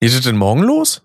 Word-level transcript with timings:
Geht 0.00 0.12
es 0.12 0.22
denn 0.22 0.36
morgen 0.36 0.62
los? 0.62 1.02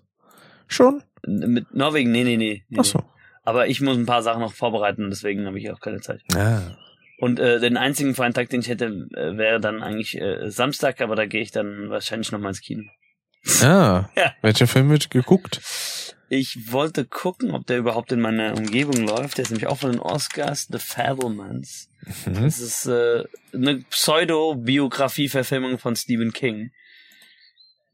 Schon? 0.66 1.02
Mit 1.26 1.74
Norwegen, 1.74 2.10
nee, 2.12 2.24
nee, 2.24 2.36
nee. 2.36 2.64
nee 2.68 2.78
Ach 2.80 2.84
so. 2.84 3.02
Aber 3.44 3.68
ich 3.68 3.80
muss 3.80 3.96
ein 3.96 4.06
paar 4.06 4.22
Sachen 4.22 4.40
noch 4.40 4.54
vorbereiten, 4.54 5.10
deswegen 5.10 5.46
habe 5.46 5.58
ich 5.58 5.70
auch 5.70 5.80
keine 5.80 6.00
Zeit. 6.00 6.22
Ah. 6.34 6.62
Und 7.18 7.38
äh, 7.38 7.60
den 7.60 7.76
einzigen 7.76 8.14
freien 8.14 8.34
Tag, 8.34 8.48
den 8.50 8.60
ich 8.60 8.68
hätte, 8.68 8.86
äh, 9.14 9.36
wäre 9.36 9.60
dann 9.60 9.82
eigentlich 9.82 10.20
äh, 10.20 10.50
Samstag, 10.50 11.00
aber 11.00 11.14
da 11.14 11.26
gehe 11.26 11.42
ich 11.42 11.52
dann 11.52 11.90
wahrscheinlich 11.90 12.32
noch 12.32 12.40
mal 12.40 12.48
ins 12.48 12.60
Kino. 12.60 12.84
Ah. 13.62 14.08
Ja. 14.16 14.32
Welcher 14.42 14.66
Film 14.66 14.90
wird 14.90 15.10
geguckt? 15.10 15.60
Ich 16.28 16.72
wollte 16.72 17.04
gucken, 17.04 17.52
ob 17.52 17.66
der 17.66 17.78
überhaupt 17.78 18.10
in 18.10 18.20
meiner 18.20 18.56
Umgebung 18.56 19.06
läuft. 19.06 19.38
Der 19.38 19.44
ist 19.44 19.50
nämlich 19.50 19.68
auch 19.68 19.78
von 19.78 19.92
den 19.92 20.00
Oscars, 20.00 20.66
The 20.70 20.78
Fablemans. 20.78 21.88
Mhm. 22.24 22.42
Das 22.42 22.58
ist 22.58 22.86
äh, 22.86 23.24
eine 23.54 23.78
Pseudo-Biografie-Verfilmung 23.90 25.78
von 25.78 25.94
Stephen 25.94 26.32
King. 26.32 26.72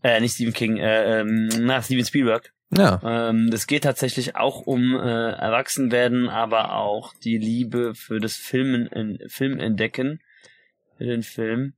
Äh, 0.03 0.21
nicht 0.21 0.35
Stephen 0.35 0.53
King, 0.53 0.77
äh, 0.79 1.21
ähm, 1.21 1.49
na, 1.61 1.83
Steven 1.83 2.05
Spielberg. 2.05 2.53
Ja. 2.77 3.01
Ähm, 3.05 3.51
das 3.51 3.67
geht 3.67 3.85
tatsächlich 3.85 4.35
auch 4.35 4.63
um 4.63 4.95
äh, 4.97 5.33
Erwachsenwerden, 5.33 6.29
aber 6.29 6.75
auch 6.75 7.15
die 7.15 7.37
Liebe 7.37 7.95
für 7.95 8.19
das 8.19 8.37
Filmen, 8.37 8.87
in, 8.87 9.19
Film 9.29 9.61
entdecken, 9.61 10.21
für 10.97 11.05
den 11.05 11.23
Film. 11.23 11.75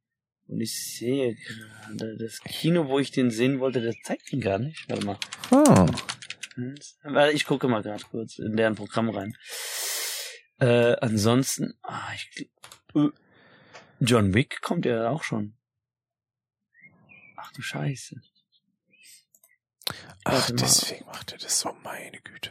Und 0.47 0.60
ich 0.60 0.97
sehe 0.97 1.34
gerade, 1.34 2.16
das 2.16 2.41
Kino, 2.41 2.88
wo 2.88 2.98
ich 2.98 3.10
den 3.10 3.30
sehen 3.30 3.60
wollte, 3.60 3.80
das 3.80 3.97
zeigt 4.05 4.33
ihn 4.33 4.41
gar 4.41 4.59
nicht. 4.59 4.88
Warte 4.88 5.05
mal. 5.05 5.19
Warte, 7.02 7.33
Ich 7.33 7.45
gucke 7.45 7.66
mal 7.66 7.83
gerade 7.83 8.05
kurz 8.11 8.38
in 8.38 8.56
deren 8.56 8.75
Programm 8.75 9.11
rein. 9.11 9.36
Äh, 10.61 10.97
ansonsten, 11.00 11.75
ah, 11.83 12.09
ich, 12.14 12.50
äh, 12.95 13.09
John 14.00 14.34
Wick 14.34 14.61
kommt 14.61 14.84
ja 14.84 15.09
auch 15.09 15.25
schon. 15.25 15.55
Ach 17.45 17.53
du 17.53 17.61
Scheiße. 17.61 18.23
Ach, 20.25 20.51
deswegen 20.53 21.05
macht 21.05 21.33
er 21.33 21.39
das 21.39 21.61
so, 21.61 21.75
meine 21.83 22.19
Güte. 22.23 22.51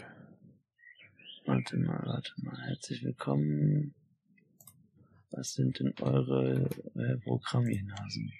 Warte 1.45 1.77
mal, 1.77 1.99
warte 2.05 2.31
mal. 2.37 2.61
Herzlich 2.67 3.03
willkommen. 3.03 3.95
Was 5.31 5.53
sind 5.53 5.79
denn 5.79 5.95
eure 5.99 6.69
äh, 6.93 7.17
Programmiernasen? 7.23 8.31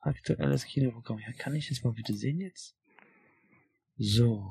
Aktuelles 0.00 0.64
Kinoprogramm. 0.64 1.20
Ja, 1.20 1.32
kann 1.34 1.54
ich 1.54 1.68
das 1.68 1.84
mal 1.84 1.92
bitte 1.92 2.14
sehen 2.14 2.40
jetzt? 2.40 2.76
So. 3.96 4.50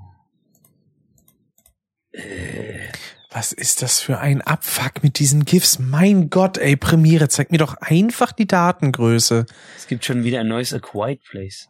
Äh, 2.13 2.87
Was 3.29 3.51
ist 3.51 3.81
das 3.81 3.99
für 3.99 4.19
ein 4.19 4.41
Abfuck 4.41 5.03
mit 5.03 5.19
diesen 5.19 5.43
GIFs? 5.43 5.79
Mein 5.79 6.29
Gott, 6.29 6.57
ey, 6.57 6.77
Premiere, 6.77 7.27
zeig 7.27 7.51
mir 7.51 7.57
doch 7.57 7.75
einfach 7.75 8.31
die 8.31 8.47
Datengröße. 8.47 9.45
es 9.75 9.87
gibt 9.87 10.05
schon 10.05 10.23
wieder 10.23 10.39
ein 10.39 10.47
neues 10.47 10.73
A 10.73 10.79
Quiet 10.79 11.21
Place. 11.23 11.67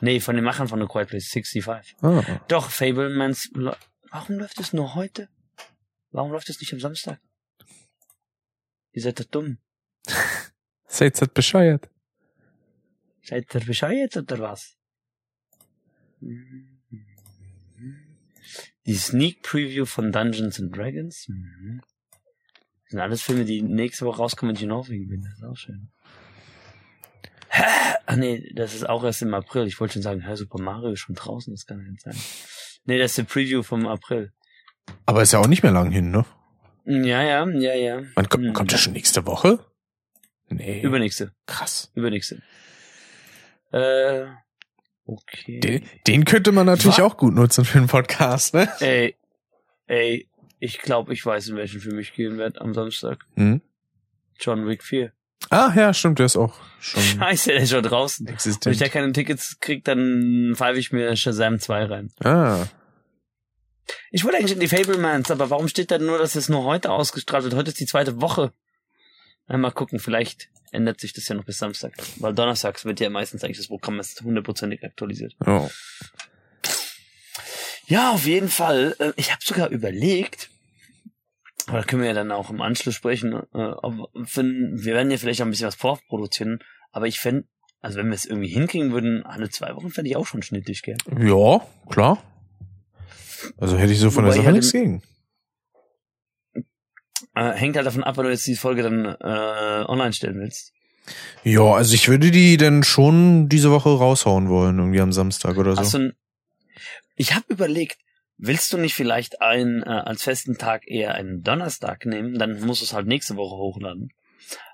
Nee, 0.00 0.20
von 0.20 0.34
den 0.34 0.44
Machern 0.44 0.68
von 0.68 0.82
A 0.82 0.86
Quiet 0.86 1.08
Place, 1.08 1.28
65. 1.28 1.96
Ah. 2.02 2.22
Doch, 2.48 2.70
Fablemans. 2.70 3.50
Warum 4.10 4.36
läuft 4.36 4.58
es 4.60 4.72
nur 4.72 4.94
heute? 4.94 5.28
Warum 6.10 6.32
läuft 6.32 6.48
es 6.48 6.58
nicht 6.60 6.72
am 6.72 6.80
Samstag? 6.80 7.20
Ihr 8.92 9.02
seid 9.02 9.20
doch 9.20 9.26
dumm. 9.26 9.58
Seid 10.88 11.20
ihr 11.20 11.26
bescheuert? 11.26 11.90
Seid 13.22 13.54
ihr 13.54 13.60
Bescheid 13.60 14.16
oder 14.16 14.38
was? 14.38 14.78
Die 18.86 18.94
Sneak 18.94 19.42
Preview 19.42 19.84
von 19.84 20.12
Dungeons 20.12 20.60
and 20.60 20.74
Dragons. 20.76 21.26
Mhm. 21.28 21.80
Das 22.84 22.90
sind 22.90 23.00
alles 23.00 23.22
Filme, 23.22 23.44
die 23.44 23.62
nächste 23.62 24.06
Woche 24.06 24.18
rauskommen, 24.18 24.50
wenn 24.50 24.56
ich 24.56 24.62
in 24.62 24.68
Norwegen 24.68 25.08
bin. 25.08 25.22
Das 25.22 25.32
ist 25.38 25.44
auch 25.44 25.56
schön. 25.56 25.90
Hä? 27.48 27.62
Ach 28.06 28.16
nee, 28.16 28.52
das 28.54 28.74
ist 28.74 28.88
auch 28.88 29.02
erst 29.02 29.22
im 29.22 29.34
April. 29.34 29.66
Ich 29.66 29.80
wollte 29.80 29.94
schon 29.94 30.02
sagen, 30.02 30.20
Herr 30.20 30.36
Super 30.36 30.60
Mario 30.62 30.90
ist 30.92 31.00
schon 31.00 31.16
draußen, 31.16 31.52
das 31.52 31.66
kann 31.66 31.80
ja 31.84 31.90
nicht 31.90 32.02
sein. 32.02 32.14
Nee, 32.84 32.98
das 32.98 33.10
ist 33.12 33.18
die 33.18 33.22
Preview 33.24 33.62
vom 33.64 33.86
April. 33.88 34.32
Aber 35.04 35.22
ist 35.22 35.32
ja 35.32 35.40
auch 35.40 35.48
nicht 35.48 35.64
mehr 35.64 35.72
lang 35.72 35.90
hin, 35.90 36.12
ne? 36.12 36.24
Ja, 36.84 37.22
ja, 37.22 37.44
ja, 37.48 37.74
ja. 37.74 38.02
Wann 38.14 38.28
kommt, 38.28 38.44
Hm. 38.46 38.52
kommt 38.52 38.70
der 38.70 38.78
schon 38.78 38.92
nächste 38.92 39.26
Woche? 39.26 39.58
Nee. 40.48 40.80
Übernächste. 40.82 41.32
Krass. 41.46 41.90
Übernächste. 41.96 42.40
Äh, 43.72 44.26
okay. 45.06 45.60
Den, 45.60 45.82
den 46.06 46.24
könnte 46.24 46.52
man 46.52 46.66
natürlich 46.66 46.98
Wa- 46.98 47.04
auch 47.04 47.16
gut 47.16 47.34
nutzen 47.34 47.64
für 47.64 47.78
einen 47.78 47.86
Podcast, 47.88 48.54
ne? 48.54 48.68
Ey, 48.80 49.16
ey, 49.86 50.28
ich 50.58 50.78
glaube, 50.80 51.12
ich 51.12 51.24
weiß, 51.24 51.48
in 51.48 51.56
welchen 51.56 51.80
Film 51.80 51.98
ich 51.98 52.12
gehen 52.14 52.38
werde 52.38 52.60
am 52.60 52.74
Samstag. 52.74 53.24
Hm? 53.34 53.60
John 54.38 54.66
Wick 54.66 54.82
4. 54.82 55.12
Ah, 55.50 55.72
ja, 55.76 55.92
stimmt, 55.94 56.18
der 56.18 56.26
ist 56.26 56.36
auch 56.36 56.54
schon 56.80 57.02
Scheiße, 57.18 57.50
der 57.52 57.60
ist 57.62 57.70
schon 57.70 57.82
draußen. 57.82 58.26
Wenn 58.26 58.34
ich 58.34 58.42
da 58.42 58.48
existent. 58.70 58.92
keine 58.92 59.12
Tickets 59.12 59.58
krieg, 59.60 59.84
dann 59.84 60.54
pfeife 60.56 60.78
ich 60.78 60.92
mir 60.92 61.14
Shazam 61.16 61.58
2 61.60 61.84
rein. 61.84 62.10
Ah. 62.24 62.64
Ich 64.10 64.24
wollte 64.24 64.38
eigentlich 64.38 64.52
in 64.54 64.60
die 64.60 64.68
Fablemans, 64.68 65.30
aber 65.30 65.50
warum 65.50 65.68
steht 65.68 65.90
da 65.90 65.98
nur, 65.98 66.18
dass 66.18 66.34
es 66.34 66.48
nur 66.48 66.64
heute 66.64 66.90
ausgestrahlt 66.90 67.44
wird? 67.44 67.54
Heute 67.54 67.68
ist 67.70 67.78
die 67.78 67.86
zweite 67.86 68.20
Woche. 68.20 68.52
Na, 69.48 69.56
mal 69.56 69.70
gucken, 69.70 69.98
vielleicht 69.98 70.48
ändert 70.72 71.00
sich 71.00 71.12
das 71.12 71.28
ja 71.28 71.36
noch 71.36 71.44
bis 71.44 71.58
Samstag. 71.58 71.92
Weil 72.16 72.34
donnerstags 72.34 72.84
wird 72.84 73.00
ja 73.00 73.10
meistens 73.10 73.44
eigentlich 73.44 73.58
das 73.58 73.68
Programm 73.68 73.96
erst 73.98 74.20
hundertprozentig 74.22 74.84
aktualisiert. 74.84 75.34
Oh. 75.46 75.68
Ja, 77.86 78.10
auf 78.10 78.26
jeden 78.26 78.48
Fall. 78.48 78.96
Äh, 78.98 79.12
Ich 79.16 79.30
habe 79.30 79.40
sogar 79.44 79.68
überlegt, 79.68 80.50
aber 81.68 81.78
da 81.78 81.84
können 81.84 82.02
wir 82.02 82.08
ja 82.08 82.14
dann 82.14 82.32
auch 82.32 82.50
im 82.50 82.60
Anschluss 82.60 82.94
sprechen, 82.94 83.32
äh, 83.32 83.58
ob, 83.58 84.10
wenn, 84.34 84.72
wir 84.82 84.94
werden 84.94 85.10
ja 85.10 85.16
vielleicht 85.18 85.40
auch 85.40 85.46
ein 85.46 85.50
bisschen 85.50 85.68
was 85.68 85.74
vorproduzieren, 85.76 86.58
aber 86.92 87.06
ich 87.06 87.20
fände, 87.20 87.46
also 87.80 87.98
wenn 87.98 88.08
wir 88.08 88.14
es 88.14 88.24
irgendwie 88.24 88.48
hinkriegen 88.48 88.92
würden, 88.92 89.24
alle 89.24 89.50
zwei 89.50 89.74
Wochen 89.74 89.90
fände 89.90 90.10
ich 90.10 90.16
auch 90.16 90.26
schon 90.26 90.42
schnittig, 90.42 90.82
gell? 90.82 90.96
Ja, 91.20 91.60
klar. 91.88 92.22
Also 93.58 93.78
hätte 93.78 93.92
ich 93.92 94.00
so 94.00 94.10
von 94.10 94.24
Wobei 94.24 94.34
der 94.34 94.36
Sache 94.42 94.46
halt 94.46 94.56
nichts 94.56 94.72
gegen. 94.72 95.02
Äh, 97.34 97.52
hängt 97.52 97.76
halt 97.76 97.86
davon 97.86 98.04
ab, 98.04 98.16
weil 98.16 98.24
du 98.24 98.30
jetzt 98.30 98.46
die 98.46 98.56
Folge 98.56 98.82
dann 98.82 99.04
äh, 99.04 99.84
online 99.88 100.12
stellen 100.12 100.38
willst. 100.40 100.72
Ja, 101.44 101.62
also 101.62 101.94
ich 101.94 102.08
würde 102.08 102.30
die 102.30 102.56
dann 102.56 102.82
schon 102.82 103.48
diese 103.48 103.70
Woche 103.70 103.90
raushauen 103.90 104.48
wollen, 104.48 104.78
irgendwie 104.78 105.00
am 105.00 105.12
Samstag 105.12 105.56
oder 105.56 105.76
so. 105.76 105.98
Ein, 105.98 106.14
ich 107.14 107.34
habe 107.34 107.44
überlegt, 107.48 107.98
willst 108.38 108.72
du 108.72 108.78
nicht 108.78 108.94
vielleicht 108.94 109.40
einen 109.40 109.82
äh, 109.82 109.86
als 109.86 110.24
festen 110.24 110.58
Tag 110.58 110.82
eher 110.88 111.14
einen 111.14 111.42
Donnerstag 111.42 112.04
nehmen? 112.06 112.38
Dann 112.38 112.60
musst 112.60 112.80
du 112.80 112.84
es 112.86 112.92
halt 112.92 113.06
nächste 113.06 113.36
Woche 113.36 113.56
hochladen. 113.56 114.10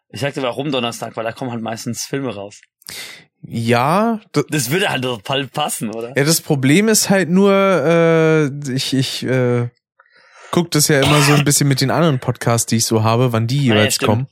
Ich 0.09 0.21
sagte, 0.21 0.43
warum 0.43 0.73
Donnerstag? 0.73 1.17
Weil 1.17 1.25
da 1.25 1.33
kommen 1.33 1.51
halt 1.51 1.63
meistens 1.63 2.05
Filme 2.07 2.35
raus. 2.35 2.61
ja, 3.43 4.21
Das 4.51 4.71
würde 4.71 4.89
halt 4.89 5.03
total 5.03 5.47
passen, 5.49 5.91
oder? 5.91 6.09
ja, 6.17 6.25
das 6.25 6.41
Problem 6.41 6.89
ist 6.89 7.11
halt 7.11 7.29
nur, 7.29 7.53
äh, 7.53 8.73
ich, 8.73 8.95
ich 8.95 9.23
äh, 9.25 9.69
guck 10.53 10.71
das 10.71 10.87
ja 10.87 11.01
immer 11.01 11.21
so 11.23 11.33
ein 11.33 11.45
bisschen 11.45 11.67
mit 11.67 11.81
den 11.81 11.91
anderen 11.91 12.21
Podcasts, 12.21 12.67
die 12.67 12.77
ich 12.77 12.87
so 12.87 13.03
habe, 13.03 13.33
wann 13.33 13.49
die 13.49 13.67
ja, 13.67 13.75
jeweils 13.75 13.97
stimmt. 13.97 14.09
kommen. 14.09 14.27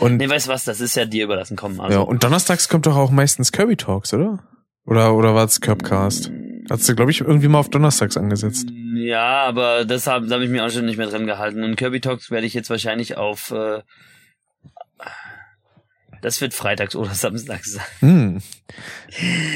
Und 0.00 0.16
Nee, 0.16 0.28
weißt 0.28 0.48
du 0.48 0.50
was, 0.50 0.64
das 0.64 0.80
ist 0.80 0.96
ja 0.96 1.04
dir 1.04 1.24
überlassen 1.24 1.56
kommen. 1.56 1.80
Also, 1.80 1.98
ja, 1.98 2.04
und 2.04 2.24
donnerstags 2.24 2.68
kommt 2.68 2.86
doch 2.86 2.96
auch 2.96 3.12
meistens 3.12 3.52
Kirby 3.52 3.76
Talks, 3.76 4.12
oder? 4.12 4.42
Oder 4.86 5.14
oder 5.14 5.34
war 5.34 5.44
es 5.44 5.60
Curbcast? 5.60 6.32
Hast 6.68 6.88
du, 6.88 6.96
glaube 6.96 7.10
ich, 7.10 7.20
irgendwie 7.20 7.48
mal 7.48 7.58
auf 7.58 7.68
donnerstags 7.68 8.16
angesetzt. 8.16 8.68
Ja, 8.96 9.44
aber 9.44 9.84
das 9.84 10.06
habe 10.06 10.28
hab 10.30 10.40
ich 10.40 10.48
mir 10.48 10.64
auch 10.64 10.70
schon 10.70 10.86
nicht 10.86 10.96
mehr 10.96 11.06
drin 11.06 11.26
gehalten. 11.26 11.62
Und 11.62 11.76
Kirby 11.76 12.00
Talks 12.00 12.30
werde 12.30 12.46
ich 12.46 12.54
jetzt 12.54 12.70
wahrscheinlich 12.70 13.16
auf 13.16 13.50
äh, 13.50 13.82
das 16.22 16.40
wird 16.40 16.54
freitags 16.54 16.96
oder 16.96 17.10
samstags 17.14 17.74
sein. 17.74 17.84
Hm. 18.00 18.42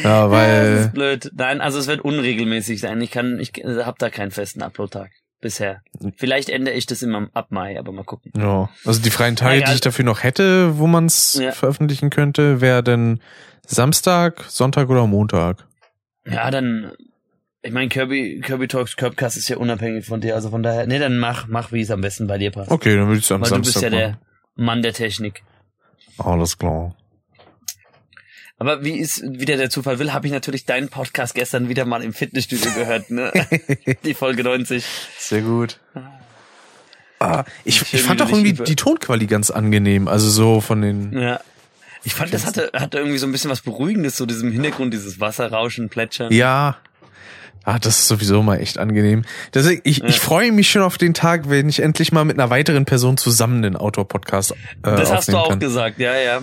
Ja, 0.04 0.28
das 0.28 0.30
weil 0.30 0.76
ist 0.76 0.92
blöd. 0.92 1.30
Nein, 1.34 1.60
also 1.60 1.78
es 1.78 1.88
wird 1.88 2.02
unregelmäßig 2.02 2.78
sein. 2.78 3.00
Ich 3.00 3.10
kann, 3.10 3.40
ich 3.40 3.52
habe 3.64 3.96
da 3.98 4.10
keinen 4.10 4.30
festen 4.30 4.62
Upload-Tag 4.62 5.10
bisher. 5.40 5.82
Vielleicht 6.16 6.48
ändere 6.48 6.74
ich 6.74 6.86
das 6.86 7.02
immer 7.02 7.28
ab 7.32 7.46
Mai, 7.50 7.78
aber 7.78 7.92
mal 7.92 8.04
gucken. 8.04 8.32
ja, 8.36 8.68
also 8.84 9.00
die 9.00 9.10
freien 9.10 9.36
Tage, 9.36 9.56
Egal. 9.58 9.68
die 9.70 9.74
ich 9.76 9.80
dafür 9.80 10.04
noch 10.04 10.22
hätte, 10.22 10.78
wo 10.78 10.86
man 10.86 11.06
es 11.06 11.34
Ja. 11.34 11.52
veröffentlichen 11.52 12.10
könnte, 12.10 12.60
wäre 12.60 12.82
dann 12.82 13.20
Samstag, 13.66 14.44
Sonntag 14.48 14.88
oder 14.88 15.06
Montag. 15.06 15.66
Ja, 16.26 16.50
dann, 16.50 16.92
ich 17.62 17.72
meine, 17.72 17.88
Kirby, 17.88 18.40
Kirby 18.44 18.68
Talks, 18.68 18.96
Curbcast 18.96 19.36
ist 19.36 19.48
ja 19.48 19.56
unabhängig 19.58 20.06
von 20.06 20.20
dir, 20.20 20.34
also 20.34 20.50
von 20.50 20.62
daher, 20.62 20.86
nee, 20.86 20.98
dann 20.98 21.18
mach, 21.18 21.46
mach, 21.48 21.72
wie 21.72 21.80
es 21.82 21.90
am 21.90 22.00
besten 22.00 22.26
bei 22.26 22.38
dir 22.38 22.50
passt. 22.50 22.70
Okay, 22.70 22.96
dann 22.96 23.06
würde 23.06 23.18
ich 23.18 23.24
es 23.24 23.32
am 23.32 23.40
Weil 23.40 23.48
du 23.48 23.54
Samstag 23.56 23.72
bist 23.80 23.82
ja 23.82 23.90
der 23.90 24.08
machen. 24.10 24.20
Mann 24.56 24.82
der 24.82 24.92
Technik. 24.92 25.42
Alles 26.18 26.58
klar. 26.58 26.94
Aber 28.58 28.84
wie 28.84 28.98
ist 28.98 29.22
wieder 29.22 29.56
der 29.56 29.70
Zufall 29.70 29.98
will, 30.00 30.12
habe 30.12 30.26
ich 30.26 30.32
natürlich 30.32 30.64
deinen 30.64 30.88
Podcast 30.88 31.34
gestern 31.34 31.68
wieder 31.68 31.84
mal 31.84 32.02
im 32.02 32.12
Fitnessstudio 32.12 32.72
gehört, 32.72 33.10
ne? 33.10 33.32
Die 34.04 34.14
Folge 34.14 34.42
90. 34.42 34.84
Sehr 35.18 35.42
gut. 35.42 35.78
Ah, 37.20 37.44
ich, 37.64 37.76
Schön, 37.78 37.86
ich 37.92 38.02
fand 38.02 38.22
auch 38.22 38.28
irgendwie 38.30 38.52
die 38.52 38.76
Tonquali 38.76 39.26
ganz 39.26 39.50
angenehm. 39.50 40.06
Also 40.06 40.28
so 40.30 40.60
von 40.60 40.82
den. 40.82 41.18
Ja. 41.18 41.40
Ich 42.04 42.14
fand, 42.14 42.32
das 42.32 42.46
hatte, 42.46 42.70
hatte 42.74 42.98
irgendwie 42.98 43.18
so 43.18 43.26
ein 43.26 43.32
bisschen 43.32 43.50
was 43.50 43.60
Beruhigendes, 43.60 44.16
so 44.16 44.24
diesem 44.24 44.52
Hintergrund, 44.52 44.94
dieses 44.94 45.18
Wasserrauschen, 45.18 45.88
Plätschern. 45.88 46.32
Ja. 46.32 46.76
Ah, 47.64 47.78
das 47.78 47.98
ist 47.98 48.08
sowieso 48.08 48.42
mal 48.42 48.60
echt 48.60 48.78
angenehm. 48.78 49.24
Deswegen, 49.52 49.80
ich, 49.84 50.02
ich 50.04 50.20
freue 50.20 50.52
mich 50.52 50.70
schon 50.70 50.82
auf 50.82 50.96
den 50.96 51.12
Tag, 51.12 51.50
wenn 51.50 51.68
ich 51.68 51.80
endlich 51.80 52.12
mal 52.12 52.24
mit 52.24 52.38
einer 52.38 52.50
weiteren 52.50 52.84
Person 52.84 53.16
zusammen 53.18 53.62
den 53.62 53.76
Outdoor-Podcast 53.76 54.52
äh, 54.52 54.54
Das 54.82 55.12
hast 55.12 55.28
du 55.28 55.36
auch 55.36 55.50
kann. 55.50 55.60
gesagt, 55.60 55.98
ja, 55.98 56.16
ja. 56.16 56.40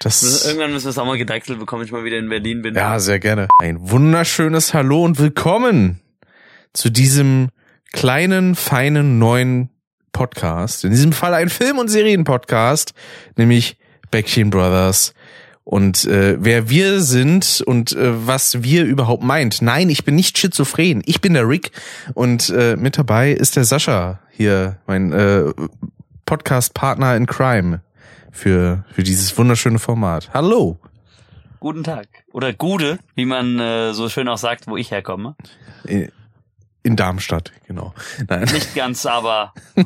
Das, 0.00 0.44
Irgendwann 0.46 0.72
müssen 0.72 0.86
wir 0.86 0.90
es 0.90 0.98
auch 0.98 1.06
mal 1.06 1.18
gedeichselt 1.18 1.58
bekommen, 1.58 1.80
wenn 1.80 1.86
ich 1.86 1.92
mal 1.92 2.04
wieder 2.04 2.18
in 2.18 2.28
Berlin 2.28 2.62
bin. 2.62 2.74
ja, 2.74 2.98
sehr 2.98 3.18
gerne. 3.18 3.48
Ein 3.60 3.90
wunderschönes 3.90 4.74
Hallo 4.74 5.04
und 5.04 5.18
willkommen 5.18 6.00
zu 6.72 6.90
diesem 6.90 7.48
kleinen, 7.92 8.54
feinen, 8.54 9.18
neuen 9.18 9.70
Podcast. 10.12 10.84
In 10.84 10.90
diesem 10.90 11.12
Fall 11.12 11.34
ein 11.34 11.48
Film- 11.48 11.78
und 11.78 11.88
Serienpodcast, 11.88 12.92
nämlich 13.36 13.78
Bäckchen 14.10 14.50
Brothers. 14.50 15.14
Und 15.64 16.06
äh, 16.06 16.36
wer 16.40 16.70
wir 16.70 17.00
sind 17.00 17.62
und 17.66 17.92
äh, 17.92 18.26
was 18.26 18.62
wir 18.62 18.84
überhaupt 18.84 19.22
meint. 19.22 19.60
Nein, 19.60 19.90
ich 19.90 20.04
bin 20.04 20.14
nicht 20.14 20.38
schizophren. 20.38 21.02
Ich 21.04 21.20
bin 21.20 21.34
der 21.34 21.46
Rick 21.46 21.72
und 22.14 22.48
äh, 22.50 22.76
mit 22.76 22.96
dabei 22.96 23.32
ist 23.32 23.56
der 23.56 23.64
Sascha 23.64 24.20
hier, 24.30 24.78
mein 24.86 25.12
äh, 25.12 25.52
Podcast-Partner 26.24 27.16
in 27.16 27.26
Crime 27.26 27.82
für 28.32 28.84
für 28.92 29.02
dieses 29.02 29.36
wunderschöne 29.36 29.78
Format. 29.78 30.30
Hallo. 30.34 30.78
Guten 31.60 31.82
Tag. 31.82 32.06
Oder 32.32 32.52
Gude, 32.52 32.98
wie 33.16 33.24
man 33.24 33.58
äh, 33.58 33.92
so 33.92 34.08
schön 34.08 34.28
auch 34.28 34.38
sagt, 34.38 34.68
wo 34.68 34.76
ich 34.76 34.90
herkomme. 34.92 35.34
In, 35.84 36.12
in 36.84 36.94
Darmstadt, 36.94 37.50
genau. 37.66 37.94
Nein. 38.28 38.42
Nicht 38.52 38.74
ganz, 38.76 39.04
aber 39.06 39.52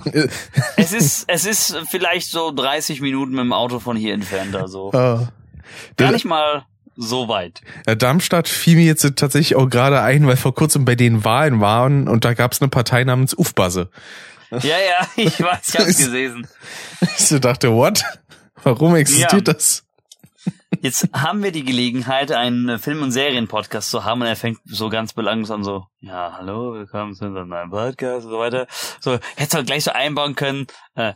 es 0.76 0.92
ist, 0.92 1.24
es 1.28 1.46
ist 1.46 1.74
vielleicht 1.90 2.30
so 2.30 2.52
30 2.52 3.00
Minuten 3.00 3.32
mit 3.32 3.40
dem 3.40 3.52
Auto 3.54 3.78
von 3.78 3.96
hier 3.96 4.12
entfernt, 4.12 4.54
also 4.54 4.92
Ah. 4.92 5.28
gar 5.96 6.12
nicht 6.12 6.26
mal 6.26 6.64
so 6.94 7.26
weit. 7.28 7.62
Ja, 7.86 7.94
Darmstadt 7.94 8.48
fiel 8.48 8.76
mir 8.76 8.84
jetzt 8.84 9.00
tatsächlich 9.16 9.56
auch 9.56 9.70
gerade 9.70 10.02
ein, 10.02 10.26
weil 10.26 10.36
vor 10.36 10.54
kurzem 10.54 10.84
bei 10.84 10.94
den 10.94 11.24
Wahlen 11.24 11.60
waren 11.62 12.06
und 12.06 12.26
da 12.26 12.34
gab 12.34 12.52
es 12.52 12.60
eine 12.60 12.68
Partei 12.68 13.02
namens 13.04 13.32
Ufbasse. 13.36 13.88
Ja, 14.50 14.58
ja, 14.60 15.08
ich 15.16 15.40
weiß, 15.42 15.68
ich 15.70 15.80
hab's 15.80 15.96
gelesen. 16.04 16.46
Ich 17.00 17.26
so 17.26 17.38
dachte, 17.38 17.72
what? 17.72 18.04
Warum 18.62 18.94
existiert 18.96 19.32
Ja. 19.48 19.54
das? 19.54 19.84
Jetzt 20.80 21.08
haben 21.12 21.42
wir 21.44 21.52
die 21.52 21.64
Gelegenheit, 21.64 22.32
einen 22.32 22.78
Film- 22.80 23.02
und 23.02 23.12
Serien-Podcast 23.12 23.90
zu 23.90 24.04
haben 24.04 24.22
und 24.22 24.26
er 24.26 24.34
fängt 24.36 24.58
so 24.64 24.88
ganz 24.88 25.12
belanglos 25.12 25.50
an 25.52 25.62
so, 25.62 25.86
ja, 26.00 26.34
hallo, 26.36 26.72
willkommen 26.74 27.14
zu 27.14 27.26
unserem 27.26 27.48
neuen 27.48 27.70
Podcast 27.70 28.24
und 28.24 28.32
so 28.32 28.38
weiter. 28.38 28.66
So, 29.00 29.18
hätte 29.36 29.58
man 29.58 29.66
gleich 29.66 29.84
so 29.84 29.92
einbauen 29.92 30.34
können, 30.34 30.66
äh, 30.96 31.12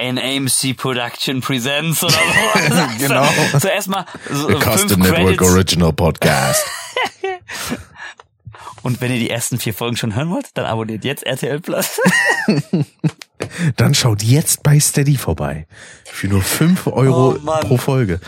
NAMC 0.00 0.74
Production 0.76 1.40
Presents 1.40 2.04
oder 2.04 2.12
so. 2.12 2.18
Genau. 2.98 3.26
So 3.58 3.66
erstmal 3.66 4.04
so 4.30 4.48
fünf 4.48 5.00
Credits. 5.10 5.42
Original 5.42 5.92
Podcast. 5.92 6.64
Und 8.84 9.00
wenn 9.00 9.12
ihr 9.12 9.18
die 9.18 9.30
ersten 9.30 9.58
vier 9.58 9.74
Folgen 9.74 9.96
schon 9.96 10.14
hören 10.14 10.30
wollt, 10.30 10.56
dann 10.56 10.64
abonniert 10.66 11.04
jetzt 11.04 11.24
RTL 11.24 11.60
Plus. 11.60 12.00
Dann 13.76 13.94
schaut 13.94 14.22
jetzt 14.22 14.62
bei 14.62 14.78
Steady 14.80 15.16
vorbei. 15.16 15.66
Für 16.04 16.28
nur 16.28 16.42
fünf 16.42 16.86
Euro 16.86 17.36
Oh, 17.44 17.60
pro 17.60 17.76
Folge. 17.76 18.20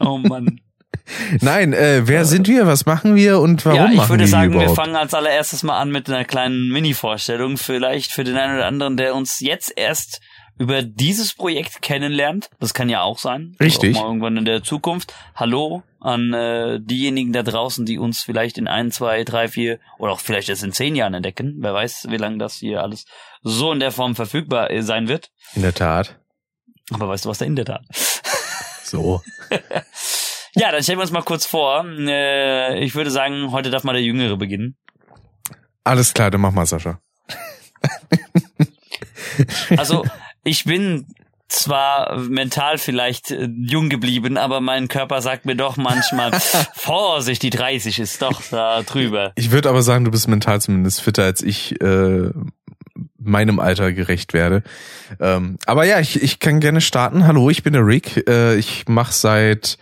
oh 0.00 0.18
Mann. 0.18 0.60
Nein, 1.40 1.72
äh, 1.74 2.02
wer 2.06 2.24
sind 2.24 2.48
wir? 2.48 2.66
Was 2.66 2.86
machen 2.86 3.14
wir 3.14 3.38
und 3.40 3.64
warum 3.66 3.78
ja, 3.78 3.88
ich 3.90 3.96
machen 3.96 4.08
würde 4.10 4.24
wir 4.24 4.28
sagen, 4.28 4.52
die 4.52 4.58
wir 4.58 4.62
überhaupt? 4.64 4.80
fangen 4.80 4.96
als 4.96 5.12
allererstes 5.12 5.62
mal 5.62 5.78
an 5.78 5.90
mit 5.90 6.08
einer 6.08 6.24
kleinen 6.24 6.68
Mini-Vorstellung. 6.70 7.58
Vielleicht 7.58 8.10
für 8.10 8.24
den 8.24 8.36
einen 8.36 8.56
oder 8.56 8.66
anderen, 8.66 8.96
der 8.96 9.14
uns 9.14 9.40
jetzt 9.40 9.72
erst 9.76 10.20
über 10.58 10.82
dieses 10.82 11.34
Projekt 11.34 11.82
kennenlernt. 11.82 12.50
Das 12.60 12.74
kann 12.74 12.88
ja 12.88 13.02
auch 13.02 13.18
sein. 13.18 13.56
Richtig. 13.60 13.96
Auch 13.96 14.02
mal 14.02 14.06
irgendwann 14.08 14.36
in 14.36 14.44
der 14.44 14.62
Zukunft. 14.62 15.12
Hallo 15.34 15.82
an 16.00 16.32
äh, 16.32 16.80
diejenigen 16.80 17.32
da 17.32 17.42
draußen, 17.42 17.86
die 17.86 17.98
uns 17.98 18.22
vielleicht 18.22 18.58
in 18.58 18.68
ein, 18.68 18.90
zwei, 18.90 19.24
drei, 19.24 19.48
vier 19.48 19.80
oder 19.98 20.12
auch 20.12 20.20
vielleicht 20.20 20.48
erst 20.48 20.62
in 20.62 20.72
zehn 20.72 20.94
Jahren 20.94 21.14
entdecken. 21.14 21.56
Wer 21.58 21.72
weiß, 21.72 22.08
wie 22.10 22.18
lange 22.18 22.38
das 22.38 22.56
hier 22.56 22.82
alles 22.82 23.06
so 23.42 23.72
in 23.72 23.80
der 23.80 23.90
Form 23.90 24.14
verfügbar 24.14 24.70
äh, 24.70 24.82
sein 24.82 25.08
wird. 25.08 25.30
In 25.54 25.62
der 25.62 25.74
Tat. 25.74 26.18
Aber 26.92 27.08
weißt 27.08 27.24
du, 27.24 27.30
was 27.30 27.38
da 27.38 27.46
in 27.46 27.56
der 27.56 27.64
Tat? 27.64 27.82
So. 28.84 29.22
Ja, 30.56 30.70
dann 30.70 30.84
stellen 30.84 30.98
wir 30.98 31.02
uns 31.02 31.10
mal 31.10 31.22
kurz 31.22 31.46
vor. 31.46 31.84
Äh, 31.84 32.78
ich 32.84 32.94
würde 32.94 33.10
sagen, 33.10 33.50
heute 33.50 33.70
darf 33.70 33.82
mal 33.82 33.92
der 33.92 34.02
Jüngere 34.02 34.36
beginnen. 34.36 34.76
Alles 35.82 36.14
klar, 36.14 36.30
dann 36.30 36.40
mach 36.40 36.52
mal, 36.52 36.64
Sascha. 36.64 37.00
Also, 39.76 40.04
ich 40.44 40.64
bin 40.64 41.06
zwar 41.48 42.18
mental 42.18 42.78
vielleicht 42.78 43.30
äh, 43.30 43.48
jung 43.56 43.88
geblieben, 43.88 44.36
aber 44.36 44.60
mein 44.60 44.88
Körper 44.88 45.20
sagt 45.22 45.46
mir 45.46 45.56
doch 45.56 45.76
manchmal, 45.76 46.32
Vorsicht, 46.74 47.42
die 47.42 47.50
30 47.50 47.98
ist 47.98 48.22
doch 48.22 48.42
da 48.50 48.82
drüber. 48.82 49.32
Ich 49.36 49.50
würde 49.50 49.68
aber 49.68 49.82
sagen, 49.82 50.04
du 50.04 50.10
bist 50.10 50.28
mental 50.28 50.60
zumindest 50.60 51.00
fitter 51.00 51.24
als 51.24 51.42
ich 51.42 51.80
äh, 51.80 52.30
meinem 53.18 53.58
Alter 53.58 53.92
gerecht 53.92 54.32
werde. 54.32 54.62
Ähm, 55.20 55.58
aber 55.66 55.84
ja, 55.84 56.00
ich, 56.00 56.22
ich 56.22 56.38
kann 56.38 56.60
gerne 56.60 56.80
starten. 56.80 57.26
Hallo, 57.26 57.50
ich 57.50 57.62
bin 57.62 57.72
der 57.72 57.86
Rick. 57.86 58.28
Äh, 58.28 58.56
ich 58.56 58.86
mache 58.88 59.12
seit 59.12 59.78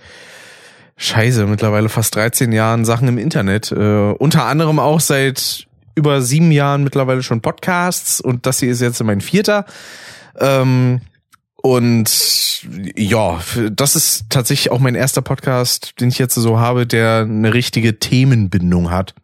Scheiße 0.96 1.46
mittlerweile 1.46 1.88
fast 1.88 2.14
13 2.14 2.52
Jahren 2.52 2.84
Sachen 2.84 3.08
im 3.08 3.18
Internet. 3.18 3.72
Äh, 3.72 4.12
unter 4.12 4.44
anderem 4.44 4.78
auch 4.78 5.00
seit 5.00 5.66
über 5.94 6.22
sieben 6.22 6.52
Jahren 6.52 6.84
mittlerweile 6.84 7.22
schon 7.22 7.42
Podcasts 7.42 8.20
und 8.20 8.46
das 8.46 8.60
hier 8.60 8.70
ist 8.70 8.80
jetzt 8.80 9.02
mein 9.02 9.20
vierter. 9.20 9.66
Ähm, 10.38 11.00
und 11.56 12.66
ja, 12.96 13.40
das 13.70 13.94
ist 13.96 14.24
tatsächlich 14.30 14.72
auch 14.72 14.80
mein 14.80 14.96
erster 14.96 15.22
Podcast, 15.22 16.00
den 16.00 16.08
ich 16.08 16.18
jetzt 16.18 16.34
so 16.34 16.58
habe, 16.58 16.86
der 16.86 17.20
eine 17.20 17.54
richtige 17.54 17.98
Themenbindung 17.98 18.90
hat. 18.90 19.14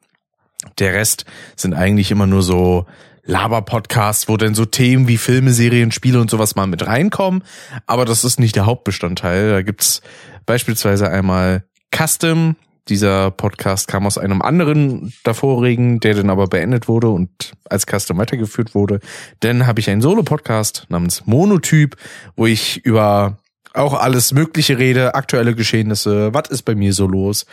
Der 0.79 0.93
Rest 0.93 1.25
sind 1.57 1.75
eigentlich 1.75 2.11
immer 2.11 2.27
nur 2.27 2.43
so 2.43 2.87
Laber-Podcasts, 3.25 4.29
wo 4.29 4.37
dann 4.37 4.55
so 4.55 4.65
Themen 4.65 5.09
wie 5.09 5.19
Filme, 5.19 5.53
Serien, 5.53 5.93
Spiele 5.93 6.21
und 6.21 6.31
sowas 6.31 6.57
mal 6.57 6.67
mit 6.67 6.87
reinkommen. 6.87 7.43
Aber 7.87 8.05
das 8.05 8.25
ist 8.25 8.41
nicht 8.41 8.57
der 8.57 8.67
Hauptbestandteil. 8.67 9.51
Da 9.51 9.63
gibt's 9.63 10.01
beispielsweise 10.47 11.11
einmal 11.11 11.65
Custom. 11.95 12.57
Dieser 12.89 13.31
Podcast 13.31 13.89
kam 13.89 14.07
aus 14.07 14.19
einem 14.19 14.43
anderen 14.43 15.13
davorigen, 15.25 16.01
der 16.01 16.15
dann 16.15 16.31
aber 16.31 16.47
beendet 16.47 16.89
wurde 16.89 17.09
und 17.09 17.53
als 17.69 17.87
Custom 17.87 18.19
weitergeführt 18.19 18.75
wurde. 18.75 19.01
Dann 19.41 19.67
habe 19.67 19.81
ich 19.81 19.91
einen 19.91 20.01
Solo-Podcast 20.01 20.87
namens 20.89 21.27
Monotyp, 21.27 21.97
wo 22.37 22.47
ich 22.47 22.85
über 22.85 23.39
auch 23.75 23.95
alles 23.95 24.33
Mögliche 24.33 24.79
rede, 24.79 25.15
aktuelle 25.15 25.55
Geschehnisse, 25.55 26.33
was 26.33 26.49
ist 26.49 26.63
bei 26.63 26.75
mir 26.75 26.93
so 26.93 27.07
los, 27.07 27.47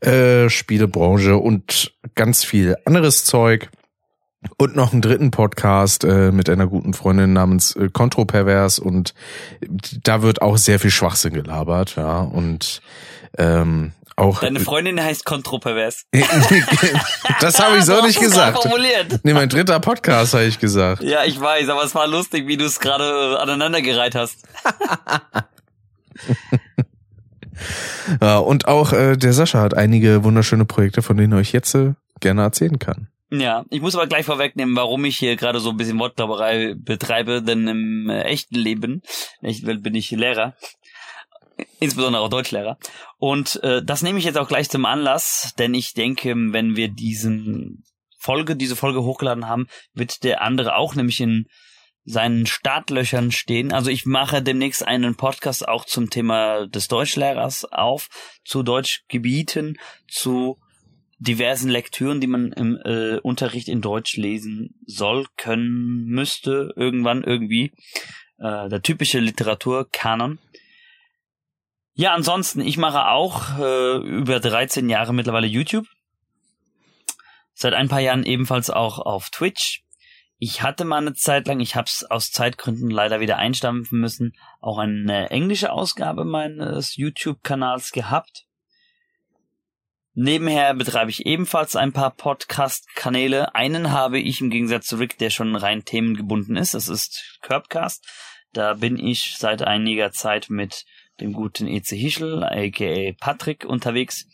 äh, 0.00 0.48
Spielebranche 0.48 1.36
und 1.36 1.92
ganz 2.14 2.44
viel 2.44 2.76
anderes 2.84 3.24
Zeug. 3.24 3.70
Und 4.58 4.76
noch 4.76 4.92
einen 4.92 5.02
dritten 5.02 5.32
Podcast 5.32 6.04
äh, 6.04 6.30
mit 6.30 6.48
einer 6.48 6.68
guten 6.68 6.94
Freundin 6.94 7.32
namens 7.32 7.74
äh, 7.74 7.88
und 8.80 9.14
da 10.04 10.22
wird 10.22 10.40
auch 10.40 10.56
sehr 10.56 10.78
viel 10.78 10.90
Schwachsinn 10.90 11.32
gelabert, 11.32 11.96
ja. 11.96 12.20
Und 12.20 12.80
ähm, 13.38 13.92
auch 14.16 14.40
Deine 14.40 14.60
Freundin 14.60 15.02
heißt 15.02 15.24
Kontropervers. 15.26 16.06
das 17.40 17.60
habe 17.60 17.78
ich 17.78 17.84
so 17.84 18.00
nicht 18.02 18.18
gesagt. 18.18 18.62
formuliert. 18.62 19.20
Nee, 19.22 19.34
mein 19.34 19.50
dritter 19.50 19.78
Podcast 19.78 20.32
habe 20.32 20.44
ich 20.44 20.58
gesagt. 20.58 21.02
Ja, 21.02 21.24
ich 21.24 21.38
weiß, 21.38 21.68
aber 21.68 21.84
es 21.84 21.94
war 21.94 22.06
lustig, 22.06 22.46
wie 22.46 22.56
du 22.56 22.64
es 22.64 22.80
gerade 22.80 23.38
aneinandergereiht 23.38 24.14
hast. 24.14 24.38
Ja, 28.20 28.38
und 28.38 28.68
auch 28.68 28.92
äh, 28.92 29.16
der 29.16 29.32
Sascha 29.32 29.60
hat 29.60 29.74
einige 29.74 30.24
wunderschöne 30.24 30.64
Projekte, 30.64 31.02
von 31.02 31.16
denen 31.16 31.32
er 31.32 31.38
euch 31.38 31.52
jetzt 31.52 31.74
äh, 31.74 31.94
gerne 32.20 32.42
erzählen 32.42 32.78
kann. 32.78 33.08
Ja, 33.30 33.64
ich 33.70 33.80
muss 33.80 33.96
aber 33.96 34.06
gleich 34.06 34.24
vorwegnehmen, 34.24 34.76
warum 34.76 35.04
ich 35.04 35.18
hier 35.18 35.34
gerade 35.34 35.58
so 35.58 35.70
ein 35.70 35.76
bisschen 35.76 35.98
Wortklauberei 35.98 36.74
betreibe, 36.76 37.42
denn 37.42 37.66
im 37.66 38.08
äh, 38.08 38.22
echten 38.22 38.54
Leben, 38.54 38.92
in 38.92 39.02
der 39.42 39.50
echten 39.50 39.66
Welt 39.66 39.82
bin 39.82 39.94
ich 39.96 40.10
Lehrer, 40.12 40.54
insbesondere 41.80 42.22
auch 42.22 42.28
Deutschlehrer. 42.28 42.78
Und 43.18 43.62
äh, 43.62 43.82
das 43.84 44.02
nehme 44.02 44.18
ich 44.18 44.24
jetzt 44.24 44.38
auch 44.38 44.48
gleich 44.48 44.68
zum 44.68 44.84
Anlass, 44.84 45.54
denn 45.58 45.74
ich 45.74 45.94
denke, 45.94 46.34
wenn 46.34 46.76
wir 46.76 46.88
diesen 46.88 47.84
Folge, 48.18 48.56
diese 48.56 48.76
Folge 48.76 49.02
hochgeladen 49.02 49.46
haben, 49.48 49.68
wird 49.94 50.24
der 50.24 50.42
andere 50.42 50.76
auch 50.76 50.94
nämlich 50.94 51.20
in 51.20 51.46
seinen 52.04 52.46
Startlöchern 52.46 53.32
stehen. 53.32 53.72
Also 53.72 53.90
ich 53.90 54.06
mache 54.06 54.40
demnächst 54.40 54.86
einen 54.86 55.16
Podcast 55.16 55.66
auch 55.66 55.84
zum 55.84 56.08
Thema 56.08 56.66
des 56.68 56.88
Deutschlehrers 56.88 57.64
auf, 57.64 58.08
zu 58.44 58.62
Deutschgebieten, 58.62 59.76
zu 60.08 60.58
diversen 61.18 61.70
Lektüren, 61.70 62.20
die 62.20 62.26
man 62.26 62.52
im 62.52 62.78
äh, 62.84 63.18
Unterricht 63.18 63.68
in 63.68 63.80
Deutsch 63.80 64.16
lesen 64.16 64.74
soll, 64.86 65.26
können, 65.36 66.06
müsste, 66.06 66.72
irgendwann, 66.76 67.24
irgendwie. 67.24 67.72
Äh, 68.38 68.68
der 68.68 68.82
typische 68.82 69.18
Literaturkanon. 69.18 70.38
Ja, 71.98 72.12
ansonsten, 72.12 72.60
ich 72.60 72.76
mache 72.76 73.08
auch 73.08 73.58
äh, 73.58 73.96
über 73.96 74.38
13 74.38 74.90
Jahre 74.90 75.14
mittlerweile 75.14 75.46
YouTube. 75.46 75.86
Seit 77.54 77.72
ein 77.72 77.88
paar 77.88 78.00
Jahren 78.00 78.22
ebenfalls 78.22 78.68
auch 78.68 78.98
auf 78.98 79.30
Twitch. 79.30 79.82
Ich 80.38 80.60
hatte 80.60 80.84
mal 80.84 80.98
eine 80.98 81.14
Zeit 81.14 81.46
lang, 81.46 81.58
ich 81.60 81.74
habe 81.74 81.86
es 81.86 82.04
aus 82.04 82.30
Zeitgründen 82.32 82.90
leider 82.90 83.20
wieder 83.20 83.38
einstampfen 83.38 83.98
müssen, 83.98 84.36
auch 84.60 84.76
eine 84.76 85.30
englische 85.30 85.72
Ausgabe 85.72 86.26
meines 86.26 86.96
YouTube-Kanals 86.96 87.92
gehabt. 87.92 88.44
Nebenher 90.12 90.74
betreibe 90.74 91.10
ich 91.10 91.24
ebenfalls 91.24 91.76
ein 91.76 91.94
paar 91.94 92.10
Podcast-Kanäle. 92.10 93.54
Einen 93.54 93.90
habe 93.92 94.18
ich 94.18 94.42
im 94.42 94.50
Gegensatz 94.50 94.84
zu 94.86 94.96
Rick, 94.96 95.16
der 95.16 95.30
schon 95.30 95.56
rein 95.56 95.86
themengebunden 95.86 96.56
ist. 96.56 96.74
Das 96.74 96.88
ist 96.88 97.38
Curbcast. 97.40 98.06
Da 98.52 98.74
bin 98.74 98.98
ich 98.98 99.36
seit 99.38 99.62
einiger 99.62 100.12
Zeit 100.12 100.50
mit 100.50 100.84
dem 101.20 101.32
guten 101.32 101.66
EC 101.66 101.88
Hischel, 101.90 102.44
aka 102.44 103.12
Patrick, 103.18 103.64
unterwegs. 103.64 104.26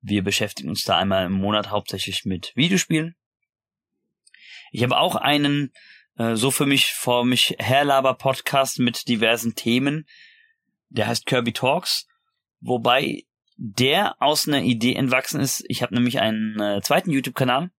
Wir 0.00 0.22
beschäftigen 0.22 0.68
uns 0.68 0.84
da 0.84 0.96
einmal 0.96 1.26
im 1.26 1.32
Monat 1.32 1.70
hauptsächlich 1.70 2.24
mit 2.24 2.52
Videospielen. 2.54 3.16
Ich 4.70 4.82
habe 4.82 4.98
auch 4.98 5.16
einen 5.16 5.72
äh, 6.18 6.36
so 6.36 6.50
für 6.50 6.66
mich 6.66 6.92
vor 6.92 7.24
mich 7.24 7.56
herlaber 7.58 8.14
Podcast 8.14 8.78
mit 8.78 9.08
diversen 9.08 9.54
Themen. 9.54 10.06
Der 10.88 11.06
heißt 11.06 11.26
Kirby 11.26 11.52
Talks, 11.52 12.06
wobei 12.60 13.24
der 13.56 14.20
aus 14.22 14.46
einer 14.46 14.62
Idee 14.62 14.94
entwachsen 14.94 15.40
ist. 15.40 15.64
Ich 15.68 15.82
habe 15.82 15.94
nämlich 15.94 16.20
einen 16.20 16.60
äh, 16.60 16.80
zweiten 16.80 17.10
YouTube-Kanal, 17.10 17.70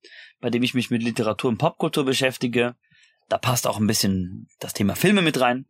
bei 0.42 0.50
dem 0.50 0.64
ich 0.64 0.74
mich 0.74 0.90
mit 0.90 1.04
Literatur 1.04 1.50
und 1.50 1.58
Popkultur 1.58 2.04
beschäftige. 2.04 2.76
Da 3.30 3.38
passt 3.38 3.66
auch 3.68 3.80
ein 3.80 3.88
bisschen 3.88 4.48
das 4.60 4.74
Thema 4.74 4.96
Filme 4.96 5.22
mit 5.22 5.40
rein. 5.40 5.66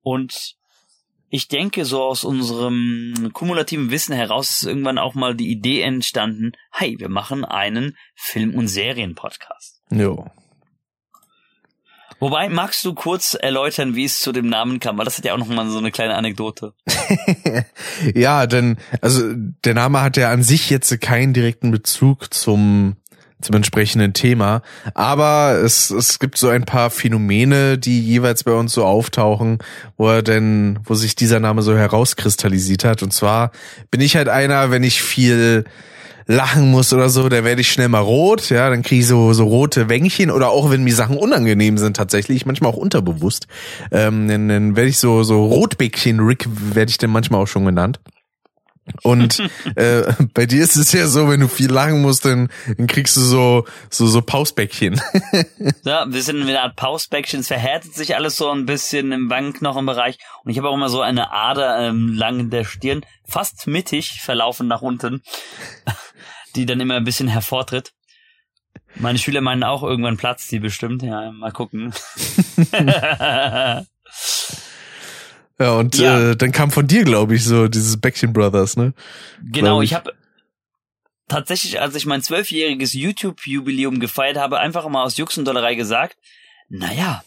Und 0.00 0.57
ich 1.30 1.48
denke, 1.48 1.84
so 1.84 2.02
aus 2.02 2.24
unserem 2.24 3.30
kumulativen 3.32 3.90
Wissen 3.90 4.14
heraus 4.14 4.50
ist 4.50 4.64
irgendwann 4.64 4.98
auch 4.98 5.14
mal 5.14 5.34
die 5.34 5.50
Idee 5.50 5.82
entstanden, 5.82 6.52
hey, 6.72 6.96
wir 6.98 7.08
machen 7.08 7.44
einen 7.44 7.96
Film- 8.14 8.54
und 8.54 8.68
Serien-Podcast. 8.68 9.82
Jo. 9.90 10.26
Wobei, 12.20 12.48
magst 12.48 12.84
du 12.84 12.94
kurz 12.94 13.36
erläutern, 13.40 13.94
wie 13.94 14.04
es 14.04 14.20
zu 14.20 14.32
dem 14.32 14.48
Namen 14.48 14.80
kam? 14.80 14.98
Weil 14.98 15.04
das 15.04 15.18
hat 15.18 15.24
ja 15.24 15.34
auch 15.34 15.38
noch 15.38 15.46
mal 15.46 15.68
so 15.68 15.78
eine 15.78 15.92
kleine 15.92 16.16
Anekdote. 16.16 16.74
ja, 18.14 18.46
denn, 18.46 18.76
also, 19.00 19.34
der 19.34 19.74
Name 19.74 20.00
hat 20.00 20.16
ja 20.16 20.32
an 20.32 20.42
sich 20.42 20.68
jetzt 20.68 21.00
keinen 21.00 21.32
direkten 21.32 21.70
Bezug 21.70 22.34
zum, 22.34 22.96
zum 23.40 23.56
entsprechenden 23.56 24.12
Thema. 24.12 24.62
Aber 24.94 25.60
es, 25.62 25.90
es 25.90 26.18
gibt 26.18 26.38
so 26.38 26.48
ein 26.48 26.64
paar 26.64 26.90
Phänomene, 26.90 27.78
die 27.78 28.00
jeweils 28.00 28.44
bei 28.44 28.52
uns 28.52 28.72
so 28.72 28.84
auftauchen, 28.84 29.58
wo 29.96 30.08
er 30.08 30.22
denn, 30.22 30.80
wo 30.84 30.94
sich 30.94 31.14
dieser 31.16 31.40
Name 31.40 31.62
so 31.62 31.76
herauskristallisiert 31.76 32.84
hat. 32.84 33.02
Und 33.02 33.12
zwar 33.12 33.52
bin 33.90 34.00
ich 34.00 34.16
halt 34.16 34.28
einer, 34.28 34.70
wenn 34.70 34.82
ich 34.82 35.02
viel 35.02 35.64
lachen 36.28 36.70
muss 36.70 36.92
oder 36.92 37.08
so, 37.08 37.28
da 37.30 37.42
werde 37.42 37.62
ich 37.62 37.72
schnell 37.72 37.88
mal 37.88 38.00
rot, 38.00 38.50
ja, 38.50 38.68
dann 38.68 38.82
kriege 38.82 39.00
ich 39.00 39.06
so, 39.06 39.32
so 39.32 39.46
rote 39.46 39.88
Wängchen 39.88 40.30
oder 40.30 40.50
auch 40.50 40.70
wenn 40.70 40.84
mir 40.84 40.94
Sachen 40.94 41.16
unangenehm 41.16 41.78
sind 41.78 41.96
tatsächlich, 41.96 42.44
manchmal 42.44 42.70
auch 42.70 42.76
unterbewusst, 42.76 43.46
ähm, 43.90 44.28
dann, 44.28 44.46
dann 44.48 44.76
werde 44.76 44.90
ich 44.90 44.98
so, 44.98 45.22
so 45.22 45.46
Rotbäckchen 45.46 46.20
Rick 46.20 46.46
werde 46.74 46.90
ich 46.90 46.98
dann 46.98 47.10
manchmal 47.10 47.40
auch 47.42 47.48
schon 47.48 47.64
genannt. 47.64 47.98
Und 49.02 49.42
äh, 49.76 50.02
bei 50.34 50.46
dir 50.46 50.62
ist 50.62 50.76
es 50.76 50.92
ja 50.92 51.06
so, 51.06 51.28
wenn 51.28 51.40
du 51.40 51.48
viel 51.48 51.70
lachen 51.70 52.02
musst, 52.02 52.24
dann, 52.24 52.48
dann 52.76 52.86
kriegst 52.86 53.16
du 53.16 53.20
so 53.20 53.64
so 53.90 54.06
so 54.06 54.22
Pausbäckchen. 54.22 55.00
ja, 55.84 56.06
wir 56.08 56.22
sind 56.22 56.42
in 56.42 56.48
einer 56.48 56.62
Art 56.62 56.76
Pausbäckchen. 56.76 57.40
Es 57.40 57.48
verhärtet 57.48 57.94
sich 57.94 58.16
alles 58.16 58.36
so 58.36 58.50
ein 58.50 58.66
bisschen 58.66 59.12
im 59.12 59.30
Wangenknochenbereich. 59.30 60.18
Und 60.44 60.50
ich 60.50 60.58
habe 60.58 60.68
auch 60.68 60.74
immer 60.74 60.88
so 60.88 61.00
eine 61.00 61.32
Ader 61.32 61.88
ähm, 61.88 62.14
lang 62.14 62.40
in 62.40 62.50
der 62.50 62.64
Stirn, 62.64 63.04
fast 63.24 63.66
mittig 63.66 64.20
verlaufen 64.20 64.68
nach 64.68 64.82
unten, 64.82 65.22
die 66.56 66.66
dann 66.66 66.80
immer 66.80 66.96
ein 66.96 67.04
bisschen 67.04 67.28
hervortritt. 67.28 67.92
Meine 68.94 69.18
Schüler 69.18 69.40
meinen 69.40 69.64
auch, 69.64 69.82
irgendwann 69.82 70.16
platzt 70.16 70.50
die 70.50 70.58
bestimmt. 70.58 71.02
Ja, 71.02 71.30
mal 71.30 71.52
gucken. 71.52 71.92
Ja, 75.58 75.72
und 75.72 75.98
ja. 75.98 76.30
Äh, 76.30 76.36
dann 76.36 76.52
kam 76.52 76.70
von 76.70 76.86
dir, 76.86 77.04
glaube 77.04 77.34
ich, 77.34 77.44
so 77.44 77.68
dieses 77.68 78.00
Bäckchen 78.00 78.32
Brothers, 78.32 78.76
ne? 78.76 78.94
Genau, 79.42 79.82
ich, 79.82 79.90
ich 79.90 79.96
habe 79.96 80.12
tatsächlich, 81.28 81.80
als 81.80 81.94
ich 81.94 82.06
mein 82.06 82.22
zwölfjähriges 82.22 82.94
YouTube-Jubiläum 82.94 84.00
gefeiert 84.00 84.36
habe, 84.36 84.58
einfach 84.60 84.88
mal 84.88 85.02
aus 85.02 85.16
Jux 85.16 85.36
und 85.36 85.44
Dollerei 85.46 85.74
gesagt, 85.74 86.16
naja, 86.68 87.22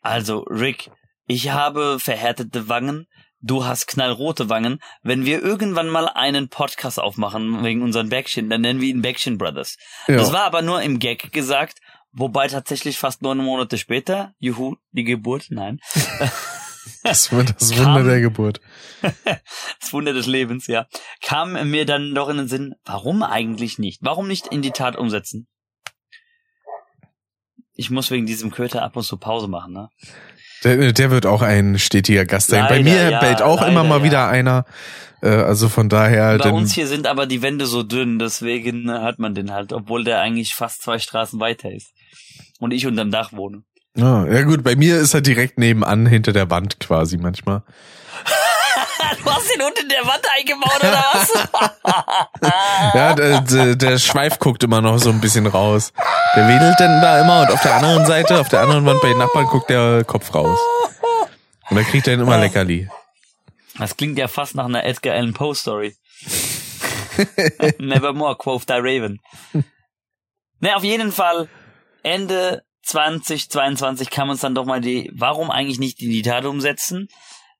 also 0.00 0.40
Rick, 0.48 0.90
ich 1.26 1.50
habe 1.50 1.98
verhärtete 1.98 2.68
Wangen, 2.68 3.06
du 3.40 3.64
hast 3.64 3.86
knallrote 3.88 4.48
Wangen. 4.48 4.80
Wenn 5.02 5.24
wir 5.24 5.42
irgendwann 5.42 5.88
mal 5.88 6.08
einen 6.08 6.48
Podcast 6.48 7.00
aufmachen 7.00 7.64
wegen 7.64 7.82
unseren 7.82 8.08
Bäckchen, 8.08 8.48
dann 8.48 8.60
nennen 8.60 8.80
wir 8.80 8.88
ihn 8.88 9.02
Bäckchen 9.02 9.38
Brothers. 9.38 9.76
Ja. 10.06 10.16
Das 10.16 10.32
war 10.32 10.44
aber 10.44 10.62
nur 10.62 10.82
im 10.82 10.98
Gag 10.98 11.32
gesagt, 11.32 11.78
wobei 12.12 12.48
tatsächlich 12.48 12.98
fast 12.98 13.22
neun 13.22 13.38
Monate 13.38 13.78
später, 13.78 14.34
juhu, 14.38 14.76
die 14.92 15.04
Geburt, 15.04 15.46
nein. 15.50 15.80
Das, 17.02 17.30
das 17.30 17.70
kam, 17.70 17.94
Wunder 17.94 18.04
der 18.04 18.20
Geburt. 18.20 18.60
das 19.02 19.92
Wunder 19.92 20.12
des 20.12 20.26
Lebens, 20.26 20.66
ja. 20.66 20.86
Kam 21.22 21.52
mir 21.70 21.86
dann 21.86 22.14
doch 22.14 22.28
in 22.28 22.36
den 22.36 22.48
Sinn, 22.48 22.74
warum 22.84 23.22
eigentlich 23.22 23.78
nicht? 23.78 24.00
Warum 24.02 24.26
nicht 24.28 24.48
in 24.48 24.62
die 24.62 24.70
Tat 24.70 24.96
umsetzen? 24.96 25.46
Ich 27.74 27.90
muss 27.90 28.10
wegen 28.10 28.26
diesem 28.26 28.50
Köter 28.50 28.82
ab 28.82 28.96
und 28.96 29.02
zu 29.02 29.18
Pause 29.18 29.48
machen, 29.48 29.72
ne? 29.72 29.90
Der, 30.64 30.92
der 30.92 31.10
wird 31.10 31.26
auch 31.26 31.42
ein 31.42 31.78
stetiger 31.78 32.24
Gast 32.24 32.48
sein. 32.48 32.62
Leider, 32.62 32.74
Bei 32.74 32.82
mir 32.82 33.10
ja, 33.10 33.20
bellt 33.20 33.42
auch 33.42 33.60
leider, 33.60 33.70
immer 33.70 33.84
mal 33.84 33.98
ja. 33.98 34.04
wieder 34.04 34.28
einer. 34.28 34.64
Äh, 35.22 35.28
also 35.28 35.68
von 35.68 35.88
daher. 35.88 36.38
Bei 36.38 36.50
uns 36.50 36.74
hier 36.74 36.86
sind 36.86 37.06
aber 37.06 37.26
die 37.26 37.42
Wände 37.42 37.66
so 37.66 37.82
dünn, 37.82 38.18
deswegen 38.18 38.90
hat 38.90 39.18
man 39.18 39.34
den 39.34 39.52
halt, 39.52 39.72
obwohl 39.72 40.04
der 40.04 40.20
eigentlich 40.20 40.54
fast 40.54 40.82
zwei 40.82 40.98
Straßen 40.98 41.38
weiter 41.40 41.70
ist. 41.70 41.92
Und 42.58 42.72
ich 42.72 42.86
unterm 42.86 43.10
Dach 43.10 43.32
wohne. 43.32 43.62
Ah, 43.98 44.26
ja 44.30 44.42
gut, 44.42 44.62
bei 44.62 44.76
mir 44.76 44.98
ist 44.98 45.14
er 45.14 45.22
direkt 45.22 45.58
nebenan 45.58 46.06
hinter 46.06 46.32
der 46.32 46.50
Wand 46.50 46.80
quasi 46.80 47.16
manchmal. 47.16 47.62
du 49.24 49.30
hast 49.30 49.54
ihn 49.54 49.62
unter 49.62 49.82
der 49.88 50.04
Wand 50.06 50.24
eingebaut 50.36 50.80
oder 50.80 51.04
was? 51.12 52.94
ja, 52.94 53.14
der, 53.14 53.40
der, 53.40 53.76
der 53.76 53.98
Schweif 53.98 54.38
guckt 54.38 54.62
immer 54.64 54.82
noch 54.82 54.98
so 54.98 55.10
ein 55.10 55.20
bisschen 55.20 55.46
raus. 55.46 55.92
Der 56.34 56.46
wedelt 56.46 56.78
denn 56.78 57.00
da 57.00 57.22
immer 57.22 57.42
und 57.42 57.50
auf 57.50 57.62
der 57.62 57.74
anderen 57.74 58.04
Seite, 58.04 58.38
auf 58.38 58.48
der 58.48 58.60
anderen 58.60 58.84
Wand 58.84 59.00
bei 59.00 59.08
den 59.08 59.18
Nachbarn 59.18 59.46
guckt 59.46 59.70
der 59.70 60.04
Kopf 60.04 60.34
raus. 60.34 60.58
Und 61.70 61.76
da 61.76 61.82
kriegt 61.82 62.06
er 62.06 62.16
dann 62.16 62.26
immer 62.26 62.38
Leckerli. 62.38 62.88
Das 63.78 63.96
klingt 63.96 64.18
ja 64.18 64.28
fast 64.28 64.54
nach 64.54 64.66
einer 64.66 64.84
Edgar 64.84 65.14
Allan 65.14 65.32
Poe 65.32 65.54
Story. 65.54 65.96
Nevermore, 67.78 68.36
quoth 68.36 68.66
thy 68.66 68.78
Raven. 68.78 69.20
Ne, 70.60 70.76
auf 70.76 70.84
jeden 70.84 71.12
Fall 71.12 71.48
Ende 72.02 72.62
2022 72.86 74.10
kam 74.10 74.30
uns 74.30 74.40
dann 74.40 74.54
doch 74.54 74.64
mal 74.64 74.80
die, 74.80 75.10
warum 75.12 75.50
eigentlich 75.50 75.80
nicht 75.80 76.00
in 76.02 76.10
die 76.10 76.22
Tat 76.22 76.44
umsetzen? 76.44 77.08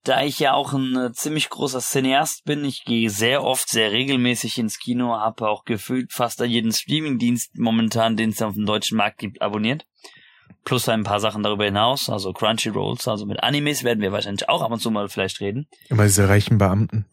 Da 0.05 0.23
ich 0.23 0.39
ja 0.39 0.53
auch 0.55 0.73
ein 0.73 0.97
äh, 0.97 1.13
ziemlich 1.13 1.51
großer 1.51 1.81
Cineast 1.81 2.45
bin, 2.45 2.65
ich 2.65 2.85
gehe 2.85 3.11
sehr 3.11 3.43
oft, 3.43 3.69
sehr 3.69 3.91
regelmäßig 3.91 4.57
ins 4.59 4.79
Kino, 4.79 5.17
habe 5.17 5.49
auch 5.49 5.65
gefühlt 5.65 6.13
fast 6.13 6.39
jeden 6.41 6.71
Streamingdienst 6.71 7.59
momentan, 7.59 8.17
den 8.17 8.31
es 8.31 8.41
auf 8.41 8.55
dem 8.55 8.67
deutschen 8.67 8.97
Markt 8.97 9.19
gibt, 9.19 9.43
abonniert. 9.43 9.85
Plus 10.65 10.89
ein 10.89 11.03
paar 11.03 11.19
Sachen 11.19 11.43
darüber 11.43 11.65
hinaus, 11.65 12.09
also 12.09 12.33
Crunchyrolls, 12.33 13.09
also 13.09 13.27
mit 13.27 13.43
Animes 13.43 13.83
werden 13.83 14.01
wir 14.01 14.13
wahrscheinlich 14.13 14.49
auch 14.49 14.63
ab 14.63 14.71
und 14.71 14.79
zu 14.79 14.93
mal 14.93 15.09
vielleicht 15.09 15.41
reden. 15.41 15.67
Immer 15.89 16.05
diese 16.05 16.29
reichen 16.29 16.59
Beamten. 16.59 17.05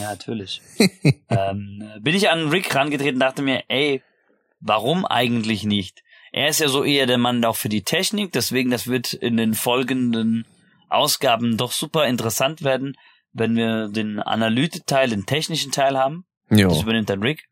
Ja, 0.00 0.10
natürlich. 0.10 0.62
ähm, 1.28 1.92
bin 2.00 2.16
ich 2.16 2.28
an 2.28 2.48
Rick 2.48 2.74
rangetreten, 2.74 3.20
dachte 3.20 3.42
mir, 3.42 3.62
ey, 3.68 4.02
warum 4.58 5.06
eigentlich 5.06 5.62
nicht? 5.62 6.02
Er 6.32 6.48
ist 6.48 6.60
ja 6.60 6.68
so 6.68 6.82
eher 6.82 7.06
der 7.06 7.18
Mann 7.18 7.44
auch 7.44 7.56
für 7.56 7.68
die 7.68 7.82
Technik, 7.82 8.32
deswegen 8.32 8.70
das 8.70 8.86
wird 8.86 9.12
in 9.12 9.36
den 9.36 9.52
folgenden 9.54 10.46
Ausgaben 10.88 11.58
doch 11.58 11.72
super 11.72 12.06
interessant 12.06 12.62
werden, 12.62 12.96
wenn 13.32 13.54
wir 13.54 13.88
den 13.88 14.18
Analyte-Teil, 14.18 15.10
den 15.10 15.26
technischen 15.26 15.72
Teil 15.72 15.98
haben. 15.98 16.24
Jo. 16.50 16.68
Das 16.68 16.82
übernimmt 16.82 17.10
dann 17.10 17.22
Rick. 17.22 17.44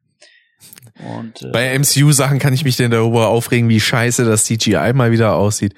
Und, 0.98 1.42
äh, 1.42 1.50
Bei 1.52 1.78
MCU-Sachen 1.78 2.38
kann 2.38 2.52
ich 2.52 2.64
mich 2.64 2.76
denn 2.76 2.90
darüber 2.90 3.28
aufregen, 3.28 3.68
wie 3.68 3.80
scheiße 3.80 4.24
das 4.24 4.44
CGI 4.44 4.92
mal 4.94 5.12
wieder 5.12 5.36
aussieht. 5.36 5.74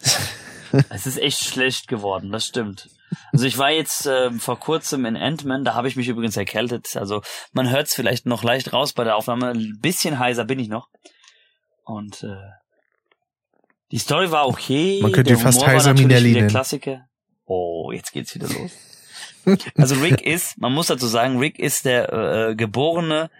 Es 0.88 1.06
ist 1.06 1.18
echt 1.18 1.44
schlecht 1.44 1.86
geworden, 1.86 2.32
das 2.32 2.46
stimmt. 2.46 2.88
Also 3.30 3.44
ich 3.44 3.58
war 3.58 3.70
jetzt 3.70 4.06
äh, 4.06 4.30
vor 4.30 4.58
kurzem 4.58 5.04
in 5.04 5.18
Ant-Man, 5.18 5.64
da 5.64 5.74
habe 5.74 5.86
ich 5.86 5.96
mich 5.96 6.08
übrigens 6.08 6.38
erkältet. 6.38 6.96
Also 6.96 7.20
man 7.52 7.68
hört 7.68 7.88
es 7.88 7.94
vielleicht 7.94 8.24
noch 8.24 8.42
leicht 8.42 8.72
raus 8.72 8.94
bei 8.94 9.04
der 9.04 9.16
Aufnahme. 9.16 9.50
Ein 9.50 9.78
bisschen 9.82 10.18
heiser 10.18 10.46
bin 10.46 10.58
ich 10.58 10.68
noch. 10.68 10.88
Und 11.84 12.22
äh, 12.22 12.36
die 13.90 13.98
Story 13.98 14.30
war 14.30 14.48
okay. 14.48 15.00
Man 15.02 15.12
könnte 15.12 15.36
fast 15.36 15.66
heiser 15.66 15.94
Minelli 15.94 16.32
nennen. 16.32 16.48
Klassiker. 16.48 17.08
Oh, 17.44 17.92
jetzt 17.92 18.12
geht's 18.12 18.34
wieder 18.34 18.48
los. 18.48 18.70
also 19.76 19.96
Rick 19.96 20.22
ist, 20.22 20.58
man 20.58 20.72
muss 20.72 20.86
dazu 20.86 21.06
sagen, 21.06 21.38
Rick 21.38 21.58
ist 21.58 21.84
der 21.84 22.12
äh, 22.12 22.54
geborene 22.54 23.30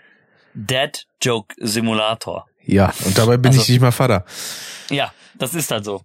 Dead 0.55 1.07
Joke 1.21 1.55
Simulator. 1.59 2.47
Ja, 2.65 2.93
und 3.05 3.17
dabei 3.17 3.37
bin 3.37 3.51
also, 3.51 3.63
ich 3.63 3.69
nicht 3.69 3.81
mal 3.81 3.93
Vater. 3.93 4.25
Ja, 4.91 5.13
das 5.39 5.55
ist 5.55 5.71
halt 5.71 5.85
so. 5.85 6.03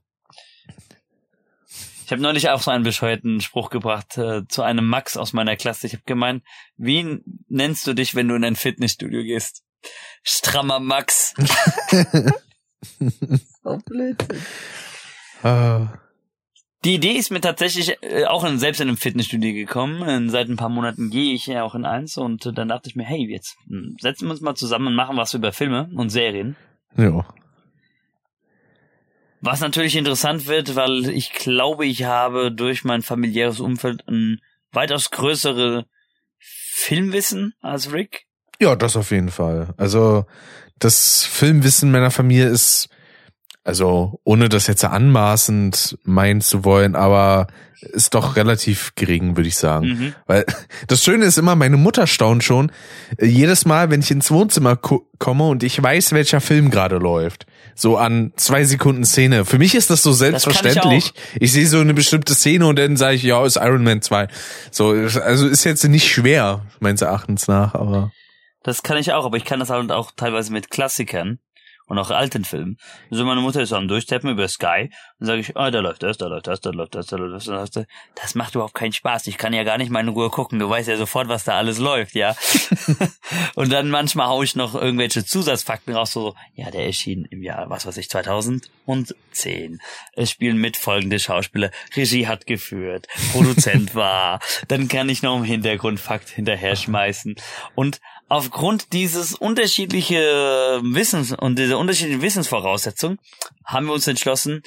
Ich 2.06 2.12
habe 2.12 2.22
neulich 2.22 2.50
auch 2.50 2.62
so 2.62 2.72
einen 2.72 2.86
bescheuerten 2.86 3.42
Spruch 3.42 3.70
gebracht 3.70 4.18
äh, 4.18 4.48
zu 4.48 4.62
einem 4.62 4.88
Max 4.88 5.18
aus 5.18 5.34
meiner 5.34 5.58
Klasse. 5.58 5.88
Ich 5.88 5.94
habe 5.94 6.04
gemeint, 6.06 6.42
wie 6.78 7.20
nennst 7.50 7.86
du 7.86 7.94
dich, 7.94 8.16
wenn 8.16 8.30
du 8.30 8.36
in 8.36 8.46
ein 8.46 8.56
Fitnessstudio 8.56 9.24
gehst? 9.24 9.64
Strammer 10.24 10.80
Max. 10.80 11.34
so 13.64 13.78
Blödsinn. 13.86 14.42
Ah. 15.44 15.88
Die 16.84 16.96
Idee 16.96 17.14
ist 17.14 17.32
mir 17.32 17.42
tatsächlich 17.42 17.98
äh, 18.02 18.26
auch 18.26 18.44
in, 18.44 18.60
selbst 18.60 18.80
in 18.80 18.88
einem 18.88 18.98
Fitnessstudio 18.98 19.54
gekommen. 19.54 20.02
Äh, 20.04 20.30
seit 20.30 20.48
ein 20.48 20.58
paar 20.58 20.70
Monaten 20.70 21.10
gehe 21.10 21.34
ich 21.34 21.48
ja 21.48 21.64
auch 21.64 21.76
in 21.76 21.86
eins 21.86 22.18
und 22.18 22.58
dann 22.58 22.68
dachte 22.68 22.90
ich 22.90 22.96
mir, 22.96 23.04
hey, 23.04 23.26
jetzt 23.30 23.58
hm, 23.68 23.98
setzen 24.00 24.28
wir 24.28 24.32
uns 24.32 24.42
mal 24.42 24.56
zusammen 24.56 24.88
und 24.88 24.96
machen 24.96 25.18
was 25.18 25.34
über 25.34 25.52
Filme 25.52 25.90
und 25.96 26.10
Serien. 26.10 26.56
Ja. 26.96 27.26
Was 29.42 29.60
natürlich 29.60 29.96
interessant 29.96 30.48
wird, 30.48 30.76
weil 30.76 31.10
ich 31.10 31.32
glaube, 31.34 31.86
ich 31.86 32.04
habe 32.04 32.52
durch 32.52 32.84
mein 32.84 33.02
familiäres 33.02 33.60
Umfeld 33.60 34.08
ein 34.08 34.42
weitaus 34.72 35.12
größere 35.12 35.86
Filmwissen 36.40 37.54
als 37.62 37.92
Rick. 37.92 38.28
Ja, 38.62 38.76
das 38.76 38.96
auf 38.96 39.12
jeden 39.12 39.30
Fall. 39.30 39.70
Also 39.78 40.26
das 40.80 41.24
Filmwissen 41.24 41.92
meiner 41.92 42.12
Familie 42.12 42.48
ist, 42.48 42.90
also 43.64 44.20
ohne 44.24 44.50
das 44.50 44.68
jetzt 44.68 44.84
anmaßend 44.86 45.98
meinen 46.04 46.42
zu 46.42 46.64
wollen, 46.64 46.96
aber 46.96 47.48
ist 47.80 48.16
doch 48.16 48.36
relativ 48.36 48.94
gering, 48.96 49.36
würde 49.38 49.50
ich 49.50 49.56
sagen. 49.58 49.88
Mhm. 49.88 50.14
Weil 50.26 50.46
das 50.88 51.04
Schöne 51.04 51.26
ist 51.26 51.38
immer, 51.38 51.56
meine 51.56 51.78
Mutter 51.78 52.08
staunt 52.08 52.44
schon, 52.44 52.72
äh, 53.18 53.26
jedes 53.28 53.66
Mal, 53.66 53.92
wenn 53.92 54.00
ich 54.00 54.10
ins 54.10 54.32
Wohnzimmer 54.32 54.76
ko- 54.76 55.08
komme 55.20 55.48
und 55.48 55.62
ich 55.62 55.82
weiß, 55.82 56.12
welcher 56.14 56.42
Film 56.42 56.72
gerade 56.72 56.98
läuft. 56.98 57.46
So 57.76 57.98
an 57.98 58.34
zwei 58.36 58.64
Sekunden 58.64 59.06
Szene. 59.06 59.46
Für 59.46 59.60
mich 59.60 59.76
ist 59.76 59.92
das 59.92 60.02
so 60.02 60.12
selbstverständlich. 60.12 61.14
ich 61.36 61.42
Ich, 61.42 61.52
sehe 61.52 61.68
so 61.68 61.80
eine 61.80 61.94
bestimmte 61.94 62.34
Szene 62.34 62.66
und 62.66 62.80
dann 62.80 62.98
sage 62.98 63.16
ich, 63.16 63.24
ja, 63.24 63.46
ist 63.46 63.58
Iron 63.58 63.84
Man 63.84 64.02
2. 64.02 64.28
So, 64.72 64.90
also 64.90 65.48
ist 65.48 65.64
jetzt 65.64 65.84
nicht 65.88 66.08
schwer, 66.12 66.66
meines 66.80 67.02
Erachtens 67.04 67.48
nach, 67.48 67.76
aber. 67.76 68.12
Das 68.68 68.84
kann 68.84 68.98
ich 68.98 69.14
auch, 69.14 69.24
aber 69.24 69.38
ich 69.38 69.46
kann 69.46 69.62
das 69.62 69.70
halt 69.70 69.94
auch 69.94 70.12
teilweise 70.12 70.52
mit 70.52 70.70
Klassikern 70.70 71.40
und 71.86 71.98
auch 71.98 72.12
alten 72.12 72.44
Filmen. 72.44 72.78
So 73.10 73.24
meine 73.24 73.40
Mutter 73.40 73.62
ist 73.62 73.72
am 73.72 73.88
Durchtappen 73.88 74.30
über 74.30 74.46
Sky 74.50 74.90
und 75.20 75.26
sage 75.26 75.40
ich, 75.40 75.56
ah, 75.56 75.72
da 75.72 75.80
läuft 75.80 76.04
das, 76.04 76.18
da 76.18 76.28
läuft 76.28 76.48
das, 76.48 76.60
da 76.60 76.72
läuft 76.72 76.94
das, 76.94 77.08
da 77.08 77.16
läuft 77.16 77.34
das, 77.34 77.46
da 77.46 77.54
läuft 77.54 77.76
das. 77.78 77.86
Das 78.16 78.36
macht 78.36 78.56
überhaupt 78.56 78.74
keinen 78.74 78.92
Spaß. 78.92 79.28
Ich 79.28 79.38
kann 79.38 79.54
ja 79.54 79.64
gar 79.64 79.78
nicht 79.78 79.90
mal 79.90 80.02
in 80.02 80.10
Ruhe 80.10 80.30
gucken. 80.30 80.60
Du 80.60 80.70
weißt 80.70 80.90
ja 80.90 80.98
sofort, 80.98 81.30
was 81.30 81.46
da 81.46 81.54
alles 81.58 81.78
läuft, 81.78 82.14
ja. 82.14 82.36
und 83.56 83.72
dann 83.72 83.90
manchmal 83.90 84.28
hau 84.28 84.44
ich 84.44 84.58
noch 84.58 84.76
irgendwelche 84.76 85.24
Zusatzfakten 85.24 85.96
raus, 85.96 86.12
so, 86.12 86.36
ja, 86.54 86.70
der 86.70 86.86
erschien 86.86 87.26
im 87.32 87.44
Jahr, 87.44 87.70
was 87.70 87.86
weiß 87.86 87.96
ich, 87.96 88.10
2010. 88.10 89.80
Es 90.12 90.30
spielen 90.30 90.58
mit 90.58 90.76
folgende 90.76 91.20
Schauspieler. 91.20 91.72
Regie 91.96 92.28
hat 92.28 92.46
geführt, 92.46 93.08
Produzent 93.32 93.96
war. 93.96 94.42
Dann 94.68 94.90
kann 94.90 95.08
ich 95.08 95.24
noch 95.24 95.38
einen 95.38 95.46
Hintergrundfakt 95.46 96.28
hinterher 96.28 96.76
schmeißen. 96.76 97.36
Und 97.76 98.02
aufgrund 98.28 98.94
dieses 98.94 99.34
unterschiedliche 99.34 100.18
Wissens 100.84 101.32
und 101.34 101.58
dieser 101.58 101.78
unterschiedlichen 101.78 102.22
Wissensvoraussetzungen 102.22 103.20
haben 103.66 103.86
wir 103.88 103.94
uns 103.94 104.08
entschlossen, 104.08 104.62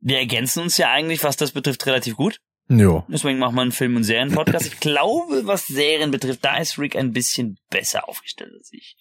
wir 0.00 0.18
ergänzen 0.18 0.62
uns 0.62 0.76
ja 0.78 0.90
eigentlich, 0.90 1.22
was 1.24 1.36
das 1.36 1.52
betrifft, 1.52 1.86
relativ 1.86 2.16
gut. 2.16 2.38
Ja. 2.68 3.04
Deswegen 3.08 3.38
machen 3.38 3.54
wir 3.54 3.62
einen 3.62 3.72
Film- 3.72 3.96
und 3.96 4.04
Serien-Podcast. 4.04 4.66
Ich 4.66 4.80
glaube, 4.80 5.42
was 5.46 5.66
Serien 5.66 6.10
betrifft, 6.10 6.44
da 6.44 6.56
ist 6.56 6.78
Rick 6.78 6.96
ein 6.96 7.12
bisschen 7.12 7.58
besser 7.70 8.08
aufgestellt 8.08 8.52
als 8.56 8.72
ich. 8.72 8.96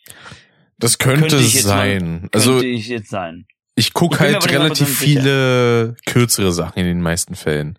Das 0.78 0.98
könnte, 0.98 1.22
Könnte 1.22 1.38
ich 1.38 1.62
sein. 1.62 2.22
Mal, 2.24 2.30
also 2.34 2.54
könnte 2.54 2.68
ich 2.68 2.88
jetzt 2.88 3.10
sein. 3.10 3.46
ich 3.76 3.94
gucke 3.94 4.20
halt 4.20 4.50
relativ 4.52 4.88
100% 4.88 4.92
viele 4.92 5.96
kürzere 6.06 6.52
Sachen 6.52 6.80
in 6.80 6.86
den 6.86 7.02
meisten 7.02 7.36
Fällen. 7.36 7.78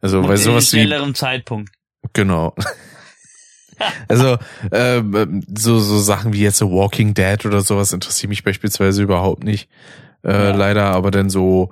Also 0.00 0.18
Und 0.20 0.28
weil 0.28 0.36
sowas 0.36 0.72
wie 0.72 0.76
schnellerem 0.80 1.14
Zeitpunkt. 1.14 1.72
genau. 2.12 2.54
also 4.08 4.36
ähm, 4.72 5.44
so 5.56 5.78
so 5.78 5.98
Sachen 5.98 6.32
wie 6.32 6.40
jetzt 6.40 6.58
so 6.58 6.70
Walking 6.70 7.14
Dead 7.14 7.44
oder 7.46 7.60
sowas 7.60 7.92
interessiert 7.92 8.30
mich 8.30 8.44
beispielsweise 8.44 9.02
überhaupt 9.02 9.44
nicht. 9.44 9.68
Äh, 10.24 10.32
Ja. 10.32 10.50
Leider, 10.54 10.84
aber 10.86 11.10
dann 11.10 11.30
so 11.30 11.70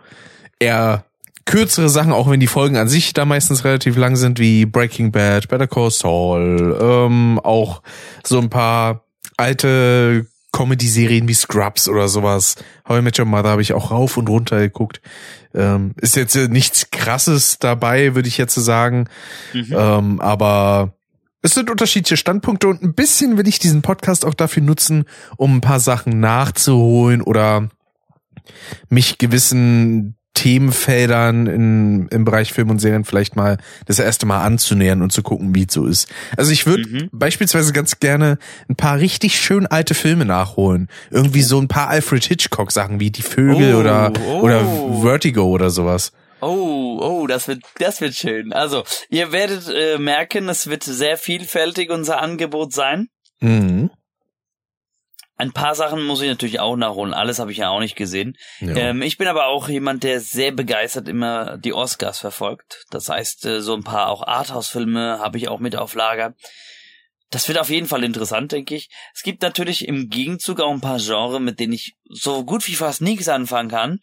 eher 0.59 1.05
kürzere 1.47 1.89
Sachen, 1.89 2.13
auch 2.13 2.31
wenn 2.31 2.41
die 2.41 2.47
Folgen 2.47 2.77
an 2.77 2.89
sich 2.89 3.13
da 3.13 3.25
meistens 3.25 3.65
relativ 3.65 3.97
lang 3.97 4.17
sind, 4.17 4.39
wie 4.39 4.65
Breaking 4.65 5.13
Bad, 5.13 5.49
Better 5.49 5.67
Call 5.67 5.91
Saul, 5.91 6.79
ähm, 6.81 7.39
auch 7.43 7.83
so 8.25 8.39
ein 8.39 8.49
paar 8.49 9.05
alte 9.37 10.27
Comedy-Serien 10.53 11.27
wie 11.29 11.35
Scrubs 11.35 11.89
oder 11.89 12.09
sowas. 12.09 12.55
How 12.89 12.99
I 12.99 13.03
Met 13.03 13.19
Your 13.19 13.27
Mother 13.27 13.51
habe 13.51 13.63
ich 13.63 13.73
auch 13.73 13.91
rauf 13.91 14.17
und 14.17 14.29
runter 14.29 14.61
geguckt. 14.61 15.01
Ähm, 15.53 15.95
ist 16.01 16.17
jetzt 16.17 16.37
äh, 16.37 16.49
nichts 16.49 16.91
krasses 16.91 17.59
dabei, 17.59 18.15
würde 18.15 18.29
ich 18.29 18.39
jetzt 18.39 18.55
so 18.55 18.61
sagen. 18.61 19.09
Mhm. 19.53 19.75
Ähm, 19.77 20.21
aber 20.21 20.95
es 21.45 21.53
sind 21.55 21.71
unterschiedliche 21.71 22.17
Standpunkte 22.17 22.67
und 22.69 22.83
ein 22.83 22.95
bisschen 22.95 23.37
will 23.37 23.47
ich 23.47 23.59
diesen 23.59 23.83
Podcast 23.83 24.25
auch 24.25 24.35
dafür 24.35 24.63
nutzen, 24.63 25.05
um 25.37 25.57
ein 25.57 25.61
paar 25.61 25.79
Sachen 25.79 26.19
nachzuholen 26.19 27.21
oder 27.23 27.69
mich 28.89 29.19
gewissen 29.19 30.17
Themenfeldern 30.35 31.47
in, 31.47 32.09
im 32.09 32.25
Bereich 32.25 32.53
Film 32.53 32.71
und 32.71 32.81
Serien 32.81 33.05
vielleicht 33.05 33.37
mal 33.37 33.59
das 33.87 33.99
erste 34.01 34.27
Mal 34.27 34.43
anzunähern 34.43 35.01
und 35.03 35.13
zu 35.13 35.23
gucken, 35.23 35.55
wie 35.55 35.65
es 35.69 35.73
so 35.73 35.87
ist. 35.87 36.09
Also 36.37 36.51
ich 36.51 36.67
würde 36.67 36.89
Mhm. 36.89 37.09
beispielsweise 37.13 37.73
ganz 37.73 38.01
gerne 38.01 38.39
ein 38.69 38.75
paar 38.75 38.99
richtig 38.99 39.39
schön 39.39 39.67
alte 39.67 39.95
Filme 39.95 40.25
nachholen. 40.25 40.89
Irgendwie 41.11 41.43
so 41.43 41.61
ein 41.61 41.69
paar 41.69 41.89
Alfred 41.89 42.25
Hitchcock 42.25 42.73
Sachen 42.73 42.99
wie 43.01 43.11
Die 43.11 43.23
Vögel 43.23 43.75
Oh, 43.77 43.81
oder, 43.81 44.13
oh. 44.27 44.41
oder 44.41 44.65
Vertigo 45.03 45.45
oder 45.45 45.71
sowas. 45.71 46.11
Oh, 46.45 46.99
oh, 47.01 47.27
das 47.27 47.49
wird, 47.49 47.63
das 47.79 48.01
wird 48.01 48.15
schön. 48.15 48.53
Also, 48.53 48.85
ihr 49.09 49.33
werdet 49.33 49.69
äh, 49.69 49.99
merken, 49.99 50.49
es 50.49 50.69
wird 50.69 50.83
sehr 50.85 51.17
vielfältig 51.17 51.91
unser 51.91 52.21
Angebot 52.21 52.73
sein. 52.73 53.09
Mhm. 53.41 53.91
Ein 55.37 55.53
paar 55.53 55.75
Sachen 55.75 56.05
muss 56.05 56.21
ich 56.21 56.29
natürlich 56.29 56.61
auch 56.61 56.77
nachholen. 56.77 57.13
Alles 57.13 57.39
habe 57.39 57.51
ich 57.51 57.59
ja 57.59 57.71
auch 57.71 57.81
nicht 57.81 57.97
gesehen. 57.97 58.37
Ja. 58.61 58.77
Ähm, 58.77 59.03
ich 59.03 59.19
bin 59.19 59.27
aber 59.27 59.47
auch 59.47 59.69
jemand, 59.69 60.05
der 60.05 60.21
sehr 60.21 60.53
begeistert 60.53 61.09
immer 61.09 61.57
die 61.57 61.73
Oscars 61.73 62.19
verfolgt. 62.19 62.85
Das 62.91 63.09
heißt, 63.09 63.47
äh, 63.47 63.61
so 63.61 63.75
ein 63.75 63.83
paar 63.83 64.11
auch 64.11 64.23
Arthouse-Filme 64.23 65.19
habe 65.21 65.39
ich 65.39 65.49
auch 65.49 65.59
mit 65.59 65.77
auf 65.77 65.95
Lager. 65.95 66.35
Das 67.31 67.49
wird 67.49 67.59
auf 67.59 67.71
jeden 67.71 67.89
Fall 67.89 68.05
interessant, 68.05 68.53
denke 68.53 68.77
ich. 68.77 68.91
Es 69.13 69.23
gibt 69.23 69.43
natürlich 69.43 69.89
im 69.89 70.09
Gegenzug 70.09 70.61
auch 70.61 70.71
ein 70.71 70.81
paar 70.81 70.99
Genres, 70.99 71.41
mit 71.41 71.59
denen 71.59 71.73
ich 71.73 71.97
so 72.05 72.45
gut 72.45 72.69
wie 72.69 72.77
fast 72.77 73.01
nichts 73.01 73.29
anfangen 73.29 73.71
kann. 73.71 74.01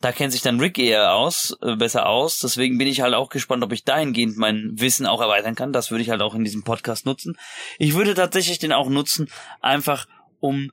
Da 0.00 0.12
kennt 0.12 0.32
sich 0.32 0.42
dann 0.42 0.60
Rick 0.60 0.78
eher 0.78 1.14
aus, 1.14 1.56
äh, 1.62 1.76
besser 1.76 2.06
aus. 2.06 2.38
Deswegen 2.38 2.78
bin 2.78 2.86
ich 2.86 3.00
halt 3.00 3.14
auch 3.14 3.30
gespannt, 3.30 3.64
ob 3.64 3.72
ich 3.72 3.84
dahingehend 3.84 4.36
mein 4.36 4.72
Wissen 4.74 5.06
auch 5.06 5.20
erweitern 5.20 5.54
kann. 5.54 5.72
Das 5.72 5.90
würde 5.90 6.02
ich 6.02 6.10
halt 6.10 6.20
auch 6.20 6.34
in 6.34 6.44
diesem 6.44 6.64
Podcast 6.64 7.06
nutzen. 7.06 7.36
Ich 7.78 7.94
würde 7.94 8.14
tatsächlich 8.14 8.58
den 8.58 8.72
auch 8.72 8.88
nutzen, 8.88 9.28
einfach 9.60 10.06
um 10.40 10.70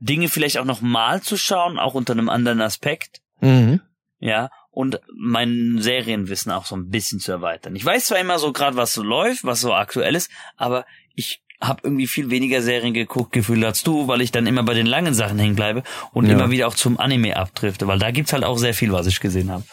Dinge 0.00 0.28
vielleicht 0.28 0.58
auch 0.58 0.64
noch 0.64 0.80
mal 0.80 1.22
zu 1.22 1.36
schauen, 1.36 1.78
auch 1.78 1.94
unter 1.94 2.12
einem 2.12 2.28
anderen 2.28 2.60
Aspekt. 2.60 3.20
Mhm. 3.40 3.80
Ja, 4.18 4.50
und 4.70 5.00
mein 5.14 5.76
Serienwissen 5.78 6.50
auch 6.50 6.64
so 6.64 6.76
ein 6.76 6.88
bisschen 6.88 7.20
zu 7.20 7.30
erweitern. 7.30 7.76
Ich 7.76 7.84
weiß 7.84 8.06
zwar 8.06 8.18
immer 8.18 8.38
so 8.38 8.52
gerade, 8.52 8.76
was 8.76 8.94
so 8.94 9.02
läuft, 9.02 9.44
was 9.44 9.60
so 9.60 9.74
aktuell 9.74 10.14
ist, 10.14 10.30
aber 10.56 10.86
ich 11.14 11.42
habe 11.62 11.80
irgendwie 11.84 12.06
viel 12.06 12.28
weniger 12.30 12.60
Serien 12.60 12.92
geguckt, 12.92 13.32
Gefühl 13.32 13.64
als 13.64 13.82
du, 13.82 14.08
weil 14.08 14.20
ich 14.20 14.32
dann 14.32 14.46
immer 14.46 14.62
bei 14.64 14.74
den 14.74 14.86
langen 14.86 15.14
Sachen 15.14 15.38
hängen 15.38 15.54
bleibe 15.54 15.82
und 16.12 16.26
Ja. 16.26 16.32
immer 16.32 16.50
wieder 16.50 16.66
auch 16.68 16.74
zum 16.74 16.98
Anime 17.00 17.36
abdrifte, 17.36 17.86
weil 17.86 17.98
da 17.98 18.10
gibt's 18.10 18.32
halt 18.32 18.44
auch 18.44 18.58
sehr 18.58 18.74
viel, 18.74 18.92
was 18.92 19.06
ich 19.06 19.20
gesehen 19.20 19.50
habe. 19.50 19.64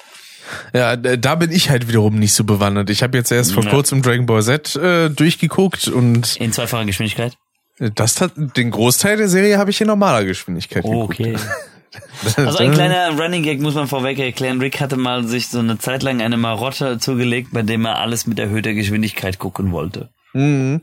Ja, 0.73 0.95
da 0.95 1.35
bin 1.35 1.51
ich 1.51 1.69
halt 1.69 1.87
wiederum 1.87 2.15
nicht 2.17 2.33
so 2.33 2.43
bewandert. 2.43 2.89
Ich 2.89 3.03
habe 3.03 3.17
jetzt 3.17 3.31
erst 3.31 3.51
vor 3.53 3.63
Ja. 3.63 3.69
kurzem 3.69 4.01
Dragon 4.01 4.25
Ball 4.25 4.41
Z 4.41 4.75
äh, 4.77 5.09
durchgeguckt 5.09 5.87
und 5.87 6.37
In 6.37 6.51
zweifacher 6.53 6.85
Geschwindigkeit. 6.85 7.33
das 7.95 8.19
hat 8.21 8.31
den 8.35 8.71
Großteil 8.71 9.17
der 9.17 9.27
Serie 9.29 9.57
habe 9.57 9.69
ich 9.71 9.81
in 9.81 9.87
normaler 9.87 10.25
Geschwindigkeit 10.25 10.83
Oh, 10.85 11.07
geguckt. 11.07 11.19
okay. 11.19 11.35
Also 12.35 12.59
ein 12.59 12.71
kleiner 12.71 13.17
Running 13.19 13.41
Gag 13.43 13.61
muss 13.61 13.73
man 13.73 13.87
vorweg 13.87 14.19
erklären. 14.19 14.59
Rick 14.59 14.79
hatte 14.79 14.95
mal 14.95 15.23
sich 15.27 15.47
so 15.47 15.57
eine 15.59 15.79
Zeit 15.79 16.03
lang 16.03 16.21
eine 16.21 16.37
Marotte 16.37 16.99
zugelegt, 16.99 17.49
bei 17.51 17.63
dem 17.63 17.83
er 17.85 17.97
alles 17.99 18.27
mit 18.27 18.37
erhöhter 18.37 18.73
Geschwindigkeit 18.73 19.39
gucken 19.39 19.71
wollte. 19.71 20.09
Mhm. 20.33 20.81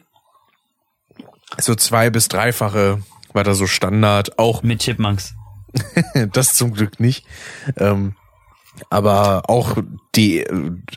So 1.58 1.74
zwei 1.74 2.10
bis 2.10 2.28
dreifache 2.28 3.02
war 3.32 3.44
da 3.44 3.54
so 3.54 3.66
Standard. 3.66 4.38
Auch 4.38 4.62
Mit 4.62 4.80
Chipmunks. 4.80 5.34
das 6.32 6.54
zum 6.54 6.72
Glück 6.72 7.00
nicht. 7.00 7.26
Ähm, 7.76 8.14
aber 8.90 9.48
auch 9.48 9.78
die 10.14 10.44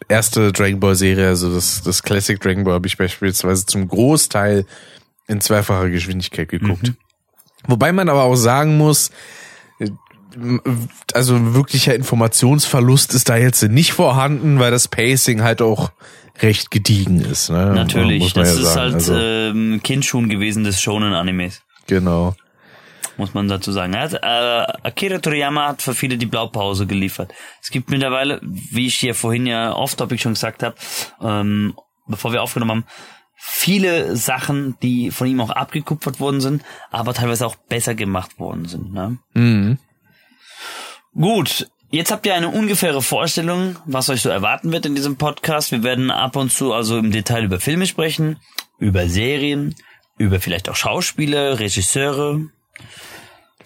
erste 0.08 0.52
Dragon 0.52 0.80
Ball 0.80 0.96
Serie, 0.96 1.28
also 1.28 1.54
das, 1.54 1.82
das 1.82 2.04
Classic 2.04 2.40
Dragon 2.40 2.64
Ball, 2.64 2.76
habe 2.76 2.88
ich 2.88 2.98
beispielsweise 2.98 3.66
zum 3.66 3.88
Großteil 3.88 4.66
in 5.28 5.42
zweifacher 5.42 5.90
Geschwindigkeit 5.90 6.50
geguckt. 6.50 6.94
Wobei 7.68 7.92
man 7.92 8.10
aber 8.10 8.24
auch 8.24 8.36
sagen 8.36 8.78
muss, 8.78 9.12
äh, 9.80 9.90
also 11.14 11.54
wirklicher 11.54 11.96
Informationsverlust 11.96 13.14
ist 13.14 13.30
da 13.30 13.38
jetzt 13.38 13.62
nicht 13.64 13.94
vorhanden, 13.94 14.60
weil 14.60 14.72
das 14.72 14.88
Pacing 14.88 15.42
halt 15.42 15.62
auch 15.62 15.92
recht 16.42 16.72
gediegen 16.72 17.22
ist. 17.22 17.50
Ne? 17.50 17.74
Natürlich, 17.74 18.34
das 18.34 18.56
ja 18.56 18.62
ist 18.62 18.74
sagen. 18.74 18.80
halt 18.80 18.94
Also, 18.96 19.16
ähm, 19.18 19.82
Kindschuhen 19.84 20.30
gewesen 20.30 20.64
des 20.64 20.82
Shonen-Animes, 20.82 21.62
genau. 21.88 22.36
muss 23.18 23.34
man 23.34 23.48
dazu 23.48 23.72
sagen. 23.72 23.94
Er 23.94 24.02
hat, 24.02 24.14
äh, 24.14 24.88
Akira 24.88 25.20
Toriyama 25.20 25.70
hat 25.70 25.82
für 25.82 25.94
viele 25.94 26.18
die 26.18 26.26
Blaupause 26.26 26.88
geliefert. 26.88 27.34
Es 27.62 27.70
gibt 27.70 27.90
mittlerweile, 27.90 28.40
wie 28.42 28.88
ich 28.88 28.96
hier 28.96 29.16
vorhin 29.16 29.46
ja 29.46 29.74
off-topic 29.74 30.22
schon 30.22 30.34
gesagt 30.34 30.64
habe, 30.64 30.76
ähm, 31.22 31.74
bevor 32.08 32.32
wir 32.32 32.42
aufgenommen 32.42 32.72
haben, 32.72 32.86
viele 33.36 34.18
Sachen, 34.18 34.76
die 34.82 35.12
von 35.12 35.28
ihm 35.28 35.40
auch 35.40 35.52
abgekupfert 35.52 36.20
worden 36.20 36.42
sind, 36.42 36.64
aber 36.92 37.14
teilweise 37.14 37.46
auch 37.46 37.56
besser 37.56 37.96
gemacht 37.96 38.38
worden 38.40 38.66
sind. 38.66 38.94
Ne? 38.94 39.18
Mhm. 39.34 39.78
Gut, 41.14 41.68
Jetzt 41.92 42.12
habt 42.12 42.26
ihr 42.28 42.36
eine 42.36 42.50
ungefähre 42.50 43.02
Vorstellung, 43.02 43.78
was 43.86 44.10
euch 44.10 44.22
so 44.22 44.30
erwarten 44.30 44.72
wird 44.72 44.86
in 44.86 44.94
diesem 44.94 45.18
Podcast. 45.18 45.72
Wir 45.72 45.82
werden 45.84 46.12
ab 46.12 46.36
und 46.36 46.52
zu 46.52 46.72
also 46.72 46.98
im 46.98 47.12
Detail 47.12 47.44
über 47.44 47.60
Filme 47.60 47.88
sprechen, 47.88 48.38
über 48.78 49.10
Serien, 49.10 49.74
über 50.18 50.40
vielleicht 50.40 50.70
auch 50.70 50.76
Schauspieler, 50.76 51.60
Regisseure. 51.60 52.42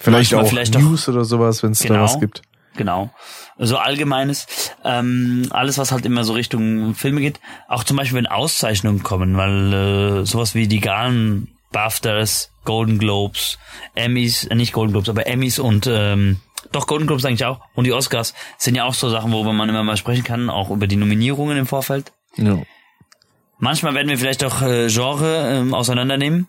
Vielleicht 0.00 0.34
auch 0.34 0.48
vielleicht 0.48 0.78
News 0.78 1.08
oder 1.08 1.24
sowas, 1.24 1.62
wenn 1.62 1.72
es 1.72 1.80
da 1.80 1.88
Genau. 1.88 2.02
was 2.02 2.18
gibt. 2.18 2.42
Genau. 2.76 3.10
So 3.58 3.76
allgemeines. 3.76 4.46
Ähm, 4.84 5.46
alles, 5.50 5.76
was 5.78 5.92
halt 5.92 6.06
immer 6.06 6.24
so 6.24 6.32
Richtung 6.32 6.94
Filme 6.94 7.20
geht. 7.20 7.40
Auch 7.68 7.84
zum 7.84 7.98
Beispiel, 7.98 8.16
wenn 8.18 8.26
Auszeichnungen 8.26 9.02
kommen, 9.02 9.36
weil 9.36 9.72
äh, 10.22 10.24
sowas 10.26 10.54
wie 10.54 10.66
die 10.66 10.80
Galen, 10.80 11.54
BAFTAs, 11.72 12.50
Golden 12.64 12.98
Globes, 12.98 13.58
Emmys, 13.94 14.44
äh, 14.44 14.54
nicht 14.54 14.72
Golden 14.72 14.92
Globes, 14.92 15.08
aber 15.10 15.26
Emmys 15.26 15.58
und 15.58 15.86
ähm, 15.88 16.38
doch 16.74 16.86
Golden 16.86 17.06
Globes 17.06 17.24
eigentlich 17.24 17.44
auch 17.44 17.60
und 17.74 17.84
die 17.84 17.92
Oscars 17.92 18.34
sind 18.58 18.74
ja 18.74 18.84
auch 18.84 18.94
so 18.94 19.08
Sachen, 19.08 19.32
worüber 19.32 19.52
man 19.52 19.68
immer 19.68 19.82
mal 19.82 19.96
sprechen 19.96 20.24
kann, 20.24 20.50
auch 20.50 20.70
über 20.70 20.86
die 20.86 20.96
Nominierungen 20.96 21.56
im 21.56 21.66
Vorfeld. 21.66 22.12
Ja. 22.36 22.58
Manchmal 23.58 23.94
werden 23.94 24.08
wir 24.08 24.18
vielleicht 24.18 24.44
auch 24.44 24.62
äh, 24.62 24.88
Genre 24.88 25.58
ähm, 25.60 25.74
auseinandernehmen. 25.74 26.48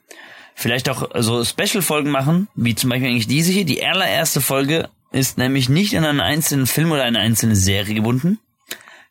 Vielleicht 0.55 0.89
auch 0.89 1.09
so 1.15 1.43
Special-Folgen 1.43 2.09
machen, 2.09 2.47
wie 2.55 2.75
zum 2.75 2.89
Beispiel 2.89 3.09
eigentlich 3.09 3.27
diese 3.27 3.51
hier. 3.51 3.65
Die 3.65 3.85
allererste 3.85 4.39
Folge 4.41 4.89
ist 5.11 5.37
nämlich 5.37 5.69
nicht 5.69 5.97
an 5.97 6.05
einen 6.05 6.21
einzelnen 6.21 6.65
Film 6.65 6.91
oder 6.91 7.03
eine 7.03 7.19
einzelne 7.19 7.55
Serie 7.55 7.93
gebunden. 7.93 8.39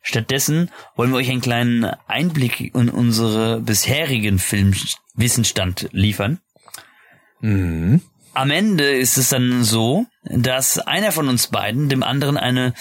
Stattdessen 0.03 0.71
wollen 0.97 1.11
wir 1.11 1.17
euch 1.17 1.31
einen 1.31 1.41
kleinen 1.41 1.85
Einblick 2.07 2.75
in 2.75 2.91
unsere 2.91 3.61
bisherigen 3.61 4.39
Filmwissensstand 4.39 5.89
liefern. 5.93 6.41
Mhm. 7.41 8.03
Am 8.35 8.51
Ende 8.51 8.85
ist 8.91 9.17
es 9.17 9.29
dann 9.31 9.63
so, 9.65 10.07
dass 10.25 10.79
einer 10.79 11.13
von 11.13 11.29
uns 11.29 11.47
beiden 11.49 11.89
dem 11.89 12.03
anderen 12.03 12.37
eine 12.37 12.75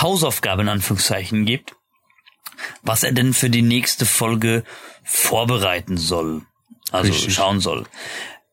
Hausaufgabe 0.00 0.62
in 0.62 0.68
Anführungszeichen 0.68 1.46
gibt, 1.46 1.74
was 2.82 3.02
er 3.02 3.12
denn 3.12 3.32
für 3.32 3.50
die 3.50 3.62
nächste 3.62 4.04
Folge 4.04 4.64
vorbereiten 5.02 5.96
soll. 5.96 6.42
Also 6.92 7.12
Richtig. 7.12 7.34
schauen 7.34 7.60
soll. 7.60 7.84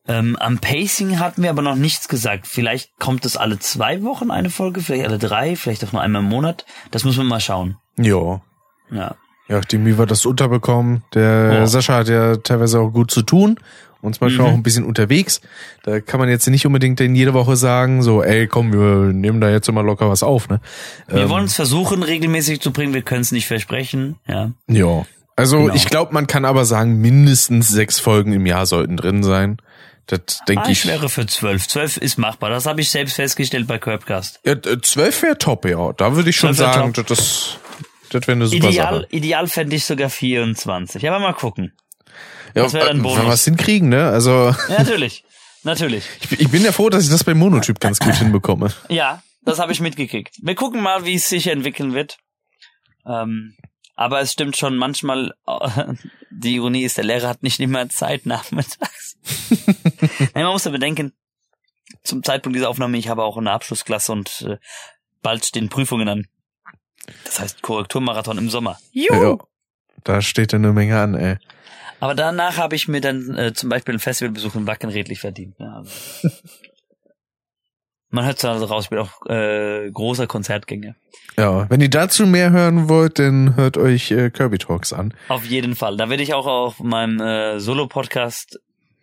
Ähm, 0.06 0.36
am 0.36 0.58
Pacing 0.58 1.18
hatten 1.18 1.42
wir 1.42 1.50
aber 1.50 1.60
noch 1.60 1.74
nichts 1.76 2.08
gesagt. 2.08 2.46
Vielleicht 2.46 2.96
kommt 2.98 3.26
es 3.26 3.36
alle 3.36 3.58
zwei 3.58 4.02
Wochen 4.02 4.30
eine 4.30 4.48
Folge, 4.48 4.80
vielleicht 4.80 5.06
alle 5.06 5.18
drei, 5.18 5.54
vielleicht 5.54 5.84
auch 5.84 5.92
nur 5.92 6.00
einmal 6.00 6.22
im 6.22 6.28
Monat. 6.28 6.64
Das 6.90 7.04
müssen 7.04 7.18
wir 7.18 7.24
mal 7.24 7.40
schauen. 7.40 7.76
Ja. 7.98 8.40
Ja. 8.90 9.16
Ja, 9.48 9.60
dem 9.60 9.84
wie 9.86 9.98
wir 9.98 10.06
das 10.06 10.24
unterbekommen. 10.24 11.04
Der 11.14 11.52
Ja. 11.52 11.66
Sascha 11.66 11.96
hat 11.96 12.08
ja 12.08 12.36
teilweise 12.36 12.80
auch 12.80 12.90
gut 12.90 13.10
zu 13.10 13.22
tun 13.22 13.58
und 14.00 14.14
zum 14.14 14.20
Beispiel 14.26 14.42
Mhm. 14.44 14.46
auch 14.50 14.54
ein 14.54 14.62
bisschen 14.62 14.84
unterwegs. 14.84 15.40
Da 15.82 16.00
kann 16.00 16.20
man 16.20 16.28
jetzt 16.28 16.46
nicht 16.48 16.66
unbedingt 16.66 17.00
in 17.00 17.14
jede 17.14 17.34
Woche 17.34 17.56
sagen, 17.56 18.02
so, 18.02 18.22
ey, 18.22 18.46
komm, 18.46 18.72
wir 18.72 19.12
nehmen 19.12 19.40
da 19.40 19.50
jetzt 19.50 19.68
immer 19.68 19.82
locker 19.82 20.08
was 20.08 20.22
auf, 20.22 20.48
ne? 20.48 20.60
Wir 21.08 21.22
Ähm, 21.22 21.28
wollen 21.30 21.44
es 21.46 21.54
versuchen, 21.54 22.02
regelmäßig 22.02 22.60
zu 22.60 22.72
bringen. 22.72 22.94
Wir 22.94 23.02
können 23.02 23.22
es 23.22 23.32
nicht 23.32 23.46
versprechen. 23.46 24.16
Ja. 24.26 24.52
Ja. 24.68 25.04
Also 25.36 25.58
Genau. 25.58 25.74
ich 25.74 25.86
glaube, 25.86 26.12
man 26.14 26.26
kann 26.26 26.44
aber 26.44 26.64
sagen, 26.64 27.00
mindestens 27.00 27.68
sechs 27.68 28.00
Folgen 28.00 28.32
im 28.32 28.46
Jahr 28.46 28.66
sollten 28.66 28.96
drin 28.96 29.22
sein. 29.22 29.58
Das 30.06 30.40
denke 30.48 30.62
Ah, 30.64 30.70
ich. 30.70 30.84
ich 30.84 30.86
wäre 30.90 31.08
für 31.10 31.26
zwölf. 31.26 31.68
Zwölf 31.68 31.96
ist 31.98 32.16
machbar. 32.18 32.48
Das 32.50 32.64
habe 32.66 32.80
ich 32.80 32.88
selbst 32.90 33.14
festgestellt 33.16 33.66
bei 33.66 33.78
Curbcast. 33.78 34.40
Ja, 34.44 34.54
zwölf 34.80 35.22
wäre 35.22 35.36
top, 35.36 35.66
ja. 35.66 35.92
Da 35.92 36.16
würde 36.16 36.30
ich 36.30 36.36
schon 36.36 36.54
12 36.54 36.66
wär 36.66 36.74
sagen, 36.74 36.92
top. 36.94 37.06
das, 37.08 37.18
das, 37.18 37.58
das 38.10 38.22
wäre 38.26 38.36
eine 38.36 38.46
super 38.46 38.70
Ideal, 38.70 38.94
Sache. 39.02 39.06
ideal 39.10 39.46
fände 39.48 39.76
ich 39.76 39.84
sogar 39.84 40.08
24. 40.08 41.06
Aber 41.06 41.18
mal 41.18 41.34
gucken. 41.34 41.72
Ja, 42.54 42.62
das 42.64 42.72
wär 42.72 42.86
dann 42.86 42.98
äh, 42.98 43.02
Bonus. 43.02 43.18
Wenn 43.18 43.26
wir 43.26 43.32
es 43.32 43.44
hinkriegen, 43.44 43.88
ne? 43.88 44.08
Also 44.08 44.54
Ja, 44.68 44.78
natürlich. 44.78 45.24
natürlich. 45.62 46.04
ich, 46.20 46.40
ich 46.40 46.48
bin 46.50 46.64
ja 46.64 46.72
froh, 46.72 46.88
dass 46.88 47.04
ich 47.04 47.10
das 47.10 47.24
beim 47.24 47.38
Monotyp 47.38 47.80
ganz 47.80 47.98
gut 47.98 48.14
hinbekomme. 48.14 48.72
Ja, 48.88 49.22
das 49.42 49.58
habe 49.58 49.72
ich 49.72 49.80
mitgekriegt. 49.80 50.36
Wir 50.42 50.54
gucken 50.54 50.80
mal, 50.82 51.04
wie 51.04 51.14
es 51.14 51.28
sich 51.28 51.46
entwickeln 51.46 51.94
wird. 51.94 52.18
Ähm, 53.06 53.54
aber 53.94 54.20
es 54.20 54.32
stimmt 54.32 54.56
schon, 54.56 54.76
manchmal, 54.76 55.34
äh, 55.46 55.94
die 56.30 56.54
Ironie 56.56 56.84
ist, 56.84 56.96
der 56.98 57.04
Lehrer 57.04 57.28
hat 57.28 57.42
nicht 57.42 57.58
immer 57.58 57.88
Zeit 57.88 58.26
nachmittags. 58.26 59.16
Nein, 60.34 60.44
man 60.44 60.52
muss 60.52 60.64
ja 60.64 60.70
bedenken, 60.70 61.12
zum 62.04 62.22
Zeitpunkt 62.22 62.56
dieser 62.56 62.68
Aufnahme, 62.68 62.96
ich 62.98 63.08
habe 63.08 63.24
auch 63.24 63.36
eine 63.36 63.50
Abschlussklasse 63.50 64.12
und 64.12 64.42
äh, 64.42 64.56
bald 65.22 65.44
stehen 65.44 65.68
Prüfungen 65.68 66.08
an. 66.08 66.26
Das 67.24 67.40
heißt 67.40 67.62
Korrekturmarathon 67.62 68.38
im 68.38 68.50
Sommer. 68.50 68.78
Ja, 68.92 69.36
da 70.04 70.22
steht 70.22 70.52
ja 70.52 70.58
eine 70.58 70.72
Menge 70.72 71.00
an, 71.00 71.14
ey. 71.14 71.36
Aber 72.00 72.14
danach 72.14 72.56
habe 72.56 72.76
ich 72.76 72.88
mir 72.88 73.00
dann 73.00 73.34
äh, 73.36 73.52
zum 73.52 73.68
Beispiel 73.68 73.92
einen 73.92 74.00
Festivalbesuch 74.00 74.54
in 74.54 74.66
Wacken 74.66 74.90
redlich 74.90 75.20
verdient. 75.20 75.54
Ja, 75.58 75.76
also. 75.76 75.90
Man 78.10 78.24
hört 78.24 78.42
also 78.42 78.64
raus, 78.64 78.84
ich 78.84 78.90
bin 78.90 79.00
auch 79.00 79.26
äh, 79.26 79.90
großer 79.90 80.26
Konzertgänger. 80.26 80.94
Ja, 81.36 81.68
wenn 81.68 81.82
ihr 81.82 81.90
dazu 81.90 82.26
mehr 82.26 82.50
hören 82.50 82.88
wollt, 82.88 83.18
dann 83.18 83.54
hört 83.54 83.76
euch 83.76 84.10
äh, 84.10 84.30
Kirby 84.30 84.56
Talks 84.56 84.94
an. 84.94 85.12
Auf 85.28 85.44
jeden 85.44 85.76
Fall. 85.76 85.98
Da 85.98 86.08
werde 86.08 86.22
ich 86.22 86.32
auch 86.32 86.46
auf 86.46 86.80
meinem 86.80 87.20
äh, 87.20 87.60
Solo-Podcast 87.60 88.60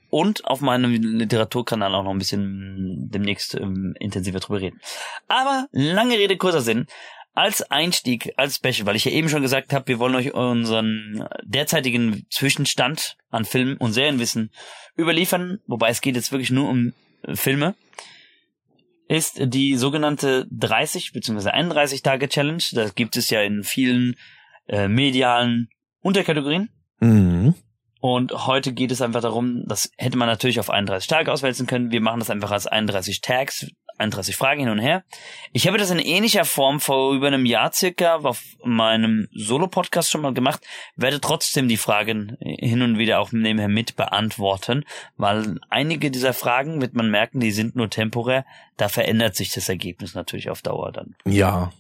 und 0.10 0.45
auf 0.45 0.62
meinem 0.62 0.91
Literaturkanal 0.91 1.93
auch 1.93 2.03
noch 2.03 2.12
ein 2.12 2.17
bisschen 2.17 3.10
demnächst 3.12 3.53
ähm, 3.53 3.93
intensiver 3.99 4.39
drüber 4.39 4.62
reden. 4.62 4.79
Aber 5.27 5.67
lange 5.71 6.17
Rede, 6.17 6.38
kurzer 6.38 6.62
Sinn. 6.62 6.88
Als 7.36 7.69
Einstieg, 7.69 8.32
als 8.38 8.56
Special, 8.56 8.86
weil 8.86 8.95
ich 8.95 9.06
ja 9.06 9.12
eben 9.12 9.28
schon 9.28 9.41
gesagt 9.41 9.74
habe, 9.74 9.88
wir 9.89 10.00
wollen 10.00 10.15
euch 10.15 10.34
unseren 10.34 11.28
derzeitigen 11.43 12.26
Zwischenstand 12.30 13.17
an 13.30 13.43
Film- 13.43 13.76
und 13.78 13.91
Serienwissen 13.91 14.52
überliefern, 14.98 15.60
wobei 15.67 15.89
es 15.89 16.00
geht 16.00 16.15
jetzt 16.15 16.32
wirklich 16.32 16.50
nur 16.50 16.69
um 16.69 16.93
äh, 17.24 17.36
Filme, 17.36 17.76
ist 19.08 19.39
die 19.39 19.76
sogenannte 19.76 20.48
30 20.50 21.12
bzw. 21.12 21.50
31 21.50 22.02
Tage 22.02 22.28
Challenge. 22.30 22.63
Das 22.71 22.95
gibt 22.95 23.17
es 23.17 23.30
ja 23.30 23.41
in 23.41 23.63
vielen 23.63 24.15
äh, 24.67 24.88
medialen 24.88 25.69
Unterkategorien. 26.02 26.69
Mhm. 27.00 27.54
Und 28.00 28.45
heute 28.45 28.71
geht 28.71 28.91
es 28.91 29.02
einfach 29.02 29.21
darum, 29.21 29.63
das 29.67 29.91
hätte 29.98 30.17
man 30.17 30.28
natürlich 30.28 30.60
auf 30.60 30.69
31 30.69 31.08
Tage 31.08 31.32
auswälzen 31.32 31.67
können. 31.67 31.91
Wir 31.91 32.02
machen 32.02 32.19
das 32.19 32.30
einfach 32.30 32.52
als 32.52 32.67
31 32.67 33.21
Tags, 33.21 33.67
31 33.97 34.36
Fragen 34.36 34.62
hin 34.62 34.69
und 34.69 34.79
her. 34.79 35.03
Ich 35.53 35.67
habe 35.67 35.77
das 35.77 35.89
in 35.89 35.99
ähnlicher 35.99 36.45
Form 36.45 36.79
vor 36.79 37.13
über 37.13 37.27
einem 37.27 37.45
Jahr 37.45 37.71
circa 37.71 38.15
auf 38.15 38.43
meinem 38.63 39.27
Solo-Podcast 39.34 40.12
schon 40.12 40.21
mal 40.21 40.34
gemacht, 40.34 40.62
werde 40.95 41.21
trotzdem 41.21 41.67
die 41.67 41.77
Fragen 41.77 42.38
hin 42.39 42.81
und 42.81 42.97
wieder 42.97 43.19
auch 43.19 43.31
nebenher 43.31 43.69
mit 43.69 43.95
beantworten, 43.95 44.86
weil 45.17 45.60
einige 45.69 46.12
dieser 46.12 46.34
Fragen 46.34 46.81
wird 46.81 46.93
man 46.93 47.10
merken, 47.10 47.39
die 47.39 47.51
sind 47.51 47.75
nur 47.75 47.89
temporär. 47.89 48.45
Da 48.77 48.89
verändert 48.89 49.36
sich 49.36 49.51
das 49.51 49.69
Ergebnis 49.69 50.15
natürlich 50.15 50.49
auf 50.49 50.62
Dauer 50.62 50.91
dann. 50.91 51.15
Ja. 51.25 51.71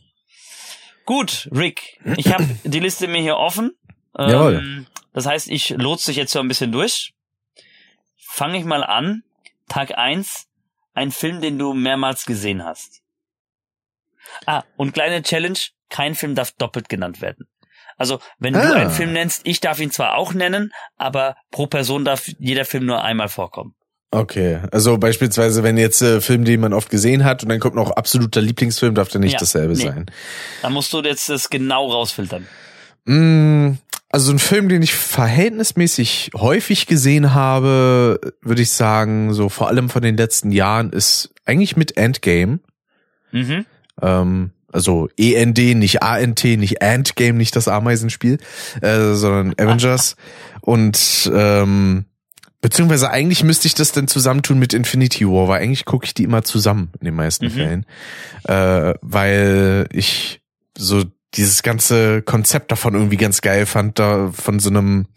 Gut, 1.05 1.49
Rick, 1.53 1.99
ich 2.17 2.33
habe 2.33 2.47
die 2.63 2.79
Liste 2.79 3.07
mir 3.07 3.21
hier 3.21 3.37
offen. 3.37 3.75
Ähm, 4.17 4.29
Jawohl. 4.29 4.85
Das 5.13 5.25
heißt, 5.25 5.49
ich 5.49 5.69
lotse 5.69 6.07
dich 6.07 6.17
jetzt 6.17 6.31
so 6.31 6.39
ein 6.39 6.47
bisschen 6.47 6.71
durch. 6.71 7.13
Fange 8.17 8.57
ich 8.57 8.65
mal 8.65 8.83
an. 8.83 9.23
Tag 9.67 9.97
eins, 9.97 10.47
ein 10.95 11.11
Film, 11.11 11.41
den 11.41 11.59
du 11.59 11.73
mehrmals 11.73 12.25
gesehen 12.25 12.63
hast. 12.65 13.01
Ah, 14.45 14.63
und 14.75 14.93
kleine 14.93 15.21
Challenge, 15.21 15.59
kein 15.89 16.15
Film 16.15 16.33
darf 16.35 16.51
doppelt 16.53 16.89
genannt 16.89 17.21
werden. 17.21 17.47
Also, 17.97 18.19
wenn 18.39 18.53
du 18.53 18.59
Ah. 18.59 18.73
einen 18.73 18.89
Film 18.89 19.13
nennst, 19.13 19.41
ich 19.45 19.59
darf 19.61 19.79
ihn 19.79 19.91
zwar 19.91 20.15
auch 20.15 20.33
nennen, 20.33 20.71
aber 20.97 21.35
pro 21.51 21.67
Person 21.67 22.03
darf 22.03 22.27
jeder 22.39 22.65
Film 22.65 22.85
nur 22.85 23.03
einmal 23.03 23.29
vorkommen. 23.29 23.75
Okay, 24.11 24.61
also 24.71 24.97
beispielsweise, 24.97 25.63
wenn 25.63 25.77
jetzt 25.77 26.01
äh, 26.01 26.21
Film, 26.21 26.45
den 26.45 26.61
man 26.61 26.73
oft 26.73 26.89
gesehen 26.89 27.23
hat 27.25 27.43
und 27.43 27.49
dann 27.49 27.59
kommt 27.59 27.75
noch 27.75 27.91
absoluter 27.91 28.41
Lieblingsfilm, 28.41 28.95
darf 28.95 29.09
der 29.09 29.19
nicht 29.21 29.33
Ja, 29.33 29.39
dasselbe 29.39 29.73
nee. 29.73 29.83
sein. 29.83 30.05
Da 30.61 30.69
musst 30.69 30.91
du 30.93 31.01
jetzt 31.01 31.27
das 31.29 31.49
genau 31.49 31.91
rausfiltern. 31.91 32.47
Mm, 33.05 33.77
Also 34.11 34.31
ein 34.31 34.39
Film, 34.39 34.69
den 34.69 34.81
ich 34.81 34.93
verhältnismäßig 34.93 36.31
häufig 36.35 36.87
gesehen 36.87 37.33
habe, 37.33 38.19
würde 38.41 38.61
ich 38.61 38.71
sagen, 38.71 39.33
so 39.33 39.49
vor 39.49 39.67
allem 39.67 39.89
von 39.89 40.01
den 40.01 40.15
letzten 40.15 40.51
Jahren, 40.51 40.91
ist 40.91 41.31
eigentlich 41.45 41.75
mit 41.75 41.97
Endgame. 41.97 42.59
Mhm. 43.31 43.65
Ähm, 44.01 44.51
also 44.71 45.09
END, 45.17 45.57
nicht 45.75 46.01
ANT, 46.01 46.43
nicht 46.43 46.81
Endgame, 46.81 47.37
nicht 47.37 47.55
das 47.55 47.67
Ameisenspiel, 47.67 48.37
äh, 48.81 49.13
sondern 49.13 49.53
Avengers. 49.57 50.15
Und 50.61 51.29
ähm, 51.33 52.05
beziehungsweise 52.61 53.09
eigentlich 53.11 53.43
müsste 53.43 53.67
ich 53.67 53.73
das 53.75 53.91
dann 53.91 54.07
zusammentun 54.07 54.59
mit 54.59 54.73
Infinity 54.73 55.27
War, 55.27 55.47
weil 55.49 55.61
eigentlich 55.61 55.85
gucke 55.85 56.05
ich 56.05 56.13
die 56.13 56.23
immer 56.23 56.43
zusammen 56.43 56.89
in 56.99 57.05
den 57.05 57.15
meisten 57.15 57.45
Mhm. 57.47 57.51
Fällen. 57.51 57.85
Äh, 58.45 58.93
weil 59.01 59.87
ich 59.91 60.41
so 60.77 61.03
dieses 61.35 61.63
ganze 61.63 62.21
Konzept 62.21 62.71
davon 62.71 62.93
irgendwie 62.93 63.17
ganz 63.17 63.41
geil 63.41 63.65
fand, 63.65 63.99
da 63.99 64.31
von 64.31 64.59
so 64.59 64.69
einem 64.69 65.07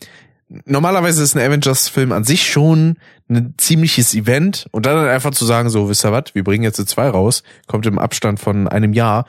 Normalerweise 0.65 1.23
ist 1.23 1.37
ein 1.37 1.47
Avengers-Film 1.47 2.11
an 2.11 2.25
sich 2.25 2.51
schon 2.51 2.97
ein 3.29 3.53
ziemliches 3.59 4.15
Event 4.15 4.67
und 4.71 4.87
dann 4.87 5.07
einfach 5.07 5.33
zu 5.33 5.45
sagen, 5.45 5.69
so, 5.69 5.91
wisst 5.91 6.07
ihr 6.07 6.13
was, 6.13 6.35
wir 6.35 6.43
bringen 6.43 6.65
jetzt 6.65 6.77
zwei 6.89 7.09
raus, 7.11 7.43
kommt 7.67 7.85
im 7.85 7.99
Abstand 7.99 8.41
von 8.41 8.67
einem 8.67 8.95
Jahr, 8.95 9.27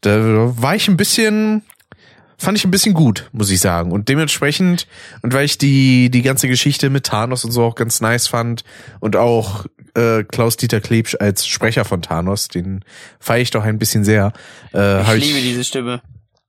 da 0.00 0.20
war 0.62 0.76
ich 0.76 0.86
ein 0.86 0.96
bisschen, 0.96 1.62
fand 2.38 2.56
ich 2.56 2.64
ein 2.64 2.70
bisschen 2.70 2.94
gut, 2.94 3.28
muss 3.32 3.50
ich 3.50 3.58
sagen. 3.58 3.90
Und 3.90 4.08
dementsprechend, 4.08 4.86
und 5.22 5.34
weil 5.34 5.44
ich 5.44 5.58
die, 5.58 6.08
die 6.08 6.22
ganze 6.22 6.46
Geschichte 6.46 6.88
mit 6.88 7.06
Thanos 7.06 7.44
und 7.44 7.50
so 7.50 7.64
auch 7.64 7.74
ganz 7.74 8.00
nice 8.00 8.28
fand 8.28 8.62
und 9.00 9.16
auch 9.16 9.66
äh, 9.96 10.22
Klaus-Dieter 10.22 10.80
Klebsch 10.80 11.16
als 11.18 11.48
Sprecher 11.48 11.84
von 11.84 12.00
Thanos. 12.00 12.46
Den 12.46 12.84
feiere 13.18 13.42
ich 13.42 13.50
doch 13.50 13.64
ein 13.64 13.80
bisschen 13.80 14.04
sehr. 14.04 14.32
Äh, 14.72 15.02
Ich 15.16 15.24
liebe 15.24 15.38
ich, 15.38 15.44
diese 15.44 15.64
Stimme. 15.64 16.00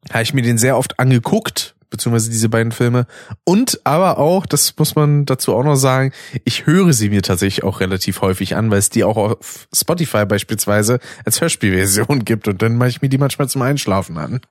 Habe 0.09 0.23
ich 0.23 0.33
mir 0.33 0.41
den 0.41 0.57
sehr 0.57 0.77
oft 0.77 0.99
angeguckt, 0.99 1.75
beziehungsweise 1.89 2.29
diese 2.29 2.49
beiden 2.49 2.71
Filme. 2.71 3.05
Und 3.43 3.81
aber 3.83 4.17
auch, 4.17 4.45
das 4.45 4.77
muss 4.77 4.95
man 4.95 5.25
dazu 5.25 5.53
auch 5.53 5.63
noch 5.63 5.75
sagen, 5.75 6.11
ich 6.45 6.65
höre 6.65 6.93
sie 6.93 7.09
mir 7.09 7.21
tatsächlich 7.21 7.63
auch 7.63 7.79
relativ 7.81 8.21
häufig 8.21 8.55
an, 8.55 8.71
weil 8.71 8.79
es 8.79 8.89
die 8.89 9.03
auch 9.03 9.17
auf 9.17 9.67
Spotify 9.73 10.25
beispielsweise 10.25 10.99
als 11.25 11.41
Hörspielversion 11.41 12.25
gibt 12.25 12.47
und 12.47 12.61
dann 12.61 12.77
mache 12.77 12.89
ich 12.89 13.01
mir 13.01 13.09
die 13.09 13.17
manchmal 13.17 13.49
zum 13.49 13.61
Einschlafen 13.61 14.17
an. 14.17 14.41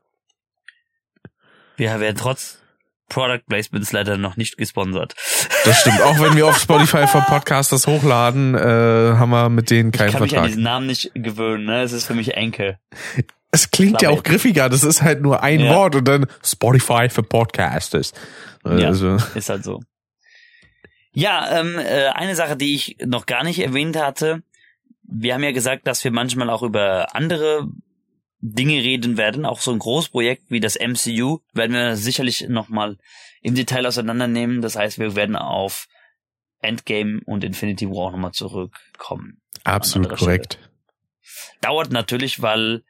Wir 1.77 1.99
werden 1.99 2.17
trotz 2.17 2.59
Product 3.09 3.41
Placements 3.49 3.91
leider 3.91 4.19
noch 4.19 4.37
nicht 4.37 4.57
gesponsert. 4.57 5.15
Das 5.65 5.81
stimmt. 5.81 6.01
Auch 6.03 6.21
wenn 6.21 6.37
wir 6.37 6.47
auf 6.47 6.59
Spotify 6.59 7.07
für 7.07 7.23
Podcasters 7.23 7.87
hochladen, 7.87 8.55
äh, 8.55 8.59
haben 8.61 9.31
wir 9.31 9.49
mit 9.49 9.71
denen 9.71 9.91
Ich 9.91 9.99
keinen 9.99 10.13
kann 10.13 10.23
mich 10.23 10.33
an 10.33 10.37
Vertrag. 10.37 10.47
diesen 10.49 10.63
Namen 10.63 10.87
nicht 10.87 11.11
gewöhnen, 11.15 11.65
ne? 11.65 11.83
Es 11.83 11.93
ist 11.93 12.07
für 12.07 12.15
mich 12.15 12.35
Enkel. 12.35 12.79
Es 13.53 13.71
klingt 13.71 14.01
ja 14.03 14.09
Klar, 14.11 14.13
auch 14.13 14.23
griffiger. 14.23 14.69
Das 14.69 14.85
ist 14.85 15.03
halt 15.03 15.23
nur 15.23 15.43
ein 15.43 15.61
Ja. 15.61 15.75
Wort 15.75 15.97
und 15.97 16.07
dann 16.07 16.27
Spotify 16.45 17.09
für 17.09 17.23
Podcasters. 17.23 18.13
Ja. 18.65 18.89
Also, 18.89 19.17
Ist 19.35 19.49
halt 19.49 19.65
so. 19.65 19.81
Ja, 21.13 21.59
ähm, 21.61 21.77
äh, 21.79 22.09
eine 22.09 22.37
Sache, 22.37 22.57
die 22.57 22.75
ich 22.75 22.97
noch 23.05 23.27
gar 23.27 23.43
nicht 23.43 23.59
erwähnt 23.59 23.97
hatte. 23.97 24.43
Wir 25.03 25.35
haben 25.35 25.43
ja 25.43 25.51
gesagt, 25.51 25.87
dass 25.89 26.05
wir 26.05 26.13
manchmal 26.13 26.49
auch 26.51 26.63
über 26.63 27.15
andere 27.17 27.67
Dinge 28.41 28.75
reden 28.75 29.17
werden. 29.17 29.45
Auch 29.45 29.61
so 29.61 29.73
ein 29.73 29.81
Großprojekt 29.81 30.45
wie 30.51 30.61
das 30.61 30.77
MCU 30.79 31.41
werden 31.53 31.73
wir 31.73 31.97
sicherlich 31.97 32.47
nochmal 32.49 32.97
im 33.43 33.57
Detail 33.57 33.87
auseinandernehmen. 33.87 34.63
Das 34.63 34.77
heißt, 34.77 35.01
wir 35.01 35.17
werden 35.17 35.35
auf 35.35 35.89
Endgame 36.61 37.21
und 37.27 37.43
Infinity 37.43 37.89
War 37.89 38.07
auch 38.07 38.13
nochmal 38.13 38.33
zurückkommen. 38.33 39.41
absolut 39.65 40.11
korrekt. 40.17 40.59
Dauert 41.61 41.91
natürlich, 41.91 42.41
weil 42.43 42.83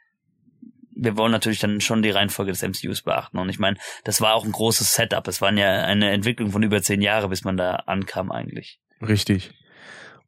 wir 0.94 1.16
wollen 1.16 1.32
natürlich 1.32 1.58
dann 1.60 1.80
schon 1.80 2.02
die 2.02 2.10
Reihenfolge 2.10 2.52
des 2.52 2.62
MCUs 2.62 3.02
beachten. 3.02 3.38
Und 3.38 3.48
ich 3.48 3.58
meine, 3.58 3.76
das 4.04 4.20
war 4.20 4.34
auch 4.34 4.44
ein 4.44 4.52
großes 4.52 4.94
Setup. 4.94 5.26
Es 5.28 5.40
waren 5.40 5.56
ja 5.56 5.82
eine 5.84 6.10
Entwicklung 6.10 6.50
von 6.50 6.62
über 6.62 6.82
zehn 6.82 7.00
Jahren, 7.02 7.30
bis 7.30 7.44
man 7.44 7.56
da 7.56 7.76
ankam 7.86 8.30
eigentlich. 8.32 8.78
Richtig. 9.06 9.52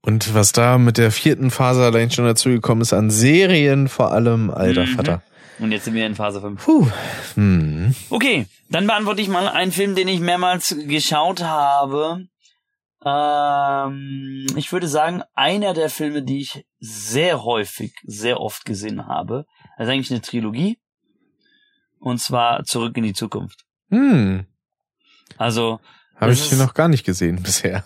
Und 0.00 0.34
was 0.34 0.52
da 0.52 0.78
mit 0.78 0.98
der 0.98 1.12
vierten 1.12 1.50
Phase 1.50 1.84
allein 1.84 2.10
schon 2.10 2.24
dazu 2.24 2.48
gekommen 2.48 2.80
ist 2.80 2.92
an 2.92 3.10
Serien 3.10 3.88
vor 3.88 4.12
allem, 4.12 4.50
alter 4.50 4.82
Mhm. 4.82 4.96
Vater. 4.96 5.22
Und 5.58 5.70
jetzt 5.70 5.84
sind 5.84 5.94
wir 5.94 6.06
in 6.06 6.16
Phase 6.16 6.40
5. 6.40 6.64
Puh. 6.64 6.88
Hm. 7.34 7.94
Okay, 8.10 8.46
dann 8.68 8.86
beantworte 8.86 9.20
ich 9.20 9.28
mal 9.28 9.46
einen 9.48 9.70
Film, 9.70 9.94
den 9.94 10.08
ich 10.08 10.18
mehrmals 10.18 10.74
geschaut 10.88 11.42
habe. 11.44 12.26
Ähm, 13.04 14.46
ich 14.56 14.72
würde 14.72 14.88
sagen, 14.88 15.22
einer 15.34 15.74
der 15.74 15.90
Filme, 15.90 16.22
die 16.22 16.40
ich 16.40 16.64
sehr 16.80 17.44
häufig, 17.44 17.94
sehr 18.04 18.40
oft 18.40 18.64
gesehen 18.64 19.06
habe, 19.06 19.44
das 19.76 19.86
ist 19.86 19.92
eigentlich 19.92 20.10
eine 20.10 20.20
Trilogie. 20.22 20.78
Und 21.98 22.18
zwar 22.18 22.64
Zurück 22.64 22.96
in 22.96 23.04
die 23.04 23.12
Zukunft. 23.12 23.64
Hm. 23.90 24.46
Also, 25.38 25.80
Habe 26.16 26.32
ich 26.32 26.42
hier 26.42 26.58
noch 26.58 26.74
gar 26.74 26.88
nicht 26.88 27.04
gesehen 27.04 27.42
bisher. 27.42 27.84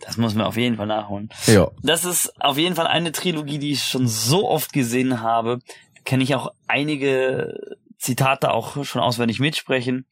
das 0.00 0.16
muss 0.16 0.34
man 0.34 0.46
auf 0.46 0.56
jeden 0.56 0.76
Fall 0.76 0.86
nachholen. 0.86 1.28
Ja. 1.46 1.70
Das 1.82 2.04
ist 2.04 2.32
auf 2.40 2.58
jeden 2.58 2.74
Fall 2.74 2.86
eine 2.86 3.12
Trilogie, 3.12 3.58
die 3.58 3.72
ich 3.72 3.84
schon 3.84 4.08
so 4.08 4.48
oft 4.48 4.72
gesehen 4.72 5.20
habe. 5.20 5.58
Kenne 6.04 6.24
ich 6.24 6.34
auch 6.34 6.52
einige 6.66 7.76
Zitate 7.98 8.50
auch 8.50 8.84
schon 8.84 9.00
auswendig 9.00 9.38
mitsprechen. 9.38 10.06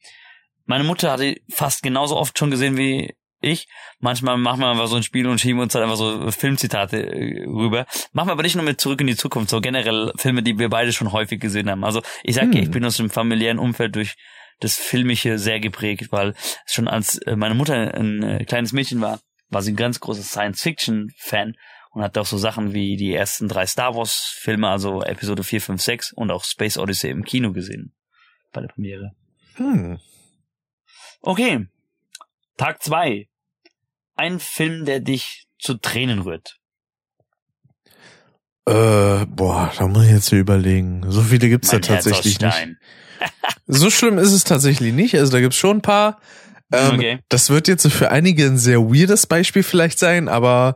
Meine 0.65 0.83
Mutter 0.83 1.11
hatte 1.11 1.41
fast 1.49 1.83
genauso 1.83 2.15
oft 2.15 2.37
schon 2.37 2.51
gesehen 2.51 2.77
wie 2.77 3.15
ich. 3.41 3.67
Manchmal 3.99 4.37
machen 4.37 4.61
wir 4.61 4.69
einfach 4.69 4.87
so 4.87 4.95
ein 4.95 5.03
Spiel 5.03 5.27
und 5.27 5.39
schieben 5.39 5.61
uns 5.61 5.75
halt 5.75 5.83
einfach 5.83 5.97
so 5.97 6.31
Filmzitate 6.31 6.97
äh, 6.97 7.45
rüber. 7.45 7.85
Machen 8.13 8.29
wir 8.29 8.33
aber 8.33 8.43
nicht 8.43 8.55
nur 8.55 8.63
mit 8.63 8.79
Zurück 8.79 9.01
in 9.01 9.07
die 9.07 9.15
Zukunft, 9.15 9.49
so 9.49 9.61
generell 9.61 10.11
Filme, 10.15 10.43
die 10.43 10.57
wir 10.57 10.69
beide 10.69 10.93
schon 10.93 11.11
häufig 11.11 11.39
gesehen 11.39 11.69
haben. 11.69 11.83
Also 11.83 12.01
ich 12.23 12.35
sag 12.35 12.53
ja, 12.53 12.59
Hm. 12.59 12.63
ich 12.63 12.71
bin 12.71 12.85
aus 12.85 12.97
dem 12.97 13.09
familiären 13.09 13.59
Umfeld 13.59 13.95
durch 13.95 14.15
das 14.59 14.77
Filmische 14.77 15.39
sehr 15.39 15.59
geprägt, 15.59 16.11
weil 16.11 16.35
schon 16.65 16.87
als 16.87 17.17
äh, 17.19 17.35
meine 17.35 17.55
Mutter 17.55 17.93
ein 17.93 18.23
äh, 18.23 18.45
kleines 18.45 18.73
Mädchen 18.73 19.01
war, 19.01 19.19
war 19.49 19.61
sie 19.61 19.71
ein 19.73 19.75
ganz 19.75 19.99
großer 19.99 20.21
Science-Fiction-Fan 20.23 21.55
und 21.91 22.03
hat 22.03 22.17
auch 22.17 22.25
so 22.25 22.37
Sachen 22.37 22.73
wie 22.73 22.95
die 22.95 23.13
ersten 23.13 23.47
drei 23.47 23.65
Star 23.65 23.95
Wars-Filme, 23.95 24.69
also 24.69 25.01
Episode 25.01 25.43
4, 25.43 25.61
5, 25.61 25.81
6 25.81 26.13
und 26.13 26.31
auch 26.31 26.43
Space 26.43 26.77
Odyssey 26.77 27.09
im 27.09 27.25
Kino 27.25 27.51
gesehen 27.51 27.93
bei 28.53 28.61
der 28.61 28.67
Premiere. 28.69 29.11
Hm. 29.55 29.99
Okay, 31.21 31.67
Tag 32.57 32.83
zwei. 32.83 33.27
Ein 34.15 34.39
Film, 34.39 34.85
der 34.85 34.99
dich 34.99 35.45
zu 35.59 35.75
Tränen 35.75 36.19
rührt. 36.19 36.57
Äh, 38.67 39.25
boah, 39.25 39.71
da 39.77 39.87
muss 39.87 40.05
ich 40.05 40.11
jetzt 40.11 40.29
hier 40.29 40.39
überlegen. 40.39 41.03
So 41.07 41.21
viele 41.21 41.49
gibt's 41.49 41.71
Mein 41.71 41.81
da 41.81 41.87
Herz 41.89 42.03
tatsächlich 42.05 42.39
nicht. 42.39 42.67
So 43.67 43.89
schlimm 43.91 44.17
ist 44.17 44.31
es 44.31 44.43
tatsächlich 44.43 44.93
nicht. 44.93 45.15
Also 45.15 45.31
da 45.31 45.39
gibt's 45.39 45.57
schon 45.57 45.77
ein 45.77 45.81
paar. 45.81 46.19
Ähm, 46.73 46.95
Okay. 46.95 47.19
Das 47.29 47.49
wird 47.49 47.67
jetzt 47.67 47.87
für 47.87 48.11
einige 48.11 48.45
ein 48.45 48.57
sehr 48.57 48.79
weirdes 48.81 49.27
Beispiel 49.27 49.63
vielleicht 49.63 49.99
sein, 49.99 50.27
aber 50.27 50.75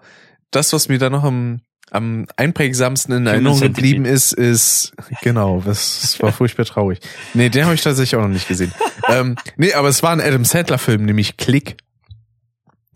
das, 0.52 0.72
was 0.74 0.88
mir 0.90 1.00
da 1.00 1.10
noch 1.10 1.24
am, 1.24 1.62
am 1.92 2.28
einprägsamsten 2.38 3.16
in 3.16 3.28
Erinnerung 3.28 3.60
geblieben 3.60 4.06
ist, 4.06 4.32
ist, 4.32 4.94
genau, 5.22 5.62
das, 5.66 6.02
das 6.02 6.22
war 6.22 6.32
furchtbar 6.32 6.66
traurig. 6.66 7.00
Nee, 7.34 7.50
den 7.50 7.66
habe 7.66 7.76
ich 7.76 7.82
tatsächlich 7.82 8.16
auch 8.16 8.24
noch 8.24 8.34
nicht 8.34 8.48
gesehen. 8.48 8.74
ähm, 9.10 9.36
nee, 9.58 9.74
aber 9.74 9.90
es 9.90 10.04
war 10.04 10.12
ein 10.12 10.22
Adam 10.22 10.46
Sandler-Film, 10.46 11.04
nämlich 11.04 11.38
Click. 11.38 11.78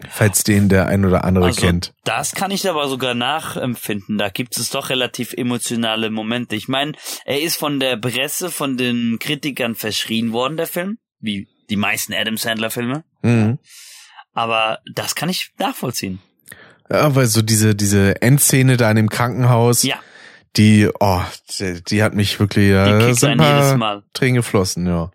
Falls 0.09 0.43
den 0.43 0.69
der 0.69 0.87
ein 0.87 1.03
oder 1.03 1.25
andere 1.25 1.47
Also, 1.47 1.61
kennt. 1.61 1.93
Das 2.05 2.33
kann 2.33 2.51
ich 2.51 2.69
aber 2.69 2.87
sogar 2.87 3.13
nachempfinden. 3.15 4.17
Da 4.17 4.29
gibt 4.29 4.57
es 4.57 4.69
doch 4.69 4.89
relativ 4.89 5.33
emotionale 5.33 6.09
Momente. 6.09 6.55
Ich 6.55 6.67
meine, 6.69 6.93
er 7.25 7.41
ist 7.41 7.57
von 7.57 7.79
der 7.79 7.97
Presse, 7.97 8.49
von 8.49 8.77
den 8.77 9.17
Kritikern 9.19 9.75
verschrien 9.75 10.31
worden, 10.31 10.55
der 10.57 10.67
Film. 10.67 10.99
Wie 11.19 11.47
die 11.69 11.75
meisten 11.75 12.13
Adam 12.13 12.37
Sandler-Filme. 12.37 13.03
Mhm. 13.23 13.59
Aber 14.33 14.79
das 14.93 15.15
kann 15.15 15.27
ich 15.27 15.51
nachvollziehen. 15.57 16.19
Ja, 16.89 17.13
weil 17.15 17.27
so 17.27 17.41
diese, 17.41 17.75
diese 17.75 18.21
Endszene 18.21 18.77
da 18.77 18.89
in 18.89 18.95
dem 18.95 19.09
Krankenhaus, 19.09 19.83
Ja, 19.83 19.99
die, 20.55 20.89
oh, 20.99 21.21
die, 21.59 21.83
die 21.83 22.01
hat 22.03 22.15
mich 22.15 22.39
wirklich, 22.39 22.69
ja, 22.69 22.99
du 22.99 23.13
sind 23.13 23.31
ein 23.31 23.39
ein 23.41 23.45
paar 23.45 23.63
jedes 23.63 23.77
Mal. 23.77 24.03
Tränen 24.13 24.35
geflossen, 24.35 24.87
ja. 24.87 25.11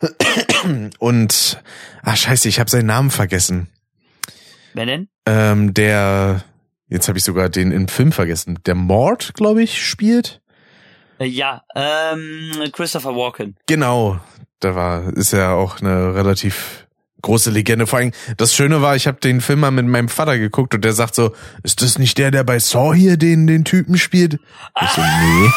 Und, 0.98 1.62
ah, 2.02 2.14
scheiße, 2.14 2.48
ich 2.48 2.60
habe 2.60 2.70
seinen 2.70 2.86
Namen 2.86 3.10
vergessen. 3.10 3.68
Wer 4.74 4.86
denn? 4.86 5.08
Ähm, 5.26 5.74
der, 5.74 6.44
jetzt 6.88 7.08
habe 7.08 7.18
ich 7.18 7.24
sogar 7.24 7.48
den 7.48 7.72
im 7.72 7.88
Film 7.88 8.12
vergessen. 8.12 8.58
Der 8.66 8.74
Mord, 8.74 9.34
glaube 9.34 9.62
ich, 9.62 9.84
spielt. 9.84 10.40
Äh, 11.18 11.26
ja, 11.26 11.62
ähm, 11.74 12.52
Christopher 12.72 13.14
Walken. 13.14 13.56
Genau, 13.66 14.20
da 14.60 14.74
war, 14.74 15.12
ist 15.14 15.32
ja 15.32 15.52
auch 15.52 15.80
eine 15.80 16.14
relativ 16.14 16.86
große 17.22 17.50
Legende. 17.50 17.86
Vor 17.86 17.98
allem, 17.98 18.12
das 18.36 18.54
Schöne 18.54 18.82
war, 18.82 18.96
ich 18.96 19.06
habe 19.06 19.18
den 19.20 19.40
Film 19.40 19.60
mal 19.60 19.70
mit 19.70 19.86
meinem 19.86 20.08
Vater 20.08 20.38
geguckt 20.38 20.74
und 20.74 20.84
der 20.84 20.92
sagt 20.92 21.14
so, 21.14 21.34
ist 21.62 21.82
das 21.82 21.98
nicht 21.98 22.18
der, 22.18 22.30
der 22.30 22.44
bei 22.44 22.58
Saw 22.58 22.94
hier 22.94 23.16
den, 23.16 23.46
den 23.46 23.64
Typen 23.64 23.98
spielt? 23.98 24.34
Ich 24.80 24.90
so, 24.90 25.00
nee. 25.20 25.50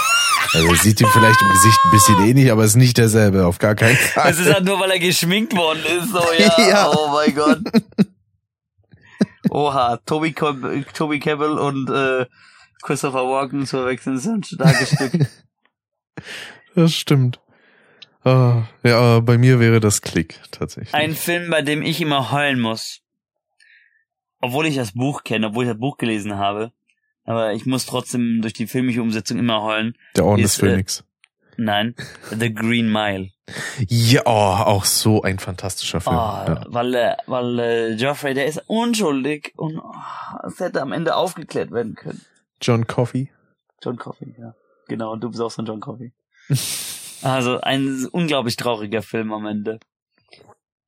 Also 0.54 0.74
sieht 0.76 1.00
ihm 1.00 1.08
vielleicht 1.14 1.42
im 1.42 1.50
Gesicht 1.50 1.80
ein 1.86 1.92
bisschen 1.92 2.28
ähnlich, 2.28 2.52
aber 2.52 2.64
ist 2.64 2.76
nicht 2.76 2.98
derselbe, 2.98 3.46
auf 3.46 3.60
gar 3.60 3.76
keinen 3.76 3.96
Fall. 3.96 4.32
Es 4.32 4.40
ist 4.40 4.52
halt 4.52 4.66
nur, 4.66 4.80
weil 4.80 4.92
er 4.92 5.00
geschminkt 5.00 5.56
worden 5.56 5.80
ist. 5.86 6.10
So, 6.12 6.24
ja. 6.38 6.68
Ja. 6.68 6.92
Oh 6.92 7.10
mein 7.12 7.36
Gott. 7.36 7.60
Oha, 9.50 9.98
Toby, 10.06 10.34
Cob- 10.34 10.86
Toby 10.94 11.20
Cabell 11.20 11.58
und 11.58 11.90
äh, 11.90 12.26
Christopher 12.84 13.26
Walken 13.28 13.66
zu 13.66 13.86
wechseln 13.86 14.16
ist 14.18 14.28
ein 14.28 14.44
starkes 14.44 14.92
Stück. 14.94 15.14
Das 16.76 16.94
stimmt. 16.94 17.40
Ah, 18.24 18.64
ja, 18.84 19.20
bei 19.20 19.38
mir 19.38 19.60
wäre 19.60 19.80
das 19.80 20.02
Klick 20.02 20.40
tatsächlich. 20.52 20.94
Ein 20.94 21.16
Film, 21.16 21.50
bei 21.50 21.62
dem 21.62 21.82
ich 21.82 22.00
immer 22.00 22.32
heulen 22.32 22.60
muss. 22.60 23.02
Obwohl 24.40 24.66
ich 24.68 24.76
das 24.76 24.94
Buch 24.94 25.24
kenne, 25.24 25.48
obwohl 25.48 25.66
ich 25.66 25.70
das 25.72 25.80
Buch 25.80 25.98
gelesen 25.98 26.38
habe. 26.38 26.72
Aber 27.26 27.54
ich 27.54 27.66
muss 27.66 27.86
trotzdem 27.86 28.42
durch 28.42 28.54
die 28.54 28.68
filmische 28.68 29.02
Umsetzung 29.02 29.38
immer 29.38 29.62
heulen. 29.64 29.98
der 30.16 30.26
Orden 30.26 30.42
des 30.42 30.54
ist, 30.54 30.64
äh, 30.64 30.68
Phönix. 30.70 31.04
Nein, 31.64 31.96
The 32.32 32.54
Green 32.54 32.92
Mile. 32.92 33.30
Ja, 33.88 34.22
oh, 34.26 34.30
auch 34.30 34.86
so 34.86 35.22
ein 35.22 35.38
fantastischer 35.38 36.00
Oh, 36.00 36.02
Film. 36.02 36.16
ja. 36.16 36.64
Weil, 36.68 36.96
äh, 36.96 37.16
weil 37.28 37.60
äh, 37.60 37.96
Geoffrey, 37.98 38.34
der 38.34 38.48
ist 38.48 38.64
unschuldig 38.68 39.54
und 39.58 39.78
oh, 39.78 39.94
es 40.48 40.60
hätte 40.60 40.82
am 40.82 40.92
Ende 40.92 41.16
aufgeklärt 41.16 41.72
werden 41.72 41.94
können. 41.96 42.22
John 42.62 42.88
Coffey. 42.88 43.32
John 43.84 43.98
Coffey, 43.98 44.36
ja. 44.40 44.56
Genau, 44.88 45.12
und 45.12 45.22
du 45.22 45.30
bist 45.30 45.42
auch 45.42 45.52
so 45.52 45.62
ein 45.62 45.66
John 45.66 45.80
Coffey. 45.82 46.14
also 47.22 47.62
ein 47.62 48.08
unglaublich 48.12 48.56
trauriger 48.56 49.04
Film 49.04 49.32
am 49.34 49.46
Ende. 49.46 49.80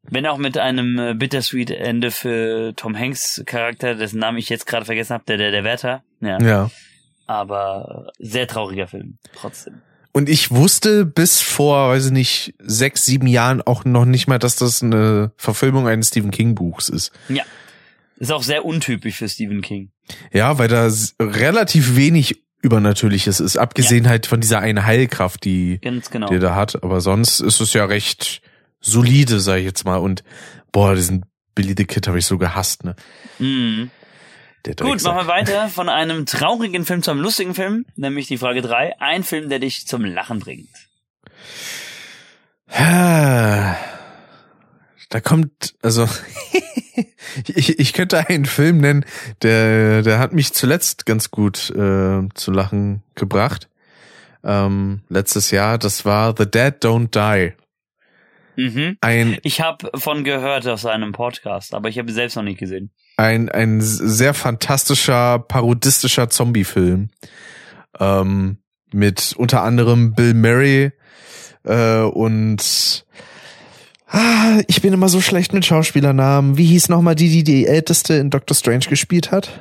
Wenn 0.03 0.25
auch 0.25 0.37
mit 0.37 0.57
einem 0.57 0.97
äh, 0.97 1.13
bittersweet 1.13 1.69
Ende 1.71 2.09
für 2.11 2.73
Tom 2.75 2.97
Hanks 2.97 3.43
Charakter, 3.45 3.95
dessen 3.95 4.19
Namen 4.19 4.37
ich 4.39 4.49
jetzt 4.49 4.65
gerade 4.65 4.85
vergessen 4.85 5.13
habe, 5.13 5.23
der, 5.25 5.37
der, 5.37 5.51
der 5.51 5.63
Wärter. 5.63 6.03
Ja. 6.19 6.39
Ja. 6.41 6.71
Aber 7.27 8.11
sehr 8.19 8.47
trauriger 8.47 8.87
Film, 8.87 9.17
trotzdem. 9.35 9.81
Und 10.13 10.29
ich 10.29 10.51
wusste 10.51 11.05
bis 11.05 11.41
vor, 11.41 11.89
weiß 11.89 12.07
ich 12.07 12.11
nicht, 12.11 12.53
sechs, 12.59 13.03
sieben 13.03 13.25
Jahren 13.25 13.61
auch 13.63 13.83
noch 13.83 14.05
nicht 14.05 14.27
mal, 14.27 14.37
dass 14.37 14.55
das 14.55 14.83
eine 14.83 15.31
Verfilmung 15.37 15.87
eines 15.87 16.09
Stephen 16.09 16.29
King 16.29 16.53
Buchs 16.53 16.87
ist. 16.87 17.11
Ja. 17.29 17.43
Ist 18.17 18.31
auch 18.31 18.43
sehr 18.43 18.63
untypisch 18.63 19.17
für 19.17 19.27
Stephen 19.27 19.61
King. 19.61 19.91
Ja, 20.31 20.59
weil 20.59 20.67
da 20.67 20.89
relativ 21.19 21.95
wenig 21.95 22.43
Übernatürliches 22.61 23.39
ist, 23.39 23.57
abgesehen 23.57 24.07
halt 24.07 24.27
von 24.27 24.39
dieser 24.39 24.59
einen 24.59 24.85
Heilkraft, 24.85 25.43
die, 25.43 25.79
genau. 25.81 26.27
die 26.27 26.35
er 26.35 26.39
da 26.39 26.55
hat. 26.55 26.81
Aber 26.83 27.01
sonst 27.01 27.41
ist 27.41 27.59
es 27.59 27.73
ja 27.73 27.83
recht 27.83 28.41
solide, 28.79 29.39
sag 29.39 29.57
ich 29.57 29.65
jetzt 29.65 29.83
mal. 29.83 29.97
Und 29.97 30.23
boah, 30.71 30.95
diesen 30.95 31.25
Billy 31.55 31.73
the 31.75 31.85
Kid 31.85 32.07
habe 32.07 32.19
ich 32.19 32.25
so 32.25 32.37
gehasst, 32.37 32.83
ne? 32.83 32.95
Mhm. 33.39 33.89
Gut, 34.63 35.03
machen 35.03 35.17
wir 35.17 35.27
weiter 35.27 35.67
von 35.67 35.89
einem 35.89 36.25
traurigen 36.25 36.85
Film 36.85 37.03
zu 37.03 37.11
einem 37.11 37.19
lustigen 37.19 37.53
Film, 37.53 37.85
nämlich 37.95 38.27
die 38.27 38.37
Frage 38.37 38.61
drei. 38.61 38.99
Ein 38.99 39.23
Film, 39.23 39.49
der 39.49 39.59
dich 39.59 39.87
zum 39.87 40.05
Lachen 40.05 40.39
bringt. 40.39 40.69
Da 45.09 45.21
kommt, 45.21 45.75
also 45.81 46.07
ich, 47.55 47.77
ich 47.77 47.93
könnte 47.93 48.27
einen 48.27 48.45
Film 48.45 48.77
nennen, 48.77 49.05
der, 49.41 50.01
der 50.01 50.17
hat 50.19 50.33
mich 50.33 50.53
zuletzt 50.53 51.05
ganz 51.05 51.29
gut 51.29 51.69
äh, 51.69 52.27
zu 52.33 52.51
lachen 52.51 53.03
gebracht. 53.15 53.69
Ähm, 54.43 55.01
letztes 55.09 55.51
Jahr, 55.51 55.77
das 55.77 56.05
war 56.05 56.33
The 56.37 56.49
Dead 56.49 56.73
Don't 56.83 57.11
Die. 57.13 57.53
Mhm. 58.55 58.97
Ein, 59.01 59.37
Ich 59.43 59.61
habe 59.61 59.91
von 59.95 60.23
gehört 60.23 60.67
aus 60.67 60.85
einem 60.85 61.11
Podcast, 61.11 61.73
aber 61.73 61.89
ich 61.89 61.97
habe 61.99 62.11
selbst 62.11 62.35
noch 62.35 62.43
nicht 62.43 62.59
gesehen. 62.59 62.91
Ein, 63.17 63.49
ein 63.49 63.81
sehr 63.81 64.33
fantastischer, 64.33 65.39
parodistischer 65.39 66.29
Zombie-Film. 66.29 67.09
Ähm, 67.99 68.57
mit 68.91 69.33
unter 69.37 69.63
anderem 69.63 70.13
Bill 70.13 70.33
Murray 70.33 70.91
äh, 71.63 72.01
und 72.01 73.05
ah, 74.07 74.61
ich 74.67 74.81
bin 74.81 74.93
immer 74.93 75.09
so 75.09 75.21
schlecht 75.21 75.53
mit 75.53 75.65
Schauspielernamen. 75.65 76.57
Wie 76.57 76.65
hieß 76.65 76.89
nochmal 76.89 77.15
die, 77.15 77.29
die 77.29 77.43
die 77.43 77.65
älteste 77.65 78.15
in 78.15 78.29
Doctor 78.29 78.55
Strange 78.55 78.85
gespielt 78.89 79.31
hat? 79.31 79.59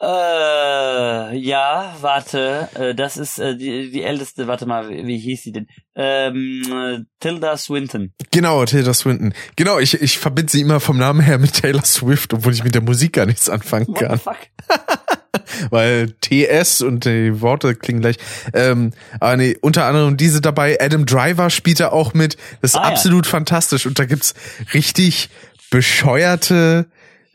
Äh, 0.00 1.36
ja, 1.36 1.96
warte, 2.00 2.68
äh, 2.74 2.94
das 2.94 3.16
ist 3.16 3.38
äh, 3.38 3.56
die, 3.56 3.90
die 3.90 4.02
älteste, 4.02 4.46
warte 4.46 4.64
mal, 4.66 4.88
wie, 4.88 5.06
wie 5.06 5.18
hieß 5.18 5.42
sie 5.42 5.52
denn? 5.52 5.66
Ähm, 5.96 6.62
äh, 6.70 6.98
Tilda 7.20 7.56
Swinton. 7.56 8.12
Genau, 8.30 8.64
Taylor 8.64 8.94
Swinton. 8.94 9.34
Genau, 9.56 9.78
ich, 9.80 10.00
ich 10.00 10.18
verbinde 10.18 10.52
sie 10.52 10.60
immer 10.60 10.78
vom 10.78 10.98
Namen 10.98 11.20
her 11.20 11.38
mit 11.38 11.54
Taylor 11.54 11.84
Swift, 11.84 12.32
obwohl 12.32 12.52
ich 12.52 12.62
mit 12.62 12.74
der 12.76 12.82
Musik 12.82 13.14
gar 13.14 13.26
nichts 13.26 13.48
anfangen 13.48 13.88
What 13.88 13.98
the 13.98 14.04
kann. 14.04 14.18
fuck? 14.20 14.36
Weil 15.70 16.12
TS 16.20 16.82
und 16.82 17.04
die 17.04 17.40
Worte 17.40 17.74
klingen 17.74 18.00
gleich. 18.00 18.16
Ähm, 18.54 18.92
aber 19.18 19.36
nee, 19.36 19.56
unter 19.60 19.84
anderem 19.84 20.16
diese 20.16 20.40
dabei. 20.40 20.78
Adam 20.80 21.06
Driver 21.06 21.50
spielt 21.50 21.80
da 21.80 21.88
auch 21.90 22.14
mit. 22.14 22.36
Das 22.62 22.72
ist 22.72 22.76
Ah, 22.76 22.82
ja. 22.84 22.88
absolut 22.88 23.26
fantastisch. 23.26 23.84
Und 23.86 23.98
da 23.98 24.04
gibt's 24.04 24.34
richtig 24.74 25.28
bescheuerte 25.70 26.86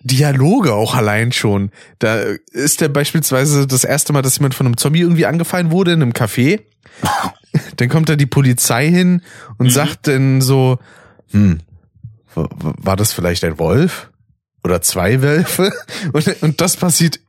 Dialoge 0.03 0.73
auch 0.73 0.95
allein 0.95 1.31
schon. 1.31 1.71
Da 1.99 2.17
ist 2.51 2.81
der 2.81 2.89
beispielsweise 2.89 3.67
das 3.67 3.83
erste 3.83 4.13
Mal, 4.13 4.21
dass 4.21 4.37
jemand 4.37 4.53
von 4.55 4.65
einem 4.65 4.77
Zombie 4.77 5.01
irgendwie 5.01 5.25
angefallen 5.25 5.71
wurde 5.71 5.93
in 5.93 6.01
einem 6.01 6.11
Café. 6.11 6.61
Dann 7.77 7.89
kommt 7.89 8.09
da 8.09 8.15
die 8.15 8.25
Polizei 8.25 8.89
hin 8.89 9.21
und 9.57 9.67
Mhm. 9.67 9.71
sagt 9.71 10.07
dann 10.07 10.41
so, 10.41 10.79
hm, 11.31 11.59
war 12.35 12.95
das 12.95 13.13
vielleicht 13.13 13.43
ein 13.43 13.59
Wolf? 13.59 14.09
Oder 14.63 14.81
zwei 14.81 15.21
Wölfe? 15.21 15.71
Und, 16.13 16.41
und 16.41 16.61
das 16.61 16.77
passiert 16.77 17.19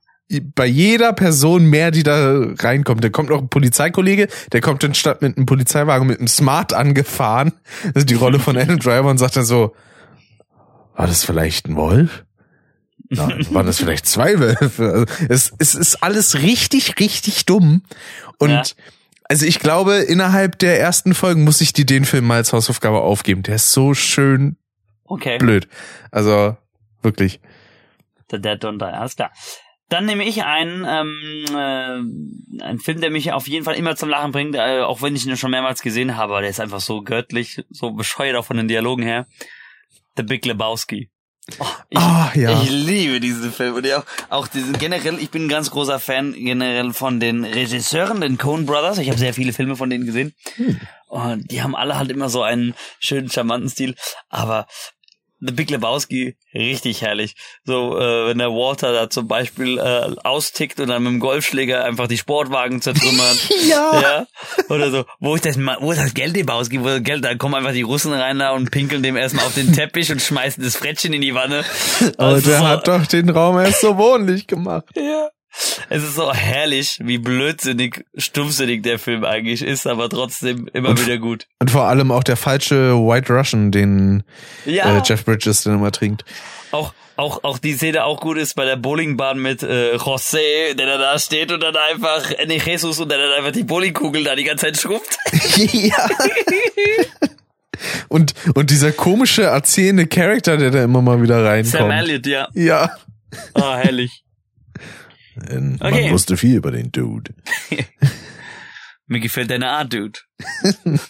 bei 0.54 0.64
jeder 0.66 1.12
Person 1.12 1.66
mehr, 1.66 1.90
die 1.90 2.02
da 2.02 2.42
reinkommt. 2.58 3.04
Da 3.04 3.08
kommt 3.10 3.28
noch 3.28 3.40
ein 3.42 3.48
Polizeikollege, 3.48 4.28
der 4.52 4.60
kommt 4.62 4.82
dann 4.82 4.94
statt 4.94 5.20
mit 5.20 5.36
einem 5.36 5.44
Polizeiwagen 5.44 6.06
mit 6.06 6.18
einem 6.18 6.28
Smart 6.28 6.72
angefahren. 6.72 7.52
Das 7.92 8.02
ist 8.04 8.10
die 8.10 8.14
Rolle 8.14 8.38
von 8.38 8.56
Adam 8.56 8.78
Driver 8.78 9.10
und 9.10 9.18
sagt 9.18 9.36
dann 9.36 9.44
so, 9.44 9.74
war 10.96 11.06
das 11.06 11.24
vielleicht 11.24 11.68
ein 11.68 11.76
Wolf? 11.76 12.24
Nein, 13.16 13.46
waren 13.50 13.66
das 13.66 13.78
vielleicht 13.78 14.06
zwei 14.06 14.38
Wölfe? 14.38 14.92
Also 14.92 15.06
es, 15.28 15.52
es 15.58 15.74
ist 15.74 16.02
alles 16.02 16.34
richtig, 16.36 16.98
richtig 17.00 17.46
dumm. 17.46 17.82
Und 18.38 18.50
Ja. 18.50 18.62
also 19.24 19.46
ich 19.46 19.58
glaube, 19.60 19.94
innerhalb 19.96 20.58
der 20.58 20.80
ersten 20.80 21.14
Folgen 21.14 21.44
muss 21.44 21.60
ich 21.60 21.72
dir 21.72 21.86
den 21.86 22.04
Film 22.04 22.26
mal 22.26 22.36
als 22.36 22.52
Hausaufgabe 22.52 23.00
aufgeben. 23.00 23.42
Der 23.42 23.56
ist 23.56 23.72
so 23.72 23.94
schön 23.94 24.56
Okay. 25.04 25.38
blöd. 25.38 25.68
Also 26.10 26.56
wirklich. 27.02 27.40
The 28.30 28.40
Dead 28.40 28.62
Don't 28.64 28.78
Die, 28.78 28.84
alles 28.84 29.16
klar. 29.16 29.30
Dann 29.90 30.06
nehme 30.06 30.24
ich 30.24 30.42
einen, 30.44 30.86
ähm, 30.88 31.44
äh, 31.50 32.64
einen 32.64 32.78
Film, 32.80 33.02
der 33.02 33.10
mich 33.10 33.32
auf 33.32 33.46
jeden 33.46 33.64
Fall 33.66 33.74
immer 33.74 33.96
zum 33.96 34.08
Lachen 34.08 34.32
bringt, 34.32 34.54
äh, 34.56 34.80
auch 34.80 35.02
wenn 35.02 35.14
ich 35.14 35.26
ihn 35.26 35.36
schon 35.36 35.50
mehrmals 35.50 35.82
gesehen 35.82 36.16
habe, 36.16 36.32
aber 36.32 36.40
der 36.40 36.48
ist 36.50 36.58
einfach 36.58 36.80
so 36.80 37.02
göttlich, 37.02 37.62
so 37.70 37.90
bescheuert 37.92 38.36
auch 38.36 38.46
von 38.46 38.56
den 38.56 38.66
Dialogen 38.66 39.02
her. 39.02 39.26
The 40.16 40.22
Big 40.22 40.46
Lebowski. 40.46 41.10
Oh, 41.58 41.66
ich, 41.90 41.98
Ah, 41.98 42.32
ja. 42.34 42.62
ich 42.62 42.70
liebe 42.70 43.20
diesen 43.20 43.52
Film 43.52 43.74
und 43.74 43.92
auch, 43.92 44.04
auch 44.30 44.48
diesen 44.48 44.78
generell, 44.78 45.18
ich 45.18 45.30
bin 45.30 45.44
ein 45.44 45.48
ganz 45.48 45.70
großer 45.70 46.00
Fan 46.00 46.32
generell 46.32 46.92
von 46.94 47.20
den 47.20 47.44
Regisseuren, 47.44 48.20
den 48.20 48.38
Coen 48.38 48.64
Brothers. 48.64 48.98
Ich 48.98 49.08
habe 49.08 49.18
sehr 49.18 49.34
viele 49.34 49.52
Filme 49.52 49.76
von 49.76 49.90
denen 49.90 50.06
gesehen. 50.06 50.34
Und 51.06 51.50
die 51.50 51.62
haben 51.62 51.76
alle 51.76 51.98
halt 51.98 52.10
immer 52.10 52.28
so 52.30 52.42
einen 52.42 52.74
schönen, 52.98 53.30
charmanten 53.30 53.68
Stil. 53.68 53.94
Aber 54.30 54.66
The 55.46 55.52
Big 55.52 55.70
Lebowski, 55.70 56.36
richtig 56.54 57.02
herrlich. 57.02 57.34
So, 57.64 57.98
äh, 57.98 58.28
wenn 58.28 58.38
der 58.38 58.50
Walter 58.50 58.92
da 58.92 59.10
zum 59.10 59.28
Beispiel 59.28 59.78
äh, 59.78 60.14
austickt 60.24 60.80
und 60.80 60.88
dann 60.88 61.02
mit 61.02 61.12
dem 61.12 61.20
Golfschläger 61.20 61.84
einfach 61.84 62.06
die 62.08 62.18
Sportwagen 62.18 62.80
zertrümmert. 62.80 63.36
Ja. 63.68 64.00
ja. 64.00 64.26
Oder 64.68 64.90
so, 64.90 65.04
wo 65.20 65.34
ist 65.34 65.44
das, 65.46 65.56
wo 65.58 65.90
ist 65.92 66.00
das 66.00 66.12
Geld 66.14 66.36
Lebowski? 66.36 66.80
Wo 66.82 66.88
ist 66.88 66.94
das 66.96 67.02
Geld? 67.02 67.24
Da 67.24 67.34
kommen 67.34 67.54
einfach 67.54 67.72
die 67.72 67.82
Russen 67.82 68.12
rein 68.12 68.38
da 68.38 68.50
und 68.52 68.70
pinkeln 68.70 69.02
dem 69.02 69.16
erstmal 69.16 69.46
auf 69.46 69.54
den 69.54 69.72
Teppich 69.72 70.10
und 70.12 70.20
schmeißen 70.20 70.62
das 70.62 70.76
Frettchen 70.76 71.12
in 71.12 71.20
die 71.22 71.34
Wanne. 71.34 71.64
Aber 72.18 72.26
Also 72.34 72.50
der 72.50 72.58
so- 72.58 72.66
hat 72.66 72.88
doch 72.88 73.06
den 73.06 73.30
Raum 73.30 73.58
erst 73.58 73.80
so 73.80 73.96
wohnlich 73.96 74.46
gemacht. 74.46 74.84
ja. 74.96 75.28
Es 75.88 76.02
ist 76.02 76.16
so 76.16 76.32
herrlich, 76.32 76.98
wie 77.02 77.18
blödsinnig, 77.18 78.04
stumpfsinnig 78.16 78.82
der 78.82 78.98
Film 78.98 79.24
eigentlich 79.24 79.62
ist, 79.62 79.86
aber 79.86 80.08
trotzdem 80.08 80.68
immer 80.72 80.98
wieder 80.98 81.18
gut. 81.18 81.46
Und 81.60 81.70
vor 81.70 81.84
allem 81.84 82.10
auch 82.10 82.24
der 82.24 82.36
falsche 82.36 82.94
White 82.94 83.32
Russian, 83.32 83.70
den 83.70 84.24
Ja, 84.64 84.98
äh, 84.98 85.02
Jeff 85.04 85.24
Bridges 85.24 85.62
dann 85.62 85.74
immer 85.74 85.92
trinkt. 85.92 86.24
auch, 86.72 86.92
auch, 87.16 87.44
auch 87.44 87.58
die 87.58 87.74
Szene 87.74 88.04
auch 88.04 88.20
gut 88.20 88.36
ist 88.38 88.54
bei 88.54 88.64
der 88.64 88.76
Bowlingbahn 88.76 89.38
mit 89.38 89.62
äh, 89.62 89.94
José, 89.96 90.74
der 90.74 90.86
da, 90.86 90.98
da 90.98 91.18
steht 91.18 91.52
und 91.52 91.62
dann 91.62 91.76
einfach, 91.76 92.30
äh, 92.32 92.46
nee, 92.46 92.60
Jesus 92.64 92.98
und 92.98 93.08
der 93.10 93.18
dann 93.18 93.32
einfach 93.38 93.52
die 93.52 93.64
Bowlingkugel 93.64 94.24
da 94.24 94.34
die 94.34 94.44
ganze 94.44 94.66
Zeit 94.66 94.76
schrubbt. 94.78 95.16
ja. 95.72 96.08
Und, 98.08 98.34
und 98.54 98.70
dieser 98.70 98.92
komische, 98.92 99.42
erzählende 99.42 100.06
Charakter, 100.06 100.56
der 100.56 100.70
da 100.70 100.84
immer 100.84 101.02
mal 101.02 101.22
wieder 101.22 101.36
Sam 101.36 101.46
reinkommt. 101.46 101.92
Elliott, 101.92 102.26
ja. 102.26 102.48
Ja. 102.54 102.90
Ah, 103.54 103.76
herrlich. 103.76 104.24
Ähm, 105.48 105.76
Okay. 105.80 106.04
Man 106.04 106.12
wusste 106.12 106.36
viel 106.36 106.56
über 106.56 106.70
den 106.70 106.92
Dude. 106.92 107.34
Mir 109.06 109.20
gefällt 109.20 109.50
deine 109.50 109.70
Art, 109.70 109.92
Dude. 109.92 110.20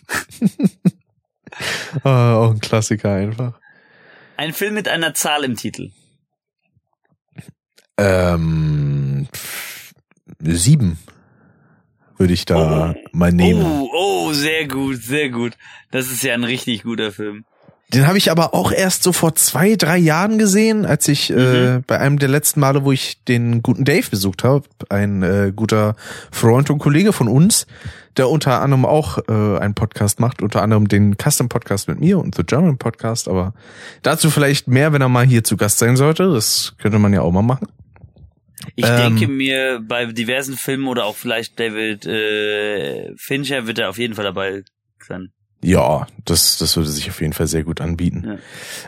Ah, 2.03 2.35
auch 2.35 2.51
ein 2.51 2.59
Klassiker 2.59 3.15
einfach. 3.15 3.61
Ein 4.37 4.53
Film 4.53 4.75
mit 4.75 4.89
einer 4.89 5.15
Zahl 5.15 5.45
im 5.45 5.55
Titel. 5.55 5.93
Ähm, 7.97 9.29
sieben 10.41 10.99
würde 12.19 12.33
ich 12.33 12.45
da 12.45 12.95
mal 13.13 13.33
nehmen. 13.33 13.63
Oh, 13.63 13.89
oh, 13.93 14.33
sehr 14.33 14.67
gut, 14.67 14.97
sehr 15.03 15.31
gut. 15.31 15.57
Das 15.93 16.11
ist 16.11 16.23
ja 16.25 16.35
ein 16.35 16.45
richtig 16.45 16.83
guter 16.83 17.13
Film. 17.13 17.45
Den 17.95 18.07
habe 18.07 18.19
ich 18.19 18.31
aber 18.31 18.55
auch 18.55 18.73
erst 18.73 19.03
so 19.03 19.13
vor 19.13 19.35
zwei, 19.35 19.77
drei 19.77 19.97
Jahren 19.99 20.39
gesehen, 20.39 20.85
als 20.85 21.07
ich 21.09 21.31
äh, 21.31 21.81
bei 21.87 21.99
einem 21.99 22.19
der 22.19 22.29
letzten 22.29 22.61
Male, 22.61 22.85
wo 22.85 22.93
ich 22.93 23.23
den 23.25 23.63
guten 23.63 23.85
Dave 23.85 24.09
besucht 24.11 24.43
habe, 24.45 24.65
ein 24.89 25.23
äh, 25.23 25.53
guter 25.55 25.95
Freund 26.33 26.71
und 26.71 26.79
Kollege 26.79 27.13
von 27.13 27.29
uns, 27.29 27.67
der 28.17 28.29
unter 28.29 28.61
anderem 28.61 28.85
auch 28.85 29.19
äh, 29.29 29.59
einen 29.59 29.75
Podcast 29.75 30.21
macht, 30.21 30.43
unter 30.43 30.63
anderem 30.63 30.89
den 30.89 31.17
Custom 31.17 31.49
Podcast 31.49 31.89
mit 31.89 32.01
mir 32.01 32.19
und 32.19 32.35
The 32.35 32.45
German 32.45 32.79
Podcast, 32.79 33.29
aber 33.29 33.55
dazu 34.03 34.31
vielleicht 34.31 34.69
mehr, 34.69 34.93
wenn 34.93 35.03
er 35.03 35.09
mal 35.09 35.27
hier 35.27 35.45
zu 35.45 35.57
Gast 35.57 35.79
sein 35.79 35.97
sollte. 35.97 36.33
Das 36.33 36.75
könnte 36.79 36.99
man 36.99 37.13
ja 37.13 37.21
auch 37.23 37.33
mal 37.33 37.43
machen. 37.43 37.69
Ich 38.77 38.87
Ähm. 38.87 39.17
denke 39.17 39.29
mir, 39.29 39.81
bei 39.87 40.07
diversen 40.07 40.57
Filmen 40.57 40.87
oder 40.87 41.05
auch 41.05 41.17
vielleicht 41.17 41.59
David 41.61 42.07
äh, 42.07 43.15
Fincher 43.17 43.67
wird 43.67 43.79
er 43.79 43.91
auf 43.91 43.99
jeden 43.99 44.15
Fall 44.15 44.25
dabei 44.25 44.63
sein. 45.07 45.33
Ja, 45.65 46.07
das, 46.25 46.59
das 46.59 46.77
würde 46.77 46.91
sich 46.91 47.09
auf 47.09 47.21
jeden 47.21 47.33
Fall 47.33 47.47
sehr 47.47 47.65
gut 47.65 47.81
anbieten. 47.81 48.39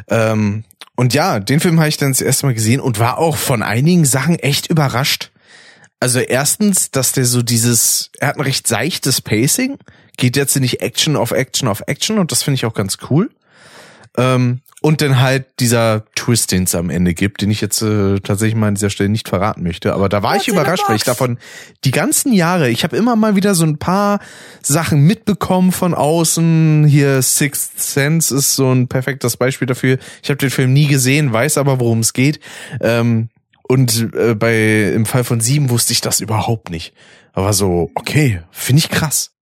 Ähm, 0.08 0.64
und 0.94 1.14
ja, 1.14 1.40
den 1.40 1.60
Film 1.60 1.78
habe 1.78 1.88
ich 1.88 1.96
dann 1.96 2.12
das 2.12 2.20
erste 2.20 2.46
Mal 2.46 2.54
gesehen 2.54 2.80
und 2.80 2.98
war 2.98 3.18
auch 3.18 3.36
von 3.36 3.62
einigen 3.62 4.04
Sachen 4.04 4.38
echt 4.38 4.68
überrascht. 4.68 5.30
Also 6.00 6.20
erstens, 6.20 6.90
dass 6.90 7.12
der 7.12 7.24
so 7.24 7.42
dieses, 7.42 8.10
er 8.18 8.28
hat 8.28 8.36
ein 8.36 8.42
recht 8.42 8.68
seichtes 8.68 9.22
Pacing, 9.22 9.78
geht 10.18 10.36
jetzt 10.36 10.56
nicht 10.56 10.82
Action 10.82 11.16
auf 11.16 11.30
Action 11.30 11.68
auf 11.68 11.82
Action 11.86 12.18
und 12.18 12.30
das 12.30 12.42
finde 12.42 12.56
ich 12.56 12.66
auch 12.66 12.74
ganz 12.74 12.98
cool. 13.10 13.30
Ähm, 14.16 14.60
und 14.82 15.00
dann 15.00 15.20
halt 15.20 15.46
dieser 15.58 16.04
Twist, 16.14 16.52
den 16.52 16.64
es 16.64 16.74
am 16.74 16.90
Ende 16.90 17.14
gibt, 17.14 17.40
den 17.40 17.50
ich 17.50 17.60
jetzt 17.60 17.82
äh, 17.82 18.20
tatsächlich 18.20 18.54
mal 18.54 18.68
an 18.68 18.74
dieser 18.74 18.90
Stelle 18.90 19.08
nicht 19.08 19.28
verraten 19.28 19.62
möchte. 19.62 19.94
Aber 19.94 20.08
da 20.08 20.22
war 20.22 20.34
What's 20.34 20.46
ich 20.46 20.52
überrascht, 20.52 20.84
weil 20.86 20.96
ich 20.96 21.02
davon 21.02 21.38
die 21.84 21.90
ganzen 21.90 22.32
Jahre, 22.32 22.68
ich 22.68 22.84
habe 22.84 22.96
immer 22.96 23.16
mal 23.16 23.34
wieder 23.34 23.54
so 23.54 23.64
ein 23.64 23.78
paar 23.78 24.20
Sachen 24.62 25.00
mitbekommen 25.00 25.72
von 25.72 25.92
außen. 25.92 26.84
Hier 26.86 27.20
Sixth 27.22 27.80
Sense 27.80 28.34
ist 28.34 28.54
so 28.54 28.70
ein 28.70 28.86
perfektes 28.86 29.36
Beispiel 29.36 29.66
dafür. 29.66 29.98
Ich 30.22 30.28
habe 30.28 30.38
den 30.38 30.50
Film 30.50 30.72
nie 30.72 30.86
gesehen, 30.86 31.32
weiß 31.32 31.58
aber, 31.58 31.80
worum 31.80 32.00
es 32.00 32.12
geht. 32.12 32.38
Ähm, 32.80 33.30
und 33.62 34.14
äh, 34.14 34.34
bei 34.34 34.92
im 34.94 35.06
Fall 35.06 35.24
von 35.24 35.40
sieben 35.40 35.70
wusste 35.70 35.94
ich 35.94 36.00
das 36.00 36.20
überhaupt 36.20 36.70
nicht. 36.70 36.94
Aber 37.32 37.52
so, 37.52 37.90
okay, 37.96 38.42
finde 38.52 38.78
ich 38.78 38.88
krass. 38.88 39.32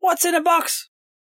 What's 0.00 0.24
in 0.24 0.34
a 0.34 0.40
box? 0.40 0.91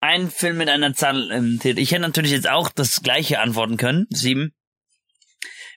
Ein 0.06 0.30
Film 0.30 0.58
mit 0.58 0.68
einer 0.68 0.92
Zahl 0.92 1.30
im 1.30 1.58
Titel. 1.58 1.78
Ich 1.78 1.92
hätte 1.92 2.02
natürlich 2.02 2.32
jetzt 2.32 2.46
auch 2.46 2.68
das 2.68 3.00
gleiche 3.00 3.40
antworten 3.40 3.78
können. 3.78 4.06
Sieben. 4.10 4.52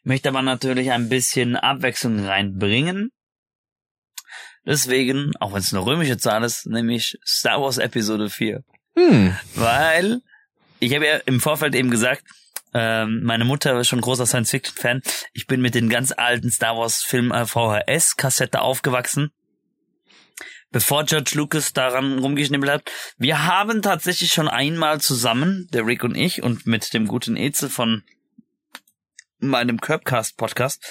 Möchte 0.04 0.28
aber 0.28 0.42
natürlich 0.42 0.92
ein 0.92 1.08
bisschen 1.08 1.56
Abwechslung 1.56 2.26
reinbringen. 2.26 3.12
Deswegen, 4.66 5.32
auch 5.40 5.54
wenn 5.54 5.62
es 5.62 5.74
eine 5.74 5.86
römische 5.86 6.18
Zahl 6.18 6.44
ist, 6.44 6.66
nämlich 6.66 7.18
Star 7.26 7.62
Wars 7.62 7.78
Episode 7.78 8.30
4. 8.30 8.66
Hm. 8.98 9.38
Weil, 9.56 10.20
ich 10.82 10.94
habe 10.94 11.08
ja 11.08 11.16
im 11.26 11.40
Vorfeld 11.40 11.74
eben 11.74 11.90
gesagt, 11.90 12.24
ähm, 12.74 13.24
meine 13.24 13.46
Mutter 13.46 13.80
ist 13.80 13.88
schon 13.88 14.02
großer 14.02 14.26
Science-Fiction-Fan. 14.26 15.04
Ich 15.32 15.48
bin 15.48 15.62
mit 15.62 15.74
den 15.74 15.88
ganz 15.88 16.12
alten 16.12 16.52
Star 16.52 16.76
Wars-Film 16.76 17.32
äh, 17.32 17.46
VHS-Kassette 17.46 18.60
aufgewachsen 18.60 19.32
bevor 20.72 21.06
George 21.06 21.32
Lucas 21.36 21.74
daran 21.74 22.20
rumgeschnibbelt 22.20 22.72
hat. 22.72 22.92
Wir 23.18 23.46
haben 23.46 23.82
tatsächlich 23.82 24.32
schon 24.32 24.48
einmal 24.48 25.02
zusammen, 25.02 25.68
der 25.72 25.86
Rick 25.86 26.04
und 26.04 26.16
ich, 26.16 26.44
und 26.44 26.66
mit 26.68 26.94
dem 26.94 27.08
guten 27.08 27.36
Eze 27.36 27.70
von 27.70 28.04
meinem 29.40 29.80
Curbcast-Podcast, 29.80 30.84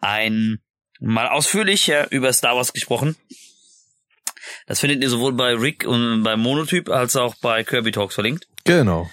ein 0.00 0.58
mal 1.00 1.28
ausführlicher 1.28 2.10
über 2.12 2.32
Star 2.32 2.56
Wars 2.56 2.72
gesprochen. 2.72 3.16
Das 4.66 4.80
findet 4.80 5.02
ihr 5.02 5.10
sowohl 5.10 5.32
bei 5.32 5.54
Rick 5.54 5.86
und 5.86 6.22
bei 6.22 6.36
Monotyp 6.36 6.90
als 6.90 7.16
auch 7.16 7.34
bei 7.36 7.64
Kirby 7.64 7.92
Talks 7.92 8.14
verlinkt. 8.14 8.46
Genau. 8.64 9.10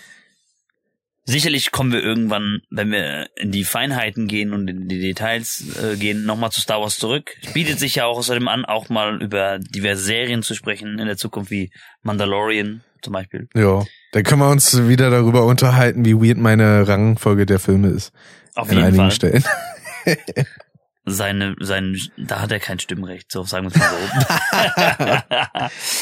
Sicherlich 1.23 1.71
kommen 1.71 1.91
wir 1.91 2.01
irgendwann, 2.01 2.61
wenn 2.71 2.91
wir 2.91 3.29
in 3.35 3.51
die 3.51 3.63
Feinheiten 3.63 4.27
gehen 4.27 4.53
und 4.53 4.67
in 4.67 4.87
die 4.87 4.99
Details 4.99 5.63
äh, 5.77 5.95
gehen, 5.95 6.25
nochmal 6.25 6.51
zu 6.51 6.61
Star 6.61 6.81
Wars 6.81 6.97
zurück. 6.97 7.35
Es 7.43 7.53
bietet 7.53 7.79
sich 7.79 7.95
ja 7.95 8.05
auch 8.05 8.17
außerdem 8.17 8.47
an, 8.47 8.65
auch 8.65 8.89
mal 8.89 9.21
über 9.21 9.59
diverse 9.59 10.03
Serien 10.03 10.41
zu 10.41 10.55
sprechen 10.55 10.97
in 10.97 11.05
der 11.05 11.17
Zukunft, 11.17 11.51
wie 11.51 11.71
Mandalorian 12.01 12.83
zum 13.03 13.13
Beispiel. 13.13 13.47
Ja. 13.53 13.85
Dann 14.13 14.23
können 14.23 14.41
wir 14.41 14.49
uns 14.49 14.87
wieder 14.87 15.09
darüber 15.09 15.45
unterhalten, 15.45 16.05
wie 16.05 16.15
weird 16.15 16.37
meine 16.37 16.87
Rangfolge 16.87 17.45
der 17.45 17.59
Filme 17.59 17.89
ist. 17.89 18.11
Auf 18.55 18.69
an 18.69 18.75
jeden 18.75 18.87
einigen 18.87 18.97
Fall. 18.97 19.11
Stellen. 19.11 19.43
Seine, 21.03 21.55
sein, 21.59 21.97
da 22.17 22.41
hat 22.41 22.51
er 22.51 22.59
kein 22.59 22.77
Stimmrecht, 22.77 23.31
so 23.31 23.43
sagen 23.43 23.65
wir 23.65 23.71
es 23.71 23.77
mal 23.77 23.89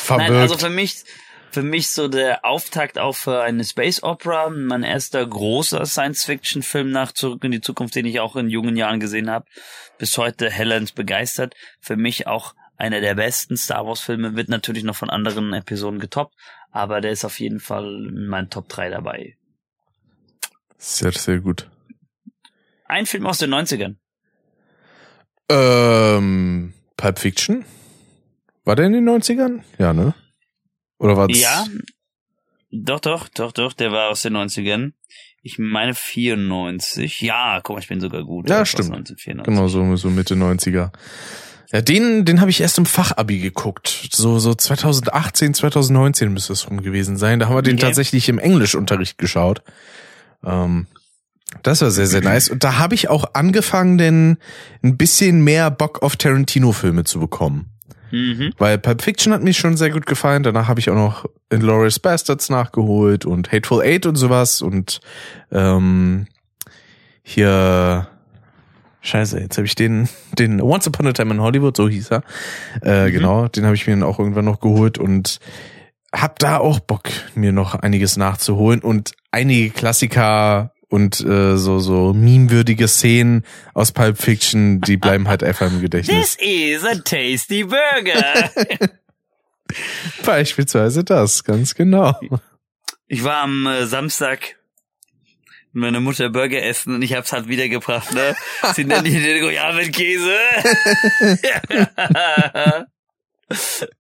so. 0.08 0.16
Nein, 0.18 0.34
also 0.34 0.58
für 0.58 0.70
mich, 0.70 1.06
für 1.52 1.64
mich 1.64 1.90
so 1.90 2.08
der 2.08 2.46
Auftakt 2.46 2.98
für 3.14 3.42
eine 3.42 3.64
Space 3.64 4.04
Opera, 4.04 4.50
mein 4.50 4.84
erster 4.84 5.26
großer 5.26 5.86
Science-Fiction-Film 5.86 6.92
nach 6.92 7.12
Zurück 7.12 7.44
in 7.44 7.52
die 7.52 7.62
Zukunft, 7.62 7.96
den 7.96 8.06
ich 8.06 8.20
auch 8.20 8.36
in 8.36 8.50
jungen 8.50 8.76
Jahren 8.76 9.00
gesehen 9.00 9.30
habe. 9.30 9.46
Bis 9.98 10.18
heute 10.18 10.50
Helens 10.50 10.92
begeistert. 10.92 11.56
Für 11.82 11.96
mich 11.96 12.28
auch 12.28 12.54
einer 12.78 13.02
der 13.02 13.16
besten 13.16 13.58
Star 13.58 13.86
Wars-Filme, 13.86 14.36
wird 14.36 14.50
natürlich 14.50 14.84
noch 14.84 14.96
von 14.96 15.10
anderen 15.10 15.52
Episoden 15.54 16.00
getoppt, 16.00 16.34
aber 16.72 17.02
der 17.02 17.12
ist 17.12 17.26
auf 17.26 17.40
jeden 17.40 17.60
Fall 17.60 18.08
in 18.08 18.28
meinen 18.28 18.50
Top 18.50 18.70
3 18.70 18.90
dabei. 18.90 19.36
Sehr, 20.78 21.12
sehr 21.12 21.40
gut. 21.40 21.70
Ein 22.86 23.06
Film 23.06 23.28
aus 23.28 23.40
den 23.40 23.54
90ern. 23.54 23.98
Ähm, 25.50 26.74
Pulp 26.96 27.20
Fiction? 27.20 27.66
War 28.64 28.76
der 28.76 28.86
in 28.86 28.94
den 28.94 29.10
90ern? 29.10 29.62
Ja, 29.78 29.94
ne? 29.94 30.14
Oder 31.00 31.18
war 31.18 31.28
das? 31.28 31.40
Ja, 31.40 31.66
doch, 32.72 33.00
doch, 33.00 33.28
doch, 33.30 33.52
doch, 33.52 33.74
der 33.74 33.92
war 33.92 34.10
aus 34.10 34.22
den 34.22 34.38
90ern. 34.38 34.92
Ich 35.42 35.58
meine 35.58 35.96
94. 35.96 37.22
Ja, 37.22 37.62
guck 37.64 37.76
mal, 37.78 37.82
ich 37.82 37.88
bin 37.88 38.00
sogar 38.02 38.24
gut. 38.24 38.50
Ja, 38.50 38.66
stimmt. 38.66 38.92
1994. 38.94 39.46
Genau, 39.46 39.68
so, 39.68 39.96
so 39.96 40.10
Mitte 40.10 40.36
90er. 40.36 40.92
Ja, 41.72 41.82
den, 41.82 42.26
den 42.26 42.42
habe 42.42 42.50
ich 42.52 42.62
erst 42.62 42.78
im 42.78 42.86
Fachabi 42.86 43.40
geguckt. 43.40 44.10
So, 44.12 44.40
so 44.40 44.54
2018, 44.54 45.54
2019 45.54 46.34
müsste 46.34 46.54
es 46.54 46.70
rum 46.70 46.82
gewesen 46.82 47.16
sein. 47.18 47.40
Da 47.40 47.48
haben 47.48 47.56
wir 47.56 47.62
den 47.62 47.76
Okay. 47.76 47.86
tatsächlich 47.86 48.28
im 48.28 48.40
Englischunterricht 48.40 49.18
geschaut. 49.18 49.62
Ähm, 50.44 50.88
das 51.64 51.82
war 51.82 51.92
sehr, 51.92 52.08
sehr 52.08 52.22
nice. 52.22 52.50
Und 52.50 52.64
da 52.64 52.78
habe 52.78 52.96
ich 52.96 53.10
auch 53.10 53.34
angefangen, 53.34 53.98
denn 53.98 54.38
ein 54.84 54.98
bisschen 54.98 55.44
mehr 55.44 55.72
Bock 55.72 56.04
auf 56.04 56.16
Tarantino-Filme 56.16 57.04
zu 57.06 57.20
bekommen. 57.20 57.72
Mhm. 58.12 58.54
Weil 58.58 58.78
Pulp 58.78 59.02
Fiction 59.02 59.34
hat 59.34 59.44
mir 59.44 59.54
schon 59.54 59.78
sehr 59.78 59.90
gut 59.90 60.06
gefallen. 60.06 60.44
Danach 60.44 60.68
habe 60.68 60.80
ich 60.80 60.90
auch 60.90 60.96
noch 60.96 61.26
Inglourious 61.50 62.00
Bastards 62.00 62.50
nachgeholt 62.50 63.26
und 63.26 63.52
Hateful 63.52 63.82
Eight 63.82 64.06
und 64.06 64.16
sowas. 64.16 64.62
Und 64.62 65.00
ähm, 65.52 66.28
hier 67.24 68.08
Scheiße, 69.02 69.40
jetzt 69.40 69.58
habe 69.58 69.66
ich 69.66 69.76
den, 69.76 70.10
den 70.38 70.62
Once 70.62 70.88
Upon 70.88 71.08
a 71.08 71.14
Time 71.14 71.34
in 71.34 71.42
Hollywood, 71.42 71.78
so 71.78 71.88
hieß 71.88 72.12
er. 72.12 72.24
Äh, 72.82 73.10
Mhm. 73.10 73.14
Genau, 73.14 73.48
den 73.48 73.66
habe 73.66 73.76
ich 73.76 73.88
mir 73.88 73.94
dann 73.94 74.04
auch 74.04 74.20
irgendwann 74.20 74.46
noch 74.46 74.60
geholt 74.60 74.98
und 74.98 75.40
hab 76.14 76.40
da 76.40 76.58
auch 76.58 76.80
Bock, 76.80 77.04
mir 77.36 77.52
noch 77.52 77.76
einiges 77.76 78.18
nachzuholen 78.18 78.82
und 78.82 79.14
einige 79.32 79.70
Klassiker 79.70 80.74
und 80.90 81.22
äh, 81.22 81.56
so 81.58 81.80
so 81.80 82.14
memewürdige 82.14 82.88
Szenen 82.88 83.46
aus 83.74 83.92
Pulp 83.92 84.18
Fiction, 84.18 84.82
die 84.82 84.98
bleiben 84.98 85.28
halt 85.28 85.44
einfach 85.44 85.72
im 85.72 85.82
Gedächtnis. 85.82 86.38
This 86.38 86.48
is 86.48 86.84
a 86.84 86.96
tasty 86.96 87.64
burger. 87.64 88.52
Beispielsweise 90.26 91.04
das, 91.04 91.44
ganz 91.44 91.76
genau. 91.76 92.20
ich 93.08 93.24
war 93.24 93.44
am 93.44 93.68
äh, 93.68 93.86
Samstag 93.86 94.56
mit 95.72 95.82
meiner 95.82 96.00
Mutter 96.00 96.30
Burger 96.30 96.64
essen 96.64 96.96
und 96.96 97.04
ich 97.04 97.14
hab's 97.14 97.32
halt 97.32 97.48
wiedergebracht, 97.48 98.12
ne? 98.14 98.36
Sie 98.74 98.86
nennen 98.86 99.04
die 99.04 99.12
den 99.12 99.44
Royal 99.44 99.76
mit 99.76 99.94
Käse. 99.94 100.36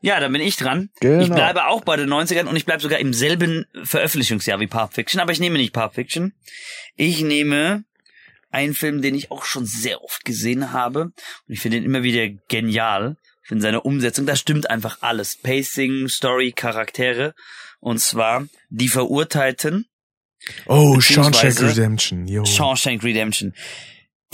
ja, 0.00 0.20
da 0.20 0.28
bin 0.28 0.40
ich 0.40 0.56
dran. 0.56 0.90
Genau. 1.00 1.22
Ich 1.22 1.30
bleibe 1.30 1.66
auch 1.66 1.82
bei 1.82 1.96
den 1.96 2.08
90ern 2.08 2.44
und 2.46 2.56
ich 2.56 2.64
bleibe 2.64 2.82
sogar 2.82 2.98
im 2.98 3.12
selben 3.12 3.66
Veröffentlichungsjahr 3.84 4.60
wie 4.60 4.66
Pulp 4.66 4.94
Fiction, 4.94 5.20
aber 5.20 5.32
ich 5.32 5.40
nehme 5.40 5.58
nicht 5.58 5.72
Pulp 5.72 5.94
Fiction. 5.94 6.34
Ich 6.96 7.20
nehme 7.22 7.84
einen 8.50 8.74
Film, 8.74 9.02
den 9.02 9.14
ich 9.14 9.30
auch 9.30 9.44
schon 9.44 9.66
sehr 9.66 10.02
oft 10.02 10.24
gesehen 10.24 10.72
habe 10.72 11.02
und 11.02 11.14
ich 11.48 11.60
finde 11.60 11.78
ihn 11.78 11.84
immer 11.84 12.02
wieder 12.02 12.28
genial. 12.48 13.16
Ich 13.42 13.48
finde 13.48 13.62
seine 13.62 13.80
Umsetzung, 13.80 14.26
da 14.26 14.36
stimmt 14.36 14.70
einfach 14.70 14.98
alles. 15.00 15.36
Pacing, 15.36 16.08
Story, 16.08 16.52
Charaktere 16.52 17.34
und 17.80 17.98
zwar 17.98 18.46
Die 18.70 18.88
Verurteilten, 18.88 19.86
Oh, 20.66 21.00
Shawshank 21.00 21.60
Redemption, 21.60 22.26
yo. 22.26 22.44
Shawshank 22.44 23.02
Redemption. 23.02 23.54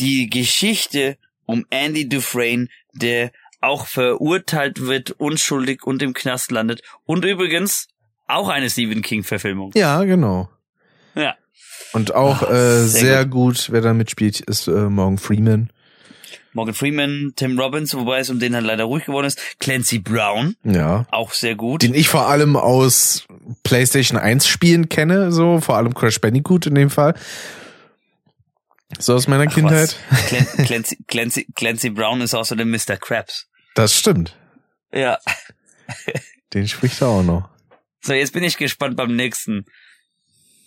Die 0.01 0.29
Geschichte 0.29 1.17
um 1.47 1.67
Andy 1.71 2.09
Dufresne, 2.09 2.69
der 2.93 3.33
auch 3.65 3.87
verurteilt 3.87 4.81
wird, 4.83 5.11
unschuldig 5.13 5.85
und 5.85 6.03
im 6.03 6.15
Knast 6.15 6.51
landet. 6.51 6.83
Und 7.05 7.25
übrigens 7.25 7.89
auch 8.27 8.49
eine 8.49 8.71
Stephen 8.71 9.03
King-Verfilmung. 9.03 9.73
Ja, 9.75 10.03
genau. 10.05 10.49
Ja. 11.15 11.35
Und 11.93 12.15
auch 12.15 12.43
Ah, 12.43 12.51
äh, 12.51 12.79
sehr 12.81 12.87
sehr, 12.87 13.27
gut. 13.27 13.69
wer 13.71 13.81
da 13.81 13.93
mitspielt, 13.93 14.41
ist 14.41 14.67
äh, 14.69 14.71
Morgan 14.71 15.19
Freeman. 15.19 15.71
Morgan 16.53 16.75
Freeman, 16.75 17.33
Tim 17.35 17.59
Robbins, 17.59 17.95
wobei 17.95 18.21
es 18.21 18.31
um 18.31 18.39
den 18.39 18.55
halt 18.55 18.65
leider 18.65 18.85
ruhig 18.85 19.05
geworden 19.07 19.27
ist. 19.27 19.41
Clancy 19.59 19.99
Brown, 19.99 20.55
Ja. 20.63 21.05
auch 21.11 21.33
sehr 21.33 21.57
gut. 21.57 21.83
Den 21.83 21.95
ich 21.95 22.09
vor 22.09 22.29
allem 22.29 22.57
aus 22.57 23.27
PlayStation 23.65 24.17
1 24.19 24.47
Spielen 24.47 24.89
kenne, 24.89 25.33
so 25.33 25.61
vor 25.61 25.77
allem 25.77 25.95
Crash 25.95 26.21
Bandicoot 26.21 26.67
in 26.67 26.77
dem 26.77 26.91
Fall. 26.91 27.15
So 29.01 29.15
aus 29.15 29.27
meiner 29.27 29.47
Ach, 29.49 29.53
Kindheit. 29.55 29.97
Clancy, 30.65 30.97
Clancy, 31.09 31.47
Clancy 31.57 31.91
Brown 31.91 32.21
ist 32.21 32.35
außerdem 32.35 32.71
Mr. 32.71 32.97
Krabs. 32.99 33.49
Das 33.75 33.95
stimmt. 33.97 34.37
Ja. 34.93 35.19
Den 36.55 36.69
spricht 36.69 37.01
er 37.01 37.09
auch 37.09 37.23
noch. 37.23 37.51
So, 38.01 38.13
jetzt 38.13 38.33
bin 38.33 38.45
ich 38.45 38.57
gespannt 38.57 38.97
beim 38.97 39.15
nächsten. 39.15 39.65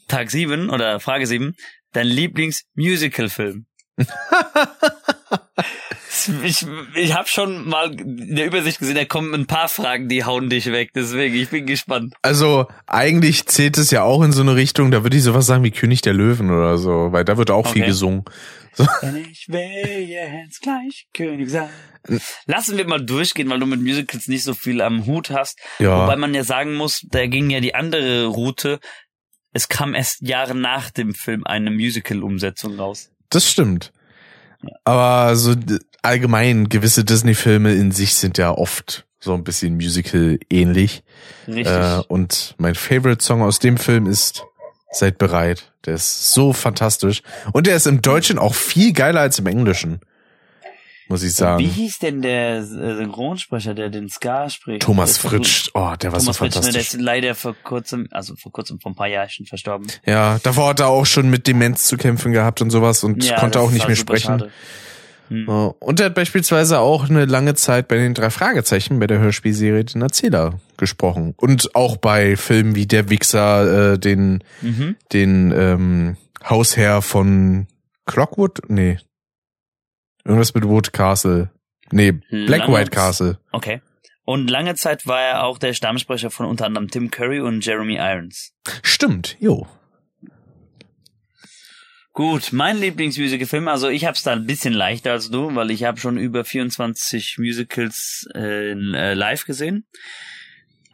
Tag 0.07 0.31
7 0.31 0.69
oder 0.69 0.99
Frage 0.99 1.27
7. 1.27 1.55
Dein 1.91 2.07
Lieblings-Musical-Film. 2.07 3.65
ich, 6.43 6.65
ich, 6.95 7.13
habe 7.13 7.27
schon 7.27 7.67
mal 7.67 7.91
in 7.99 8.35
der 8.35 8.45
Übersicht 8.45 8.79
gesehen, 8.79 8.95
da 8.95 9.05
kommen 9.05 9.33
ein 9.33 9.47
paar 9.47 9.69
Fragen, 9.69 10.07
die 10.09 10.23
hauen 10.23 10.49
dich 10.49 10.71
weg. 10.71 10.91
Deswegen, 10.95 11.35
ich 11.35 11.49
bin 11.49 11.65
gespannt. 11.65 12.13
Also 12.21 12.67
eigentlich 12.85 13.45
zählt 13.45 13.77
es 13.77 13.91
ja 13.91 14.03
auch 14.03 14.23
in 14.23 14.31
so 14.31 14.41
eine 14.41 14.55
Richtung, 14.55 14.91
da 14.91 15.03
würde 15.03 15.17
ich 15.17 15.23
sowas 15.23 15.45
sagen 15.45 15.63
wie 15.63 15.71
König 15.71 16.01
der 16.01 16.13
Löwen 16.13 16.49
oder 16.49 16.77
so, 16.77 17.11
weil 17.11 17.25
da 17.25 17.37
wird 17.37 17.51
auch 17.51 17.67
viel 17.67 17.83
Okay. 17.83 17.91
gesungen. 17.91 18.25
So. 18.73 18.83
Ich 19.31 19.47
will 19.47 20.07
jetzt 20.07 20.61
gleich 20.61 21.07
König 21.13 21.49
sein. 21.49 21.69
Lassen 22.45 22.77
wir 22.77 22.87
mal 22.87 23.03
durchgehen, 23.03 23.49
weil 23.49 23.59
du 23.59 23.65
mit 23.65 23.81
Musicals 23.81 24.27
nicht 24.27 24.43
so 24.43 24.53
viel 24.53 24.81
am 24.81 25.07
Hut 25.07 25.31
hast. 25.31 25.59
Ja. 25.79 26.03
Wobei 26.03 26.15
man 26.15 26.33
ja 26.33 26.43
sagen 26.43 26.75
muss, 26.75 27.01
da 27.09 27.25
ging 27.25 27.49
ja 27.49 27.59
die 27.59 27.73
andere 27.73 28.27
Route. 28.27 28.79
Es 29.51 29.67
kam 29.67 29.95
erst 29.95 30.21
Jahre 30.21 30.53
nach 30.53 30.91
dem 30.91 31.15
Film 31.15 31.43
eine 31.45 31.71
Musical-Umsetzung 31.71 32.79
raus. 32.79 33.09
Das 33.29 33.49
stimmt. 33.49 33.91
Aber 34.83 35.35
so 35.35 35.55
allgemein 36.01 36.69
gewisse 36.69 37.03
Disney-Filme 37.03 37.73
in 37.73 37.91
sich 37.91 38.15
sind 38.15 38.37
ja 38.37 38.51
oft 38.51 39.05
so 39.19 39.33
ein 39.33 39.43
bisschen 39.43 39.75
Musical 39.75 40.39
ähnlich. 40.49 41.03
Richtig. 41.47 41.67
Äh, 41.67 42.01
und 42.07 42.55
mein 42.57 42.75
Favorite 42.75 43.23
Song 43.23 43.41
aus 43.41 43.59
dem 43.59 43.77
Film 43.77 44.05
ist 44.07 44.45
Seid 44.91 45.17
bereit. 45.17 45.71
Der 45.85 45.95
ist 45.95 46.33
so 46.33 46.53
fantastisch. 46.53 47.21
Und 47.51 47.67
der 47.67 47.75
ist 47.75 47.87
im 47.87 48.01
Deutschen 48.01 48.39
auch 48.39 48.55
viel 48.55 48.93
geiler 48.93 49.21
als 49.21 49.37
im 49.37 49.47
Englischen. 49.47 49.99
Muss 51.09 51.21
ich 51.23 51.29
Wie 51.29 51.33
sagen. 51.33 51.63
hieß 51.63 51.99
denn 51.99 52.21
der 52.21 52.57
äh, 52.57 52.63
Synchronsprecher, 52.63 53.73
der 53.73 53.89
den 53.89 54.09
Scar 54.09 54.49
spricht? 54.49 54.81
Thomas 54.81 55.19
Der 55.21 55.29
Fritsch. 55.29 55.69
Oh, 55.73 55.93
der 56.01 56.11
war 56.11 56.19
Thomas 56.19 56.23
so 56.25 56.33
Fritsch, 56.33 56.55
ne, 56.55 56.61
der 56.61 56.71
fantastisch. 56.71 56.93
ist 56.95 57.01
leider 57.01 57.35
vor 57.35 57.55
kurzem, 57.63 58.07
also 58.11 58.35
vor 58.35 58.51
kurzem, 58.51 58.79
vor 58.79 58.91
ein 58.91 58.95
paar 58.95 59.07
Jahren 59.07 59.29
schon 59.29 59.45
verstorben. 59.45 59.87
Ja, 60.05 60.39
davor 60.43 60.69
hat 60.69 60.79
er 60.81 60.87
auch 60.87 61.05
schon 61.05 61.29
mit 61.29 61.47
Demenz 61.47 61.85
zu 61.87 61.97
kämpfen 61.97 62.31
gehabt 62.33 62.61
und 62.61 62.69
sowas 62.69 63.03
und 63.03 63.23
Ja, 63.23 63.39
konnte 63.39 63.59
auch 63.59 63.71
nicht 63.71 63.87
mehr 63.87 63.95
sprechen. 63.95 64.43
Hm. 65.29 65.47
Und 65.79 65.99
er 65.99 66.05
hat 66.05 66.15
beispielsweise 66.15 66.79
auch 66.79 67.09
eine 67.09 67.25
lange 67.25 67.53
Zeit 67.53 67.89
bei 67.89 67.97
den 67.97 68.13
drei 68.13 68.29
Fragezeichen 68.29 68.97
bei 68.99 69.07
der 69.07 69.19
Hörspielserie 69.19 69.83
den 69.83 70.01
Erzähler 70.01 70.59
gesprochen. 70.77 71.33
Und 71.35 71.75
auch 71.75 71.97
bei 71.97 72.37
Filmen 72.37 72.75
wie 72.75 72.85
Der 72.85 73.09
Wichser, 73.09 73.93
äh, 73.93 73.99
den, 73.99 74.41
Mhm. 74.61 74.95
den 75.11 75.51
ähm, 75.51 76.17
Hausherr 76.49 77.01
von 77.01 77.67
Clockwood? 78.05 78.61
Nee. 78.69 78.99
Irgendwas 80.27 80.53
mit 80.53 80.65
Wood 80.65 80.93
Castle. 80.93 81.51
Nee, 81.91 82.11
Black 82.11 82.61
Lange- 82.67 82.73
White 82.73 82.91
Castle. 82.91 83.39
Okay. 83.51 83.81
Und 84.25 84.49
lange 84.49 84.75
Zeit 84.75 85.07
war 85.07 85.21
er 85.21 85.43
auch 85.45 85.57
der 85.57 85.73
Stammsprecher 85.73 86.29
von 86.29 86.45
unter 86.47 86.65
anderem 86.65 86.89
Tim 86.89 87.09
Curry 87.11 87.39
und 87.39 87.65
Jeremy 87.65 87.95
Irons. 87.95 88.53
Stimmt, 88.83 89.37
jo. 89.39 89.65
Gut, 92.11 92.51
mein 92.51 92.77
Lieblingsmusicalfilm, 92.79 93.67
also 93.67 93.89
ich 93.89 94.05
hab's 94.05 94.23
da 94.23 94.33
ein 94.33 94.47
bisschen 94.47 94.73
leichter 94.73 95.11
als 95.11 95.29
du, 95.29 95.53
weil 95.55 95.69
ich 95.69 95.83
habe 95.83 95.99
schon 95.99 96.17
über 96.17 96.43
24 96.43 97.37
Musicals 97.37 98.27
äh, 98.33 98.71
äh, 98.71 99.13
live 99.13 99.45
gesehen. 99.45 99.85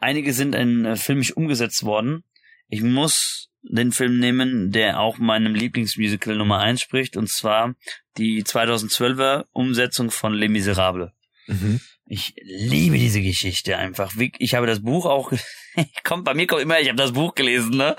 Einige 0.00 0.34
sind 0.34 0.54
in 0.54 0.84
äh, 0.84 0.96
filmisch 0.96 1.34
umgesetzt 1.34 1.82
worden. 1.84 2.24
Ich 2.68 2.82
muss 2.82 3.48
den 3.64 3.92
Film 3.92 4.18
nehmen, 4.18 4.70
der 4.70 5.00
auch 5.00 5.18
meinem 5.18 5.54
Lieblingsmusical 5.54 6.36
Nummer 6.36 6.60
1 6.60 6.80
spricht, 6.80 7.16
und 7.16 7.28
zwar 7.28 7.74
die 8.16 8.42
2012er 8.44 9.44
Umsetzung 9.52 10.10
von 10.10 10.34
Les 10.34 10.48
Miserables. 10.48 11.10
Mhm. 11.46 11.80
Ich 12.06 12.34
liebe 12.42 12.98
diese 12.98 13.22
Geschichte 13.22 13.78
einfach. 13.78 14.12
Ich 14.38 14.54
habe 14.54 14.66
das 14.66 14.82
Buch 14.82 15.06
auch, 15.06 15.32
kommt 16.04 16.24
bei 16.24 16.34
mir 16.34 16.46
kommt 16.46 16.62
immer, 16.62 16.78
ich 16.78 16.88
habe 16.88 16.98
das 16.98 17.12
Buch 17.12 17.34
gelesen, 17.34 17.76
ne? 17.76 17.96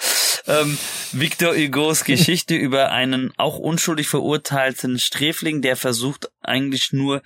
Ähm, 0.48 0.78
Victor 1.12 1.56
Hugos 1.56 2.04
Geschichte 2.04 2.56
über 2.56 2.92
einen 2.92 3.34
auch 3.38 3.58
unschuldig 3.58 4.08
verurteilten 4.08 5.00
Sträfling, 5.00 5.64
der 5.64 5.76
versucht 5.76 6.30
eigentlich 6.42 6.92
nur 6.92 7.24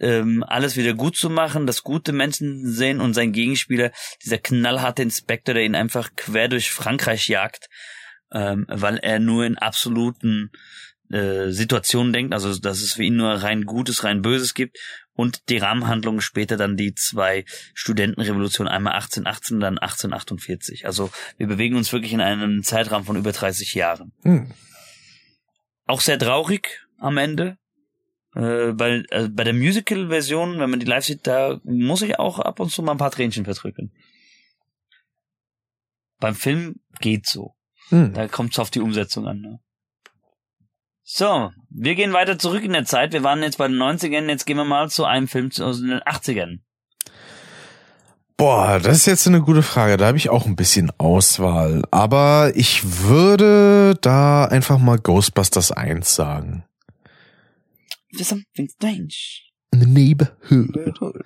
ähm, 0.00 0.44
alles 0.46 0.76
wieder 0.76 0.94
gut 0.94 1.16
zu 1.16 1.30
machen, 1.30 1.66
das 1.66 1.82
gute 1.82 2.12
Menschen 2.12 2.66
sehen 2.66 3.00
und 3.00 3.14
sein 3.14 3.32
Gegenspieler, 3.32 3.92
dieser 4.24 4.38
knallharte 4.38 5.02
Inspektor, 5.02 5.54
der 5.54 5.64
ihn 5.64 5.74
einfach 5.74 6.10
quer 6.16 6.48
durch 6.48 6.70
Frankreich 6.70 7.28
jagt, 7.28 7.68
ähm, 8.32 8.66
weil 8.68 8.98
er 8.98 9.18
nur 9.18 9.44
in 9.44 9.58
absoluten 9.58 10.50
äh, 11.10 11.50
Situationen 11.50 12.12
denkt, 12.12 12.32
also 12.32 12.56
dass 12.58 12.80
es 12.80 12.94
für 12.94 13.02
ihn 13.02 13.16
nur 13.16 13.30
rein 13.30 13.64
Gutes, 13.64 14.04
rein 14.04 14.22
Böses 14.22 14.54
gibt 14.54 14.78
und 15.12 15.48
die 15.48 15.58
Rahmenhandlung 15.58 16.20
später 16.20 16.56
dann 16.56 16.76
die 16.76 16.94
zwei 16.94 17.44
Studentenrevolutionen, 17.74 18.72
einmal 18.72 18.94
1818, 18.94 19.60
dann 19.60 19.78
1848. 19.78 20.86
Also 20.86 21.10
wir 21.36 21.46
bewegen 21.46 21.76
uns 21.76 21.92
wirklich 21.92 22.12
in 22.12 22.20
einem 22.20 22.62
Zeitraum 22.62 23.04
von 23.04 23.16
über 23.16 23.32
30 23.32 23.74
Jahren. 23.74 24.12
Hm. 24.22 24.52
Auch 25.86 26.00
sehr 26.00 26.18
traurig 26.18 26.86
am 26.98 27.18
Ende. 27.18 27.58
Äh, 28.34 28.72
bei, 28.72 29.02
äh, 29.10 29.28
bei 29.28 29.44
der 29.44 29.54
Musical-Version, 29.54 30.60
wenn 30.60 30.70
man 30.70 30.80
die 30.80 30.86
live 30.86 31.04
sieht, 31.04 31.26
da 31.26 31.60
muss 31.64 32.02
ich 32.02 32.18
auch 32.18 32.38
ab 32.38 32.60
und 32.60 32.70
zu 32.70 32.82
mal 32.82 32.92
ein 32.92 32.98
paar 32.98 33.10
Tränchen 33.10 33.44
verdrücken. 33.44 33.92
Beim 36.20 36.34
Film 36.34 36.76
geht 37.00 37.26
so. 37.26 37.54
Hm. 37.88 38.12
Da 38.12 38.28
kommt 38.28 38.52
es 38.52 38.58
auf 38.58 38.70
die 38.70 38.80
Umsetzung 38.80 39.26
an. 39.26 39.40
Ne? 39.40 39.60
So, 41.02 41.50
wir 41.70 41.96
gehen 41.96 42.12
weiter 42.12 42.38
zurück 42.38 42.62
in 42.62 42.72
der 42.72 42.84
Zeit. 42.84 43.12
Wir 43.12 43.24
waren 43.24 43.42
jetzt 43.42 43.58
bei 43.58 43.66
den 43.66 43.78
90ern, 43.78 44.28
jetzt 44.28 44.46
gehen 44.46 44.58
wir 44.58 44.64
mal 44.64 44.88
zu 44.90 45.04
einem 45.04 45.26
Film 45.26 45.50
aus 45.60 45.80
den 45.80 46.00
80ern. 46.00 46.60
Boah, 48.36 48.78
das 48.78 48.98
ist 48.98 49.06
jetzt 49.06 49.26
eine 49.26 49.42
gute 49.42 49.62
Frage. 49.62 49.96
Da 49.96 50.06
habe 50.06 50.16
ich 50.16 50.30
auch 50.30 50.46
ein 50.46 50.56
bisschen 50.56 50.90
Auswahl. 50.98 51.82
Aber 51.90 52.52
ich 52.54 53.00
würde 53.08 53.96
da 54.00 54.44
einfach 54.44 54.78
mal 54.78 54.98
Ghostbusters 54.98 55.72
1 55.72 56.14
sagen. 56.14 56.64
There's 58.12 58.28
something 58.28 58.68
strange. 58.68 59.50
In 59.72 59.80
the 59.80 59.86
neighborhood. 59.86 61.24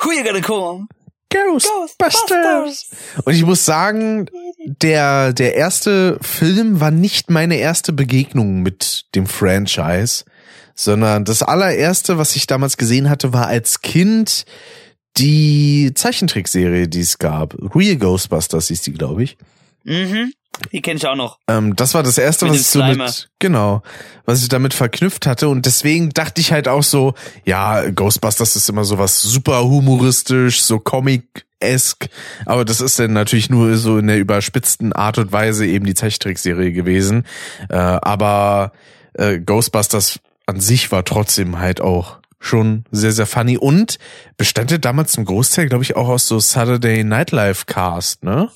Who 0.00 0.12
you 0.12 0.24
gonna 0.24 0.40
call? 0.40 0.86
Ghostbusters. 1.32 2.90
Und 3.24 3.34
ich 3.34 3.44
muss 3.44 3.64
sagen, 3.64 4.26
der, 4.66 5.32
der 5.32 5.54
erste 5.54 6.18
Film 6.20 6.80
war 6.80 6.90
nicht 6.90 7.30
meine 7.30 7.56
erste 7.56 7.92
Begegnung 7.92 8.62
mit 8.62 9.06
dem 9.14 9.26
Franchise, 9.26 10.24
sondern 10.74 11.24
das 11.24 11.42
allererste, 11.42 12.18
was 12.18 12.36
ich 12.36 12.46
damals 12.46 12.76
gesehen 12.76 13.08
hatte, 13.08 13.32
war 13.32 13.46
als 13.46 13.80
Kind 13.80 14.44
die 15.16 15.92
Zeichentrickserie, 15.94 16.88
die 16.88 17.00
es 17.00 17.18
gab. 17.18 17.54
Real 17.74 17.96
Ghostbusters 17.96 18.68
hieß 18.68 18.82
die, 18.82 18.92
glaube 18.92 19.24
ich. 19.24 19.36
Mhm. 19.84 20.32
Die 20.70 20.82
kenne 20.82 20.96
ich 20.98 21.06
auch 21.06 21.16
noch. 21.16 21.38
Ähm, 21.48 21.74
das 21.76 21.94
war 21.94 22.02
das 22.02 22.18
erste, 22.18 22.44
Mit 22.44 22.54
was 22.54 22.60
ich 22.60 22.66
so 22.66 22.80
Slimer. 22.80 23.04
mit, 23.06 23.30
genau, 23.38 23.82
was 24.24 24.42
ich 24.42 24.48
damit 24.48 24.74
verknüpft 24.74 25.26
hatte. 25.26 25.48
Und 25.48 25.66
deswegen 25.66 26.10
dachte 26.10 26.40
ich 26.40 26.52
halt 26.52 26.68
auch 26.68 26.82
so, 26.82 27.14
ja, 27.44 27.90
Ghostbusters 27.90 28.56
ist 28.56 28.68
immer 28.68 28.84
sowas 28.84 29.20
super 29.22 29.64
humoristisch, 29.64 30.62
so 30.62 30.78
Comic-esque. 30.78 32.08
Aber 32.46 32.64
das 32.64 32.80
ist 32.80 32.98
dann 32.98 33.12
natürlich 33.12 33.50
nur 33.50 33.76
so 33.76 33.98
in 33.98 34.06
der 34.06 34.18
überspitzten 34.18 34.92
Art 34.92 35.18
und 35.18 35.32
Weise 35.32 35.66
eben 35.66 35.86
die 35.86 35.94
Zeichentrickserie 35.94 36.72
gewesen. 36.72 37.24
Äh, 37.68 37.76
aber 37.76 38.72
äh, 39.14 39.38
Ghostbusters 39.40 40.20
an 40.46 40.60
sich 40.60 40.92
war 40.92 41.04
trotzdem 41.04 41.58
halt 41.58 41.80
auch 41.80 42.18
schon 42.40 42.84
sehr, 42.90 43.12
sehr 43.12 43.26
funny 43.26 43.56
und 43.56 43.98
bestand 44.36 44.72
ja 44.72 44.78
damals 44.78 45.12
zum 45.12 45.24
Großteil, 45.24 45.68
glaube 45.68 45.84
ich, 45.84 45.94
auch 45.94 46.08
aus 46.08 46.26
so 46.26 46.40
Saturday 46.40 47.04
Nightlife 47.04 47.66
Cast, 47.66 48.24
ne? 48.24 48.50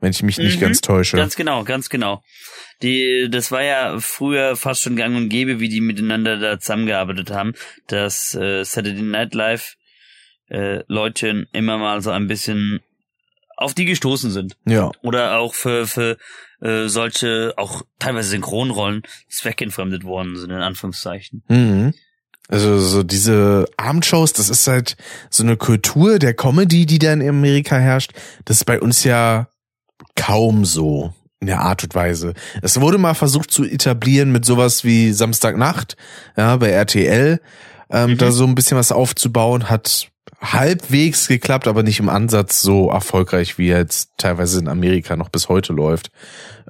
Wenn 0.00 0.10
ich 0.10 0.22
mich 0.22 0.38
nicht 0.38 0.56
Mhm. 0.56 0.60
ganz 0.60 0.80
täusche. 0.80 1.16
Ganz 1.16 1.34
genau, 1.36 1.64
ganz 1.64 1.88
genau. 1.88 2.22
Die, 2.82 3.28
das 3.30 3.50
war 3.50 3.62
ja 3.62 3.98
früher 3.98 4.54
fast 4.56 4.82
schon 4.82 4.94
gang 4.94 5.16
und 5.16 5.28
gäbe, 5.28 5.58
wie 5.58 5.68
die 5.68 5.80
miteinander 5.80 6.38
da 6.38 6.60
zusammengearbeitet 6.60 7.30
haben, 7.30 7.54
dass 7.88 8.34
äh, 8.34 8.62
Saturday 8.64 9.02
Night 9.02 9.34
Live 9.34 9.74
äh, 10.48 10.82
Leute 10.86 11.46
immer 11.52 11.78
mal 11.78 12.00
so 12.00 12.10
ein 12.10 12.28
bisschen 12.28 12.80
auf 13.56 13.74
die 13.74 13.86
gestoßen 13.86 14.30
sind. 14.30 14.56
ja. 14.66 14.92
Oder 15.02 15.38
auch 15.38 15.52
für, 15.54 15.88
für 15.88 16.16
äh, 16.60 16.86
solche, 16.86 17.54
auch 17.56 17.82
teilweise 17.98 18.28
Synchronrollen 18.28 19.02
zweckentfremdet 19.28 20.04
worden 20.04 20.36
sind, 20.36 20.50
in 20.50 20.60
Anführungszeichen. 20.60 21.42
Mhm. 21.48 21.92
Also 22.48 22.78
so 22.78 23.02
diese 23.02 23.66
Abendshows, 23.76 24.32
das 24.32 24.48
ist 24.48 24.68
halt 24.68 24.96
so 25.28 25.42
eine 25.42 25.56
Kultur 25.56 26.20
der 26.20 26.34
Comedy, 26.34 26.86
die 26.86 26.98
da 27.00 27.12
in 27.12 27.28
Amerika 27.28 27.76
herrscht. 27.76 28.12
Das 28.44 28.58
ist 28.58 28.64
bei 28.64 28.80
uns 28.80 29.02
ja 29.04 29.48
kaum 30.16 30.64
so 30.64 31.12
in 31.40 31.46
der 31.46 31.60
Art 31.60 31.84
und 31.84 31.94
Weise. 31.94 32.34
Es 32.62 32.80
wurde 32.80 32.98
mal 32.98 33.14
versucht 33.14 33.50
zu 33.50 33.64
etablieren 33.64 34.32
mit 34.32 34.44
sowas 34.44 34.82
wie 34.84 35.12
Samstagnacht, 35.12 35.96
ja, 36.36 36.56
bei 36.56 36.70
RTL, 36.70 37.40
ähm, 37.90 38.10
Mhm. 38.10 38.18
da 38.18 38.32
so 38.32 38.44
ein 38.44 38.54
bisschen 38.56 38.76
was 38.76 38.90
aufzubauen, 38.92 39.70
hat 39.70 40.08
halbwegs 40.40 41.28
geklappt, 41.28 41.66
aber 41.68 41.82
nicht 41.82 42.00
im 42.00 42.08
Ansatz 42.08 42.60
so 42.60 42.90
erfolgreich, 42.90 43.58
wie 43.58 43.68
jetzt 43.68 44.10
teilweise 44.18 44.58
in 44.60 44.68
Amerika 44.68 45.16
noch 45.16 45.28
bis 45.30 45.48
heute 45.48 45.72
läuft. 45.72 46.10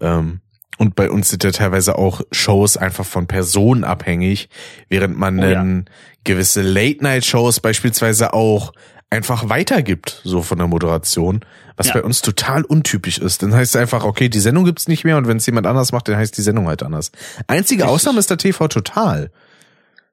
Ähm, 0.00 0.40
und 0.78 0.94
bei 0.94 1.10
uns 1.10 1.28
sind 1.30 1.44
ja 1.44 1.50
teilweise 1.50 1.98
auch 1.98 2.20
Shows 2.30 2.76
einfach 2.76 3.04
von 3.04 3.26
Personen 3.26 3.84
abhängig, 3.84 4.48
während 4.88 5.18
man 5.18 5.38
Oh 5.40 5.42
ja. 5.42 5.54
dann 5.54 5.86
gewisse 6.24 6.62
Late-Night-Shows 6.62 7.60
beispielsweise 7.60 8.32
auch 8.32 8.72
einfach 9.10 9.48
weitergibt, 9.48 10.20
so 10.24 10.42
von 10.42 10.58
der 10.58 10.66
Moderation, 10.66 11.40
was 11.76 11.88
Ja. 11.88 11.94
bei 11.94 12.02
uns 12.02 12.20
total 12.22 12.62
untypisch 12.64 13.18
ist. 13.18 13.42
Dann 13.42 13.54
heißt 13.54 13.74
es 13.74 13.80
einfach, 13.80 14.04
okay, 14.04 14.28
die 14.28 14.40
Sendung 14.40 14.64
gibt's 14.64 14.86
nicht 14.88 15.04
mehr 15.04 15.16
und 15.16 15.26
wenn 15.26 15.38
es 15.38 15.46
jemand 15.46 15.66
anders 15.66 15.92
macht, 15.92 16.08
dann 16.08 16.16
heißt 16.16 16.36
die 16.36 16.42
Sendung 16.42 16.66
halt 16.68 16.82
anders. 16.82 17.10
Einzige 17.46 17.82
Richtig. 17.84 17.94
Ausnahme 17.94 18.18
ist 18.18 18.30
der 18.30 18.36
TV 18.38 18.68
Total. 18.68 19.30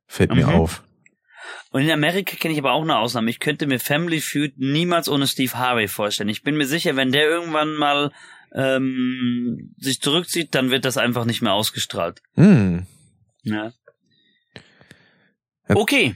fällt 0.07 0.33
mir 0.35 0.45
Mhm. 0.47 0.53
auf. 0.53 0.83
Und 1.71 1.81
in 1.81 1.91
Amerika 1.91 2.35
kenne 2.37 2.53
ich 2.53 2.59
aber 2.59 2.71
auch 2.73 2.83
eine 2.83 2.97
Ausnahme. 2.99 3.29
Ich 3.31 3.39
könnte 3.39 3.65
mir 3.67 3.79
Family 3.79 4.21
Feud 4.21 4.53
niemals 4.57 5.09
ohne 5.09 5.25
Steve 5.27 5.53
Harvey 5.55 5.87
vorstellen. 5.87 6.29
Ich 6.29 6.43
bin 6.43 6.55
mir 6.55 6.67
sicher, 6.67 6.95
wenn 6.95 7.11
der 7.11 7.23
irgendwann 7.27 7.75
mal 7.75 8.11
ähm, 8.57 9.73
sich 9.77 9.99
zurückzieht, 9.99 10.55
dann 10.55 10.69
wird 10.71 10.85
das 10.85 10.97
einfach 10.97 11.25
nicht 11.25 11.41
mehr 11.41 11.51
ausgestrahlt. 11.51 12.21
Hm. 12.35 12.85
Ja. 13.43 13.73
Okay. 15.67 16.15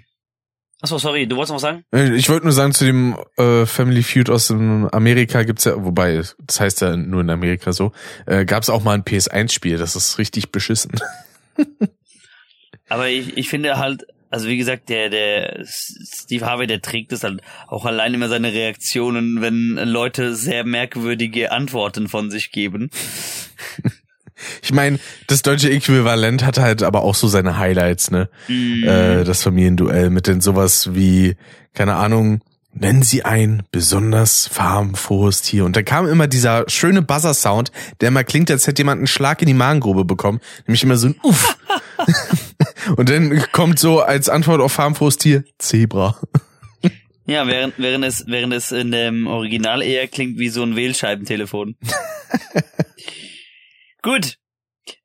Achso, 0.81 0.97
sorry, 0.97 1.27
du 1.27 1.35
wolltest 1.35 1.49
noch 1.49 1.55
was 1.55 1.61
sagen? 1.63 1.83
Äh, 1.93 2.15
Ich 2.15 2.29
wollte 2.29 2.45
nur 2.45 2.53
sagen, 2.53 2.73
zu 2.73 2.85
dem 2.85 3.17
äh, 3.37 3.65
Family 3.65 4.01
Feud 4.01 4.29
aus 4.29 4.47
dem 4.47 4.87
Amerika 4.89 5.43
gibt's 5.43 5.65
ja, 5.65 5.83
wobei, 5.83 6.21
das 6.39 6.59
heißt 6.59 6.81
ja 6.81 6.95
nur 6.95 7.21
in 7.21 7.29
Amerika 7.29 7.73
so, 7.73 7.91
äh, 8.25 8.45
gab's 8.45 8.69
auch 8.69 8.81
mal 8.83 8.93
ein 8.93 9.03
PS1-Spiel, 9.03 9.77
das 9.77 9.95
ist 9.97 10.17
richtig 10.17 10.51
beschissen. 10.51 10.91
Aber 12.87 13.09
ich, 13.09 13.37
ich 13.37 13.49
finde 13.49 13.77
halt, 13.77 14.05
also 14.29 14.47
wie 14.47 14.57
gesagt, 14.57 14.89
der, 14.89 15.09
der 15.09 15.65
Steve 15.65 16.45
Harvey, 16.45 16.65
der 16.67 16.81
trägt 16.81 17.11
es 17.11 17.23
halt 17.23 17.41
auch 17.67 17.85
allein 17.85 18.13
immer 18.13 18.29
seine 18.29 18.53
Reaktionen, 18.53 19.41
wenn 19.41 19.75
Leute 19.75 20.33
sehr 20.35 20.63
merkwürdige 20.63 21.51
Antworten 21.51 22.07
von 22.07 22.31
sich 22.31 22.51
geben. 22.51 22.89
Ich 24.61 24.71
meine, 24.73 24.99
das 25.27 25.41
deutsche 25.41 25.69
Äquivalent 25.69 26.45
hat 26.45 26.59
halt 26.59 26.83
aber 26.83 27.03
auch 27.03 27.15
so 27.15 27.27
seine 27.27 27.57
Highlights, 27.57 28.11
ne? 28.11 28.29
Mm, 28.47 28.83
Äh, 28.83 29.23
das 29.23 29.43
Familienduell 29.43 30.09
mit 30.09 30.27
den 30.27 30.41
sowas 30.41 30.93
wie, 30.93 31.35
keine 31.73 31.95
Ahnung, 31.95 32.41
nennen 32.71 33.01
Sie 33.01 33.25
ein 33.25 33.63
besonders 33.71 34.47
farbenfrohes 34.47 35.41
Tier. 35.41 35.65
Und 35.65 35.75
da 35.75 35.81
kam 35.81 36.07
immer 36.07 36.27
dieser 36.27 36.65
schöne 36.67 37.01
Buzzer-Sound, 37.01 37.71
der 38.01 38.11
mal 38.11 38.23
klingt, 38.23 38.51
als 38.51 38.67
hätte 38.67 38.81
jemand 38.81 38.99
einen 38.99 39.07
Schlag 39.07 39.41
in 39.41 39.47
die 39.47 39.53
Magengrube 39.53 40.05
bekommen. 40.05 40.39
Nämlich 40.67 40.83
immer 40.83 40.95
so 40.97 41.07
ein 41.07 41.15
Uff. 41.23 41.57
Und 42.95 43.09
dann 43.09 43.43
kommt 43.51 43.79
so 43.79 44.01
als 44.01 44.29
Antwort 44.29 44.61
auf 44.61 44.71
farbenfrohes 44.71 45.17
Tier 45.17 45.43
Zebra. 45.57 46.19
Ja, 47.25 47.45
während, 47.45 47.75
während 47.77 48.05
es, 48.05 48.23
während 48.27 48.53
es 48.53 48.71
in 48.71 48.91
dem 48.91 49.27
Original 49.27 49.83
eher 49.83 50.07
klingt 50.07 50.39
wie 50.39 50.49
so 50.49 50.63
ein 50.63 50.75
Wählscheibentelefon. 50.75 51.75
Gut. 54.01 54.37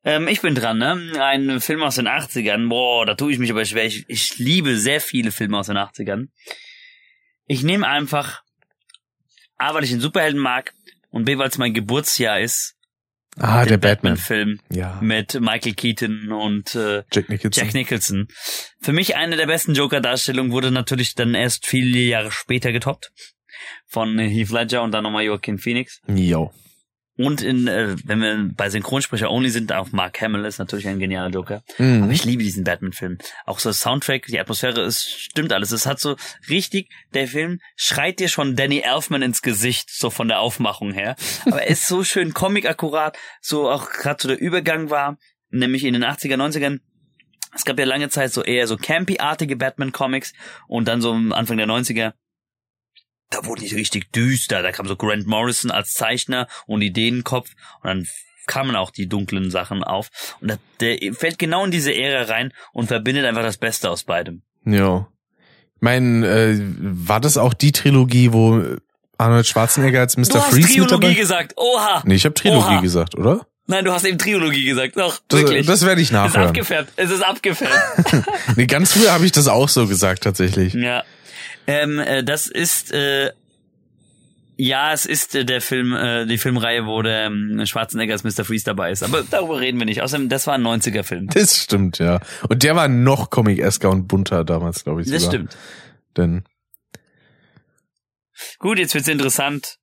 Ähm, 0.03 0.27
ich 0.27 0.41
bin 0.41 0.55
dran, 0.55 0.77
ne? 0.77 1.11
Ein 1.21 1.61
Film 1.61 1.83
aus 1.83 1.95
den 1.95 2.07
80ern. 2.07 2.69
Boah, 2.69 3.05
da 3.05 3.15
tue 3.15 3.31
ich 3.31 3.39
mich 3.39 3.51
aber 3.51 3.65
schwer. 3.65 3.85
Ich, 3.85 4.05
ich 4.07 4.37
liebe 4.37 4.77
sehr 4.77 4.99
viele 5.01 5.31
Filme 5.31 5.57
aus 5.57 5.67
den 5.67 5.77
80ern. 5.77 6.27
Ich 7.45 7.63
nehme 7.63 7.87
einfach 7.87 8.41
A, 9.57 9.73
weil 9.73 9.83
ich 9.83 9.91
den 9.91 9.99
Superhelden 9.99 10.39
mag 10.39 10.73
und 11.09 11.25
B, 11.25 11.37
weil 11.37 11.49
es 11.49 11.57
mein 11.57 11.73
Geburtsjahr 11.73 12.39
ist. 12.39 12.75
Ah, 13.37 13.65
der 13.65 13.77
Batman. 13.77 14.13
Batman-Film 14.13 14.59
Ja, 14.71 14.97
mit 15.01 15.39
Michael 15.41 15.73
Keaton 15.73 16.31
und 16.31 16.73
äh, 16.75 17.03
Jack 17.11 17.27
Nicholson. 17.27 17.63
Jack 17.65 17.73
Nicholson. 17.73 18.27
Für 18.81 18.93
mich 18.93 19.17
eine 19.17 19.35
der 19.35 19.45
besten 19.45 19.73
Joker-Darstellungen 19.73 20.53
wurde 20.53 20.71
natürlich 20.71 21.15
dann 21.15 21.35
erst 21.35 21.65
viele 21.67 21.99
Jahre 21.99 22.31
später 22.31 22.71
getoppt. 22.71 23.11
Von 23.87 24.17
Heath 24.17 24.51
Ledger 24.51 24.83
und 24.83 24.91
dann 24.91 25.03
nochmal 25.03 25.25
Joaquin 25.25 25.57
Phoenix. 25.57 26.01
Jo. 26.07 26.53
Und 27.17 27.41
in, 27.41 27.67
äh, 27.67 27.95
wenn 28.03 28.19
wir 28.19 28.49
bei 28.55 28.69
Synchronsprecher 28.69 29.31
only 29.31 29.49
sind, 29.49 29.71
auch 29.71 29.91
Mark 29.91 30.21
Hamill 30.21 30.43
ist 30.43 30.59
natürlich 30.59 30.87
ein 30.87 30.99
genialer 30.99 31.29
Joker. 31.29 31.63
Mhm. 31.77 32.03
Aber 32.03 32.11
ich 32.11 32.25
liebe 32.25 32.43
diesen 32.43 32.65
Batman-Film. 32.65 33.17
Auch 33.45 33.59
so 33.59 33.71
Soundtrack, 33.71 34.25
die 34.25 34.39
Atmosphäre, 34.39 34.81
es 34.81 35.09
stimmt 35.09 35.53
alles. 35.53 35.71
Es 35.71 35.85
hat 35.85 35.99
so 35.99 36.17
richtig, 36.49 36.89
der 37.13 37.27
Film 37.27 37.59
schreit 37.77 38.19
dir 38.19 38.27
schon 38.27 38.57
Danny 38.57 38.79
Elfman 38.79 39.21
ins 39.21 39.41
Gesicht, 39.41 39.89
so 39.89 40.09
von 40.09 40.27
der 40.27 40.41
Aufmachung 40.41 40.91
her. 40.91 41.15
Aber 41.45 41.61
er 41.61 41.69
ist 41.69 41.87
so 41.87 42.03
schön 42.03 42.33
comic-akkurat, 42.33 43.17
so 43.39 43.69
auch 43.69 43.89
gerade 43.89 44.21
so 44.21 44.27
der 44.27 44.39
Übergang 44.39 44.89
war, 44.89 45.17
nämlich 45.51 45.85
in 45.85 45.93
den 45.93 46.03
80er, 46.03 46.35
90ern. 46.35 46.79
Es 47.55 47.63
gab 47.63 47.79
ja 47.79 47.85
lange 47.85 48.09
Zeit 48.09 48.33
so 48.33 48.43
eher 48.43 48.67
so 48.67 48.75
campy-artige 48.75 49.55
Batman-Comics 49.55 50.33
und 50.67 50.89
dann 50.89 50.99
so 50.99 51.13
am 51.13 51.31
Anfang 51.31 51.55
der 51.55 51.67
90er 51.67 52.11
da 53.41 53.45
wurde 53.45 53.61
die 53.61 53.75
richtig 53.75 54.11
düster. 54.11 54.61
Da 54.61 54.71
kam 54.71 54.87
so 54.87 54.95
Grant 54.95 55.27
Morrison 55.27 55.71
als 55.71 55.91
Zeichner 55.93 56.47
und 56.67 56.81
Ideenkopf 56.81 57.49
und 57.81 57.87
dann 57.87 58.07
kamen 58.47 58.75
auch 58.75 58.91
die 58.91 59.07
dunklen 59.07 59.49
Sachen 59.51 59.83
auf. 59.83 60.09
Und 60.41 60.51
da, 60.51 60.55
der 60.79 60.97
fällt 61.13 61.39
genau 61.39 61.65
in 61.65 61.71
diese 61.71 61.93
Ära 61.93 62.23
rein 62.31 62.53
und 62.73 62.87
verbindet 62.87 63.25
einfach 63.25 63.41
das 63.43 63.57
Beste 63.57 63.89
aus 63.89 64.03
beidem. 64.03 64.41
Ja. 64.65 65.07
Ich 65.75 65.81
meine, 65.81 66.27
äh, 66.27 66.59
war 66.79 67.19
das 67.19 67.37
auch 67.37 67.53
die 67.53 67.71
Trilogie, 67.71 68.31
wo 68.33 68.61
Arnold 69.17 69.47
Schwarzenegger 69.47 69.99
als 70.01 70.17
Mr. 70.17 70.23
Du 70.25 70.35
hast 70.35 70.49
Freeze? 70.51 70.73
Trilogie 70.85 71.15
gesagt. 71.15 71.53
Oha. 71.57 72.01
Nee, 72.05 72.15
ich 72.15 72.25
habe 72.25 72.33
Trilogie 72.35 72.65
Oha. 72.75 72.81
gesagt, 72.81 73.15
oder? 73.15 73.45
Nein, 73.67 73.83
du 73.83 73.91
hast 73.91 74.05
eben 74.05 74.19
Trilogie 74.19 74.63
gesagt. 74.65 74.95
Doch, 74.95 75.19
Das, 75.27 75.39
wirklich. 75.41 75.65
das 75.65 75.83
werde 75.85 75.99
ich 76.01 76.07
es 76.07 76.11
ist 76.11 76.13
nachhören. 76.13 76.47
abgefärbt. 76.49 76.91
Es 76.97 77.09
ist 77.09 77.23
abgefärbt. 77.23 78.25
Nee, 78.55 78.67
ganz 78.67 78.93
früher 78.93 79.11
habe 79.11 79.25
ich 79.25 79.31
das 79.31 79.47
auch 79.47 79.69
so 79.69 79.87
gesagt, 79.87 80.23
tatsächlich. 80.23 80.73
ja. 80.75 81.03
Ähm, 81.67 81.99
äh, 81.99 82.23
das 82.23 82.47
ist 82.47 82.91
äh, 82.91 83.31
ja, 84.57 84.93
es 84.93 85.05
ist 85.05 85.35
äh, 85.35 85.43
der 85.43 85.61
Film, 85.61 85.93
äh, 85.93 86.25
die 86.25 86.37
Filmreihe, 86.37 86.85
wo 86.85 87.01
der 87.01 87.25
ähm, 87.25 87.65
Schwarzenegger 87.65 88.13
als 88.13 88.23
Mr. 88.23 88.45
Freeze 88.45 88.63
dabei 88.65 88.91
ist. 88.91 89.03
Aber 89.03 89.23
darüber 89.29 89.59
reden 89.59 89.79
wir 89.79 89.85
nicht. 89.85 90.01
Außerdem, 90.01 90.29
das 90.29 90.47
war 90.47 90.53
ein 90.53 90.63
90er-Film. 90.65 91.27
Das 91.27 91.61
stimmt, 91.61 91.99
ja. 91.99 92.21
Und 92.47 92.63
der 92.63 92.75
war 92.75 92.87
noch 92.87 93.29
comic-esker 93.29 93.89
und 93.89 94.07
bunter 94.07 94.45
damals, 94.45 94.83
glaube 94.83 95.01
ich. 95.01 95.09
Das 95.09 95.23
sogar. 95.23 95.33
stimmt. 95.33 95.57
Denn, 96.15 96.45
Gut, 98.59 98.79
jetzt 98.79 98.93
wird's 98.93 99.07
interessant. 99.07 99.77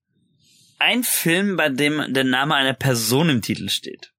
Ein 0.78 1.04
Film, 1.04 1.56
bei 1.56 1.68
dem 1.68 2.12
der 2.12 2.24
Name 2.24 2.54
einer 2.54 2.74
Person 2.74 3.28
im 3.28 3.42
Titel 3.42 3.68
steht. 3.68 4.12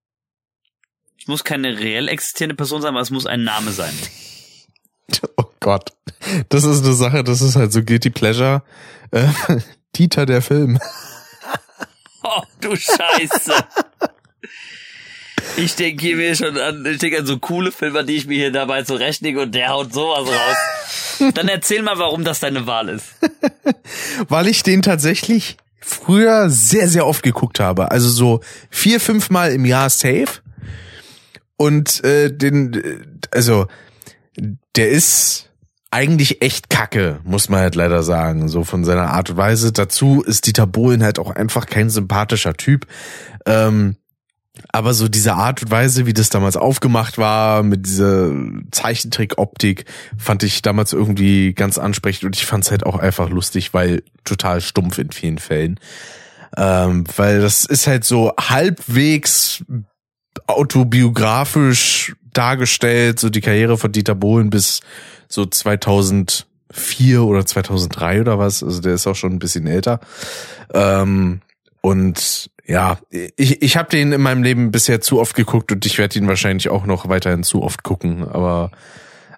Es 1.20 1.28
muss 1.28 1.43
keine 1.43 1.80
reell 1.80 2.07
existierende 2.07 2.55
Person 2.55 2.82
sein, 2.82 2.89
aber 2.89 3.01
es 3.01 3.11
muss 3.11 3.26
ein 3.26 3.43
Name 3.43 3.72
sein. 3.72 3.93
oh 5.38 5.45
Gott. 5.60 5.91
Das 6.49 6.64
ist 6.64 6.84
eine 6.84 6.93
Sache, 6.93 7.24
das 7.24 7.41
ist 7.41 7.56
halt 7.56 7.72
so 7.72 7.84
Guilty 7.84 8.10
Pleasure. 8.10 8.64
Äh, 9.12 9.28
Dieter 9.95 10.26
der 10.26 10.41
Film. 10.41 10.80
Oh, 12.26 12.41
du 12.62 12.74
Scheiße. 12.74 13.54
Ich 15.58 15.76
denke 15.76 16.01
hier 16.01 16.16
mir 16.16 16.34
schon 16.38 16.58
an, 16.58 16.86
ich 16.86 16.99
denke 16.99 17.20
an 17.20 17.26
so 17.26 17.38
coole 17.38 17.74
Filme, 17.74 18.06
die 18.06 18.16
ich 18.16 18.28
mir 18.28 18.36
hier 18.38 18.51
dabei 18.54 18.84
zurechtlege 18.84 19.41
und 19.41 19.54
der 19.54 19.72
haut 19.72 19.93
sowas 19.93 20.30
raus. 20.30 21.34
Dann 21.34 21.49
erzähl 21.49 21.82
mal, 21.82 21.97
warum 21.97 22.24
das 22.24 22.39
deine 22.39 22.66
Wahl 22.66 22.88
ist. 22.88 23.16
Weil 24.30 24.47
ich 24.47 24.64
den 24.64 24.82
tatsächlich 24.82 25.58
früher 25.82 26.49
sehr, 26.49 26.88
sehr 26.88 27.06
oft 27.06 27.24
geguckt 27.24 27.60
habe. 27.60 27.91
Also 27.91 28.10
so 28.10 28.39
vier, 28.70 28.99
fünf 28.99 29.30
Mal 29.30 29.51
im 29.51 29.66
Jahr 29.66 29.89
safe. 29.89 30.41
Und 31.58 32.04
äh, 32.04 32.32
den, 32.32 32.74
äh, 32.74 32.97
also 33.32 33.68
der 34.75 34.89
ist 34.89 35.49
eigentlich 35.91 36.41
echt 36.41 36.69
kacke, 36.71 37.19
muss 37.23 37.49
man 37.49 37.59
halt 37.59 37.75
leider 37.75 38.01
sagen, 38.01 38.49
so 38.49 38.63
von 38.63 38.84
seiner 38.84 39.11
Art 39.11 39.29
und 39.29 39.38
Weise. 39.38 39.71
Dazu 39.71 40.23
ist 40.23 40.47
Dieter 40.47 40.65
Bohlen 40.65 41.03
halt 41.03 41.19
auch 41.19 41.29
einfach 41.29 41.67
kein 41.67 41.91
sympathischer 41.91 42.55
Typ. 42.55 42.88
Ähm, 43.45 43.97
aber 44.71 44.93
so 44.93 45.07
diese 45.07 45.34
Art 45.34 45.63
und 45.63 45.71
Weise, 45.71 46.05
wie 46.05 46.13
das 46.13 46.29
damals 46.29 46.57
aufgemacht 46.57 47.17
war, 47.17 47.63
mit 47.63 47.86
dieser 47.86 48.31
Zeichentrick-Optik, 48.71 49.86
fand 50.17 50.43
ich 50.43 50.61
damals 50.61 50.93
irgendwie 50.93 51.53
ganz 51.53 51.77
ansprechend 51.77 52.25
und 52.25 52.36
ich 52.36 52.45
fand 52.45 52.63
es 52.63 52.71
halt 52.71 52.86
auch 52.86 52.97
einfach 52.97 53.29
lustig, 53.29 53.73
weil 53.73 54.03
total 54.23 54.61
stumpf 54.61 54.97
in 54.97 55.11
vielen 55.11 55.39
Fällen. 55.39 55.79
Ähm, 56.55 57.03
weil 57.15 57.41
das 57.41 57.65
ist 57.65 57.88
halt 57.88 58.03
so 58.03 58.31
halbwegs 58.39 59.63
autobiografisch 60.47 62.15
dargestellt, 62.34 63.19
so 63.19 63.29
die 63.29 63.41
Karriere 63.41 63.77
von 63.77 63.91
Dieter 63.91 64.15
Bohlen 64.15 64.49
bis 64.49 64.81
so 65.27 65.45
2004 65.45 67.23
oder 67.23 67.45
2003 67.45 68.21
oder 68.21 68.39
was. 68.39 68.63
Also 68.63 68.81
der 68.81 68.93
ist 68.93 69.07
auch 69.07 69.15
schon 69.15 69.34
ein 69.34 69.39
bisschen 69.39 69.67
älter. 69.67 69.99
Ähm, 70.73 71.41
und 71.81 72.49
ja, 72.65 72.97
ich, 73.09 73.61
ich 73.61 73.77
habe 73.77 73.89
den 73.89 74.13
in 74.13 74.21
meinem 74.21 74.43
Leben 74.43 74.71
bisher 74.71 75.01
zu 75.01 75.19
oft 75.19 75.36
geguckt 75.36 75.71
und 75.71 75.86
ich 75.86 75.97
werde 75.97 76.17
ihn 76.17 76.27
wahrscheinlich 76.27 76.69
auch 76.69 76.86
noch 76.86 77.09
weiterhin 77.09 77.43
zu 77.43 77.61
oft 77.61 77.84
gucken. 77.84 78.27
Aber 78.27 78.71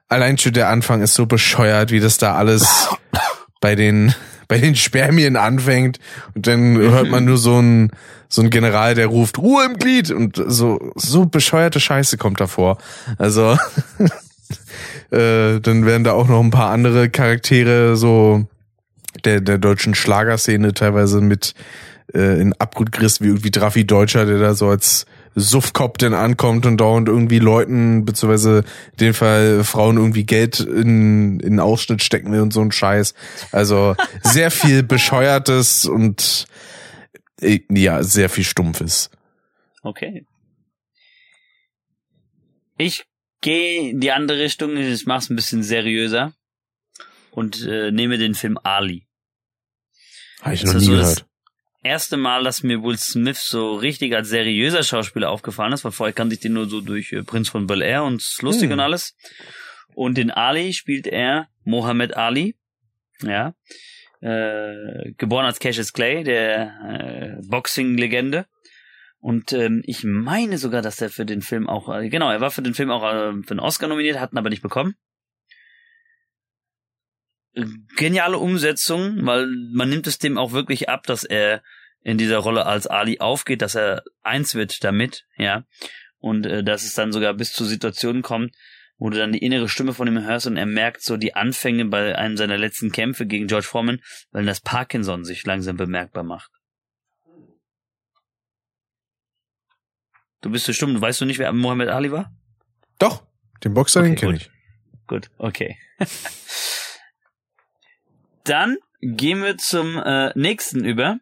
allein 0.08 0.38
schon 0.38 0.54
der 0.54 0.70
Anfang 0.70 1.02
ist 1.02 1.16
so 1.16 1.26
bescheuert, 1.26 1.92
wie 1.92 2.00
das 2.00 2.18
da 2.18 2.36
alles 2.36 2.90
bei 3.62 3.76
den 3.76 4.14
bei 4.48 4.60
den 4.60 4.76
Spermien 4.76 5.38
anfängt 5.38 5.98
und 6.36 6.46
dann 6.46 6.78
hört 6.78 7.10
man 7.10 7.26
nur 7.26 7.40
so 7.40 7.60
ein 7.60 7.90
so 8.36 8.42
ein 8.42 8.50
General, 8.50 8.96
der 8.96 9.08
ruft 9.08 9.38
Ruhe 9.38 9.66
im 9.66 9.78
Glied 9.78 10.12
und 10.12 10.44
so 10.48 10.92
so 10.96 11.26
bescheuerte 11.26 11.80
Scheiße 11.80 12.18
kommt 12.18 12.42
davor. 12.42 12.78
Also 13.18 13.58
äh, 15.12 15.60
dann 15.62 15.86
werden 15.86 16.04
da 16.04 16.12
auch 16.12 16.28
noch 16.28 16.42
ein 16.42 16.52
paar 16.52 16.72
andere 16.72 17.10
Charaktere 17.10 17.96
so 17.96 18.46
der 19.24 19.40
der 19.40 19.58
deutschen 19.58 19.96
Schlagerszene 19.96 20.74
teilweise 20.74 21.22
mit 21.22 21.54
äh, 22.14 22.42
in 22.42 22.52
Abgrund 22.54 22.92
gerissen, 22.92 23.24
wie 23.24 23.30
irgendwie 23.30 23.52
Draffi 23.52 23.88
Deutscher, 23.88 24.26
der 24.26 24.40
da 24.40 24.54
so 24.54 24.68
als 24.68 25.06
Suffkopf 25.36 25.98
denn 25.98 26.14
ankommt 26.14 26.66
und 26.66 26.78
dauernd 26.78 27.08
irgendwie 27.08 27.40
Leuten, 27.40 28.04
beziehungsweise 28.04 28.60
in 28.92 28.98
dem 28.98 29.14
Fall 29.14 29.64
Frauen 29.64 29.98
irgendwie 29.98 30.26
Geld 30.26 30.60
in, 30.60 31.40
in 31.40 31.60
Ausschnitt 31.62 32.04
stecken 32.04 32.32
will 32.34 32.42
und 32.42 32.52
so 32.52 32.62
ein 32.62 32.72
Scheiß. 32.72 33.14
Also 33.52 33.96
sehr 34.24 34.52
viel 34.52 34.84
Bescheuertes 34.84 35.86
und 35.86 36.48
ja, 37.42 38.04
sehr 38.04 38.30
viel 38.30 38.44
Stumpfes. 38.44 39.10
Okay. 39.82 40.26
Ich 42.78 43.06
gehe 43.42 43.90
in 43.92 44.00
die 44.02 44.12
andere 44.12 44.40
Richtung, 44.40 44.76
ich 44.78 45.06
mach's 45.06 45.30
ein 45.30 45.36
bisschen 45.36 45.64
seriöser 45.64 46.34
und 47.32 47.62
äh, 47.66 47.92
nehme 47.92 48.18
den 48.18 48.36
Film 48.36 48.58
Ali. 48.64 49.08
Habe 50.42 50.56
ich 50.56 50.62
Das 50.62 50.72
noch 50.74 50.76
ist 50.82 50.88
nie 50.88 50.94
so 50.94 50.98
das- 50.98 51.16
gehört. 51.16 51.30
Erste 51.84 52.18
Mal, 52.18 52.44
dass 52.44 52.64
mir 52.64 52.82
Will 52.82 52.98
Smith 52.98 53.40
so 53.48 53.76
richtig 53.76 54.16
als 54.16 54.30
seriöser 54.30 54.82
Schauspieler 54.82 55.30
aufgefallen 55.30 55.72
ist, 55.72 55.84
weil 55.86 55.92
vorher 55.92 56.14
kannte 56.14 56.34
ich 56.34 56.42
den 56.42 56.54
nur 56.54 56.68
so 56.68 56.82
durch 56.82 57.12
äh, 57.14 57.22
Prinz 57.22 57.50
von 57.50 57.68
Bel 57.68 57.84
Air 57.84 58.04
und 58.06 58.24
ist 58.24 58.42
lustig 58.42 58.66
Hm. 58.70 58.72
und 58.74 58.80
alles. 58.80 59.16
Und 59.94 60.18
in 60.18 60.32
Ali 60.32 60.74
spielt 60.74 61.06
er 61.06 61.48
Mohammed 61.64 62.18
Ali, 62.18 62.56
ja, 63.22 63.54
äh, 64.26 65.14
geboren 65.18 65.46
als 65.46 65.60
Cassius 65.60 65.94
Clay, 65.94 66.24
der 66.24 67.40
äh, 67.42 67.48
Boxing-Legende. 67.48 68.48
Und 69.20 69.54
ähm, 69.54 69.84
ich 69.86 70.04
meine 70.04 70.58
sogar, 70.58 70.82
dass 70.82 71.00
er 71.00 71.10
für 71.10 71.26
den 71.26 71.42
Film 71.42 71.70
auch, 71.70 71.94
äh, 71.96 72.10
genau, 72.10 72.32
er 72.32 72.42
war 72.42 72.50
für 72.50 72.64
den 72.64 72.74
Film 72.74 72.90
auch 72.90 73.04
äh, 73.04 73.34
für 73.44 73.52
einen 73.52 73.60
Oscar 73.60 73.88
nominiert, 73.88 74.20
hat 74.20 74.34
ihn 74.34 74.38
aber 74.40 74.50
nicht 74.50 74.64
bekommen. 74.64 74.96
Äh, 77.54 77.66
Geniale 77.98 78.40
Umsetzung, 78.40 79.26
weil 79.26 79.48
man 79.72 79.90
nimmt 79.90 80.08
es 80.08 80.18
dem 80.18 80.40
auch 80.40 80.54
wirklich 80.54 80.90
ab, 80.90 81.04
dass 81.06 81.24
er 81.24 81.62
in 82.02 82.18
dieser 82.18 82.38
Rolle 82.38 82.66
als 82.66 82.88
Ali 82.88 83.20
aufgeht, 83.20 83.62
dass 83.62 83.76
er 83.76 84.04
eins 84.24 84.56
wird 84.56 84.84
damit, 84.84 85.26
ja. 85.38 85.66
Und 86.18 86.48
äh, 86.48 86.64
dass 86.64 86.84
es 86.84 86.96
dann 86.96 87.12
sogar 87.12 87.36
bis 87.36 87.54
zu 87.54 87.64
Situationen 87.64 88.24
kommt, 88.24 88.56
wo 88.98 89.10
du 89.10 89.18
dann 89.18 89.32
die 89.32 89.44
innere 89.44 89.68
Stimme 89.70 89.94
von 89.94 90.08
ihm 90.08 90.24
hörst 90.24 90.48
und 90.48 90.58
er 90.58 90.66
merkt 90.66 91.02
so 91.02 91.18
die 91.18 91.36
Anfänge 91.36 91.86
bei 91.86 92.18
einem 92.18 92.38
seiner 92.38 92.58
letzten 92.58 92.92
Kämpfe 92.92 93.26
gegen 93.26 93.48
George 93.48 93.68
Foreman, 93.68 94.02
weil 94.32 94.46
das 94.46 94.62
Parkinson 94.62 95.26
sich 95.26 95.46
langsam 95.46 95.78
bemerkbar 95.78 96.24
macht. 96.24 96.52
Du 100.42 100.50
bist 100.52 100.66
so 100.66 100.74
stumm, 100.74 101.00
weißt 101.02 101.22
du 101.22 101.26
nicht, 101.26 101.40
wer 101.40 101.52
Mohammed 101.54 101.90
Ali 101.90 102.12
war? 102.12 102.32
Doch, 103.00 103.26
den 103.64 103.74
Boxer, 103.74 104.04
den 104.04 104.12
Okay, 104.12 104.20
kenne 104.20 104.34
gut. 104.34 104.42
ich. 104.42 104.52
Gut, 105.08 105.32
okay. 105.38 105.78
Dann 108.44 108.78
gehen 109.02 109.42
wir 109.42 109.58
zum 109.58 109.98
äh, 109.98 110.32
nächsten 110.36 110.86
über. 110.86 111.20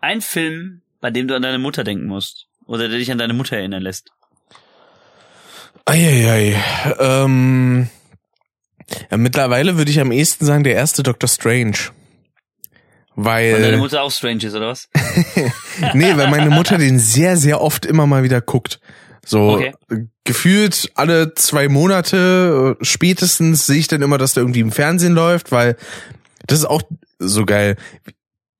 Ein 0.00 0.20
Film, 0.20 0.82
bei 1.00 1.10
dem 1.10 1.26
du 1.28 1.34
an 1.34 1.42
deine 1.42 1.58
Mutter 1.58 1.84
denken 1.84 2.06
musst. 2.06 2.46
Oder 2.64 2.88
der 2.88 2.98
dich 2.98 3.10
an 3.10 3.18
deine 3.18 3.34
Mutter 3.34 3.56
erinnern 3.56 3.82
lässt. 3.82 4.12
Eieiei. 5.84 6.56
Ähm, 6.98 7.88
ja, 9.10 9.16
mittlerweile 9.16 9.76
würde 9.76 9.90
ich 9.90 10.00
am 10.00 10.12
ehesten 10.12 10.46
sagen, 10.46 10.64
der 10.64 10.74
erste 10.74 11.02
Doctor 11.02 11.28
Strange. 11.28 11.76
Weil 13.16 13.52
deine 13.52 13.72
Weil, 13.72 13.78
Mutter 13.78 14.02
auch 14.02 14.10
strange 14.12 14.44
ist, 14.44 14.54
oder 14.54 14.68
was? 14.68 14.88
nee, 15.94 16.16
weil 16.16 16.30
meine 16.30 16.50
Mutter 16.50 16.78
den 16.78 16.98
sehr, 16.98 17.36
sehr 17.36 17.60
oft 17.60 17.84
immer 17.84 18.06
mal 18.06 18.22
wieder 18.22 18.40
guckt. 18.40 18.80
So 19.26 19.50
Okay. 19.50 19.74
gefühlt 20.24 20.90
alle 20.94 21.34
zwei 21.34 21.68
Monate 21.68 22.76
äh, 22.80 22.84
spätestens 22.84 23.66
sehe 23.66 23.78
ich 23.78 23.88
dann 23.88 24.00
immer, 24.02 24.16
dass 24.16 24.34
der 24.34 24.42
irgendwie 24.42 24.60
im 24.60 24.72
Fernsehen 24.72 25.12
läuft, 25.12 25.52
weil 25.52 25.76
das 26.46 26.60
ist 26.60 26.64
auch 26.64 26.82
so 27.18 27.44
geil. 27.44 27.76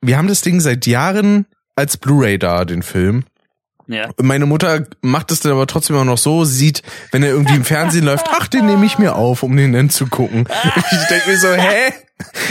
Wir 0.03 0.19
haben 0.19 0.29
das 0.29 0.43
Ding 0.43 0.61
seit 0.61 0.87
Jahren 0.87 1.47
als 1.77 1.97
Blu-ray 1.97 2.39
da, 2.39 2.65
den 2.65 2.83
Film. 2.83 3.25
Ja. 3.91 4.11
Meine 4.21 4.47
Mutter 4.47 4.87
macht 5.01 5.31
es 5.33 5.41
dann 5.41 5.53
aber 5.53 5.67
trotzdem 5.67 5.97
auch 5.97 6.05
noch 6.05 6.19
so, 6.19 6.45
sieht, 6.45 6.83
wenn 7.11 7.23
er 7.23 7.31
irgendwie 7.31 7.57
im 7.57 7.65
Fernsehen 7.65 8.05
läuft, 8.05 8.27
ach, 8.31 8.47
den 8.47 8.67
nehme 8.67 8.87
ich 8.87 8.99
mir 8.99 9.17
auf, 9.17 9.43
um 9.43 9.57
den 9.57 9.73
dann 9.73 9.91
zu 9.91 10.07
gucken. 10.07 10.49
Ich 10.93 11.09
denke 11.09 11.31
mir 11.31 11.39
so, 11.39 11.49
hä? 11.49 11.93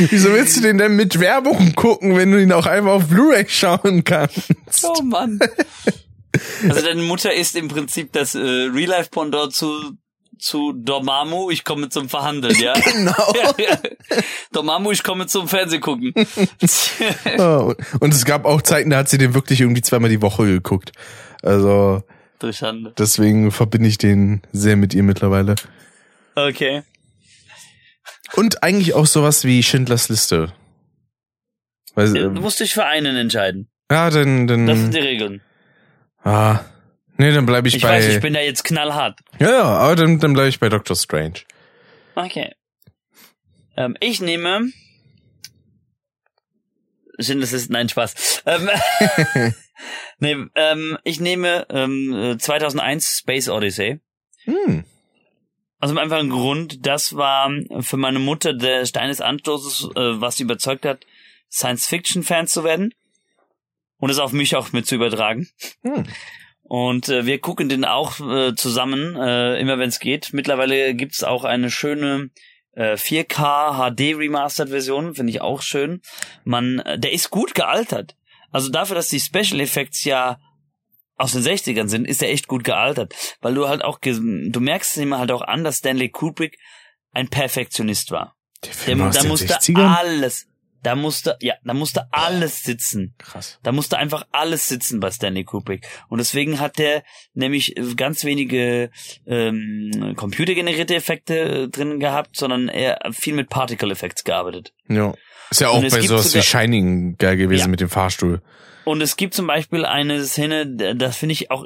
Wieso 0.10 0.34
willst 0.34 0.58
du 0.58 0.62
den 0.62 0.78
denn 0.78 0.96
mit 0.96 1.20
Werbung 1.20 1.76
gucken, 1.76 2.16
wenn 2.18 2.32
du 2.32 2.42
ihn 2.42 2.52
auch 2.52 2.66
einfach 2.66 2.92
auf 2.92 3.08
Blu-ray 3.08 3.46
schauen 3.48 4.04
kannst? 4.04 4.50
Oh 4.84 5.02
Mann. 5.04 5.40
Also 6.64 6.82
deine 6.84 7.02
Mutter 7.02 7.34
ist 7.34 7.56
im 7.56 7.70
Prinzip 7.70 8.14
das 8.14 8.36
äh, 8.36 8.40
Real-Life-Pendant 8.40 9.52
zu 9.52 9.98
zu 10.40 10.74
Dormammu, 10.74 11.52
ich 11.52 11.64
komme 11.64 11.90
zum 11.90 12.10
Verhandeln, 12.10 12.56
ja? 12.56 12.74
Genau. 12.92 13.34
ja, 13.36 13.54
ja. 13.58 13.78
Dormammu, 14.52 14.92
ich 14.92 15.04
komme 15.04 15.28
zum 15.28 15.48
Fernsehgucken. 15.48 16.14
Oh, 17.38 17.74
Und 18.00 18.14
es 18.14 18.26
gab 18.26 18.46
auch 18.46 18.62
Zeiten, 18.62 18.90
da 18.90 18.98
hat 18.98 19.10
sie 19.10 19.18
den 19.18 19.34
wirklich 19.34 19.62
irgendwie 19.62 19.82
zweimal 19.82 20.10
die 20.10 20.22
Woche 20.22 20.46
geguckt. 20.46 20.94
Also 21.42 22.04
deswegen 22.98 23.52
verbinde 23.52 23.88
ich 23.90 23.98
den 23.98 24.42
sehr 24.52 24.76
mit 24.76 24.94
ihr 24.94 25.04
mittlerweile. 25.04 25.56
Okay. 26.36 26.84
Und 28.36 28.64
eigentlich 28.64 28.94
auch 28.94 29.06
sowas 29.08 29.44
wie 29.44 29.64
Schindlers 29.64 30.10
Liste. 30.10 30.54
Weil, 31.96 32.14
Du 32.14 32.30
musst 32.42 32.60
dich 32.60 32.74
für 32.74 32.86
einen 32.86 33.16
entscheiden. 33.16 33.70
ja, 33.92 34.10
dann, 34.10 34.48
dann, 34.48 34.68
Das 34.68 34.78
sind 34.80 34.94
die 34.94 35.00
Regeln. 35.00 35.42
ah, 36.24 36.60
nee, 37.18 37.34
dann 37.34 37.46
bleibe 37.46 37.68
ich, 37.68 37.76
Ich 37.76 37.82
bei, 37.82 37.90
weiß, 37.98 38.06
ich 38.08 38.22
bin 38.22 38.34
da 38.34 38.40
jetzt 38.40 38.64
knallhart. 38.64 39.20
ja, 39.40 39.50
ja, 39.52 39.64
aber 39.64 39.96
dann, 39.96 40.20
dann 40.20 40.34
bleibe 40.34 40.50
ich 40.50 40.60
bei 40.60 40.70
Doctor 40.70 40.96
Strange. 40.96 41.40
Okay. 42.16 42.54
Ähm, 43.76 43.98
ich 44.00 44.22
nehme. 44.22 44.72
Schön, 47.20 47.42
das 47.42 47.52
ist 47.52 47.70
nein 47.70 47.90
Spaß. 47.90 48.44
Ähm, 48.46 48.70
nee, 50.20 50.36
ähm, 50.56 50.98
ich 51.04 51.20
nehme 51.20 51.66
ähm, 51.70 52.14
äh, 52.14 52.38
2001 52.38 53.20
Space 53.20 53.50
Odyssey. 53.50 54.00
Hm. 54.44 54.84
Also 55.80 55.94
mit 55.94 56.04
einfachen 56.04 56.30
Grund, 56.30 56.86
das 56.86 57.16
war 57.16 57.50
für 57.80 57.98
meine 57.98 58.20
Mutter 58.20 58.54
der 58.54 58.86
Stein 58.86 59.08
des 59.08 59.22
Anstoßes, 59.22 59.90
äh, 59.96 60.22
was 60.22 60.38
sie 60.38 60.44
überzeugt 60.44 60.86
hat, 60.86 61.06
Science-Fiction-Fan 61.52 62.48
zu 62.48 62.64
werden 62.64 62.94
und 63.98 64.10
es 64.10 64.20
auf 64.20 64.34
mich 64.34 64.56
auch 64.56 64.72
mit 64.74 64.88
zu 64.88 64.96
übertragen. 64.96 65.48
Hm. 65.84 66.06
Und 66.64 67.10
äh, 67.10 67.26
wir 67.26 67.40
gucken 67.40 67.68
den 67.68 67.84
auch 67.84 68.20
äh, 68.20 68.54
zusammen, 68.56 69.16
äh, 69.16 69.60
immer 69.60 69.80
wenn 69.80 69.90
es 69.90 70.00
geht. 70.00 70.34
Mittlerweile 70.34 70.94
gibt's 70.94 71.24
auch 71.24 71.44
eine 71.44 71.72
schöne 71.72 72.30
äh, 72.74 72.94
4K 72.94 73.74
HD 73.74 74.16
Remastered 74.16 74.70
Version, 74.70 75.16
finde 75.16 75.32
ich 75.32 75.42
auch 75.42 75.62
schön. 75.62 76.02
Man, 76.44 76.80
äh, 76.80 77.00
der 77.00 77.12
ist 77.12 77.32
gut 77.32 77.56
gealtert. 77.56 78.16
Also 78.52 78.70
dafür, 78.70 78.96
dass 78.96 79.10
die 79.10 79.20
Special 79.20 79.60
Effects 79.60 80.04
ja 80.04 80.40
aus 81.16 81.34
den 81.34 81.42
60ern 81.44 81.88
sind, 81.88 82.08
ist 82.08 82.22
der 82.22 82.32
echt 82.32 82.48
gut 82.48 82.64
gealtert. 82.64 83.14
Weil 83.42 83.54
du 83.54 83.68
halt 83.68 83.84
auch, 83.84 84.00
du 84.00 84.60
merkst 84.60 84.98
ihm 84.98 85.18
halt 85.18 85.32
auch 85.32 85.42
an, 85.42 85.64
dass 85.64 85.78
Stanley 85.78 86.10
Kubrick 86.10 86.58
ein 87.12 87.28
Perfektionist 87.28 88.12
war. 88.12 88.36
Der 88.64 88.72
Der, 88.72 88.74
Film 88.74 89.02
aus 89.02 89.16
da 89.16 89.24
musste 89.24 89.54
60ern? 89.54 89.96
alles, 89.98 90.48
da 90.82 90.96
musste, 90.96 91.38
ja, 91.42 91.56
da 91.64 91.74
musste 91.74 92.08
alles 92.12 92.64
sitzen. 92.64 93.16
Krass. 93.18 93.60
Da 93.64 93.74
musste 93.74 93.98
einfach 93.98 94.26
alles 94.32 94.68
sitzen 94.68 95.02
bei 95.02 95.12
Stanley 95.12 95.44
Kubrick. 95.44 95.86
Und 96.08 96.20
deswegen 96.20 96.60
hat 96.62 96.78
der 96.78 97.04
nämlich 97.34 97.76
äh, 97.78 97.96
ganz 97.96 98.24
wenige 98.24 98.90
ähm, 99.28 100.14
computergenerierte 100.16 100.96
Effekte 100.96 101.64
äh, 101.64 101.68
drin 101.68 102.00
gehabt, 102.00 102.38
sondern 102.38 102.70
er 102.70 103.12
viel 103.12 103.34
mit 103.34 103.50
Particle 103.50 103.92
Effects 103.92 104.24
gearbeitet. 104.24 104.74
Ja. 104.88 105.14
Ist 105.50 105.62
ja 105.62 105.70
auch 105.70 105.82
bei 105.82 106.02
sowas 106.02 106.34
wie 106.36 106.42
Shining 106.42 107.18
geil 107.18 107.38
gewesen 107.38 107.62
Ja. 107.62 107.68
mit 107.68 107.80
dem 107.80 107.90
Fahrstuhl. 107.90 108.42
Und 108.86 109.02
es 109.02 109.18
gibt 109.18 109.34
zum 109.34 109.48
Beispiel 109.48 109.86
eine 109.86 110.24
Szene, 110.26 110.96
das 110.96 111.18
finde 111.18 111.34
ich 111.34 111.52
auch 111.52 111.66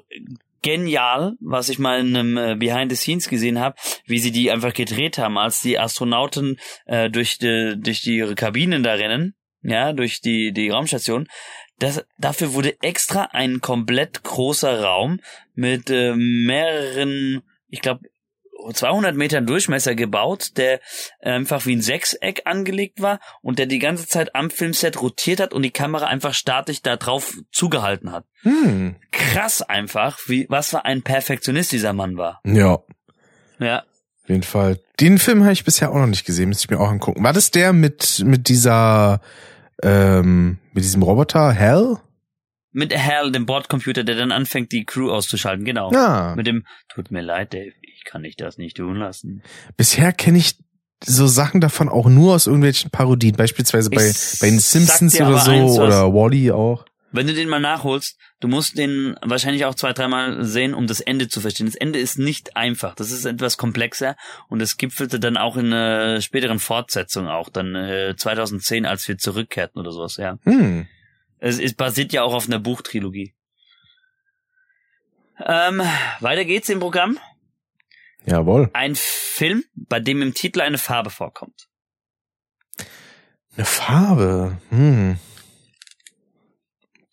genial, 0.61 1.33
was 1.41 1.69
ich 1.69 1.77
mal 1.79 1.99
in 1.99 2.15
einem 2.15 2.37
äh, 2.37 2.55
Behind 2.55 2.91
the 2.91 2.95
Scenes 2.95 3.27
gesehen 3.29 3.59
habe, 3.59 3.75
wie 4.05 4.19
sie 4.19 4.31
die 4.31 4.49
einfach 4.51 4.73
gedreht 4.73 5.17
haben, 5.17 5.37
als 5.37 5.61
die 5.61 5.77
Astronauten 5.77 6.57
äh, 6.85 7.09
durch 7.09 7.37
die, 7.37 7.75
durch 7.77 8.01
die 8.01 8.17
ihre 8.17 8.35
Kabinen 8.35 8.81
da 8.83 8.93
rennen, 8.93 9.35
ja, 9.61 9.93
durch 9.93 10.21
die 10.21 10.51
die 10.53 10.69
Raumstation. 10.69 11.27
Das, 11.79 12.05
dafür 12.17 12.53
wurde 12.53 12.81
extra 12.81 13.23
ein 13.31 13.59
komplett 13.59 14.23
großer 14.23 14.81
Raum 14.83 15.19
mit 15.53 15.89
äh, 15.89 16.15
mehreren, 16.15 17.41
ich 17.67 17.81
glaube 17.81 18.01
200 18.71 19.15
Metern 19.15 19.45
Durchmesser 19.45 19.95
gebaut, 19.95 20.57
der 20.57 20.79
einfach 21.21 21.65
wie 21.65 21.75
ein 21.75 21.81
Sechseck 21.81 22.43
angelegt 22.45 23.01
war 23.01 23.19
und 23.41 23.59
der 23.59 23.65
die 23.65 23.79
ganze 23.79 24.07
Zeit 24.07 24.35
am 24.35 24.49
Filmset 24.49 25.01
rotiert 25.01 25.39
hat 25.39 25.53
und 25.53 25.63
die 25.63 25.71
Kamera 25.71 26.07
einfach 26.07 26.33
statisch 26.33 26.81
da 26.81 26.97
drauf 26.97 27.37
zugehalten 27.51 28.11
hat. 28.11 28.25
Hm. 28.41 28.95
Krass 29.11 29.61
einfach, 29.61 30.19
wie, 30.27 30.45
was 30.49 30.69
für 30.69 30.85
ein 30.85 31.01
Perfektionist 31.01 31.71
dieser 31.71 31.93
Mann 31.93 32.17
war. 32.17 32.41
Ja. 32.45 32.79
Ja. 33.59 33.83
Auf 34.23 34.29
jeden 34.29 34.43
Fall. 34.43 34.79
Den 34.99 35.17
Film 35.17 35.43
habe 35.43 35.53
ich 35.53 35.65
bisher 35.65 35.91
auch 35.91 35.97
noch 35.97 36.07
nicht 36.07 36.25
gesehen, 36.25 36.49
müsste 36.49 36.65
ich 36.65 36.69
mir 36.69 36.79
auch 36.79 36.89
angucken. 36.89 37.23
War 37.23 37.33
das 37.33 37.51
der 37.51 37.73
mit, 37.73 38.23
mit 38.25 38.47
dieser, 38.47 39.19
ähm, 39.81 40.59
mit 40.71 40.83
diesem 40.83 41.03
Roboter, 41.03 41.51
Hell? 41.51 41.97
Mit 42.71 42.97
Hal, 42.97 43.31
dem 43.31 43.45
Bordcomputer, 43.45 44.03
der 44.03 44.15
dann 44.15 44.31
anfängt, 44.31 44.71
die 44.71 44.85
Crew 44.85 45.11
auszuschalten, 45.11 45.63
genau. 45.63 45.91
Ja. 45.91 46.33
Mit 46.35 46.47
dem, 46.47 46.65
tut 46.89 47.11
mir 47.11 47.21
leid, 47.21 47.53
Dave, 47.53 47.73
kann 48.05 48.23
dich 48.23 48.35
das 48.35 48.57
nicht 48.57 48.77
tun 48.77 48.97
lassen. 48.97 49.43
Bisher 49.77 50.13
kenne 50.13 50.37
ich 50.37 50.55
so 51.05 51.27
Sachen 51.27 51.61
davon 51.61 51.89
auch 51.89 52.07
nur 52.07 52.35
aus 52.35 52.47
irgendwelchen 52.47 52.89
Parodien, 52.89 53.35
beispielsweise 53.35 53.89
bei, 53.89 54.07
Ich 54.07 54.39
bei 54.39 54.49
den 54.49 54.59
Simpsons 54.59 55.19
oder 55.19 55.39
so 55.39 55.51
eins, 55.51 55.77
oder 55.77 56.13
Wally 56.13 56.51
auch. 56.51 56.85
Wenn 57.11 57.27
du 57.27 57.33
den 57.33 57.47
mal 57.47 57.59
nachholst, 57.59 58.17
du 58.39 58.47
musst 58.47 58.77
den 58.77 59.15
wahrscheinlich 59.21 59.65
auch 59.65 59.75
zwei, 59.75 59.93
dreimal 59.93 60.43
sehen, 60.43 60.73
um 60.73 60.87
das 60.87 60.99
Ende 60.99 61.27
zu 61.27 61.41
verstehen. 61.41 61.67
Das 61.67 61.75
Ende 61.75 61.99
ist 61.99 62.17
nicht 62.17 62.57
einfach. 62.57 62.95
Das 62.95 63.11
ist 63.11 63.25
etwas 63.25 63.57
komplexer 63.57 64.15
und 64.49 64.61
es 64.61 64.77
gipfelte 64.77 65.19
dann 65.19 65.37
auch 65.37 65.55
in 65.55 65.71
einer 65.71 66.21
späteren 66.21 66.57
Fortsetzung 66.57 67.27
auch, 67.27 67.49
dann 67.49 67.75
äh, 67.75 68.15
2010, 68.17 68.85
als 68.85 69.07
wir 69.07 69.17
zurückkehrten 69.17 69.79
oder 69.79 69.91
sowas, 69.91 70.17
ja. 70.17 70.39
Hm. 70.43 70.87
Es 71.37 71.59
ist, 71.59 71.77
basiert 71.77 72.13
ja 72.13 72.23
auch 72.23 72.33
auf 72.33 72.47
einer 72.47 72.59
Buchtrilogie. 72.59 73.33
Ähm, 75.45 75.81
weiter 76.19 76.45
geht's 76.45 76.69
im 76.69 76.79
Programm. 76.79 77.19
Jawohl. 78.25 78.69
Ein 78.73 78.95
Film, 78.95 79.63
bei 79.75 79.99
dem 79.99 80.21
im 80.21 80.33
Titel 80.33 80.61
eine 80.61 80.77
Farbe 80.77 81.09
vorkommt. 81.09 81.67
Eine 83.55 83.65
Farbe. 83.65 84.57
Hm. 84.69 85.17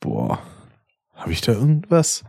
Boah. 0.01 0.41
Habe 1.15 1.33
ich 1.33 1.41
da 1.41 1.53
irgendwas? 1.53 2.25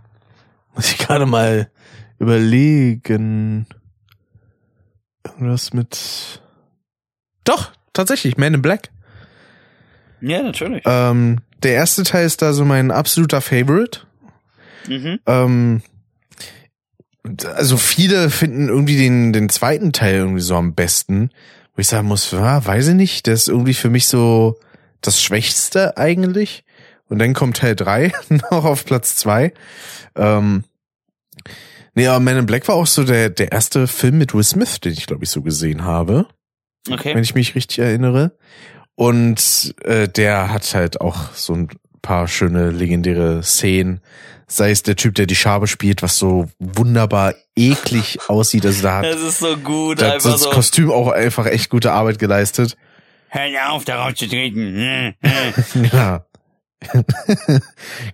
Muss 0.75 0.91
ich 0.91 0.97
gerade 0.97 1.25
mal 1.25 1.71
überlegen. 2.19 3.67
Irgendwas 5.25 5.73
mit. 5.73 6.41
Doch, 7.43 7.71
tatsächlich, 7.93 8.37
Man 8.37 8.55
in 8.55 8.61
Black. 8.61 8.89
Ja, 10.19 10.41
natürlich. 10.43 10.83
Ähm, 10.85 11.39
der 11.63 11.73
erste 11.73 12.03
Teil 12.03 12.25
ist 12.25 12.41
da 12.41 12.53
so 12.53 12.65
mein 12.65 12.91
absoluter 12.91 13.41
Favorite. 13.41 14.01
Mhm. 14.87 15.19
Ähm, 15.25 15.81
also 17.23 17.77
viele 17.77 18.29
finden 18.29 18.69
irgendwie 18.69 18.97
den, 18.97 19.33
den 19.33 19.49
zweiten 19.49 19.91
Teil 19.93 20.15
irgendwie 20.15 20.41
so 20.41 20.55
am 20.55 20.73
besten. 20.73 21.29
Wo 21.75 21.79
ich 21.79 21.87
sagen 21.87 22.07
muss, 22.07 22.31
ja, 22.31 22.65
weiß 22.65 22.89
ich 22.89 22.95
nicht, 22.95 23.27
der 23.27 23.33
ist 23.33 23.47
irgendwie 23.47 23.73
für 23.73 23.89
mich 23.89 24.07
so 24.07 24.59
das 25.01 25.21
Schwächste 25.21 25.97
eigentlich. 25.97 26.63
Und 27.07 27.19
dann 27.19 27.33
kommt 27.33 27.57
Teil 27.57 27.75
3 27.75 28.11
noch 28.29 28.65
auf 28.65 28.85
Platz 28.85 29.15
2. 29.17 29.53
Ähm, 30.15 30.63
nee, 31.93 32.07
aber 32.07 32.19
Man 32.19 32.37
in 32.37 32.45
Black 32.45 32.67
war 32.67 32.75
auch 32.75 32.87
so 32.87 33.03
der, 33.03 33.29
der 33.29 33.51
erste 33.51 33.87
Film 33.87 34.17
mit 34.17 34.33
Will 34.33 34.43
Smith, 34.43 34.79
den 34.79 34.93
ich, 34.93 35.07
glaube 35.07 35.23
ich, 35.23 35.29
so 35.29 35.41
gesehen 35.41 35.83
habe. 35.83 36.27
Okay. 36.89 37.13
Wenn 37.13 37.23
ich 37.23 37.35
mich 37.35 37.55
richtig 37.55 37.79
erinnere. 37.79 38.37
Und 38.95 39.75
äh, 39.83 40.07
der 40.07 40.51
hat 40.51 40.73
halt 40.73 41.01
auch 41.01 41.33
so 41.33 41.53
ein 41.53 41.69
paar 42.01 42.27
schöne 42.27 42.71
legendäre 42.71 43.43
Szenen. 43.43 44.01
Sei 44.53 44.71
es 44.71 44.83
der 44.83 44.97
Typ, 44.97 45.15
der 45.15 45.27
die 45.27 45.35
Schabe 45.37 45.65
spielt, 45.65 46.03
was 46.03 46.17
so 46.17 46.47
wunderbar 46.59 47.35
eklig 47.55 48.19
aussieht. 48.27 48.65
Also 48.65 48.83
da 48.83 48.97
hat 48.97 49.05
Das 49.05 49.21
ist 49.21 49.39
so 49.39 49.55
gut, 49.55 50.01
da 50.01 50.09
hat 50.15 50.25
das 50.25 50.41
so. 50.41 50.49
Kostüm 50.49 50.91
auch 50.91 51.07
einfach 51.07 51.45
echt 51.45 51.69
gute 51.69 51.93
Arbeit 51.93 52.19
geleistet. 52.19 52.75
Hör 53.29 53.71
auf, 53.71 53.85
darauf 53.85 54.13
zu 54.15 54.27
treten. 54.27 55.15
Ja. 55.93 56.25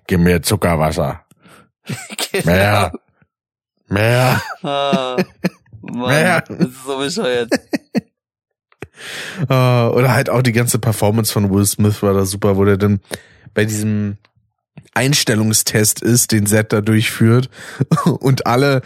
Gib 0.08 0.20
mir 0.20 0.44
Zuckerwasser. 0.44 1.22
Mehr. 2.44 2.92
Mehr. 3.88 4.42
Ah, 4.62 5.16
Mann, 5.82 6.12
Ja. 6.24 6.42
das 6.42 6.60
ist 6.68 6.86
so 6.86 6.98
bescheuert. 7.00 7.50
Äh, 9.50 9.54
Oder 9.54 10.12
halt 10.14 10.30
auch 10.30 10.42
die 10.44 10.52
ganze 10.52 10.78
Performance 10.80 11.32
von 11.34 11.50
Will 11.52 11.66
Smith 11.66 12.04
war 12.04 12.14
da 12.14 12.26
super, 12.26 12.58
wo 12.58 12.66
der 12.66 12.78
dann 12.78 13.00
bei 13.56 13.66
diesem 13.66 14.18
Einstellungstest 14.94 16.02
ist, 16.02 16.32
den 16.32 16.46
Set 16.46 16.74
da 16.74 16.82
durchführt 16.82 17.50
und 18.06 18.48
alle 18.48 18.82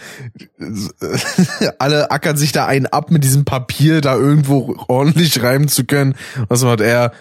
alle 1.80 2.12
ackern 2.12 2.38
sich 2.38 2.52
da 2.52 2.66
einen 2.66 2.86
ab 2.86 3.12
mit 3.12 3.24
diesem 3.24 3.46
Papier 3.46 4.02
da 4.02 4.16
irgendwo 4.16 4.76
ordentlich 4.88 5.42
reimen 5.42 5.68
zu 5.68 5.86
können. 5.86 6.16
Was 6.48 6.64
macht 6.64 6.82
er? 6.82 7.14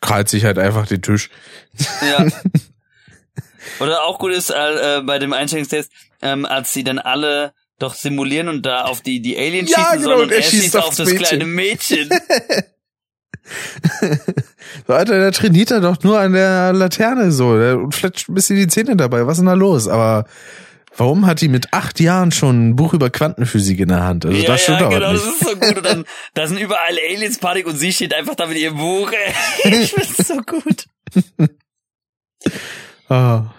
Krallt 0.00 0.28
sich 0.28 0.44
halt 0.44 0.58
einfach 0.58 0.86
den 0.86 1.02
Tisch. 1.02 1.30
Ja. 2.02 2.26
Oder 3.80 4.02
auch 4.04 4.18
gut 4.18 4.32
ist 4.32 4.50
äh, 4.50 4.98
äh, 4.98 5.02
bei 5.02 5.18
dem 5.18 5.32
Einstellungstest, 5.32 5.90
ähm, 6.20 6.44
als 6.44 6.72
sie 6.72 6.84
dann 6.84 6.98
alle 6.98 7.52
doch 7.78 7.94
simulieren 7.94 8.48
und 8.48 8.62
da 8.66 8.82
auf 8.82 9.00
die, 9.00 9.20
die 9.20 9.36
Aliens 9.38 9.70
Ja, 9.70 9.78
schießen 9.78 9.92
genau, 10.02 10.08
sollen 10.16 10.22
und 10.22 10.32
er 10.32 10.42
schießt 10.42 10.62
schießt 10.62 10.76
auf 10.76 10.94
das 10.96 11.08
Mädchen. 11.08 11.18
kleine 11.26 11.44
Mädchen. 11.46 12.10
So, 14.86 14.92
Alter, 14.94 15.18
der 15.18 15.32
trainiert 15.32 15.70
er 15.70 15.80
doch 15.80 16.02
nur 16.02 16.18
an 16.18 16.32
der 16.32 16.72
Laterne 16.72 17.32
so 17.32 17.58
der, 17.58 17.78
und 17.78 17.94
fletscht 17.94 18.28
ein 18.28 18.34
bisschen 18.34 18.56
die 18.56 18.68
Zähne 18.68 18.96
dabei. 18.96 19.26
Was 19.26 19.32
ist 19.34 19.40
denn 19.40 19.46
da 19.46 19.54
los? 19.54 19.88
Aber 19.88 20.26
warum 20.96 21.26
hat 21.26 21.40
die 21.40 21.48
mit 21.48 21.72
acht 21.72 21.98
Jahren 22.00 22.30
schon 22.32 22.70
ein 22.70 22.76
Buch 22.76 22.94
über 22.94 23.10
Quantenphysik 23.10 23.80
in 23.80 23.88
der 23.88 24.02
Hand? 24.04 24.24
Also 24.26 24.38
ja, 24.38 24.46
das 24.46 24.62
stimmt 24.62 24.80
ja, 24.80 24.88
genau, 24.88 25.12
nicht. 25.12 25.24
das 25.24 25.32
ist 25.32 25.40
so 25.40 25.56
gut. 25.56 25.76
Und 25.76 25.84
dann, 25.86 26.04
da 26.34 26.46
sind 26.46 26.58
überall 26.58 26.96
Aliens 27.10 27.38
Panik 27.38 27.66
und 27.66 27.76
sie 27.76 27.92
steht 27.92 28.14
einfach 28.14 28.34
da 28.36 28.46
mit 28.46 28.58
ihrem 28.58 28.76
Buch. 28.76 29.10
Ich 29.64 29.92
find's 29.92 30.28
so 30.28 30.36
gut. 30.36 30.86
Ah. 33.08 33.52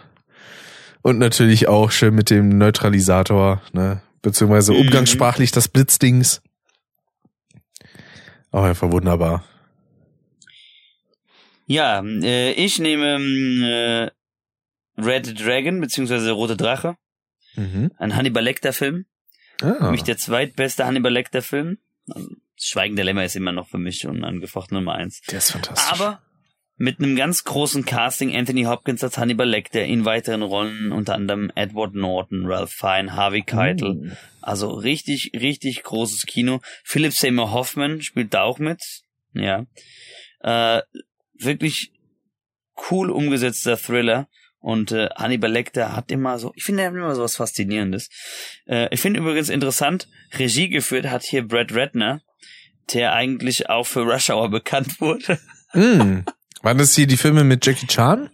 Und 1.03 1.19
natürlich 1.19 1.67
auch 1.67 1.91
schön 1.91 2.15
mit 2.15 2.29
dem 2.29 2.57
Neutralisator, 2.57 3.61
ne? 3.71 4.01
Beziehungsweise 4.21 4.71
Mhm. 4.73 4.79
umgangssprachlich 4.79 5.51
das 5.51 5.67
Blitzdings. 5.67 6.41
Auch 8.51 8.63
einfach 8.63 8.91
wunderbar. 8.91 9.43
Ja, 11.65 12.03
äh, 12.03 12.51
ich 12.53 12.79
nehme 12.79 14.11
äh, 14.97 15.01
Red 15.01 15.39
Dragon, 15.39 15.79
beziehungsweise 15.79 16.31
Rote 16.31 16.57
Drache. 16.57 16.97
Mhm. 17.55 17.91
Ein 17.97 18.15
Hannibal 18.15 18.43
Lecter 18.43 18.73
Film. 18.73 19.05
Ah. 19.61 19.75
Für 19.75 19.91
mich 19.91 20.03
der 20.03 20.17
zweitbeste 20.17 20.85
Hannibal 20.85 21.11
Lecter 21.11 21.41
Film. 21.41 21.77
Also, 22.09 22.29
das 22.55 22.65
Schweigen 22.65 22.95
der 22.95 23.05
Lämmer 23.05 23.23
ist 23.23 23.35
immer 23.35 23.51
noch 23.51 23.67
für 23.67 23.77
mich 23.77 24.05
unangefochten 24.05 24.75
Nummer 24.77 24.95
eins. 24.95 25.21
Der 25.29 25.39
ist 25.39 25.51
fantastisch. 25.51 25.99
Aber 25.99 26.21
mit 26.75 26.99
einem 26.99 27.15
ganz 27.15 27.43
großen 27.43 27.85
Casting, 27.85 28.35
Anthony 28.35 28.63
Hopkins 28.63 29.03
als 29.03 29.17
Hannibal 29.17 29.47
Lecter, 29.47 29.85
in 29.85 30.05
weiteren 30.05 30.41
Rollen 30.41 30.91
unter 30.91 31.15
anderem 31.15 31.51
Edward 31.55 31.93
Norton, 31.93 32.45
Ralph 32.45 32.71
Fine, 32.71 33.15
Harvey 33.15 33.43
Keitel. 33.43 33.93
Mm. 33.93 34.17
Also 34.41 34.71
richtig, 34.71 35.31
richtig 35.33 35.83
großes 35.83 36.25
Kino. 36.25 36.61
Philip 36.83 37.13
Seymour 37.13 37.51
Hoffman 37.51 38.01
spielt 38.01 38.33
da 38.33 38.43
auch 38.43 38.59
mit. 38.59 38.81
Ja. 39.33 39.65
Äh, 40.41 40.81
wirklich 41.45 41.91
cool 42.89 43.09
umgesetzter 43.09 43.77
Thriller. 43.77 44.27
Und 44.59 44.93
äh, 44.93 45.09
Hannibal 45.15 45.51
Lecter 45.51 45.93
hat 45.93 46.09
immer 46.09 46.39
so, 46.39 46.53
ich 46.55 46.63
finde, 46.63 46.83
er 46.83 46.87
hat 46.89 46.95
immer 46.95 47.13
so 47.15 47.23
was 47.23 47.35
Faszinierendes. 47.35 48.09
Äh, 48.65 48.87
ich 48.93 49.01
finde 49.01 49.19
übrigens 49.19 49.49
interessant, 49.49 50.07
Regie 50.37 50.69
geführt 50.69 51.07
hat 51.07 51.23
hier 51.23 51.45
Brad 51.45 51.73
Ratner, 51.75 52.21
der 52.93 53.11
eigentlich 53.13 53.69
auch 53.69 53.85
für 53.85 54.01
Rush 54.03 54.29
Hour 54.29 54.49
bekannt 54.49 54.99
wurde. 55.01 55.37
Mm. 55.73 56.19
Waren 56.61 56.77
das 56.77 56.95
hier 56.95 57.07
die 57.07 57.17
Filme 57.17 57.43
mit 57.43 57.65
Jackie 57.65 57.87
Chan? 57.87 58.29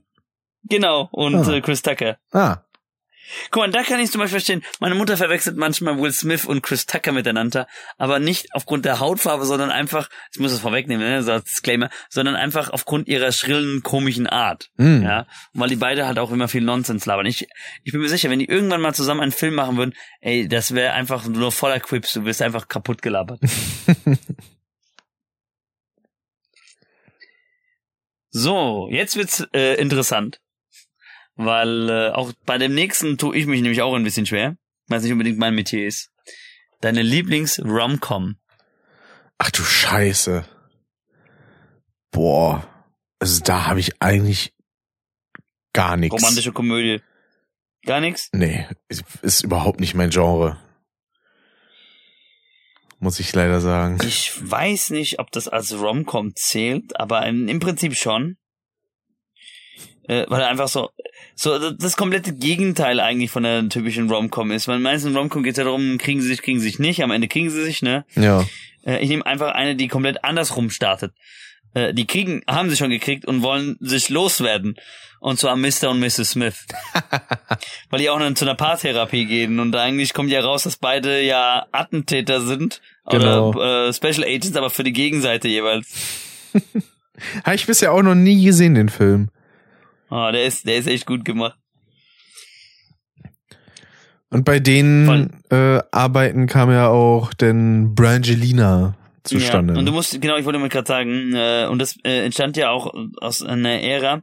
genau, 0.66 1.10
und 1.12 1.36
Ah. 1.36 1.54
äh, 1.56 1.62
Chris 1.62 1.82
Tucker. 1.82 2.20
Ah. 2.32 2.58
Guck 3.52 3.62
mal, 3.64 3.72
da 3.72 3.84
kann 3.84 4.00
ich 4.00 4.12
zum 4.12 4.20
Beispiel 4.20 4.40
verstehen, 4.40 4.64
meine 4.80 4.96
Mutter 4.96 5.18
verwechselt 5.18 5.58
manchmal 5.58 6.00
Will 6.00 6.12
Smith 6.12 6.46
und 6.46 6.62
Chris 6.62 6.86
Tucker 6.86 7.12
miteinander, 7.12 7.68
aber 7.98 8.20
nicht 8.20 8.54
aufgrund 8.54 8.86
der 8.86 9.00
Hautfarbe, 9.00 9.46
sondern 9.46 9.72
einfach, 9.72 10.10
ich 10.32 10.40
muss 10.40 10.52
das 10.52 10.62
vorwegnehmen, 10.62 11.08
ne, 11.08 11.24
so 11.24 11.32
als 11.32 11.46
Disclaimer, 11.46 11.90
sondern 12.10 12.36
einfach 12.36 12.70
aufgrund 12.70 13.08
ihrer 13.08 13.32
schrillen, 13.32 13.84
komischen 13.84 14.28
Art. 14.28 14.70
Mm. 14.78 15.04
Ja, 15.04 15.28
und 15.54 15.62
weil 15.62 15.70
die 15.70 15.76
beide 15.76 16.08
halt 16.08 16.20
auch 16.20 16.32
immer 16.32 16.48
viel 16.48 16.62
Nonsens 16.62 17.06
labern. 17.06 17.26
Ich, 17.26 17.48
ich 17.84 17.92
bin 17.92 18.02
mir 18.02 18.10
sicher, 18.10 18.30
wenn 18.30 18.40
die 18.40 18.50
irgendwann 18.50 18.82
mal 18.82 18.94
zusammen 18.94 19.22
einen 19.22 19.32
Film 19.32 19.56
machen 19.56 19.78
würden, 19.78 19.94
ey, 20.22 20.48
das 20.48 20.74
wäre 20.74 20.94
einfach 20.94 21.26
nur 21.28 21.52
voller 21.52 21.80
Quips, 21.80 22.14
du 22.14 22.26
wirst 22.26 22.42
einfach 22.42 22.68
kaputt 22.68 23.02
gelabert. 23.02 23.40
so, 28.30 28.88
jetzt 28.92 29.16
wird's 29.16 29.48
äh, 29.54 29.76
interessant. 29.76 30.40
Weil 31.42 31.90
äh, 31.90 32.10
auch 32.10 32.34
bei 32.46 32.58
dem 32.58 32.76
nächsten 32.76 33.18
tue 33.18 33.38
ich 33.38 33.46
mich 33.46 33.62
nämlich 33.62 33.82
auch 33.82 33.96
ein 33.96 34.04
bisschen 34.04 34.26
schwer, 34.26 34.58
weil 34.88 34.98
es 34.98 35.04
nicht 35.04 35.14
unbedingt 35.14 35.38
mein 35.38 35.56
Metier 35.56 35.88
ist. 35.88 36.12
Deine 36.82 37.02
Lieblings-Rom-Com. 37.02 38.36
Ach 39.38 39.50
du 39.50 39.64
Scheiße. 39.64 40.44
Boah. 42.12 42.68
Also 43.20 43.42
da 43.42 43.68
habe 43.68 43.80
ich 43.80 44.02
eigentlich 44.02 44.54
gar 45.72 45.96
nichts. 45.96 46.22
Romantische 46.22 46.52
Komödie. 46.52 47.02
Gar 47.86 48.02
nichts? 48.02 48.28
Nee, 48.34 48.68
ist, 48.90 49.42
überhaupt 49.42 49.80
nicht 49.80 49.96
mein 49.96 50.10
Genre. 50.10 50.58
Muss 53.00 53.22
ich 53.22 53.34
leider 53.34 53.62
sagen. 53.62 53.98
Ich 54.06 54.34
weiß 54.42 54.90
nicht, 54.90 55.20
ob 55.20 55.32
das 55.32 55.48
als 55.48 55.72
Rom-Com 55.72 56.36
zählt, 56.36 57.00
aber 57.00 57.26
im 57.26 57.62
Prinzip 57.62 57.96
schon. 57.96 58.36
Äh, 60.10 60.26
weil 60.28 60.42
er 60.42 60.48
einfach 60.48 60.68
so, 60.68 60.90
so 61.36 61.70
das 61.70 61.96
komplette 61.96 62.34
Gegenteil 62.34 63.00
eigentlich 63.00 63.30
von 63.30 63.44
der 63.44 63.70
typischen 63.70 64.10
Rom-Com 64.10 64.50
ist. 64.50 64.68
Weil 64.68 64.80
meistens 64.80 65.16
Rom-Com 65.16 65.44
geht 65.44 65.52
es 65.52 65.60
ja 65.60 65.66
darum, 65.66 66.00
kriegen 66.00 66.20
sie 66.20 66.30
sich, 66.30 66.42
kriegen 66.42 66.60
sie 66.60 66.66
sich 66.66 66.80
nicht, 66.80 67.04
am 67.04 67.12
Ende 67.12 67.28
kriegen 67.28 67.52
sie 67.52 67.64
sich, 67.64 67.84
ne? 67.84 68.06
Ja. 68.16 68.44
Äh, 68.84 69.04
ich 69.04 69.10
nehme 69.10 69.24
einfach 69.28 69.54
eine, 69.54 69.76
die 69.76 69.88
komplett 69.88 70.24
andersrum 70.24 70.72
startet. 70.72 71.14
Äh, 71.76 71.94
die 71.94 72.08
kriegen, 72.08 72.42
haben 72.48 72.72
sie 72.72 72.76
schon 72.76 72.90
gekriegt 72.90 73.26
und 73.26 73.44
wollen 73.44 73.78
sich 73.82 74.10
loswerden. 74.10 74.78
Und 75.20 75.38
zwar 75.38 75.56
Mr. 75.56 75.92
und 75.92 76.00
Mrs. 76.00 76.32
Smith. 76.32 76.66
Weil 77.92 78.00
die 78.00 78.10
auch 78.10 78.18
dann 78.18 78.36
zu 78.36 78.46
einer 78.46 78.56
Paartherapie 78.56 79.26
gehen 79.26 79.60
und 79.60 79.76
eigentlich 79.76 80.16
kommt 80.16 80.32
ja 80.32 80.42
raus, 80.42 80.64
dass 80.64 80.78
beide 80.78 81.22
ja 81.22 81.68
Attentäter 81.72 82.42
sind. 82.42 82.82
Genau. 83.12 83.50
Oder 83.50 83.90
äh, 83.90 83.94
Special 83.94 84.24
Agents, 84.24 84.56
aber 84.56 84.72
für 84.72 84.84
die 84.84 84.94
Gegenseite 84.94 85.48
jeweils. 85.48 85.88
Habe 87.44 87.56
ich 87.56 87.68
bisher 87.68 87.92
auch 87.92 88.02
noch 88.02 88.16
nie 88.16 88.44
gesehen, 88.44 88.74
den 88.74 88.90
Film. 88.90 89.30
Oh, 90.10 90.30
der 90.32 90.46
ist, 90.46 90.68
der 90.68 90.78
ist 90.78 90.88
echt 90.88 91.06
gut 91.06 91.24
gemacht. 91.26 91.58
Und 94.32 94.46
bei 94.46 94.60
den 94.60 95.42
äh, 95.50 95.80
Arbeiten 95.92 96.48
kam 96.48 96.72
ja 96.72 96.90
auch 96.90 97.34
denn 97.34 97.96
Brangelina 97.96 98.96
zustande. 99.24 99.74
Ja, 99.74 99.80
und 99.80 99.86
du 99.86 99.92
musst, 99.92 100.22
genau, 100.22 100.38
ich 100.38 100.46
wollte 100.46 100.60
mal 100.60 100.70
gerade 100.70 100.88
sagen, 100.88 101.34
äh, 101.34 101.68
und 101.70 101.80
das 101.80 101.98
äh, 102.04 102.26
entstand 102.26 102.56
ja 102.58 102.70
auch 102.70 102.94
aus 103.22 103.42
einer 103.42 103.82
Ära, 103.82 104.22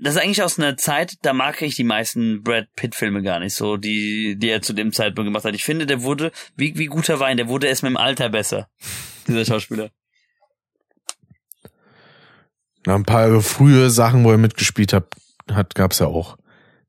das 0.00 0.14
ist 0.14 0.22
eigentlich 0.22 0.42
aus 0.42 0.58
einer 0.58 0.76
Zeit, 0.76 1.14
da 1.22 1.32
mag 1.32 1.60
ich 1.60 1.74
die 1.74 1.84
meisten 1.84 2.42
Brad 2.42 2.68
Pitt 2.76 2.94
Filme 2.94 3.22
gar 3.22 3.40
nicht 3.40 3.54
so, 3.54 3.76
die, 3.76 4.36
die 4.38 4.48
er 4.48 4.62
zu 4.62 4.72
dem 4.72 4.92
Zeitpunkt 4.92 5.26
gemacht 5.26 5.44
hat. 5.44 5.54
Ich 5.54 5.64
finde, 5.64 5.86
der 5.86 6.02
wurde, 6.02 6.30
wie, 6.56 6.78
wie 6.78 6.86
guter 6.86 7.20
Wein, 7.20 7.36
der 7.36 7.48
wurde 7.48 7.66
erst 7.66 7.82
mit 7.82 7.90
dem 7.90 7.96
Alter 7.96 8.28
besser. 8.28 8.68
Dieser 9.26 9.44
Schauspieler. 9.44 9.90
Na, 12.88 12.94
ein 12.94 13.04
paar 13.04 13.42
frühe 13.42 13.90
Sachen, 13.90 14.24
wo 14.24 14.30
er 14.30 14.38
mitgespielt 14.38 14.94
hat, 14.94 15.08
hat 15.52 15.74
gab's 15.74 15.98
ja 15.98 16.06
auch, 16.06 16.38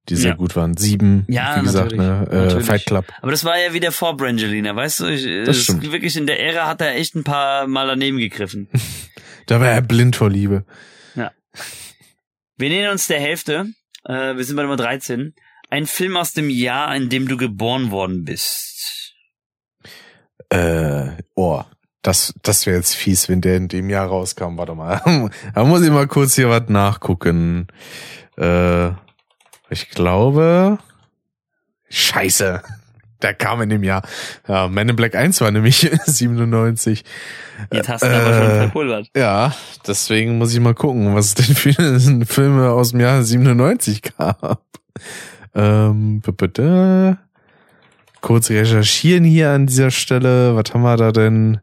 die 0.07 0.15
sehr 0.15 0.29
Ja. 0.31 0.35
gut 0.37 0.55
waren. 0.55 0.77
Sieben, 0.77 1.25
Ja, 1.27 1.57
wie 1.59 1.65
gesagt, 1.65 1.91
ne, 1.91 2.25
äh, 2.31 2.35
Natürlich. 2.45 2.65
Fight 2.67 2.85
Club. 2.85 3.05
Aber 3.21 3.31
das 3.31 3.43
war 3.43 3.59
ja 3.59 3.73
wieder 3.73 3.91
vor 3.91 4.15
Brangelina, 4.15 4.73
weißt 4.77 5.01
du? 5.01 5.07
Ich, 5.07 5.25
Das 5.45 5.57
es- 5.57 5.63
stimmt. 5.63 5.91
Wirklich 5.91 6.15
in 6.15 6.25
der 6.25 6.39
Ära 6.41 6.67
hat 6.67 6.79
er 6.79 6.95
echt 6.95 7.15
ein 7.15 7.25
paar 7.25 7.67
Mal 7.67 7.85
daneben 7.87 8.17
gegriffen. 8.17 8.69
Da 9.47 9.59
war 9.59 9.67
er 9.67 9.81
blind 9.81 10.15
vor 10.15 10.29
Liebe. 10.29 10.63
Wir 11.15 12.69
nähern 12.69 12.91
uns 12.91 13.07
der 13.07 13.19
Hälfte. 13.19 13.65
Äh, 14.05 14.35
wir 14.37 14.43
sind 14.43 14.55
bei 14.55 14.61
Nummer 14.61 14.77
13. 14.77 15.33
Ein 15.71 15.85
Film 15.87 16.15
aus 16.17 16.33
dem 16.33 16.49
Jahr, 16.51 16.95
in 16.95 17.09
dem 17.09 17.27
du 17.27 17.35
geboren 17.35 17.89
worden 17.89 18.23
bist. 18.25 19.15
Äh, 20.49 21.09
oh, 21.35 21.63
das, 22.01 22.33
das 22.43 22.65
wäre 22.65 22.77
jetzt 22.77 22.95
fies, 22.95 23.27
wenn 23.29 23.41
der 23.41 23.57
in 23.57 23.67
dem 23.67 23.89
Jahr 23.89 24.07
rauskam. 24.07 24.57
Warte 24.57 24.75
mal. 24.75 25.01
da 25.55 25.63
muss 25.65 25.81
ich 25.83 25.89
mal 25.91 26.07
kurz 26.07 26.35
hier 26.35 26.49
was 26.49 26.69
nachgucken. 26.69 27.67
Äh, 28.37 28.89
ich 29.69 29.89
glaube. 29.91 30.77
Scheiße. 31.89 32.61
Der 33.21 33.33
kam 33.33 33.61
in 33.61 33.69
dem 33.69 33.83
Jahr. 33.83 34.01
Ja, 34.47 34.69
Man 34.69 34.87
in 34.87 34.95
Black 34.95 35.13
1 35.15 35.41
war 35.41 35.51
nämlich 35.51 35.89
97. 36.05 37.03
Jetzt 37.73 37.89
hast 37.89 38.03
du 38.03 38.07
aber 38.07 38.33
schon 38.33 38.49
Äh, 38.51 38.57
verpulvert. 38.61 39.07
Ja, 39.15 39.53
deswegen 39.85 40.37
muss 40.37 40.53
ich 40.53 40.59
mal 40.61 40.73
gucken, 40.73 41.13
was 41.15 41.25
es 41.25 41.35
denn 41.35 41.55
für 41.55 42.25
Filme 42.25 42.69
aus 42.69 42.91
dem 42.91 43.01
Jahr 43.01 43.21
97 43.23 44.03
gab. 44.17 44.61
Ähm, 45.53 46.21
bitte. 46.21 47.17
Kurz 48.21 48.49
recherchieren 48.49 49.25
hier 49.25 49.49
an 49.51 49.65
dieser 49.67 49.91
Stelle. 49.91 50.55
Was 50.55 50.73
haben 50.73 50.81
wir 50.83 50.95
da 50.95 51.11
denn? 51.11 51.59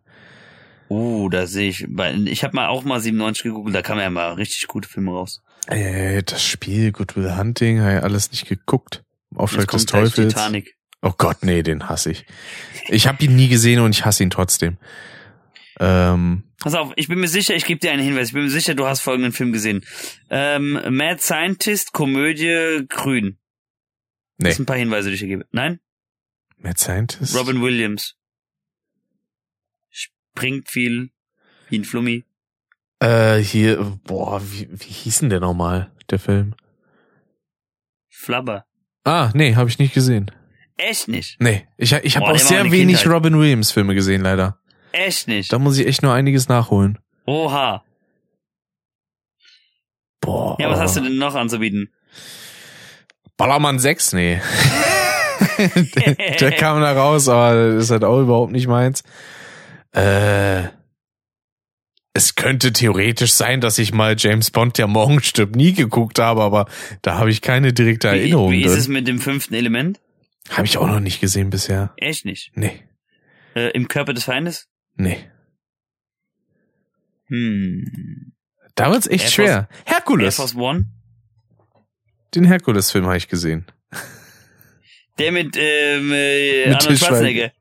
Uh, 0.88 1.28
da 1.28 1.46
sehe 1.46 1.68
ich. 1.68 1.86
Ich 2.26 2.44
habe 2.44 2.54
mal 2.56 2.68
auch 2.68 2.84
mal 2.84 3.00
97 3.00 3.42
gegoogelt, 3.44 3.74
da 3.74 3.82
kamen 3.82 4.00
ja 4.00 4.10
mal 4.10 4.32
richtig 4.34 4.66
gute 4.68 4.88
Filme 4.88 5.10
raus. 5.12 5.42
Äh, 5.66 6.22
das 6.22 6.44
Spiel 6.44 6.92
Good 6.92 7.16
Will 7.16 7.36
Hunting, 7.36 7.80
habe 7.80 7.96
ich 7.96 8.02
alles 8.02 8.30
nicht 8.30 8.46
geguckt. 8.46 9.02
Jetzt 9.38 9.72
des 9.72 9.86
Teufels. 9.86 10.34
Titanic. 10.34 10.76
Oh 11.02 11.12
Gott, 11.16 11.38
nee, 11.42 11.62
den 11.62 11.88
hasse 11.88 12.10
ich. 12.12 12.24
Ich 12.88 13.06
habe 13.06 13.22
ihn 13.24 13.36
nie 13.36 13.48
gesehen 13.48 13.80
und 13.80 13.90
ich 13.94 14.04
hasse 14.04 14.22
ihn 14.22 14.30
trotzdem. 14.30 14.76
Ähm, 15.78 16.44
Pass 16.60 16.74
auf, 16.74 16.92
ich 16.96 17.08
bin 17.08 17.18
mir 17.20 17.28
sicher, 17.28 17.54
ich 17.54 17.64
gebe 17.64 17.80
dir 17.80 17.92
einen 17.92 18.02
Hinweis. 18.02 18.28
Ich 18.28 18.34
bin 18.34 18.44
mir 18.44 18.50
sicher, 18.50 18.74
du 18.74 18.86
hast 18.86 19.00
folgenden 19.00 19.32
Film 19.32 19.52
gesehen. 19.52 19.84
Ähm, 20.30 20.80
Mad 20.90 21.20
Scientist, 21.20 21.92
Komödie, 21.92 22.86
Grün. 22.88 23.38
nee, 24.38 24.48
Das 24.48 24.56
sind 24.56 24.62
ein 24.62 24.66
paar 24.66 24.76
Hinweise, 24.76 25.08
die 25.08 25.14
ich 25.14 25.20
dir 25.20 25.28
gebe. 25.28 25.46
Nein? 25.52 25.80
Mad 26.56 26.78
Scientist. 26.80 27.36
Robin 27.36 27.60
Williams. 27.60 28.14
Springt 30.36 30.68
viel. 30.68 31.08
Wie 31.70 31.78
ein 31.78 31.84
Flummi. 31.84 32.24
Äh, 33.00 33.38
hier, 33.38 33.98
boah, 34.04 34.42
wie, 34.42 34.68
wie 34.70 34.92
hieß 34.92 35.20
denn 35.20 35.30
der 35.30 35.40
nochmal, 35.40 35.90
der 36.10 36.18
Film? 36.18 36.54
Flabber. 38.10 38.66
Ah, 39.04 39.30
nee, 39.34 39.54
habe 39.54 39.70
ich 39.70 39.78
nicht 39.78 39.94
gesehen. 39.94 40.30
Echt 40.76 41.08
nicht. 41.08 41.40
Nee, 41.40 41.66
ich, 41.78 41.92
ich 41.92 42.16
habe 42.16 42.26
auch 42.26 42.38
sehr 42.38 42.70
wenig 42.70 42.98
Kindheit. 42.98 43.14
Robin 43.14 43.38
Williams 43.38 43.72
Filme 43.72 43.94
gesehen, 43.94 44.20
leider. 44.20 44.58
Echt 44.92 45.26
nicht. 45.26 45.50
Da 45.50 45.58
muss 45.58 45.78
ich 45.78 45.86
echt 45.86 46.02
nur 46.02 46.12
einiges 46.12 46.48
nachholen. 46.48 46.98
Oha. 47.24 47.82
Boah. 50.20 50.56
Ja, 50.60 50.70
was 50.70 50.80
hast 50.80 50.96
du 50.96 51.00
denn 51.00 51.16
noch 51.16 51.34
anzubieten? 51.34 51.94
Ballermann 53.38 53.78
6? 53.78 54.12
Nee. 54.12 54.40
der, 55.58 56.14
der 56.14 56.52
kam 56.52 56.80
da 56.80 56.92
raus, 56.92 57.28
aber 57.28 57.76
ist 57.76 57.90
halt 57.90 58.04
auch 58.04 58.20
überhaupt 58.20 58.52
nicht 58.52 58.66
meins. 58.66 59.02
Äh, 59.96 60.68
es 62.12 62.34
könnte 62.34 62.72
theoretisch 62.72 63.32
sein, 63.32 63.60
dass 63.60 63.78
ich 63.78 63.92
mal 63.92 64.14
James 64.18 64.50
Bond, 64.50 64.78
der 64.78 64.86
morgen 64.86 65.22
stirbt, 65.22 65.56
nie 65.56 65.72
geguckt 65.72 66.18
habe, 66.18 66.42
aber 66.42 66.66
da 67.02 67.18
habe 67.18 67.30
ich 67.30 67.42
keine 67.42 67.72
direkte 67.72 68.08
Erinnerung 68.08 68.52
wie, 68.52 68.62
ist 68.62 68.72
es 68.76 68.88
mit 68.88 69.06
dem 69.08 69.18
fünften 69.20 69.54
Element? 69.54 70.00
Habe 70.50 70.64
ich 70.66 70.78
auch 70.78 70.86
noch 70.86 71.00
nicht 71.00 71.20
gesehen 71.20 71.50
bisher. 71.50 71.92
Echt 71.96 72.24
nicht. 72.24 72.52
Nee, 72.54 72.84
Äh, 73.54 73.70
Im 73.70 73.88
Körper 73.88 74.12
des 74.14 74.24
Feindes? 74.24 74.68
nee. 74.96 75.18
Hm. 77.28 78.32
Da 78.76 78.92
wird's 78.92 79.06
echt 79.08 79.24
Air 79.24 79.30
schwer. 79.30 79.46
Air 79.46 79.68
Herkules. 79.86 80.36
Force 80.36 80.54
One? 80.54 80.86
Den 82.34 82.44
Herkules-Film 82.44 83.06
habe 83.06 83.16
ich 83.16 83.28
gesehen. 83.28 83.66
Der 85.18 85.32
mit, 85.32 85.56
ähm, 85.58 86.12
äh, 86.12 86.68
Mit 86.68 86.76
Arnold 86.76 86.98
Schwarzenegger. 86.98 87.52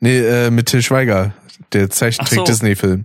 Nee, 0.00 0.18
äh, 0.18 0.50
mit 0.50 0.66
Till 0.66 0.82
Schweiger. 0.82 1.34
Der 1.72 1.88
Zeichentrick 1.90 2.40
Ach 2.40 2.44
so. 2.46 2.52
Disney-Film. 2.52 3.04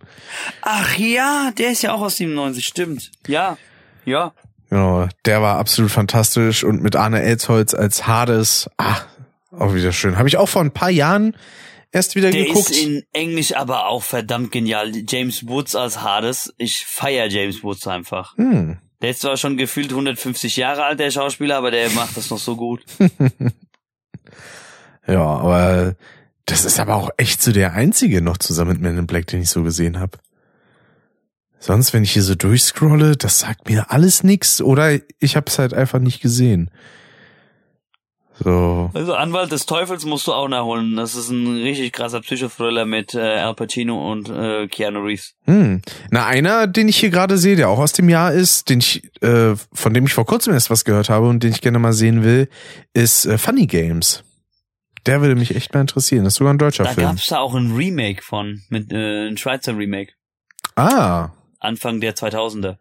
Ach 0.61 0.97
ja, 0.97 1.51
der 1.57 1.72
ist 1.72 1.82
ja 1.84 1.93
auch 1.93 2.01
aus 2.01 2.18
97, 2.18 2.65
stimmt. 2.65 3.11
Ja, 3.28 3.57
ja. 4.05 4.34
Genau, 4.70 5.07
der 5.26 5.41
war 5.41 5.57
absolut 5.59 5.91
fantastisch 5.91 6.63
und 6.63 6.82
mit 6.84 6.95
Arne 6.97 7.22
Elsholz 7.22 7.74
als 7.74 8.05
Hades, 8.05 8.70
ah, 8.78 8.97
auch 9.57 9.74
wieder 9.74 9.93
schön. 9.93 10.18
Habe 10.18 10.28
ich 10.28 10.36
auch 10.38 10.49
vor 10.49 10.61
ein 10.61 10.72
paar 10.72 10.89
Jahren 10.89 11.38
erst 11.93 12.15
wieder 12.15 12.32
Der 12.32 12.43
geguckt. 12.45 12.72
ist 12.72 12.84
in 12.84 13.03
Englisch 13.13 13.55
aber 13.55 13.88
auch 13.88 14.03
verdammt 14.03 14.51
genial. 14.51 14.91
James 15.07 15.47
Woods 15.47 15.74
als 15.76 16.01
Hades. 16.01 16.53
Ich 16.57 16.86
feier 16.86 17.28
James 17.28 17.63
Woods 17.63 17.88
einfach. 17.88 18.36
hm. 18.38 18.78
Der 19.01 19.11
ist 19.11 19.22
zwar 19.22 19.38
schon 19.38 19.57
gefühlt 19.57 19.91
150 19.91 20.57
Jahre 20.57 20.84
alt, 20.84 20.99
der 20.99 21.11
Schauspieler, 21.11 21.57
aber 21.57 21.70
der 21.70 21.89
macht 21.91 22.18
das 22.18 22.30
noch 22.32 22.39
so 22.39 22.55
gut. 22.55 22.84
Ja, 25.07 25.22
aber 25.24 25.95
das 26.48 26.66
ist 26.66 26.80
aber 26.80 26.95
auch 26.95 27.12
echt 27.18 27.41
so 27.41 27.52
der 27.52 27.74
einzige 27.74 28.22
noch 28.22 28.38
zusammen 28.38 28.72
mit 28.72 28.82
Men 28.82 28.98
in 28.98 29.06
Black, 29.08 29.28
den 29.28 29.41
ich 29.41 29.50
so 29.50 29.64
gesehen 29.64 30.00
habe. 30.00 30.18
Sonst, 31.60 31.93
wenn 31.93 32.04
ich 32.04 32.14
hier 32.14 32.24
so 32.24 32.36
durchscrolle, 32.36 33.18
das 33.18 33.39
sagt 33.39 33.70
mir 33.70 33.91
alles 33.91 34.24
nix 34.24 34.62
oder 34.62 34.98
ich 35.20 35.36
habe 35.36 35.48
es 35.48 35.60
halt 35.60 35.74
einfach 35.74 36.00
nicht 36.00 36.22
gesehen. 36.22 36.72
So, 38.39 38.91
Also 38.93 39.16
Anwalt 39.16 39.52
des 39.52 39.66
Teufels 39.66 40.06
musst 40.06 40.28
du 40.28 40.34
auch 40.34 40.48
nachholen. 40.48 40.95
Das 40.95 41.16
ist 41.16 41.30
ein 41.30 41.48
richtig 41.64 41.91
krasser 41.91 42.22
Psychothriller 42.22 42.86
mit 42.86 43.16
äh, 43.16 43.20
Al 43.20 43.56
Pacino 43.56 44.12
und 44.12 44.30
äh, 44.30 44.68
Keanu 44.68 45.00
Reeves. 45.00 45.34
hm. 45.45 45.82
Na, 46.12 46.28
einer, 46.28 46.68
den 46.68 46.88
ich 46.88 46.98
hier 46.98 47.10
gerade 47.10 47.39
sehe, 47.39 47.56
der 47.56 47.70
auch 47.70 47.80
aus 47.80 47.93
dem 47.93 48.10
Jahr 48.10 48.32
ist, 48.32 48.70
den 48.70 48.80
ich, 48.80 49.10
äh, 49.24 49.56
von 49.74 49.93
dem 49.93 50.06
ich 50.06 50.14
vor 50.14 50.28
kurzem 50.28 50.54
erst 50.54 50.70
was 50.70 50.86
gehört 50.86 51.10
habe 51.10 51.28
und 51.28 51.41
den 51.43 51.52
ich 51.52 51.62
gerne 51.62 51.80
mal 51.80 51.93
sehen 51.93 52.24
will, 52.24 52.48
ist 52.93 53.26
äh, 53.26 53.39
Funny 53.39 53.66
Games. 53.66 54.24
Der 55.08 55.22
würde 55.22 55.36
mich 55.36 55.55
echt 55.55 55.74
mal 55.74 55.82
interessieren. 55.82 56.24
Das 56.26 56.34
ist 56.34 56.38
sogar 56.38 56.53
ein 56.53 56.58
deutscher 56.58 56.84
Da 56.84 56.91
Film. 56.93 57.08
gab's 57.08 57.28
da 57.28 57.39
auch 57.39 57.55
ein 57.55 57.74
Remake 57.76 58.22
von, 58.22 58.62
mit 58.70 58.91
äh, 58.91 59.28
ein 59.28 59.38
Schweizer 59.38 59.78
Remake. 59.78 60.14
Ah, 60.76 61.30
Anfang 61.60 61.99
der 62.01 62.16
2000er. 62.16 62.78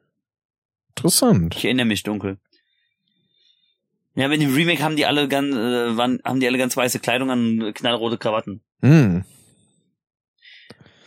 interessant. 0.91 1.55
Ich 1.57 1.65
erinnere 1.65 1.87
mich 1.87 2.03
dunkel. 2.03 2.39
Ja, 4.15 4.29
mit 4.29 4.41
dem 4.41 4.55
Remake 4.55 4.83
haben 4.83 4.97
die 4.97 5.07
alle 5.07 5.29
ganz, 5.29 5.55
äh, 5.55 5.97
waren, 5.97 6.21
haben 6.25 6.41
die 6.41 6.47
alle 6.47 6.59
ganz 6.59 6.77
weiße 6.77 6.99
Kleidung 7.01 7.31
an, 7.31 7.73
knallrote 7.75 8.19
Krawatten. 8.19 8.63
Hm. 8.81 9.25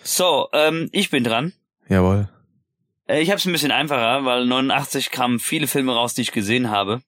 So, 0.03 0.47
ähm, 0.53 0.89
ich 0.91 1.09
bin 1.09 1.23
dran. 1.23 1.53
Jawohl. 1.87 2.29
Äh, 3.07 3.21
ich 3.21 3.29
habe 3.29 3.37
es 3.39 3.45
ein 3.45 3.51
bisschen 3.51 3.71
einfacher, 3.71 4.25
weil 4.25 4.45
89 4.45 5.11
kamen 5.11 5.39
viele 5.39 5.67
Filme 5.67 5.93
raus, 5.93 6.13
die 6.13 6.21
ich 6.21 6.31
gesehen 6.31 6.69
habe. 6.69 7.01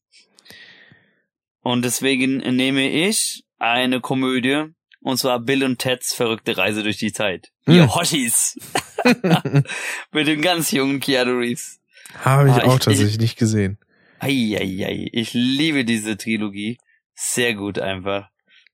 Und 1.61 1.83
deswegen 1.85 2.37
nehme 2.37 2.89
ich 2.89 3.43
eine 3.61 4.01
Komödie, 4.01 4.65
und 5.01 5.17
zwar 5.17 5.39
Bill 5.39 5.63
und 5.63 5.79
Teds 5.79 6.13
verrückte 6.13 6.57
Reise 6.57 6.83
durch 6.83 6.97
die 6.97 7.13
Zeit. 7.13 7.51
Hm. 7.65 7.75
Ihr 7.75 7.95
Hotties. 7.95 8.57
Mit 10.11 10.27
dem 10.27 10.41
ganz 10.41 10.71
jungen 10.71 10.99
Keanu 10.99 11.37
Reeves. 11.39 11.79
Habe 12.23 12.49
ich 12.49 12.55
Ah, 12.55 12.63
auch 12.65 12.77
ich- 12.77 12.83
tatsächlich 12.83 13.19
nicht 13.19 13.37
gesehen. 13.37 13.77
Eieiei, 14.19 15.09
ich 15.13 15.33
liebe 15.33 15.83
diese 15.85 16.15
Trilogie. 16.17 16.77
Sehr 17.15 17.55
gut 17.55 17.79
einfach. 17.79 18.29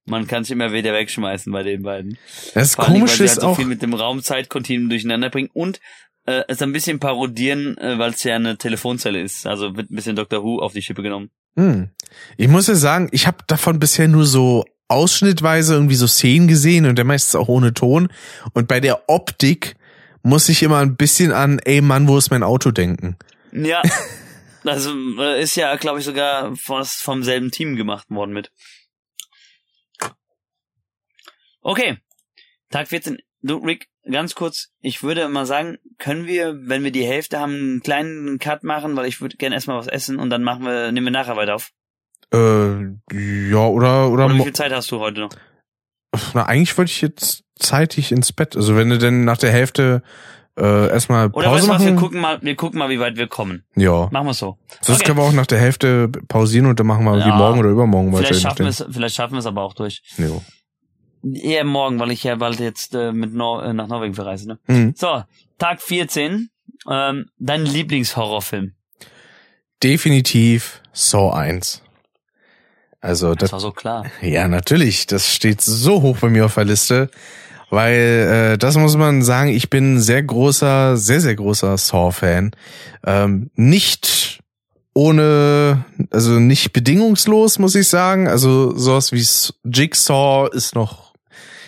Man 0.05 0.27
kann 0.27 0.43
sich 0.43 0.51
immer 0.51 0.71
wieder 0.73 0.93
wegschmeißen 0.93 1.51
bei 1.53 1.63
den 1.63 1.83
beiden. 1.83 2.17
Das 2.53 2.75
Vor 2.75 2.85
allen 2.85 2.93
Dingen, 2.95 3.07
weil 3.07 3.15
sie 3.15 3.27
halt 3.29 3.41
so 3.41 3.47
auch, 3.47 3.55
viel 3.55 3.65
mit 3.65 3.81
dem 3.81 3.93
Raumzeitkontinuum 3.93 4.89
durcheinander 4.89 5.29
bringen 5.29 5.49
und 5.53 5.79
äh, 6.25 6.43
es 6.49 6.61
ein 6.61 6.73
bisschen 6.73 6.99
parodieren, 6.99 7.77
äh, 7.77 7.97
weil 7.97 8.11
es 8.11 8.23
ja 8.23 8.35
eine 8.35 8.57
Telefonzelle 8.57 9.21
ist. 9.21 9.45
Also 9.47 9.75
wird 9.77 9.89
ein 9.91 9.95
bisschen 9.95 10.15
Doctor 10.17 10.43
Who 10.43 10.59
auf 10.59 10.73
die 10.73 10.81
Schippe 10.81 11.01
genommen. 11.03 11.29
hm. 11.55 11.89
ich 12.37 12.47
muss 12.49 12.67
ja 12.67 12.75
sagen, 12.75 13.07
ich 13.11 13.25
habe 13.27 13.37
davon 13.47 13.79
bisher 13.79 14.07
nur 14.09 14.25
so 14.25 14.65
ausschnittweise 14.87 15.73
irgendwie 15.73 15.95
so 15.95 16.07
Szenen 16.07 16.47
gesehen 16.47 16.85
und 16.85 16.97
der 16.97 17.05
meistens 17.05 17.35
auch 17.35 17.47
ohne 17.47 17.73
Ton. 17.73 18.09
Und 18.53 18.67
bei 18.67 18.79
der 18.79 19.09
Optik 19.09 19.75
muss 20.23 20.49
ich 20.49 20.63
immer 20.63 20.79
ein 20.79 20.95
bisschen 20.95 21.31
an, 21.31 21.59
ey 21.59 21.81
Mann, 21.81 22.07
wo 22.07 22.17
ist 22.17 22.31
mein 22.31 22.43
Auto 22.43 22.71
denken. 22.71 23.17
Ja, 23.51 23.81
also 24.63 24.93
äh, 25.19 25.41
ist 25.41 25.55
ja, 25.55 25.75
glaube 25.75 25.99
ich, 25.99 26.05
sogar 26.05 26.55
fast 26.55 27.01
vom 27.01 27.23
selben 27.23 27.51
Team 27.51 27.75
gemacht 27.75 28.09
worden 28.09 28.33
mit. 28.33 28.51
Okay, 31.61 31.97
Tag 32.69 32.87
14. 32.87 33.17
Du, 33.41 33.57
Rick, 33.57 33.87
ganz 34.03 34.35
kurz, 34.35 34.69
ich 34.79 35.03
würde 35.03 35.27
mal 35.29 35.45
sagen, 35.45 35.77
können 35.97 36.25
wir, 36.25 36.57
wenn 36.61 36.83
wir 36.83 36.91
die 36.91 37.05
Hälfte 37.05 37.39
haben, 37.39 37.53
einen 37.53 37.81
kleinen 37.81 38.39
Cut 38.39 38.63
machen, 38.63 38.95
weil 38.95 39.05
ich 39.05 39.21
würde 39.21 39.37
gerne 39.37 39.55
erstmal 39.55 39.77
was 39.77 39.87
essen 39.87 40.17
und 40.17 40.29
dann 40.29 40.43
machen 40.43 40.65
wir, 40.65 40.91
nehmen 40.91 41.07
wir 41.07 41.11
nachher 41.11 41.35
weiter 41.35 41.55
auf. 41.55 41.71
Äh, 42.33 43.49
ja, 43.51 43.65
oder, 43.67 44.09
oder, 44.09 44.25
Oder 44.25 44.35
wie 44.35 44.43
viel 44.43 44.53
Zeit 44.53 44.71
hast 44.73 44.91
du 44.91 44.99
heute 44.99 45.21
noch? 45.21 45.29
na, 46.33 46.43
eigentlich 46.45 46.77
wollte 46.77 46.91
ich 46.91 47.01
jetzt 47.01 47.43
zeitig 47.59 48.11
ins 48.11 48.31
Bett. 48.33 48.55
Also 48.55 48.75
wenn 48.75 48.89
du 48.89 48.97
denn 48.97 49.23
nach 49.25 49.37
der 49.37 49.51
Hälfte 49.51 50.01
äh, 50.57 50.89
erstmal 50.89 51.27
Oder 51.29 51.49
Pause 51.49 51.51
weißt 51.55 51.67
du 51.67 51.71
was, 51.73 51.85
wir 51.85 51.95
gucken 51.95 52.19
mal, 52.21 52.41
wir 52.41 52.55
gucken 52.55 52.79
mal, 52.79 52.89
wie 52.89 52.99
weit 52.99 53.15
wir 53.17 53.27
kommen. 53.27 53.63
ja. 53.75 54.09
Machen 54.11 54.27
wir 54.27 54.33
so. 54.33 54.57
Sonst 54.81 54.99
Okay. 55.01 55.05
können 55.07 55.19
wir 55.19 55.23
auch 55.23 55.31
nach 55.31 55.45
der 55.45 55.59
Hälfte 55.59 56.07
pausieren 56.27 56.65
und 56.65 56.79
dann 56.79 56.87
machen 56.87 57.05
wir 57.05 57.15
wie 57.17 57.19
Ja. 57.29 57.35
morgen 57.35 57.59
oder 57.59 57.69
übermorgen 57.69 58.11
weiter. 58.11 58.25
Vielleicht 58.27 58.41
schaffen 58.41 58.59
wir 58.59 58.67
es, 58.69 58.83
vielleicht 58.89 59.15
schaffen 59.15 59.33
wir 59.33 59.39
es 59.39 59.45
aber 59.45 59.61
auch 59.61 59.73
durch. 59.73 60.01
Jo. 60.17 60.41
Eher 61.33 61.63
morgen, 61.63 61.99
weil 61.99 62.11
ich 62.11 62.23
ja 62.23 62.35
bald 62.35 62.59
jetzt 62.59 62.95
äh, 62.95 63.11
mit 63.11 63.33
Nor 63.33 63.63
äh, 63.63 63.73
nach 63.73 63.87
Norwegen 63.87 64.13
verreise, 64.15 64.47
ne? 64.47 64.59
Mhm. 64.67 64.93
So, 64.95 65.23
Tag 65.59 65.81
14. 65.81 66.49
Ähm, 66.89 67.25
dein 67.37 67.65
Lieblingshorrorfilm. 67.65 68.73
Definitiv 69.83 70.81
Saw 70.93 71.31
1. 71.33 71.83
Also 73.07 73.29
Das 73.35 73.37
das, 73.37 73.51
war 73.53 73.59
so 73.61 73.71
klar. 73.71 74.05
ja 74.21 74.47
natürlich, 74.49 75.07
das 75.07 75.33
steht 75.33 75.61
so 75.61 76.01
hoch 76.01 76.17
bei 76.17 76.29
mir 76.29 76.45
auf 76.45 76.55
der 76.55 76.65
Liste, 76.65 77.09
weil 77.69 78.53
äh, 78.53 78.57
das 78.57 78.75
muss 78.75 78.97
man 78.97 79.21
sagen, 79.21 79.49
ich 79.49 79.69
bin 79.69 79.95
ein 79.95 80.01
sehr 80.01 80.21
großer, 80.23 80.97
sehr 80.97 81.21
sehr 81.21 81.35
großer 81.35 81.77
Saw-Fan. 81.77 82.51
Ähm, 83.05 83.49
nicht 83.55 84.39
ohne, 84.93 85.85
also 86.11 86.33
nicht 86.33 86.73
bedingungslos, 86.73 87.59
muss 87.59 87.75
ich 87.75 87.87
sagen. 87.87 88.27
Also 88.27 88.75
sowas 88.77 89.13
wie 89.13 89.25
Jigsaw 89.63 90.49
ist 90.51 90.75
noch 90.75 91.06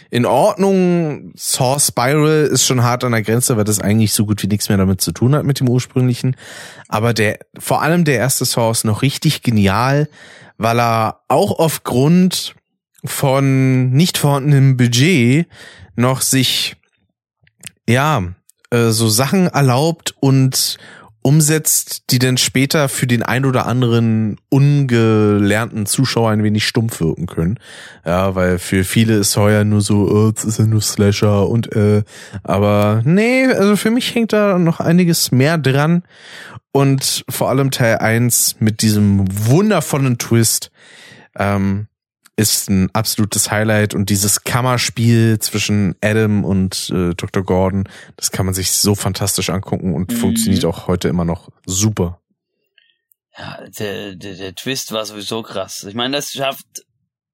in 0.09 0.25
Ordnung. 0.25 1.31
Saw 1.35 1.79
Spiral 1.79 2.45
ist 2.51 2.65
schon 2.65 2.83
hart 2.83 3.03
an 3.03 3.11
der 3.11 3.21
Grenze, 3.21 3.57
weil 3.57 3.63
das 3.63 3.79
eigentlich 3.79 4.13
so 4.13 4.25
gut 4.25 4.41
wie 4.43 4.47
nichts 4.47 4.69
mehr 4.69 4.77
damit 4.77 5.01
zu 5.01 5.11
tun 5.11 5.35
hat 5.35 5.45
mit 5.45 5.59
dem 5.59 5.69
ursprünglichen. 5.69 6.35
Aber 6.87 7.13
der, 7.13 7.39
vor 7.57 7.81
allem 7.81 8.05
der 8.05 8.17
erste 8.17 8.45
Saw 8.45 8.71
ist 8.71 8.85
noch 8.85 9.01
richtig 9.01 9.41
genial, 9.41 10.09
weil 10.57 10.79
er 10.79 11.21
auch 11.27 11.59
aufgrund 11.59 12.55
von 13.05 13.91
nicht 13.91 14.17
vorhandenem 14.17 14.77
Budget 14.77 15.47
noch 15.95 16.21
sich, 16.21 16.75
ja, 17.87 18.23
äh, 18.71 18.89
so 18.89 19.07
Sachen 19.07 19.47
erlaubt 19.47 20.15
und 20.19 20.77
umsetzt, 21.21 22.03
die 22.11 22.19
dann 22.19 22.37
später 22.37 22.87
für 22.87 23.05
den 23.05 23.23
ein 23.23 23.45
oder 23.45 23.65
anderen 23.65 24.37
ungelernten 24.49 25.85
Zuschauer 25.85 26.31
ein 26.31 26.43
wenig 26.43 26.65
stumpf 26.65 27.01
wirken 27.01 27.27
können. 27.27 27.59
Ja, 28.05 28.35
weil 28.35 28.57
für 28.57 28.83
viele 28.83 29.17
ist 29.17 29.31
Sawyer 29.31 29.65
nur 29.65 29.81
so, 29.81 30.09
oh, 30.09 30.31
das 30.31 30.45
ist 30.45 30.59
ja 30.59 30.65
nur 30.65 30.81
Slasher 30.81 31.47
und 31.49 31.75
äh, 31.75 32.03
aber 32.43 33.01
nee, 33.05 33.45
also 33.47 33.75
für 33.75 33.91
mich 33.91 34.15
hängt 34.15 34.33
da 34.33 34.57
noch 34.57 34.79
einiges 34.79 35.31
mehr 35.31 35.57
dran 35.57 36.03
und 36.71 37.25
vor 37.29 37.49
allem 37.49 37.71
Teil 37.71 37.97
1 37.97 38.57
mit 38.59 38.81
diesem 38.81 39.25
wundervollen 39.47 40.17
Twist 40.17 40.71
ähm, 41.37 41.87
ist 42.39 42.69
ein 42.69 42.89
absolutes 42.93 43.51
Highlight 43.51 43.93
und 43.93 44.09
dieses 44.09 44.43
Kammerspiel 44.43 45.37
zwischen 45.39 45.95
Adam 46.01 46.43
und 46.45 46.89
äh, 46.93 47.13
Dr. 47.15 47.43
Gordon, 47.43 47.87
das 48.15 48.31
kann 48.31 48.45
man 48.45 48.55
sich 48.55 48.71
so 48.71 48.95
fantastisch 48.95 49.49
angucken 49.49 49.93
und 49.93 50.11
Mhm. 50.11 50.15
funktioniert 50.15 50.65
auch 50.65 50.87
heute 50.87 51.07
immer 51.09 51.25
noch 51.25 51.49
super. 51.65 52.19
Ja, 53.37 53.59
der, 53.77 54.15
der, 54.15 54.35
der 54.35 54.55
Twist 54.55 54.91
war 54.91 55.05
sowieso 55.05 55.43
krass. 55.43 55.85
Ich 55.87 55.95
meine, 55.95 56.15
das 56.17 56.31
schafft 56.31 56.65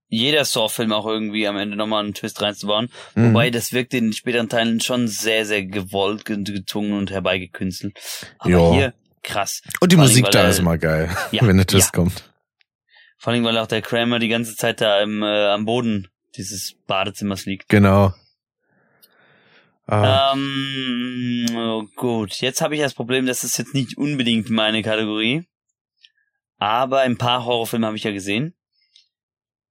jeder 0.08 0.46
Saw-Film 0.46 0.94
auch 0.94 1.08
irgendwie 1.08 1.48
am 1.48 1.58
Ende 1.58 1.76
nochmal 1.76 2.04
einen 2.04 2.14
Twist 2.14 2.42
reinzubauen. 2.42 2.90
Mhm. 3.16 3.30
Wobei 3.30 3.50
das 3.50 3.74
wirkt 3.74 3.94
in 3.94 4.06
den 4.06 4.14
späteren 4.14 4.50
Teilen 4.50 4.80
schon 4.82 5.08
sehr, 5.08 5.46
sehr 5.46 5.66
gewollt, 5.66 6.26
ge- 6.26 6.44
gezwungen 6.44 6.94
und 6.94 7.10
herbeigekünstelt. 7.12 7.98
Aber 8.38 8.50
Ja. 8.52 8.72
hier 8.72 8.94
krass. 9.24 9.62
Und 9.80 9.92
die 9.92 9.96
allem, 9.98 10.08
Musik 10.08 10.26
weil 10.26 10.32
da 10.32 10.48
ist 10.48 10.60
immer 10.60 10.78
geil, 10.78 11.10
Ja, 11.32 11.42
wenn 11.48 11.58
der 11.58 11.66
Twist 11.66 11.88
ja. 11.96 12.02
kommt. 12.04 12.24
Vor 13.18 13.34
allem, 13.34 13.44
weil 13.44 13.58
auch 13.58 13.68
der 13.68 13.82
Kramer 13.82 14.20
die 14.20 14.28
ganze 14.28 14.56
Zeit 14.56 14.82
da 14.82 15.02
im, 15.02 15.24
äh, 15.24 15.48
am 15.48 15.66
Boden 15.66 16.08
dieses 16.36 16.76
Badezimmers 16.86 17.46
liegt. 17.46 17.70
Genau. 17.70 18.14
Ah, 19.88 20.34
Ähm, 20.34 21.46
oh, 21.56 21.84
gut, 21.96 22.34
jetzt 22.42 22.62
habe 22.62 22.76
ich 22.76 22.82
das 22.82 22.94
Problem, 22.96 23.26
das 23.26 23.44
ist 23.44 23.58
jetzt 23.58 23.74
nicht 23.74 23.98
unbedingt 23.98 24.50
meine 24.50 24.82
Kategorie. 24.82 25.46
Aber 26.58 27.02
ein 27.02 27.18
paar 27.18 27.46
Horrorfilme 27.46 27.86
habe 27.86 27.98
ich 27.98 28.04
ja 28.04 28.12
gesehen. 28.12 28.56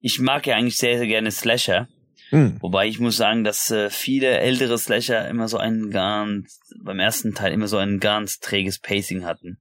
Ich 0.00 0.20
mag 0.20 0.46
ja 0.46 0.54
eigentlich 0.56 0.76
sehr, 0.76 0.98
sehr 0.98 1.06
gerne 1.06 1.30
Slasher. 1.32 1.88
hm. 2.30 2.58
Wobei 2.60 2.86
ich 2.86 3.00
muss 3.00 3.16
sagen, 3.16 3.42
dass 3.42 3.70
äh, 3.70 3.90
viele 3.90 4.38
ältere 4.38 4.78
Slasher 4.78 5.28
immer 5.28 5.48
so 5.48 5.56
ein 5.58 5.90
ganz, 5.90 6.60
beim 6.82 7.00
ersten 7.00 7.34
Teil 7.34 7.52
immer 7.52 7.68
so 7.68 7.78
ein 7.78 8.00
ganz 8.00 8.38
träges 8.38 8.78
Pacing 8.78 9.24
hatten. 9.24 9.58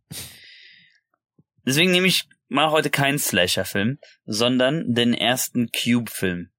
Deswegen 1.65 1.91
nehme 1.91 2.07
ich 2.07 2.25
mal 2.47 2.71
heute 2.71 2.89
keinen 2.89 3.19
Slasher-Film, 3.19 3.99
sondern 4.25 4.93
den 4.93 5.13
ersten 5.13 5.69
Cube-Film. 5.71 6.49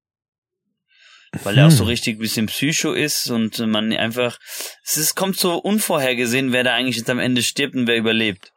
Weil 1.43 1.57
der 1.57 1.67
auch 1.67 1.71
so 1.71 1.81
Hm. 1.81 1.89
richtig 1.89 2.17
ein 2.17 2.21
bisschen 2.21 2.47
Psycho 2.47 2.93
ist 2.93 3.29
und 3.29 3.59
man 3.59 3.93
einfach, 3.93 4.39
es 4.85 4.97
ist, 4.97 5.17
kommt 5.17 5.37
so 5.37 5.57
unvorhergesehen, 5.57 6.53
wer 6.53 6.63
da 6.63 6.75
eigentlich 6.75 6.97
jetzt 6.97 7.11
am 7.11 7.19
Ende 7.19 7.43
stirbt 7.43 7.75
und 7.75 7.87
wer 7.89 7.97
überlebt. 7.97 8.53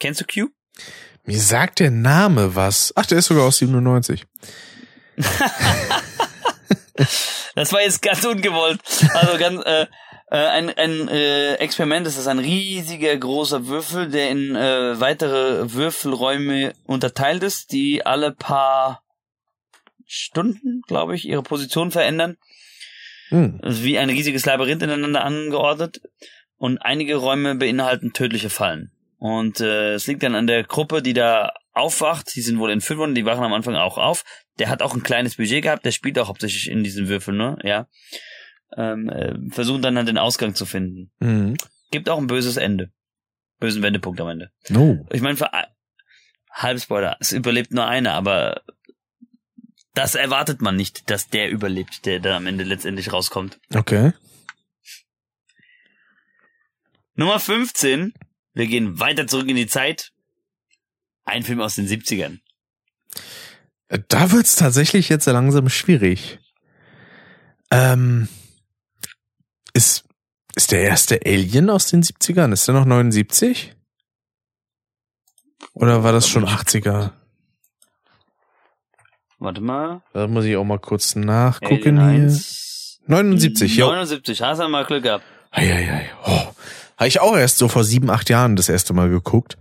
Kennst 0.00 0.20
du 0.20 0.24
Cube? 0.24 0.52
Mir 1.24 1.40
sagt 1.40 1.80
der 1.80 1.90
Name 1.90 2.54
was. 2.54 2.92
Ach, 2.96 3.06
der 3.06 3.18
ist 3.18 3.26
sogar 3.26 3.44
aus 3.44 3.58
97. 3.58 4.24
Das 7.56 7.72
war 7.72 7.82
jetzt 7.82 8.02
ganz 8.02 8.24
ungewollt. 8.24 8.80
Also 9.14 9.38
ganz 9.38 9.64
äh, 9.64 9.86
äh, 10.34 10.48
ein, 10.48 10.68
ein 10.70 11.08
äh, 11.08 11.54
Experiment 11.54 12.08
ist 12.08 12.18
das 12.18 12.26
ein 12.26 12.40
riesiger 12.40 13.16
großer 13.16 13.68
Würfel, 13.68 14.08
der 14.08 14.30
in 14.30 14.56
äh, 14.56 14.98
weitere 14.98 15.72
Würfelräume 15.72 16.72
unterteilt 16.86 17.44
ist, 17.44 17.70
die 17.70 18.04
alle 18.04 18.32
paar 18.32 19.04
Stunden, 20.06 20.82
glaube 20.88 21.14
ich, 21.14 21.28
ihre 21.28 21.44
Position 21.44 21.92
verändern. 21.92 22.36
Hm. 23.28 23.60
Also 23.62 23.84
wie 23.84 23.96
ein 23.96 24.10
riesiges 24.10 24.44
Labyrinth 24.44 24.82
ineinander 24.82 25.22
angeordnet. 25.22 26.00
Und 26.56 26.78
einige 26.78 27.14
Räume 27.14 27.54
beinhalten 27.54 28.12
tödliche 28.12 28.50
Fallen. 28.50 28.90
Und 29.18 29.60
äh, 29.60 29.94
es 29.94 30.08
liegt 30.08 30.24
dann 30.24 30.34
an 30.34 30.48
der 30.48 30.64
Gruppe, 30.64 31.00
die 31.00 31.12
da 31.12 31.52
aufwacht. 31.72 32.34
Die 32.34 32.42
sind 32.42 32.58
wohl 32.58 32.72
in 32.72 32.80
Fünfern, 32.80 33.14
die 33.14 33.24
wachen 33.24 33.44
am 33.44 33.52
Anfang 33.52 33.76
auch 33.76 33.98
auf. 33.98 34.24
Der 34.58 34.68
hat 34.68 34.82
auch 34.82 34.94
ein 34.94 35.04
kleines 35.04 35.36
Budget 35.36 35.62
gehabt, 35.62 35.84
der 35.84 35.92
spielt 35.92 36.18
auch 36.18 36.26
hauptsächlich 36.26 36.68
in 36.68 36.82
diesen 36.82 37.06
Würfeln, 37.06 37.36
ne? 37.36 37.56
Ja. 37.62 37.86
Ähm, 38.76 39.08
äh, 39.08 39.34
versuchen 39.50 39.82
dann 39.82 39.96
halt 39.96 40.08
den 40.08 40.18
Ausgang 40.18 40.54
zu 40.54 40.66
finden. 40.66 41.12
Hm. 41.20 41.56
Gibt 41.90 42.08
auch 42.08 42.18
ein 42.18 42.26
böses 42.26 42.56
Ende. 42.56 42.90
Bösen 43.60 43.82
Wendepunkt 43.82 44.20
am 44.20 44.28
Ende. 44.28 44.50
No. 44.68 45.06
Ich 45.12 45.20
meine, 45.20 45.38
Halbspoiler, 46.50 47.16
es 47.20 47.32
überlebt 47.32 47.72
nur 47.72 47.86
einer, 47.86 48.14
aber 48.14 48.62
das 49.94 50.14
erwartet 50.16 50.60
man 50.60 50.76
nicht, 50.76 51.08
dass 51.10 51.28
der 51.28 51.50
überlebt, 51.50 52.04
der 52.04 52.20
dann 52.20 52.34
am 52.34 52.46
Ende 52.46 52.64
letztendlich 52.64 53.12
rauskommt. 53.12 53.60
Okay. 53.74 54.12
Nummer 57.14 57.38
15. 57.38 58.12
Wir 58.54 58.66
gehen 58.66 58.98
weiter 58.98 59.26
zurück 59.26 59.48
in 59.48 59.56
die 59.56 59.66
Zeit. 59.68 60.12
Ein 61.24 61.42
Film 61.42 61.60
aus 61.60 61.76
den 61.76 61.86
70ern. 61.86 62.40
Äh, 63.88 64.00
Da 64.08 64.32
wird's 64.32 64.56
tatsächlich 64.56 65.08
jetzt 65.08 65.26
langsam 65.26 65.68
schwierig. 65.68 66.38
Ähm, 67.70 68.28
ist, 69.74 70.04
ist 70.54 70.72
der 70.72 70.82
erste 70.82 71.20
Alien 71.24 71.68
aus 71.68 71.86
den 71.86 72.02
70ern? 72.02 72.52
Ist 72.52 72.66
der 72.66 72.74
noch 72.74 72.84
79? 72.84 73.74
Oder 75.74 76.04
war 76.04 76.12
das 76.12 76.28
schon 76.28 76.46
80er? 76.46 77.10
Warte 79.38 79.60
mal. 79.60 80.02
Da 80.12 80.26
muss 80.26 80.44
ich 80.44 80.56
auch 80.56 80.64
mal 80.64 80.78
kurz 80.78 81.16
nachgucken 81.16 81.98
Alien 81.98 82.28
hier. 82.28 82.30
1. 82.30 83.00
79, 83.06 83.76
ja. 83.76 83.86
79, 83.86 84.40
hast 84.40 84.60
du 84.60 84.68
mal 84.68 84.84
Glück 84.84 85.02
gehabt. 85.02 85.24
Eieiei. 85.50 86.08
Oh. 86.24 86.54
Habe 86.96 87.08
ich 87.08 87.20
auch 87.20 87.36
erst 87.36 87.58
so 87.58 87.68
vor 87.68 87.84
sieben, 87.84 88.10
acht 88.10 88.30
Jahren 88.30 88.56
das 88.56 88.68
erste 88.68 88.94
Mal 88.94 89.10
geguckt. 89.10 89.58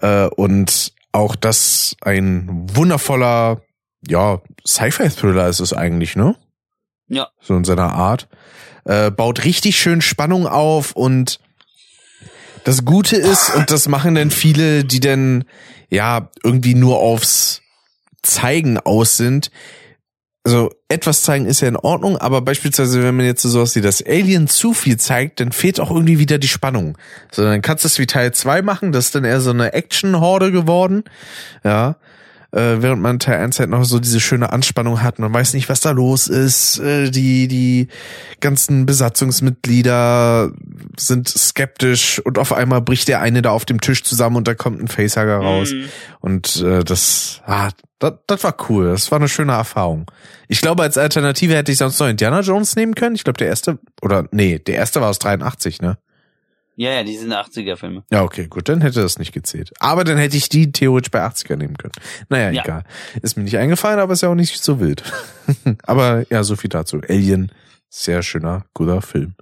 Äh, 0.00 0.26
und 0.26 0.92
auch 1.12 1.36
das 1.36 1.96
ein 2.00 2.68
wundervoller, 2.74 3.62
ja, 4.06 4.40
Sci-Fi-Thriller 4.66 5.48
ist 5.48 5.60
es 5.60 5.72
eigentlich, 5.72 6.16
ne? 6.16 6.36
Ja. 7.08 7.28
So 7.40 7.56
in 7.56 7.64
seiner 7.64 7.92
Art. 7.92 8.28
Äh, 8.84 9.10
baut 9.10 9.44
richtig 9.44 9.78
schön 9.78 10.00
Spannung 10.00 10.46
auf 10.46 10.92
und 10.92 11.40
das 12.64 12.84
Gute 12.84 13.16
ist, 13.16 13.54
und 13.54 13.70
das 13.70 13.88
machen 13.88 14.14
dann 14.14 14.30
viele, 14.30 14.84
die 14.84 15.00
dann 15.00 15.44
ja 15.90 16.30
irgendwie 16.42 16.74
nur 16.74 16.98
aufs 16.98 17.60
Zeigen 18.22 18.78
aus 18.78 19.16
sind, 19.16 19.50
also 20.46 20.70
etwas 20.88 21.22
zeigen 21.22 21.46
ist 21.46 21.62
ja 21.62 21.68
in 21.68 21.76
Ordnung, 21.76 22.18
aber 22.18 22.42
beispielsweise, 22.42 23.02
wenn 23.02 23.16
man 23.16 23.24
jetzt 23.24 23.40
so 23.40 23.48
sowas 23.48 23.74
wie 23.76 23.80
das 23.80 24.04
Alien 24.06 24.46
zu 24.46 24.74
viel 24.74 24.98
zeigt, 24.98 25.40
dann 25.40 25.52
fehlt 25.52 25.80
auch 25.80 25.90
irgendwie 25.90 26.18
wieder 26.18 26.36
die 26.36 26.48
Spannung. 26.48 26.98
So, 27.32 27.42
dann 27.42 27.62
kannst 27.62 27.84
du 27.84 27.88
es 27.88 27.98
wie 27.98 28.06
Teil 28.06 28.32
2 28.32 28.60
machen, 28.60 28.92
das 28.92 29.06
ist 29.06 29.14
dann 29.14 29.24
eher 29.24 29.40
so 29.40 29.50
eine 29.50 29.72
Action-Horde 29.72 30.52
geworden. 30.52 31.04
Ja. 31.64 31.96
Äh, 32.54 32.80
während 32.82 33.02
man 33.02 33.18
Teil 33.18 33.40
1 33.40 33.58
halt 33.58 33.70
noch 33.70 33.84
so 33.84 33.98
diese 33.98 34.20
schöne 34.20 34.52
Anspannung 34.52 35.02
hat. 35.02 35.18
Man 35.18 35.32
weiß 35.34 35.54
nicht, 35.54 35.68
was 35.68 35.80
da 35.80 35.90
los 35.90 36.28
ist. 36.28 36.78
Äh, 36.78 37.10
die, 37.10 37.48
die 37.48 37.88
ganzen 38.40 38.86
Besatzungsmitglieder 38.86 40.52
sind 40.96 41.28
skeptisch 41.28 42.20
und 42.20 42.38
auf 42.38 42.52
einmal 42.52 42.80
bricht 42.80 43.08
der 43.08 43.20
eine 43.20 43.42
da 43.42 43.50
auf 43.50 43.64
dem 43.64 43.80
Tisch 43.80 44.04
zusammen 44.04 44.36
und 44.36 44.46
da 44.46 44.54
kommt 44.54 44.80
ein 44.80 44.88
Facehugger 44.88 45.38
raus. 45.38 45.72
Mhm. 45.72 45.88
Und 46.20 46.62
äh, 46.62 46.84
das, 46.84 47.42
ah, 47.46 47.70
das, 47.98 48.14
das 48.26 48.44
war 48.44 48.56
cool. 48.68 48.90
Das 48.90 49.10
war 49.10 49.18
eine 49.18 49.28
schöne 49.28 49.52
Erfahrung. 49.52 50.10
Ich 50.46 50.60
glaube, 50.60 50.82
als 50.82 50.96
Alternative 50.96 51.56
hätte 51.56 51.72
ich 51.72 51.78
sonst 51.78 51.98
noch 51.98 52.08
Indiana 52.08 52.40
Jones 52.40 52.76
nehmen 52.76 52.94
können. 52.94 53.16
Ich 53.16 53.24
glaube, 53.24 53.38
der 53.38 53.48
erste, 53.48 53.78
oder 54.00 54.28
nee, 54.30 54.58
der 54.58 54.76
erste 54.76 55.00
war 55.00 55.10
aus 55.10 55.18
83, 55.18 55.82
ne? 55.82 55.98
Ja, 56.76 56.90
ja, 56.92 57.04
die 57.04 57.16
sind 57.16 57.32
80er-Filme. 57.32 58.04
Ja, 58.10 58.22
okay, 58.22 58.48
gut, 58.48 58.68
dann 58.68 58.80
hätte 58.80 59.00
das 59.00 59.18
nicht 59.18 59.32
gezählt. 59.32 59.72
Aber 59.78 60.02
dann 60.02 60.18
hätte 60.18 60.36
ich 60.36 60.48
die 60.48 60.72
theoretisch 60.72 61.10
bei 61.10 61.20
80er 61.24 61.56
nehmen 61.56 61.76
können. 61.76 61.92
Naja, 62.28 62.50
Ja. 62.50 62.62
egal. 62.64 62.84
Ist 63.22 63.36
mir 63.36 63.44
nicht 63.44 63.56
eingefallen, 63.58 64.00
aber 64.00 64.12
ist 64.14 64.22
ja 64.22 64.28
auch 64.28 64.34
nicht 64.34 64.62
so 64.62 64.80
wild. 64.80 65.04
aber 65.84 66.24
ja, 66.30 66.42
so 66.42 66.56
viel 66.56 66.70
dazu. 66.70 67.00
Alien, 67.08 67.52
sehr 67.88 68.22
schöner, 68.22 68.64
guter 68.74 69.02
Film. 69.02 69.36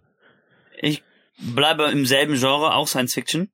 Ich 0.80 1.02
bleibe 1.38 1.84
im 1.90 2.04
selben 2.04 2.34
Genre, 2.34 2.74
auch 2.74 2.86
Science 2.86 3.14
Fiction. 3.14 3.48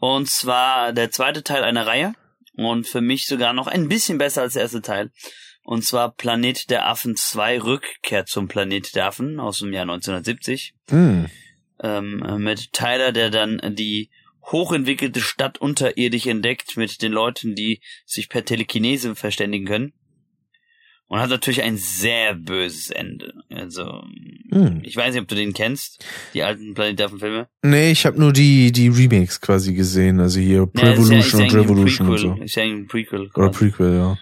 Und 0.00 0.28
zwar 0.28 0.92
der 0.92 1.10
zweite 1.10 1.42
Teil 1.44 1.62
einer 1.62 1.86
Reihe. 1.86 2.14
Und 2.56 2.88
für 2.88 3.00
mich 3.00 3.26
sogar 3.26 3.52
noch 3.52 3.68
ein 3.68 3.88
bisschen 3.88 4.18
besser 4.18 4.42
als 4.42 4.54
der 4.54 4.62
erste 4.62 4.82
Teil. 4.82 5.10
Und 5.62 5.84
zwar 5.84 6.10
Planet 6.10 6.70
der 6.70 6.86
Affen 6.88 7.14
2 7.14 7.60
Rückkehr 7.60 8.26
zum 8.26 8.48
Planet 8.48 8.94
der 8.96 9.06
Affen 9.06 9.38
aus 9.38 9.60
dem 9.60 9.72
Jahr 9.72 9.82
1970. 9.82 10.74
Hm. 10.90 11.26
Ähm, 11.82 12.22
äh, 12.22 12.38
mit 12.38 12.72
Tyler, 12.72 13.12
der 13.12 13.30
dann 13.30 13.60
die 13.76 14.10
hochentwickelte 14.50 15.20
Stadt 15.20 15.58
unterirdisch 15.58 16.26
entdeckt 16.26 16.76
mit 16.76 17.02
den 17.02 17.12
Leuten, 17.12 17.54
die 17.54 17.80
sich 18.06 18.28
per 18.28 18.44
Telekinese 18.44 19.14
verständigen 19.14 19.66
können. 19.66 19.92
Und 21.06 21.20
hat 21.20 21.30
natürlich 21.30 21.62
ein 21.62 21.76
sehr 21.78 22.34
böses 22.34 22.90
Ende. 22.90 23.32
Also, 23.50 24.02
Hm. 24.50 24.80
ich 24.82 24.94
weiß 24.96 25.14
nicht, 25.14 25.22
ob 25.22 25.28
du 25.28 25.34
den 25.36 25.54
kennst, 25.54 26.04
die 26.34 26.42
alten 26.42 26.74
Planet 26.74 26.98
der 26.98 27.06
Affen-Filme. 27.06 27.48
Nee, 27.62 27.92
ich 27.92 28.04
habe 28.04 28.18
nur 28.20 28.32
die, 28.32 28.72
die 28.72 28.88
Remakes 28.88 29.40
quasi 29.40 29.72
gesehen. 29.72 30.20
Also 30.20 30.38
hier 30.40 30.64
ist 30.64 30.82
ja- 30.82 30.92
Prevolution 30.92 31.40
ja 31.40 31.46
und 31.46 31.54
Revolution 31.54 32.08
und 32.10 32.18
so. 32.18 32.34
Ist 32.42 32.56
ja 32.56 32.62
ein 32.64 32.86
Prequel. 32.88 33.30
Oder 33.34 33.48
quasi. 33.50 33.58
Prequel, 33.70 33.94
ja. 33.94 34.18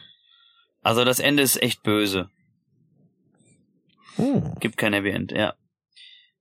Also 0.82 1.04
das 1.04 1.18
Ende 1.18 1.42
ist 1.42 1.60
echt 1.60 1.82
böse. 1.82 2.28
Oh. 4.18 4.42
Gibt 4.60 4.76
kein 4.76 4.92
Happy 4.92 5.10
End, 5.10 5.32
ja. 5.32 5.54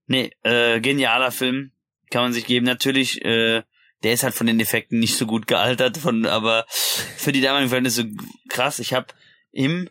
Nee, 0.07 0.31
äh, 0.43 0.79
genialer 0.81 1.31
Film. 1.31 1.71
Kann 2.11 2.23
man 2.23 2.33
sich 2.33 2.45
geben. 2.45 2.65
Natürlich, 2.65 3.23
äh, 3.25 3.63
der 4.03 4.13
ist 4.13 4.23
halt 4.23 4.35
von 4.35 4.47
den 4.47 4.59
Effekten 4.59 4.99
nicht 4.99 5.17
so 5.17 5.25
gut 5.25 5.47
gealtert, 5.47 5.97
von, 5.97 6.25
aber 6.25 6.65
für 6.67 7.31
die 7.31 7.41
damaligen 7.41 7.69
Verhältnisse 7.69 8.11
krass. 8.49 8.79
Ich 8.79 8.93
habe 8.93 9.07
im 9.51 9.89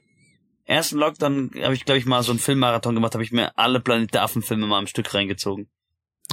ersten 0.66 0.96
Lockdown, 0.98 1.50
habe 1.62 1.74
ich 1.74 1.84
glaube 1.84 1.98
ich 1.98 2.06
mal 2.06 2.22
so 2.22 2.30
einen 2.32 2.38
Filmmarathon 2.38 2.94
gemacht, 2.94 3.14
habe 3.14 3.24
ich 3.24 3.32
mir 3.32 3.58
alle 3.58 3.80
Planet 3.80 4.14
der 4.14 4.22
Affen 4.22 4.42
Filme 4.42 4.66
mal 4.66 4.78
am 4.78 4.86
Stück 4.86 5.12
reingezogen. 5.12 5.68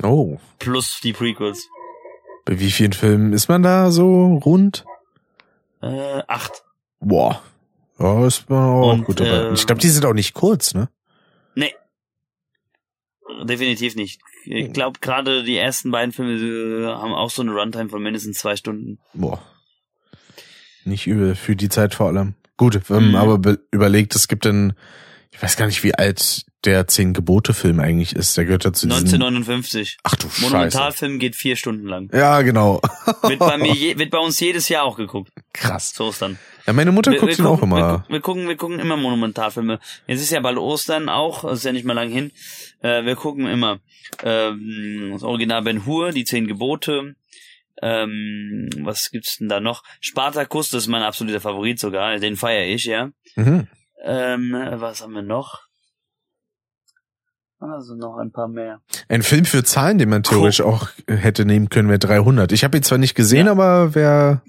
Oh. 0.03 0.38
Plus 0.60 0.99
die 1.03 1.14
Prequels. 1.14 1.68
Bei 2.45 2.60
wie 2.60 2.72
vielen 2.72 2.94
Filmen 2.94 3.34
ist 3.34 3.49
man 3.49 3.64
da 3.64 3.91
so 3.91 4.36
rund? 4.45 4.86
Äh, 5.82 6.22
acht. 6.28 6.64
Boah. 6.99 7.41
Ja, 7.99 8.26
ist 8.26 8.49
man 8.49 8.60
auch 8.64 8.94
Und, 8.94 9.03
gut 9.06 9.20
dabei. 9.20 9.49
äh, 9.49 9.53
ich 9.53 9.66
glaube, 9.66 9.82
die 9.82 9.90
sind 9.90 10.06
auch 10.06 10.14
nicht 10.14 10.34
kurz, 10.34 10.74
ne? 10.74 10.90
Definitiv 13.44 13.95
nicht. 13.95 14.22
Ich 14.45 14.74
glaube, 14.74 14.99
gerade 14.99 15.44
die 15.44 15.58
ersten 15.58 15.91
beiden 15.91 16.12
Filme 16.12 16.34
äh, 16.34 16.86
haben 16.88 17.14
auch 17.14 17.30
so 17.30 17.41
eine 17.41 17.52
Runtime 17.52 17.90
von 17.90 18.02
mindestens 18.02 18.40
zwei 18.40 18.56
Stunden. 18.56 18.99
Boah. 19.14 19.41
Nicht 20.84 21.08
übel, 21.08 21.36
für 21.36 21.56
die 21.56 21.70
Zeit 21.70 21.94
vor 21.94 22.08
allem. 22.08 22.34
Gut, 22.58 22.80
wenn 22.90 23.10
Mhm. 23.10 23.16
aber 23.16 23.38
be- 23.38 23.60
überlegt, 23.72 24.16
es 24.16 24.28
gibt 24.28 24.45
dann, 24.45 24.74
ich 25.32 25.41
weiß 25.41 25.58
gar 25.58 25.66
nicht, 25.68 25.84
wie 25.84 25.94
alt 25.95 26.44
der 26.66 26.88
Zehn 26.88 27.14
Gebote 27.14 27.54
Film 27.54 27.80
eigentlich 27.80 28.16
ist. 28.16 28.38
Der 28.38 28.46
gehört 28.46 28.66
dazu. 28.66 28.86
1959. 28.88 29.98
Ach 30.04 30.16
du 30.16 30.28
Scheiße. 30.30 30.42
Monumentalfilm 30.44 31.20
geht 31.20 31.36
vier 31.36 31.56
Stunden 31.56 31.88
lang. 31.88 32.10
Ja, 32.14 32.42
genau. 32.42 32.82
Wird 33.24 33.40
bei 33.40 33.58
mir, 33.58 33.74
je, 33.74 33.98
wird 33.98 34.12
bei 34.12 34.20
uns 34.20 34.40
jedes 34.40 34.70
Jahr 34.70 34.84
auch 34.84 34.98
geguckt. 34.98 35.32
Krass. 35.54 35.94
So 35.96 36.10
ist 36.10 36.22
dann. 36.22 36.38
Ja, 36.68 36.74
meine 36.74 36.92
Mutter 36.92 37.16
guckt 37.16 37.38
ihn 37.40 37.46
auch 37.46 37.60
gucken, 37.60 37.70
wir, 37.72 37.78
immer. 37.80 37.98
gu- 38.08 38.14
wir 38.14 38.20
gucken, 38.22 38.48
wir 38.48 38.56
gucken 38.58 38.80
immer 38.80 38.96
Monumentalfilme. 38.98 39.80
Jetzt 40.08 40.22
ist 40.22 40.32
ja 40.32 40.40
bald 40.40 40.58
Ostern 40.58 41.10
auch, 41.10 41.42
das 41.44 41.60
ist 41.60 41.66
ja 41.66 41.72
nicht 41.72 41.86
mehr 41.86 41.96
lang 41.96 42.10
hin. 42.10 42.32
Äh, 42.82 43.04
wir 43.06 43.16
gucken 43.16 43.48
immer 43.48 43.80
ähm, 44.24 45.10
das 45.14 45.24
Original 45.24 45.64
Ben 45.64 45.86
Hur, 45.86 46.12
die 46.12 46.24
zehn 46.26 46.48
Gebote. 46.48 47.16
Ähm, 47.82 48.70
was 48.82 49.10
gibt's 49.10 49.38
denn 49.38 49.50
da 49.50 49.60
noch? 49.60 49.84
Spartacus, 50.02 50.70
das 50.70 50.84
ist 50.84 50.88
mein 50.88 51.02
absoluter 51.02 51.42
Favorit 51.42 51.80
sogar, 51.80 52.16
den 52.20 52.36
feiere 52.38 52.68
ich, 52.68 52.86
ja. 52.86 53.10
Mhm. 53.36 53.68
Ähm, 54.04 54.52
was 54.76 55.02
haben 55.02 55.14
wir 55.14 55.24
noch? 55.24 55.62
Also 57.62 57.94
noch 57.96 58.18
ein 58.18 58.32
paar 58.32 58.48
mehr. 58.48 58.82
Ein 59.08 59.22
Film 59.22 59.46
für 59.46 59.64
Zahlen, 59.64 60.00
den 60.00 60.10
man 60.10 60.24
theoretisch 60.24 60.62
auch 60.62 60.90
hätte 61.08 61.46
nehmen 61.46 61.70
können, 61.70 61.90
wäre 61.90 62.00
300. 62.00 62.52
Ich 62.52 62.64
habe 62.64 62.76
ihn 62.78 62.84
zwar 62.84 62.98
nicht 62.98 63.14
gesehen, 63.16 63.46
Ja. 63.46 63.52
aber 63.52 63.94
wer... 63.96 64.42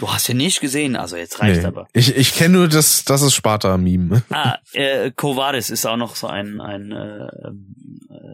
Du 0.00 0.12
hast 0.12 0.28
ihn 0.28 0.36
nicht 0.36 0.60
gesehen, 0.60 0.94
also 0.96 1.16
jetzt 1.16 1.40
reicht 1.40 1.62
Nee. 1.62 1.66
aber. 1.66 1.86
Ich, 1.94 2.14
ich 2.16 2.34
kenne 2.34 2.58
nur 2.58 2.68
das, 2.68 3.04
das 3.06 3.22
ist 3.22 3.34
Sparta-Meme. 3.34 4.22
Ah, 4.30 4.58
äh, 4.72 5.10
Covades 5.12 5.70
ist 5.70 5.86
auch 5.86 5.96
noch 5.96 6.16
so 6.16 6.26
ein, 6.26 6.60
ein 6.60 6.92
äh, 6.92 7.24
äh, 7.26 7.52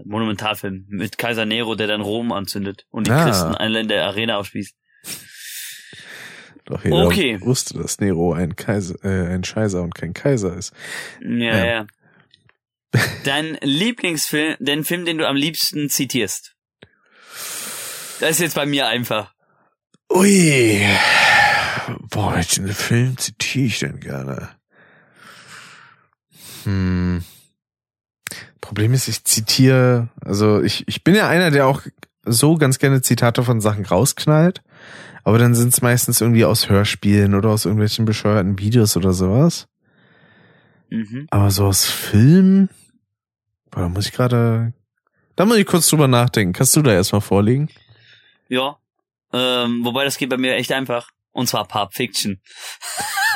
Monumentalfilm 0.04 0.86
mit 0.88 1.18
Kaiser 1.18 1.44
Nero, 1.44 1.74
der 1.76 1.86
dann 1.86 2.00
Rom 2.00 2.32
anzündet 2.32 2.86
und 2.90 3.06
die 3.06 3.12
Ah. 3.12 3.24
Christen 3.24 3.54
alle 3.54 3.80
in 3.80 3.88
der 3.88 4.06
Arena 4.06 4.38
aufspießt. 4.38 4.74
Doch 6.64 6.84
jeder 6.84 7.06
Okay. 7.06 7.38
wusste, 7.42 7.78
dass 7.78 8.00
Nero 8.00 8.32
ein 8.32 8.56
Kaiser, 8.56 8.94
äh, 9.04 9.32
ein 9.34 9.44
Scheißer 9.44 9.82
und 9.82 9.94
kein 9.94 10.14
Kaiser 10.14 10.56
ist. 10.56 10.72
Ja, 11.20 11.56
Ja. 11.56 11.64
ja. 11.66 11.86
Dein 13.24 13.58
Lieblingsfilm, 13.62 14.56
den 14.58 14.84
Film, 14.84 15.04
den 15.04 15.18
du 15.18 15.26
am 15.26 15.36
liebsten 15.36 15.88
zitierst. 15.88 16.54
Das 18.20 18.32
ist 18.32 18.40
jetzt 18.40 18.54
bei 18.54 18.66
mir 18.66 18.86
einfach. 18.86 19.32
Ui. 20.12 20.86
Boah, 22.10 22.34
welchen 22.34 22.68
Film 22.68 23.16
zitiere 23.16 23.66
ich 23.66 23.78
denn 23.78 23.98
gerne? 23.98 24.50
Hm. 26.64 27.24
Problem 28.60 28.94
ist, 28.94 29.08
ich 29.08 29.24
zitiere, 29.24 30.08
also 30.20 30.62
ich, 30.62 30.86
ich 30.86 31.02
bin 31.02 31.14
ja 31.14 31.28
einer, 31.28 31.50
der 31.50 31.66
auch 31.66 31.82
so 32.24 32.56
ganz 32.56 32.78
gerne 32.78 33.02
Zitate 33.02 33.42
von 33.42 33.60
Sachen 33.60 33.84
rausknallt, 33.84 34.62
aber 35.24 35.38
dann 35.38 35.54
sind 35.54 35.72
es 35.72 35.82
meistens 35.82 36.20
irgendwie 36.20 36.44
aus 36.44 36.68
Hörspielen 36.68 37.34
oder 37.34 37.50
aus 37.50 37.64
irgendwelchen 37.64 38.04
bescheuerten 38.04 38.58
Videos 38.58 38.96
oder 38.96 39.12
sowas. 39.12 39.66
Mhm. 40.90 41.26
Aber 41.30 41.50
so 41.50 41.66
aus 41.66 41.84
Filmen, 41.84 42.68
boah, 43.72 43.80
da 43.80 43.88
muss 43.88 44.06
ich 44.06 44.12
gerade, 44.12 44.72
da 45.34 45.44
muss 45.44 45.56
ich 45.56 45.66
kurz 45.66 45.88
drüber 45.88 46.06
nachdenken. 46.06 46.52
Kannst 46.52 46.76
du 46.76 46.82
da 46.82 46.92
erstmal 46.92 47.20
vorlegen? 47.20 47.68
Ja. 48.48 48.76
Ähm, 49.32 49.84
wobei 49.84 50.04
das 50.04 50.16
geht 50.18 50.28
bei 50.28 50.36
mir 50.36 50.54
echt 50.54 50.70
einfach. 50.72 51.08
Und 51.32 51.48
zwar 51.48 51.66
Pulp 51.66 51.94
Fiction. 51.94 52.40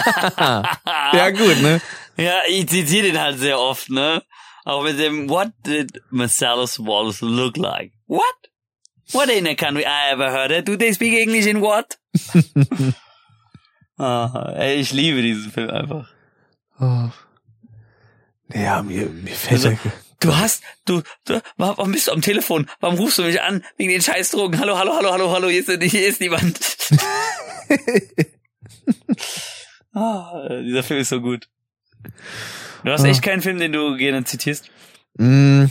ja, 0.37 1.31
gut, 1.31 1.61
ne? 1.63 1.81
Ja, 2.19 2.41
ich 2.49 2.69
zitiere 2.69 3.07
den 3.09 3.21
halt 3.21 3.39
sehr 3.39 3.59
oft, 3.59 3.89
ne? 3.91 4.23
Auch 4.65 4.83
mit 4.83 4.99
dem 4.99 5.29
What 5.31 5.53
did 5.65 6.03
Marcellus 6.11 6.79
Wallace 6.79 7.23
look 7.23 7.57
like? 7.57 7.93
What? 8.07 8.25
What 9.13 9.31
in 9.31 9.47
a 9.47 9.55
country 9.55 9.85
I 9.85 10.11
ever 10.13 10.31
heard 10.31 10.51
it? 10.51 10.69
Do 10.69 10.77
they 10.77 10.93
speak 10.93 11.15
English 11.15 11.47
in 11.47 11.61
what? 11.63 11.99
ah, 13.99 14.53
ey, 14.57 14.77
ich 14.81 14.93
liebe 14.93 15.23
diesen 15.23 15.51
Film 15.51 15.71
einfach. 15.71 16.09
Oh. 16.79 17.09
Ja, 18.53 18.83
mir, 18.83 19.07
mir 19.09 19.35
fällt 19.35 19.65
Also- 19.65 19.79
Du 20.21 20.37
hast, 20.37 20.63
du, 20.87 21.03
du, 21.27 21.43
warum 21.57 21.93
bist 21.93 22.09
du 22.09 22.13
am 22.13 22.23
Telefon? 22.23 22.69
Warum 22.81 22.97
rufst 22.97 23.19
du 23.19 23.23
mich 23.23 23.41
an? 23.43 23.63
Wegen 23.77 23.91
den 23.91 24.01
Scheißdrogen. 24.01 24.59
Hallo, 24.59 24.79
hallo, 24.79 24.95
hallo, 24.95 25.13
hallo, 25.13 25.31
hallo, 25.31 25.49
hier 25.49 25.61
ist, 25.61 25.83
hier 25.83 26.09
ist 26.09 26.21
niemand. 26.21 26.59
ah, 29.93 30.49
dieser 30.63 30.83
Film 30.83 31.01
ist 31.01 31.11
so 31.11 31.21
gut. 31.21 31.49
Du 32.85 32.91
hast 32.91 33.05
echt 33.05 33.23
keinen 33.23 33.43
Film, 33.43 33.59
den 33.59 33.73
du 33.73 33.97
gerne 33.97 34.25
zitierst? 34.25 34.71
Mm, 35.19 35.67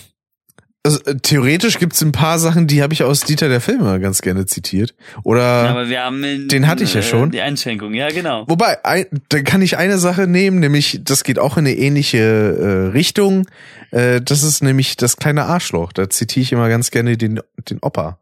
Also, 0.85 1.03
äh, 1.05 1.15
theoretisch 1.15 1.79
gibt's 1.79 2.01
ein 2.03 2.11
paar 2.11 2.37
Sachen, 2.37 2.67
die 2.67 2.83
habe 2.83 2.93
ich 2.93 3.01
aus 3.01 3.21
Dieter 3.21 3.49
der 3.49 3.59
Filme 3.59 3.99
ganz 3.99 4.21
gerne 4.21 4.45
zitiert. 4.45 4.93
Oder 5.23 5.63
Ja, 5.63 5.71
aber 5.71 5.89
wir 5.89 6.03
haben 6.03 6.23
in, 6.23 6.47
den 6.47 6.67
hatte 6.67 6.83
ich 6.83 6.93
ja 6.93 6.99
äh, 6.99 7.03
schon. 7.03 7.31
Die 7.31 7.41
Einschränkung, 7.41 7.95
ja 7.95 8.09
genau. 8.09 8.45
wobei, 8.47 8.85
ein, 8.85 9.07
da 9.29 9.41
kann 9.41 9.63
ich 9.63 9.77
eine 9.77 9.97
Sache 9.97 10.27
nehmen, 10.27 10.59
nämlich 10.59 11.01
das 11.03 11.23
geht 11.23 11.39
auch 11.39 11.57
in 11.57 11.65
eine 11.65 11.75
ähnliche 11.75 12.19
äh, 12.19 12.91
Richtung. 12.91 13.47
Äh, 13.89 14.21
das 14.21 14.43
ist 14.43 14.61
nämlich 14.61 14.95
das 14.95 15.17
kleine 15.17 15.45
Arschloch. 15.45 15.91
Da 15.91 16.07
zitiere 16.07 16.43
ich 16.43 16.51
immer 16.51 16.69
ganz 16.69 16.91
gerne 16.91 17.17
den 17.17 17.39
den 17.67 17.79
Opa, 17.79 18.19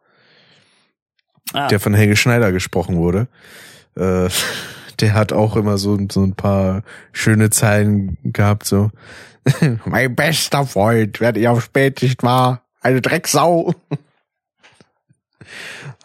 Ah, 1.52 1.68
der 1.68 1.82
von 1.82 1.94
Helge 1.94 2.16
Schneider 2.16 2.54
gesprochen 2.54 2.96
wurde. 2.96 3.28
Äh, 3.98 4.30
der 5.02 5.14
hat 5.16 5.34
auch 5.34 5.58
immer 5.58 5.78
so 5.78 6.00
so 6.10 6.24
ein 6.24 6.36
paar 6.36 6.84
schöne 7.12 7.50
Zeilen 7.50 8.18
gehabt 8.24 8.66
so. 8.66 8.90
mein 9.86 10.16
bester 10.16 10.66
Freund, 10.66 11.20
wer 11.20 11.36
ich 11.36 11.48
auf 11.48 11.64
Spätschicht 11.64 12.24
war, 12.24 12.64
eine 12.82 13.02
Drecksau. 13.02 13.74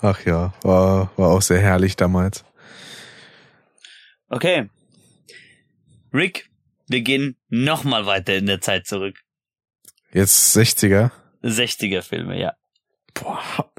Ach 0.00 0.24
ja, 0.24 0.52
war, 0.62 1.10
war 1.16 1.30
auch 1.30 1.42
sehr 1.42 1.60
herrlich 1.60 1.96
damals. 1.96 2.44
okay. 4.28 4.68
Rick, 6.12 6.48
wir 6.88 7.02
gehen 7.02 7.36
nochmal 7.48 8.06
weiter 8.06 8.34
in 8.34 8.46
der 8.46 8.60
Zeit 8.60 8.86
zurück. 8.86 9.20
Jetzt 10.12 10.56
60er. 10.56 11.10
60er 11.42 12.02
Filme, 12.02 12.38
ja. 12.38 12.54
Boah. 13.14 13.70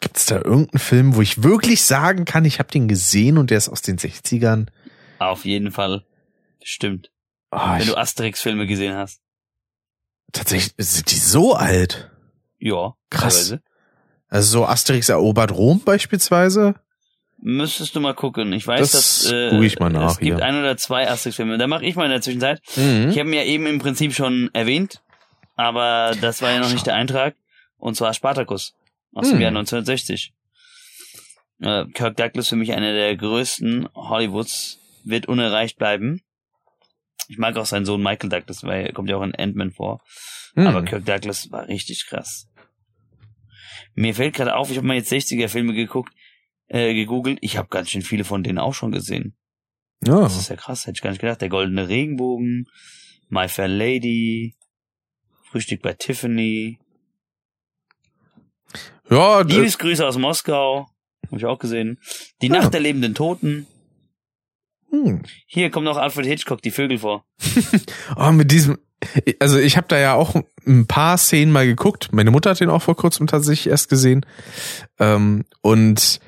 Gibt's 0.00 0.26
da 0.26 0.36
irgendeinen 0.36 0.80
Film, 0.80 1.14
wo 1.14 1.22
ich 1.22 1.42
wirklich 1.42 1.82
sagen 1.82 2.24
kann, 2.24 2.44
ich 2.44 2.58
habe 2.58 2.70
den 2.70 2.88
gesehen 2.88 3.38
und 3.38 3.50
der 3.50 3.58
ist 3.58 3.68
aus 3.68 3.82
den 3.82 3.98
60ern? 3.98 4.66
Auf 5.18 5.44
jeden 5.44 5.70
Fall. 5.70 6.04
Stimmt. 6.62 7.10
Oh, 7.54 7.78
Wenn 7.78 7.86
du 7.86 7.96
Asterix-Filme 7.96 8.66
gesehen 8.66 8.94
hast. 8.96 9.20
tatsächlich, 10.32 10.74
sind 10.78 11.10
die 11.10 11.16
so 11.16 11.54
alt? 11.54 12.10
Ja. 12.58 12.94
Krass. 13.10 13.48
teilweise. 13.48 13.62
Also 14.28 14.58
so 14.60 14.66
Asterix 14.66 15.08
erobert 15.08 15.52
Rom 15.52 15.80
beispielsweise? 15.84 16.74
Müsstest 17.38 17.94
du 17.94 18.00
mal 18.00 18.14
gucken. 18.14 18.52
Ich 18.52 18.66
weiß, 18.66 18.80
Das 18.80 18.92
dass 18.92 19.32
äh, 19.32 19.64
ich 19.64 19.78
mal 19.78 19.90
nach 19.90 20.12
es 20.12 20.18
gibt 20.18 20.38
hier. 20.38 20.44
ein 20.44 20.58
oder 20.58 20.76
zwei 20.76 21.08
Asterix-Filme. 21.08 21.58
Da 21.58 21.66
mache 21.66 21.84
ich 21.84 21.94
mal 21.94 22.04
in 22.06 22.10
der 22.10 22.22
Zwischenzeit. 22.22 22.60
Mhm. 22.76 23.10
Ich 23.10 23.18
habe 23.18 23.28
mir 23.28 23.44
ja 23.44 23.44
eben 23.44 23.66
im 23.66 23.78
Prinzip 23.78 24.14
schon 24.14 24.50
erwähnt, 24.54 25.02
aber 25.54 26.12
das 26.20 26.40
war 26.42 26.50
ja 26.52 26.58
noch 26.60 26.72
nicht 26.72 26.86
der 26.86 26.94
Eintrag. 26.94 27.36
Und 27.76 27.96
zwar 27.96 28.14
Spartacus 28.14 28.72
aus 29.12 29.28
dem 29.28 29.34
Hm. 29.36 29.42
Jahr 29.42 29.48
1960. 29.50 30.32
Äh, 31.60 31.84
Kirk 31.92 32.16
Douglas 32.16 32.48
für 32.48 32.56
mich 32.56 32.72
einer 32.72 32.92
der 32.94 33.14
größten 33.16 33.88
Hollywoods, 33.94 34.78
wird 35.04 35.26
unerreicht 35.26 35.76
bleiben. 35.76 36.22
Ich 37.28 37.38
mag 37.38 37.56
auch 37.56 37.66
seinen 37.66 37.84
Sohn 37.86 38.02
Michael 38.02 38.28
Douglas, 38.28 38.62
weil 38.64 38.86
er 38.86 38.92
kommt 38.92 39.08
ja 39.08 39.16
auch 39.16 39.22
in 39.22 39.34
Ant-Man 39.34 39.70
vor. 39.72 40.02
Mhm. 40.54 40.66
Aber 40.66 40.82
Kirk 40.82 41.04
Douglas 41.06 41.50
war 41.50 41.66
richtig 41.68 42.06
krass. 42.06 42.48
Mir 43.94 44.14
fällt 44.14 44.34
gerade 44.34 44.56
auf, 44.56 44.70
ich 44.70 44.76
habe 44.76 44.86
mal 44.86 44.96
jetzt 44.96 45.12
60er 45.12 45.48
Filme 45.48 45.72
geguckt, 45.72 46.12
äh, 46.68 46.94
gegoogelt. 46.94 47.38
Ich 47.40 47.56
habe 47.56 47.68
ganz 47.68 47.90
schön 47.90 48.02
viele 48.02 48.24
von 48.24 48.42
denen 48.42 48.58
auch 48.58 48.74
schon 48.74 48.92
gesehen. 48.92 49.36
ja. 50.04 50.20
Das 50.20 50.36
ist 50.36 50.50
ja 50.50 50.56
krass, 50.56 50.86
hätte 50.86 50.96
ich 50.98 51.02
gar 51.02 51.10
nicht 51.10 51.20
gedacht. 51.20 51.40
Der 51.40 51.48
goldene 51.48 51.88
Regenbogen, 51.88 52.66
My 53.28 53.48
Fair 53.48 53.68
Lady, 53.68 54.54
Frühstück 55.50 55.82
bei 55.82 55.92
Tiffany, 55.94 56.78
ja, 59.10 59.40
Liebesgrüße 59.42 60.06
aus 60.06 60.16
Moskau, 60.18 60.88
habe 61.26 61.36
ich 61.36 61.44
auch 61.44 61.58
gesehen. 61.58 61.98
Die 62.42 62.48
Ja. 62.48 62.54
Nacht 62.60 62.72
der 62.72 62.80
lebenden 62.80 63.14
Toten. 63.14 63.66
Hm. 64.90 65.22
Hier 65.46 65.70
kommt 65.70 65.84
noch 65.84 65.96
Alfred 65.96 66.26
Hitchcock, 66.26 66.62
die 66.62 66.70
Vögel 66.70 66.98
vor. 66.98 67.24
Oh, 68.16 68.30
mit 68.30 68.50
diesem, 68.50 68.78
also 69.40 69.58
ich 69.58 69.76
habe 69.76 69.88
da 69.88 69.98
ja 69.98 70.14
auch 70.14 70.34
ein 70.66 70.86
paar 70.86 71.18
Szenen 71.18 71.52
mal 71.52 71.66
geguckt. 71.66 72.10
Meine 72.12 72.30
Mutter 72.30 72.50
hat 72.50 72.60
den 72.60 72.70
auch 72.70 72.82
vor 72.82 72.96
kurzem 72.96 73.26
tatsächlich 73.26 73.70
erst 73.70 73.88
gesehen. 73.88 74.24
Ähm, 74.98 75.44
und 75.62 76.20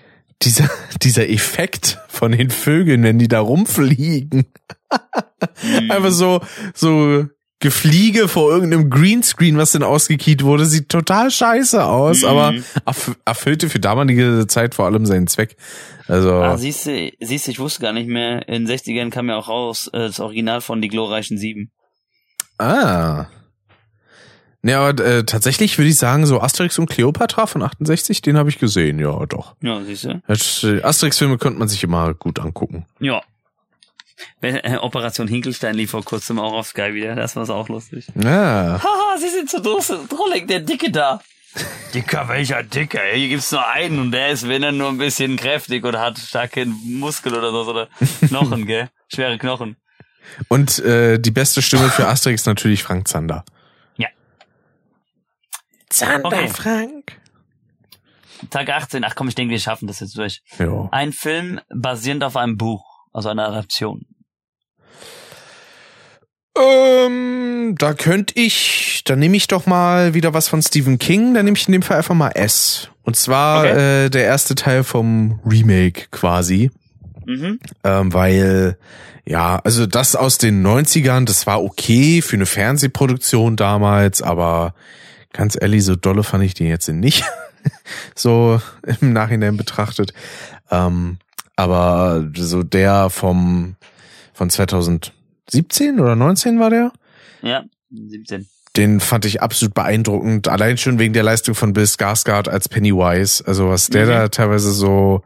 dieser, 0.43 0.71
dieser 1.03 1.29
Effekt 1.29 1.99
von 2.09 2.33
den 2.33 2.51
Vögeln, 2.51 3.03
wenn 3.03 3.19
die 3.19 3.29
da 3.29 3.41
rumfliegen. 3.41 4.47
Einfach 5.91 6.11
so, 6.11 6.41
so 6.75 7.27
Gefliege 7.67 8.29
vor 8.29 8.51
irgendeinem 8.53 8.91
Greenscreen, 8.91 9.59
was 9.59 9.73
denn 9.73 9.83
ausgekiet 9.83 10.45
wurde, 10.45 10.67
sieht 10.67 10.89
total 10.89 11.33
scheiße 11.33 11.85
aus, 11.85 12.23
Mhm. 12.23 12.29
aber 12.29 12.55
erf 12.85 13.17
erfüllte 13.25 13.69
für 13.69 13.81
damalige 13.81 14.47
Zeit 14.47 14.77
vor 14.77 14.85
allem 14.87 15.05
seinen 15.05 15.27
Zweck. 15.27 15.57
Also, 16.07 16.33
Ah, 16.33 16.57
siehst 16.57 16.87
du, 16.87 17.11
siehst 17.21 17.47
du, 17.49 17.51
ich 17.51 17.59
wusste 17.59 17.83
gar 17.83 17.93
nicht 17.93 18.09
mehr. 18.09 18.47
In 18.49 18.65
den 18.65 18.67
60ern 18.69 19.11
kam 19.11 19.29
ja 19.29 19.37
auch 19.37 19.49
raus 19.49 19.89
äh, 19.93 19.99
das 19.99 20.21
Original 20.21 20.61
von 20.61 20.81
Die 20.81 20.87
glorreichen 20.89 21.39
Sieben. 21.39 21.73
ah. 22.59 23.27
Ja, 24.63 24.81
aber 24.85 25.05
äh, 25.05 25.25
tatsächlich 25.25 25.79
würde 25.79 25.91
ich 25.91 25.97
sagen, 25.97 26.27
so 26.27 26.41
Asterix 26.41 26.77
und 26.79 26.91
Cleopatra 26.91 27.47
von 27.47 27.63
68, 27.63 28.21
den 28.23 28.37
habe 28.37 28.49
ich 28.49 28.59
gesehen, 28.59 28.99
ja, 28.99 29.25
doch. 29.27 29.55
Ja, 29.63 29.81
siehst 29.85 30.05
du? 30.05 30.21
Äh, 30.29 30.83
Asterix-Filme 30.83 31.39
könnte 31.39 31.59
man 31.61 31.69
sich 31.69 31.85
immer 31.85 32.15
gut 32.15 32.41
angucken. 32.41 32.85
Ja. 32.99 33.23
Äh, 34.41 34.77
Operation 34.79 35.29
Hinkelstein 35.29 35.75
lief 35.75 35.91
vor 35.91 36.05
kurzem 36.05 36.39
auch 36.39 36.53
auf 36.53 36.69
Sky 36.69 36.95
wieder. 36.95 37.15
Das 37.15 37.37
war 37.37 37.49
auch 37.51 37.69
lustig. 37.69 38.07
Ja. 38.15 38.81
Haha, 38.83 39.19
sie 39.19 39.29
sind 39.29 39.51
zu 39.51 39.61
drollig, 39.61 40.47
der 40.49 40.61
Dicke 40.61 40.91
da. 40.91 41.21
Dicker, 41.95 42.29
welcher 42.29 42.63
Dicker? 42.63 43.01
Hier 43.15 43.29
gibt's 43.29 43.51
nur 43.53 43.67
einen 43.67 43.99
und 43.99 44.13
der 44.13 44.29
ist, 44.29 44.49
wenn 44.49 44.63
er 44.63 44.73
nur 44.73 44.89
ein 44.89 44.99
bisschen 44.99 45.37
kräftig 45.37 45.85
oder 45.85 46.01
hat 46.01 46.19
starke 46.19 46.67
Muskel 46.67 47.35
oder 47.35 47.51
so, 47.51 47.71
oder 47.71 47.89
Knochen, 48.29 48.67
gell? 48.67 48.91
Schwere 49.09 49.39
Knochen. 49.39 49.77
Und 50.49 50.79
äh, 50.81 51.19
die 51.19 51.31
beste 51.31 51.63
Stimme 51.63 51.89
für 51.89 52.09
Asterix 52.09 52.45
natürlich 52.47 52.83
Frank 52.83 53.09
Zander. 53.09 53.45
Ja. 53.97 54.09
Zander 55.89 56.27
Okay. 56.27 56.49
Frank. 56.49 57.21
Tag 58.51 58.69
18, 58.69 59.03
ach 59.05 59.15
komm, 59.15 59.29
ich 59.29 59.35
denke, 59.35 59.53
wir 59.53 59.61
schaffen 59.61 59.87
das 59.87 60.01
jetzt 60.01 60.17
durch. 60.19 60.43
Ja. 60.59 60.89
Ein 60.93 61.13
Film 61.13 61.61
basierend 61.71 62.23
auf 62.23 62.37
einem 62.37 62.59
Buch, 62.59 62.85
also 63.17 63.31
einer 63.31 63.49
Adaption. 63.49 64.05
Ähm, 66.55 67.75
da 67.79 67.95
könnte 67.95 68.35
ich, 68.37 69.03
da 69.05 69.17
nehme 69.17 69.37
ich 69.37 69.47
doch 69.47 69.67
mal 69.67 70.13
wieder 70.13 70.35
was 70.35 70.49
von 70.49 70.63
Stephen 70.63 70.99
King, 70.99 71.33
dann 71.33 71.47
nehme 71.47 71.57
ich 71.57 71.67
in 71.67 71.73
dem 71.73 71.83
Fall 71.83 71.97
einfach 71.97 72.15
mal 72.15 72.31
S. 72.31 72.91
Und 73.05 73.17
zwar 73.17 73.65
Okay. 73.65 74.05
äh, 74.07 74.11
der 74.11 74.25
erste 74.25 74.55
Teil 74.55 74.85
vom 74.85 75.41
Remake 75.47 76.09
quasi. 76.11 76.71
Mhm. 77.25 77.59
Ähm, 77.85 78.13
weil, 78.13 78.79
ja, 79.25 79.61
also 79.65 79.87
das 79.87 80.15
aus 80.15 80.37
den 80.37 80.65
90ern, 80.65 81.25
das 81.25 81.47
war 81.47 81.63
okay 81.63 82.21
für 82.21 82.37
eine 82.37 82.47
Fernsehproduktion 82.47 83.57
damals, 83.57 84.21
aber 84.21 84.75
ganz 85.33 85.57
ehrlich, 85.59 85.85
so 85.85 85.97
dolle 85.97 86.23
fand 86.23 86.45
ich 86.45 86.53
den 86.53 86.69
jetzt 86.69 86.89
nicht. 86.89 87.25
so 88.15 88.61
im 89.01 89.13
Nachhinein 89.15 89.57
betrachtet. 89.57 90.13
Ähm, 90.71 91.19
aber 91.57 92.29
so 92.37 92.63
der 92.63 93.11
vom 93.11 93.77
von 94.35 94.51
2017 94.51 95.99
oder 96.01 96.15
19 96.17 96.61
war 96.61 96.71
der? 96.71 96.93
Ja, 97.43 97.65
17. 97.91 98.47
Den 98.77 99.01
fand 99.01 99.25
ich 99.25 99.41
absolut 99.41 99.73
beeindruckend, 99.73 100.49
allein 100.49 100.77
schon 100.77 100.99
wegen 100.99 101.15
der 101.15 101.23
Leistung 101.23 101.55
von 101.55 101.73
Bill 101.73 101.85
Skarsgård 101.85 102.49
als 102.51 102.69
Pennywise. 102.69 103.43
Also 103.47 103.71
was 103.71 103.87
der 103.89 104.05
Mhm. 104.05 104.11
da 104.11 104.29
teilweise 104.29 104.71
so 104.73 105.23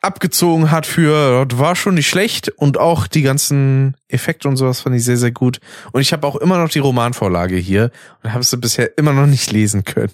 abgezogen 0.00 0.70
hat 0.70 0.86
für, 0.86 1.46
war 1.54 1.74
schon 1.76 1.94
nicht 1.94 2.08
schlecht 2.08 2.50
und 2.50 2.78
auch 2.78 3.06
die 3.06 3.22
ganzen 3.22 3.96
Effekte 4.06 4.48
und 4.48 4.56
sowas 4.56 4.80
fand 4.82 4.94
ich 4.94 5.04
sehr, 5.04 5.16
sehr 5.16 5.32
gut. 5.32 5.60
Und 5.92 6.02
ich 6.02 6.12
habe 6.12 6.26
auch 6.26 6.36
immer 6.36 6.58
noch 6.58 6.68
die 6.68 6.78
Romanvorlage 6.78 7.56
hier 7.56 7.90
und 8.22 8.32
habe 8.32 8.44
sie 8.44 8.58
bisher 8.58 8.96
immer 8.98 9.14
noch 9.14 9.26
nicht 9.26 9.50
lesen 9.50 9.84
können. 9.84 10.12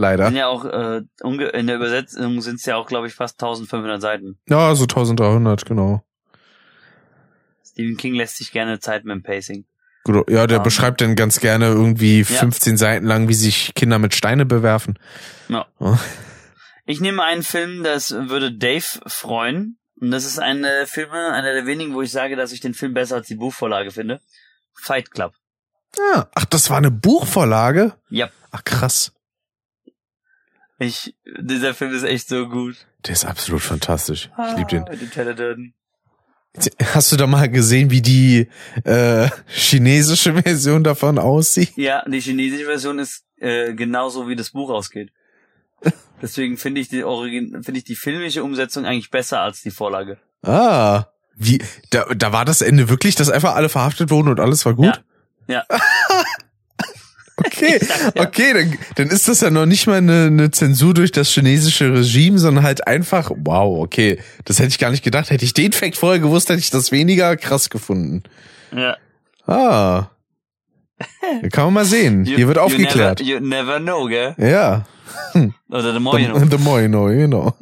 Leider. 0.00 0.26
Sind 0.28 0.36
ja 0.36 0.46
auch, 0.46 0.64
äh, 0.64 1.02
in 1.52 1.66
der 1.66 1.76
Übersetzung 1.76 2.40
sind 2.40 2.56
es 2.56 2.64
ja 2.64 2.76
auch, 2.76 2.86
glaube 2.86 3.06
ich, 3.06 3.14
fast 3.14 3.34
1500 3.38 4.00
Seiten. 4.00 4.38
Ja, 4.48 4.74
so 4.74 4.84
1300, 4.84 5.66
genau. 5.66 6.02
Stephen 7.62 7.98
King 7.98 8.14
lässt 8.14 8.38
sich 8.38 8.50
gerne 8.50 8.80
Zeit 8.80 9.04
mit 9.04 9.14
dem 9.14 9.22
Pacing. 9.22 9.66
Gut, 10.04 10.30
Ja, 10.30 10.46
der 10.46 10.56
Ähm. 10.58 10.62
beschreibt 10.62 11.02
dann 11.02 11.16
ganz 11.16 11.40
gerne 11.40 11.66
irgendwie 11.66 12.20
Ja. 12.20 12.24
15 12.24 12.78
Seiten 12.78 13.04
lang, 13.04 13.28
wie 13.28 13.34
sich 13.34 13.74
Kinder 13.74 13.98
mit 13.98 14.14
Steine 14.14 14.46
bewerfen. 14.46 14.98
Ja. 15.48 15.66
Oh. 15.78 15.96
Ich 16.86 17.00
nehme 17.02 17.22
einen 17.22 17.42
Film, 17.42 17.84
das 17.84 18.10
würde 18.10 18.52
Dave 18.56 18.86
freuen. 19.06 19.76
Und 20.00 20.12
das 20.12 20.24
ist 20.24 20.38
ein 20.38 20.64
äh, 20.64 20.86
Film, 20.86 21.10
einer 21.10 21.52
der 21.52 21.66
wenigen, 21.66 21.92
wo 21.92 22.00
ich 22.00 22.10
sage, 22.10 22.34
dass 22.36 22.52
ich 22.52 22.60
den 22.60 22.72
Film 22.72 22.94
besser 22.94 23.16
als 23.16 23.26
die 23.26 23.34
Buchvorlage 23.34 23.90
finde. 23.90 24.20
Fight 24.72 25.10
Club. 25.10 25.34
Ah, 26.14 26.24
ach, 26.34 26.46
das 26.46 26.70
war 26.70 26.78
eine 26.78 26.90
Buchvorlage? 26.90 27.92
Ja. 28.08 28.30
Ach, 28.50 28.64
krass. 28.64 29.12
Ich, 30.80 31.14
dieser 31.38 31.74
Film 31.74 31.92
ist 31.92 32.04
echt 32.04 32.28
so 32.28 32.48
gut. 32.48 32.74
Der 33.06 33.12
ist 33.12 33.26
absolut 33.26 33.60
fantastisch. 33.60 34.30
Ich 34.50 34.56
lieb 34.56 34.68
den. 34.68 34.84
Ah, 34.84 34.90
Mit 34.90 35.02
dem 35.02 35.10
Tyler 35.10 35.34
Durden. 35.34 35.74
Hast 36.94 37.12
du 37.12 37.16
da 37.16 37.26
mal 37.26 37.48
gesehen, 37.50 37.90
wie 37.90 38.00
die 38.00 38.48
äh, 38.84 39.28
chinesische 39.46 40.32
Version 40.42 40.82
davon 40.82 41.18
aussieht? 41.18 41.72
Ja, 41.76 42.02
die 42.08 42.20
chinesische 42.20 42.64
Version 42.64 42.98
ist 42.98 43.24
äh, 43.36 43.74
genauso 43.74 44.26
wie 44.26 44.36
das 44.36 44.50
Buch 44.50 44.70
ausgeht. 44.70 45.12
Deswegen 46.22 46.56
finde 46.56 46.80
ich 46.80 46.88
die 46.88 47.04
Origin, 47.04 47.62
finde 47.62 47.78
ich 47.78 47.84
die 47.84 47.94
filmische 47.94 48.42
Umsetzung 48.42 48.86
eigentlich 48.86 49.10
besser 49.10 49.40
als 49.40 49.60
die 49.60 49.70
Vorlage. 49.70 50.18
Ah. 50.42 51.04
Wie, 51.36 51.62
da, 51.90 52.06
da 52.14 52.32
war 52.32 52.46
das 52.46 52.62
Ende 52.62 52.88
wirklich, 52.88 53.14
dass 53.14 53.30
einfach 53.30 53.54
alle 53.54 53.68
verhaftet 53.68 54.10
wurden 54.10 54.28
und 54.28 54.40
alles 54.40 54.64
war 54.64 54.74
gut? 54.74 54.86
Ja. 54.86 54.98
Ja. 55.46 55.64
okay, 58.16 58.52
dann, 58.52 58.78
dann 58.96 59.08
ist 59.08 59.28
das 59.28 59.40
ja 59.40 59.50
noch 59.50 59.66
nicht 59.66 59.86
mal 59.86 59.98
eine, 59.98 60.26
eine 60.26 60.50
Zensur 60.50 60.94
durch 60.94 61.12
das 61.12 61.28
chinesische 61.30 61.92
Regime, 61.92 62.38
sondern 62.38 62.64
halt 62.64 62.86
einfach, 62.86 63.30
wow, 63.34 63.82
okay, 63.82 64.18
das 64.44 64.58
hätte 64.58 64.68
ich 64.68 64.78
gar 64.78 64.90
nicht 64.90 65.04
gedacht. 65.04 65.30
Hätte 65.30 65.44
ich 65.44 65.54
den 65.54 65.72
Fact 65.72 65.96
vorher 65.96 66.20
gewusst, 66.20 66.48
hätte 66.48 66.60
ich 66.60 66.70
das 66.70 66.92
weniger 66.92 67.36
krass 67.36 67.70
gefunden. 67.70 68.22
Ja. 68.74 68.96
Ah. 69.46 70.10
Kann 71.52 71.64
man 71.64 71.74
mal 71.74 71.84
sehen. 71.84 72.24
Hier 72.24 72.46
wird 72.46 72.58
aufgeklärt. 72.58 73.20
You 73.20 73.40
never, 73.40 73.40
you 73.40 73.48
never 73.48 73.80
know, 73.80 74.06
gell? 74.06 74.34
Ja. 74.38 74.84
Oder 75.70 75.92
the 75.92 76.00
more 76.00 76.16
The, 76.16 76.24
you 76.24 76.32
know. 76.32 76.44
the 76.44 76.58
more 76.58 76.82
you 76.82 76.88
know, 76.88 77.06
genau. 77.06 77.54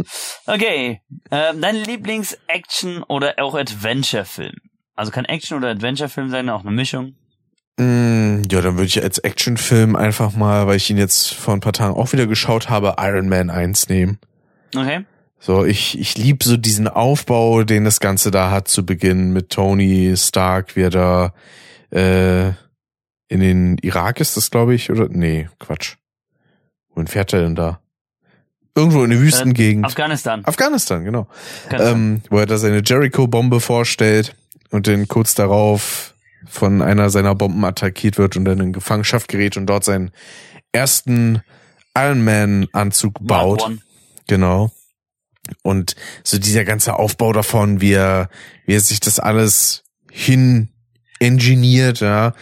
Okay, 0.46 1.00
ähm, 1.30 1.60
dein 1.60 1.76
Lieblings-Action- 1.76 3.02
oder 3.04 3.34
auch 3.38 3.54
Adventure-Film? 3.54 4.54
Also 4.94 5.12
kann 5.12 5.24
Action- 5.24 5.56
oder 5.58 5.68
Adventure-Film 5.70 6.30
sein, 6.30 6.48
auch 6.50 6.62
eine 6.62 6.72
Mischung. 6.72 7.14
Mm, 7.78 8.42
ja, 8.50 8.60
dann 8.60 8.74
würde 8.74 8.86
ich 8.86 9.02
als 9.02 9.18
Actionfilm 9.18 9.94
einfach 9.94 10.34
mal, 10.34 10.66
weil 10.66 10.76
ich 10.76 10.90
ihn 10.90 10.98
jetzt 10.98 11.32
vor 11.32 11.54
ein 11.54 11.60
paar 11.60 11.72
Tagen 11.72 11.94
auch 11.94 12.12
wieder 12.12 12.26
geschaut 12.26 12.68
habe, 12.68 12.96
Iron 12.98 13.28
Man 13.28 13.50
1 13.50 13.88
nehmen. 13.88 14.18
Okay. 14.74 15.04
So, 15.38 15.64
ich, 15.64 15.98
ich 15.98 16.18
lieb 16.18 16.42
so 16.42 16.56
diesen 16.56 16.88
Aufbau, 16.88 17.62
den 17.62 17.84
das 17.84 18.00
Ganze 18.00 18.32
da 18.32 18.50
hat 18.50 18.66
zu 18.66 18.84
Beginn 18.84 19.32
mit 19.32 19.50
Tony 19.50 20.12
Stark, 20.16 20.74
wie 20.74 20.82
er 20.82 20.90
da 20.90 21.32
äh, 21.90 22.48
in 23.28 23.40
den 23.40 23.78
Irak 23.78 24.20
ist 24.20 24.36
das, 24.36 24.50
glaube 24.50 24.74
ich, 24.74 24.90
oder? 24.90 25.08
Nee, 25.08 25.48
Quatsch. 25.60 25.96
Wohin 26.94 27.06
fährt 27.06 27.32
er 27.32 27.42
denn 27.42 27.54
da? 27.54 27.80
Irgendwo 28.74 29.04
in 29.04 29.10
der 29.10 29.20
Wüstengegend. 29.20 29.84
Äh, 29.84 29.86
Afghanistan. 29.86 30.44
Afghanistan, 30.44 31.04
genau. 31.04 31.28
Afghanistan. 31.64 31.96
Ähm, 31.96 32.22
wo 32.30 32.38
er 32.38 32.46
da 32.46 32.58
seine 32.58 32.82
Jericho-Bombe 32.84 33.60
vorstellt 33.60 34.34
und 34.70 34.88
dann 34.88 35.06
kurz 35.06 35.34
darauf 35.34 36.14
von 36.46 36.82
einer 36.82 37.10
seiner 37.10 37.34
Bomben 37.34 37.64
attackiert 37.64 38.18
wird 38.18 38.36
und 38.36 38.44
dann 38.44 38.60
in 38.60 38.72
Gefangenschaft 38.72 39.28
gerät 39.28 39.56
und 39.56 39.66
dort 39.66 39.84
seinen 39.84 40.10
ersten 40.72 41.42
Iron 41.96 42.24
Man-Anzug 42.24 43.14
baut. 43.20 43.60
Mark 43.60 43.70
One. 43.70 43.78
Genau. 44.26 44.70
Und 45.62 45.96
so 46.22 46.38
dieser 46.38 46.64
ganze 46.64 46.94
Aufbau 46.98 47.32
davon, 47.32 47.80
wie 47.80 47.92
er, 47.92 48.28
wie 48.66 48.74
er 48.74 48.80
sich 48.80 49.00
das 49.00 49.18
alles 49.18 49.84
hin 50.10 50.68
engineert, 51.20 52.00
ja, 52.00 52.34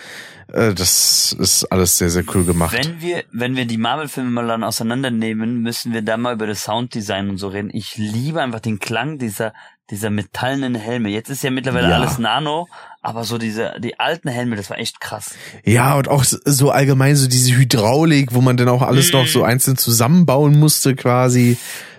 äh, 0.52 0.74
das 0.74 1.32
ist 1.38 1.64
alles 1.66 1.98
sehr, 1.98 2.10
sehr 2.10 2.24
cool 2.34 2.44
gemacht. 2.44 2.76
Wenn 2.76 3.00
wir, 3.00 3.24
wenn 3.32 3.56
wir 3.56 3.64
die 3.64 3.78
Marvel-Filme 3.78 4.30
mal 4.30 4.46
dann 4.46 4.64
auseinandernehmen, 4.64 5.62
müssen 5.62 5.92
wir 5.92 6.02
da 6.02 6.16
mal 6.16 6.34
über 6.34 6.46
das 6.46 6.64
Sounddesign 6.64 7.30
und 7.30 7.38
so 7.38 7.48
reden. 7.48 7.70
Ich 7.72 7.96
liebe 7.96 8.42
einfach 8.42 8.60
den 8.60 8.78
Klang 8.78 9.18
dieser, 9.18 9.52
dieser 9.90 10.10
metallenen 10.10 10.74
Helme. 10.74 11.08
Jetzt 11.10 11.30
ist 11.30 11.42
ja 11.44 11.50
mittlerweile 11.50 11.90
Ja. 11.90 11.94
alles 11.96 12.18
Nano, 12.18 12.68
aber 13.06 13.22
so 13.22 13.38
diese, 13.38 13.74
die 13.78 14.00
alten 14.00 14.28
Helme, 14.28 14.56
das 14.56 14.68
war 14.68 14.78
echt 14.78 15.00
krass. 15.00 15.30
Ja, 15.64 15.94
und 15.94 16.08
auch 16.08 16.24
so 16.24 16.70
allgemein 16.72 17.14
so 17.14 17.28
diese 17.28 17.56
Hydraulik, 17.56 18.34
wo 18.34 18.40
man 18.40 18.56
dann 18.56 18.68
auch 18.68 18.82
alles 18.82 19.12
noch 19.12 19.28
so 19.28 19.44
einzeln 19.44 19.76
zusammenbauen 19.76 20.58
musste 20.58 20.96
quasi. 20.96 21.56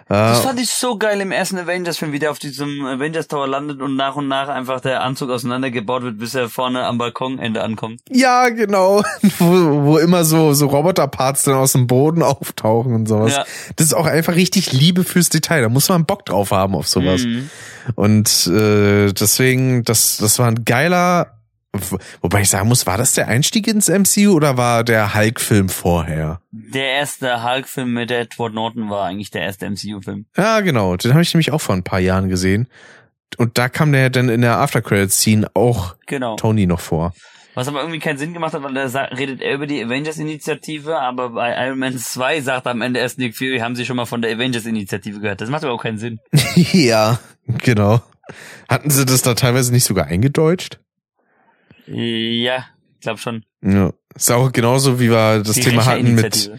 Das 0.10 0.40
Äh, 0.40 0.44
fand 0.44 0.60
ich 0.60 0.70
so 0.70 0.98
geil 0.98 1.20
im 1.20 1.32
ersten 1.32 1.58
Avengers-Film, 1.58 2.12
wie 2.14 2.20
der 2.20 2.32
auf 2.32 2.40
diesem 2.40 2.86
Avengers 2.86 3.28
Tower 3.28 3.48
landet 3.48 3.82
und 3.82 3.96
nach 3.96 4.16
und 4.16 4.28
nach 4.28 4.48
einfach 4.48 4.80
der 4.80 5.04
Anzug 5.04 5.30
auseinandergebaut 5.30 6.04
wird, 6.04 6.18
bis 6.18 6.34
er 6.34 6.50
vorne 6.50 6.86
am 6.86 6.98
Balkonende 6.98 7.62
ankommt. 7.64 8.02
ja, 8.10 8.50
genau. 8.50 9.04
Wo, 9.40 9.84
wo 9.84 9.98
immer 9.98 10.24
so, 10.24 10.54
so 10.54 10.68
Roboterparts 10.68 11.44
dann 11.44 11.56
aus 11.56 11.74
dem 11.74 11.88
Boden 11.88 12.24
auftauchen 12.24 12.94
und 12.94 13.08
sowas. 13.08 13.34
Ja. 13.34 13.46
Das 13.76 13.88
ist 13.88 13.94
auch 13.94 14.06
einfach 14.06 14.36
richtig 14.36 14.72
Liebe 14.72 15.04
fürs 15.04 15.30
Detail. 15.30 15.62
Da 15.62 15.70
muss 15.70 15.90
man 15.90 16.06
Bock 16.06 16.26
drauf 16.26 16.52
haben 16.52 16.76
auf 16.76 16.88
sowas. 16.88 17.24
Mhm. 17.24 17.50
Und 17.96 18.48
äh, 18.48 19.12
deswegen, 19.14 19.84
das, 19.84 20.18
das 20.18 20.40
war 20.40 20.48
ein 20.48 20.66
geiler. 20.66 21.37
Wo- 21.80 21.98
Wobei 22.22 22.42
ich 22.42 22.50
sagen 22.50 22.68
muss, 22.68 22.86
war 22.86 22.98
das 22.98 23.14
der 23.14 23.28
Einstieg 23.28 23.68
ins 23.68 23.90
MCU 23.90 24.34
oder 24.34 24.58
war 24.58 24.84
der 24.84 25.14
Hulk-Film 25.16 25.70
vorher? 25.70 26.42
Der 26.52 26.86
erste 26.94 27.44
Hulk-Film 27.44 27.94
mit 27.94 28.12
Edward 28.12 28.54
Norton 28.54 28.90
war 28.90 29.06
eigentlich 29.06 29.32
der 29.32 29.44
erste 29.44 29.66
MCU-Film. 29.70 30.26
Ja, 30.36 30.60
genau. 30.62 30.96
Den 30.98 31.12
habe 31.14 31.22
ich 31.24 31.34
nämlich 31.34 31.52
auch 31.52 31.62
vor 31.62 31.76
ein 31.76 31.84
paar 31.84 32.00
Jahren 32.00 32.30
gesehen. 32.30 32.68
Und 33.38 33.58
da 33.58 33.68
kam 33.70 33.92
der 33.92 34.10
dann 34.10 34.30
in 34.30 34.42
der 34.42 34.58
After-Credits-Scene 34.58 35.48
auch 35.54 35.96
Genau. 36.08 36.36
Tony 36.38 36.66
noch 36.66 36.80
vor. 36.80 37.14
Was 37.56 37.68
aber 37.68 37.80
irgendwie 37.80 38.00
keinen 38.00 38.20
Sinn 38.20 38.34
gemacht 38.34 38.54
hat, 38.54 38.62
weil 38.62 38.74
da 38.76 38.88
redet 39.06 39.42
er 39.42 39.56
über 39.56 39.66
die 39.66 39.84
Avengers-Initiative, 39.84 41.00
aber 41.00 41.32
bei 41.32 41.56
Iron 41.68 41.80
Man 41.80 41.98
2 41.98 42.42
sagt 42.42 42.68
am 42.68 42.82
Ende 42.84 43.00
erst 43.00 43.18
Nick 43.18 43.36
Fury, 43.36 43.58
haben 43.60 43.76
sie 43.76 43.84
schon 43.86 43.96
mal 43.98 44.06
von 44.06 44.22
der 44.22 44.32
Avengers-Initiative 44.36 45.20
gehört. 45.20 45.42
Das 45.42 45.50
macht 45.50 45.64
aber 45.64 45.74
auch 45.74 45.82
keinen 45.82 45.98
Sinn. 45.98 46.20
ja, 46.56 47.20
genau. 47.64 48.02
Hatten 48.70 48.92
sie 48.92 49.06
das 49.06 49.24
da 49.24 49.34
teilweise 49.34 49.72
nicht 49.74 49.86
sogar 49.86 50.06
eingedeutscht? 50.06 50.80
Ja, 51.88 52.66
ich 52.96 53.00
glaube 53.02 53.20
schon. 53.20 53.44
Ja. 53.62 53.92
Ist 54.16 54.32
auch 54.32 54.52
genauso, 54.52 55.00
wie 55.00 55.10
wir 55.10 55.44
das 55.44 55.56
Die 55.56 55.62
Thema 55.62 55.86
hatten 55.86 56.16
mit, 56.16 56.52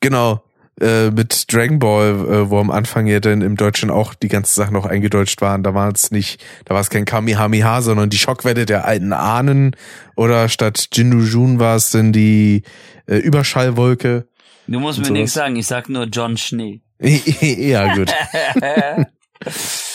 genau, 0.00 0.44
äh, 0.80 1.10
mit 1.10 1.50
Dragon 1.52 1.78
Ball, 1.78 2.10
äh, 2.10 2.50
wo 2.50 2.58
am 2.58 2.70
Anfang 2.70 3.06
ja 3.06 3.20
dann 3.20 3.40
im 3.40 3.56
Deutschen 3.56 3.90
auch 3.90 4.12
die 4.12 4.28
ganzen 4.28 4.54
Sachen 4.54 4.74
noch 4.74 4.84
eingedeutscht 4.84 5.40
waren. 5.40 5.62
Da 5.62 5.72
war 5.72 5.90
es 5.90 6.10
nicht, 6.10 6.44
da 6.66 6.74
war 6.74 6.82
es 6.82 6.90
kein 6.90 7.06
Kamehameha, 7.06 7.80
sondern 7.80 8.10
die 8.10 8.18
Schockwelle 8.18 8.66
der 8.66 8.84
alten 8.84 9.14
Ahnen. 9.14 9.74
Oder 10.14 10.48
statt 10.48 10.88
Jindu 10.92 11.20
Jun 11.20 11.58
war 11.58 11.76
es 11.76 11.90
dann 11.90 12.12
die 12.12 12.62
äh, 13.06 13.16
Überschallwolke. 13.16 14.28
Du 14.66 14.80
musst 14.80 14.98
mir 15.00 15.10
nichts 15.10 15.32
sagen, 15.32 15.56
ich 15.56 15.66
sag 15.66 15.88
nur 15.88 16.04
John 16.04 16.36
Schnee. 16.36 16.82
ja, 17.00 17.94
gut. 17.94 18.12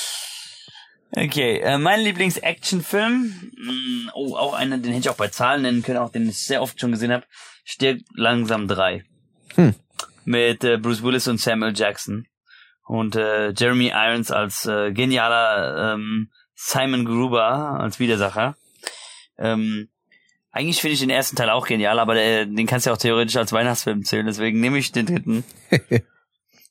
okay, 1.15 1.59
äh, 1.59 1.77
mein 1.77 2.01
Lieblings-Action-Film, 2.01 3.51
mm, 3.57 4.09
oh, 4.13 4.35
auch 4.35 4.53
einer, 4.53 4.77
den 4.77 4.91
hätte 4.91 5.07
ich 5.07 5.09
auch 5.09 5.17
bei 5.17 5.27
Zahlen 5.27 5.63
nennen 5.63 5.83
können, 5.83 5.97
auch 5.97 6.11
den 6.11 6.29
ich 6.29 6.45
sehr 6.45 6.61
oft 6.61 6.79
schon 6.79 6.91
gesehen 6.91 7.11
habe, 7.11 7.25
stirbt 7.63 8.03
langsam 8.15 8.67
drei. 8.67 9.03
Hm. 9.55 9.75
Mit 10.25 10.63
äh, 10.63 10.77
Bruce 10.77 11.03
Willis 11.03 11.27
und 11.27 11.39
Samuel 11.39 11.73
Jackson. 11.75 12.27
Und 12.85 13.15
äh, 13.15 13.51
Jeremy 13.51 13.91
Irons 13.93 14.31
als 14.31 14.65
äh, 14.65 14.91
genialer 14.91 15.93
ähm, 15.93 16.29
Simon 16.55 17.05
Gruber 17.05 17.79
als 17.79 17.99
Widersacher. 17.99 18.55
Ähm, 19.37 19.89
eigentlich 20.51 20.81
finde 20.81 20.93
ich 20.93 20.99
den 20.99 21.09
ersten 21.09 21.35
Teil 21.35 21.49
auch 21.49 21.65
genial, 21.65 21.97
aber 21.99 22.13
der, 22.13 22.45
den 22.45 22.67
kannst 22.67 22.85
du 22.85 22.89
ja 22.89 22.93
auch 22.93 22.99
theoretisch 22.99 23.37
als 23.37 23.53
Weihnachtsfilm 23.53 24.03
zählen, 24.03 24.25
deswegen 24.25 24.59
nehme 24.59 24.77
ich 24.77 24.91
den 24.91 25.05
dritten. 25.05 25.43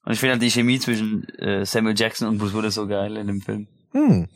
Und 0.04 0.12
ich 0.12 0.20
finde 0.20 0.32
halt 0.32 0.42
die 0.42 0.50
Chemie 0.50 0.78
zwischen 0.78 1.28
äh, 1.38 1.64
Samuel 1.64 1.98
Jackson 1.98 2.26
und 2.26 2.38
Bruce 2.38 2.54
Willis 2.54 2.74
so 2.74 2.86
geil 2.86 3.16
in 3.16 3.26
dem 3.26 3.42
Film. 3.42 3.68
Hm. 3.92 4.28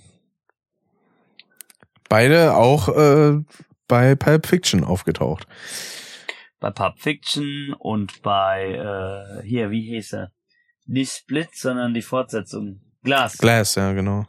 Beide 2.09 2.55
auch 2.55 2.89
äh, 2.89 3.41
bei 3.89 4.15
Pulp 4.15 4.47
Fiction 4.47 4.85
aufgetaucht. 4.85 5.47
Bei 6.61 6.71
Pulp 6.71 6.99
Fiction 6.99 7.75
und 7.79 8.23
bei, 8.23 9.41
äh, 9.43 9.47
hier, 9.47 9.71
wie 9.71 9.83
hieß 9.83 10.15
er? 10.15 10.33
Nicht 10.87 11.13
Split, 11.13 11.49
sondern 11.55 11.95
die 11.95 12.03
Fortsetzung. 12.03 12.81
Glass. 13.03 13.39
Glass, 13.39 13.75
ja, 13.75 13.93
genau. 13.93 14.27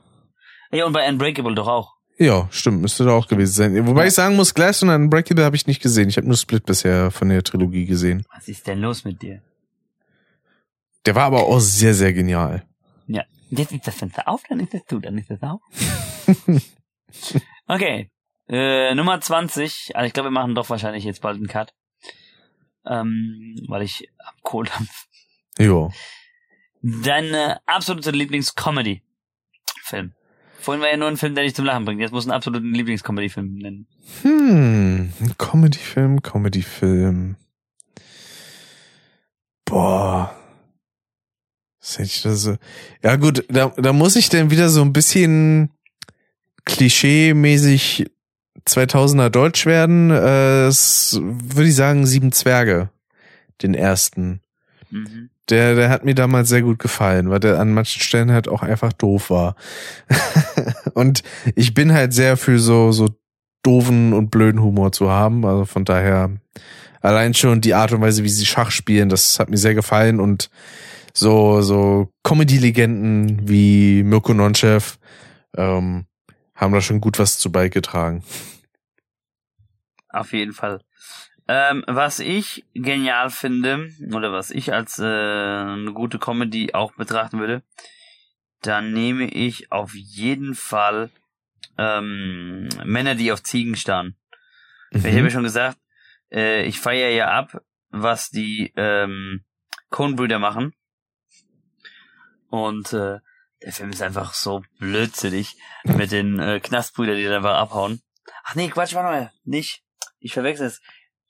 ja, 0.72 0.86
und 0.86 0.94
bei 0.94 1.08
Unbreakable 1.08 1.56
doch 1.56 1.68
auch. 1.68 1.94
Ja, 2.18 2.48
stimmt, 2.52 2.82
müsste 2.82 3.04
da 3.06 3.12
auch 3.12 3.28
gewesen 3.28 3.54
sein. 3.54 3.88
Wobei 3.88 4.02
Ja. 4.02 4.08
ich 4.08 4.14
sagen 4.14 4.36
muss, 4.38 4.54
Glass 4.54 4.82
und 4.84 4.90
Unbreakable 4.90 5.44
habe 5.44 5.56
ich 5.58 5.68
nicht 5.68 5.82
gesehen. 5.82 6.08
Ich 6.10 6.18
habe 6.18 6.28
nur 6.28 6.38
Split 6.38 6.66
bisher 6.66 7.12
von 7.12 7.28
der 7.30 7.44
Trilogie 7.44 7.86
gesehen. 7.86 8.26
Was 8.34 8.48
ist 8.48 8.66
denn 8.68 8.80
los 8.80 9.04
mit 9.04 9.22
dir? 9.22 9.42
Der 11.06 11.16
war 11.16 11.24
aber 11.24 11.44
auch 11.44 11.60
sehr, 11.60 11.94
sehr 11.94 12.14
genial. 12.14 12.64
Ja. 13.08 13.24
Jetzt 13.50 13.72
ist 13.72 13.88
das 13.88 13.96
Fenster 13.96 14.28
auf, 14.28 14.44
dann 14.50 14.60
ist 14.60 14.74
das 14.74 14.86
zu, 14.86 15.00
dann 15.00 15.18
ist 15.18 15.30
das 15.30 15.42
auf. 15.44 15.62
okay. 17.68 18.10
Äh, 18.48 18.94
Nummer 18.96 19.20
20. 19.20 19.96
Also 19.96 20.08
ich 20.08 20.14
glaube, 20.14 20.28
wir 20.28 20.32
machen 20.32 20.56
doch 20.56 20.70
wahrscheinlich 20.70 21.04
jetzt 21.04 21.22
bald 21.22 21.38
einen 21.38 21.48
Cut. 21.48 21.74
Ähm, 22.86 23.56
weil 23.68 23.82
ich 23.82 24.10
am 24.20 24.36
Kohldampf. 24.44 25.08
Jo. 25.58 25.92
Deine 26.82 27.60
absolute 27.66 28.12
Lieblings-Comedy-Film. 28.12 30.14
Vorhin 30.60 30.82
war 30.82 30.90
ja 30.90 30.98
nur 30.98 31.08
ein 31.08 31.18
Film, 31.18 31.36
der 31.36 31.44
dich 31.44 31.56
zum 31.56 31.66
Lachen 31.66 31.86
bringt. 31.86 32.02
Jetzt 32.02 32.12
muss 32.12 32.28
ein 32.28 32.32
absoluten 32.32 32.74
Lieblings-Comedy-Film 32.74 33.56
nennen. 33.56 33.88
Hm, 34.22 35.12
Comedy-Film, 35.38 36.22
Comedy-Film. 36.22 37.38
Boah. 39.66 40.35
Was 41.86 42.00
hätte 42.00 42.08
ich 42.08 42.22
da 42.24 42.34
so? 42.34 42.58
Ja 43.04 43.16
gut, 43.16 43.46
da, 43.48 43.72
da 43.78 43.94
muss 43.94 44.16
ich 44.16 44.30
dann 44.30 44.50
wieder 44.50 44.70
so 44.70 44.82
ein 44.82 44.92
bisschen 44.92 45.70
klischee-mäßig 46.66 48.10
2000er 48.68 49.30
Deutsch 49.30 49.68
werden. 49.68 50.10
Äh, 50.10 50.72
würde 50.72 51.68
ich 51.68 51.76
sagen 51.76 52.08
Sieben 52.08 52.32
Zwerge, 52.32 52.90
den 53.62 53.76
ersten. 53.76 54.42
Mhm. 54.90 55.30
Der, 55.50 55.76
der 55.76 55.90
hat 55.90 56.04
mir 56.04 56.16
damals 56.16 56.50
sehr 56.50 56.64
gut 56.64 56.80
gefallen, 56.80 57.30
weil 57.30 57.40
der 57.40 57.60
an 57.60 57.72
manchen 57.72 58.02
Stellen 58.02 58.32
halt 58.32 58.48
auch 58.48 58.64
einfach 58.64 58.92
doof 58.92 59.30
war. 59.30 59.56
und 60.96 61.22
ich 61.54 61.76
bin 61.76 61.94
halt 61.94 62.14
sehr 62.14 62.36
für 62.36 62.58
so, 62.58 62.92
so 62.92 63.10
doofen 63.62 64.12
und 64.14 64.32
blöden 64.32 64.60
Humor 64.60 64.92
zu 64.92 65.12
haben. 65.12 65.46
Also 65.46 65.66
von 65.66 65.86
daher 65.86 66.32
allein 67.02 67.36
schon 67.36 67.62
die 67.62 67.76
Art 67.76 67.92
und 67.92 68.02
Weise, 68.02 68.24
wie 68.24 68.30
sie 68.30 68.48
Schach 68.48 68.72
spielen, 68.72 69.10
das 69.10 69.38
hat 69.38 69.52
mir 69.52 69.58
sehr 69.58 69.76
gefallen 69.76 70.20
und 70.20 70.50
so, 71.16 71.62
so 71.62 72.12
Comedy-Legenden 72.24 73.48
wie 73.48 74.04
Mirko 74.04 74.34
Nonchev, 74.34 74.98
ähm, 75.56 76.06
haben 76.54 76.74
da 76.74 76.82
schon 76.82 77.02
gut 77.02 77.18
was 77.20 77.40
zu 77.40 77.52
beigetragen. 77.52 78.24
Auf 80.10 80.34
jeden 80.34 80.54
Fall. 80.54 80.82
Ähm, 81.48 81.84
was 81.88 82.20
ich 82.20 82.66
genial 82.74 83.30
finde, 83.30 83.90
oder 84.14 84.32
was 84.32 84.52
ich 84.52 84.74
als 84.74 85.00
äh, 85.00 85.04
eine 85.04 85.94
gute 85.94 86.20
Comedy 86.20 86.74
auch 86.74 86.94
betrachten 86.94 87.40
würde, 87.40 87.64
dann 88.62 88.94
nehme 88.94 89.26
ich 89.26 89.72
auf 89.72 89.94
jeden 89.94 90.56
Fall 90.56 91.12
ähm, 91.78 92.70
Männer, 92.84 93.16
die 93.16 93.32
auf 93.32 93.44
Ziegen 93.44 93.76
starren. 93.76 94.16
Ich 94.92 95.04
habe 95.04 95.18
ja 95.18 95.30
schon 95.30 95.44
gesagt, 95.44 95.78
äh, 96.32 96.64
ich 96.64 96.80
feiere 96.80 97.10
ja 97.10 97.30
ab, 97.32 97.62
was 97.90 98.30
die 98.30 98.74
ähm, 98.76 99.44
Coen-Brüder 99.90 100.40
machen. 100.40 100.74
Und 102.56 102.94
äh, 102.94 103.20
der 103.64 103.74
Film 103.74 103.92
ist 103.92 104.02
einfach 104.02 104.34
so 104.34 104.64
blödsinnig 104.80 105.56
mit 105.84 106.12
den 106.12 106.40
äh, 106.40 106.60
Knastbrüdern, 106.60 107.18
die 107.18 107.26
da 107.26 107.38
einfach 107.38 107.56
abhauen. 107.56 108.02
Ach 108.44 108.56
nee, 108.56 108.70
Quatsch, 108.70 108.94
warte 108.94 109.10
mal, 109.10 109.32
nicht. 109.44 109.84
Ich 110.20 110.34
verwechsel 110.34 110.68
es. 110.68 110.82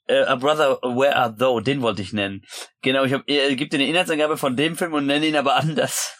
Äh, 0.06 0.22
A 0.22 0.36
Brother, 0.36 0.78
Where 0.82 1.16
Art 1.16 1.40
Thou? 1.40 1.60
Den 1.60 1.82
wollte 1.82 2.02
ich 2.02 2.12
nennen. 2.12 2.44
Genau, 2.82 3.04
ich 3.04 3.12
hab, 3.12 3.28
äh, 3.28 3.54
gib 3.56 3.70
dir 3.70 3.78
eine 3.78 3.88
Inhaltsangabe 3.88 4.36
von 4.36 4.56
dem 4.56 4.76
Film 4.76 4.92
und 4.92 5.06
nenne 5.06 5.26
ihn 5.26 5.36
aber 5.36 5.56
anders. 5.56 6.16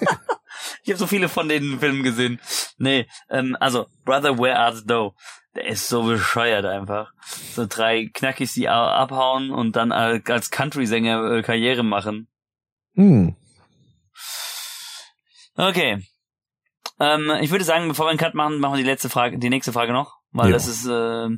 Ich 0.86 0.90
habe 0.90 0.98
so 0.98 1.08
viele 1.08 1.28
von 1.28 1.48
den 1.48 1.80
Filmen 1.80 2.04
gesehen. 2.04 2.40
Nee, 2.78 3.08
ähm, 3.28 3.56
also 3.58 3.86
Brother 4.04 4.38
Where 4.38 4.56
Art 4.56 4.88
Thou? 4.88 5.16
Der 5.56 5.66
ist 5.66 5.88
so 5.88 6.04
bescheuert 6.04 6.64
einfach. 6.64 7.12
So 7.54 7.66
drei 7.68 8.08
Knackis, 8.14 8.54
die 8.54 8.68
abhauen 8.68 9.50
und 9.50 9.74
dann 9.74 9.90
als 9.90 10.50
Country-Sänger 10.50 11.38
äh, 11.38 11.42
Karriere 11.42 11.82
machen. 11.82 12.28
Hm. 12.94 13.34
Okay. 15.56 16.06
Ähm, 16.98 17.32
ich 17.40 17.50
würde 17.50 17.64
sagen, 17.64 17.88
bevor 17.88 18.06
wir 18.06 18.10
einen 18.10 18.18
Cut 18.18 18.34
machen, 18.34 18.58
machen 18.58 18.74
wir 18.74 18.82
die 18.82 18.88
letzte 18.88 19.08
Frage, 19.08 19.38
die 19.38 19.50
nächste 19.50 19.72
Frage 19.72 19.92
noch, 19.92 20.18
weil 20.32 20.46
ja. 20.46 20.52
das 20.52 20.66
ist 20.66 20.86
äh, 20.86 21.28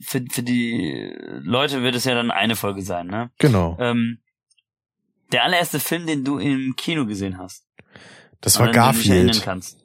für, 0.00 0.24
für 0.30 0.42
die 0.42 1.14
Leute 1.42 1.82
wird 1.82 1.94
es 1.94 2.04
ja 2.04 2.14
dann 2.14 2.30
eine 2.30 2.56
Folge 2.56 2.82
sein, 2.82 3.06
ne? 3.06 3.30
Genau. 3.38 3.76
Ähm, 3.80 4.18
der 5.32 5.44
allererste 5.44 5.80
Film, 5.80 6.06
den 6.06 6.24
du 6.24 6.38
im 6.38 6.76
Kino 6.76 7.06
gesehen 7.06 7.38
hast. 7.38 7.66
Das 8.40 8.58
war 8.58 8.70
Garfield. 8.70 9.42
kannst. 9.42 9.78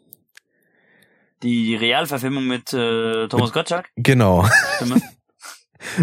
Die 1.41 1.75
Realverfilmung 1.75 2.45
mit 2.45 2.71
äh, 2.73 3.27
Thomas 3.27 3.51
Gottschalk? 3.51 3.89
Genau. 3.95 4.47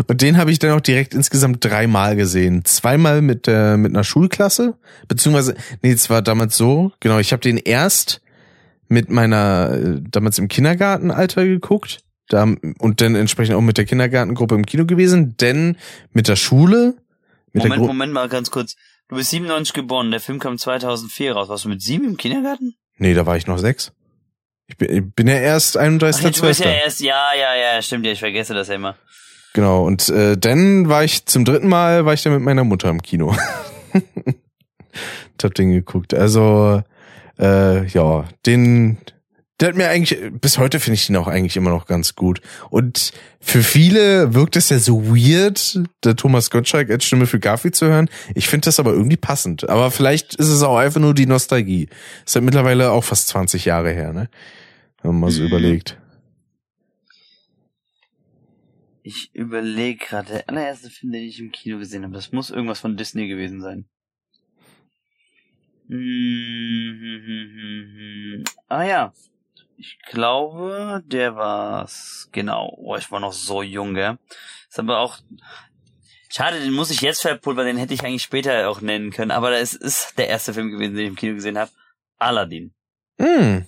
Und 0.06 0.22
den 0.22 0.36
habe 0.36 0.50
ich 0.50 0.58
dann 0.58 0.72
auch 0.72 0.80
direkt 0.80 1.14
insgesamt 1.14 1.64
dreimal 1.64 2.16
gesehen. 2.16 2.64
Zweimal 2.64 3.22
mit 3.22 3.46
äh, 3.48 3.76
mit 3.76 3.92
einer 3.92 4.04
Schulklasse, 4.04 4.74
beziehungsweise 5.06 5.54
nee, 5.82 5.92
es 5.92 6.10
war 6.10 6.22
damals 6.22 6.56
so. 6.56 6.92
Genau, 7.00 7.18
ich 7.18 7.32
habe 7.32 7.40
den 7.40 7.56
erst 7.56 8.20
mit 8.88 9.10
meiner 9.10 9.70
äh, 9.72 10.00
damals 10.00 10.38
im 10.38 10.48
Kindergartenalter 10.48 11.44
geguckt, 11.44 12.00
da 12.28 12.42
und 12.42 13.00
dann 13.00 13.14
entsprechend 13.14 13.54
auch 13.54 13.60
mit 13.60 13.78
der 13.78 13.84
Kindergartengruppe 13.84 14.54
im 14.54 14.66
Kino 14.66 14.86
gewesen, 14.86 15.36
denn 15.36 15.76
mit 16.12 16.28
der 16.28 16.36
Schule. 16.36 16.94
Mit 17.52 17.64
Moment, 17.64 17.80
der 17.80 17.86
Moment 17.86 18.12
mal 18.12 18.28
ganz 18.28 18.50
kurz. 18.50 18.76
Du 19.08 19.16
bist 19.16 19.30
97 19.30 19.72
geboren, 19.72 20.10
der 20.10 20.20
Film 20.20 20.38
kam 20.38 20.58
2004 20.58 21.32
raus. 21.32 21.48
Warst 21.48 21.64
du 21.64 21.70
mit 21.70 21.80
sieben 21.80 22.04
im 22.04 22.16
Kindergarten? 22.16 22.74
Nee, 22.98 23.14
da 23.14 23.24
war 23.24 23.36
ich 23.36 23.46
noch 23.46 23.58
sechs. 23.58 23.92
Ich 24.66 24.76
bin, 24.76 24.94
ich 24.94 25.14
bin 25.14 25.26
ja 25.28 25.36
erst 25.36 25.78
31. 25.78 26.26
Ach, 26.26 26.30
du 26.30 26.46
bist 26.46 26.60
ja 26.60 26.70
erst, 26.70 27.00
ja, 27.00 27.32
ja, 27.34 27.56
ja, 27.56 27.80
stimmt 27.80 28.04
ja, 28.04 28.12
ich 28.12 28.18
vergesse 28.18 28.52
das 28.52 28.68
ja 28.68 28.74
immer. 28.74 28.96
Genau, 29.54 29.84
und 29.86 30.08
äh, 30.08 30.36
dann 30.36 30.88
war 30.88 31.04
ich 31.04 31.26
zum 31.26 31.44
dritten 31.44 31.68
Mal, 31.68 32.04
war 32.04 32.14
ich 32.14 32.22
dann 32.22 32.34
mit 32.34 32.42
meiner 32.42 32.64
Mutter 32.64 32.90
im 32.90 33.02
Kino. 33.02 33.34
und 35.38 35.44
hab 35.44 35.54
den 35.54 35.72
geguckt. 35.72 36.14
Also, 36.14 36.82
äh, 37.38 37.86
ja, 37.86 38.24
den, 38.46 38.98
der 39.60 39.68
hat 39.68 39.76
mir 39.76 39.88
eigentlich, 39.88 40.18
bis 40.40 40.58
heute 40.58 40.80
finde 40.80 40.94
ich 40.94 41.06
den 41.06 41.16
auch 41.16 41.26
eigentlich 41.26 41.56
immer 41.56 41.70
noch 41.70 41.86
ganz 41.86 42.14
gut. 42.14 42.40
Und 42.70 43.12
für 43.40 43.62
viele 43.62 44.34
wirkt 44.34 44.56
es 44.56 44.68
ja 44.68 44.78
so 44.78 45.06
weird, 45.06 45.80
der 46.04 46.16
Thomas 46.16 46.50
Gottschalk 46.50 46.90
als 46.90 47.04
Stimme 47.04 47.26
für 47.26 47.40
Garfield 47.40 47.74
zu 47.74 47.86
hören. 47.86 48.08
Ich 48.34 48.48
finde 48.48 48.66
das 48.66 48.78
aber 48.78 48.92
irgendwie 48.92 49.16
passend. 49.16 49.68
Aber 49.68 49.90
vielleicht 49.90 50.34
ist 50.36 50.48
es 50.48 50.62
auch 50.62 50.76
einfach 50.76 51.00
nur 51.00 51.14
die 51.14 51.26
Nostalgie. 51.26 51.88
Ist 52.24 52.34
ja 52.34 52.40
mittlerweile 52.40 52.92
auch 52.92 53.04
fast 53.04 53.28
20 53.28 53.64
Jahre 53.64 53.92
her, 53.92 54.12
ne? 54.12 54.28
Wenn 55.02 55.12
man 55.12 55.20
mal 55.20 55.30
so 55.30 55.42
mhm. 55.42 55.48
überlegt. 55.48 55.97
Ich 59.08 59.34
überlege 59.34 60.04
gerade, 60.04 60.28
der 60.28 60.46
allererste 60.50 60.90
Film, 60.90 61.12
den 61.12 61.22
ich 61.22 61.40
im 61.40 61.50
Kino 61.50 61.78
gesehen 61.78 62.04
habe, 62.04 62.12
das 62.12 62.30
muss 62.30 62.50
irgendwas 62.50 62.80
von 62.80 62.98
Disney 62.98 63.26
gewesen 63.26 63.62
sein. 63.62 63.88
Mhm. 65.86 66.84
Ah 68.68 68.82
ja, 68.82 69.14
ich 69.78 69.98
glaube, 70.10 71.02
der 71.06 71.36
war's. 71.36 72.28
Genau. 72.32 72.76
Oh, 72.76 72.96
ich 72.96 73.10
war 73.10 73.18
noch 73.18 73.32
so 73.32 73.62
jung, 73.62 73.94
gell? 73.94 74.18
Ist 74.68 74.78
aber 74.78 74.98
auch. 74.98 75.16
Schade, 76.28 76.60
den 76.60 76.74
muss 76.74 76.90
ich 76.90 77.00
jetzt 77.00 77.22
verpulvern, 77.22 77.64
den 77.64 77.78
hätte 77.78 77.94
ich 77.94 78.04
eigentlich 78.04 78.24
später 78.24 78.68
auch 78.68 78.82
nennen 78.82 79.10
können. 79.10 79.30
Aber 79.30 79.50
das 79.50 79.72
ist 79.72 80.18
der 80.18 80.28
erste 80.28 80.52
Film 80.52 80.70
gewesen, 80.70 80.96
den 80.96 81.04
ich 81.04 81.08
im 81.12 81.16
Kino 81.16 81.32
gesehen 81.32 81.56
habe. 81.56 81.70
Aladdin. 82.18 82.74
Mm. 83.16 83.60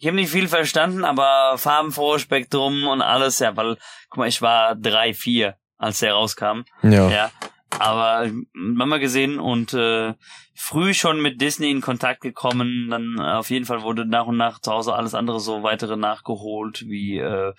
Ich 0.00 0.06
habe 0.06 0.16
nicht 0.16 0.30
viel 0.30 0.48
verstanden, 0.48 1.04
aber 1.04 1.58
farbenfrohe 1.58 2.18
Spektrum 2.18 2.86
und 2.86 3.02
alles, 3.02 3.38
ja, 3.38 3.54
weil, 3.54 3.76
guck 4.08 4.16
mal, 4.16 4.28
ich 4.28 4.40
war 4.40 4.74
drei, 4.74 5.12
vier, 5.12 5.56
als 5.76 5.98
der 5.98 6.14
rauskam. 6.14 6.62
Ja. 6.82 7.10
ja. 7.10 7.30
Aber 7.78 8.30
Mama 8.54 8.96
gesehen 8.96 9.38
und 9.38 9.74
äh, 9.74 10.14
früh 10.54 10.94
schon 10.94 11.20
mit 11.20 11.42
Disney 11.42 11.70
in 11.70 11.82
Kontakt 11.82 12.22
gekommen. 12.22 12.88
Dann 12.90 13.18
äh, 13.18 13.32
auf 13.34 13.50
jeden 13.50 13.66
Fall 13.66 13.82
wurde 13.82 14.06
nach 14.06 14.26
und 14.26 14.38
nach 14.38 14.60
zu 14.60 14.72
Hause 14.72 14.94
alles 14.94 15.14
andere 15.14 15.38
so 15.38 15.62
weitere 15.62 15.98
nachgeholt, 15.98 16.86
wie 16.86 17.18
äh, 17.18 17.52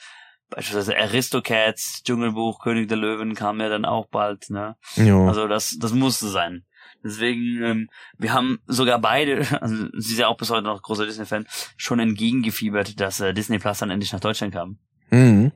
beispielsweise 0.50 0.98
Aristocats, 0.98 2.02
Dschungelbuch, 2.04 2.64
König 2.64 2.90
der 2.90 2.98
Löwen 2.98 3.36
kam 3.36 3.62
ja 3.62 3.70
dann 3.70 3.86
auch 3.86 4.08
bald, 4.08 4.50
ne? 4.50 4.78
Jo. 4.96 5.28
Also 5.28 5.48
das, 5.48 5.78
das 5.80 5.94
musste 5.94 6.28
sein. 6.28 6.66
Deswegen, 7.04 7.64
ähm, 7.64 7.90
wir 8.18 8.34
haben 8.34 8.60
sogar 8.68 9.00
beide, 9.00 9.46
also 9.62 9.88
sie 9.98 10.14
ist 10.14 10.20
ja 10.20 10.28
auch 10.28 10.38
bis 10.38 10.50
heute 10.50 10.64
noch 10.64 10.82
großer 10.82 11.06
Disney-Fan, 11.06 11.46
schon 11.78 12.00
entgegengefiebert, 12.00 13.00
dass 13.00 13.20
äh, 13.20 13.34
Disney 13.34 13.60
Plus 13.60 13.80
dann 13.80 13.90
endlich 13.90 14.14
nach 14.14 14.20
Deutschland 14.20 14.54
kam. 14.54 14.78
Mhm. 15.10 15.52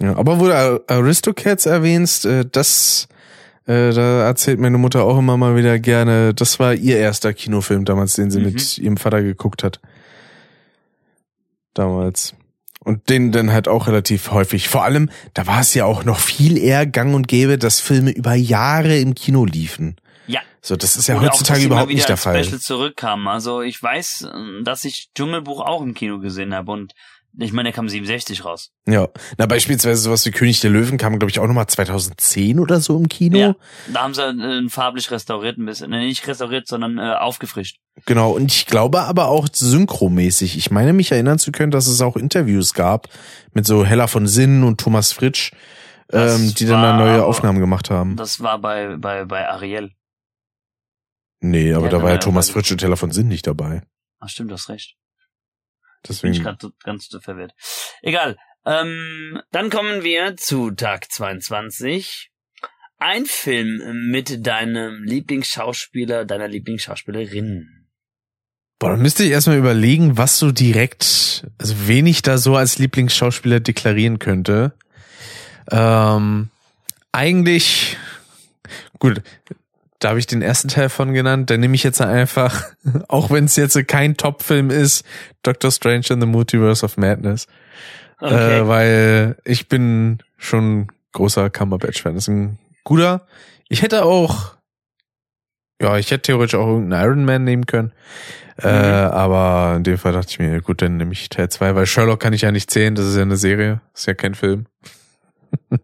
Ja, 0.00 0.16
aber 0.16 0.40
wo 0.40 0.46
du 0.46 0.82
Aristocats 0.88 1.66
erwähnst, 1.66 2.24
äh, 2.24 2.44
das, 2.50 3.08
äh, 3.66 3.92
da 3.92 4.24
erzählt 4.24 4.58
meine 4.58 4.78
Mutter 4.78 5.04
auch 5.04 5.18
immer 5.18 5.36
mal 5.36 5.56
wieder 5.56 5.78
gerne, 5.78 6.34
das 6.34 6.58
war 6.58 6.74
ihr 6.74 6.96
erster 6.98 7.34
Kinofilm 7.34 7.84
damals, 7.84 8.14
den 8.14 8.30
sie 8.30 8.40
mhm. 8.40 8.46
mit 8.46 8.78
ihrem 8.78 8.96
Vater 8.96 9.22
geguckt 9.22 9.62
hat. 9.62 9.80
Damals. 11.74 12.34
Und 12.84 13.08
den 13.10 13.30
dann 13.30 13.52
halt 13.52 13.68
auch 13.68 13.86
relativ 13.86 14.32
häufig. 14.32 14.68
Vor 14.68 14.82
allem, 14.82 15.08
da 15.34 15.46
war 15.46 15.60
es 15.60 15.72
ja 15.74 15.84
auch 15.84 16.04
noch 16.04 16.18
viel 16.18 16.58
eher 16.58 16.84
gang 16.84 17.14
und 17.14 17.28
gäbe, 17.28 17.56
dass 17.56 17.80
Filme 17.80 18.10
über 18.10 18.34
Jahre 18.34 18.98
im 18.98 19.14
Kino 19.14 19.44
liefen. 19.44 19.96
Ja. 20.26 20.40
So, 20.60 20.74
das 20.74 20.96
ist 20.96 21.06
ja 21.06 21.16
Oder 21.16 21.28
heutzutage 21.28 21.60
auch, 21.60 21.66
überhaupt 21.66 21.92
nicht 21.92 22.08
der 22.08 22.16
Fall. 22.16 22.42
Special 22.42 22.58
zurückkam. 22.58 23.28
Also 23.28 23.62
ich 23.62 23.80
weiß, 23.80 24.28
dass 24.64 24.84
ich 24.84 25.10
Dschungelbuch 25.14 25.60
auch 25.60 25.82
im 25.82 25.94
Kino 25.94 26.18
gesehen 26.18 26.54
habe 26.54 26.72
und 26.72 26.92
ich 27.38 27.52
meine, 27.52 27.68
der 27.68 27.72
kam 27.72 27.88
67 27.88 28.44
raus. 28.44 28.72
Ja. 28.86 29.08
Na, 29.38 29.46
beispielsweise 29.46 30.02
sowas 30.02 30.26
wie 30.26 30.30
König 30.30 30.60
der 30.60 30.70
Löwen 30.70 30.98
kam, 30.98 31.18
glaube 31.18 31.30
ich, 31.30 31.38
auch 31.38 31.46
nochmal 31.46 31.66
2010 31.66 32.60
oder 32.60 32.80
so 32.80 32.98
im 32.98 33.08
Kino. 33.08 33.38
Ja, 33.38 33.56
da 33.92 34.02
haben 34.02 34.14
sie 34.14 34.22
äh, 34.22 34.68
farblich 34.68 35.10
restauriert 35.10 35.56
ein 35.56 35.64
bisschen. 35.64 35.90
Nee, 35.90 36.06
nicht 36.06 36.26
restauriert, 36.26 36.68
sondern 36.68 36.98
äh, 36.98 37.14
aufgefrischt. 37.14 37.78
Genau, 38.04 38.32
und 38.32 38.52
ich 38.52 38.66
glaube 38.66 39.02
aber 39.02 39.28
auch 39.28 39.48
synchromäßig. 39.50 40.58
Ich 40.58 40.70
meine, 40.70 40.92
mich 40.92 41.10
erinnern 41.12 41.38
zu 41.38 41.52
können, 41.52 41.70
dass 41.70 41.86
es 41.86 42.00
auch 42.02 42.16
Interviews 42.16 42.74
gab 42.74 43.08
mit 43.52 43.66
so 43.66 43.84
Hella 43.84 44.06
von 44.08 44.26
Sinnen 44.26 44.62
und 44.62 44.78
Thomas 44.80 45.12
Fritsch, 45.12 45.52
ähm, 46.10 46.54
die 46.54 46.66
dann 46.66 46.82
da 46.82 46.96
neue 46.96 47.24
Aufnahmen 47.24 47.60
gemacht 47.60 47.88
haben. 47.88 48.16
Das 48.16 48.42
war 48.42 48.58
bei, 48.58 48.96
bei, 48.96 49.24
bei 49.24 49.48
Ariel. 49.48 49.92
Nee, 51.40 51.72
aber 51.72 51.86
ja, 51.86 51.90
da 51.90 52.02
war 52.02 52.10
ja 52.10 52.18
Thomas 52.18 52.50
Fritsch 52.50 52.70
und 52.72 52.82
Hella 52.82 52.96
von 52.96 53.10
Sinn 53.10 53.28
nicht 53.28 53.46
dabei. 53.46 53.82
Ach 54.20 54.28
stimmt, 54.28 54.50
du 54.50 54.54
hast 54.54 54.68
recht. 54.68 54.96
Deswegen. 56.08 56.32
Bin 56.32 56.40
ich 56.40 56.44
gerade 56.44 56.72
ganz 56.82 57.08
verwirrt. 57.20 57.52
Egal. 58.02 58.36
Ähm, 58.64 59.40
dann 59.50 59.70
kommen 59.70 60.04
wir 60.04 60.36
zu 60.36 60.70
Tag 60.70 61.10
22. 61.10 62.30
Ein 62.98 63.26
Film 63.26 64.10
mit 64.10 64.46
deinem 64.46 65.02
Lieblingsschauspieler, 65.02 66.24
deiner 66.24 66.46
Lieblingsschauspielerin. 66.46 67.82
Boah, 68.78 68.90
dann 68.90 69.02
müsste 69.02 69.24
ich 69.24 69.30
erstmal 69.30 69.58
überlegen, 69.58 70.16
was 70.16 70.38
so 70.38 70.52
direkt, 70.52 71.46
also 71.58 71.74
wen 71.86 72.06
ich 72.06 72.22
da 72.22 72.38
so 72.38 72.56
als 72.56 72.78
Lieblingsschauspieler 72.78 73.60
deklarieren 73.60 74.18
könnte. 74.18 74.72
Ähm, 75.70 76.50
eigentlich, 77.12 77.96
gut, 78.98 79.22
da 80.02 80.08
habe 80.08 80.18
ich 80.18 80.26
den 80.26 80.42
ersten 80.42 80.68
Teil 80.68 80.88
von 80.88 81.14
genannt. 81.14 81.48
Da 81.48 81.56
nehme 81.56 81.76
ich 81.76 81.84
jetzt 81.84 82.00
einfach, 82.00 82.64
auch 83.08 83.30
wenn 83.30 83.44
es 83.44 83.56
jetzt 83.56 83.76
kein 83.86 84.16
Top-Film 84.16 84.70
ist, 84.70 85.04
Doctor 85.42 85.70
Strange 85.70 86.06
in 86.10 86.20
the 86.20 86.26
Multiverse 86.26 86.84
of 86.84 86.96
Madness. 86.96 87.46
Okay. 88.20 88.60
Äh, 88.60 88.68
weil 88.68 89.36
ich 89.44 89.68
bin 89.68 90.18
schon 90.38 90.88
großer 91.12 91.50
Cumberbatch-Fan. 91.50 92.14
Das 92.14 92.24
ist 92.24 92.28
ein 92.28 92.58
guter. 92.84 93.26
Ich 93.68 93.82
hätte 93.82 94.04
auch, 94.04 94.54
ja, 95.80 95.96
ich 95.98 96.10
hätte 96.10 96.22
theoretisch 96.22 96.56
auch 96.56 96.66
irgendeinen 96.66 97.04
Iron 97.04 97.24
Man 97.24 97.44
nehmen 97.44 97.66
können. 97.66 97.92
Äh, 98.58 98.68
mhm. 98.68 98.84
Äh, 98.84 98.92
aber 99.12 99.76
in 99.76 99.84
dem 99.84 99.98
Fall 99.98 100.12
dachte 100.12 100.30
ich 100.30 100.38
mir, 100.40 100.60
gut, 100.60 100.82
dann 100.82 100.96
nehme 100.96 101.12
ich 101.12 101.28
Teil 101.28 101.48
2, 101.48 101.76
weil 101.76 101.86
Sherlock 101.86 102.18
kann 102.18 102.32
ich 102.32 102.42
ja 102.42 102.50
nicht 102.50 102.70
zählen, 102.70 102.94
das 102.94 103.06
ist 103.06 103.16
ja 103.16 103.22
eine 103.22 103.36
Serie, 103.36 103.80
ist 103.94 104.06
ja 104.06 104.14
kein 104.14 104.34
Film. 104.34 104.66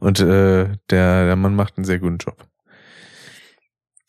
Und 0.00 0.20
äh, 0.20 0.68
der, 0.90 1.26
der 1.26 1.36
Mann 1.36 1.54
macht 1.54 1.76
einen 1.76 1.84
sehr 1.84 1.98
guten 1.98 2.18
Job. 2.18 2.36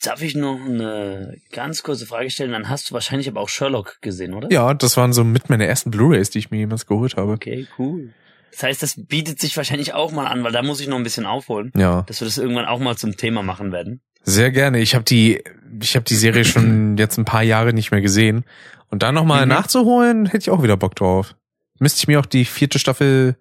Darf 0.04 0.22
ich 0.22 0.36
noch 0.36 0.60
eine 0.60 1.38
ganz 1.52 1.82
kurze 1.82 2.06
Frage 2.06 2.30
stellen? 2.30 2.52
Dann 2.52 2.70
hast 2.70 2.90
du 2.90 2.94
wahrscheinlich 2.94 3.28
aber 3.28 3.42
auch 3.42 3.50
Sherlock 3.50 4.02
gesehen, 4.02 4.34
oder? 4.34 4.52
Ja, 4.52 4.74
das 4.74 4.98
waren 4.98 5.14
so 5.14 5.24
mit 5.24 5.50
meine 5.50 5.66
ersten 5.66 5.90
Blu-rays, 5.90 6.30
die 6.30 6.40
ich 6.40 6.52
mir 6.52 6.58
jemals 6.58 6.86
geholt 6.86 7.16
habe. 7.16 7.34
Okay, 7.34 7.68
cool. 7.80 8.14
Das 8.52 8.64
heißt, 8.64 8.84
das 8.84 8.96
bietet 9.08 9.40
sich 9.40 9.58
wahrscheinlich 9.58 9.94
auch 9.94 10.12
mal 10.12 10.28
an, 10.28 10.44
weil 10.44 10.52
da 10.52 10.62
muss 10.62 10.80
ich 10.80 10.88
noch 10.88 10.98
ein 10.98 11.04
bisschen 11.04 11.26
aufholen. 11.26 11.72
Ja. 11.76 12.04
Dass 12.04 12.22
wir 12.22 12.26
das 12.26 12.38
irgendwann 12.38 12.66
auch 12.66 12.80
mal 12.80 12.96
zum 12.96 13.18
Thema 13.18 13.44
machen 13.44 13.72
werden. 13.72 14.02
Sehr 14.24 14.52
gerne. 14.52 14.80
Ich 14.80 14.96
habe 14.96 15.04
die, 15.04 15.44
ich 15.82 15.96
habe 15.96 16.06
die 16.06 16.16
Serie 16.16 16.46
schon 16.46 16.96
jetzt 16.98 17.18
ein 17.18 17.26
paar 17.26 17.44
Jahre 17.44 17.74
nicht 17.74 17.92
mehr 17.92 18.02
gesehen. 18.02 18.46
Und 18.90 19.04
da 19.04 19.12
nochmal 19.12 19.46
mhm. 19.46 19.50
nachzuholen, 19.50 20.26
hätte 20.26 20.38
ich 20.44 20.50
auch 20.50 20.64
wieder 20.64 20.78
Bock 20.78 20.96
drauf. 20.96 21.36
Müsste 21.80 22.00
ich 22.00 22.08
mir 22.08 22.20
auch 22.20 22.26
die 22.26 22.46
vierte 22.46 22.80
Staffel 22.80 23.36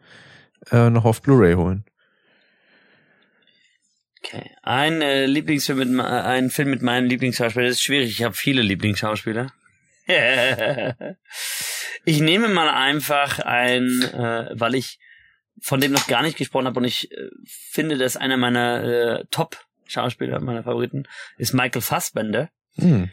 äh, 0.73 0.91
noch 0.91 1.05
auf 1.05 1.23
Blu-ray 1.23 1.55
holen. 1.55 1.85
Okay. 4.25 4.51
Ein 4.63 5.03
äh, 5.03 5.27
Lieblingsfilm 5.27 5.79
mit 5.79 5.99
äh, 5.99 6.03
ein 6.03 6.51
Film 6.51 6.71
mit 6.71 6.83
meinem 6.83 7.07
Lieblingsschauspieler. 7.07 7.67
Das 7.67 7.77
ist 7.77 7.83
schwierig. 7.83 8.11
Ich 8.11 8.23
habe 8.23 8.35
viele 8.35 8.63
Lieblingsschauspieler. 8.63 9.53
ich 12.05 12.21
nehme 12.21 12.49
mal 12.49 12.69
einfach 12.69 13.39
ein, 13.39 14.03
äh, 14.13 14.51
weil 14.53 14.75
ich 14.75 14.99
von 15.61 15.81
dem 15.81 15.93
noch 15.93 16.07
gar 16.07 16.23
nicht 16.23 16.37
gesprochen 16.37 16.67
habe 16.67 16.79
und 16.79 16.85
ich 16.85 17.11
äh, 17.13 17.31
finde, 17.47 17.97
dass 17.97 18.17
einer 18.17 18.37
meiner 18.37 18.85
äh, 19.21 19.25
Top-Schauspieler, 19.31 20.41
meiner 20.41 20.63
Favoriten, 20.63 21.05
ist 21.37 21.55
Michael 21.55 21.83
Fassbender. 21.83 22.51
Hm. 22.77 23.11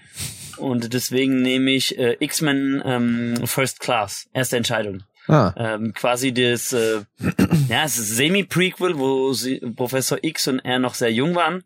Und 0.58 0.94
deswegen 0.94 1.42
nehme 1.42 1.72
ich 1.72 1.98
äh, 1.98 2.18
X-Men 2.20 2.82
ähm, 2.86 3.48
First 3.48 3.80
Class, 3.80 4.30
erste 4.34 4.58
Entscheidung. 4.58 5.04
Ah. 5.32 5.54
Ähm, 5.56 5.94
quasi 5.94 6.34
das, 6.34 6.74
äh, 6.74 7.04
ja, 7.70 7.86
es 7.86 7.98
ist 7.98 8.18
Semi-Prequel, 8.18 8.98
wo 8.98 9.32
sie, 9.32 9.60
Professor 9.60 10.18
X 10.22 10.50
und 10.50 10.60
er 10.60 10.78
noch 10.78 10.94
sehr 10.94 11.12
jung 11.12 11.36
waren 11.36 11.64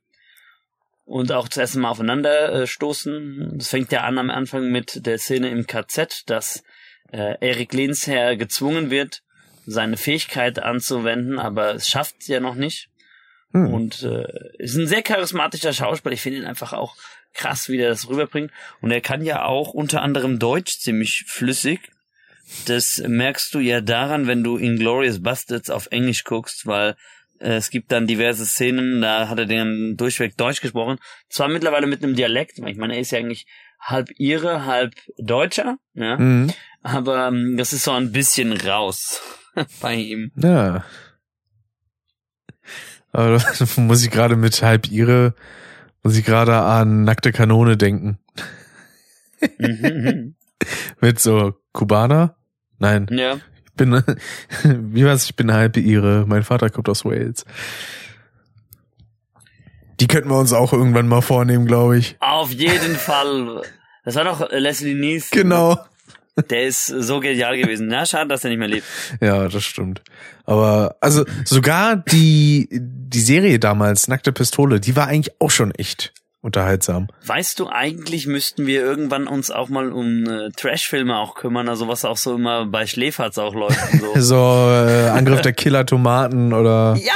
und 1.06 1.32
auch 1.32 1.48
das 1.48 1.58
erste 1.58 1.80
Mal 1.80 1.90
aufeinander 1.90 2.54
äh, 2.54 2.68
stoßen. 2.68 3.54
Das 3.56 3.70
fängt 3.70 3.92
ja 3.92 4.02
an 4.02 4.20
am 4.20 4.30
Anfang 4.30 4.72
mit 4.72 5.08
der 5.08 5.18
Szene 5.18 5.50
im 5.50 5.66
KZ, 5.66 6.30
dass 6.30 6.64
äh, 7.12 7.38
Eric 7.40 7.74
Lehnsherr 7.74 8.38
gezwungen 8.38 8.92
wird, 8.92 9.24
seine 9.66 9.98
Fähigkeit 9.98 10.60
anzuwenden, 10.60 11.40
aber 11.40 11.74
es 11.74 11.88
schafft 11.88 12.28
ja 12.28 12.40
noch 12.40 12.56
nicht. 12.56 12.90
Hm. 13.52 13.74
Und 13.74 14.04
äh, 14.04 14.28
ist 14.60 14.76
ein 14.76 14.86
sehr 14.86 15.02
charismatischer 15.02 15.74
Schauspieler. 15.74 16.14
Ich 16.14 16.22
finde 16.22 16.40
ihn 16.40 16.46
einfach 16.46 16.74
auch 16.74 16.96
krass, 17.34 17.68
wie 17.68 17.78
der 17.78 17.90
das 17.90 18.08
rüberbringt. 18.08 18.52
Und 18.82 18.92
er 18.92 19.02
kann 19.02 19.24
ja 19.24 19.44
auch 19.44 19.74
unter 19.74 20.04
anderem 20.04 20.38
Deutsch 20.38 20.78
ziemlich 20.78 21.26
flüssig. 21.28 21.80
Das 22.68 23.02
merkst 23.06 23.54
du 23.54 23.60
ja 23.60 23.82
daran, 23.82 24.28
wenn 24.28 24.44
du 24.44 24.58
Inglorious 24.58 25.22
Bastards 25.22 25.70
auf 25.70 25.88
Englisch 25.92 26.24
guckst, 26.24 26.66
weil 26.66 26.96
äh, 27.40 27.56
es 27.56 27.70
gibt 27.70 27.92
dann 27.92 28.08
diverse 28.08 28.46
Szenen, 28.46 29.02
da 29.02 29.30
hat 29.30 29.40
er 29.40 29.46
den 29.46 29.98
durchweg 29.98 30.38
Deutsch 30.38 30.62
gesprochen. 30.62 30.98
Zwar 31.30 31.48
mittlerweile 31.48 31.88
mit 31.88 32.04
einem 32.04 32.16
Dialekt, 32.16 32.62
weil 32.62 32.72
ich 32.72 32.78
meine, 32.78 32.96
er 32.96 33.02
ist 33.02 33.12
ja 33.12 33.20
eigentlich 33.20 33.46
halb 33.80 34.10
Ire, 34.18 34.66
halb 34.66 34.94
Deutscher, 35.18 35.78
ja. 35.94 36.18
Mhm. 36.18 36.52
Aber 36.82 37.28
ähm, 37.28 37.58
das 37.58 37.74
ist 37.74 37.84
so 37.84 37.92
ein 37.92 38.12
bisschen 38.12 38.54
raus 38.54 39.22
bei 39.82 39.96
ihm. 39.96 40.32
Ja. 40.36 40.86
Aber 43.12 43.38
da 43.60 43.82
muss 43.82 44.04
ich 44.04 44.12
gerade 44.12 44.36
mit 44.36 44.62
halb 44.62 44.90
ihre, 44.92 45.34
muss 46.04 46.18
ich 46.18 46.26
gerade 46.26 46.56
an 46.58 47.04
nackte 47.04 47.32
Kanone 47.32 47.78
denken. 47.78 48.20
Mhm. 49.58 50.36
Mit 51.02 51.20
so 51.20 51.54
Kubaner? 51.74 52.36
Nein, 52.80 53.08
ja. 53.12 53.38
ich 53.66 53.74
bin, 53.74 53.92
wie 54.64 55.06
war's? 55.06 55.26
Ich 55.26 55.36
bin 55.36 55.52
halbe 55.52 55.80
ihre. 55.80 56.26
Mein 56.28 56.44
Vater 56.44 56.70
kommt 56.70 56.90
aus 56.90 57.06
Wales. 57.06 57.46
Die 60.00 60.08
könnten 60.08 60.30
wir 60.30 60.38
uns 60.38 60.52
auch 60.52 60.74
irgendwann 60.74 61.08
mal 61.08 61.22
vornehmen, 61.22 61.66
glaube 61.66 61.98
ich. 61.98 62.18
Auf 62.20 62.52
jeden 62.52 62.96
Fall. 62.96 63.62
Das 64.04 64.16
war 64.16 64.26
doch 64.26 64.52
Leslie 64.52 64.94
Nies. 64.94 65.30
Genau. 65.32 65.78
Der 66.50 66.64
ist 66.64 66.88
so 66.88 67.22
genial 67.22 67.58
gewesen. 67.58 67.88
Na, 67.88 68.06
schade, 68.06 68.28
dass 68.28 68.44
er 68.44 68.50
nicht 68.50 68.60
mehr 68.60 68.68
lebt. 68.68 68.86
Ja, 69.22 69.48
das 69.48 69.64
stimmt. 69.64 70.02
Aber 70.44 70.98
also 71.00 71.24
sogar 71.46 71.96
die 71.96 72.68
die 72.72 73.22
Serie 73.22 73.58
damals 73.58 74.10
Nackte 74.10 74.34
Pistole, 74.34 74.82
die 74.82 74.98
war 74.98 75.08
eigentlich 75.08 75.40
auch 75.40 75.52
schon 75.52 75.72
echt 75.72 76.14
unterhaltsam. 76.46 77.08
Weißt 77.26 77.60
du, 77.60 77.68
eigentlich 77.68 78.28
müssten 78.28 78.68
wir 78.68 78.82
irgendwann 78.82 79.28
uns 79.28 79.52
auch 79.52 79.68
mal 79.68 79.92
um 79.92 80.26
äh, 80.26 80.52
Trash-Filme 80.52 81.18
auch 81.18 81.36
kümmern, 81.36 81.68
also 81.68 81.88
was 81.88 82.06
auch 82.06 82.18
so 82.18 82.36
immer 82.36 82.68
bei 82.68 82.86
Schläferz 82.86 83.38
auch 83.38 83.56
läuft. 83.56 83.80
Und 83.94 84.00
so. 84.00 84.14
So 84.36 84.36
äh, 84.36 85.10
Angriff 85.10 85.42
der 85.42 85.54
Killer 85.54 85.86
Tomaten 85.86 86.54
oder 86.54 86.96
ja! 86.98 87.14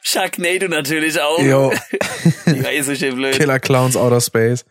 Sharknado 0.00 0.68
natürlich 0.68 1.20
auch. 1.20 1.38
jo, 1.40 1.72
Die 2.46 2.64
war 2.64 2.72
eh 2.72 2.80
so 2.82 2.94
schön 2.94 3.14
blöd. 3.14 3.34
Killer 3.34 3.60
Clowns 3.60 3.96
Outer 3.96 4.20
Space. 4.20 4.64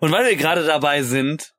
Und 0.00 0.12
weil 0.12 0.26
wir 0.26 0.36
gerade 0.36 0.64
dabei 0.64 1.02
sind, 1.02 1.54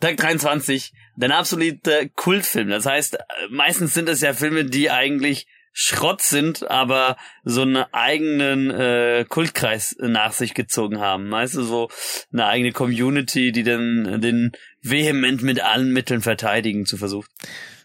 Tag 0.00 0.16
23, 0.16 0.92
dein 1.16 1.32
absoluter 1.32 2.08
Kultfilm. 2.08 2.68
Das 2.68 2.86
heißt, 2.86 3.14
äh, 3.14 3.18
meistens 3.50 3.94
sind 3.94 4.08
es 4.08 4.20
ja 4.20 4.32
Filme, 4.32 4.64
die 4.64 4.90
eigentlich 4.90 5.46
Schrott 5.72 6.20
sind, 6.20 6.70
aber 6.70 7.16
so 7.44 7.62
einen 7.62 7.84
eigenen 7.92 8.70
äh, 8.70 9.24
Kultkreis 9.28 9.96
nach 9.98 10.32
sich 10.32 10.54
gezogen 10.54 11.00
haben. 11.00 11.30
Weißt 11.30 11.54
du, 11.54 11.62
so 11.62 11.88
eine 12.32 12.46
eigene 12.46 12.72
Community, 12.72 13.52
die 13.52 13.62
dann 13.62 14.20
den 14.20 14.52
vehement 14.82 15.42
mit 15.42 15.62
allen 15.62 15.92
Mitteln 15.92 16.20
verteidigen 16.20 16.84
zu 16.84 16.96
versucht. 16.96 17.30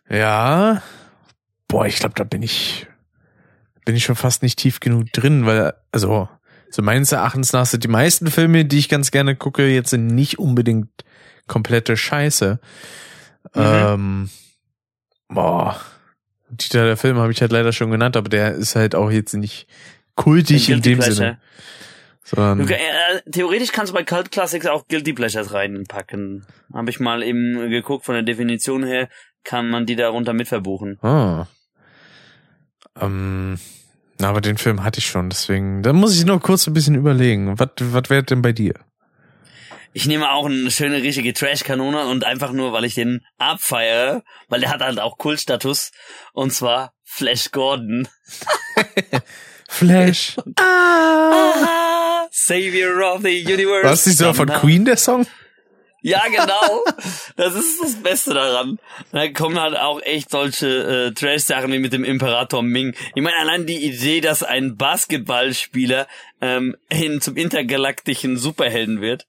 Ja. 0.10 0.82
Boah, 1.68 1.86
ich 1.86 1.98
glaube, 1.98 2.16
da 2.16 2.24
bin 2.24 2.44
ich 2.44 2.88
bin 3.86 3.96
ich 3.96 4.04
schon 4.04 4.18
fast 4.18 4.44
nicht 4.44 4.60
tief 4.60 4.82
genug 4.82 5.14
drin, 5.14 5.46
weil 5.46 5.74
also 5.94 6.28
so 6.70 6.82
meines 6.82 7.14
Erachtens 7.14 7.54
nach 7.54 7.66
sind 7.66 7.86
die 7.86 7.90
meisten 7.90 8.28
Filme, 8.28 8.66
die 8.66 8.80
ich 8.80 8.90
ganz 8.90 9.12
gerne 9.12 9.36
gucke, 9.38 9.66
jetzt 9.66 9.92
sind 9.92 10.08
nicht 10.08 10.40
unbedingt 10.40 10.90
komplette 11.48 11.96
Scheiße. 11.96 12.60
Mhm. 13.56 13.62
Ähm, 13.62 14.30
boah. 15.30 15.80
Titel 16.58 16.86
der 16.86 16.98
Film 16.98 17.18
habe 17.18 17.32
ich 17.32 17.42
halt 17.42 17.52
leider 17.52 17.74
schon 17.74 17.92
genannt, 17.92 18.16
aber 18.16 18.30
der 18.30 18.54
ist 18.54 18.76
halt 18.76 18.96
auch 18.96 19.12
jetzt 19.12 19.34
nicht 19.34 19.68
kultig 20.16 20.70
in 20.70 20.82
dem 20.82 21.00
Pleasure. 21.00 21.16
Sinne. 21.16 21.40
Sondern, 22.24 22.68
äh, 22.68 22.78
theoretisch 23.32 23.72
kannst 23.72 23.92
du 23.92 23.96
bei 23.96 24.04
Cult 24.04 24.32
Classics 24.32 24.66
auch 24.66 24.88
Guilty 24.88 25.14
Pleasures 25.14 25.54
reinpacken. 25.54 26.46
Habe 26.74 26.90
ich 26.90 27.00
mal 27.00 27.24
eben 27.24 27.70
geguckt, 27.70 28.06
von 28.06 28.16
der 28.16 28.24
Definition 28.24 28.84
her 28.84 29.08
kann 29.44 29.70
man 29.70 29.86
die 29.86 29.96
darunter 29.96 30.34
mitverbuchen. 30.34 31.00
ah. 31.02 31.48
Ähm, 33.00 33.60
na, 34.20 34.30
aber 34.30 34.42
den 34.42 34.58
Film 34.58 34.84
hatte 34.84 35.00
ich 35.00 35.06
schon, 35.06 35.30
deswegen, 35.30 35.84
da 35.84 35.94
muss 35.94 36.18
ich 36.18 36.26
nur 36.26 36.42
kurz 36.42 36.66
ein 36.68 36.74
bisschen 36.74 36.96
überlegen. 36.96 37.60
Was, 37.60 37.70
was 37.80 38.10
wäre 38.10 38.24
denn 38.24 38.42
bei 38.42 38.52
dir? 38.52 38.74
Ich 39.94 40.06
nehme 40.06 40.32
auch 40.32 40.46
eine 40.46 40.70
schöne 40.72 41.02
richtige 41.02 41.34
Trash-Kanone 41.34 42.08
und 42.08 42.24
einfach 42.24 42.52
nur, 42.52 42.74
weil 42.74 42.86
ich 42.86 42.96
den 42.96 43.26
abfeiere, 43.38 44.24
weil 44.48 44.60
der 44.60 44.70
hat 44.70 44.82
halt 44.82 45.00
auch 45.00 45.18
Kultstatus. 45.18 45.92
Und 46.34 46.52
zwar 46.52 46.94
Flash 47.04 47.52
Gordon. 47.52 48.08
Flash. 49.70 50.38
Ah, 50.60 52.28
Savior 52.32 53.02
of 53.02 53.22
the 53.22 53.44
Universe. 53.44 53.84
War 53.84 53.92
das 53.92 54.06
nicht 54.06 54.18
so 54.18 54.34
von 54.34 54.48
Queen, 54.48 54.86
der 54.86 54.98
Song? 54.98 55.26
Ja, 56.02 56.24
genau. 56.30 56.84
Das 57.36 57.54
ist 57.56 57.82
das 57.82 57.96
Beste 57.96 58.34
daran. 58.34 58.80
Da 59.12 59.28
kommen 59.30 59.60
halt 59.60 59.76
auch 59.76 60.02
echt 60.02 60.30
solche 60.30 60.68
äh, 61.08 61.14
Trash-Sachen 61.14 61.72
wie 61.72 61.80
mit 61.80 61.94
dem 61.94 62.04
Imperator 62.04 62.64
Ming. 62.64 62.96
Ich 63.16 63.22
meine, 63.22 63.38
allein 63.38 63.66
die 63.66 63.84
Idee, 63.84 64.22
dass 64.22 64.44
ein 64.44 64.78
Basketballspieler 64.78 66.08
ähm, 66.42 66.78
hin 66.92 67.20
zum 67.20 67.36
intergalaktischen 67.36 68.38
Superhelden 68.38 69.02
wird. 69.02 69.28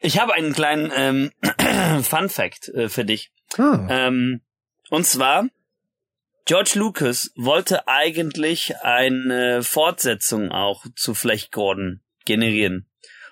Ich 0.00 0.18
habe 0.20 0.34
einen 0.34 0.52
kleinen 0.52 0.90
ähm, 0.94 1.30
Fun 2.02 2.28
Fact 2.28 2.68
äh, 2.68 2.88
für 2.88 3.04
dich. 3.04 3.30
Ah. 3.56 3.86
Ähm, 3.88 4.40
und 4.90 5.06
zwar, 5.06 5.46
George 6.44 6.72
Lucas 6.74 7.30
wollte 7.36 7.86
eigentlich 7.86 8.74
eine 8.82 9.62
Fortsetzung 9.62 10.50
auch 10.50 10.84
zu 10.96 11.14
Flash 11.14 11.50
Gordon 11.50 12.00
generieren. 12.24 12.86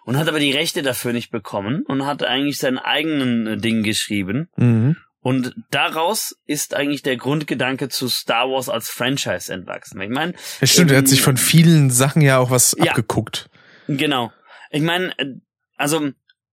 Und 0.04 0.16
hat 0.16 0.28
aber 0.28 0.38
die 0.40 0.52
Rechte 0.52 0.82
dafür 0.82 1.12
nicht 1.12 1.30
bekommen 1.30 1.82
und 1.86 2.06
hat 2.06 2.22
eigentlich 2.22 2.58
sein 2.58 2.78
eigenen 2.78 3.46
äh, 3.46 3.56
Ding 3.56 3.82
geschrieben. 3.82 4.48
Mhm. 4.56 4.96
Und 5.22 5.54
daraus 5.70 6.34
ist 6.46 6.74
eigentlich 6.74 7.02
der 7.02 7.16
Grundgedanke 7.18 7.90
zu 7.90 8.08
Star 8.08 8.48
Wars 8.48 8.70
als 8.70 8.88
Franchise 8.88 9.52
entwachsen. 9.52 10.00
Ich 10.00 10.08
meine, 10.08 10.32
Ja, 10.60 10.66
stimmt, 10.66 10.90
er 10.92 10.98
hat 10.98 11.08
sich 11.08 11.20
von 11.20 11.36
vielen 11.36 11.90
Sachen 11.90 12.22
ja 12.22 12.38
auch 12.38 12.50
was 12.50 12.74
Ja. 12.78 12.92
abgeguckt. 12.92 13.50
Genau. 13.86 14.32
Ich 14.70 14.82
meine, 14.82 15.16
äh, 15.18 15.34
also 15.76 16.10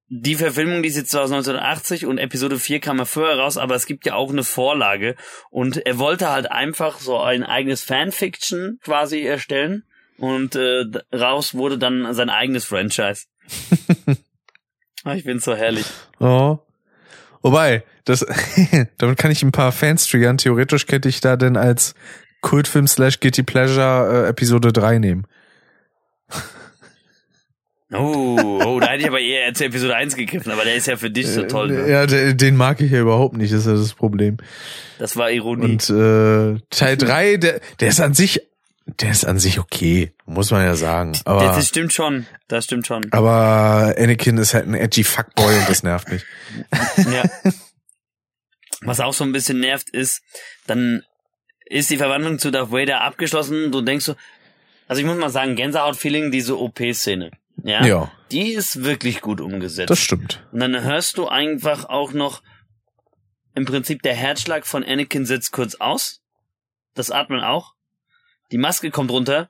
die 0.09 0.35
Verfilmung, 0.35 0.83
die 0.83 0.89
ist 0.89 0.95
jetzt 0.95 1.15
aus 1.15 1.31
1980 1.31 2.05
und 2.05 2.17
Episode 2.17 2.59
4 2.59 2.79
kam 2.79 2.97
ja 2.97 3.05
vorher 3.05 3.37
raus, 3.37 3.57
aber 3.57 3.75
es 3.75 3.85
gibt 3.85 4.05
ja 4.05 4.15
auch 4.15 4.31
eine 4.31 4.43
Vorlage 4.43 5.15
und 5.49 5.85
er 5.85 5.99
wollte 5.99 6.29
halt 6.29 6.49
einfach 6.49 6.99
so 6.99 7.19
ein 7.19 7.43
eigenes 7.43 7.83
Fanfiction 7.83 8.79
quasi 8.81 9.21
erstellen 9.23 9.83
und 10.17 10.55
äh, 10.55 10.85
raus 11.13 11.53
wurde 11.55 11.77
dann 11.77 12.13
sein 12.13 12.29
eigenes 12.29 12.65
Franchise. 12.65 13.25
Ah, 15.03 15.15
ich 15.15 15.23
find's 15.23 15.45
so 15.45 15.55
herrlich. 15.55 15.85
Oh. 16.19 16.57
Wobei, 17.41 17.85
das, 18.03 18.25
damit 18.97 19.17
kann 19.17 19.31
ich 19.31 19.41
ein 19.41 19.53
paar 19.53 19.71
Fans 19.71 20.05
triggern. 20.05 20.37
Theoretisch 20.37 20.85
könnte 20.85 21.07
ich 21.07 21.21
da 21.21 21.37
denn 21.37 21.55
als 21.55 21.95
Kultfilm 22.41 22.87
slash 22.87 23.21
Guilty 23.21 23.43
Pleasure 23.43 24.25
äh, 24.25 24.29
Episode 24.29 24.73
3 24.73 24.99
nehmen. 24.99 25.25
Oh, 27.93 28.37
oh, 28.65 28.79
da 28.81 28.87
hätte 28.87 29.03
ich 29.03 29.07
aber 29.07 29.19
eher 29.21 29.53
zu 29.53 29.63
Episode 29.65 29.95
1 29.95 30.15
gegriffen, 30.17 30.51
aber 30.51 30.65
der 30.65 30.75
ist 30.75 30.87
ja 30.87 30.97
für 30.97 31.09
dich 31.09 31.27
so 31.27 31.43
toll. 31.43 31.71
Äh, 31.71 31.73
Ne? 31.83 31.89
Ja, 31.89 32.05
den, 32.05 32.37
den 32.37 32.55
mag 32.57 32.81
ich 32.81 32.91
ja 32.91 32.99
überhaupt 32.99 33.37
nicht, 33.37 33.53
das 33.53 33.61
ist 33.61 33.67
ja 33.67 33.73
das 33.73 33.93
Problem. 33.93 34.37
Das 34.99 35.15
war 35.15 35.31
Ironie. 35.31 35.71
Und 35.71 35.89
äh, 35.89 36.59
Teil 36.69 36.97
3, 36.97 37.37
der, 37.37 37.61
der 37.79 37.87
ist 37.87 38.01
an 38.01 38.13
sich, 38.13 38.41
der 38.85 39.11
ist 39.11 39.25
an 39.25 39.39
sich 39.39 39.59
okay, 39.59 40.11
muss 40.25 40.51
man 40.51 40.63
ja 40.65 40.75
sagen. 40.75 41.17
Aber, 41.23 41.43
das, 41.45 41.55
das 41.55 41.67
stimmt 41.69 41.93
schon. 41.93 42.25
Das 42.49 42.65
stimmt 42.65 42.87
schon. 42.87 43.07
aber 43.11 43.95
Anakin 43.97 44.37
ist 44.37 44.53
halt 44.53 44.67
ein 44.67 44.73
edgy 44.73 45.03
Fuckboy 45.05 45.57
und 45.57 45.69
das 45.69 45.83
nervt 45.83 46.09
mich. 46.09 46.23
Ja. 47.11 47.23
Was 48.81 48.99
auch 48.99 49.13
so 49.13 49.23
ein 49.23 49.31
bisschen 49.31 49.59
nervt 49.59 49.89
ist, 49.89 50.21
dann 50.67 51.03
ist 51.65 51.89
die 51.89 51.97
Verwandlung 51.97 52.37
zu 52.37 52.51
Darth 52.51 52.71
Vader 52.71 53.01
abgeschlossen. 53.01 53.71
Du 53.71 53.81
denkst 53.81 54.05
so, 54.05 54.15
also 54.87 55.01
ich 55.01 55.05
muss 55.07 55.17
mal 55.17 55.29
sagen, 55.29 55.55
Gänsehaut-Feeling, 55.55 56.31
diese 56.31 56.57
OP-Szene. 56.59 57.31
Ja, 57.67 57.85
Ja, 57.85 58.11
die 58.31 58.53
ist 58.53 58.83
wirklich 58.83 59.21
gut 59.21 59.41
umgesetzt. 59.41 59.89
das 59.89 59.99
stimmt. 59.99 60.45
Und 60.51 60.59
dann 60.61 60.83
hörst 60.83 61.17
du 61.17 61.27
einfach 61.27 61.85
auch 61.85 62.13
noch 62.13 62.41
im 63.53 63.65
Prinzip 63.65 64.01
der 64.03 64.13
Herzschlag 64.13 64.65
von 64.65 64.83
Anakin 64.83 65.25
setzt 65.25 65.51
kurz 65.51 65.75
aus. 65.75 66.21
Das 66.93 67.11
Atmen 67.11 67.43
auch. 67.43 67.73
Die 68.51 68.57
Maske 68.57 68.91
kommt 68.91 69.11
runter. 69.11 69.49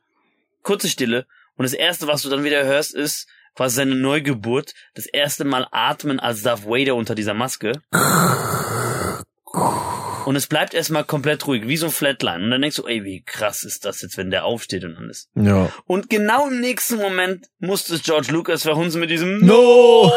Kurze 0.64 0.89
Stille. 0.89 1.26
Und 1.56 1.64
das 1.64 1.73
erste, 1.73 2.07
was 2.07 2.22
du 2.22 2.30
dann 2.30 2.44
wieder 2.44 2.64
hörst, 2.64 2.95
ist 2.95 3.27
quasi 3.56 3.76
seine 3.76 3.95
Neugeburt. 3.95 4.73
Das 4.95 5.07
erste 5.07 5.44
Mal 5.44 5.68
atmen 5.72 6.19
als 6.19 6.41
Darth 6.41 6.65
Vader 6.65 6.95
unter 6.95 7.15
dieser 7.15 7.34
Maske. 7.34 7.81
Und 10.28 10.36
es 10.36 10.48
bleibt 10.48 10.74
erstmal 10.74 11.06
komplett 11.06 11.48
ruhig, 11.48 11.70
wie 11.70 11.78
so 11.78 11.86
ein 11.86 11.91
Flatline. 11.94 12.44
Und 12.44 12.52
dann 12.52 12.62
denkst 12.62 12.76
du, 12.76 12.86
ey, 12.86 13.06
wie 13.06 13.24
krass 13.24 13.64
ist 13.64 13.86
das 13.86 14.02
jetzt, 14.02 14.18
wenn 14.18 14.30
der 14.30 14.44
aufsteht 14.44 14.84
und 14.84 14.98
alles. 14.98 15.30
Ja. 15.36 15.72
Und 15.86 16.10
genau 16.10 16.49
im 16.49 16.60
nächsten 16.60 16.98
Moment 16.98 17.48
musste 17.60 17.95
es 17.95 18.04
George 18.04 18.34
Lucas 18.34 18.64
verhunzen 18.64 18.99
mit 18.99 19.10
diesem 19.10 19.40
No! 19.40 20.12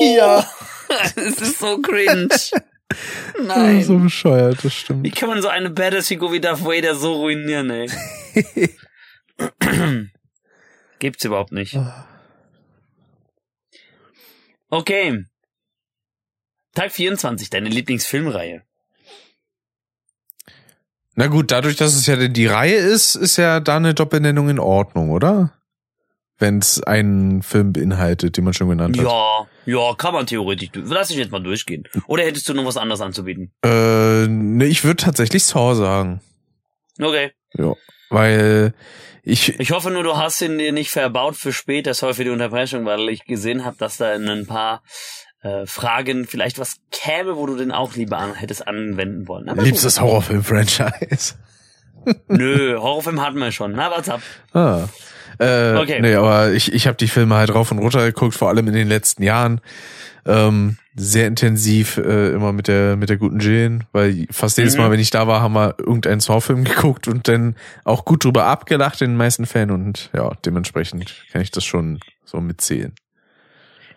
Ja. 0.00 0.50
Es 1.14 1.42
ist 1.42 1.58
so 1.58 1.78
cringe. 1.82 2.30
Nein. 3.44 3.84
So 3.84 3.98
bescheuert, 3.98 4.64
das 4.64 4.64
Wie 4.64 4.70
stimmt. 4.70 5.14
kann 5.14 5.28
man 5.28 5.42
so 5.42 5.48
eine 5.48 5.68
Badass-Figur 5.68 6.32
wie 6.32 6.40
Darth 6.40 6.64
Vader 6.64 6.94
so 6.94 7.16
ruinieren, 7.16 7.68
ey? 7.68 7.90
Gibt's 10.98 11.24
überhaupt 11.26 11.52
nicht. 11.52 11.78
Okay. 14.70 15.26
Tag 16.74 16.92
24, 16.92 17.50
deine 17.50 17.68
Lieblingsfilmreihe. 17.68 18.62
Na 21.14 21.26
gut, 21.26 21.50
dadurch, 21.50 21.76
dass 21.76 21.94
es 21.94 22.06
ja 22.06 22.16
die 22.16 22.46
Reihe 22.46 22.76
ist, 22.76 23.14
ist 23.14 23.36
ja 23.36 23.60
da 23.60 23.76
eine 23.76 23.94
Doppelnennung 23.94 24.48
in 24.48 24.58
Ordnung, 24.58 25.10
oder? 25.10 25.52
Wenn 26.38 26.58
es 26.58 26.82
einen 26.82 27.42
Film 27.42 27.72
beinhaltet, 27.72 28.36
den 28.36 28.44
man 28.44 28.54
schon 28.54 28.70
genannt 28.70 28.96
hat. 28.96 29.04
Ja, 29.04 29.46
ja, 29.66 29.94
kann 29.94 30.14
man 30.14 30.26
theoretisch. 30.26 30.70
Lass 30.74 31.10
ich 31.10 31.16
jetzt 31.16 31.32
mal 31.32 31.42
durchgehen. 31.42 31.84
Oder 32.06 32.24
hättest 32.24 32.48
du 32.48 32.54
noch 32.54 32.64
was 32.64 32.78
anderes 32.78 33.02
anzubieten? 33.02 33.52
Äh, 33.62 34.26
ne, 34.26 34.64
ich 34.64 34.84
würde 34.84 35.02
tatsächlich 35.04 35.44
Saw 35.44 35.74
sagen. 35.74 36.22
Okay. 36.98 37.32
Ja. 37.54 37.74
Weil 38.08 38.72
ich, 39.22 39.60
Ich 39.60 39.70
hoffe 39.70 39.90
nur, 39.90 40.02
du 40.02 40.16
hast 40.16 40.40
ihn 40.40 40.58
dir 40.58 40.72
nicht 40.72 40.90
verbaut 40.90 41.36
für 41.36 41.52
später, 41.52 41.92
sorry 41.92 42.14
für 42.14 42.24
die 42.24 42.30
Unterbrechung, 42.30 42.86
weil 42.86 43.08
ich 43.10 43.24
gesehen 43.24 43.64
habe, 43.64 43.76
dass 43.76 43.98
da 43.98 44.14
in 44.14 44.28
ein 44.28 44.46
paar 44.46 44.82
äh, 45.42 45.66
Fragen 45.66 46.26
vielleicht 46.26 46.58
was 46.58 46.76
käme, 46.90 47.36
wo 47.36 47.46
du 47.46 47.56
den 47.56 47.72
auch 47.72 47.94
lieber 47.94 48.18
an, 48.18 48.34
hättest 48.34 48.66
anwenden 48.66 49.28
wollen. 49.28 49.48
Aber 49.48 49.62
liebstes 49.62 50.00
Horrorfilm-Franchise. 50.00 51.34
Nö, 52.28 52.78
Horrorfilm 52.78 53.20
hatten 53.20 53.38
wir 53.38 53.52
schon. 53.52 53.72
Na, 53.72 53.90
what's 53.90 54.08
up? 54.08 54.20
Ah. 54.52 54.84
Äh, 55.38 55.76
Okay. 55.76 56.00
Nee, 56.00 56.14
aber 56.14 56.52
ich, 56.52 56.72
ich 56.72 56.86
habe 56.86 56.96
die 56.96 57.08
Filme 57.08 57.36
halt 57.36 57.54
rauf 57.54 57.70
und 57.70 57.78
runter 57.78 58.04
geguckt, 58.04 58.34
vor 58.34 58.48
allem 58.48 58.68
in 58.68 58.74
den 58.74 58.88
letzten 58.88 59.22
Jahren. 59.22 59.60
Ähm, 60.26 60.76
sehr 60.94 61.26
intensiv 61.26 61.96
äh, 61.96 62.32
immer 62.32 62.52
mit 62.52 62.68
der 62.68 62.96
mit 62.96 63.08
der 63.08 63.16
guten 63.16 63.40
Jane, 63.40 63.86
weil 63.92 64.26
fast 64.30 64.58
jedes 64.58 64.74
Mhm. 64.74 64.82
Mal, 64.82 64.90
wenn 64.90 65.00
ich 65.00 65.08
da 65.08 65.26
war, 65.26 65.40
haben 65.40 65.54
wir 65.54 65.76
irgendeinen 65.78 66.20
Saw-Film 66.20 66.64
geguckt 66.64 67.08
und 67.08 67.26
dann 67.26 67.56
auch 67.84 68.04
gut 68.04 68.24
drüber 68.24 68.44
abgelacht 68.44 69.00
in 69.00 69.12
den 69.12 69.16
meisten 69.16 69.46
Fällen 69.46 69.70
und 69.70 70.10
ja, 70.14 70.30
dementsprechend 70.44 71.14
kann 71.32 71.40
ich 71.40 71.50
das 71.50 71.64
schon 71.64 72.00
so 72.26 72.38
mitzählen. 72.42 72.92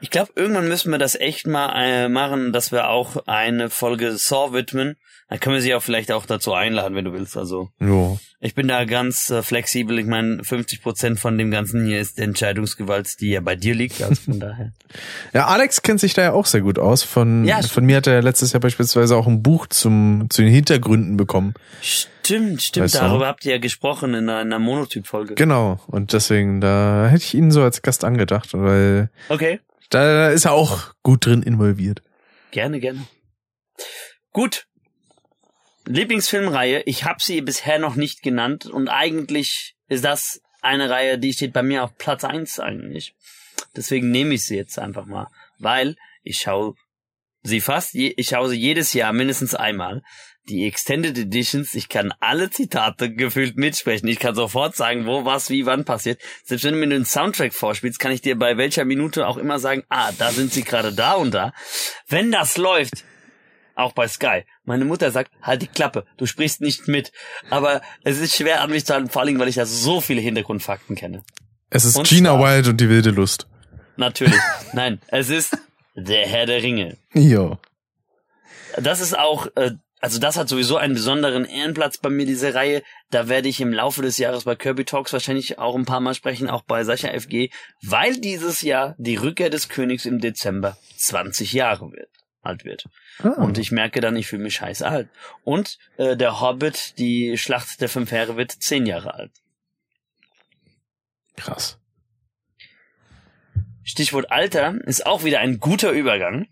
Ich 0.03 0.09
glaube, 0.09 0.34
irgendwann 0.35 0.67
müssen 0.67 0.91
wir 0.91 0.97
das 0.97 1.15
echt 1.15 1.47
mal 1.47 1.71
äh, 1.81 2.09
machen, 2.09 2.51
dass 2.51 2.73
wir 2.73 2.89
auch 2.89 3.25
eine 3.25 3.69
Folge 3.69 4.17
Saw 4.17 4.51
widmen. 4.51 4.97
Dann 5.30 5.39
können 5.39 5.55
wir 5.55 5.61
sie 5.61 5.73
auch 5.73 5.81
vielleicht 5.81 6.11
auch 6.11 6.25
dazu 6.25 6.53
einladen, 6.53 6.93
wenn 6.93 7.05
du 7.05 7.13
willst. 7.13 7.38
Also 7.38 7.69
Jo. 7.80 8.19
ich 8.41 8.53
bin 8.53 8.67
da 8.67 8.84
ganz 8.84 9.30
äh, 9.30 9.41
flexibel. 9.41 9.97
Ich 9.97 10.05
meine, 10.05 10.43
50 10.43 10.81
Prozent 10.84 11.21
von 11.21 11.38
dem 11.38 11.51
Ganzen 11.51 11.85
hier 11.85 12.01
ist 12.01 12.19
Entscheidungsgewalt, 12.19 13.21
die 13.21 13.30
ja 13.30 13.39
bei 13.39 13.55
dir 13.55 13.75
liegt. 13.75 14.03
Also 14.03 14.15
von 14.23 14.39
daher. 14.41 14.73
Ja, 15.31 15.47
Alex 15.47 15.81
kennt 15.84 16.01
sich 16.01 16.13
da 16.13 16.21
ja 16.23 16.34
auch 16.34 16.47
sehr 16.47 16.59
gut 16.59 16.80
aus. 16.80 17.03
Von, 17.03 17.45
Ja, 17.45 17.61
von 17.61 17.85
mir 17.85 17.95
hat 17.95 18.07
er 18.07 18.21
letztes 18.21 18.51
Jahr 18.51 18.59
beispielsweise 18.59 19.15
auch 19.15 19.25
ein 19.25 19.41
Buch 19.41 19.67
zum, 19.67 20.27
zu 20.30 20.41
den 20.41 20.51
Hintergründen 20.51 21.15
bekommen. 21.15 21.53
Stimmt, 21.81 22.61
stimmt. 22.61 22.84
Weißt 22.84 22.95
du? 22.95 22.99
Darüber 22.99 23.27
habt 23.27 23.45
ihr 23.45 23.53
ja 23.53 23.57
gesprochen 23.57 24.13
in 24.15 24.27
einer, 24.30 24.41
in 24.41 24.47
einer 24.47 24.59
Monotyp-Folge. 24.59 25.35
Genau. 25.35 25.80
Und 25.88 26.11
deswegen, 26.11 26.59
da 26.59 27.07
hätte 27.07 27.23
ich 27.23 27.35
ihn 27.35 27.51
so 27.51 27.63
als 27.63 27.81
Gast 27.81 28.03
angedacht, 28.03 28.49
weil 28.51 29.09
Okay, 29.30 29.61
da 29.94 30.30
ist 30.30 30.45
er 30.45 30.53
auch 30.53 30.94
gut 31.03 31.26
drin 31.26 31.44
involviert. 31.44 32.02
gerne, 32.52 32.80
gerne. 32.80 33.06
Gut. 34.32 34.68
Lieblingsfilmreihe. 35.86 36.84
Ich 36.86 37.03
habe 37.03 37.22
sie 37.22 37.41
bisher 37.41 37.78
noch 37.78 37.95
nicht 37.95 38.24
genannt 38.24 38.65
und 38.65 38.88
eigentlich 38.88 39.76
ist 39.90 40.06
das 40.06 40.41
eine 40.61 40.90
Reihe, 40.90 41.20
die 41.20 41.34
steht 41.34 41.53
bei 41.53 41.61
mir 41.61 41.84
auf 41.84 41.98
Platz 41.98 42.24
eins 42.24 42.60
eigentlich. 42.60 43.15
Deswegen 43.76 44.11
nehme 44.11 44.34
ich 44.34 44.45
sie 44.45 44.56
jetzt 44.56 44.80
einfach 44.80 45.06
mal, 45.06 45.28
weil 45.60 45.95
ich 46.24 46.38
schaue 46.38 46.76
sie 47.44 47.60
fast, 47.60 47.94
je, 47.94 48.14
ich 48.15 48.30
schaue 48.30 48.49
sie 48.49 48.60
jedes 48.60 48.94
Jahr 48.94 49.14
mindestens 49.14 49.56
einmal. 49.56 50.02
Die 50.49 50.65
Extended 50.68 51.18
Editions, 51.18 51.74
ich 51.74 51.88
kann 51.88 52.14
alle 52.20 52.49
Zitate 52.49 53.14
gefühlt 53.14 53.56
mitsprechen. 53.56 54.07
Ich 54.10 54.20
kann 54.20 54.36
sofort 54.36 54.76
sagen, 54.76 55.06
wo, 55.06 55.24
was, 55.24 55.49
wie, 55.49 55.65
wann 55.65 55.86
passiert. 55.86 56.20
Selbst 56.44 56.65
wenn 56.65 56.74
du 56.74 56.80
mir 56.80 56.90
den 56.90 57.06
Soundtrack 57.06 57.53
vorspielst, 57.53 57.98
kann 57.98 58.11
ich 58.11 58.22
dir 58.22 58.38
bei 58.38 58.57
welcher 58.57 58.84
Minute 58.84 59.26
auch 59.28 59.38
immer 59.38 59.60
sagen, 59.60 59.84
ah, 59.88 60.11
da 60.18 60.32
sind 60.32 60.52
sie 60.52 60.64
gerade 60.64 60.91
da 60.94 61.14
und 61.14 61.32
da. 61.34 61.53
Wenn 62.10 62.30
das 62.32 62.57
läuft, 62.57 63.06
auch 63.76 63.94
bei 63.94 64.07
Sky. 64.10 64.44
Meine 64.65 64.84
Mutter 64.84 65.11
sagt, 65.11 65.32
halt 65.41 65.61
die 65.61 65.68
Klappe, 65.68 66.06
du 66.18 66.26
sprichst 66.26 66.60
nicht 66.60 66.90
mit. 66.90 67.14
Aber 67.49 67.82
es 68.03 68.20
ist 68.20 68.36
schwer 68.36 68.61
an 68.61 68.70
mich 68.70 68.86
zu 68.86 68.94
halten, 68.94 69.10
vor 69.10 69.22
allem, 69.22 69.40
weil 69.40 69.48
ich 69.48 69.56
ja 69.56 69.65
so 69.65 70.02
viele 70.02 70.20
Hintergrundfakten 70.22 70.95
kenne. 70.98 71.24
Es 71.70 71.86
ist 71.86 71.95
Und 71.98 72.07
Gina 72.07 72.38
zwar- 72.38 72.56
Wild 72.57 72.68
und 72.68 72.82
die 72.82 72.90
wilde 72.90 73.11
Lust. 73.11 73.48
Natürlich. 73.95 74.36
Nein, 74.74 74.99
es 75.07 75.30
ist 75.30 75.57
der 75.95 76.28
Herr 76.28 76.45
der 76.48 76.61
Ringe. 76.61 76.98
Jo. 77.14 77.57
Das 78.78 78.99
ist 78.99 79.18
auch, 79.18 79.48
äh, 79.56 79.72
also 80.03 80.19
das 80.19 80.35
hat 80.35 80.49
sowieso 80.49 80.75
einen 80.75 80.95
besonderen 80.95 81.45
Ehrenplatz 81.45 81.97
bei 81.97 82.09
mir, 82.09 82.25
diese 82.25 82.53
Reihe. 82.53 82.84
Da 83.09 83.30
werde 83.30 83.47
ich 83.47 83.61
im 83.61 83.71
Laufe 83.71 84.01
des 84.01 84.17
Jahres 84.17 84.43
bei 84.43 84.53
Kirby 84.53 84.84
Talks 84.84 85.13
wahrscheinlich 85.13 85.59
auch 85.59 85.77
ein 85.77 85.85
paar 85.85 86.01
Mal 86.01 86.13
sprechen, 86.13 86.49
auch 86.49 86.63
bei 86.63 86.84
Sascha 86.84 87.17
FG, 87.17 87.51
weil 87.81 88.17
dieses 88.17 88.63
Jahr 88.63 88.95
die 88.97 89.15
Rückkehr 89.15 89.49
des 89.49 89.69
Königs 89.69 90.05
im 90.05 90.19
Dezember 90.19 90.75
20 90.97 91.53
Jahre 91.53 91.93
wird, 91.93 92.09
alt 92.41 92.65
wird. 92.65 92.89
Ah. 93.19 93.30
Und 93.30 93.57
ich 93.57 93.71
merke 93.71 94.01
dann, 94.01 94.17
ich 94.17 94.27
fühle 94.27 94.43
mich 94.43 94.55
scheiße 94.55 94.85
alt. 94.85 95.07
Und 95.45 95.77
äh, 95.95 96.17
der 96.17 96.41
Hobbit, 96.41 96.99
die 96.99 97.38
Schlacht 97.38 97.80
der 97.80 97.88
fünf 97.88 98.11
Heere, 98.11 98.35
wird 98.35 98.51
10 98.51 98.85
Jahre 98.85 99.13
alt. 99.13 99.31
Krass. 101.38 101.80
Stichwort 103.85 104.34
Alter 104.34 104.75
ist 104.84 105.05
auch 105.05 105.23
wieder 105.23 105.39
ein 105.39 105.61
guter 105.61 105.91
Übergang. 105.91 106.49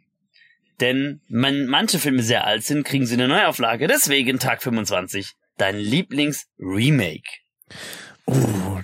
Denn 0.81 1.21
wenn 1.29 1.67
manche 1.67 1.99
Filme 1.99 2.23
sehr 2.23 2.45
alt 2.45 2.63
sind, 2.63 2.83
kriegen 2.83 3.05
sie 3.05 3.13
eine 3.13 3.27
Neuauflage. 3.27 3.87
Deswegen 3.87 4.39
Tag 4.39 4.63
25. 4.63 5.33
Dein 5.57 5.77
Lieblings-Remake. 5.77 7.29
Uh, 8.27 8.81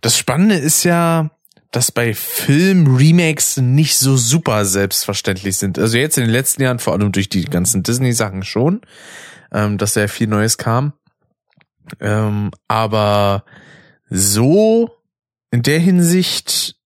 das 0.00 0.16
Spannende 0.16 0.54
ist 0.54 0.84
ja, 0.84 1.30
dass 1.72 1.90
bei 1.90 2.14
Film-Remakes 2.14 3.56
nicht 3.58 3.96
so 3.96 4.16
super 4.16 4.64
selbstverständlich 4.64 5.56
sind. 5.56 5.78
Also 5.78 5.98
jetzt 5.98 6.18
in 6.18 6.24
den 6.24 6.32
letzten 6.32 6.62
Jahren, 6.62 6.78
vor 6.78 6.92
allem 6.92 7.12
durch 7.12 7.28
die 7.28 7.44
ganzen 7.44 7.82
Disney-Sachen 7.82 8.44
schon, 8.44 8.82
ähm, 9.52 9.76
dass 9.76 9.94
sehr 9.94 10.08
viel 10.08 10.28
Neues 10.28 10.56
kam. 10.56 10.92
Ähm, 12.00 12.52
aber 12.68 13.44
so 14.08 14.90
in 15.50 15.62
der 15.62 15.80
Hinsicht, 15.80 16.76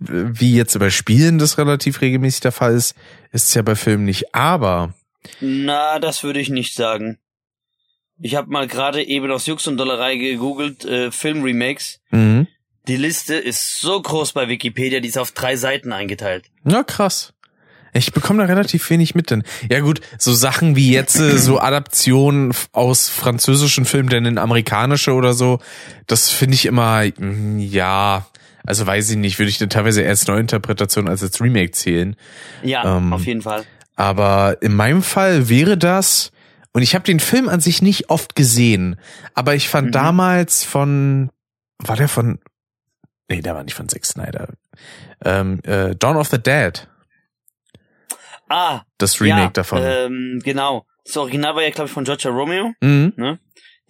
wie 0.00 0.56
jetzt 0.56 0.78
bei 0.78 0.90
Spielen 0.90 1.38
das 1.38 1.58
relativ 1.58 2.00
regelmäßig 2.00 2.40
der 2.40 2.52
Fall 2.52 2.74
ist, 2.74 2.96
ist 3.32 3.48
es 3.48 3.54
ja 3.54 3.62
bei 3.62 3.76
Filmen 3.76 4.04
nicht. 4.04 4.34
Aber 4.34 4.94
Na, 5.40 5.98
das 5.98 6.24
würde 6.24 6.40
ich 6.40 6.48
nicht 6.48 6.74
sagen. 6.74 7.18
Ich 8.18 8.34
habe 8.34 8.50
mal 8.50 8.66
gerade 8.66 9.02
eben 9.02 9.30
aus 9.30 9.46
Jux 9.46 9.66
und 9.66 9.76
Dollerei 9.76 10.16
gegoogelt, 10.16 10.84
äh, 10.84 11.10
Film-Remakes. 11.10 12.00
mhm. 12.10 12.46
Die 12.88 12.96
Liste 12.96 13.34
ist 13.34 13.78
so 13.78 14.00
groß 14.00 14.32
bei 14.32 14.48
Wikipedia, 14.48 15.00
die 15.00 15.08
ist 15.08 15.18
auf 15.18 15.32
drei 15.32 15.54
Seiten 15.56 15.92
eingeteilt. 15.92 16.46
Ja, 16.64 16.82
krass. 16.82 17.34
Ich 17.92 18.12
bekomme 18.12 18.40
da 18.40 18.46
relativ 18.46 18.88
wenig 18.90 19.14
mit 19.14 19.30
denn. 19.30 19.42
Ja 19.68 19.80
gut, 19.80 20.00
so 20.18 20.32
Sachen 20.32 20.76
wie 20.76 20.92
jetzt 20.92 21.18
äh, 21.18 21.36
so 21.38 21.58
Adaptionen 21.60 22.54
aus 22.72 23.08
französischen 23.08 23.84
Filmen 23.84 24.08
denn 24.08 24.24
in 24.24 24.38
amerikanische 24.38 25.12
oder 25.12 25.34
so, 25.34 25.60
das 26.06 26.30
finde 26.30 26.54
ich 26.54 26.66
immer 26.66 27.04
mm, 27.04 27.58
ja, 27.58 28.26
also 28.66 28.86
weiß 28.86 29.10
ich 29.10 29.16
nicht, 29.16 29.38
würde 29.38 29.50
ich 29.50 29.58
dann 29.58 29.70
teilweise 29.70 30.02
erst 30.02 30.28
Neuinterpretation 30.28 31.08
als 31.08 31.22
als 31.22 31.40
Remake 31.40 31.72
zählen, 31.72 32.16
Ja, 32.62 32.96
Ähm, 32.96 33.12
auf 33.12 33.24
jeden 33.26 33.42
Fall. 33.42 33.64
aber 33.96 34.58
in 34.60 34.74
meinem 34.74 35.02
Fall 35.02 35.48
wäre 35.48 35.76
das 35.78 36.32
und 36.72 36.82
ich 36.82 36.94
habe 36.94 37.04
den 37.04 37.20
Film 37.20 37.48
an 37.48 37.60
sich 37.60 37.82
nicht 37.82 38.10
oft 38.10 38.34
gesehen, 38.36 38.96
aber 39.34 39.54
ich 39.54 39.68
fand 39.68 39.88
Mhm. 39.88 39.92
damals 39.92 40.64
von 40.64 41.30
war 41.78 41.96
der 41.96 42.08
von 42.08 42.38
Nee, 43.28 43.42
der 43.42 43.54
war 43.54 43.62
nicht 43.64 43.74
von 43.74 43.88
Zack 43.88 44.04
Snyder. 44.04 44.48
Ähm, 45.24 45.60
äh, 45.62 45.94
Dawn 45.94 46.16
of 46.16 46.28
the 46.28 46.38
Dead, 46.42 46.88
Ah, 48.48 48.82
das 48.98 49.20
Remake 49.20 49.42
ja, 49.42 49.50
davon. 49.50 49.78
Ähm, 49.82 50.40
genau. 50.44 50.84
Das 51.04 51.16
Original 51.16 51.54
war 51.54 51.62
ja, 51.62 51.70
glaube 51.70 51.86
ich, 51.86 51.92
von 51.92 52.04
George 52.04 52.28
Romeo. 52.28 52.72
Mhm. 52.80 53.12
ne? 53.16 53.38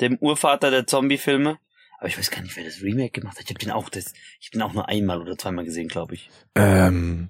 Dem 0.01 0.17
Urvater 0.21 0.71
der 0.71 0.87
Zombie-Filme. 0.87 1.59
Aber 2.01 2.09
ich 2.09 2.17
weiß 2.19 2.31
gar 2.31 2.41
nicht, 2.41 2.57
wer 2.57 2.65
das 2.65 2.81
Remake 2.81 3.21
gemacht 3.21 3.37
hat. 3.37 3.45
Ich 3.45 3.51
habe 3.51 3.59
den 3.61 3.71
auch, 3.71 3.91
das, 3.91 4.15
ich 4.41 4.51
den 4.51 4.63
auch 4.63 4.73
nur 4.73 4.89
einmal 4.89 5.21
oder 5.21 5.37
zweimal 5.37 5.67
gesehen, 5.67 5.89
glaube 5.89 6.15
ich. 6.15 6.31
Ähm, 6.55 7.29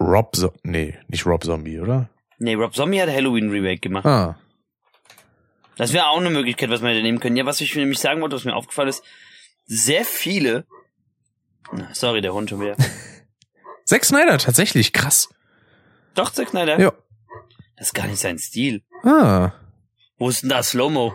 Rob, 0.00 0.34
so 0.34 0.52
nee, 0.62 0.98
nicht 1.08 1.26
Rob 1.26 1.44
Zombie, 1.44 1.78
oder? 1.78 2.08
Nee, 2.38 2.54
Rob 2.54 2.74
Zombie 2.74 3.02
hat 3.02 3.10
Halloween 3.10 3.50
Remake 3.50 3.80
gemacht. 3.80 4.06
Ah, 4.06 4.38
Das 5.76 5.92
wäre 5.92 6.06
auch 6.08 6.16
eine 6.18 6.30
Möglichkeit, 6.30 6.70
was 6.70 6.80
wir 6.80 6.88
hätte 6.88 7.02
nehmen 7.02 7.20
können. 7.20 7.36
Ja, 7.36 7.44
was 7.44 7.60
ich 7.60 7.74
nämlich 7.76 7.98
sagen 7.98 8.22
wollte, 8.22 8.34
was 8.36 8.44
mir 8.44 8.56
aufgefallen 8.56 8.88
ist, 8.88 9.04
sehr 9.66 10.04
viele. 10.06 10.64
Na, 11.70 11.92
Sorry, 11.94 12.22
der 12.22 12.32
Hund 12.32 12.48
schon 12.48 12.60
wieder. 12.62 12.76
Zack 13.84 14.06
Snyder, 14.06 14.38
tatsächlich, 14.38 14.94
krass. 14.94 15.28
Doch, 16.14 16.30
Zack 16.30 16.48
Snyder. 16.48 16.80
Ja. 16.80 16.92
Das 17.76 17.88
ist 17.88 17.94
gar 17.94 18.06
nicht 18.06 18.20
sein 18.20 18.38
Stil. 18.38 18.82
Ah. 19.02 19.52
Wo 20.16 20.30
ist 20.30 20.42
denn 20.42 20.48
da 20.48 20.62
Slow-Mo? 20.62 21.14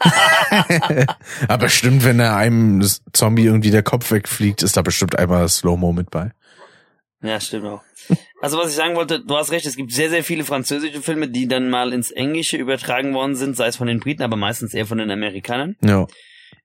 Aber 1.48 1.58
bestimmt, 1.58 2.04
wenn 2.04 2.20
er 2.20 2.36
einem 2.36 2.86
Zombie 3.12 3.44
irgendwie 3.44 3.70
der 3.70 3.82
Kopf 3.82 4.10
wegfliegt, 4.10 4.62
ist 4.62 4.76
da 4.76 4.82
bestimmt 4.82 5.18
einmal 5.18 5.48
Slow-Mo 5.48 5.92
mit 5.92 6.10
bei. 6.10 6.32
Ja, 7.22 7.40
stimmt 7.40 7.66
auch. 7.66 7.82
Also 8.40 8.58
was 8.58 8.70
ich 8.70 8.76
sagen 8.76 8.94
wollte, 8.94 9.20
du 9.20 9.36
hast 9.36 9.50
recht, 9.50 9.66
es 9.66 9.76
gibt 9.76 9.92
sehr, 9.92 10.10
sehr 10.10 10.22
viele 10.22 10.44
französische 10.44 11.00
Filme, 11.00 11.28
die 11.28 11.48
dann 11.48 11.70
mal 11.70 11.92
ins 11.92 12.10
Englische 12.10 12.56
übertragen 12.56 13.14
worden 13.14 13.34
sind, 13.34 13.56
sei 13.56 13.66
es 13.66 13.76
von 13.76 13.86
den 13.86 14.00
Briten, 14.00 14.22
aber 14.22 14.36
meistens 14.36 14.74
eher 14.74 14.86
von 14.86 14.98
den 14.98 15.10
Amerikanern. 15.10 15.76
Ja. 15.82 16.06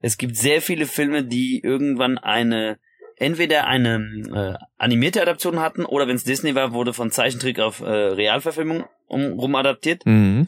Es 0.01 0.17
gibt 0.17 0.35
sehr 0.35 0.61
viele 0.61 0.85
Filme, 0.85 1.23
die 1.23 1.61
irgendwann 1.63 2.17
eine, 2.17 2.77
entweder 3.15 3.65
eine 3.67 4.57
äh, 4.59 4.65
animierte 4.77 5.21
Adaption 5.21 5.59
hatten 5.59 5.85
oder 5.85 6.07
wenn 6.07 6.15
es 6.15 6.23
Disney 6.23 6.53
war, 6.55 6.73
wurde 6.73 6.93
von 6.93 7.11
Zeichentrick 7.11 7.59
auf 7.59 7.79
äh, 7.79 7.85
Realverfilmung 7.85 8.85
um, 9.07 9.39
rum 9.39 9.55
adaptiert. 9.55 10.05
Mhm. 10.05 10.47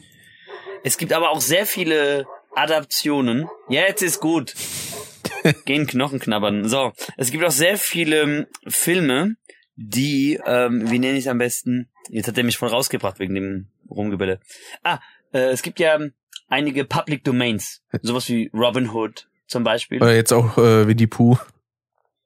Es 0.82 0.98
gibt 0.98 1.12
aber 1.12 1.30
auch 1.30 1.40
sehr 1.40 1.66
viele 1.66 2.26
Adaptionen. 2.54 3.48
Ja, 3.68 3.82
jetzt 3.82 4.02
ist 4.02 4.20
gut. 4.20 4.54
Gehen 5.64 5.86
Knochen 5.86 6.20
knabbern. 6.20 6.68
So, 6.68 6.92
es 7.16 7.30
gibt 7.30 7.44
auch 7.44 7.50
sehr 7.50 7.76
viele 7.76 8.22
ähm, 8.22 8.46
Filme, 8.66 9.36
die, 9.76 10.40
ähm, 10.44 10.90
wie 10.90 10.98
nenne 10.98 11.18
ich 11.18 11.24
es 11.24 11.30
am 11.30 11.38
besten? 11.38 11.90
Jetzt 12.08 12.28
hat 12.28 12.38
er 12.38 12.44
mich 12.44 12.58
voll 12.58 12.68
rausgebracht 12.68 13.18
wegen 13.18 13.34
dem 13.34 13.66
Rumgebelle. 13.90 14.40
Ah, 14.82 15.00
äh, 15.32 15.50
es 15.50 15.62
gibt 15.62 15.80
ja 15.80 15.98
einige 16.48 16.84
Public 16.84 17.24
Domains, 17.24 17.82
sowas 18.02 18.28
wie 18.28 18.50
Robin 18.54 18.90
Hood 18.90 19.28
zum 19.46 19.64
Beispiel. 19.64 20.02
Oder 20.02 20.14
jetzt 20.14 20.32
auch 20.32 20.58
äh, 20.58 20.86
Winnie 20.86 21.06
Pooh. 21.06 21.38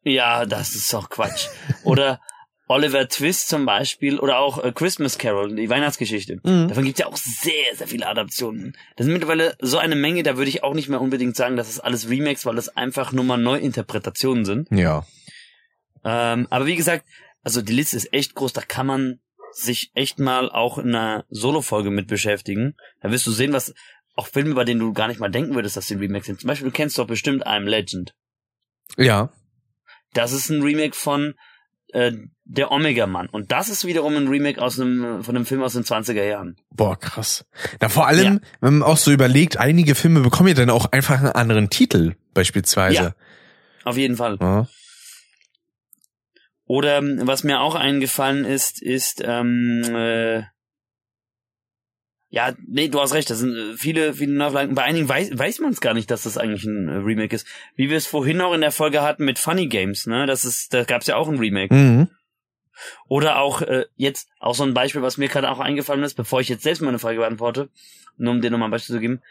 Ja, 0.02 0.46
das 0.46 0.74
ist 0.74 0.92
doch 0.92 1.10
Quatsch. 1.10 1.48
Oder 1.84 2.20
Oliver 2.68 3.08
Twist 3.08 3.48
zum 3.48 3.64
Beispiel 3.64 4.18
oder 4.18 4.38
auch 4.38 4.62
äh, 4.62 4.72
Christmas 4.72 5.18
Carol, 5.18 5.54
die 5.54 5.70
Weihnachtsgeschichte. 5.70 6.36
Mhm. 6.44 6.68
Davon 6.68 6.84
gibt 6.84 6.98
es 6.98 7.04
ja 7.04 7.10
auch 7.10 7.16
sehr, 7.16 7.74
sehr 7.74 7.88
viele 7.88 8.06
Adaptionen. 8.06 8.76
Das 8.96 9.04
sind 9.06 9.14
mittlerweile 9.14 9.56
so 9.60 9.78
eine 9.78 9.96
Menge, 9.96 10.22
da 10.22 10.36
würde 10.36 10.50
ich 10.50 10.62
auch 10.62 10.74
nicht 10.74 10.88
mehr 10.88 11.00
unbedingt 11.00 11.34
sagen, 11.34 11.56
dass 11.56 11.70
es 11.70 11.80
alles 11.80 12.08
Remakes, 12.10 12.44
weil 12.44 12.56
das 12.56 12.68
einfach 12.76 13.12
nur 13.12 13.24
mal 13.24 13.38
Neuinterpretationen 13.38 14.44
sind. 14.44 14.68
Ja. 14.70 15.06
Ähm, 16.04 16.46
aber 16.50 16.66
wie 16.66 16.76
gesagt, 16.76 17.06
also 17.42 17.62
die 17.62 17.72
Liste 17.72 17.96
ist 17.96 18.12
echt 18.12 18.34
groß, 18.34 18.52
da 18.52 18.60
kann 18.60 18.86
man 18.86 19.20
sich 19.52 19.90
echt 19.94 20.18
mal 20.18 20.50
auch 20.50 20.76
in 20.78 20.94
einer 20.94 21.24
Solo-Folge 21.30 21.90
mit 21.90 22.06
beschäftigen. 22.06 22.76
Da 23.00 23.10
wirst 23.10 23.26
du 23.26 23.30
sehen, 23.30 23.54
was 23.54 23.74
auch 24.14 24.26
Filme, 24.26 24.54
bei 24.54 24.64
denen 24.64 24.80
du 24.80 24.92
gar 24.92 25.08
nicht 25.08 25.20
mal 25.20 25.30
denken 25.30 25.54
würdest, 25.54 25.76
dass 25.76 25.86
die 25.86 25.94
Remakes 25.94 26.26
sind. 26.26 26.40
Zum 26.40 26.48
Beispiel, 26.48 26.68
du 26.68 26.74
kennst 26.74 26.98
doch 26.98 27.06
bestimmt 27.06 27.46
I'm 27.46 27.64
Legend. 27.64 28.14
Ja. 28.96 29.32
Das 30.12 30.32
ist 30.32 30.50
ein 30.50 30.62
Remake 30.62 30.94
von 30.94 31.34
äh, 31.92 32.12
Der 32.44 32.70
Omega-Mann. 32.70 33.28
Und 33.28 33.52
das 33.52 33.68
ist 33.68 33.84
wiederum 33.84 34.16
ein 34.16 34.28
Remake 34.28 34.60
aus 34.60 34.80
einem, 34.80 35.22
von 35.22 35.36
einem 35.36 35.46
Film 35.46 35.62
aus 35.62 35.74
den 35.74 35.84
20er 35.84 36.24
Jahren. 36.24 36.56
Boah, 36.70 36.98
krass. 36.98 37.44
Na, 37.80 37.88
vor 37.88 38.06
allem, 38.06 38.40
wenn 38.60 38.78
man 38.78 38.88
auch 38.88 38.96
so 38.96 39.10
überlegt, 39.10 39.58
einige 39.58 39.94
Filme 39.94 40.20
bekommen 40.20 40.48
ja 40.48 40.54
dann 40.54 40.70
auch 40.70 40.86
einfach 40.92 41.18
einen 41.18 41.32
anderen 41.32 41.70
Titel, 41.70 42.14
beispielsweise. 42.34 42.94
Ja. 42.94 43.14
Auf 43.84 43.96
jeden 43.96 44.16
Fall. 44.16 44.38
Ja. 44.40 44.66
Oder 46.64 46.98
ähm, 46.98 47.20
was 47.24 47.44
mir 47.44 47.60
auch 47.60 47.74
eingefallen 47.74 48.44
ist, 48.44 48.82
ist, 48.82 49.22
ähm, 49.24 49.82
äh, 49.84 50.42
ja, 52.30 52.52
nee, 52.66 52.88
du 52.88 53.00
hast 53.00 53.14
recht, 53.14 53.30
das 53.30 53.38
sind 53.38 53.56
äh, 53.56 53.76
viele, 53.76 54.12
viele 54.12 54.32
Neuauflagen. 54.32 54.74
Bei 54.74 54.84
einigen 54.84 55.08
weiß, 55.08 55.38
weiß 55.38 55.60
man 55.60 55.72
es 55.72 55.80
gar 55.80 55.94
nicht, 55.94 56.10
dass 56.10 56.24
das 56.24 56.36
eigentlich 56.36 56.64
ein 56.64 56.88
äh, 56.88 56.96
Remake 56.96 57.34
ist. 57.34 57.46
Wie 57.74 57.88
wir 57.88 57.96
es 57.96 58.06
vorhin 58.06 58.40
auch 58.40 58.52
in 58.52 58.60
der 58.60 58.72
Folge 58.72 59.02
hatten 59.02 59.24
mit 59.24 59.38
Funny 59.38 59.66
Games, 59.66 60.06
ne? 60.06 60.26
Das 60.26 60.44
ist, 60.44 60.74
da 60.74 60.84
gab 60.84 61.00
es 61.00 61.06
ja 61.06 61.16
auch 61.16 61.28
ein 61.28 61.38
Remake. 61.38 61.74
Mhm. 61.74 62.08
Oder 63.08 63.38
auch 63.38 63.62
äh, 63.62 63.86
jetzt 63.96 64.28
auch 64.40 64.54
so 64.54 64.64
ein 64.64 64.74
Beispiel, 64.74 65.02
was 65.02 65.16
mir 65.16 65.28
gerade 65.28 65.50
auch 65.50 65.58
eingefallen 65.58 66.02
ist, 66.02 66.14
bevor 66.14 66.40
ich 66.40 66.48
jetzt 66.48 66.62
selbst 66.62 66.80
mal 66.80 66.90
eine 66.90 66.98
Frage 66.98 67.18
beantworte, 67.18 67.70
nur 68.18 68.32
um 68.32 68.40
dir 68.40 68.50
nochmal 68.50 68.68
ein 68.68 68.72
Beispiel 68.72 68.94
zu 68.94 69.00
geben, 69.00 69.22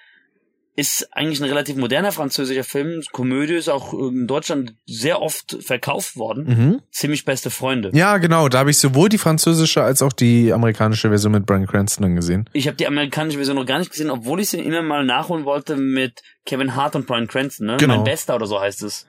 ist 0.78 1.10
eigentlich 1.12 1.42
ein 1.42 1.50
relativ 1.50 1.76
moderner 1.76 2.12
französischer 2.12 2.64
Film. 2.64 3.02
Komödie 3.12 3.56
ist 3.56 3.68
auch 3.68 3.94
in 3.94 4.28
Deutschland 4.28 4.76
sehr 4.86 5.24
oft 5.24 5.58
verkauft 5.62 6.18
worden. 6.18 6.46
Mhm. 6.46 6.82
Ziemlich 6.92 7.26
beste 7.26 7.50
Freunde. 7.50 7.90
Ja, 7.96 8.18
genau. 8.20 8.48
Da 8.48 8.60
habe 8.60 8.70
ich 8.70 8.78
sowohl 8.78 9.10
die 9.10 9.18
französische 9.18 9.82
als 9.82 10.04
auch 10.04 10.14
die 10.14 10.54
amerikanische 10.54 11.10
Version 11.10 11.32
mit 11.32 11.48
Bryan 11.48 11.66
Cranston 11.66 12.04
dann 12.04 12.16
gesehen. 12.16 12.48
Ich 12.54 12.68
habe 12.68 12.78
die 12.78 12.86
amerikanische 12.86 13.38
Version 13.38 13.56
noch 13.56 13.66
gar 13.66 13.80
nicht 13.80 13.90
gesehen, 13.90 14.12
obwohl 14.12 14.40
ich 14.40 14.52
sie 14.52 14.60
immer 14.60 14.84
mal 14.84 15.04
nachholen 15.04 15.46
wollte 15.46 15.78
mit 15.78 16.22
Kevin 16.46 16.76
Hart 16.76 16.96
und 16.96 17.08
Brian 17.08 17.28
Cranston, 17.28 17.66
ne? 17.66 17.78
Genau. 17.78 17.96
Mein 17.96 18.04
Bester 18.04 18.36
oder 18.36 18.46
so 18.46 18.62
heißt 18.62 18.84
es. 18.84 19.08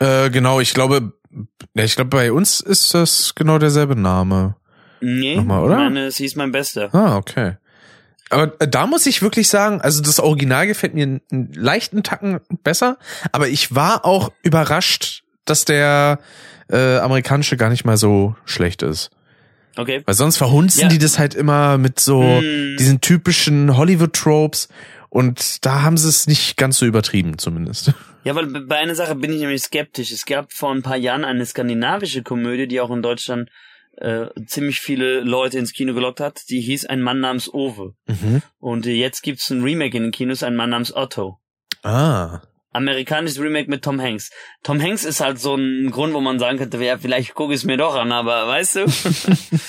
Äh, 0.00 0.30
genau, 0.30 0.58
ich 0.58 0.74
glaube, 0.74 1.12
ich 1.74 1.94
glaube, 1.94 2.10
bei 2.10 2.32
uns 2.32 2.58
ist 2.58 2.94
das 2.94 3.32
genau 3.36 3.58
derselbe 3.58 3.94
Name. 3.94 4.56
Nee, 5.00 5.36
Nochmal, 5.36 5.62
oder? 5.62 5.76
meine, 5.76 6.10
sie 6.10 6.24
ist 6.24 6.36
mein 6.36 6.50
Bester. 6.50 6.92
Ah, 6.92 7.16
okay. 7.16 7.58
Aber 8.30 8.52
äh, 8.60 8.68
da 8.68 8.86
muss 8.86 9.06
ich 9.06 9.22
wirklich 9.22 9.48
sagen, 9.48 9.80
also 9.80 10.02
das 10.02 10.18
Original 10.20 10.66
gefällt 10.66 10.94
mir 10.94 11.04
einen, 11.04 11.52
leichten 11.52 12.02
Tacken 12.02 12.40
besser, 12.62 12.98
aber 13.32 13.48
ich 13.48 13.74
war 13.74 14.04
auch 14.04 14.32
überrascht, 14.42 15.22
dass 15.44 15.64
der 15.64 16.18
äh, 16.68 16.98
amerikanische 16.98 17.56
gar 17.56 17.70
nicht 17.70 17.84
mal 17.84 17.96
so 17.96 18.34
schlecht 18.44 18.82
ist. 18.82 19.10
Okay. 19.76 20.02
Weil 20.06 20.14
sonst 20.14 20.38
verhunzen 20.38 20.82
Ja. 20.82 20.88
die 20.88 20.98
das 20.98 21.18
halt 21.18 21.34
immer 21.34 21.78
mit 21.78 22.00
so 22.00 22.22
Hm. 22.40 22.76
diesen 22.78 23.00
typischen 23.00 23.76
Hollywood-Tropes 23.76 24.68
und 25.10 25.64
da 25.64 25.82
haben 25.82 25.96
sie 25.96 26.08
es 26.08 26.26
nicht 26.26 26.56
ganz 26.56 26.78
so 26.78 26.86
übertrieben 26.86 27.38
zumindest. 27.38 27.92
Ja, 28.24 28.34
weil 28.34 28.46
bei 28.46 28.76
einer 28.76 28.96
Sache 28.96 29.14
bin 29.14 29.32
ich 29.32 29.38
nämlich 29.40 29.62
skeptisch. 29.62 30.10
Es 30.10 30.26
gab 30.26 30.52
vor 30.52 30.72
ein 30.74 30.82
paar 30.82 30.96
Jahren 30.96 31.24
eine 31.24 31.46
skandinavische 31.46 32.22
Komödie, 32.24 32.66
die 32.66 32.80
auch 32.80 32.90
in 32.90 33.00
Deutschland 33.02 33.50
äh, 33.96 34.26
ziemlich 34.46 34.80
viele 34.80 35.20
Leute 35.20 35.58
ins 35.58 35.72
Kino 35.72 35.94
gelockt 35.94 36.20
hat. 36.20 36.48
Die 36.48 36.60
hieß 36.60 36.86
Ein 36.86 37.02
Mann 37.02 37.20
namens 37.20 37.52
Owe. 37.52 37.94
Mhm. 38.06 38.42
Und 38.58 38.86
jetzt 38.86 39.22
gibt's 39.22 39.50
ein 39.50 39.62
Remake 39.62 39.96
in 39.96 40.04
den 40.04 40.12
Kinos, 40.12 40.42
Ein 40.42 40.56
Mann 40.56 40.70
namens 40.70 40.94
Otto. 40.94 41.38
Ah. 41.82 42.42
Amerikanisches 42.72 43.40
Remake 43.40 43.70
mit 43.70 43.82
Tom 43.82 44.00
Hanks. 44.00 44.30
Tom 44.62 44.82
Hanks 44.82 45.04
ist 45.04 45.20
halt 45.20 45.40
so 45.40 45.54
ein 45.54 45.90
Grund, 45.90 46.12
wo 46.12 46.20
man 46.20 46.38
sagen 46.38 46.58
könnte, 46.58 46.82
ja, 46.84 46.98
vielleicht 46.98 47.34
gucke 47.34 47.54
ich 47.54 47.60
es 47.60 47.64
mir 47.64 47.78
doch 47.78 47.94
an, 47.94 48.12
aber 48.12 48.46
weißt 48.48 48.76
du? 48.76 48.86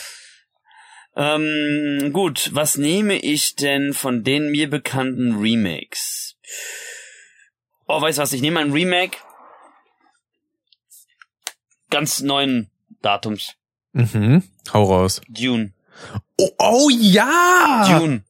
ähm, 1.15 2.11
gut, 2.11 2.49
was 2.53 2.77
nehme 2.77 3.17
ich 3.17 3.55
denn 3.55 3.93
von 3.93 4.23
den 4.23 4.51
mir 4.51 4.69
bekannten 4.69 5.37
Remakes? 5.37 6.35
Oh, 7.87 8.01
weißt 8.01 8.17
du 8.17 8.21
was, 8.23 8.33
ich 8.33 8.41
nehme 8.41 8.59
ein 8.59 8.73
Remake 8.73 9.17
ganz 11.89 12.21
neuen 12.21 12.69
Datums. 13.01 13.55
Mhm. 13.97 14.43
Hau 14.73 14.83
raus. 14.83 15.21
Dune. 15.27 15.73
Oh, 16.37 16.49
oh 16.59 16.89
ja! 16.91 17.97
Dune. 17.99 18.23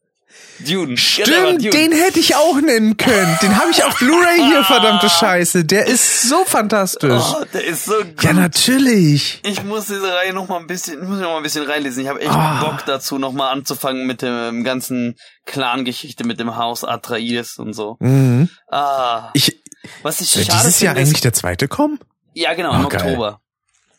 Dune. 0.60 0.96
Stimmt, 0.96 1.28
Ja, 1.28 1.70
Dune. 1.70 1.70
den 1.70 1.92
hätte 1.92 2.18
ich 2.18 2.34
auch 2.34 2.60
nennen 2.60 2.96
können. 2.96 3.38
Den 3.42 3.56
habe 3.60 3.70
ich 3.70 3.84
auf 3.84 3.96
Blu-ray 3.98 4.38
hier, 4.44 4.64
verdammte 4.64 5.08
Scheiße. 5.08 5.64
Der 5.64 5.86
ist 5.86 6.22
so 6.22 6.44
fantastisch. 6.44 7.22
Oh, 7.32 7.44
der 7.52 7.64
ist 7.64 7.84
so 7.84 7.94
gut. 8.02 8.24
ja, 8.24 8.32
natürlich. 8.32 9.40
Ich 9.44 9.62
muss 9.62 9.86
diese 9.86 10.12
Reihe 10.12 10.32
noch 10.32 10.48
mal 10.48 10.58
ein 10.58 10.66
bisschen, 10.66 11.00
ich 11.02 11.08
muss 11.08 11.20
noch 11.20 11.30
mal 11.30 11.36
ein 11.36 11.42
bisschen 11.44 11.64
reinlesen. 11.64 12.02
Ich 12.02 12.08
habe 12.08 12.20
echt 12.20 12.30
Ah. 12.32 12.60
Bock 12.64 12.84
dazu, 12.86 13.18
noch 13.18 13.32
mal 13.32 13.50
anzufangen 13.50 14.06
mit 14.06 14.22
dem 14.22 14.64
ganzen 14.64 15.14
Clan-Geschichte 15.46 16.24
mit 16.24 16.40
dem 16.40 16.56
Haus 16.56 16.82
Atreides 16.82 17.58
und 17.58 17.72
so. 17.72 17.96
Mhm. 18.00 18.48
Ah, 18.68 19.30
Ich, 19.34 19.60
was 20.02 20.20
ich 20.20 20.30
soll 20.30 20.44
schade 20.44 20.58
dieses 20.58 20.80
Jahr 20.80 20.94
finde, 20.94 21.02
ist- 21.02 21.08
eigentlich 21.10 21.20
der 21.22 21.32
zweite 21.34 21.68
kommen? 21.68 22.00
ja 22.34 22.54
genau 22.54 22.70
im 22.74 22.86
Ah, 22.86 22.88
geil. 22.88 23.02
Oktober. 23.12 23.40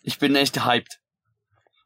Ich 0.04 0.18
bin 0.20 0.36
echt 0.36 0.66
hyped. 0.66 0.99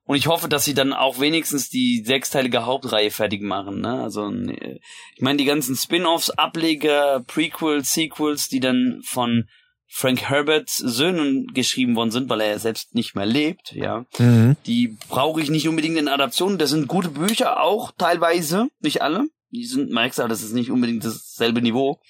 Und 0.05 0.17
ich 0.17 0.27
hoffe, 0.27 0.49
dass 0.49 0.65
sie 0.65 0.73
dann 0.73 0.91
auch 0.91 1.19
wenigstens 1.19 1.69
die 1.69 2.03
sechsteilige 2.05 2.65
Hauptreihe 2.65 3.09
fertig 3.09 3.41
machen. 3.41 3.81
Ne? 3.81 4.01
Also 4.01 4.29
ich 4.29 5.21
meine 5.21 5.37
die 5.37 5.45
ganzen 5.45 5.75
Spin-offs, 5.75 6.29
Ableger, 6.29 7.23
Prequels, 7.25 7.93
Sequels, 7.93 8.49
die 8.49 8.59
dann 8.59 9.01
von 9.05 9.47
Frank 9.95 10.27
Herberts 10.27 10.77
Söhnen 10.77 11.53
geschrieben 11.53 11.95
worden 11.95 12.09
sind, 12.09 12.27
weil 12.27 12.41
er 12.41 12.49
ja 12.49 12.59
selbst 12.59 12.95
nicht 12.95 13.15
mehr 13.15 13.27
lebt, 13.27 13.73
ja. 13.73 14.05
Mhm. 14.17 14.57
Die 14.65 14.97
brauche 15.07 15.39
ich 15.39 15.51
nicht 15.51 15.67
unbedingt 15.67 15.97
in 15.97 16.07
Adaptionen. 16.07 16.57
Das 16.57 16.71
sind 16.71 16.87
gute 16.87 17.09
Bücher 17.09 17.61
auch 17.61 17.91
teilweise, 17.95 18.69
nicht 18.81 19.03
alle. 19.03 19.27
Die 19.51 19.65
sind, 19.65 19.91
merkst 19.91 20.17
du, 20.17 20.27
das 20.27 20.41
ist 20.41 20.53
nicht 20.53 20.71
unbedingt 20.71 21.05
dasselbe 21.05 21.61
Niveau. 21.61 22.01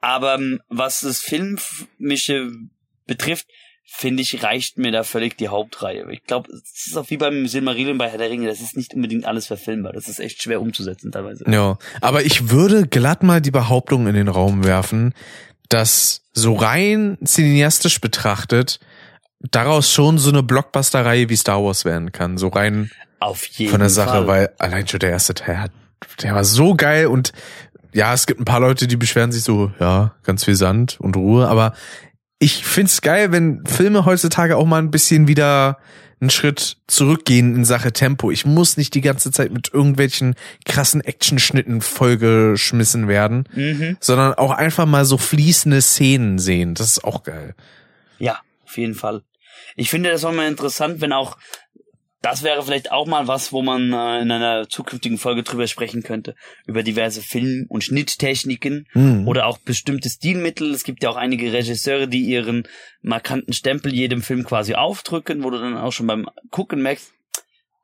Aber 0.00 0.34
ähm, 0.34 0.60
was 0.68 1.00
das 1.00 1.20
Filmische 1.20 2.52
betrifft, 3.06 3.46
finde 3.90 4.22
ich, 4.22 4.42
reicht 4.42 4.76
mir 4.76 4.92
da 4.92 5.02
völlig 5.02 5.38
die 5.38 5.48
Hauptreihe. 5.48 6.06
Ich 6.12 6.22
glaube, 6.24 6.50
es 6.52 6.86
ist 6.88 6.96
auch 6.96 7.08
wie 7.08 7.16
beim 7.16 7.48
Silmarillion 7.48 7.96
bei 7.96 8.10
Herr 8.10 8.18
der 8.18 8.28
Ringe, 8.28 8.46
das 8.46 8.60
ist 8.60 8.76
nicht 8.76 8.92
unbedingt 8.94 9.24
alles 9.24 9.46
verfilmbar. 9.46 9.94
Das 9.94 10.08
ist 10.08 10.20
echt 10.20 10.42
schwer 10.42 10.60
umzusetzen 10.60 11.10
teilweise. 11.10 11.44
Ja, 11.50 11.78
aber 12.02 12.22
ich 12.22 12.50
würde 12.50 12.86
glatt 12.86 13.22
mal 13.22 13.40
die 13.40 13.50
Behauptung 13.50 14.06
in 14.06 14.14
den 14.14 14.28
Raum 14.28 14.62
werfen, 14.64 15.14
dass 15.70 16.22
so 16.34 16.54
rein 16.54 17.16
cineastisch 17.24 18.00
betrachtet 18.00 18.78
daraus 19.40 19.90
schon 19.90 20.18
so 20.18 20.30
eine 20.30 20.42
Blockbuster-Reihe 20.42 21.28
wie 21.30 21.36
Star 21.36 21.64
Wars 21.64 21.84
werden 21.84 22.12
kann. 22.12 22.38
So 22.38 22.48
rein 22.48 22.90
Auf 23.20 23.46
jeden 23.46 23.70
von 23.70 23.80
der 23.80 23.90
Sache, 23.90 24.10
Fall. 24.10 24.26
weil 24.26 24.50
allein 24.58 24.86
schon 24.86 25.00
der 25.00 25.10
erste 25.10 25.32
Teil 25.34 25.60
hat, 25.60 25.72
der 26.22 26.34
war 26.34 26.44
so 26.44 26.74
geil 26.74 27.06
und 27.06 27.32
ja, 27.94 28.12
es 28.12 28.26
gibt 28.26 28.38
ein 28.38 28.44
paar 28.44 28.60
Leute, 28.60 28.86
die 28.86 28.96
beschweren 28.96 29.32
sich 29.32 29.42
so, 29.42 29.72
ja, 29.80 30.14
ganz 30.22 30.44
viel 30.44 30.56
Sand 30.56 31.00
und 31.00 31.16
Ruhe, 31.16 31.48
aber 31.48 31.72
ich 32.38 32.64
find's 32.64 33.00
geil, 33.00 33.32
wenn 33.32 33.64
Filme 33.66 34.04
heutzutage 34.04 34.56
auch 34.56 34.66
mal 34.66 34.78
ein 34.80 34.90
bisschen 34.90 35.26
wieder 35.28 35.78
einen 36.20 36.30
Schritt 36.30 36.78
zurückgehen 36.88 37.54
in 37.54 37.64
Sache 37.64 37.92
Tempo. 37.92 38.30
Ich 38.32 38.44
muss 38.44 38.76
nicht 38.76 38.94
die 38.94 39.00
ganze 39.00 39.30
Zeit 39.30 39.52
mit 39.52 39.72
irgendwelchen 39.72 40.34
krassen 40.64 41.00
Actionschnitten 41.00 41.80
vollgeschmissen 41.80 43.06
werden, 43.06 43.48
Mhm. 43.54 43.96
sondern 44.00 44.34
auch 44.34 44.50
einfach 44.50 44.86
mal 44.86 45.04
so 45.04 45.16
fließende 45.16 45.80
Szenen 45.80 46.38
sehen. 46.40 46.74
Das 46.74 46.88
ist 46.92 47.04
auch 47.04 47.22
geil. 47.22 47.54
Ja, 48.18 48.40
auf 48.64 48.76
jeden 48.78 48.94
Fall. 48.94 49.22
Ich 49.76 49.90
finde 49.90 50.10
das 50.10 50.24
auch 50.24 50.32
mal 50.32 50.48
interessant, 50.48 51.00
wenn 51.00 51.12
auch, 51.12 51.36
das 52.20 52.42
wäre 52.42 52.62
vielleicht 52.62 52.90
auch 52.90 53.06
mal 53.06 53.28
was, 53.28 53.52
wo 53.52 53.62
man 53.62 53.92
äh, 53.92 54.20
in 54.20 54.30
einer 54.32 54.68
zukünftigen 54.68 55.18
Folge 55.18 55.44
drüber 55.44 55.66
sprechen 55.68 56.02
könnte, 56.02 56.34
über 56.66 56.82
diverse 56.82 57.22
Film- 57.22 57.66
und 57.68 57.84
Schnitttechniken 57.84 58.86
Mhm. 58.94 59.28
oder 59.28 59.46
auch 59.46 59.58
bestimmte 59.58 60.08
Stilmittel. 60.10 60.72
Es 60.74 60.82
gibt 60.84 61.02
ja 61.04 61.10
auch 61.10 61.16
einige 61.16 61.52
Regisseure, 61.52 62.08
die 62.08 62.22
ihren 62.24 62.66
markanten 63.02 63.52
Stempel 63.52 63.94
jedem 63.94 64.22
Film 64.22 64.44
quasi 64.44 64.74
aufdrücken, 64.74 65.44
wo 65.44 65.50
du 65.50 65.58
dann 65.58 65.76
auch 65.76 65.92
schon 65.92 66.06
beim 66.08 66.28
Gucken 66.50 66.82
merkst, 66.82 67.12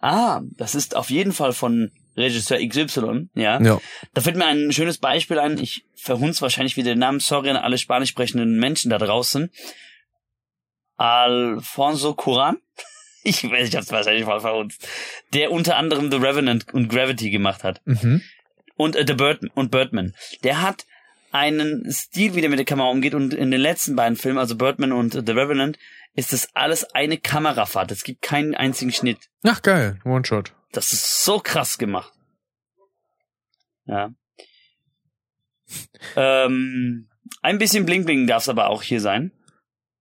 ah, 0.00 0.42
das 0.56 0.74
ist 0.74 0.96
auf 0.96 1.10
jeden 1.10 1.32
Fall 1.32 1.52
von 1.52 1.92
Regisseur 2.16 2.58
XY, 2.58 3.28
ja. 3.34 3.60
Ja. 3.60 3.80
Da 4.14 4.20
fällt 4.20 4.36
mir 4.36 4.46
ein 4.46 4.72
schönes 4.72 4.98
Beispiel 4.98 5.38
ein. 5.38 5.58
Ich 5.58 5.84
verhunz 5.96 6.40
wahrscheinlich 6.42 6.76
wieder 6.76 6.92
den 6.92 7.00
Namen. 7.00 7.18
Sorry 7.20 7.50
an 7.50 7.56
alle 7.56 7.78
spanisch 7.78 8.10
sprechenden 8.10 8.58
Menschen 8.58 8.90
da 8.90 8.98
draußen. 8.98 9.50
Alfonso 10.96 12.10
Cuarón. 12.12 12.56
Ich 13.26 13.42
weiß, 13.42 13.68
ich 13.68 13.74
hab's 13.74 13.90
wahrscheinlich 13.90 14.26
mal 14.26 14.40
verhunzt. 14.40 14.86
Der 15.32 15.50
unter 15.50 15.76
anderem 15.76 16.10
The 16.10 16.18
Revenant 16.18 16.72
und 16.74 16.88
Gravity 16.88 17.30
gemacht 17.30 17.64
hat. 17.64 17.80
Mhm. 17.86 18.20
Und 18.76 18.96
äh, 18.96 19.04
The 19.06 19.14
Bird 19.14 19.40
und 19.54 19.70
Birdman. 19.70 20.14
Der 20.42 20.60
hat 20.60 20.84
einen 21.32 21.90
Stil, 21.90 22.34
wie 22.34 22.42
der 22.42 22.50
mit 22.50 22.58
der 22.58 22.66
Kamera 22.66 22.88
umgeht. 22.88 23.14
Und 23.14 23.32
in 23.32 23.50
den 23.50 23.60
letzten 23.60 23.96
beiden 23.96 24.16
Filmen, 24.16 24.38
also 24.38 24.56
Birdman 24.56 24.92
und 24.92 25.14
The 25.14 25.32
Revenant, 25.32 25.78
ist 26.14 26.32
das 26.32 26.54
alles 26.54 26.84
eine 26.94 27.16
Kamerafahrt. 27.18 27.90
Es 27.90 28.04
gibt 28.04 28.22
keinen 28.22 28.54
einzigen 28.54 28.92
Schnitt. 28.92 29.18
Ach 29.42 29.62
geil, 29.62 29.98
One-Shot. 30.04 30.52
Das 30.72 30.92
ist 30.92 31.24
so 31.24 31.40
krass 31.40 31.78
gemacht. 31.78 32.12
Ja. 33.86 34.10
Ähm, 36.16 37.08
ein 37.40 37.56
bisschen 37.56 37.86
Bling 37.86 38.04
Bling 38.04 38.26
darf 38.26 38.42
es 38.42 38.48
aber 38.50 38.68
auch 38.68 38.82
hier 38.82 39.00
sein. 39.00 39.32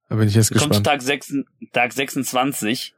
Da 0.10 0.16
bin 0.16 0.28
ich 0.28 0.36
jetzt 0.36 0.50
Du 0.52 0.60
kommst 0.60 0.84
gespannt. 0.84 0.86
Tag, 0.86 1.02
6, 1.02 1.34
Tag 1.72 1.94
26, 1.94 2.94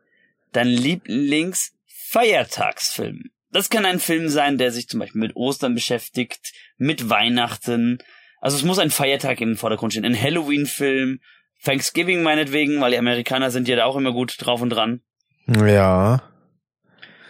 dein 0.51 0.67
Lieblingsfeiertagsfilm. 0.67 3.29
Das 3.51 3.69
kann 3.69 3.85
ein 3.85 3.99
Film 3.99 4.29
sein, 4.29 4.57
der 4.57 4.71
sich 4.71 4.89
zum 4.89 4.99
Beispiel 4.99 5.21
mit 5.21 5.35
Ostern 5.35 5.75
beschäftigt, 5.75 6.53
mit 6.77 7.09
Weihnachten. 7.09 7.99
Also 8.41 8.57
es 8.57 8.63
muss 8.63 8.79
ein 8.79 8.91
Feiertag 8.91 9.39
im 9.41 9.55
Vordergrund 9.55 9.93
stehen. 9.93 10.05
Ein 10.05 10.21
Halloween-Film, 10.21 11.19
Thanksgiving 11.63 12.21
meinetwegen, 12.21 12.81
weil 12.81 12.91
die 12.91 12.97
Amerikaner 12.97 13.51
sind 13.51 13.67
ja 13.67 13.75
da 13.75 13.85
auch 13.85 13.95
immer 13.95 14.11
gut 14.11 14.35
drauf 14.39 14.61
und 14.61 14.71
dran. 14.71 15.01
Ja. 15.47 16.23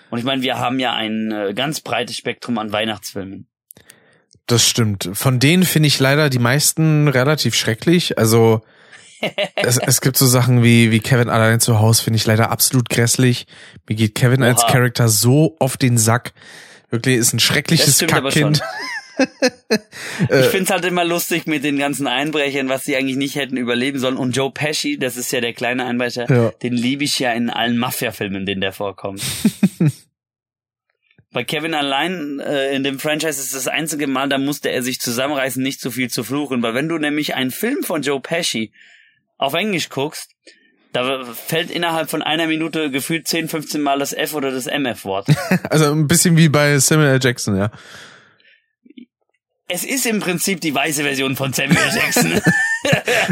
Und 0.09 0.19
ich 0.19 0.25
meine, 0.25 0.41
wir 0.41 0.57
haben 0.57 0.79
ja 0.79 0.93
ein 0.93 1.31
äh, 1.31 1.53
ganz 1.53 1.81
breites 1.81 2.17
Spektrum 2.17 2.57
an 2.57 2.71
Weihnachtsfilmen. 2.71 3.47
Das 4.47 4.67
stimmt. 4.67 5.09
Von 5.13 5.39
denen 5.39 5.63
finde 5.63 5.87
ich 5.87 5.99
leider 5.99 6.29
die 6.29 6.39
meisten 6.39 7.07
relativ 7.07 7.55
schrecklich. 7.55 8.17
Also 8.17 8.61
es, 9.55 9.77
es 9.77 10.01
gibt 10.01 10.17
so 10.17 10.25
Sachen 10.25 10.63
wie, 10.63 10.91
wie 10.91 10.99
Kevin 10.99 11.29
allein 11.29 11.59
zu 11.59 11.79
Hause, 11.79 12.03
finde 12.03 12.17
ich 12.17 12.25
leider 12.25 12.51
absolut 12.51 12.89
grässlich. 12.89 13.47
Mir 13.87 13.95
geht 13.95 14.15
Kevin 14.15 14.43
als 14.43 14.63
Oha. 14.63 14.71
Charakter 14.71 15.09
so 15.09 15.55
auf 15.59 15.77
den 15.77 15.97
Sack. 15.97 16.33
Wirklich 16.89 17.17
ist 17.17 17.33
ein 17.33 17.39
schreckliches 17.39 17.99
Kackkind. 17.99 18.61
Ich 20.29 20.45
find's 20.47 20.69
halt 20.71 20.83
immer 20.83 21.05
lustig 21.05 21.47
mit 21.47 21.63
den 21.63 21.77
ganzen 21.77 22.05
Einbrechern, 22.05 22.67
was 22.67 22.83
sie 22.83 22.97
eigentlich 22.97 23.15
nicht 23.15 23.35
hätten 23.35 23.55
überleben 23.55 23.97
sollen. 23.97 24.17
Und 24.17 24.35
Joe 24.35 24.51
Pesci, 24.51 24.97
das 24.97 25.15
ist 25.15 25.31
ja 25.31 25.39
der 25.39 25.53
kleine 25.53 25.85
Einbrecher, 25.85 26.29
Ja. 26.29 26.49
den 26.61 26.73
liebe 26.73 27.05
ich 27.05 27.17
ja 27.19 27.31
in 27.31 27.49
allen 27.49 27.77
Mafia-Filmen, 27.77 28.41
in 28.41 28.45
denen 28.45 28.59
der 28.59 28.73
vorkommt. 28.73 29.21
Bei 31.31 31.43
Kevin 31.45 31.73
allein 31.73 32.39
äh, 32.39 32.75
in 32.75 32.83
dem 32.83 32.99
Franchise 32.99 33.41
ist 33.41 33.53
das 33.53 33.67
einzige 33.67 34.07
Mal, 34.07 34.29
da 34.29 34.37
musste 34.37 34.69
er 34.69 34.83
sich 34.83 34.99
zusammenreißen, 34.99 35.61
nicht 35.63 35.81
so 35.81 35.91
viel 35.91 36.09
zu 36.09 36.23
fluchen. 36.23 36.61
Weil 36.61 36.73
wenn 36.73 36.87
du 36.89 36.97
nämlich 36.97 37.35
einen 37.35 37.51
Film 37.51 37.83
von 37.83 38.01
Joe 38.01 38.19
Pesci 38.21 38.71
auf 39.37 39.53
Englisch 39.53 39.89
guckst, 39.89 40.31
da 40.93 41.25
fällt 41.25 41.71
innerhalb 41.71 42.09
von 42.09 42.21
einer 42.21 42.47
Minute 42.47 42.89
gefühlt 42.89 43.27
10, 43.27 43.49
15 43.49 43.81
Mal 43.81 43.99
das 43.99 44.13
F 44.13 44.33
oder 44.33 44.51
das 44.51 44.65
MF-Wort. 44.67 45.27
Also 45.69 45.91
ein 45.91 46.07
bisschen 46.07 46.37
wie 46.37 46.47
bei 46.49 46.77
Samuel 46.79 47.09
L. 47.09 47.19
Jackson, 47.21 47.57
ja. 47.57 47.69
es 49.67 49.83
ist 49.83 50.05
im 50.05 50.19
Prinzip 50.21 50.61
die 50.61 50.73
weiße 50.73 51.03
Version 51.03 51.35
von 51.35 51.51
Samuel 51.53 51.89
Jackson. 51.93 52.41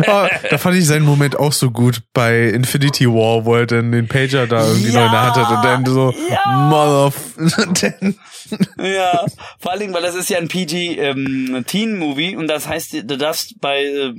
Oh, 0.08 0.28
da 0.50 0.58
fand 0.58 0.76
ich 0.78 0.88
seinen 0.88 1.06
Moment 1.06 1.38
auch 1.38 1.54
so 1.54 1.70
gut 1.70 2.02
bei 2.12 2.46
Infinity 2.50 3.06
War, 3.06 3.46
wo 3.46 3.54
er 3.54 3.68
dann 3.68 3.92
den 3.92 4.08
Pager 4.08 4.48
da 4.48 4.66
irgendwie 4.68 4.92
noch 4.92 5.06
in 5.06 5.12
der 5.12 5.22
Hand 5.22 5.36
hat 5.36 5.56
und 5.56 5.64
dann 5.64 5.86
so, 5.86 6.12
Ja. 6.28 6.68
Mother, 6.70 7.14
dann, 8.00 8.16
Ja, 8.80 9.26
vor 9.60 9.72
allen 9.72 9.82
Dingen, 9.82 9.94
weil 9.94 10.02
das 10.02 10.16
ist 10.16 10.32
ja 10.32 10.40
ein 10.40 10.48
PG-Teen-Movie 10.48 12.36
und 12.36 12.48
das 12.48 12.68
heißt, 12.68 12.94
du 12.94 13.16
darfst 13.16 13.62
bei 13.62 13.84
äh, 13.84 14.14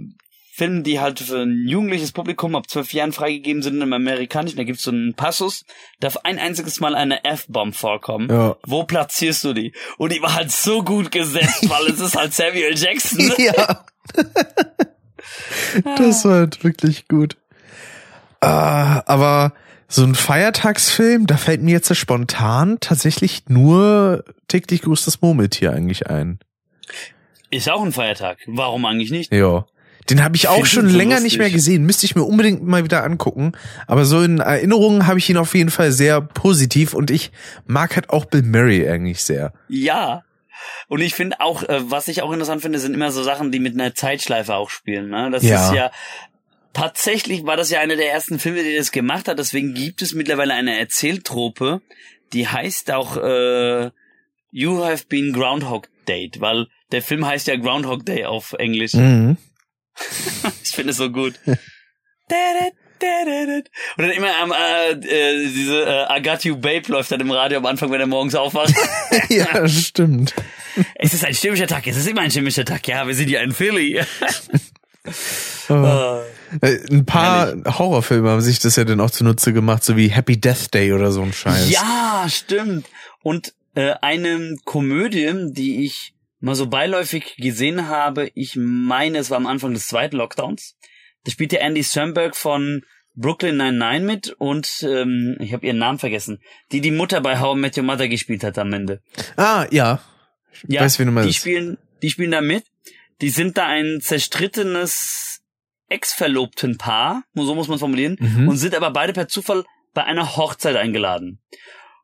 Filmen, 0.57 0.85
die 0.85 1.01
halt 1.01 1.19
für 1.19 1.43
ein 1.43 1.67
jugendliches 1.67 2.13
Publikum 2.13 2.55
ab 2.55 2.71
zwölf 2.71 2.93
Jahren 2.93 3.11
freigegeben 3.11 3.61
sind 3.61 3.83
im 3.83 3.93
Amerikanischen, 3.93 4.57
da 4.57 4.63
gibt's 4.63 4.85
so 4.85 4.93
einen 4.93 5.15
Passus, 5.15 5.65
darf 5.99 6.19
ein 6.19 6.39
einziges 6.39 6.79
Mal 6.79 6.95
eine 6.95 7.25
F-Bomb 7.25 7.75
vorkommen. 7.75 8.29
Ja. 8.31 8.55
Wo 8.65 8.85
platzierst 8.85 9.43
du 9.43 9.53
die? 9.53 9.73
Und 9.99 10.13
die 10.13 10.23
war 10.23 10.37
halt 10.37 10.53
so 10.53 10.85
gut 10.85 11.11
gesetzt, 11.11 11.69
weil 11.69 11.87
es 11.89 11.99
ist 11.99 12.15
halt 12.15 12.35
Samuel 12.35 12.79
Jackson. 12.79 13.33
ja. 13.39 13.85
Das 15.97 16.25
war 16.25 16.35
halt 16.35 16.63
wirklich 16.63 17.09
gut. 17.09 17.37
Ah, 18.41 19.03
aber 19.07 19.55
so 19.89 20.05
ein 20.05 20.15
Feiertagsfilm, 20.15 21.27
da 21.27 21.37
fällt 21.37 21.63
mir 21.63 21.73
jetzt 21.73 21.89
so 21.89 21.95
spontan 21.95 22.79
tatsächlich 22.79 23.49
nur 23.49 24.23
täglich 24.47 24.83
grüßt 24.83 25.05
das 25.05 25.21
Murmeltier 25.21 25.73
eigentlich 25.73 26.07
ein. 26.07 26.39
Ist 27.51 27.69
auch 27.69 27.83
ein 27.83 27.91
Feiertag. 27.91 28.39
Warum 28.47 28.85
eigentlich 28.85 29.11
nicht? 29.11 29.33
Ja. 29.33 29.67
Den 30.11 30.23
habe 30.23 30.37
ich 30.37 30.49
auch 30.49 30.57
Find 30.57 30.69
schon 30.69 30.89
so 30.89 30.97
länger 30.97 31.13
lustig. 31.17 31.25
nicht 31.33 31.39
mehr 31.39 31.51
gesehen. 31.51 31.85
Müsste 31.85 32.05
ich 32.07 32.15
mir 32.15 32.25
unbedingt 32.25 32.63
mal 32.63 32.85
wieder 32.85 33.05
angucken. 33.05 33.53
Aber 33.87 34.05
so 34.05 34.21
in 34.23 34.39
Erinnerungen 34.39 35.07
habe 35.07 35.19
ich 35.19 35.31
ihn 35.31 35.37
auf 35.39 35.55
jeden 35.55 35.71
Fall 35.71 35.93
sehr 35.93 36.21
positiv 36.21 36.93
und 36.95 37.11
ich 37.11 37.33
mag 37.67 37.97
halt 37.97 38.11
auch 38.11 38.27
Bill 38.27 38.43
Murray 38.43 38.89
eigentlich 38.89 39.23
sehr. 39.25 39.53
Ja. 39.69 40.23
Und 40.89 41.01
ich 41.01 41.15
finde 41.15 41.41
auch, 41.41 41.63
äh, 41.63 41.91
was 41.91 42.09
ich 42.09 42.23
auch 42.23 42.33
interessant 42.33 42.63
finde, 42.63 42.79
sind 42.79 42.95
immer 42.95 43.11
so 43.13 43.23
Sachen, 43.23 43.51
die 43.51 43.61
mit 43.61 43.75
einer 43.75 43.95
Zeitschleife 43.95 44.55
auch 44.55 44.71
spielen. 44.71 45.09
Ne? 45.09 45.31
Das 45.31 45.43
Ja. 45.43 45.69
ist 45.69 45.75
ja 45.75 45.91
tatsächlich 46.73 47.45
war 47.47 47.57
das 47.57 47.71
ja 47.71 47.81
einer 47.81 47.97
der 47.97 48.11
ersten 48.13 48.39
Filme, 48.39 48.63
die 48.63 48.77
das 48.77 48.93
gemacht 48.93 49.29
hat. 49.29 49.39
Deswegen 49.39 49.75
gibt 49.75 50.03
es 50.03 50.15
mittlerweile 50.15 50.55
eine 50.55 50.79
Erzähltrope, 50.79 51.81
die 52.33 52.49
heißt 52.49 52.91
auch 52.93 53.17
äh, 53.17 53.91
You 54.51 54.85
Have 54.85 55.05
Been 55.09 55.33
Groundhog 55.33 55.89
Date, 56.09 56.41
weil 56.41 56.67
der 56.93 57.03
Film 57.03 57.27
heißt 57.27 57.47
ja 57.47 57.57
Groundhog 57.57 58.05
Day 58.05 58.25
auf 58.25 58.53
Englisch. 58.59 58.93
Mhm. 58.95 59.37
Ich 60.63 60.71
finde 60.73 60.91
es 60.91 60.97
so 60.97 61.11
gut. 61.11 61.35
Und 63.97 64.03
dann 64.03 64.11
immer 64.11 64.35
am 64.43 64.53
äh, 64.53 64.93
äh, 64.93 65.47
diese 65.49 65.85
äh, 65.85 66.19
I 66.19 66.23
Got 66.23 66.45
You 66.45 66.57
Babe 66.57 66.83
läuft 66.89 67.13
dann 67.13 67.21
im 67.21 67.31
Radio 67.31 67.59
am 67.59 67.67
Anfang, 67.67 67.91
wenn 67.91 68.01
er 68.01 68.07
morgens 68.07 68.35
aufwacht. 68.35 68.73
ja, 69.29 69.69
stimmt. 69.69 70.35
Es 70.95 71.13
ist 71.13 71.25
ein 71.25 71.35
stimmischer 71.35 71.67
Tag, 71.67 71.87
es 71.87 71.97
ist 71.97 72.09
immer 72.09 72.23
ein 72.23 72.31
stimmischer 72.31 72.65
Tag. 72.65 72.87
Ja, 72.89 73.07
wir 73.07 73.15
sind 73.15 73.29
ja 73.29 73.43
in 73.43 73.53
Philly. 73.53 74.01
Oh. 75.69 76.21
Äh, 76.61 76.79
Ein 76.91 77.05
paar 77.05 77.55
Horrorfilme 77.67 78.31
haben 78.31 78.41
sich 78.41 78.59
das 78.59 78.77
ja 78.77 78.85
dann 78.85 79.01
auch 79.01 79.11
zunutze 79.11 79.53
gemacht, 79.53 79.85
so 79.85 79.97
wie 79.97 80.09
Happy 80.09 80.41
Death 80.41 80.73
Day 80.73 80.93
oder 80.93 81.13
so 81.13 81.23
ein 81.23 81.33
Scheiß. 81.33 81.71
ja, 81.71 82.27
stimmt. 82.29 82.87
Und 83.23 83.53
äh, 83.75 83.95
eine 84.01 84.57
Komödie, 84.65 85.31
die 85.53 85.85
ich 85.85 86.14
mal 86.45 86.55
so 86.55 86.67
beiläufig 86.69 87.37
gesehen 87.37 87.89
habe, 87.89 88.31
ich 88.35 88.57
meine, 88.57 89.19
es 89.19 89.31
war 89.31 89.37
am 89.39 89.47
Anfang 89.47 89.73
des 89.75 89.87
zweiten 89.87 90.17
Lockdowns. 90.17 90.77
Da 91.25 91.31
spielte 91.33 91.59
Andy 91.61 91.83
Sternberg 91.83 92.37
von 92.37 92.83
Brooklyn 93.15 93.57
99 93.57 94.03
mit 94.07 94.35
und 94.39 94.83
ähm, 94.83 95.37
ich 95.41 95.53
habe 95.53 95.67
ihren 95.67 95.79
Namen 95.79 95.99
vergessen. 95.99 96.41
Die 96.73 96.81
die 96.81 96.91
Mutter 96.91 97.21
bei 97.21 97.39
How 97.41 97.57
I 97.57 97.61
Met 97.61 97.77
Your 97.79 97.85
Mother 97.85 98.09
gespielt 98.09 98.43
hat 98.45 98.59
am 98.59 98.73
Ende. 98.73 99.01
Ah, 99.37 99.67
ja. 99.71 100.01
Ja, 100.67 100.83
weiß, 100.83 100.99
wen 100.99 101.07
du 101.07 101.11
die 101.13 101.15
meinst. 101.15 101.37
spielen, 101.37 101.79
die 102.03 102.11
spielen 102.11 102.31
da 102.33 102.41
mit. 102.41 102.65
Die 103.21 103.31
sind 103.31 103.57
da 103.57 103.67
ein 103.67 104.01
zerstrittenes 104.01 105.41
Ex-Verlobten-Paar, 105.89 107.23
so 107.35 107.55
muss 107.55 107.69
man 107.69 107.79
formulieren, 107.79 108.17
Mhm. 108.19 108.49
und 108.49 108.57
sind 108.57 108.75
aber 108.75 108.91
beide 108.91 109.13
per 109.13 109.29
Zufall 109.29 109.65
bei 109.93 110.05
einer 110.05 110.37
Hochzeit 110.37 110.77
eingeladen. 110.77 111.39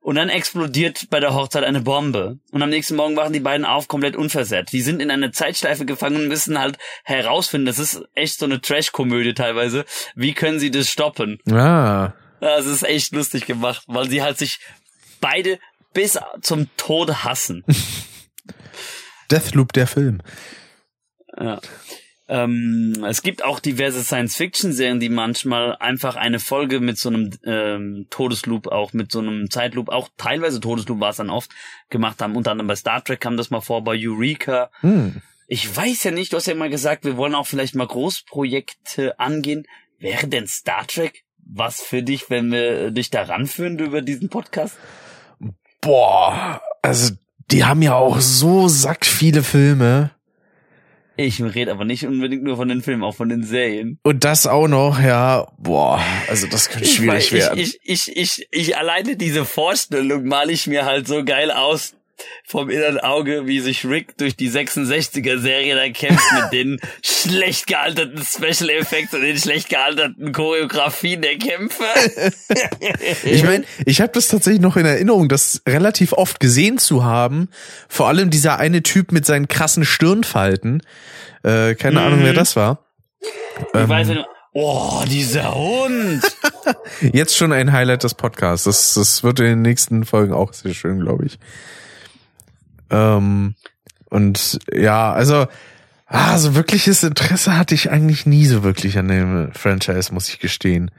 Und 0.01 0.17
dann 0.17 0.31
explodiert 0.31 1.09
bei 1.11 1.21
der 1.21 1.35
Hochzeit 1.35 1.63
eine 1.63 1.83
Bombe. 1.83 2.39
Und 2.51 2.63
am 2.63 2.71
nächsten 2.71 2.97
Morgen 2.97 3.17
wachen 3.17 3.35
die 3.35 3.41
beiden 3.41 3.67
auf, 3.67 3.87
komplett 3.87 4.17
unversehrt. 4.17 4.73
Die 4.73 4.81
sind 4.81 5.03
in 5.03 5.11
eine 5.11 5.31
Zeitschleife 5.31 5.85
gefangen 5.85 6.17
und 6.17 6.29
müssen 6.29 6.59
halt 6.59 6.79
herausfinden, 7.05 7.67
das 7.67 7.79
ist 7.79 8.03
echt 8.15 8.39
so 8.39 8.47
eine 8.47 8.63
Trash-Komödie 8.63 9.35
teilweise. 9.35 9.85
Wie 10.15 10.33
können 10.33 10.59
sie 10.59 10.71
das 10.71 10.89
stoppen? 10.89 11.39
Ah. 11.51 12.15
Das 12.41 12.65
ist 12.65 12.83
echt 12.83 13.13
lustig 13.13 13.45
gemacht, 13.45 13.83
weil 13.87 14.09
sie 14.09 14.23
halt 14.23 14.39
sich 14.39 14.61
beide 15.21 15.59
bis 15.93 16.19
zum 16.41 16.69
Tode 16.79 17.25
hassen. 17.25 17.63
Deathloop, 19.31 19.75
der 19.75 19.87
Film. 19.87 20.23
Ja. 21.39 21.61
Ähm, 22.31 23.05
es 23.05 23.23
gibt 23.23 23.43
auch 23.43 23.59
diverse 23.59 24.05
Science-Fiction-Serien, 24.05 25.01
die 25.01 25.09
manchmal 25.09 25.77
einfach 25.77 26.15
eine 26.15 26.39
Folge 26.39 26.79
mit 26.79 26.97
so 26.97 27.09
einem 27.09 27.33
ähm, 27.45 28.07
Todesloop, 28.09 28.69
auch 28.69 28.93
mit 28.93 29.11
so 29.11 29.19
einem 29.19 29.51
Zeitloop, 29.51 29.89
auch 29.89 30.09
teilweise 30.17 30.61
Todesloop 30.61 31.01
war 31.01 31.11
es 31.11 31.17
dann 31.17 31.29
oft, 31.29 31.51
gemacht 31.89 32.23
haben. 32.23 32.37
Unter 32.37 32.53
anderem 32.53 32.69
bei 32.69 32.77
Star 32.77 33.03
Trek 33.03 33.21
kam 33.21 33.37
das 33.37 33.51
mal 33.51 33.61
vor, 33.61 33.83
bei 33.83 33.99
Eureka. 33.99 34.71
Hm. 34.83 35.23
Ich 35.49 35.77
weiß 35.77 36.05
ja 36.05 36.13
nicht, 36.13 36.33
du 36.33 36.37
hast 36.37 36.47
ja 36.47 36.55
mal 36.55 36.71
gesagt, 36.71 37.05
wir 37.05 37.17
wollen 37.17 37.35
auch 37.35 37.49
vielleicht 37.49 37.75
mal 37.75 37.89
Großprojekte 37.89 39.19
angehen. 39.19 39.67
Wäre 39.99 40.29
denn 40.29 40.47
Star 40.47 40.87
Trek 40.87 41.25
was 41.53 41.81
für 41.81 42.05
dich, 42.05 42.31
wenn 42.31 42.53
wir 42.53 42.93
dich 42.93 43.11
da 43.11 43.23
ranführen 43.23 43.77
über 43.81 44.03
diesen 44.03 44.29
Podcast? 44.29 44.77
Boah, 45.81 46.63
also 46.81 47.15
die 47.51 47.65
haben 47.65 47.83
ja 47.83 47.97
auch 47.97 48.21
so 48.21 48.69
sack 48.69 49.05
viele 49.05 49.43
Filme. 49.43 50.13
Ich 51.21 51.43
rede 51.43 51.71
aber 51.71 51.85
nicht 51.85 52.07
unbedingt 52.07 52.43
nur 52.43 52.57
von 52.57 52.69
den 52.69 52.83
Filmen, 52.83 53.03
auch 53.03 53.15
von 53.15 53.29
den 53.29 53.43
Serien. 53.43 53.99
Und 54.03 54.25
das 54.25 54.47
auch 54.47 54.69
noch, 54.69 55.01
ja, 55.01 55.49
boah, 55.59 56.03
also 56.29 56.47
das 56.47 56.71
könnte 56.71 56.89
schwierig 56.89 57.27
ich, 57.27 57.33
werden. 57.33 57.59
Ich, 57.59 57.79
ich, 57.83 58.17
ich, 58.17 58.49
ich, 58.51 58.77
alleine 58.77 59.17
diese 59.17 59.45
Vorstellung 59.45 60.25
male 60.25 60.53
ich 60.53 60.67
mir 60.67 60.87
halt 60.87 61.07
so 61.07 61.25
geil 61.25 61.51
aus 61.51 61.95
vom 62.45 62.71
inneren 62.71 62.99
Auge, 62.99 63.47
wie 63.47 63.61
sich 63.61 63.85
Rick 63.85 64.17
durch 64.19 64.37
die 64.37 64.51
66er 64.51 65.39
Serie 65.39 65.75
da 65.77 65.89
kämpft 65.91 66.25
mit 66.33 66.53
den 66.53 66.81
schlecht 67.05 67.67
gealterten 67.67 68.23
Special 68.25 68.71
Effects 68.71 69.15
und 69.15 69.23
den 69.23 69.39
schlecht 69.39 69.69
gealterten 69.69 70.33
Choreografien 70.33 71.23
der 71.23 71.39
Kämpfe. 71.39 71.85
ich 73.25 73.45
meine, 73.45 73.65
ich 73.87 74.01
habe 74.01 74.13
das 74.13 74.29
tatsächlich 74.29 74.61
noch 74.61 74.77
in 74.77 74.87
Erinnerung, 74.87 75.29
das 75.29 75.63
relativ 75.69 76.13
oft 76.13 76.41
gesehen 76.41 76.79
zu 76.79 77.05
haben. 77.05 77.49
Vor 77.89 78.09
allem 78.09 78.31
dieser 78.31 78.59
eine 78.59 78.83
Typ 78.83 79.13
mit 79.13 79.27
seinen 79.27 79.49
krassen 79.49 79.85
Stirnfalten. 79.85 80.83
Äh, 81.43 81.75
keine 81.75 82.01
Mhm. 82.01 82.07
Ahnung, 82.07 82.21
wer 82.23 82.35
das 82.35 82.57
war. 82.57 82.85
Ich 83.75 83.89
weiß 83.89 84.09
ja 84.09 84.15
nur, 84.15 84.27
oh, 84.53 85.03
dieser 85.07 85.55
Hund. 85.55 86.23
Jetzt 87.13 87.37
schon 87.37 87.53
ein 87.53 87.73
Highlight 87.73 88.05
des 88.05 88.15
Podcasts. 88.15 88.65
Das, 88.65 88.95
das 88.95 89.23
wird 89.23 89.41
in 89.41 89.47
den 89.47 89.63
nächsten 89.63 90.05
Folgen 90.05 90.33
auch 90.33 90.53
sehr 90.53 90.75
schön, 90.75 91.01
glaube 91.01 91.27
ich. 91.27 91.39
Ähm, 92.91 93.55
und 94.11 94.59
ja, 94.73 95.13
also, 95.13 95.47
ah, 96.07 96.37
so 96.39 96.55
wirkliches 96.55 97.03
Interesse 97.03 97.57
hatte 97.57 97.75
ich 97.75 97.91
eigentlich 97.91 98.27
nie 98.27 98.47
so 98.47 98.63
wirklich 98.65 98.99
an 98.99 99.09
dem 99.09 99.53
Franchise, 99.53 100.13
muss 100.13 100.29
ich 100.29 100.39
gestehen. 100.41 100.91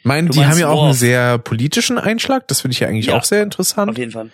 Ich 0.00 0.04
meine, 0.04 0.30
die 0.30 0.44
haben 0.44 0.58
ja 0.58 0.68
auch 0.68 0.84
einen 0.84 0.94
sehr 0.94 1.38
politischen 1.38 1.96
Einschlag. 1.98 2.48
Das 2.48 2.60
finde 2.60 2.72
ich 2.74 2.80
ja 2.80 2.88
eigentlich 2.88 3.06
Ja. 3.06 3.16
auch 3.16 3.24
sehr 3.24 3.38
Auf 3.40 3.44
interessant. 3.44 3.96
jeden 3.98 4.10
Fall. 4.10 4.30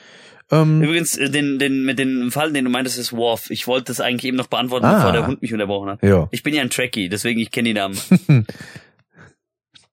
Ähm, 0.51 0.81
Übrigens, 0.83 1.15
äh, 1.19 1.29
den, 1.29 1.59
den, 1.59 1.85
mit 1.85 1.99
dem 1.99 2.33
Fall, 2.33 2.53
den 2.55 2.65
du 2.65 2.71
meintest, 2.71 2.99
ist 2.99 3.13
Worf. 3.13 3.51
Ich 3.51 3.67
wollte 3.67 3.85
das 3.89 4.01
eigentlich 4.01 4.25
eben 4.25 4.39
noch 4.39 4.47
beantworten, 4.47 4.87
Ah. 4.87 4.95
bevor 4.97 5.13
der 5.13 5.27
Hund 5.27 5.43
mich 5.43 5.53
unterbrochen 5.53 5.91
hat. 5.91 6.03
ja. 6.03 6.27
Ich 6.31 6.43
bin 6.43 6.55
ja 6.55 6.63
ein 6.63 6.71
Trekkie, 6.71 7.11
deswegen 7.11 7.39
ich 7.39 7.51
kenne 7.51 7.69
die 7.69 7.75
Namen. 7.75 7.99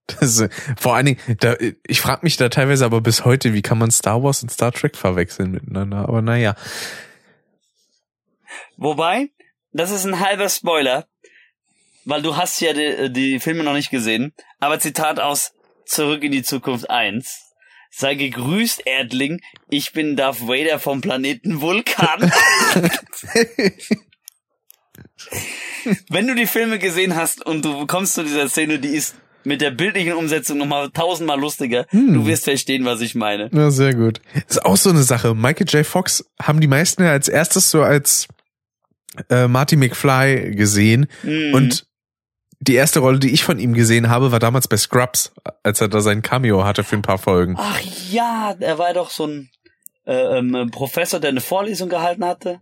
Das, 0.06 0.40
äh, 0.40 0.48
vor 0.78 0.94
allen 0.94 1.06
Dingen, 1.06 1.20
da, 1.40 1.56
ich 1.86 2.00
frage 2.00 2.20
mich 2.22 2.36
da 2.36 2.48
teilweise 2.48 2.84
aber 2.84 3.00
bis 3.00 3.24
heute, 3.24 3.54
wie 3.54 3.62
kann 3.62 3.78
man 3.78 3.90
Star 3.90 4.22
Wars 4.22 4.42
und 4.42 4.50
Star 4.50 4.72
Trek 4.72 4.96
verwechseln 4.96 5.50
miteinander? 5.50 6.08
Aber 6.08 6.22
naja. 6.22 6.54
Wobei, 8.76 9.30
das 9.72 9.90
ist 9.90 10.04
ein 10.04 10.20
halber 10.20 10.48
Spoiler, 10.48 11.06
weil 12.04 12.22
du 12.22 12.36
hast 12.36 12.60
ja 12.60 12.72
die, 12.72 13.12
die 13.12 13.40
Filme 13.40 13.64
noch 13.64 13.72
nicht 13.72 13.90
gesehen. 13.90 14.32
Aber 14.60 14.78
Zitat 14.78 15.18
aus 15.18 15.52
Zurück 15.86 16.22
in 16.24 16.32
die 16.32 16.42
Zukunft 16.42 16.90
1. 16.90 17.42
Sei 17.90 18.14
gegrüßt, 18.14 18.82
Erdling. 18.86 19.40
Ich 19.68 19.92
bin 19.92 20.16
Darth 20.16 20.46
Vader 20.46 20.78
vom 20.78 21.00
Planeten 21.00 21.60
Vulkan. 21.60 22.30
Wenn 26.10 26.26
du 26.26 26.34
die 26.34 26.46
Filme 26.46 26.78
gesehen 26.78 27.14
hast 27.14 27.44
und 27.46 27.64
du 27.64 27.86
kommst 27.86 28.14
zu 28.14 28.24
dieser 28.24 28.48
Szene, 28.48 28.78
die 28.78 28.88
ist 28.88 29.14
mit 29.46 29.60
der 29.60 29.70
bildlichen 29.70 30.14
Umsetzung 30.14 30.58
nochmal 30.58 30.90
tausendmal 30.90 31.38
lustiger. 31.38 31.86
Du 31.92 32.26
wirst 32.26 32.44
verstehen, 32.44 32.84
was 32.84 33.00
ich 33.00 33.14
meine. 33.14 33.48
Ja, 33.52 33.70
sehr 33.70 33.94
gut. 33.94 34.20
ist 34.48 34.64
auch 34.64 34.76
so 34.76 34.90
eine 34.90 35.02
Sache. 35.02 35.34
Michael 35.34 35.68
J. 35.68 35.86
Fox 35.86 36.24
haben 36.42 36.60
die 36.60 36.66
meisten 36.66 37.04
ja 37.04 37.12
als 37.12 37.28
erstes 37.28 37.70
so 37.70 37.82
als 37.82 38.26
äh, 39.30 39.46
Marty 39.46 39.76
McFly 39.76 40.52
gesehen. 40.56 41.06
Mhm. 41.22 41.54
Und 41.54 41.86
die 42.58 42.74
erste 42.74 42.98
Rolle, 43.00 43.18
die 43.20 43.30
ich 43.32 43.44
von 43.44 43.58
ihm 43.58 43.72
gesehen 43.72 44.08
habe, 44.08 44.32
war 44.32 44.40
damals 44.40 44.66
bei 44.66 44.76
Scrubs, 44.76 45.32
als 45.62 45.80
er 45.80 45.88
da 45.88 46.00
sein 46.00 46.22
Cameo 46.22 46.64
hatte 46.64 46.84
für 46.84 46.96
ein 46.96 47.02
paar 47.02 47.18
Folgen. 47.18 47.54
Ach 47.56 47.80
ja, 48.10 48.54
er 48.58 48.78
war 48.78 48.92
doch 48.94 49.10
so 49.10 49.26
ein 49.26 49.50
äh, 50.06 50.38
ähm, 50.38 50.70
Professor, 50.72 51.20
der 51.20 51.30
eine 51.30 51.40
Vorlesung 51.40 51.88
gehalten 51.88 52.24
hatte. 52.24 52.60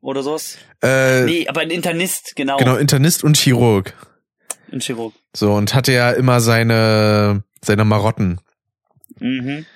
Oder 0.00 0.22
sowas. 0.22 0.58
Äh, 0.82 1.24
Nee, 1.24 1.48
aber 1.48 1.62
ein 1.62 1.70
Internist, 1.70 2.36
genau. 2.36 2.58
Genau, 2.58 2.76
Internist 2.76 3.24
und 3.24 3.36
Chirurg. 3.36 3.94
Ein 4.72 4.80
Chirurg. 4.80 5.14
So, 5.34 5.54
und 5.54 5.74
hatte 5.74 5.92
ja 5.92 6.10
immer 6.10 6.40
seine, 6.40 7.42
seine 7.64 7.84
Marotten. 7.84 8.40
Mhm. 9.18 9.66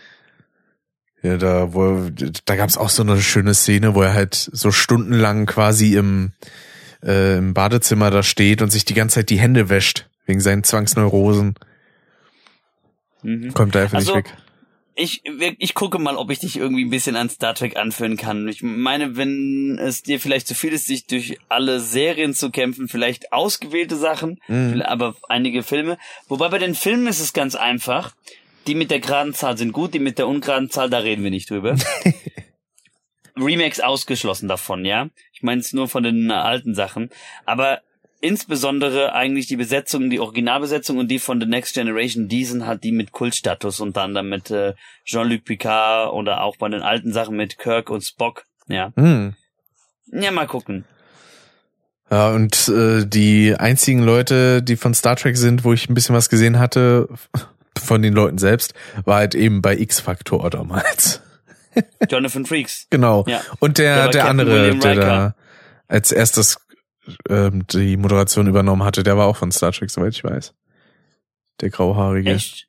Ja, 1.23 1.36
da, 1.36 1.73
wo, 1.73 2.10
da 2.44 2.56
gab's 2.56 2.77
auch 2.77 2.89
so 2.89 3.02
eine 3.02 3.20
schöne 3.20 3.55
Szene, 3.55 3.94
wo 3.94 4.02
er 4.02 4.12
halt 4.12 4.35
so 4.35 4.73
stundenlang 4.73 5.47
quasi 5.47 5.94
im, 5.94 6.32
äh, 7.02 7.39
im 7.39 7.55
Badezimmer 7.55 8.10
da 8.10 8.23
steht 8.23 8.60
und 8.60 8.70
sich 8.70 8.85
die 8.85 8.94
ganze 8.94 9.16
Zeit 9.16 9.31
die 9.31 9.39
Hände 9.39 9.69
wäscht, 9.69 10.09
wegen 10.27 10.40
seinen 10.40 10.64
Zwangsneurosen. 10.64 11.55
Mhm. 13.23 13.55
Kommt 13.55 13.74
da 13.74 13.82
einfach 13.82 13.98
Also, 13.98 14.16
nicht 14.16 14.27
weg. 14.27 14.36
Ich, 14.94 15.23
ich 15.59 15.74
gucke 15.74 15.98
mal, 15.98 16.16
ob 16.16 16.31
ich 16.31 16.40
dich 16.40 16.56
irgendwie 16.56 16.85
ein 16.85 16.90
bisschen 16.90 17.16
an 17.16 17.31
Star 17.31 17.55
Trek 17.55 17.77
anführen 17.77 18.16
kann. 18.19 18.47
Ich 18.48 18.62
meine, 18.62 19.16
wenn 19.16 19.78
es 19.81 20.02
dir 20.02 20.20
vielleicht 20.20 20.47
zu 20.47 20.55
viel 20.55 20.73
ist, 20.74 20.85
sich 20.86 21.06
durch 21.06 21.39
alle 21.48 21.81
Serien 21.81 22.35
zu 22.35 22.51
kämpfen, 22.51 22.89
vielleicht 22.89 23.32
ausgewählte 23.32 23.97
Sachen, 23.97 24.39
Mhm. 24.48 24.82
aber 24.82 25.14
einige 25.28 25.62
Filme. 25.62 25.97
Wobei 26.28 26.48
bei 26.51 26.59
den 26.59 26.74
Filmen 26.74 27.06
ist 27.06 27.20
es 27.20 27.32
ganz 27.32 27.55
einfach. 27.55 28.14
Die 28.66 28.74
mit 28.74 28.90
der 28.90 29.01
geraden 29.01 29.32
Zahl 29.35 29.56
sind 29.56 29.73
gut, 29.73 29.94
die 29.94 29.98
mit 29.98 30.19
der 30.19 30.28
ungeraden 30.28 30.70
Zahl, 30.70 30.90
da 30.90 30.98
reden 30.98 31.24
wir 31.24 31.31
nicht 31.31 31.48
drüber. 31.51 31.74
Remakes 33.36 33.81
ausgeschlossen 33.81 34.47
davon, 34.48 34.85
ja. 34.85 35.09
Ich 35.32 35.43
meine 35.43 35.60
es 35.60 35.73
nur 35.73 35.89
von 35.89 36.02
den 36.02 36.31
alten 36.31 36.74
Sachen. 36.74 37.09
Aber 37.47 37.81
insbesondere 38.23 39.15
eigentlich 39.15 39.49
die 39.49 39.57
Besetzung, 39.57 40.09
die 40.09 40.20
Originalbesetzung 40.20 40.97
und 40.99 41.09
die 41.09 41.19
von 41.19 41.40
The 41.40 41.47
Next 41.47 41.74
Generation, 41.74 42.28
die 42.28 42.44
sind 42.44 42.66
halt 42.66 42.85
die 42.85 42.93
mit 42.93 43.12
Kultstatus, 43.12 43.81
unter 43.81 44.03
anderem 44.03 44.28
mit 44.28 44.51
äh, 44.51 44.74
Jean-Luc 45.05 45.44
Picard 45.44 46.12
oder 46.12 46.43
auch 46.43 46.57
bei 46.57 46.69
den 46.69 46.82
alten 46.82 47.12
Sachen 47.12 47.36
mit 47.36 47.59
Kirk 47.59 47.90
und 47.90 48.03
Spock. 48.03 48.44
Ja. 48.69 48.93
Hm. 48.97 49.35
Ja, 50.12 50.31
mal 50.31 50.47
gucken. 50.47 50.85
Ja, 52.11 52.31
und 52.31 52.69
äh, 52.69 53.05
die 53.07 53.57
einzigen 53.59 54.03
Leute, 54.03 54.62
die 54.62 54.77
von 54.77 54.94
Star 54.94 55.16
Trek 55.16 55.36
sind, 55.36 55.65
wo 55.65 55.73
ich 55.73 55.89
ein 55.89 55.94
bisschen 55.94 56.15
was 56.15 56.28
gesehen 56.28 56.59
hatte, 56.59 57.09
von 57.78 58.03
den 58.03 58.12
Leuten 58.12 58.39
selbst, 58.39 58.74
war 59.05 59.16
halt 59.16 59.35
eben 59.35 59.62
bei 59.62 59.77
X-Factor 59.77 60.49
damals. 60.49 61.23
Jonathan 62.09 62.47
Freaks. 62.47 62.86
Genau. 62.90 63.24
Ja. 63.27 63.40
Und 63.59 63.78
Der 63.78 63.94
der, 63.94 64.09
der 64.09 64.23
Captain 64.23 64.40
andere, 64.40 64.77
der 64.77 64.94
da 64.94 65.35
als 65.89 66.12
erstes 66.12 66.59
ähm, 67.28 67.66
die 67.66 67.96
Moderation 67.96 68.46
übernommen 68.46 68.84
hatte, 68.84 69.02
der 69.02 69.16
war 69.16 69.26
auch 69.26 69.36
von 69.36 69.52
Star 69.52 69.72
Trek, 69.72 69.90
soweit 69.90 70.14
ich 70.14 70.24
weiß. 70.24 70.54
Der 71.60 71.70
grauhaarige. 71.70 72.30
Echt? 72.30 72.68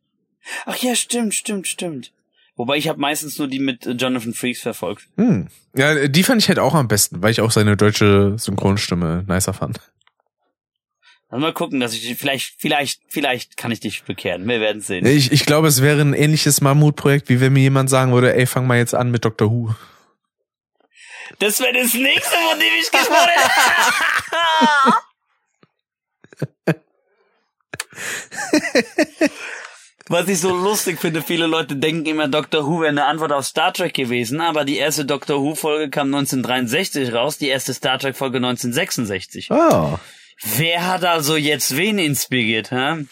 Ach 0.65 0.75
ja, 0.77 0.95
stimmt, 0.95 1.33
stimmt, 1.33 1.67
stimmt. 1.67 2.11
Wobei 2.55 2.77
ich 2.77 2.87
habe 2.87 2.99
meistens 2.99 3.39
nur 3.39 3.47
die 3.47 3.59
mit 3.59 3.85
Jonathan 3.85 4.33
Freaks 4.33 4.61
verfolgt. 4.61 5.07
Hm. 5.17 5.47
Ja, 5.75 6.07
die 6.07 6.23
fand 6.23 6.41
ich 6.41 6.49
halt 6.49 6.59
auch 6.59 6.75
am 6.75 6.87
besten, 6.87 7.21
weil 7.23 7.31
ich 7.31 7.41
auch 7.41 7.51
seine 7.51 7.75
deutsche 7.75 8.35
Synchronstimme 8.37 9.23
nicer 9.27 9.53
fand. 9.53 9.79
Also 11.29 11.41
mal 11.41 11.53
gucken, 11.53 11.79
dass 11.79 11.95
ich 11.95 12.15
vielleicht, 12.15 12.53
vielleicht, 12.59 13.01
vielleicht 13.07 13.57
kann 13.57 13.71
ich 13.71 13.79
dich 13.79 14.03
bekehren. 14.03 14.47
Wir 14.47 14.59
werden 14.59 14.83
sehen. 14.83 15.03
Ich, 15.03 15.31
ich 15.31 15.47
glaube, 15.47 15.67
es 15.67 15.81
wäre 15.81 16.01
ein 16.01 16.13
ähnliches 16.13 16.61
Mammutprojekt, 16.61 17.27
wie 17.29 17.41
wenn 17.41 17.53
mir 17.53 17.61
jemand 17.61 17.89
sagen 17.89 18.11
würde, 18.11 18.35
ey, 18.35 18.45
fang 18.45 18.67
mal 18.67 18.77
jetzt 18.77 18.93
an 18.93 19.09
mit 19.09 19.25
Doctor 19.25 19.49
Who. 19.49 19.73
Das 21.39 21.59
wäre 21.59 21.73
das 21.73 21.93
nächste, 21.93 22.35
von 22.35 22.59
dem 22.59 22.73
ich 22.79 22.91
gesprochen 22.91 23.29
hätte. 23.29 23.53
Was 30.07 30.27
ich 30.27 30.41
so 30.41 30.53
lustig 30.53 30.99
finde, 30.99 31.21
viele 31.21 31.47
Leute 31.47 31.77
denken 31.77 32.05
immer, 32.05 32.27
Doctor 32.27 32.67
Who 32.67 32.81
wäre 32.81 32.89
eine 32.89 33.05
Antwort 33.05 33.31
auf 33.31 33.45
Star 33.45 33.73
Trek 33.73 33.93
gewesen, 33.93 34.41
aber 34.41 34.65
die 34.65 34.77
erste 34.77 35.05
Doctor 35.05 35.41
Who 35.41 35.55
Folge 35.55 35.89
kam 35.89 36.13
1963 36.13 37.13
raus, 37.13 37.37
die 37.37 37.47
erste 37.47 37.73
Star 37.73 37.97
Trek 37.99 38.17
Folge 38.17 38.37
1966. 38.37 39.49
Oh. 39.49 39.97
Wer 40.57 40.87
hat 40.87 41.05
also 41.05 41.37
jetzt 41.37 41.77
wen 41.77 41.99
inspiriert, 41.99 42.71
hä? 42.71 43.05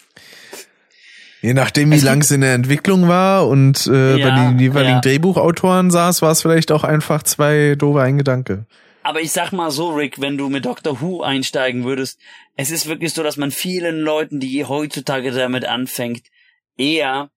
Je 1.42 1.54
nachdem, 1.54 1.90
wie 1.90 1.98
lang 1.98 2.20
es 2.20 2.30
in 2.30 2.40
der 2.40 2.54
Entwicklung 2.54 3.08
war 3.08 3.48
und 3.48 3.86
äh, 3.88 4.16
Ja, 4.16 4.28
bei 4.30 4.34
den 4.36 4.58
jeweiligen 4.60 4.94
ja. 4.94 5.00
Drehbuchautoren 5.00 5.90
saß, 5.90 6.22
war 6.22 6.30
es 6.30 6.40
vielleicht 6.42 6.70
auch 6.70 6.84
einfach 6.84 7.22
zwei 7.24 7.74
doofe 7.76 8.00
ein 8.00 8.16
Gedanke. 8.18 8.66
Aber 9.02 9.20
ich 9.20 9.32
sag 9.32 9.50
mal 9.52 9.72
so, 9.72 9.90
Rick, 9.90 10.20
wenn 10.20 10.38
du 10.38 10.48
mit 10.48 10.64
Doctor 10.64 11.00
Who 11.00 11.22
einsteigen 11.22 11.82
würdest, 11.84 12.20
es 12.54 12.70
ist 12.70 12.86
wirklich 12.86 13.12
so, 13.12 13.24
dass 13.24 13.36
man 13.36 13.50
vielen 13.50 13.98
Leuten, 14.00 14.38
die 14.38 14.64
heutzutage 14.64 15.32
damit 15.32 15.64
anfängt, 15.64 16.22
eher 16.78 17.28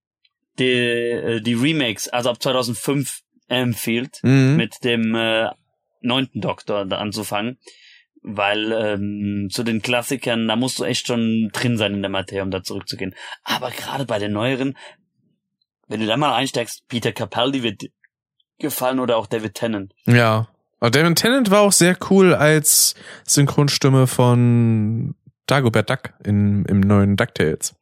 die, 0.60 0.64
äh, 0.72 1.41
die 1.41 1.56
Remakes, 1.56 2.07
also 2.07 2.30
ab 2.30 2.41
2005 2.41 3.22
empfiehlt, 3.48 4.19
Mhm. 4.22 4.56
mit 4.56 4.84
dem 4.84 5.15
äh, 5.15 5.49
neunten 6.02 6.41
Doktor 6.41 6.91
anzufangen. 6.91 7.57
Weil 8.27 8.72
ähm, 8.72 9.49
zu 9.52 9.64
den 9.64 9.84
Klassikern, 9.84 10.47
da 10.47 10.56
musst 10.56 10.80
du 10.80 10.84
echt 10.84 11.06
schon 11.06 11.52
drin 11.53 11.77
sein 11.77 11.93
in 11.93 12.02
der 12.02 12.10
Materie, 12.10 12.41
um 12.41 12.49
da 12.49 12.64
zurückzugehen. 12.64 13.14
Aber 13.43 13.69
gerade 13.69 14.06
bei 14.06 14.18
den 14.18 14.34
neueren, 14.34 14.76
wenn 15.88 15.99
du 15.99 16.07
da 16.07 16.18
mal 16.18 16.34
einsteigst, 16.34 16.88
Peter 16.88 17.11
Capaldi 17.11 17.61
wird 17.61 17.84
gefallen 18.57 18.99
oder 18.99 19.18
auch 19.18 19.27
David 19.27 19.53
Tennant. 19.53 19.93
Ja. 20.07 20.47
Aber 20.80 20.89
David 20.89 21.18
Tennant 21.18 21.52
war 21.52 21.61
auch 21.61 21.72
sehr 21.72 21.97
cool 22.10 22.34
als 22.34 22.95
Synchronstimme 23.26 24.07
von 24.07 25.14
Dagobert 25.45 25.89
Duck 25.89 26.14
in, 26.23 26.65
im 26.65 26.80
neuen 26.80 27.18
DuckTales. 27.18 27.76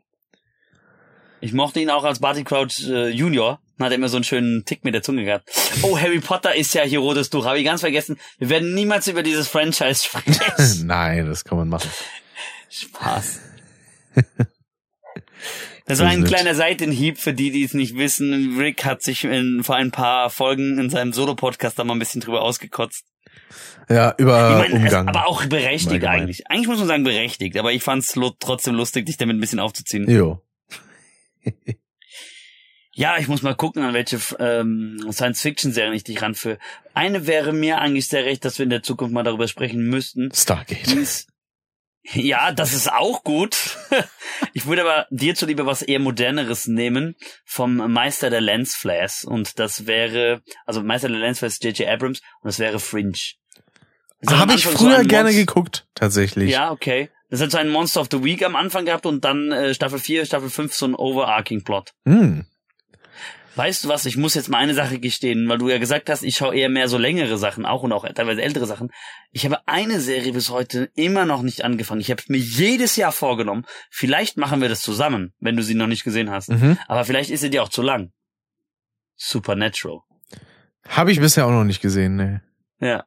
Ich 1.39 1.53
mochte 1.53 1.79
ihn 1.79 1.89
auch 1.89 2.03
als 2.03 2.19
Barty 2.19 2.43
Crouch 2.43 2.87
äh, 2.87 3.09
Junior. 3.09 3.59
Hat 3.83 3.91
er 3.91 3.95
immer 3.95 4.09
so 4.09 4.17
einen 4.17 4.23
schönen 4.23 4.65
Tick 4.65 4.83
mit 4.83 4.93
der 4.93 5.03
Zunge 5.03 5.25
gehabt. 5.25 5.49
Oh, 5.81 5.97
Harry 5.97 6.19
Potter 6.19 6.55
ist 6.55 6.73
ja 6.73 6.83
Herodes 6.83 7.29
Tuch. 7.29 7.45
Habe 7.45 7.59
ich 7.59 7.65
ganz 7.65 7.81
vergessen. 7.81 8.17
Wir 8.39 8.49
werden 8.49 8.73
niemals 8.73 9.07
über 9.07 9.23
dieses 9.23 9.47
Franchise 9.47 10.03
sprechen. 10.05 10.39
Nein, 10.87 11.25
das 11.25 11.43
kann 11.43 11.57
man 11.57 11.69
machen. 11.69 11.89
Spaß. 12.69 13.41
Das 15.85 15.99
war 15.99 16.07
ein 16.07 16.23
kleiner 16.23 16.55
Seitenhieb 16.55 17.17
für 17.17 17.33
die, 17.33 17.51
die 17.51 17.63
es 17.63 17.73
nicht 17.73 17.97
wissen. 17.97 18.57
Rick 18.57 18.85
hat 18.85 19.01
sich 19.01 19.25
in, 19.25 19.63
vor 19.63 19.75
ein 19.75 19.91
paar 19.91 20.29
Folgen 20.29 20.79
in 20.79 20.89
seinem 20.89 21.11
Solo-Podcast 21.11 21.77
da 21.77 21.83
mal 21.83 21.93
ein 21.93 21.99
bisschen 21.99 22.21
drüber 22.21 22.41
ausgekotzt. 22.41 23.05
Ja, 23.89 24.15
über 24.17 24.65
ich 24.65 24.73
Umgang. 24.73 25.09
aber 25.09 25.27
auch 25.27 25.45
berechtigt 25.45 26.05
eigentlich. 26.05 26.49
Eigentlich 26.49 26.67
muss 26.67 26.79
man 26.79 26.87
sagen 26.87 27.03
berechtigt, 27.03 27.57
aber 27.57 27.73
ich 27.73 27.83
fand 27.83 28.03
es 28.03 28.17
trotzdem 28.39 28.75
lustig, 28.75 29.07
dich 29.07 29.17
damit 29.17 29.35
ein 29.35 29.41
bisschen 29.41 29.59
aufzuziehen. 29.59 30.09
jo. 30.09 30.41
Ja, 32.95 33.17
ich 33.17 33.27
muss 33.27 33.41
mal 33.41 33.55
gucken, 33.55 33.83
an 33.83 33.93
welche 33.95 34.19
ähm, 34.39 35.03
Science-Fiction-Serien 35.11 35.93
ich 35.93 36.03
dich 36.03 36.21
ranführe. 36.21 36.59
Eine 36.93 37.25
wäre 37.25 37.51
mir 37.51 37.79
eigentlich 37.79 38.07
sehr 38.07 38.23
recht, 38.23 38.45
dass 38.45 38.59
wir 38.59 38.63
in 38.63 38.69
der 38.69 38.83
Zukunft 38.83 39.13
mal 39.13 39.23
darüber 39.23 39.47
sprechen 39.47 39.87
müssten. 39.87 40.29
Stargate. 40.31 41.25
ja, 42.13 42.51
das 42.51 42.73
ist 42.73 42.91
auch 42.91 43.23
gut. 43.23 43.79
ich 44.53 44.67
würde 44.67 44.83
aber 44.83 45.07
dir 45.09 45.33
zuliebe 45.33 45.65
was 45.65 45.81
eher 45.81 45.99
moderneres 45.99 46.67
nehmen 46.67 47.15
vom 47.45 47.77
Meister 47.77 48.29
der 48.29 48.41
Lensflares. 48.41 49.23
Und 49.23 49.57
das 49.57 49.87
wäre, 49.87 50.43
also 50.67 50.83
Meister 50.83 51.07
der 51.09 51.17
Lensflares 51.17 51.55
ist 51.55 51.63
J.J. 51.63 51.87
Abrams 51.89 52.19
und 52.19 52.47
das 52.47 52.59
wäre 52.59 52.79
Fringe. 52.79 53.17
Das 54.21 54.35
Habe 54.35 54.53
ich 54.53 54.63
so 54.63 54.69
früher 54.69 54.99
ein 54.99 55.07
gerne 55.07 55.33
geguckt, 55.33 55.87
tatsächlich. 55.95 56.51
Ja, 56.51 56.71
okay. 56.71 57.09
Das 57.31 57.41
hat 57.41 57.49
so 57.49 57.57
einen 57.57 57.71
Monster 57.71 58.01
of 58.01 58.09
the 58.11 58.23
Week 58.23 58.43
am 58.43 58.55
Anfang 58.55 58.85
gehabt 58.85 59.07
und 59.07 59.25
dann 59.25 59.51
äh, 59.51 59.73
Staffel 59.73 59.97
4, 59.97 60.27
Staffel 60.27 60.51
5 60.51 60.73
so 60.73 60.85
ein 60.85 60.93
Overarching 60.93 61.63
Plot. 61.63 61.93
Hm. 62.05 62.45
Weißt 63.55 63.83
du 63.83 63.89
was, 63.89 64.05
ich 64.05 64.17
muss 64.17 64.33
jetzt 64.33 64.49
mal 64.49 64.57
eine 64.57 64.73
Sache 64.73 64.99
gestehen, 64.99 65.47
weil 65.47 65.59
du 65.59 65.69
ja 65.69 65.77
gesagt 65.77 66.09
hast, 66.09 66.23
ich 66.23 66.35
schaue 66.37 66.55
eher 66.55 66.69
mehr 66.69 66.89
so 66.89 66.97
längere 66.97 67.37
Sachen 67.37 67.65
auch 67.65 67.83
und 67.83 67.91
auch 67.91 68.07
teilweise 68.13 68.41
ältere 68.41 68.65
Sachen. 68.65 68.89
Ich 69.31 69.45
habe 69.45 69.59
eine 69.67 69.99
Serie 69.99 70.33
bis 70.33 70.49
heute 70.49 70.89
immer 70.95 71.25
noch 71.25 71.43
nicht 71.43 71.63
angefangen. 71.63 72.01
Ich 72.01 72.09
habe 72.09 72.21
es 72.21 72.29
mir 72.29 72.39
jedes 72.39 72.95
Jahr 72.95 73.11
vorgenommen. 73.11 73.65
Vielleicht 73.91 74.37
machen 74.37 74.61
wir 74.61 74.69
das 74.69 74.81
zusammen, 74.81 75.33
wenn 75.39 75.55
du 75.55 75.61
sie 75.61 75.75
noch 75.75 75.87
nicht 75.87 76.03
gesehen 76.03 76.31
hast. 76.31 76.49
Mhm. 76.49 76.79
Aber 76.87 77.05
vielleicht 77.05 77.29
ist 77.29 77.41
sie 77.41 77.51
dir 77.51 77.61
auch 77.61 77.69
zu 77.69 77.83
lang. 77.83 78.11
Supernatural. 79.15 79.99
Habe 80.87 81.11
ich 81.11 81.19
bisher 81.19 81.45
auch 81.45 81.51
noch 81.51 81.63
nicht 81.63 81.81
gesehen, 81.81 82.15
ne. 82.15 82.41
Ja. 82.79 83.05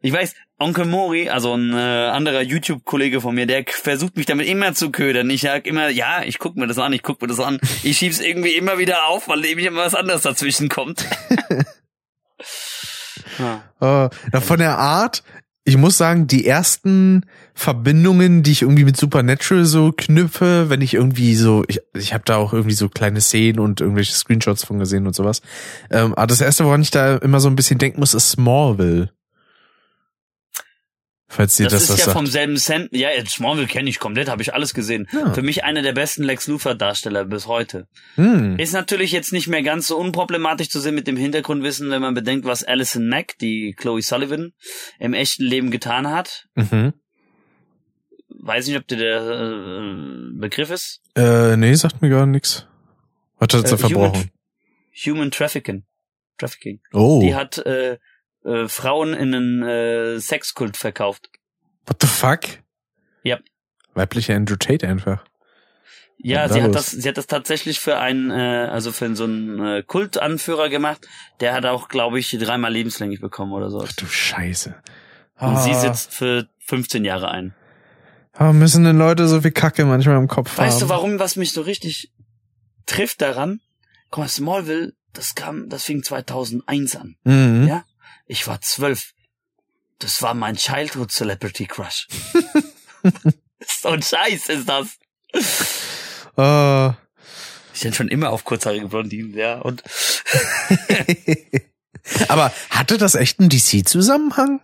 Ich 0.00 0.12
weiß, 0.12 0.34
Onkel 0.62 0.86
Mori, 0.86 1.28
also 1.28 1.54
ein 1.54 1.72
äh, 1.72 1.76
anderer 1.76 2.40
YouTube-Kollege 2.42 3.20
von 3.20 3.34
mir, 3.34 3.46
der 3.46 3.64
versucht 3.66 4.16
mich 4.16 4.26
damit 4.26 4.46
immer 4.46 4.74
zu 4.74 4.90
ködern. 4.90 5.28
Ich 5.30 5.42
sag 5.42 5.66
immer, 5.66 5.88
ja, 5.88 6.22
ich 6.22 6.38
guck 6.38 6.56
mir 6.56 6.66
das 6.66 6.78
an, 6.78 6.92
ich 6.92 7.02
guck 7.02 7.20
mir 7.20 7.28
das 7.28 7.40
an. 7.40 7.58
Ich 7.82 7.98
schieb's 7.98 8.20
irgendwie 8.20 8.52
immer 8.52 8.78
wieder 8.78 9.06
auf, 9.08 9.28
weil 9.28 9.44
eben 9.44 9.60
immer 9.60 9.80
was 9.80 9.94
anderes 9.94 10.22
dazwischen 10.22 10.68
kommt. 10.68 11.04
ja. 13.38 13.62
Äh, 13.80 14.10
na, 14.32 14.40
von 14.40 14.58
der 14.58 14.78
Art, 14.78 15.22
ich 15.64 15.76
muss 15.76 15.98
sagen, 15.98 16.26
die 16.26 16.46
ersten 16.46 17.26
Verbindungen, 17.54 18.42
die 18.42 18.52
ich 18.52 18.62
irgendwie 18.62 18.84
mit 18.84 18.96
Supernatural 18.96 19.64
so 19.64 19.92
knüpfe, 19.92 20.70
wenn 20.70 20.80
ich 20.80 20.94
irgendwie 20.94 21.34
so, 21.34 21.64
ich, 21.68 21.80
ich 21.94 22.14
habe 22.14 22.24
da 22.24 22.36
auch 22.36 22.52
irgendwie 22.52 22.74
so 22.74 22.88
kleine 22.88 23.20
Szenen 23.20 23.60
und 23.60 23.80
irgendwelche 23.80 24.12
Screenshots 24.12 24.64
von 24.64 24.78
gesehen 24.78 25.06
und 25.06 25.14
sowas. 25.14 25.40
Ähm, 25.90 26.14
aber 26.14 26.26
das 26.26 26.40
erste, 26.40 26.64
woran 26.64 26.82
ich 26.82 26.90
da 26.90 27.16
immer 27.16 27.40
so 27.40 27.48
ein 27.48 27.56
bisschen 27.56 27.78
denken 27.78 28.00
muss, 28.00 28.14
ist 28.14 28.30
Smallville. 28.30 29.10
Falls 31.34 31.56
dir 31.56 31.64
Das, 31.64 31.72
das, 31.72 31.82
ist 31.84 31.88
was 31.90 31.98
ja 32.00 32.04
sagt. 32.04 32.16
vom 32.18 32.26
selben 32.26 32.56
Cent. 32.58 32.90
Ja, 32.92 33.08
Smallville 33.26 33.66
kenne 33.66 33.88
ich 33.88 33.98
komplett, 33.98 34.28
habe 34.28 34.42
ich 34.42 34.52
alles 34.52 34.74
gesehen. 34.74 35.08
Ja. 35.12 35.32
Für 35.32 35.40
mich 35.40 35.64
einer 35.64 35.80
der 35.80 35.92
besten 35.94 36.24
Lex 36.24 36.46
Luthor-Darsteller 36.46 37.24
bis 37.24 37.46
heute. 37.46 37.88
Hm. 38.16 38.58
Ist 38.58 38.74
natürlich 38.74 39.12
jetzt 39.12 39.32
nicht 39.32 39.48
mehr 39.48 39.62
ganz 39.62 39.86
so 39.88 39.96
unproblematisch 39.96 40.68
zu 40.68 40.78
sehen 40.78 40.94
mit 40.94 41.06
dem 41.06 41.16
Hintergrundwissen, 41.16 41.88
wenn 41.90 42.02
man 42.02 42.12
bedenkt, 42.12 42.44
was 42.44 42.64
Alison 42.64 43.08
Mack, 43.08 43.38
die 43.38 43.72
Chloe 43.74 44.02
Sullivan, 44.02 44.52
im 44.98 45.14
echten 45.14 45.44
Leben 45.44 45.70
getan 45.70 46.10
hat. 46.10 46.48
Mhm. 46.54 46.92
Weiß 48.28 48.66
nicht, 48.66 48.76
ob 48.76 48.86
dir 48.86 48.96
der 48.98 49.22
äh, 49.22 50.38
Begriff 50.38 50.70
ist. 50.70 51.00
Äh, 51.16 51.56
nee, 51.56 51.72
sagt 51.74 52.02
mir 52.02 52.10
gar 52.10 52.26
nix. 52.26 52.66
Was 53.38 53.54
hat 53.58 53.68
sie 53.68 53.74
Äh, 53.74 53.78
verbrochen? 53.78 54.30
Human, 55.04 55.16
Human 55.16 55.30
Trafficking. 55.30 55.84
Trafficking. 56.36 56.80
Oh, 56.92 57.20
Die 57.22 57.34
hat 57.34 57.56
äh, 57.58 57.98
äh, 58.44 58.68
Frauen 58.68 59.14
in 59.14 59.34
einen 59.34 59.62
äh, 59.62 60.18
Sexkult 60.20 60.76
verkauft. 60.76 61.30
what 61.86 61.96
the 62.00 62.06
fuck? 62.06 62.40
Ja. 63.22 63.38
Weiblicher 63.94 64.34
Andrew 64.34 64.56
Tate 64.56 64.86
einfach. 64.88 65.24
Ja, 66.24 66.48
sie 66.48 66.62
hat 66.62 66.74
das, 66.74 66.90
sie 66.92 67.08
hat 67.08 67.16
das 67.16 67.26
tatsächlich 67.26 67.80
für 67.80 67.98
einen, 67.98 68.30
äh, 68.30 68.68
also 68.70 68.92
für 68.92 69.14
so 69.16 69.24
einen 69.24 69.64
äh, 69.64 69.82
Kultanführer 69.82 70.68
gemacht. 70.68 71.06
Der 71.40 71.52
hat 71.52 71.66
auch, 71.66 71.88
glaube 71.88 72.20
ich, 72.20 72.30
dreimal 72.30 72.72
lebenslänglich 72.72 73.20
bekommen 73.20 73.52
oder 73.52 73.70
so. 73.70 73.82
Ach 73.84 73.92
du 73.92 74.06
Scheiße. 74.06 74.74
Und 75.40 75.58
sie 75.62 75.72
Ah. 75.72 75.80
sitzt 75.80 76.14
für 76.14 76.46
15 76.60 77.04
Jahre 77.04 77.30
ein. 77.32 77.54
Warum 78.34 78.58
müssen 78.60 78.84
denn 78.84 78.96
Leute 78.98 79.26
so 79.26 79.40
viel 79.40 79.50
Kacke 79.50 79.84
manchmal 79.84 80.16
im 80.16 80.28
Kopf 80.28 80.56
haben? 80.56 80.66
Weißt 80.66 80.80
du, 80.82 80.88
warum, 80.88 81.18
was 81.18 81.34
mich 81.36 81.52
so 81.52 81.60
richtig 81.62 82.12
trifft 82.86 83.20
daran? 83.20 83.60
Guck 84.10 84.22
mal, 84.22 84.28
Smallville, 84.28 84.92
das 85.12 85.34
kam, 85.34 85.68
das 85.68 85.82
fing 85.84 86.02
2001 86.04 86.96
an. 86.96 87.16
Mhm. 87.24 87.66
Ja? 87.68 87.84
Ich 88.26 88.46
war 88.46 88.60
zwölf. 88.60 89.12
Das 89.98 90.22
war 90.22 90.34
mein 90.34 90.56
Childhood 90.56 91.12
Celebrity 91.12 91.66
Crush. 91.66 92.08
so 93.80 93.88
ein 93.88 94.02
Scheiß 94.02 94.48
ist 94.48 94.68
das. 94.68 94.88
Ah. 96.36 96.94
Ich 97.74 97.82
bin 97.82 97.94
schon 97.94 98.08
immer 98.08 98.30
auf 98.30 98.44
kurzhaarige 98.44 98.88
Blondinen, 98.88 99.34
ja. 99.34 99.58
Und 99.58 99.82
Aber 102.28 102.52
hatte 102.70 102.98
das 102.98 103.14
echt 103.14 103.40
einen 103.40 103.48
DC-Zusammenhang? 103.48 104.60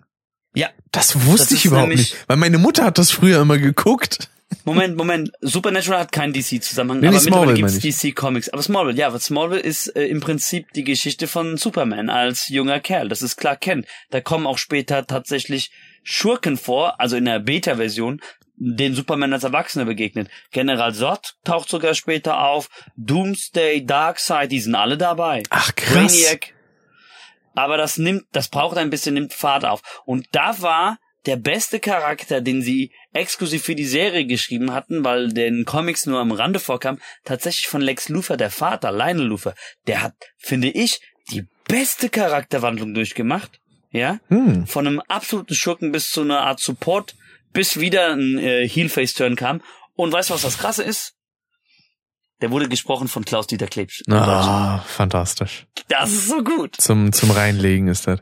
ja, 0.54 0.68
Das 0.90 1.26
wusste 1.26 1.54
Das 1.54 1.58
ich 1.58 1.64
überhaupt 1.66 1.90
nicht. 1.90 2.16
Weil 2.26 2.36
meine 2.36 2.58
Mutter 2.58 2.84
hat 2.84 2.98
das 2.98 3.10
früher 3.10 3.40
immer 3.40 3.58
geguckt. 3.58 4.28
Moment, 4.64 4.96
Moment. 4.96 5.30
Supernatural 5.40 6.00
hat 6.00 6.12
keinen 6.12 6.32
DC-Zusammenhang, 6.32 7.00
Nee, 7.00 7.08
aber 7.08 7.16
mittlerweile 7.16 7.56
Smallville 7.56 7.68
gibt's 7.68 7.84
meine 7.84 8.12
DC 8.12 8.16
Comics. 8.16 8.48
Aber 8.48 8.62
Smallville, 8.62 8.98
ja, 8.98 9.06
aber 9.08 9.18
Smallville 9.18 9.60
ist 9.60 9.88
äh, 9.96 10.06
im 10.06 10.20
Prinzip 10.20 10.72
die 10.72 10.84
Geschichte 10.84 11.26
von 11.26 11.56
Superman 11.56 12.08
als 12.10 12.48
junger 12.48 12.80
Kerl. 12.80 13.08
Das 13.08 13.22
ist 13.22 13.36
klar 13.36 13.56
Kent. 13.56 13.86
Da 14.10 14.20
kommen 14.20 14.46
auch 14.46 14.58
später 14.58 15.06
tatsächlich 15.06 15.70
Schurken 16.02 16.56
vor, 16.56 17.00
also 17.00 17.16
in 17.16 17.26
der 17.26 17.38
Beta-Version, 17.40 18.20
den 18.56 18.94
Superman 18.94 19.32
als 19.32 19.44
Erwachsener 19.44 19.84
begegnet. 19.84 20.28
General 20.50 20.92
Zod 20.92 21.36
taucht 21.44 21.68
sogar 21.68 21.94
später 21.94 22.44
auf. 22.44 22.68
Doomsday, 22.96 23.84
Darkseid, 23.84 24.50
die 24.50 24.60
sind 24.60 24.74
alle 24.74 24.98
dabei. 24.98 25.42
Ach 25.50 25.74
krass. 25.74 26.12
Brainiac. 26.12 26.54
Aber 27.54 27.76
das 27.76 27.98
nimmt, 27.98 28.24
das 28.32 28.48
braucht 28.48 28.76
ein 28.76 28.90
bisschen, 28.90 29.14
nimmt 29.14 29.32
Fahrt 29.32 29.64
auf. 29.64 29.82
Und 30.04 30.26
da 30.32 30.60
war 30.62 30.98
der 31.26 31.36
beste 31.36 31.80
Charakter, 31.80 32.40
den 32.40 32.62
sie 32.62 32.92
exklusiv 33.18 33.62
für 33.62 33.74
die 33.74 33.86
Serie 33.86 34.26
geschrieben 34.26 34.72
hatten, 34.72 35.04
weil 35.04 35.28
den 35.28 35.64
Comics 35.64 36.06
nur 36.06 36.20
am 36.20 36.32
Rande 36.32 36.60
vorkam, 36.60 36.98
tatsächlich 37.24 37.68
von 37.68 37.80
Lex 37.80 38.08
Luthor, 38.08 38.36
der 38.36 38.50
Vater, 38.50 38.92
Lionel 38.92 39.26
Luthor. 39.26 39.54
Der 39.86 40.02
hat, 40.02 40.14
finde 40.38 40.68
ich, 40.68 41.00
die 41.30 41.46
beste 41.66 42.08
Charakterwandlung 42.08 42.94
durchgemacht. 42.94 43.60
Ja? 43.90 44.18
Hm. 44.28 44.66
Von 44.66 44.86
einem 44.86 45.00
absoluten 45.00 45.54
Schurken 45.54 45.92
bis 45.92 46.10
zu 46.10 46.22
einer 46.22 46.40
Art 46.40 46.60
Support, 46.60 47.14
bis 47.52 47.80
wieder 47.80 48.12
ein 48.12 48.38
äh, 48.38 48.68
Heel-Face-Turn 48.68 49.36
kam. 49.36 49.62
Und 49.94 50.12
weißt 50.12 50.30
du, 50.30 50.34
was 50.34 50.42
das 50.42 50.58
Krasse 50.58 50.82
ist? 50.82 51.14
Der 52.40 52.50
wurde 52.52 52.68
gesprochen 52.68 53.08
von 53.08 53.24
Klaus-Dieter 53.24 53.66
Klebsch. 53.66 54.02
Ah, 54.08 54.78
fantastisch. 54.86 55.66
Das 55.88 56.12
ist 56.12 56.28
so 56.28 56.44
gut. 56.44 56.76
Zum, 56.76 57.12
zum 57.12 57.32
Reinlegen 57.32 57.88
ist 57.88 58.06
das. 58.06 58.20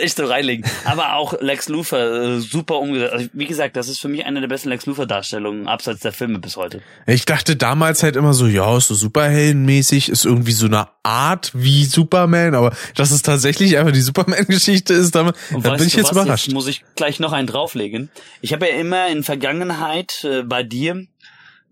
Echt 0.00 0.16
so 0.16 0.26
reinlegen. 0.26 0.64
Aber 0.84 1.14
auch 1.14 1.40
Lex 1.40 1.68
Luthor 1.68 1.98
äh, 1.98 2.40
super 2.40 2.78
umgesetzt. 2.78 3.12
Also, 3.12 3.28
wie 3.32 3.46
gesagt, 3.46 3.76
das 3.76 3.88
ist 3.88 4.00
für 4.00 4.08
mich 4.08 4.24
eine 4.24 4.40
der 4.40 4.48
besten 4.48 4.68
Lex 4.68 4.86
Luthor 4.86 5.06
Darstellungen 5.06 5.68
abseits 5.68 6.00
der 6.00 6.12
Filme 6.12 6.38
bis 6.38 6.56
heute. 6.56 6.82
Ich 7.06 7.24
dachte 7.24 7.56
damals 7.56 8.02
halt 8.02 8.16
immer 8.16 8.34
so, 8.34 8.46
ja, 8.46 8.76
ist 8.76 8.88
so 8.88 8.94
superheldenmäßig, 8.94 10.08
ist 10.08 10.24
irgendwie 10.24 10.52
so 10.52 10.66
eine 10.66 10.88
Art 11.02 11.50
wie 11.54 11.84
Superman, 11.84 12.54
aber 12.54 12.74
dass 12.94 13.10
es 13.10 13.22
tatsächlich 13.22 13.76
einfach 13.78 13.92
die 13.92 14.00
Superman-Geschichte 14.00 14.94
ist, 14.94 15.14
da, 15.14 15.32
da 15.50 15.74
bin 15.76 15.86
ich 15.86 15.94
jetzt 15.94 16.14
was, 16.14 16.24
überrascht. 16.24 16.46
Jetzt 16.46 16.54
muss 16.54 16.66
ich 16.68 16.84
gleich 16.94 17.18
noch 17.18 17.32
einen 17.32 17.46
drauflegen. 17.46 18.10
Ich 18.40 18.52
habe 18.52 18.68
ja 18.68 18.76
immer 18.76 19.08
in 19.08 19.24
Vergangenheit 19.24 20.24
äh, 20.24 20.42
bei 20.42 20.62
dir 20.62 21.06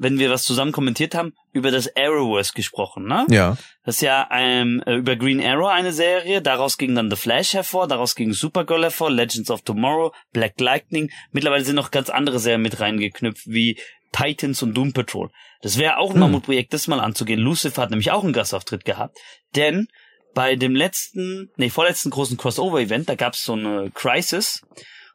wenn 0.01 0.19
wir 0.19 0.31
was 0.31 0.45
zusammen 0.45 0.73
kommentiert 0.73 1.15
haben, 1.15 1.35
über 1.53 1.71
das 1.71 1.95
Arrowverse 1.95 2.55
gesprochen, 2.55 3.07
ne? 3.07 3.27
Ja. 3.29 3.59
Das 3.85 3.97
ist 3.97 4.01
ja 4.01 4.27
ähm, 4.33 4.83
äh, 4.87 4.95
über 4.95 5.15
Green 5.15 5.45
Arrow 5.45 5.69
eine 5.69 5.93
Serie, 5.93 6.41
daraus 6.41 6.79
ging 6.79 6.95
dann 6.95 7.11
The 7.11 7.17
Flash 7.17 7.53
hervor, 7.53 7.87
daraus 7.87 8.15
ging 8.15 8.33
Supergirl 8.33 8.83
hervor, 8.83 9.11
Legends 9.11 9.51
of 9.51 9.61
Tomorrow, 9.61 10.13
Black 10.33 10.59
Lightning. 10.59 11.11
Mittlerweile 11.33 11.65
sind 11.65 11.77
noch 11.77 11.91
ganz 11.91 12.09
andere 12.09 12.39
Serien 12.39 12.63
mit 12.63 12.81
reingeknüpft, 12.81 13.47
wie 13.47 13.79
Titans 14.11 14.63
und 14.63 14.73
Doom 14.75 14.95
Patrol. 14.95 15.31
Das 15.61 15.77
wäre 15.77 15.99
auch 15.99 16.11
ein 16.11 16.15
hm. 16.15 16.21
Mammutprojekt, 16.21 16.73
das 16.73 16.89
mal 16.89 16.99
anzugehen. 16.99 17.39
Lucifer 17.39 17.83
hat 17.83 17.91
nämlich 17.91 18.11
auch 18.11 18.25
einen 18.25 18.33
Gastauftritt 18.33 18.87
gehabt, 18.87 19.19
denn 19.55 19.87
bei 20.33 20.57
dem 20.57 20.75
letzten, 20.75 21.51
nee, 21.57 21.69
vorletzten 21.69 22.09
großen 22.09 22.39
Crossover-Event, 22.39 23.09
da 23.11 23.17
gab 23.17 23.35
es 23.35 23.45
so 23.45 23.53
eine 23.53 23.91
Crisis 23.93 24.63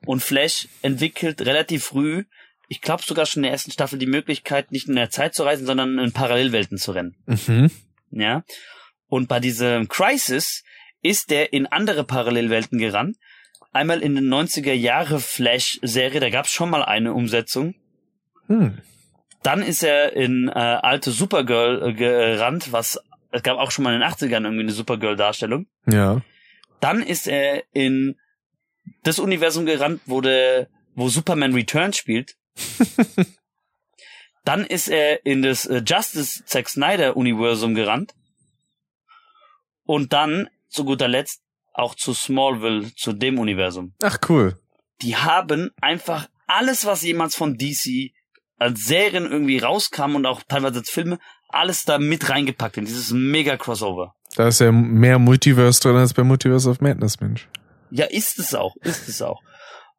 und 0.06 0.22
Flash 0.22 0.68
entwickelt 0.84 1.42
relativ 1.42 1.86
früh 1.86 2.26
ich 2.68 2.82
glaube 2.82 3.04
sogar 3.04 3.26
schon 3.26 3.42
in 3.42 3.44
der 3.44 3.52
ersten 3.52 3.72
Staffel 3.72 4.00
die 4.00 4.06
Möglichkeit, 4.06 4.72
nicht 4.72 4.88
in 4.88 4.96
der 4.96 5.10
Zeit 5.10 5.36
zu 5.36 5.44
reisen, 5.44 5.66
sondern 5.66 6.00
in 6.00 6.12
Parallelwelten 6.12 6.78
zu 6.78 6.92
rennen. 6.92 7.16
Mhm. 7.26 7.72
Ja. 8.12 8.44
Und 9.08 9.28
bei 9.28 9.40
diesem 9.40 9.88
Crisis 9.88 10.64
ist 11.02 11.30
der 11.30 11.54
in 11.54 11.68
andere 11.68 12.04
Parallelwelten 12.04 12.80
gerannt. 12.80 13.18
Einmal 13.72 14.02
in 14.02 14.16
den 14.16 14.34
90er 14.34 14.74
Jahre 14.74 15.20
Flash-Serie, 15.20 16.20
da 16.20 16.30
gab 16.30 16.46
es 16.46 16.52
schon 16.52 16.70
mal 16.70 16.84
eine 16.84 17.14
Umsetzung. 17.14 17.76
Hm. 18.48 18.80
Dann 19.44 19.62
ist 19.62 19.84
er 19.84 20.14
in 20.14 20.48
äh, 20.48 20.54
alte 20.54 21.12
Supergirl 21.12 21.90
äh, 21.90 21.94
gerannt, 21.94 22.72
was 22.72 23.00
es 23.32 23.44
gab 23.44 23.58
auch 23.58 23.70
schon 23.70 23.84
mal 23.84 23.94
in 23.94 24.00
den 24.00 24.10
80ern 24.10 24.44
irgendwie 24.44 24.62
eine 24.62 24.72
Supergirl-Darstellung. 24.72 25.68
Ja. 25.88 26.22
Dann 26.80 27.04
ist 27.04 27.28
er 27.28 27.64
in 27.74 28.16
das 29.04 29.20
Universum 29.20 29.66
gerannt, 29.66 30.02
wo 30.06 30.22
der, 30.22 30.68
wo 30.96 31.10
Superman 31.10 31.54
Return 31.54 31.92
spielt. 31.92 32.38
Dann 34.46 34.64
ist 34.64 34.88
er 34.88 35.26
in 35.26 35.42
das 35.42 35.66
äh, 35.66 35.82
Justice 35.86 36.46
Zack 36.46 36.70
Snyder 36.70 37.18
Universum 37.18 37.74
gerannt. 37.74 38.14
Und 39.86 40.14
dann, 40.14 40.50
zu 40.70 40.86
guter 40.86 41.08
Letzt, 41.08 41.42
auch 41.74 41.96
zu 41.96 42.14
Smallville, 42.14 42.94
zu 42.96 43.14
dem 43.14 43.40
Universum. 43.40 43.94
Ach, 44.02 44.18
cool. 44.30 44.60
Die 45.02 45.16
haben 45.16 45.72
einfach 45.82 46.28
alles, 46.48 46.86
was 46.86 47.02
jemals 47.02 47.36
von 47.36 47.58
DC 47.58 48.12
als 48.58 48.86
Serien 48.86 49.26
irgendwie 49.26 49.58
rauskam 49.58 50.16
und 50.16 50.26
auch 50.26 50.42
teilweise 50.44 50.80
als 50.80 50.90
Filme, 50.90 51.20
alles 51.50 51.84
da 51.84 51.98
mit 51.98 52.30
reingepackt 52.30 52.78
in 52.78 52.86
dieses 52.86 53.12
mega 53.12 53.58
Crossover. 53.58 54.16
Da 54.36 54.48
ist 54.48 54.60
ja 54.60 54.72
mehr 54.72 55.20
Multiverse 55.20 55.82
drin 55.82 55.96
als 55.96 56.14
bei 56.14 56.24
Multiverse 56.24 56.70
of 56.70 56.82
Madness, 56.82 57.20
Mensch. 57.20 57.48
Ja, 57.92 58.06
ist 58.06 58.40
es 58.40 58.54
auch, 58.54 58.76
ist 58.82 59.08
es 59.08 59.22
auch. 59.22 59.42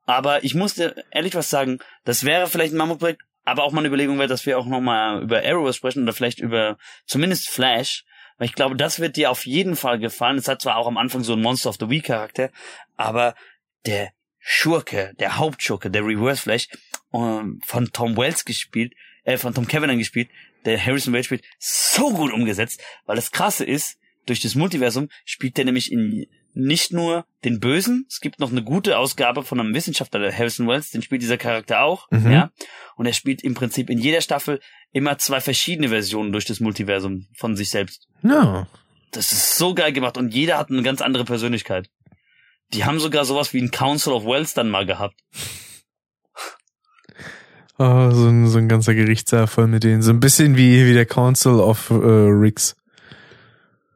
Aber 0.06 0.44
ich 0.44 0.54
muss 0.54 0.74
dir 0.74 0.94
ehrlich 1.10 1.34
was 1.34 1.50
sagen, 1.50 1.80
das 2.04 2.24
wäre 2.24 2.46
vielleicht 2.46 2.72
ein 2.72 2.78
Mammutprojekt, 2.78 3.22
aber 3.44 3.64
auch 3.64 3.72
mal 3.72 3.80
eine 3.80 3.88
Überlegung 3.88 4.18
wäre, 4.18 4.28
dass 4.28 4.46
wir 4.46 4.58
auch 4.58 4.66
nochmal 4.66 5.22
über 5.22 5.44
Arrow 5.44 5.74
sprechen 5.74 6.04
oder 6.04 6.12
vielleicht 6.12 6.40
über 6.40 6.78
zumindest 7.06 7.48
Flash, 7.48 8.04
weil 8.38 8.46
ich 8.46 8.54
glaube, 8.54 8.76
das 8.76 9.00
wird 9.00 9.16
dir 9.16 9.30
auf 9.30 9.46
jeden 9.46 9.76
Fall 9.76 9.98
gefallen. 9.98 10.38
Es 10.38 10.48
hat 10.48 10.62
zwar 10.62 10.76
auch 10.76 10.86
am 10.86 10.96
Anfang 10.96 11.24
so 11.24 11.32
einen 11.32 11.42
Monster 11.42 11.70
of 11.70 11.76
the 11.80 11.88
Week 11.88 12.04
Charakter, 12.04 12.50
aber 12.96 13.34
der 13.84 14.10
Schurke, 14.38 15.12
der 15.18 15.38
Hauptschurke, 15.38 15.90
der 15.90 16.04
Reverse 16.04 16.42
Flash, 16.42 16.68
ähm, 17.12 17.60
von 17.64 17.90
Tom 17.92 18.16
Wells 18.16 18.44
gespielt, 18.44 18.92
äh, 19.24 19.36
von 19.38 19.54
Tom 19.54 19.66
Kavanagh 19.66 19.98
gespielt, 19.98 20.28
der 20.64 20.84
Harrison 20.84 21.12
Wells 21.12 21.26
spielt, 21.26 21.44
so 21.58 22.12
gut 22.12 22.32
umgesetzt, 22.32 22.80
weil 23.06 23.16
das 23.16 23.32
krasse 23.32 23.64
ist, 23.64 23.98
durch 24.26 24.40
das 24.40 24.54
Multiversum 24.54 25.08
spielt 25.24 25.56
der 25.56 25.64
nämlich 25.64 25.90
in 25.90 26.26
nicht 26.56 26.92
nur 26.92 27.26
den 27.44 27.60
Bösen, 27.60 28.06
es 28.08 28.20
gibt 28.20 28.40
noch 28.40 28.50
eine 28.50 28.62
gute 28.62 28.96
Ausgabe 28.98 29.42
von 29.42 29.60
einem 29.60 29.74
Wissenschaftler, 29.74 30.20
der 30.20 30.36
Harrison 30.36 30.66
Wells, 30.66 30.90
den 30.90 31.02
spielt 31.02 31.20
dieser 31.20 31.36
Charakter 31.36 31.82
auch, 31.82 32.10
mhm. 32.10 32.30
ja. 32.32 32.50
Und 32.96 33.04
er 33.04 33.12
spielt 33.12 33.44
im 33.44 33.52
Prinzip 33.52 33.90
in 33.90 33.98
jeder 33.98 34.22
Staffel 34.22 34.60
immer 34.90 35.18
zwei 35.18 35.40
verschiedene 35.40 35.90
Versionen 35.90 36.32
durch 36.32 36.46
das 36.46 36.60
Multiversum 36.60 37.26
von 37.36 37.56
sich 37.56 37.68
selbst. 37.68 38.08
Ja. 38.22 38.66
Das 39.12 39.32
ist 39.32 39.56
so 39.56 39.74
geil 39.74 39.92
gemacht 39.92 40.16
und 40.16 40.32
jeder 40.32 40.56
hat 40.56 40.70
eine 40.70 40.82
ganz 40.82 41.02
andere 41.02 41.24
Persönlichkeit. 41.24 41.90
Die 42.72 42.84
haben 42.84 43.00
sogar 43.00 43.26
sowas 43.26 43.52
wie 43.52 43.60
ein 43.60 43.70
Council 43.70 44.14
of 44.14 44.24
Wells 44.24 44.54
dann 44.54 44.70
mal 44.70 44.86
gehabt. 44.86 45.20
Oh, 47.78 48.10
so 48.10 48.28
ein, 48.28 48.48
so 48.48 48.56
ein 48.56 48.68
ganzer 48.68 48.94
Gerichtssaal 48.94 49.46
voll 49.46 49.66
mit 49.66 49.84
denen. 49.84 50.00
So 50.00 50.10
ein 50.10 50.20
bisschen 50.20 50.56
wie, 50.56 50.86
wie 50.86 50.94
der 50.94 51.04
Council 51.04 51.60
of 51.60 51.90
äh, 51.90 51.94
Ricks. 51.94 52.74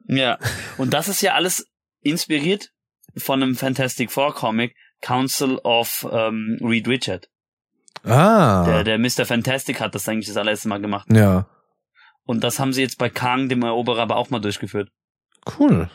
Ja, 0.06 0.38
und 0.76 0.92
das 0.92 1.08
ist 1.08 1.22
ja 1.22 1.34
alles 1.34 1.69
inspiriert 2.02 2.70
von 3.16 3.42
einem 3.42 3.56
Fantastic 3.56 4.10
Four 4.10 4.34
Comic, 4.34 4.74
Council 5.00 5.58
of 5.64 6.06
ähm, 6.10 6.58
Reed 6.62 6.88
Richard. 6.88 7.28
Ah. 8.04 8.64
Der, 8.64 8.84
der 8.84 8.98
Mr. 8.98 9.26
Fantastic 9.26 9.80
hat 9.80 9.94
das 9.94 10.08
eigentlich 10.08 10.28
das 10.28 10.36
allererste 10.36 10.68
Mal 10.68 10.80
gemacht. 10.80 11.08
Ja. 11.12 11.48
Und 12.24 12.44
das 12.44 12.58
haben 12.58 12.72
sie 12.72 12.82
jetzt 12.82 12.98
bei 12.98 13.08
Kang, 13.10 13.48
dem 13.48 13.62
Eroberer, 13.62 14.02
aber 14.02 14.16
auch 14.16 14.30
mal 14.30 14.40
durchgeführt. 14.40 14.90
Cool. 15.58 15.90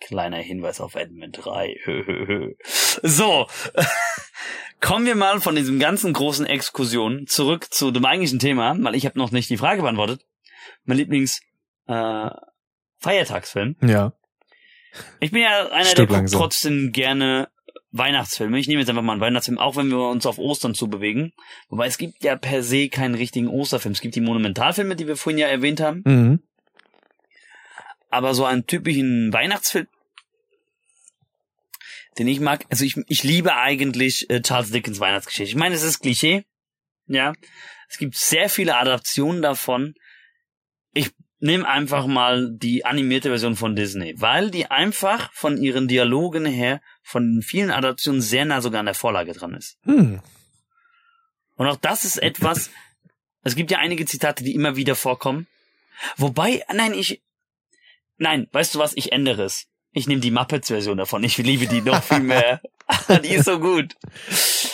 Kleiner 0.00 0.38
Hinweis 0.38 0.80
auf 0.80 0.94
Edmund 0.94 1.38
3. 1.42 2.54
so. 3.02 3.46
Kommen 4.80 5.06
wir 5.06 5.16
mal 5.16 5.40
von 5.40 5.56
diesem 5.56 5.78
ganzen 5.78 6.12
großen 6.12 6.44
Exkursion 6.44 7.26
zurück 7.26 7.72
zu 7.72 7.90
dem 7.90 8.04
eigentlichen 8.04 8.38
Thema, 8.38 8.76
weil 8.78 8.94
ich 8.94 9.06
habe 9.06 9.18
noch 9.18 9.30
nicht 9.30 9.48
die 9.48 9.56
Frage 9.56 9.80
beantwortet. 9.82 10.26
Mein 10.84 10.98
Lieblings 10.98 11.40
äh, 11.86 12.30
Feiertagsfilm. 12.98 13.76
Ja. 13.80 14.12
Ich 15.20 15.30
bin 15.30 15.42
ja 15.42 15.68
einer, 15.68 15.84
Stück 15.86 16.08
der 16.08 16.18
guckt 16.18 16.32
trotzdem 16.32 16.92
gerne 16.92 17.48
Weihnachtsfilme. 17.92 18.58
Ich 18.58 18.68
nehme 18.68 18.80
jetzt 18.80 18.88
einfach 18.88 19.02
mal 19.02 19.12
einen 19.12 19.20
Weihnachtsfilm, 19.20 19.58
auch 19.58 19.76
wenn 19.76 19.88
wir 19.88 20.08
uns 20.08 20.26
auf 20.26 20.38
Ostern 20.38 20.74
zubewegen. 20.74 21.32
Wobei 21.68 21.86
es 21.86 21.98
gibt 21.98 22.22
ja 22.22 22.36
per 22.36 22.62
se 22.62 22.88
keinen 22.88 23.14
richtigen 23.14 23.48
Osterfilm. 23.48 23.92
Es 23.92 24.00
gibt 24.00 24.14
die 24.14 24.20
Monumentalfilme, 24.20 24.96
die 24.96 25.06
wir 25.06 25.16
vorhin 25.16 25.38
ja 25.38 25.46
erwähnt 25.46 25.80
haben. 25.80 26.02
Mhm. 26.04 26.42
Aber 28.10 28.34
so 28.34 28.44
einen 28.44 28.66
typischen 28.66 29.32
Weihnachtsfilm, 29.32 29.86
den 32.18 32.28
ich 32.28 32.40
mag, 32.40 32.64
also 32.70 32.84
ich, 32.84 32.96
ich 33.08 33.22
liebe 33.24 33.56
eigentlich 33.56 34.30
äh, 34.30 34.40
Charles 34.40 34.70
Dickens 34.70 35.00
Weihnachtsgeschichte. 35.00 35.50
Ich 35.50 35.56
meine, 35.56 35.74
es 35.74 35.82
ist 35.82 36.00
Klischee, 36.00 36.44
ja. 37.06 37.34
Es 37.88 37.98
gibt 37.98 38.16
sehr 38.16 38.48
viele 38.48 38.76
Adaptionen 38.76 39.42
davon. 39.42 39.94
Nimm 41.38 41.66
einfach 41.66 42.06
mal 42.06 42.50
die 42.50 42.84
animierte 42.86 43.28
Version 43.28 43.56
von 43.56 43.76
Disney, 43.76 44.14
weil 44.18 44.50
die 44.50 44.70
einfach 44.70 45.30
von 45.32 45.58
ihren 45.58 45.86
Dialogen 45.86 46.46
her 46.46 46.80
von 47.02 47.42
vielen 47.42 47.70
Adaptionen 47.70 48.22
sehr 48.22 48.46
nah 48.46 48.62
sogar 48.62 48.80
an 48.80 48.86
der 48.86 48.94
Vorlage 48.94 49.32
dran 49.32 49.54
ist. 49.54 49.78
Hm. 49.82 50.20
Und 51.56 51.66
auch 51.66 51.76
das 51.76 52.04
ist 52.04 52.16
etwas, 52.16 52.70
es 53.42 53.54
gibt 53.54 53.70
ja 53.70 53.78
einige 53.78 54.06
Zitate, 54.06 54.44
die 54.44 54.54
immer 54.54 54.76
wieder 54.76 54.94
vorkommen. 54.94 55.46
Wobei, 56.16 56.64
nein, 56.72 56.94
ich, 56.94 57.22
nein, 58.16 58.48
weißt 58.52 58.74
du 58.74 58.78
was, 58.78 58.96
ich 58.96 59.12
ändere 59.12 59.44
es. 59.44 59.66
Ich 59.92 60.06
nehme 60.06 60.20
die 60.20 60.30
Muppets-Version 60.30 60.98
davon. 60.98 61.24
Ich 61.24 61.38
liebe 61.38 61.66
die 61.66 61.80
noch 61.80 62.02
viel 62.02 62.20
mehr. 62.20 62.60
die 63.24 63.34
ist 63.34 63.46
so 63.46 63.58
gut. 63.58 63.94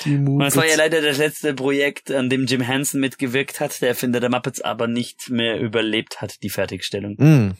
Die 0.05 0.25
das 0.39 0.57
war 0.57 0.67
ja 0.67 0.77
leider 0.77 1.01
das 1.01 1.19
letzte 1.19 1.55
Projekt, 1.55 2.11
an 2.11 2.31
dem 2.31 2.47
Jim 2.47 2.61
Henson 2.61 3.01
mitgewirkt 3.01 3.61
hat, 3.61 3.81
der 3.81 3.91
Erfinder 3.91 4.21
der 4.21 4.31
Muppets 4.31 4.61
aber 4.61 4.87
nicht 4.87 5.31
mehr 5.31 5.61
überlebt 5.61 6.21
hat, 6.21 6.43
die 6.43 6.51
Fertigstellung. 6.51 7.15
Mm. 7.19 7.57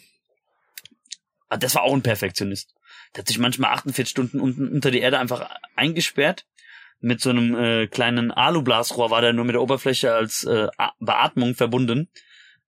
Das 1.59 1.75
war 1.75 1.83
auch 1.83 1.93
ein 1.93 2.03
Perfektionist. 2.03 2.75
Der 3.15 3.21
hat 3.21 3.29
sich 3.29 3.39
manchmal 3.39 3.73
48 3.73 4.09
Stunden 4.11 4.41
unten 4.41 4.69
unter 4.69 4.91
die 4.91 5.01
Erde 5.01 5.19
einfach 5.19 5.51
eingesperrt. 5.77 6.47
Mit 7.01 7.21
so 7.21 7.31
einem 7.31 7.55
äh, 7.57 7.87
kleinen 7.89 8.31
Alublasrohr 8.31 9.11
war 9.11 9.21
der 9.21 9.33
nur 9.33 9.45
mit 9.45 9.55
der 9.55 9.63
Oberfläche 9.63 10.15
als 10.15 10.45
äh, 10.45 10.69
Beatmung 11.01 11.55
verbunden 11.55 12.09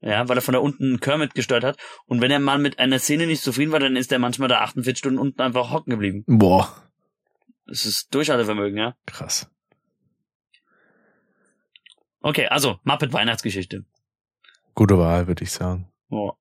ja, 0.04 0.28
weil 0.28 0.36
er 0.36 0.42
von 0.42 0.52
da 0.52 0.60
unten 0.60 1.00
Kermit 1.00 1.34
gesteuert 1.34 1.64
hat. 1.64 1.78
Und 2.06 2.20
wenn 2.20 2.30
er 2.30 2.38
mal 2.38 2.58
mit 2.58 2.78
einer 2.78 2.98
Szene 2.98 3.26
nicht 3.26 3.42
zufrieden 3.42 3.72
war, 3.72 3.80
dann 3.80 3.96
ist 3.96 4.12
er 4.12 4.18
manchmal 4.18 4.48
da 4.48 4.60
48 4.60 4.98
Stunden 4.98 5.18
unten 5.18 5.40
einfach 5.40 5.72
hocken 5.72 5.90
geblieben. 5.90 6.24
Boah. 6.26 6.90
Das 7.66 7.86
ist 7.86 8.14
Durchhaltevermögen, 8.14 8.76
ja. 8.76 8.94
Krass. 9.06 9.50
Okay, 12.24 12.46
also 12.46 12.78
Muppet 12.84 13.12
Weihnachtsgeschichte. 13.12 13.84
Gute 14.74 14.98
Wahl, 14.98 15.26
würde 15.26 15.44
ich 15.44 15.52
sagen. 15.52 15.92
Oh. 16.08 16.32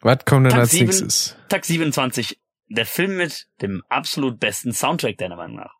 Was 0.00 0.24
kommt 0.24 0.46
denn 0.46 0.52
Tag 0.52 0.60
als 0.60 0.70
7, 0.70 0.86
nächstes? 0.86 1.36
Tag 1.48 1.64
27. 1.64 2.38
Der 2.68 2.86
Film 2.86 3.16
mit 3.16 3.48
dem 3.60 3.82
absolut 3.88 4.38
besten 4.38 4.72
Soundtrack 4.72 5.18
deiner 5.18 5.34
Meinung 5.34 5.56
nach. 5.56 5.74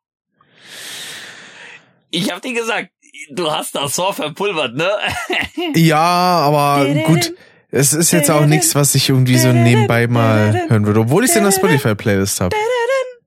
Ich 2.11 2.33
hab 2.33 2.43
dir 2.43 2.55
gesagt, 2.55 2.91
du 3.31 3.53
hast 3.53 3.77
das 3.77 3.95
Saw 3.95 4.13
verpulvert, 4.13 4.75
ne? 4.75 4.91
ja, 5.77 6.01
aber 6.01 6.85
gut. 7.07 7.33
Es 7.71 7.93
ist 7.93 8.11
jetzt 8.11 8.33
auch 8.33 8.47
nichts, 8.47 8.75
was 8.75 8.97
ich 8.97 9.11
irgendwie 9.11 9.39
so 9.39 9.53
nebenbei 9.53 10.09
mal 10.09 10.69
hören 10.69 10.87
würde, 10.87 11.01
obwohl 11.01 11.23
ich 11.23 11.31
es 11.31 11.37
in 11.37 11.45
der 11.45 11.53
Spotify-Playlist 11.53 12.41
habe. 12.41 12.57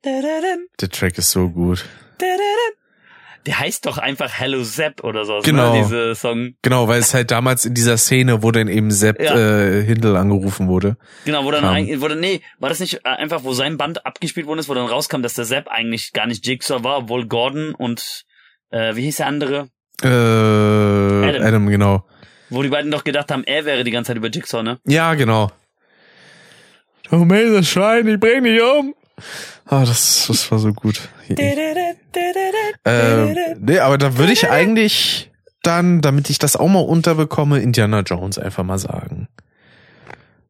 Der 0.04 0.90
Track 0.90 1.18
ist 1.18 1.32
so 1.32 1.50
gut. 1.50 1.86
Der 3.46 3.60
heißt 3.60 3.86
doch 3.86 3.98
einfach 4.00 4.32
Hello 4.40 4.64
Sepp 4.64 5.04
oder 5.04 5.24
so. 5.26 5.40
Genau. 5.44 5.74
Ne? 5.76 5.82
Diese 5.84 6.16
Song. 6.16 6.56
Genau, 6.64 6.88
weil 6.88 7.00
es 7.00 7.14
halt 7.14 7.30
damals 7.30 7.66
in 7.66 7.76
dieser 7.76 7.98
Szene, 7.98 8.42
wo 8.42 8.52
dann 8.52 8.68
eben 8.68 8.90
Sepp 8.90 9.22
Ja. 9.22 9.38
äh, 9.38 9.84
Hindel 9.84 10.16
angerufen 10.16 10.68
wurde. 10.68 10.98
Genau, 11.26 11.46
wo 11.46 11.52
dann 11.52 11.64
eigentlich, 11.64 12.02
wo 12.02 12.08
dann, 12.08 12.20
nee, 12.20 12.42
war 12.60 12.70
das 12.70 12.80
nicht 12.80 13.02
äh, 13.06 13.10
einfach, 13.10 13.44
wo 13.44 13.54
sein 13.54 13.78
Band 13.78 14.06
abgespielt 14.06 14.48
worden 14.48 14.60
ist, 14.60 14.70
wo 14.70 14.74
dann 14.74 14.88
rauskam, 14.88 15.22
dass 15.22 15.36
der 15.36 15.46
Sepp 15.46 15.68
eigentlich 15.68 16.12
gar 16.14 16.26
nicht 16.26 16.46
Jigsaw 16.48 16.84
war, 16.84 16.98
obwohl 16.98 17.28
Gordon 17.28 17.76
und 17.76 18.24
äh, 18.72 18.96
wie 18.96 19.04
hieß 19.04 19.18
der 19.18 19.28
andere? 19.28 19.70
Äh, 20.02 20.08
Adam. 20.08 21.42
Adam. 21.44 21.68
genau. 21.68 22.06
Wo 22.50 22.64
die 22.64 22.70
beiden 22.70 22.92
doch 22.92 23.04
gedacht 23.04 23.32
haben, 23.32 23.44
er 23.44 23.66
wäre 23.66 23.84
die 23.84 23.92
ganze 23.92 24.10
Zeit 24.10 24.18
über 24.18 24.30
Jigsaw, 24.30 24.64
ne? 24.64 24.80
Ja, 24.86 25.14
genau. 25.14 25.52
Oh, 27.12 27.26
das 27.26 27.68
Schwein, 27.68 28.08
ich 28.08 28.20
bring 28.20 28.44
dich 28.44 28.62
um. 28.62 28.96
Ah, 29.66 29.84
das, 29.84 30.26
das 30.28 30.52
war 30.52 30.60
so 30.60 30.74
gut. 30.74 31.02
Ähm, 32.86 33.36
nee, 33.60 33.80
aber 33.80 33.98
da 33.98 34.18
würde 34.18 34.32
ich 34.34 34.50
eigentlich 34.50 35.32
dann, 35.64 36.02
damit 36.02 36.30
ich 36.30 36.38
das 36.38 36.56
auch 36.56 36.68
mal 36.68 36.80
unterbekomme, 36.82 37.60
Indiana 37.60 38.02
Jones 38.02 38.38
einfach 38.38 38.64
mal 38.64 38.78
sagen. 38.78 39.28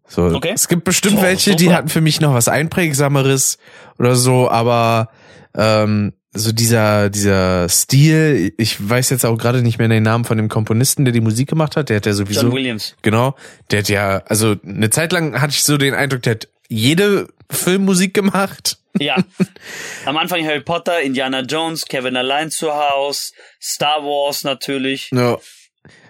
So, 0.07 0.23
Okay. 0.25 0.51
es 0.53 0.67
gibt 0.67 0.83
bestimmt 0.83 1.17
So, 1.17 1.21
welche, 1.23 1.55
die 1.55 1.73
hatten 1.73 1.87
für 1.89 2.01
mich 2.01 2.19
noch 2.21 2.33
was 2.33 2.47
einprägsameres 2.47 3.57
oder 3.97 4.15
so, 4.15 4.49
aber 4.49 5.09
ähm, 5.55 6.13
so 6.33 6.51
dieser 6.51 7.09
dieser 7.09 7.69
Stil, 7.69 8.53
ich 8.57 8.89
weiß 8.89 9.09
jetzt 9.09 9.25
auch 9.25 9.37
gerade 9.37 9.61
nicht 9.61 9.79
mehr 9.79 9.87
den 9.87 10.03
Namen 10.03 10.25
von 10.25 10.37
dem 10.37 10.49
Komponisten, 10.49 11.05
der 11.05 11.13
die 11.13 11.21
Musik 11.21 11.47
gemacht 11.49 11.77
hat, 11.77 11.87
der 11.89 11.95
hat 11.97 12.05
ja 12.05 12.11
sowieso 12.13 12.41
John 12.41 12.51
Williams. 12.51 12.95
Genau. 13.01 13.35
Der 13.71 13.79
hat 13.79 13.87
ja, 13.89 14.17
also 14.27 14.55
eine 14.65 14.89
Zeit 14.89 15.13
lang 15.13 15.39
hatte 15.41 15.53
ich 15.53 15.63
so 15.63 15.77
den 15.77 15.93
Eindruck, 15.93 16.23
der 16.23 16.31
hat 16.31 16.49
jede 16.67 17.27
Filmmusik 17.51 18.13
gemacht. 18.13 18.77
Ja. 18.99 19.17
Am 20.05 20.15
Anfang 20.17 20.45
Harry 20.45 20.61
Potter, 20.61 21.01
Indiana 21.01 21.41
Jones, 21.41 21.85
Kevin 21.85 22.15
allein 22.15 22.49
zu 22.49 22.73
Haus, 22.73 23.33
Star 23.61 24.01
Wars 24.03 24.43
natürlich, 24.43 25.09
Ja. 25.11 25.37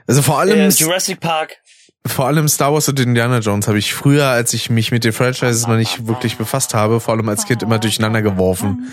Also 0.08 0.22
vor 0.22 0.40
allem, 0.40 0.60
äh, 0.60 0.68
Jurassic 0.70 1.20
Park. 1.20 1.58
vor 2.06 2.28
allem 2.28 2.48
Star 2.48 2.72
Wars 2.72 2.88
und 2.88 3.00
Indiana 3.00 3.40
Jones 3.40 3.68
habe 3.68 3.80
ich 3.80 3.94
früher, 3.96 4.28
als 4.28 4.54
ich 4.54 4.70
mich 4.70 4.92
mit 4.92 5.04
den 5.04 5.14
Franchises 5.14 5.66
noch 5.66 5.78
nicht 5.78 6.06
wirklich 6.08 6.38
befasst 6.38 6.76
habe, 6.76 7.00
vor 7.00 7.16
allem 7.16 7.28
als 7.28 7.48
Kind 7.48 7.64
immer 7.64 7.80
durcheinander 7.80 8.22
geworfen. 8.22 8.92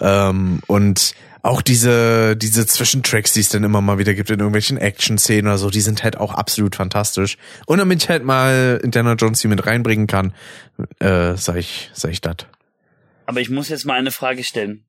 Ähm, 0.00 0.60
und 0.66 1.14
auch 1.42 1.62
diese, 1.62 2.36
diese 2.36 2.66
Zwischentracks, 2.66 3.32
die 3.32 3.40
es 3.40 3.48
dann 3.48 3.64
immer 3.64 3.80
mal 3.80 3.98
wieder 3.98 4.14
gibt 4.14 4.30
in 4.30 4.38
irgendwelchen 4.38 4.76
Action-Szenen 4.76 5.46
oder 5.46 5.58
so, 5.58 5.70
die 5.70 5.80
sind 5.80 6.04
halt 6.04 6.16
auch 6.16 6.34
absolut 6.34 6.76
fantastisch. 6.76 7.38
Und 7.66 7.78
damit 7.78 8.02
ich 8.02 8.08
halt 8.08 8.24
mal 8.24 8.80
Indiana 8.82 9.14
Jones 9.14 9.40
die 9.40 9.48
mit 9.48 9.66
reinbringen 9.66 10.06
kann, 10.06 10.34
äh, 10.98 11.34
sag 11.36 11.56
ich, 11.56 11.90
sag 11.94 12.10
ich 12.10 12.20
das. 12.20 12.36
Aber 13.26 13.40
ich 13.40 13.50
muss 13.50 13.68
jetzt 13.68 13.84
mal 13.84 13.98
eine 13.98 14.10
Frage 14.10 14.44
stellen. 14.44 14.84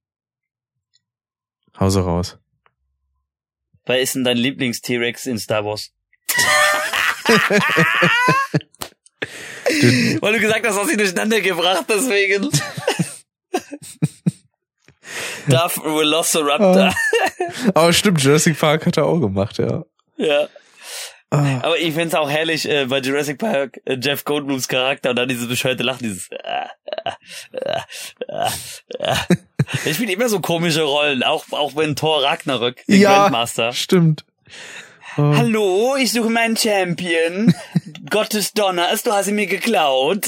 Hause 1.79 2.01
raus. 2.01 2.37
Wer 3.85 4.01
ist 4.01 4.15
denn 4.15 4.23
dein 4.23 4.37
Lieblings-T-Rex 4.37 5.25
in 5.25 5.39
Star 5.39 5.65
Wars? 5.65 5.91
Weil 10.21 10.33
du 10.33 10.39
gesagt 10.39 10.67
hast, 10.67 10.77
hast 10.77 10.89
sie 10.89 10.97
durcheinander 10.97 11.41
gebracht, 11.41 11.85
deswegen. 11.87 12.49
Darth 15.47 15.77
Velociraptor. 15.77 16.93
Aber 17.73 17.93
stimmt, 17.93 18.21
Jurassic 18.21 18.59
Park 18.59 18.85
hat 18.85 18.97
er 18.97 19.05
auch 19.05 19.19
gemacht, 19.19 19.57
ja. 19.57 19.83
ja. 20.17 20.47
Ah. 21.33 21.59
Aber 21.63 21.77
ich 21.79 21.93
find's 21.93 22.13
auch 22.13 22.29
herrlich 22.29 22.67
äh, 22.67 22.85
bei 22.85 22.99
Jurassic 22.99 23.37
Park 23.37 23.79
äh, 23.85 23.97
Jeff 24.01 24.25
Goldblums 24.25 24.67
Charakter 24.67 25.11
und 25.11 25.15
dann 25.15 25.29
dieses 25.29 25.47
bescheuerte 25.47 25.81
Lachen, 25.81 26.03
dieses 26.03 26.29
äh, 26.29 26.37
äh, 27.53 27.79
äh, 28.27 28.47
äh. 28.99 29.15
Er 29.85 29.93
spielt 29.93 30.09
immer 30.09 30.27
so 30.27 30.41
komische 30.41 30.81
Rollen, 30.83 31.23
auch 31.23 31.45
auch 31.51 31.75
wenn 31.77 31.95
Thor 31.95 32.21
Ragnarök, 32.21 32.85
den 32.85 32.99
Ja. 32.99 33.13
Grandmaster. 33.13 33.71
Stimmt. 33.71 34.25
Oh. 35.17 35.33
Hallo, 35.35 35.95
ich 35.97 36.11
suche 36.11 36.29
meinen 36.29 36.57
Champion. 36.57 37.53
Gottes 38.09 38.51
Donners, 38.51 39.03
du 39.03 39.13
hast 39.13 39.27
ihn 39.27 39.35
mir 39.35 39.47
geklaut. 39.47 40.27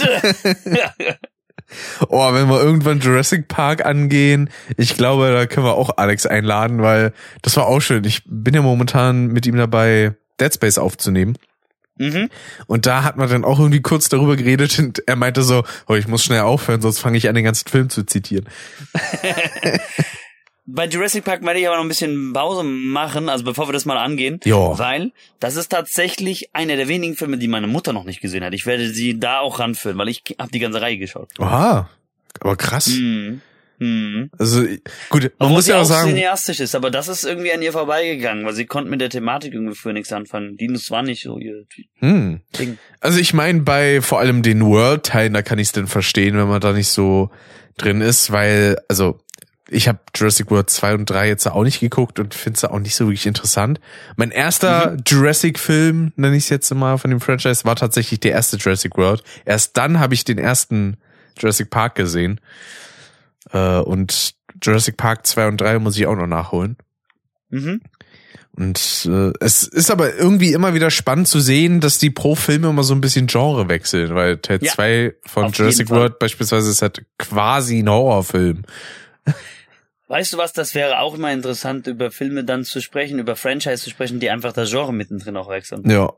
Oh, 2.09 2.33
wenn 2.33 2.49
wir 2.49 2.61
irgendwann 2.61 2.99
Jurassic 2.99 3.47
Park 3.47 3.85
angehen, 3.85 4.49
ich 4.77 4.95
glaube, 4.95 5.31
da 5.31 5.45
können 5.45 5.65
wir 5.65 5.75
auch 5.75 5.97
Alex 5.97 6.25
einladen, 6.25 6.81
weil 6.81 7.13
das 7.41 7.57
war 7.57 7.67
auch 7.67 7.79
schön. 7.79 8.03
Ich 8.03 8.21
bin 8.25 8.53
ja 8.53 8.61
momentan 8.61 9.27
mit 9.27 9.45
ihm 9.45 9.55
dabei, 9.55 10.15
Dead 10.39 10.53
Space 10.53 10.77
aufzunehmen. 10.77 11.37
mhm. 11.97 12.29
Und 12.67 12.85
da 12.85 13.03
hat 13.03 13.17
man 13.17 13.29
dann 13.29 13.45
auch 13.45 13.59
irgendwie 13.59 13.81
kurz 13.81 14.09
darüber 14.09 14.35
geredet 14.35 14.77
und 14.79 15.03
er 15.07 15.15
meinte 15.15 15.43
so, 15.43 15.63
oh, 15.87 15.95
ich 15.95 16.07
muss 16.07 16.23
schnell 16.23 16.41
aufhören, 16.41 16.81
sonst 16.81 16.99
fange 16.99 17.17
ich 17.17 17.27
an, 17.27 17.35
den 17.35 17.43
ganzen 17.43 17.69
Film 17.69 17.89
zu 17.89 18.03
zitieren. 18.03 18.47
Bei 20.65 20.85
Jurassic 20.87 21.25
Park 21.25 21.43
werde 21.43 21.59
ich 21.59 21.67
aber 21.67 21.75
noch 21.75 21.83
ein 21.83 21.89
bisschen 21.89 22.31
Pause 22.31 22.63
machen, 22.63 23.27
also 23.27 23.43
bevor 23.43 23.67
wir 23.67 23.73
das 23.73 23.85
mal 23.85 23.97
angehen. 23.97 24.39
Ja. 24.45 24.77
Weil 24.77 25.11
das 25.39 25.57
ist 25.57 25.69
tatsächlich 25.69 26.55
einer 26.55 26.77
der 26.77 26.87
wenigen 26.87 27.15
Filme, 27.15 27.37
die 27.37 27.49
meine 27.49 27.67
Mutter 27.67 27.91
noch 27.91 28.05
nicht 28.05 28.21
gesehen 28.21 28.43
hat. 28.43 28.53
Ich 28.53 28.65
werde 28.65 28.89
sie 28.89 29.19
da 29.19 29.39
auch 29.39 29.59
ranführen, 29.59 29.97
weil 29.97 30.07
ich 30.07 30.23
habe 30.39 30.51
die 30.51 30.59
ganze 30.59 30.81
Reihe 30.81 30.97
geschaut. 30.97 31.29
Oha. 31.37 31.89
Aber 32.39 32.55
krass. 32.55 32.87
Mhm. 32.87 33.41
Mhm. 33.79 34.29
Also, 34.37 34.63
gut, 35.09 35.23
man 35.23 35.31
Obwohl 35.39 35.55
muss 35.55 35.67
ja 35.67 35.81
auch 35.81 35.85
sagen, 35.85 36.09
cineastisch 36.09 36.61
ist, 36.61 36.75
aber 36.75 36.89
das 36.89 37.09
ist 37.09 37.25
irgendwie 37.25 37.51
an 37.51 37.61
ihr 37.61 37.73
vorbeigegangen, 37.73 38.45
weil 38.45 38.53
sie 38.53 38.65
konnte 38.65 38.89
mit 38.89 39.01
der 39.01 39.09
Thematik 39.09 39.53
irgendwie 39.53 39.75
für 39.75 39.91
nichts 39.91 40.13
anfangen. 40.13 40.55
Dinos 40.55 40.89
war 40.91 41.03
nicht 41.03 41.23
so 41.23 41.37
ihr 41.37 41.65
hm. 41.99 42.39
Ding. 42.57 42.77
Also 43.01 43.19
ich 43.19 43.33
meine, 43.33 43.61
bei 43.61 44.01
vor 44.01 44.19
allem 44.19 44.43
den 44.43 44.65
World-Teilen, 44.65 45.33
da 45.33 45.41
kann 45.41 45.59
ich 45.59 45.67
es 45.67 45.71
denn 45.73 45.87
verstehen, 45.87 46.37
wenn 46.37 46.47
man 46.47 46.61
da 46.61 46.71
nicht 46.71 46.89
so 46.89 47.31
drin 47.77 47.99
ist, 47.99 48.31
weil, 48.31 48.77
also 48.87 49.19
ich 49.69 49.87
habe 49.87 49.99
Jurassic 50.15 50.51
World 50.51 50.69
2 50.69 50.95
und 50.95 51.09
3 51.09 51.27
jetzt 51.27 51.47
auch 51.47 51.63
nicht 51.63 51.79
geguckt 51.79 52.19
und 52.19 52.33
finde 52.33 52.57
es 52.57 52.65
auch 52.65 52.79
nicht 52.79 52.95
so 52.95 53.05
wirklich 53.05 53.25
interessant. 53.25 53.79
Mein 54.17 54.31
erster 54.31 54.97
Jurassic-Film, 55.07 56.11
nenne 56.15 56.35
ich 56.35 56.43
es 56.43 56.49
jetzt 56.49 56.73
mal 56.73 56.97
von 56.97 57.11
dem 57.11 57.21
Franchise, 57.21 57.63
war 57.63 57.75
tatsächlich 57.75 58.19
der 58.19 58.33
erste 58.33 58.57
Jurassic 58.57 58.97
World. 58.97 59.23
Erst 59.45 59.77
dann 59.77 59.99
habe 59.99 60.13
ich 60.13 60.25
den 60.25 60.37
ersten 60.37 60.97
Jurassic 61.37 61.69
Park 61.69 61.95
gesehen. 61.95 62.41
Äh, 63.51 63.79
und 63.79 64.35
Jurassic 64.61 64.97
Park 64.97 65.25
2 65.25 65.47
und 65.47 65.61
3 65.61 65.79
muss 65.79 65.97
ich 65.97 66.07
auch 66.07 66.15
noch 66.15 66.27
nachholen. 66.27 66.77
Mhm. 67.49 67.81
Und 68.55 69.09
äh, 69.09 69.31
es 69.39 69.63
ist 69.63 69.89
aber 69.89 70.13
irgendwie 70.15 70.53
immer 70.53 70.75
wieder 70.75 70.91
spannend 70.91 71.27
zu 71.27 71.39
sehen, 71.39 71.79
dass 71.79 71.97
die 71.97 72.11
pro 72.11 72.35
Filme 72.35 72.69
immer 72.69 72.83
so 72.83 72.93
ein 72.93 73.01
bisschen 73.01 73.25
Genre 73.25 73.67
wechseln, 73.67 74.13
weil 74.13 74.37
Teil 74.37 74.59
Ja, 74.61 74.73
2 74.73 75.15
von 75.25 75.45
auf 75.45 75.57
Jurassic. 75.57 75.89
World 75.89 76.19
beispielsweise 76.19 76.69
ist 76.69 76.83
halt 76.83 77.03
quasi 77.17 77.79
ein 77.79 77.89
Horrorfilm. 77.89 78.63
Weißt 80.07 80.33
du 80.33 80.37
was, 80.37 80.53
das 80.53 80.75
wäre 80.75 80.99
auch 80.99 81.15
immer 81.15 81.31
interessant, 81.31 81.87
über 81.87 82.11
Filme 82.11 82.43
dann 82.43 82.63
zu 82.65 82.81
sprechen, 82.81 83.19
über 83.19 83.35
Franchise 83.35 83.83
zu 83.83 83.89
sprechen, 83.89 84.19
die 84.19 84.29
einfach 84.29 84.53
das 84.53 84.69
Genre 84.69 84.93
mittendrin 84.93 85.37
auch 85.37 85.49
wechseln. 85.49 85.89
Ja. 85.89 86.13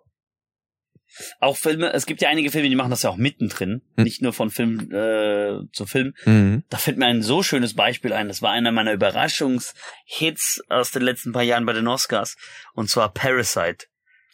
Auch 1.39 1.55
Filme, 1.55 1.93
es 1.93 2.05
gibt 2.05 2.21
ja 2.21 2.27
einige 2.27 2.51
Filme, 2.51 2.67
die 2.67 2.75
machen 2.75 2.89
das 2.89 3.03
ja 3.03 3.09
auch 3.09 3.15
mittendrin, 3.15 3.81
Hm. 3.95 4.03
nicht 4.03 4.21
nur 4.21 4.33
von 4.33 4.49
Film 4.49 4.91
äh, 4.91 5.59
zu 5.71 5.85
Film. 5.85 6.13
Mhm. 6.25 6.63
Da 6.69 6.77
fällt 6.77 6.97
mir 6.97 7.05
ein 7.05 7.21
so 7.21 7.41
schönes 7.41 7.73
Beispiel 7.73 8.11
ein. 8.11 8.27
Das 8.27 8.41
war 8.41 8.51
einer 8.51 8.73
meiner 8.73 8.91
Überraschungshits 8.91 10.61
aus 10.67 10.91
den 10.91 11.03
letzten 11.03 11.31
paar 11.31 11.43
Jahren 11.43 11.65
bei 11.65 11.71
den 11.73 11.87
Oscars. 11.87 12.35
Und 12.73 12.89
zwar 12.89 13.13
Parasite. 13.13 13.85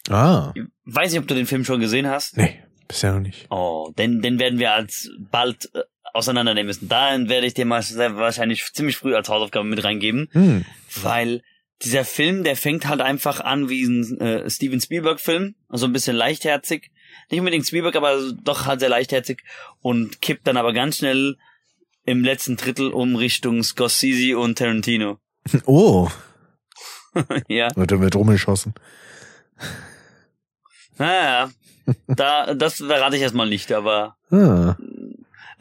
Ah. 0.10 0.54
Ich 0.56 0.64
weiß 0.86 1.12
nicht, 1.12 1.22
ob 1.22 1.28
du 1.28 1.36
den 1.36 1.46
Film 1.46 1.66
schon 1.66 1.80
gesehen 1.80 2.08
hast. 2.08 2.36
Nee, 2.36 2.64
bisher 2.88 3.14
noch 3.14 3.20
nicht. 3.20 3.46
Oh, 3.52 3.92
den, 3.96 4.24
den 4.24 4.40
werden 4.40 4.58
wir 4.58 4.72
als 4.74 5.10
bald 5.20 5.70
äh, 5.76 5.84
auseinandernehmen 6.14 6.68
müssen. 6.68 6.90
Dahin 6.90 7.30
werde 7.30 7.48
ich 7.48 7.54
dir 7.54 7.66
mal 7.66 7.82
wahrscheinlich 8.16 8.64
ziemlich 8.74 8.98
früh 8.98 9.16
als 9.16 9.30
Hausaufgabe 9.30 9.66
mit 9.68 9.84
reingeben, 9.84 10.30
Hm. 10.32 10.66
weil 11.02 11.42
dieser 11.84 12.06
Film, 12.06 12.44
der 12.44 12.56
fängt 12.56 12.88
halt 12.88 13.02
einfach 13.02 13.40
an 13.40 13.68
wie 13.70 13.84
ein 13.84 14.20
äh, 14.22 14.50
Steven 14.50 14.80
Spielberg-Film, 14.80 15.56
also 15.68 15.86
ein 15.88 15.94
bisschen 15.94 16.16
leichtherzig. 16.16 16.92
Nicht 17.30 17.40
unbedingt 17.40 17.66
Spielberg, 17.66 17.96
aber 17.96 18.20
doch 18.44 18.66
halt 18.68 18.80
sehr 18.82 18.90
leichtherzig 18.90 19.44
und 19.82 20.22
kippt 20.22 20.46
dann 20.48 20.58
aber 20.58 20.74
ganz 20.74 20.98
schnell 20.98 21.38
im 22.06 22.24
letzten 22.24 22.56
Drittel 22.58 22.92
um 22.92 23.16
Richtung 23.16 23.64
Scorsese 23.64 24.38
und 24.38 24.58
Tarantino. 24.58 25.20
Oh, 25.66 26.08
ja, 27.48 27.68
wird 27.76 27.92
damit 27.92 28.16
rumgeschossen. 28.16 28.74
naja, 30.98 31.50
da, 32.08 32.54
das 32.54 32.76
verrate 32.76 33.16
ich 33.16 33.22
erstmal 33.22 33.50
nicht, 33.50 33.72
aber 33.72 34.16
Ah. 34.32 34.76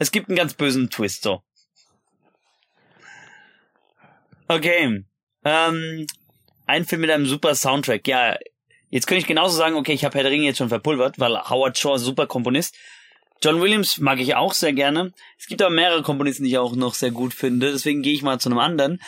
Es 0.01 0.11
gibt 0.11 0.29
einen 0.29 0.35
ganz 0.35 0.55
bösen 0.55 0.89
Twist, 0.89 1.21
so. 1.21 1.43
Okay. 4.47 5.05
Ähm, 5.45 6.07
ein 6.65 6.85
Film 6.85 7.01
mit 7.01 7.11
einem 7.11 7.27
super 7.27 7.53
Soundtrack. 7.53 8.07
Ja, 8.07 8.35
jetzt 8.89 9.05
könnte 9.05 9.21
ich 9.21 9.27
genauso 9.27 9.55
sagen, 9.55 9.75
okay, 9.75 9.93
ich 9.93 10.03
habe 10.03 10.15
Herr 10.15 10.23
der 10.23 10.31
Ringe 10.31 10.45
jetzt 10.45 10.57
schon 10.57 10.69
verpulvert, 10.69 11.19
weil 11.19 11.37
Howard 11.47 11.77
Shaw 11.77 11.97
ist 11.97 12.01
super 12.01 12.25
Komponist. 12.25 12.75
John 13.43 13.61
Williams 13.61 13.99
mag 13.99 14.19
ich 14.19 14.33
auch 14.33 14.53
sehr 14.53 14.73
gerne. 14.73 15.13
Es 15.37 15.45
gibt 15.45 15.61
aber 15.61 15.69
mehrere 15.69 16.01
Komponisten, 16.01 16.45
die 16.45 16.49
ich 16.49 16.57
auch 16.57 16.75
noch 16.75 16.95
sehr 16.95 17.11
gut 17.11 17.35
finde. 17.35 17.71
Deswegen 17.71 18.01
gehe 18.01 18.15
ich 18.15 18.23
mal 18.23 18.39
zu 18.39 18.49
einem 18.49 18.57
anderen. 18.57 18.99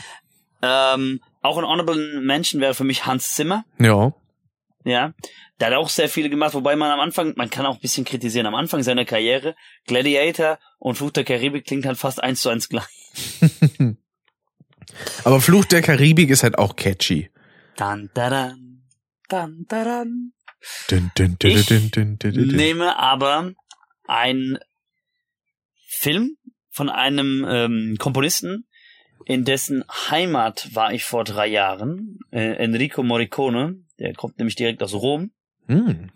Ähm, 0.61 1.21
auch 1.41 1.57
ein 1.57 1.65
Honorable 1.65 2.21
Mention 2.21 2.61
wäre 2.61 2.75
für 2.75 2.83
mich 2.83 3.07
Hans 3.07 3.33
Zimmer. 3.33 3.65
Ja. 3.79 4.13
Ja, 4.85 5.13
der 5.59 5.67
hat 5.67 5.75
auch 5.75 5.89
sehr 5.89 6.09
viele 6.09 6.29
gemacht, 6.29 6.53
wobei 6.53 6.75
man 6.75 6.91
am 6.91 6.99
Anfang, 6.99 7.33
man 7.35 7.49
kann 7.49 7.65
auch 7.65 7.75
ein 7.75 7.81
bisschen 7.81 8.05
kritisieren, 8.05 8.47
am 8.47 8.55
Anfang 8.55 8.83
seiner 8.83 9.05
Karriere, 9.05 9.55
Gladiator 9.85 10.59
und 10.79 10.95
Fluch 10.95 11.11
der 11.11 11.23
Karibik 11.23 11.65
klingt 11.65 11.85
halt 11.85 11.97
fast 11.97 12.21
eins 12.21 12.41
zu 12.41 12.49
eins 12.49 12.69
gleich. 12.69 12.85
Aber 15.23 15.41
Fluch 15.41 15.65
der 15.65 15.81
Karibik 15.81 16.29
ist 16.29 16.43
halt 16.43 16.57
auch 16.57 16.75
catchy. 16.75 17.29
Dann, 17.77 18.09
daran, 18.13 18.83
dann, 19.29 19.65
daran. 19.67 20.33
Dun, 20.89 21.11
dun, 21.15 21.37
dun, 21.39 21.51
Ich 21.51 21.65
dun, 21.65 21.91
dun, 21.91 22.17
dun, 22.19 22.33
dun, 22.33 22.47
dun. 22.47 22.55
Nehme 22.55 22.97
aber 22.97 23.53
einen 24.07 24.57
Film 25.87 26.37
von 26.69 26.89
einem 26.89 27.45
ähm, 27.47 27.95
Komponisten, 27.99 28.67
in 29.25 29.45
dessen 29.45 29.83
Heimat 30.09 30.73
war 30.73 30.93
ich 30.93 31.05
vor 31.05 31.23
drei 31.23 31.47
Jahren, 31.47 32.19
äh, 32.31 32.55
Enrico 32.55 33.03
Morricone, 33.03 33.77
der 33.99 34.13
kommt 34.13 34.37
nämlich 34.37 34.55
direkt 34.55 34.83
aus 34.83 34.93
Rom, 34.93 35.31
hm. 35.67 36.09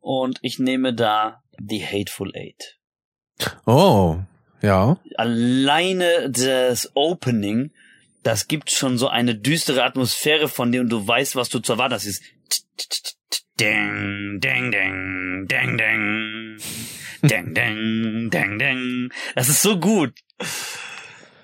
Und 0.00 0.38
ich 0.42 0.58
nehme 0.58 0.94
da 0.94 1.42
The 1.58 1.84
Hateful 1.84 2.32
Eight. 2.34 2.78
Oh, 3.66 4.18
ja. 4.62 4.98
Alleine 5.16 6.30
das 6.30 6.90
Opening, 6.94 7.70
das 8.22 8.48
gibt 8.48 8.70
schon 8.70 8.98
so 8.98 9.08
eine 9.08 9.34
düstere 9.34 9.84
Atmosphäre, 9.84 10.48
von 10.48 10.72
dir 10.72 10.80
und 10.80 10.90
du 10.90 11.06
weißt, 11.06 11.36
was 11.36 11.48
du 11.48 11.60
zu 11.60 11.72
erwarten 11.72 11.94
hast. 11.94 12.22
Ding, 13.60 14.40
ding, 14.40 14.70
ding, 14.72 15.46
ding, 15.48 15.78
ding. 15.78 16.58
Ding, 17.22 17.54
ding, 17.54 18.30
ding, 18.30 18.58
ding. 18.58 19.12
Das 19.34 19.48
ist 19.48 19.62
so 19.62 19.78
gut. 19.78 20.12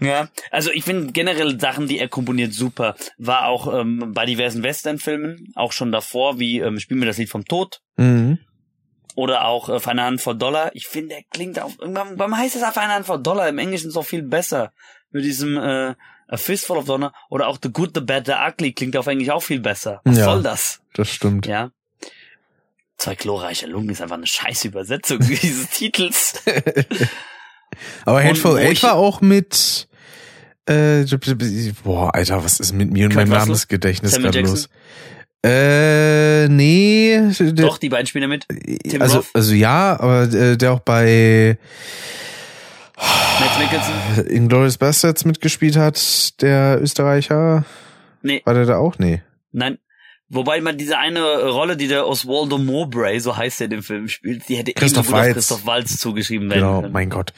Ja, 0.00 0.28
also 0.50 0.70
ich 0.70 0.84
finde 0.84 1.12
generell 1.12 1.60
Sachen, 1.60 1.86
die 1.86 1.98
er 1.98 2.08
komponiert, 2.08 2.52
super. 2.54 2.94
War 3.18 3.46
auch 3.46 3.72
ähm, 3.80 4.12
bei 4.14 4.24
diversen 4.26 4.62
Western-Filmen, 4.62 5.52
auch 5.54 5.72
schon 5.72 5.92
davor, 5.92 6.38
wie 6.38 6.58
ähm, 6.60 6.78
Spiel 6.80 6.96
mir 6.96 7.06
das 7.06 7.18
Lied 7.18 7.28
vom 7.30 7.44
Tod 7.44 7.80
Mhm. 7.96 8.38
oder 9.14 9.44
auch 9.44 9.68
äh, 9.68 9.78
für 9.80 9.90
eine 9.90 10.02
Handvoll 10.04 10.36
Dollar. 10.38 10.70
Ich 10.74 10.86
finde, 10.86 11.16
der 11.16 11.24
klingt 11.30 11.60
auch, 11.60 11.72
irgendwann, 11.78 12.18
warum 12.18 12.36
heißt 12.36 12.56
es 12.56 12.62
für 12.62 12.80
eine 12.80 12.94
Handvoll 12.94 13.22
Dollar? 13.22 13.48
Im 13.48 13.58
Englischen 13.58 13.94
auch 13.94 14.04
viel 14.06 14.22
besser. 14.22 14.72
Mit 15.10 15.24
diesem 15.24 15.56
äh, 15.58 15.94
A 16.28 16.36
Fistful 16.36 16.78
of 16.78 16.84
Dollar 16.86 17.12
oder 17.28 17.48
auch 17.48 17.58
The 17.62 17.70
Good, 17.70 17.90
The 17.94 18.00
Bad, 18.00 18.26
The 18.26 18.34
Ugly 18.48 18.72
klingt 18.72 18.96
auf 18.96 19.06
Englisch 19.08 19.28
auch 19.30 19.42
viel 19.42 19.60
besser. 19.60 20.00
Was 20.04 20.16
Ja. 20.18 20.24
soll 20.24 20.42
das? 20.42 20.80
Das 20.94 21.10
stimmt. 21.10 21.46
Ja. 21.46 21.72
Zwei 22.96 23.16
chlorreiche 23.16 23.66
Lungen 23.66 23.88
ist 23.90 24.00
einfach 24.00 24.16
eine 24.16 24.26
scheiß 24.26 24.64
Übersetzung 24.66 25.18
dieses 25.42 25.68
Titels. 25.70 26.40
Aber 28.04 28.22
Hateful 28.22 28.52
wo 28.52 28.56
Eight 28.56 28.82
war 28.82 28.94
auch 28.94 29.20
mit 29.20 29.88
äh, 30.66 31.04
boah, 31.84 32.14
Alter, 32.14 32.44
was 32.44 32.60
ist 32.60 32.72
mit 32.72 32.90
mir 32.90 33.06
und 33.06 33.14
Kurt 33.14 33.24
meinem 33.26 33.32
Russell? 33.32 33.46
Namensgedächtnis 33.48 34.18
gerade 34.18 34.40
los? 34.40 34.68
Äh, 35.42 36.48
nee. 36.48 37.18
Doch, 37.54 37.78
die 37.78 37.88
beiden 37.88 38.06
spielen 38.06 38.22
damit. 38.22 38.46
Tim 38.88 39.00
also, 39.00 39.18
Roth? 39.18 39.26
also 39.32 39.54
ja, 39.54 39.98
aber 39.98 40.24
äh, 40.24 40.56
der 40.56 40.72
auch 40.72 40.80
bei 40.80 41.58
Matt 43.40 43.58
Mickelson? 43.58 44.26
Inglourious 44.26 44.76
Bastards 44.76 45.24
mitgespielt 45.24 45.76
hat, 45.76 46.40
der 46.42 46.78
Österreicher. 46.82 47.64
Nee, 48.22 48.42
War 48.44 48.52
der 48.54 48.66
da 48.66 48.76
auch? 48.76 48.98
Nee. 48.98 49.22
nein. 49.52 49.78
Wobei 50.32 50.60
man 50.60 50.78
diese 50.78 50.96
eine 50.96 51.48
Rolle, 51.48 51.76
die 51.76 51.88
der 51.88 52.06
Oswaldo 52.06 52.56
Mowbray, 52.56 53.18
so 53.18 53.36
heißt 53.36 53.62
er 53.62 53.64
in 53.64 53.70
dem 53.70 53.82
Film, 53.82 54.06
spielt, 54.06 54.48
die 54.48 54.54
hätte 54.54 54.72
Christoph 54.74 55.08
auf 55.08 55.12
Waltz. 55.12 55.34
Christoph 55.34 55.66
Waltz 55.66 55.96
zugeschrieben 55.98 56.48
werden 56.50 56.60
Genau, 56.60 56.80
können. 56.82 56.92
mein 56.92 57.10
Gott. 57.10 57.32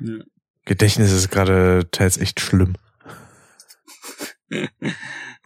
Ja. 0.00 0.16
Gedächtnis 0.66 1.12
ist 1.12 1.30
gerade 1.30 1.88
teils 1.90 2.18
echt 2.18 2.40
schlimm. 2.40 2.76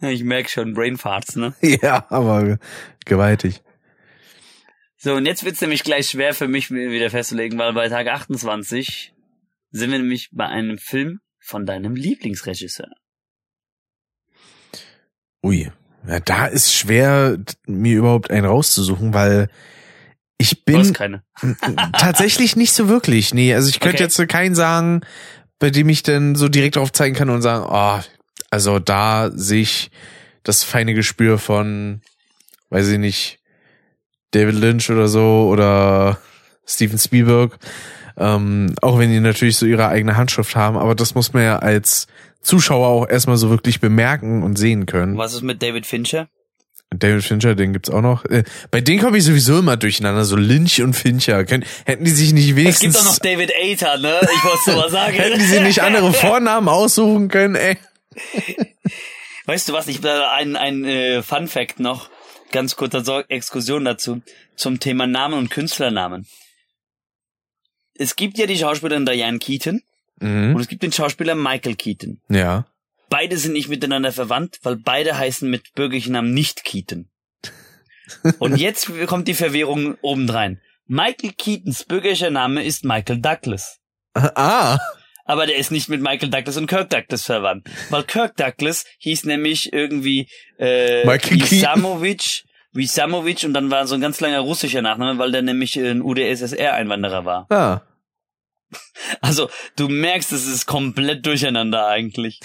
Ich 0.03 0.23
merk 0.23 0.49
schon, 0.49 0.73
Brainfarts, 0.73 1.35
ne? 1.35 1.53
Ja, 1.61 2.07
aber 2.09 2.57
gewaltig. 3.05 3.61
So, 4.97 5.13
und 5.13 5.27
jetzt 5.27 5.43
wird's 5.43 5.61
nämlich 5.61 5.83
gleich 5.83 6.09
schwer 6.09 6.33
für 6.33 6.47
mich 6.47 6.71
mir 6.71 6.89
wieder 6.89 7.11
festzulegen, 7.11 7.59
weil 7.59 7.73
bei 7.73 7.87
Tag 7.87 8.07
28 8.07 9.13
sind 9.69 9.91
wir 9.91 9.99
nämlich 9.99 10.29
bei 10.31 10.47
einem 10.47 10.79
Film 10.79 11.19
von 11.39 11.67
deinem 11.67 11.95
Lieblingsregisseur. 11.95 12.89
Ui. 15.43 15.71
Ja, 16.07 16.19
da 16.19 16.47
ist 16.47 16.73
schwer, 16.73 17.37
mir 17.67 17.97
überhaupt 17.97 18.31
einen 18.31 18.45
rauszusuchen, 18.45 19.13
weil 19.13 19.49
ich 20.41 20.65
bin 20.65 20.93
keine. 20.93 21.23
tatsächlich 21.97 22.55
nicht 22.55 22.73
so 22.73 22.87
wirklich. 22.89 23.33
Nee, 23.33 23.53
also 23.53 23.69
ich 23.69 23.79
könnte 23.79 23.97
Okay. 23.97 24.03
jetzt 24.03 24.27
keinen 24.29 24.55
sagen, 24.55 25.01
bei 25.59 25.69
dem 25.69 25.89
ich 25.89 26.03
dann 26.03 26.35
so 26.35 26.49
direkt 26.49 26.75
drauf 26.75 26.91
zeigen 26.91 27.15
kann 27.15 27.29
und 27.29 27.41
sagen, 27.41 27.65
oh, 27.69 27.99
also 28.49 28.79
da 28.79 29.29
sehe 29.33 29.61
ich 29.61 29.91
das 30.43 30.63
feine 30.63 30.93
Gespür 30.93 31.37
von, 31.37 32.01
weiß 32.69 32.87
ich 32.89 32.97
nicht, 32.99 33.39
David 34.31 34.55
Lynch 34.55 34.89
oder 34.89 35.07
so 35.07 35.47
oder 35.51 36.17
Steven 36.65 36.97
Spielberg. 36.97 37.57
Ähm, 38.17 38.75
auch 38.81 38.99
wenn 38.99 39.09
die 39.11 39.19
natürlich 39.19 39.57
so 39.57 39.65
ihre 39.65 39.87
eigene 39.87 40.17
Handschrift 40.17 40.55
haben, 40.55 40.77
aber 40.77 40.95
das 40.95 41.15
muss 41.15 41.33
man 41.33 41.43
ja 41.43 41.59
als 41.59 42.07
Zuschauer 42.41 42.87
auch 42.87 43.07
erstmal 43.07 43.37
so 43.37 43.49
wirklich 43.49 43.79
bemerken 43.79 44.43
und 44.43 44.57
sehen 44.57 44.85
können. 44.85 45.17
Was 45.17 45.33
ist 45.33 45.43
mit 45.43 45.61
David 45.61 45.85
Fincher? 45.85 46.27
David 46.93 47.23
Fincher, 47.23 47.55
den 47.55 47.71
gibt's 47.73 47.89
auch 47.89 48.01
noch. 48.01 48.25
Äh, 48.25 48.43
bei 48.69 48.81
denen 48.81 49.01
komme 49.01 49.17
ich 49.17 49.23
sowieso 49.23 49.59
immer 49.59 49.77
durcheinander, 49.77 50.25
so 50.25 50.35
Lynch 50.35 50.81
und 50.81 50.93
Fincher. 50.93 51.45
Können, 51.45 51.63
hätten 51.85 52.03
die 52.03 52.11
sich 52.11 52.33
nicht 52.33 52.49
Es 52.49 52.55
wenigstens, 52.55 52.95
gibt 52.95 53.05
auch 53.07 53.11
noch 53.11 53.19
David 53.19 53.51
Ater, 53.55 53.97
ne? 53.97 54.19
Ich 54.21 54.43
wollte 54.43 54.77
mal 54.79 54.89
sagen. 54.91 55.13
hätten 55.13 55.39
die 55.39 55.45
sich 55.45 55.61
nicht 55.61 55.81
andere 55.81 56.11
Vornamen 56.13 56.67
aussuchen 56.67 57.29
können, 57.29 57.55
ey. 57.55 57.77
Weißt 59.45 59.69
du 59.69 59.73
was? 59.73 59.87
Ich 59.87 59.97
habe 59.97 60.29
ein, 60.31 60.55
ein 60.57 60.83
äh, 60.83 61.23
Fun 61.23 61.47
Fact 61.47 61.79
noch. 61.79 62.09
Ganz 62.51 62.75
kurzer 62.75 63.23
Exkursion 63.29 63.85
dazu. 63.85 64.21
Zum 64.57 64.81
Thema 64.81 65.07
Namen 65.07 65.35
und 65.35 65.49
Künstlernamen. 65.49 66.27
Es 67.95 68.17
gibt 68.17 68.37
ja 68.37 68.45
die 68.45 68.57
Schauspielerin 68.57 69.05
Diane 69.05 69.39
Keaton 69.39 69.81
und 70.19 70.27
Mhm. 70.51 70.59
es 70.59 70.67
gibt 70.67 70.83
den 70.83 70.91
Schauspieler 70.91 71.33
Michael 71.35 71.75
Keaton. 71.75 72.19
Ja. 72.29 72.65
Beide 73.11 73.37
sind 73.37 73.51
nicht 73.51 73.67
miteinander 73.67 74.13
verwandt, 74.13 74.59
weil 74.63 74.77
beide 74.77 75.17
heißen 75.17 75.49
mit 75.49 75.73
bürgerlichen 75.73 76.13
Namen 76.13 76.33
nicht 76.33 76.63
Keaton. 76.63 77.09
Und 78.39 78.55
jetzt 78.55 78.89
kommt 79.05 79.27
die 79.27 79.33
Verwirrung 79.33 79.97
obendrein. 80.01 80.61
Michael 80.87 81.33
Keatons 81.37 81.83
bürgerlicher 81.83 82.29
Name 82.29 82.63
ist 82.63 82.85
Michael 82.85 83.19
Douglas. 83.19 83.79
Ah. 84.13 84.77
Aber 85.25 85.45
der 85.45 85.57
ist 85.57 85.71
nicht 85.71 85.89
mit 85.89 86.01
Michael 86.01 86.29
Douglas 86.29 86.55
und 86.55 86.67
Kirk 86.67 86.89
Douglas 86.89 87.25
verwandt. 87.25 87.69
Weil 87.89 88.03
Kirk 88.03 88.37
Douglas 88.37 88.85
hieß 88.99 89.25
nämlich 89.25 89.73
irgendwie 89.73 90.29
äh. 90.57 91.05
Wisamovic, 91.05 92.45
Wisamovic 92.71 93.43
und 93.43 93.53
dann 93.53 93.69
war 93.69 93.87
so 93.87 93.95
ein 93.95 94.01
ganz 94.01 94.21
langer 94.21 94.39
russischer 94.39 94.81
Nachname, 94.81 95.19
weil 95.19 95.33
der 95.33 95.41
nämlich 95.41 95.77
ein 95.77 96.01
UdSSR-Einwanderer 96.01 97.25
war. 97.25 97.51
Ah. 97.51 97.81
Also 99.19 99.49
du 99.75 99.89
merkst, 99.89 100.31
es 100.31 100.47
ist 100.47 100.65
komplett 100.65 101.25
durcheinander 101.25 101.87
eigentlich. 101.87 102.39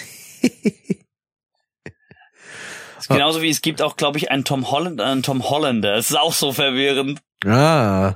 Genauso 3.07 3.41
wie 3.41 3.49
es 3.49 3.61
gibt 3.61 3.81
auch, 3.81 3.95
glaube 3.95 4.17
ich, 4.17 4.31
einen 4.31 4.43
Tom 4.45 4.69
Holland, 4.69 5.01
einen 5.01 5.23
Tom 5.23 5.49
Hollander. 5.49 5.95
Es 5.95 6.09
ist 6.09 6.17
auch 6.17 6.33
so 6.33 6.51
verwirrend. 6.51 7.21
Ah. 7.45 8.15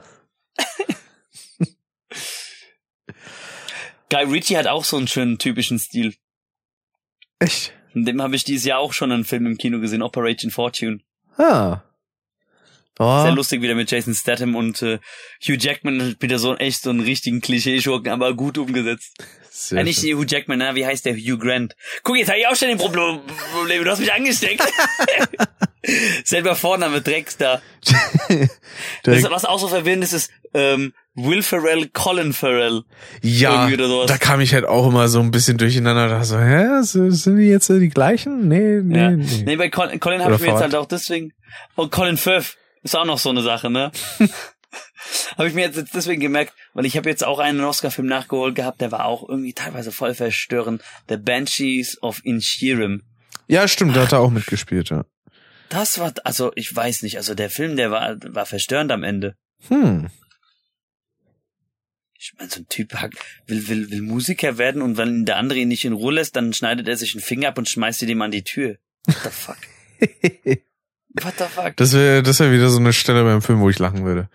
Guy 4.09 4.23
Ritchie 4.25 4.57
hat 4.57 4.67
auch 4.67 4.83
so 4.83 4.97
einen 4.97 5.07
schönen 5.07 5.37
typischen 5.37 5.79
Stil. 5.79 6.13
Echt? 7.39 7.73
In 7.93 8.05
dem 8.05 8.21
habe 8.21 8.35
ich 8.35 8.43
dieses 8.43 8.65
Jahr 8.65 8.79
auch 8.79 8.93
schon 8.93 9.11
einen 9.11 9.25
Film 9.25 9.45
im 9.45 9.57
Kino 9.57 9.79
gesehen, 9.79 10.01
Operation 10.01 10.51
Fortune. 10.51 10.99
Ah. 11.37 11.81
Oh. 12.99 13.23
Sehr 13.23 13.31
lustig 13.31 13.61
wieder 13.61 13.75
mit 13.75 13.89
Jason 13.89 14.13
Statham 14.13 14.55
und 14.55 14.81
äh, 14.81 14.99
Hugh 15.41 15.57
Jackman 15.57 16.01
hat 16.01 16.21
wieder 16.21 16.39
so 16.39 16.55
echt 16.57 16.83
so 16.83 16.89
einen 16.89 16.99
richtigen 16.99 17.41
Klischee-Schurken, 17.41 18.11
aber 18.11 18.33
gut 18.33 18.57
umgesetzt. 18.57 19.15
Sehr 19.53 19.79
Äh, 19.79 19.83
nicht. 19.83 20.01
Hugh 20.01 20.23
Jackman, 20.25 20.59
na, 20.59 20.75
wie 20.75 20.85
heißt 20.85 21.03
der? 21.05 21.13
Hugh 21.13 21.37
Grant. 21.37 21.75
Guck, 22.03 22.17
jetzt 22.17 22.29
habe 22.29 22.39
ich 22.39 22.47
auch 22.47 22.55
schon 22.55 22.69
ein 22.69 22.77
Problem. 22.77 23.19
Problem. 23.53 23.83
Du 23.83 23.91
hast 23.91 23.99
mich 23.99 24.13
angesteckt. 24.13 24.63
Selber 26.23 26.55
Vorname 26.55 27.01
Dreckstar. 27.01 27.61
Das, 29.03 29.23
was 29.29 29.45
auch 29.45 29.59
so 29.59 29.67
verwirrend 29.67 30.03
ist, 30.03 30.13
ist 30.13 30.31
ähm, 30.53 30.93
Will 31.15 31.43
Ferrell, 31.43 31.89
Colin 31.89 32.31
Ferrell. 32.33 32.83
ja, 33.21 33.69
da 34.05 34.17
kam 34.17 34.39
ich 34.39 34.53
halt 34.53 34.65
auch 34.65 34.87
immer 34.87 35.07
so 35.09 35.19
ein 35.19 35.31
bisschen 35.31 35.57
durcheinander. 35.57 36.07
Da 36.07 36.23
so, 36.23 36.39
hä, 36.39 36.81
sind 36.81 37.37
die 37.37 37.45
jetzt 37.47 37.67
die 37.69 37.89
gleichen? 37.89 38.47
Nee, 38.47 38.79
nee, 38.83 38.97
Ja. 38.97 39.09
nee. 39.11 39.43
Nee, 39.43 39.55
bei 39.57 39.69
Colin, 39.69 39.99
Colin 39.99 40.23
habe 40.23 40.35
ich 40.35 40.41
mir 40.41 40.47
jetzt 40.47 40.61
halt 40.61 40.75
auch 40.75 40.85
deswegen. 40.85 41.33
Und 41.75 41.91
Colin 41.91 42.15
Firth 42.17 42.57
ist 42.83 42.95
auch 42.95 43.05
noch 43.05 43.17
so 43.19 43.29
eine 43.29 43.41
Sache, 43.41 43.69
ne? 43.69 43.91
habe 45.37 45.47
ich 45.47 45.53
mir 45.53 45.65
jetzt 45.65 45.93
deswegen 45.93 46.21
gemerkt, 46.21 46.53
weil 46.73 46.85
ich 46.85 46.97
habe 46.97 47.09
jetzt 47.09 47.23
auch 47.23 47.39
einen 47.39 47.61
Oscar-Film 47.61 48.07
nachgeholt 48.07 48.55
gehabt, 48.55 48.81
der 48.81 48.91
war 48.91 49.05
auch 49.05 49.27
irgendwie 49.27 49.53
teilweise 49.53 49.91
voll 49.91 50.13
verstörend. 50.13 50.83
The 51.09 51.17
Banshees 51.17 52.01
of 52.01 52.21
Inisherin. 52.23 53.03
Ja, 53.47 53.67
stimmt, 53.67 53.95
da 53.95 54.03
hat 54.03 54.13
er 54.13 54.19
auch 54.19 54.29
mitgespielt, 54.29 54.89
ja. 54.89 55.05
Das 55.69 55.99
war, 55.99 56.13
also 56.25 56.51
ich 56.55 56.75
weiß 56.75 57.03
nicht, 57.03 57.17
also 57.17 57.33
der 57.33 57.49
Film, 57.49 57.77
der 57.77 57.91
war, 57.91 58.17
war 58.27 58.45
verstörend 58.45 58.91
am 58.91 59.03
Ende. 59.03 59.35
Hm. 59.67 60.09
Ich 62.17 62.33
meine, 62.37 62.51
so 62.51 62.59
ein 62.59 62.67
Typ 62.67 62.93
hat- 62.95 63.13
will, 63.47 63.67
will, 63.67 63.89
will 63.89 64.01
Musiker 64.01 64.57
werden 64.57 64.81
und 64.81 64.97
wenn 64.97 65.25
der 65.25 65.37
andere 65.37 65.59
ihn 65.59 65.69
nicht 65.69 65.85
in 65.85 65.93
Ruhe 65.93 66.13
lässt, 66.13 66.35
dann 66.35 66.53
schneidet 66.53 66.87
er 66.87 66.97
sich 66.97 67.13
einen 67.13 67.23
Finger 67.23 67.49
ab 67.49 67.57
und 67.57 67.67
schmeißt 67.67 68.01
ihn 68.03 68.09
dem 68.09 68.21
an 68.21 68.31
die 68.31 68.43
Tür. 68.43 68.77
What 69.05 69.17
the 69.23 69.29
fuck? 69.29 69.57
What 71.13 71.33
the 71.37 71.45
fuck? 71.45 71.75
Das 71.77 71.93
wäre 71.93 72.23
das 72.23 72.39
wär 72.39 72.51
wieder 72.51 72.69
so 72.69 72.79
eine 72.79 72.93
Stelle 72.93 73.23
beim 73.23 73.41
Film, 73.41 73.59
wo 73.59 73.69
ich 73.69 73.79
lachen 73.79 74.05
würde. 74.05 74.29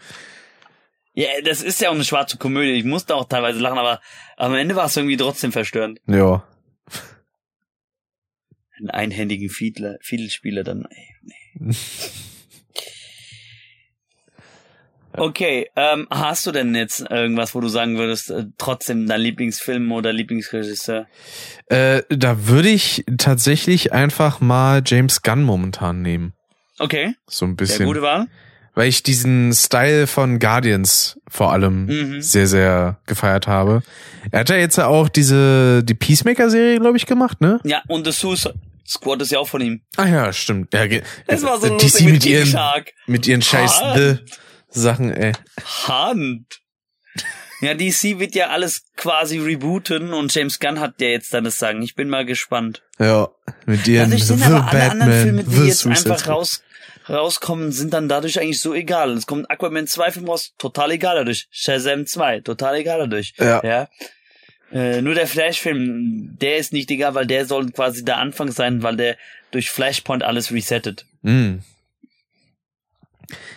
Ja, 1.14 1.28
das 1.42 1.62
ist 1.62 1.80
ja 1.80 1.88
auch 1.88 1.94
eine 1.94 2.04
schwarze 2.04 2.36
Komödie. 2.36 2.72
Ich 2.72 2.84
musste 2.84 3.14
auch 3.14 3.26
teilweise 3.26 3.58
lachen, 3.58 3.78
aber 3.78 4.00
am 4.36 4.54
Ende 4.54 4.76
war 4.76 4.84
es 4.84 4.96
irgendwie 4.96 5.16
trotzdem 5.16 5.50
verstörend. 5.50 5.98
Ja. 6.06 6.46
Einen 8.78 8.90
einhändigen 8.90 9.48
Fiedler, 9.48 9.96
Fiedelspieler 10.02 10.62
dann. 10.62 10.86
Ey, 10.90 11.14
nee. 11.54 11.74
Okay, 15.18 15.70
ähm, 15.76 16.06
hast 16.10 16.46
du 16.46 16.52
denn 16.52 16.74
jetzt 16.74 17.00
irgendwas, 17.10 17.54
wo 17.54 17.60
du 17.60 17.68
sagen 17.68 17.96
würdest, 17.96 18.30
äh, 18.30 18.44
trotzdem 18.58 19.06
dein 19.06 19.22
Lieblingsfilm 19.22 19.90
oder 19.92 20.12
Lieblingsregisseur? 20.12 21.06
Äh, 21.66 22.02
da 22.10 22.48
würde 22.48 22.68
ich 22.68 23.02
tatsächlich 23.16 23.94
einfach 23.94 24.40
mal 24.40 24.82
James 24.84 25.22
Gunn 25.22 25.42
momentan 25.42 26.02
nehmen. 26.02 26.34
Okay, 26.78 27.14
So 27.26 27.44
ein 27.46 27.50
sehr 27.50 27.56
bisschen. 27.56 27.86
gute 27.86 28.02
Wahl. 28.02 28.26
Weil 28.74 28.88
ich 28.88 29.02
diesen 29.02 29.54
Style 29.54 30.06
von 30.06 30.38
Guardians 30.38 31.18
vor 31.28 31.50
allem 31.52 31.86
Mhm. 31.86 32.20
sehr, 32.20 32.46
sehr 32.46 33.00
gefeiert 33.06 33.46
habe. 33.46 33.82
Er 34.30 34.40
hat 34.40 34.50
ja 34.50 34.56
jetzt 34.56 34.78
auch 34.78 35.08
diese, 35.08 35.82
die 35.82 35.94
Peacemaker-Serie, 35.94 36.78
glaube 36.78 36.98
ich, 36.98 37.06
gemacht, 37.06 37.40
ne? 37.40 37.58
Ja, 37.64 37.82
und 37.88 38.04
The 38.04 38.12
Suicide 38.12 38.54
Squad 38.86 39.22
ist 39.22 39.32
ja 39.32 39.38
auch 39.38 39.48
von 39.48 39.62
ihm. 39.62 39.80
Ah 39.96 40.06
ja, 40.06 40.32
stimmt. 40.32 40.74
Ja, 40.74 40.86
Das 41.26 41.42
war 41.42 41.58
so 41.58 41.68
DC 41.76 41.82
lustig 41.82 42.04
mit, 42.04 42.12
mit 42.14 42.26
ihren, 42.26 42.54
mit 43.06 43.26
ihren 43.26 43.42
scheiß. 43.42 43.80
The 43.96 44.18
Sachen, 44.68 45.10
ey. 45.10 45.32
Hand. 45.88 46.60
Ja, 47.62 47.72
DC 47.72 48.18
wird 48.18 48.34
ja 48.34 48.48
alles 48.48 48.82
quasi 48.96 49.38
rebooten 49.38 50.12
und 50.12 50.32
James 50.34 50.60
Gunn 50.60 50.78
hat 50.78 51.00
ja 51.00 51.08
jetzt 51.08 51.32
dann 51.32 51.44
das 51.44 51.58
Sagen. 51.58 51.80
Ich 51.82 51.94
bin 51.94 52.08
mal 52.10 52.26
gespannt. 52.26 52.82
Ja, 52.98 53.28
mit 53.64 53.88
ihren 53.88 54.10
Dadurch 54.10 54.26
The 54.26 54.34
sind 54.34 54.42
aber 54.44 54.68
alle 54.68 54.90
anderen 54.90 55.12
Filme, 55.22 55.42
Batman, 55.44 55.62
die 55.62 55.68
jetzt 55.68 55.86
einfach 55.86 56.28
raus, 56.28 56.62
rauskommen, 57.08 57.72
sind 57.72 57.92
dann 57.92 58.08
dadurch 58.08 58.40
eigentlich 58.40 58.60
so 58.60 58.74
egal. 58.74 59.12
Es 59.12 59.26
kommt 59.26 59.50
Aquaman 59.50 59.86
2 59.86 60.12
Film 60.12 60.28
raus, 60.28 60.52
total 60.58 60.92
egal 60.92 61.16
dadurch. 61.16 61.46
Shazam 61.50 62.06
2, 62.06 62.40
total 62.40 62.76
egal 62.76 62.98
dadurch. 63.00 63.34
Ja. 63.38 63.62
ja. 63.64 63.88
Äh, 64.72 65.00
nur 65.00 65.14
der 65.14 65.28
Flash-Film, 65.28 66.36
der 66.40 66.56
ist 66.56 66.72
nicht 66.72 66.90
egal, 66.90 67.14
weil 67.14 67.26
der 67.26 67.46
soll 67.46 67.70
quasi 67.70 68.04
der 68.04 68.18
Anfang 68.18 68.50
sein, 68.50 68.82
weil 68.82 68.96
der 68.96 69.16
durch 69.52 69.70
Flashpoint 69.70 70.24
alles 70.24 70.52
resettet. 70.52 71.06
Mm. 71.22 71.58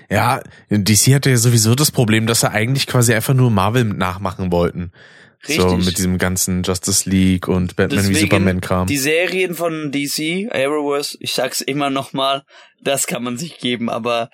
Ja, 0.09 0.41
DC 0.69 1.13
hatte 1.13 1.29
ja 1.29 1.37
sowieso 1.37 1.75
das 1.75 1.91
Problem, 1.91 2.25
dass 2.25 2.41
sie 2.41 2.51
eigentlich 2.51 2.87
quasi 2.87 3.13
einfach 3.13 3.33
nur 3.33 3.51
Marvel 3.51 3.83
nachmachen 3.83 4.51
wollten. 4.51 4.91
So 5.41 5.69
Richtig. 5.69 5.85
mit 5.85 5.97
diesem 5.97 6.17
ganzen 6.17 6.63
Justice 6.63 7.09
League 7.09 7.47
und 7.47 7.77
Batman 7.77 8.09
wie 8.09 8.15
Superman 8.15 8.59
Kram. 8.59 8.87
Die 8.87 8.97
Serien 8.97 9.55
von 9.55 9.89
DC, 9.89 10.53
Arrowverse, 10.53 11.17
ich 11.21 11.33
sag's 11.33 11.61
immer 11.61 11.89
noch 11.89 12.11
mal, 12.11 12.43
das 12.81 13.07
kann 13.07 13.23
man 13.23 13.37
sich 13.37 13.57
geben, 13.57 13.89
aber 13.89 14.29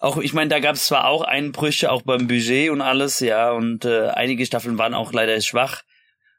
auch, 0.00 0.16
ich 0.16 0.32
meine, 0.32 0.48
da 0.48 0.58
gab 0.58 0.76
es 0.76 0.86
zwar 0.86 1.08
auch 1.08 1.22
Einbrüche, 1.22 1.92
auch 1.92 2.02
beim 2.02 2.26
Budget 2.26 2.70
und 2.70 2.80
alles, 2.80 3.20
ja, 3.20 3.50
und 3.50 3.84
äh, 3.84 4.08
einige 4.08 4.46
Staffeln 4.46 4.78
waren 4.78 4.94
auch 4.94 5.12
leider 5.12 5.38
schwach. 5.42 5.82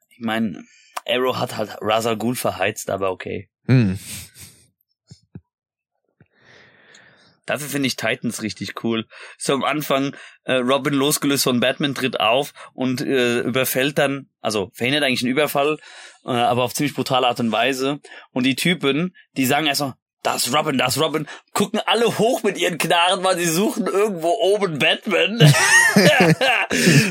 Ich 0.10 0.20
meine, 0.20 0.64
Arrow 1.08 1.38
hat 1.38 1.56
halt 1.56 1.78
Ra's 1.82 2.08
al 2.08 2.18
Ghul 2.18 2.36
verheizt, 2.36 2.90
aber 2.90 3.12
okay. 3.12 3.50
Hm. 3.68 4.00
Dafür 7.48 7.68
finde 7.68 7.88
ich 7.88 7.96
Titans 7.96 8.44
richtig 8.44 8.84
cool. 8.84 9.08
So 9.38 9.54
am 9.54 9.64
Anfang, 9.64 10.16
äh, 10.44 10.54
Robin 10.54 10.94
losgelöst 10.94 11.46
von 11.46 11.60
Batman 11.60 11.96
tritt 11.96 12.20
auf 12.20 12.54
und 12.74 13.02
äh, 13.02 13.40
überfällt 13.40 13.98
dann, 13.98 14.30
also 14.42 14.70
verhindert 14.74 15.04
eigentlich 15.04 15.24
einen 15.24 15.32
Überfall, 15.32 15.78
äh, 16.26 16.30
aber 16.30 16.64
auf 16.64 16.76
ziemlich 16.76 16.94
brutale 16.94 17.26
Art 17.26 17.40
und 17.40 17.52
Weise. 17.52 18.00
Und 18.32 18.46
die 18.46 18.56
Typen, 18.56 19.16
die 19.38 19.46
sagen 19.46 19.66
erstmal, 19.66 19.96
das 20.24 20.54
Robin, 20.54 20.78
das 20.78 21.00
Robin, 21.00 21.28
gucken 21.54 21.80
alle 21.86 22.18
hoch 22.18 22.44
mit 22.44 22.58
ihren 22.58 22.78
Knarren, 22.78 23.24
weil 23.24 23.38
sie 23.38 23.48
suchen 23.48 23.86
irgendwo 23.86 24.30
oben 24.30 24.80
Batman. 24.80 25.40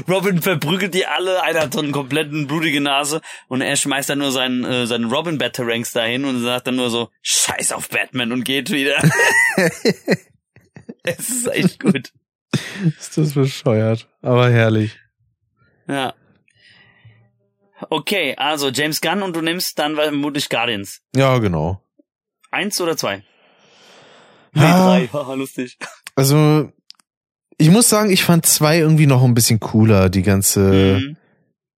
Robin 0.09 0.43
verprügelt 0.43 0.93
die 0.95 1.07
alle, 1.07 1.43
einer 1.43 1.63
hat 1.63 1.73
so 1.73 1.81
einen 1.81 1.93
kompletten 1.93 2.47
blutige 2.47 2.81
Nase 2.81 3.21
und 3.49 3.61
er 3.61 3.77
schmeißt 3.77 4.11
dann 4.11 4.19
nur 4.19 4.33
seinen, 4.33 4.65
äh, 4.65 4.87
seinen 4.87 5.11
Robin 5.11 5.39
Batarangs 5.39 5.93
dahin 5.93 6.25
und 6.25 6.43
sagt 6.43 6.67
dann 6.67 6.77
nur 6.77 6.91
so, 6.91 7.09
scheiß 7.23 7.73
auf 7.73 7.89
Batman 7.89 8.33
und 8.33 8.45
geht 8.45 8.71
wieder. 8.71 8.97
es 11.03 11.31
ist 11.31 11.47
echt 11.49 11.81
gut. 11.81 12.13
Ist 12.99 13.17
das 13.17 13.35
bescheuert. 13.35 14.09
Aber 14.23 14.51
herrlich. 14.51 14.99
Ja. 15.89 16.15
Okay, 17.91 18.35
also 18.37 18.71
James 18.71 19.01
Gunn 19.01 19.23
und 19.23 19.37
du 19.37 19.43
nimmst 19.43 19.79
dann 19.79 19.97
vermutlich 19.97 20.49
Guardians. 20.49 21.03
Ja, 21.15 21.39
genau. 21.39 21.83
Eins 22.57 22.81
oder 22.81 22.97
zwei? 22.97 23.17
Nee, 24.55 24.63
Ah. 24.63 24.87
drei. 24.87 25.09
Haha, 25.13 25.35
lustig. 25.35 25.77
Also, 26.15 26.73
ich 27.59 27.69
muss 27.71 27.89
sagen, 27.91 28.11
ich 28.11 28.25
fand 28.25 28.47
zwei 28.47 28.79
irgendwie 28.79 29.07
noch 29.07 29.23
ein 29.23 29.35
bisschen 29.35 29.61
cooler, 29.61 30.09
die 30.09 30.23
ganze, 30.23 30.61
Mhm. 31.01 31.17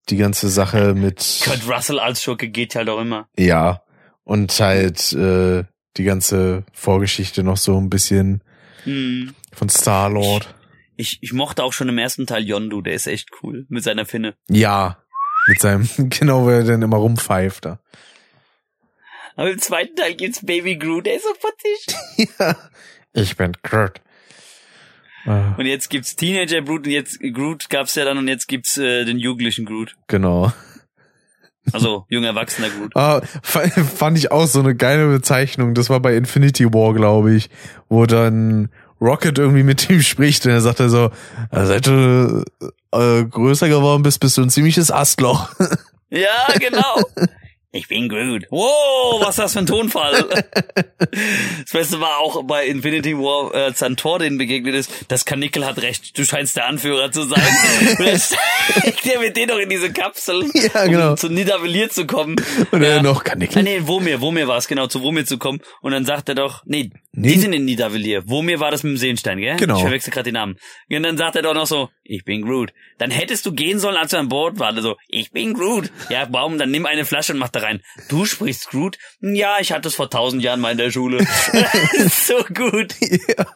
die 0.10 0.18
ganze 0.18 0.50
Sache 0.50 0.94
mit, 0.94 1.42
Kurt 1.44 1.68
Russell 1.68 2.00
als 2.00 2.22
Schurke 2.22 2.50
geht 2.50 2.76
halt 2.76 2.90
auch 2.90 3.00
immer. 3.02 3.28
ja, 3.38 3.82
und 4.24 4.52
halt, 4.60 5.14
äh, 5.14 5.64
die 5.98 6.04
ganze 6.04 6.64
Vorgeschichte 6.74 7.42
noch 7.44 7.58
so 7.58 7.76
ein 7.80 7.90
bisschen 7.90 8.44
Mhm. 8.86 9.34
von 9.54 9.70
Star-Lord. 9.70 10.54
Ich, 10.96 11.18
ich 11.22 11.34
mochte 11.34 11.64
auch 11.64 11.74
schon 11.74 11.90
im 11.90 11.98
ersten 11.98 12.28
Teil 12.28 12.44
Yondu, 12.44 12.82
der 12.82 12.94
ist 12.94 13.08
echt 13.08 13.30
cool. 13.42 13.66
Mit 13.70 13.84
seiner 13.84 14.06
Finne. 14.06 14.36
Ja, 14.50 14.98
mit 15.48 15.60
seinem, 15.60 15.88
genau, 16.12 16.44
wo 16.46 16.50
er 16.50 16.64
dann 16.64 16.84
immer 16.84 16.98
rumpfeift 16.98 17.66
da. 17.66 17.80
Aber 19.38 19.50
im 19.52 19.60
zweiten 19.60 19.96
Teil 19.96 20.16
gibt's 20.16 20.46
Baby 20.46 20.76
Groot, 20.78 21.06
der 21.06 21.16
ist 21.16 21.24
so 21.24 21.34
putzig. 21.40 22.30
ja, 22.40 22.56
ich 23.14 23.38
bin 23.38 23.54
Kurt. 23.64 24.02
Ah, 25.26 25.56
Und 25.58 25.66
jetzt 25.66 25.90
gibt's 25.90 26.16
Teenager 26.16 26.62
Groot 26.62 26.86
und 26.86 26.92
jetzt 26.92 27.20
Groot 27.22 27.70
gab's 27.70 27.96
ja 27.96 28.04
dann 28.06 28.18
und 28.18 28.28
jetzt 28.28 28.48
gibt's 28.48 28.78
äh, 28.78 29.06
den 29.06 29.18
jugendlichen 29.20 29.66
Groot. 29.66 29.96
genau. 30.08 30.52
Also 31.74 32.06
junger 32.08 32.28
erwachsener 32.30 32.70
Groot. 32.70 32.96
Ah, 32.96 33.20
fand 33.44 34.18
ich 34.18 34.32
auch 34.32 34.46
so 34.48 34.62
eine 34.62 34.74
geile 34.74 35.10
Bezeichnung. 35.10 35.74
Das 35.74 35.90
war 35.90 36.00
bei 36.00 36.16
Infinity 36.16 36.74
War, 36.74 36.94
glaube 36.94 37.34
ich, 37.34 37.50
wo 37.90 38.06
dann 38.06 38.70
Rocket 39.02 39.38
irgendwie 39.38 39.64
mit 39.64 39.90
ihm 39.90 40.02
spricht 40.02 40.46
und 40.46 40.54
er 40.54 40.62
sagt 40.62 40.80
er 40.80 40.88
so, 40.90 41.12
"Ja, 41.52 41.66
seit 41.66 41.86
du 41.88 42.46
äh, 42.94 43.24
größer 43.26 43.68
geworden 43.68 44.02
bist, 44.02 44.22
bist 44.22 44.38
du 44.38 44.44
ein 44.44 44.50
ziemliches 44.50 44.92
Astloch. 44.92 45.50
Ja, 46.10 46.48
genau. 46.58 47.02
Ich 47.72 47.88
bin 47.90 48.08
Groot. 48.08 48.46
Wow, 48.50 49.20
was 49.22 49.30
ist 49.32 49.40
das 49.40 49.54
für 49.54 49.60
ein 49.60 49.66
Tonfall? 49.66 50.26
Das 51.00 51.72
Beste 51.74 52.00
war 52.00 52.18
auch 52.20 52.44
bei 52.44 52.66
Infinity 52.66 53.16
War, 53.18 53.54
äh, 53.54 53.64
als 53.66 53.80
dann 53.80 53.98
Thor 53.98 54.20
denen 54.20 54.38
begegnet 54.38 54.74
ist, 54.74 54.90
das 55.10 55.26
Kanickel 55.26 55.66
hat 55.66 55.82
recht, 55.82 56.18
du 56.18 56.24
scheinst 56.26 56.56
der 56.56 56.66
Anführer 56.66 57.12
zu 57.12 57.24
sein. 57.24 57.42
Und 58.00 58.06
dann 58.08 58.20
steckt 58.20 59.06
er 59.06 59.20
mit 59.20 59.36
denen 59.38 59.50
noch 59.50 59.58
in 59.60 59.70
diese 59.70 59.92
Kapsel, 59.92 60.46
Ja, 60.54 60.86
genau. 60.86 61.12
um 61.12 61.18
zu 61.18 61.30
Nidavellir 61.30 61.90
zu 61.90 62.08
kommen. 62.08 62.36
Und 62.72 62.82
Ja. 62.84 63.02
noch 63.02 63.24
kann 63.24 63.42
Ah, 63.56 63.62
nee, 63.62 63.82
Womir, 63.84 64.22
Womir 64.22 64.48
war 64.48 64.58
es, 64.58 64.68
genau, 64.68 64.88
zu 64.88 65.02
Womir 65.02 65.26
zu 65.26 65.38
kommen. 65.38 65.60
Und 65.82 65.92
dann 65.92 66.06
sagt 66.06 66.30
er 66.30 66.36
doch, 66.36 66.64
nee, 66.66 66.92
Nee. 67.20 67.34
die 67.34 67.40
sind 67.40 67.54
in 67.54 67.66
Nidavellir. 67.66 68.30
Womir 68.30 68.60
war 68.60 68.70
das 68.70 68.84
mit 68.84 68.92
dem 68.92 68.98
Seenstein, 68.98 69.40
gell? 69.40 69.58
Genau. 69.58 69.78
Ich 69.78 69.82
verwechsel 69.82 70.14
gerade 70.14 70.30
die 70.30 70.34
Namen. 70.34 70.56
Und 70.88 71.02
dann 71.02 71.18
sagt 71.18 71.36
er 71.36 71.42
doch 71.42 71.56
noch 71.56 71.66
so, 71.66 71.90
ich 72.04 72.24
bin 72.24 72.44
Groot. 72.44 72.74
Dann 73.00 73.10
hättest 73.10 73.44
du 73.48 73.54
gehen 73.54 73.80
sollen, 73.80 73.98
als 73.98 74.12
du 74.12 74.20
an 74.20 74.30
Bord 74.30 74.60
warst. 74.60 74.80
So, 74.84 74.98
ich 75.08 75.32
bin 75.32 75.56
Groot. 75.56 75.92
Ja, 76.12 76.28
warum? 76.30 76.60
Dann 76.60 76.70
nimm 76.70 76.86
eine 76.86 77.06
Flasche 77.06 77.34
und 77.34 77.40
mach 77.40 77.50
da 77.50 77.62
rein. 77.62 77.82
Du 78.08 78.26
sprichst 78.26 78.70
Groot? 78.70 79.00
Ja, 79.20 79.58
ich 79.60 79.72
hatte 79.72 79.88
es 79.88 79.96
vor 79.96 80.12
tausend 80.12 80.44
Jahren 80.44 80.60
mal 80.60 80.74
in 80.74 80.78
der 80.78 80.92
Schule. 80.92 81.26
so 82.12 82.44
gut. 82.54 82.94
Ja. 83.02 83.48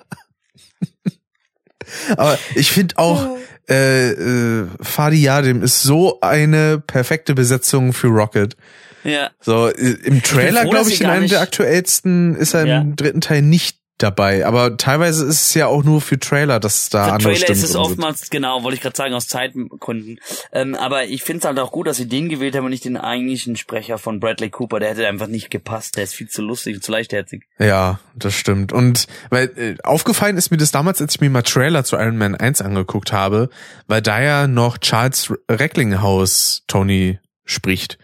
Aber 2.17 2.39
ich 2.55 2.71
finde 2.71 2.97
auch, 2.97 3.37
äh, 3.69 4.09
äh, 4.09 4.67
Fadi 4.81 5.21
Yadim 5.21 5.61
ist 5.61 5.83
so 5.83 6.19
eine 6.21 6.79
perfekte 6.79 7.35
Besetzung 7.35 7.93
für 7.93 8.07
Rocket. 8.07 8.57
Ja. 9.03 9.31
So, 9.39 9.67
äh, 9.67 9.73
im 10.03 10.21
Trailer, 10.23 10.65
glaube 10.65 10.89
ich, 10.89 11.01
in 11.01 11.07
einem 11.07 11.27
der 11.27 11.41
aktuellsten 11.41 12.35
ist 12.35 12.53
er 12.53 12.65
Ja. 12.65 12.81
im 12.81 12.95
dritten 12.95 13.21
Teil 13.21 13.41
nicht 13.41 13.77
dabei. 13.97 14.47
Aber 14.47 14.77
teilweise 14.77 15.25
ist 15.27 15.41
es 15.41 15.53
ja 15.53 15.67
auch 15.67 15.83
nur 15.83 16.01
für 16.01 16.17
Trailer, 16.17 16.59
dass 16.59 16.89
da 16.89 17.05
Für 17.05 17.11
andere 17.13 17.33
Trailer 17.33 17.35
Stimmen 17.37 17.57
ist 17.59 17.63
es 17.65 17.71
drin 17.73 17.83
sind. 17.83 17.91
oftmals, 17.91 18.29
genau, 18.31 18.63
wollte 18.63 18.75
ich 18.75 18.81
gerade 18.81 18.97
sagen, 18.97 19.13
aus 19.13 19.27
Zeitgründen. 19.27 20.19
Ähm, 20.51 20.73
aber 20.73 21.03
ich 21.05 21.21
finde 21.21 21.39
es 21.41 21.45
halt 21.45 21.59
auch 21.59 21.71
gut, 21.71 21.85
dass 21.85 21.97
sie 21.97 22.07
den 22.07 22.27
gewählt 22.27 22.55
haben 22.55 22.65
und 22.65 22.71
nicht 22.71 22.83
den 22.85 22.97
eigentlichen 22.97 23.57
Sprecher 23.57 23.99
von 23.99 24.19
Bradley 24.19 24.49
Cooper. 24.49 24.79
Der 24.79 24.89
hätte 24.89 25.07
einfach 25.07 25.27
nicht 25.27 25.51
gepasst. 25.51 25.97
Der 25.97 26.03
ist 26.05 26.15
viel 26.15 26.27
zu 26.29 26.41
lustig 26.41 26.77
und 26.77 26.83
zu 26.83 26.91
leichtherzig. 26.91 27.43
Ja, 27.59 27.99
das 28.15 28.33
stimmt. 28.33 28.73
Und 28.73 29.05
weil 29.29 29.51
äh, 29.55 29.75
aufgefallen 29.83 30.35
ist 30.35 30.49
mir 30.49 30.57
das 30.57 30.71
damals, 30.71 30.99
als 30.99 31.13
ich 31.13 31.21
mir 31.21 31.29
mal 31.29 31.43
Trailer 31.43 31.83
zu 31.83 31.95
Iron 31.97 32.17
Man 32.17 32.33
1 32.33 32.61
angeguckt 32.63 33.11
habe, 33.13 33.49
weil 33.85 34.01
da 34.01 34.19
ja 34.19 34.47
noch 34.47 34.79
Charles 34.79 35.31
Recklinghaus 35.47 36.63
Tony 36.67 37.19
spricht. 37.45 37.97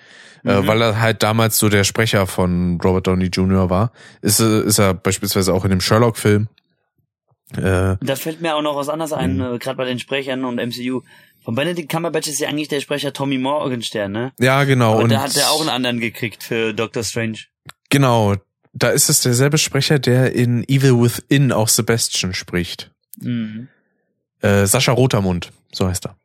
Äh, 0.46 0.62
Mhm. 0.62 0.68
weil 0.68 0.82
er 0.82 1.00
halt 1.02 1.24
damals 1.24 1.58
so 1.58 1.70
der 1.70 1.84
Sprecher 1.84 2.28
von 2.28 2.80
Robert 2.84 3.08
Downey 3.08 3.26
Jr. 3.28 3.70
war. 3.70 3.92
Ist, 4.22 4.40
ist 4.40 4.78
er 4.80 4.94
beispielsweise 4.94 5.54
auch 5.54 5.64
in 5.66 5.72
dem 5.72 5.82
Sherlock-Film. 5.82 6.48
Äh, 7.56 7.96
Da 8.02 8.16
fällt 8.16 8.42
mir 8.42 8.56
auch 8.56 8.62
noch 8.62 8.76
was 8.76 8.90
anderes 8.90 9.14
ein, 9.14 9.38
Mhm. 9.38 9.56
äh, 9.56 9.58
gerade 9.58 9.78
bei 9.78 9.86
den 9.86 10.00
Sprechern 10.00 10.44
und 10.46 10.60
MCU. 10.60 11.02
Von 11.44 11.56
Benedict 11.56 11.90
Cumberbatch 11.90 12.28
ist 12.28 12.40
ja 12.40 12.50
eigentlich 12.50 12.68
der 12.68 12.82
Sprecher 12.82 13.14
Tommy 13.14 13.38
Morgenstern, 13.38 14.12
ne? 14.12 14.34
ja, 14.38 14.64
genau. 14.66 14.96
Aber 14.96 15.04
und 15.04 15.12
da 15.12 15.22
hat 15.22 15.36
er 15.38 15.50
auch 15.52 15.62
einen 15.62 15.70
anderen 15.70 16.00
gekriegt 16.02 16.44
für 16.44 16.74
Doctor 16.74 17.04
Strange. 17.04 17.38
Genau. 17.90 18.36
Da 18.74 18.90
ist 18.90 19.10
es 19.10 19.22
derselbe 19.22 19.58
Sprecher, 19.58 19.98
der 19.98 20.34
in 20.34 20.64
Evil 20.68 21.02
Within 21.02 21.52
auch 21.54 21.70
Sebastian 21.70 22.34
spricht. 22.34 22.92
Mhm. 23.22 23.70
Äh, 24.42 24.66
Sascha 24.68 24.92
Rotermund, 24.92 25.52
so 25.72 25.88
heißt 25.88 26.06
er. 26.06 26.18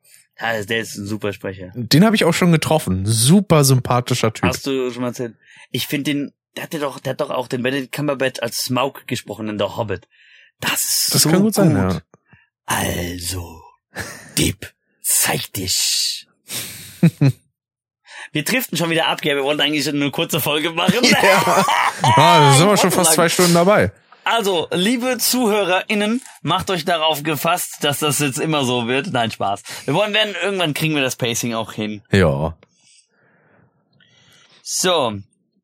Ja, 0.42 0.60
der 0.60 0.80
ist 0.80 0.96
ein 0.96 1.06
super 1.06 1.32
Sprecher. 1.32 1.70
Den 1.74 2.04
habe 2.04 2.16
ich 2.16 2.24
auch 2.24 2.34
schon 2.34 2.50
getroffen. 2.50 3.06
Super 3.06 3.62
sympathischer 3.62 4.32
Typ. 4.32 4.48
Hast 4.48 4.66
du 4.66 4.90
schon 4.90 5.02
mal 5.02 5.08
erzählt? 5.08 5.36
Ich 5.70 5.86
finde 5.86 6.10
den, 6.10 6.32
der 6.56 6.64
hat 6.64 6.74
doch, 6.74 6.98
der 6.98 7.12
hat 7.12 7.20
doch 7.20 7.30
auch 7.30 7.46
den 7.46 7.62
Benedict 7.62 7.92
Cumberbatch 7.92 8.40
als 8.42 8.64
Smaug 8.64 9.06
gesprochen 9.06 9.48
in 9.48 9.56
der 9.56 9.76
Hobbit. 9.76 10.08
Das 10.60 10.84
ist 10.84 11.14
das 11.14 11.22
so 11.22 11.30
kann 11.30 11.42
gut 11.42 11.54
sein, 11.54 11.76
ja. 11.76 12.00
Also, 12.66 13.62
Dieb, 14.38 14.72
zeig 15.00 15.52
dich. 15.52 16.26
Wir 18.32 18.44
driften 18.44 18.76
schon 18.76 18.90
wieder 18.90 19.06
ab, 19.06 19.20
gell? 19.20 19.36
Wir 19.36 19.44
wollten 19.44 19.60
eigentlich 19.60 19.88
eine 19.88 20.10
kurze 20.10 20.40
Folge 20.40 20.70
machen. 20.70 21.04
Ja. 21.04 21.64
Ah, 22.04 22.40
da 22.40 22.54
sind 22.54 22.66
wir 22.66 22.76
schon 22.76 22.90
fast 22.90 23.12
zwei 23.12 23.28
Stunden 23.28 23.54
dabei. 23.54 23.92
Also, 24.24 24.68
liebe 24.70 25.18
ZuhörerInnen, 25.18 26.22
macht 26.42 26.70
euch 26.70 26.84
darauf 26.84 27.22
gefasst, 27.22 27.78
dass 27.82 27.98
das 27.98 28.20
jetzt 28.20 28.38
immer 28.38 28.64
so 28.64 28.86
wird. 28.86 29.12
Nein, 29.12 29.30
Spaß. 29.30 29.62
Wir 29.84 29.94
wollen 29.94 30.14
werden, 30.14 30.34
irgendwann 30.42 30.74
kriegen 30.74 30.94
wir 30.94 31.02
das 31.02 31.16
Pacing 31.16 31.54
auch 31.54 31.72
hin. 31.72 32.02
Ja. 32.12 32.56
So, 34.62 35.18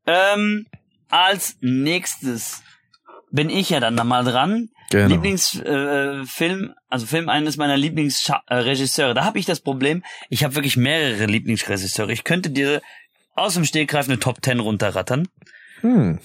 ähm, 0.06 0.66
als 1.08 1.56
nächstes 1.60 2.62
bin 3.30 3.48
ich 3.48 3.70
ja 3.70 3.80
dann 3.80 3.94
mal 4.06 4.24
dran. 4.24 4.70
Genau. 4.90 5.08
Lieblingsfilm, 5.08 6.70
äh, 6.70 6.74
also 6.88 7.06
Film 7.06 7.28
eines 7.28 7.58
meiner 7.58 7.76
Lieblingsregisseure. 7.76 9.14
Da 9.14 9.24
habe 9.24 9.38
ich 9.38 9.44
das 9.44 9.60
Problem, 9.60 10.02
ich 10.30 10.44
habe 10.44 10.54
wirklich 10.54 10.76
mehrere 10.78 11.26
Lieblingsregisseure. 11.26 12.12
Ich 12.12 12.24
könnte 12.24 12.50
dir 12.50 12.80
aus 13.34 13.54
dem 13.54 13.66
Stegreif 13.66 14.08
eine 14.08 14.18
Top 14.18 14.38
10 14.42 14.60
runterrattern. 14.60 15.28
Hm. 15.82 16.18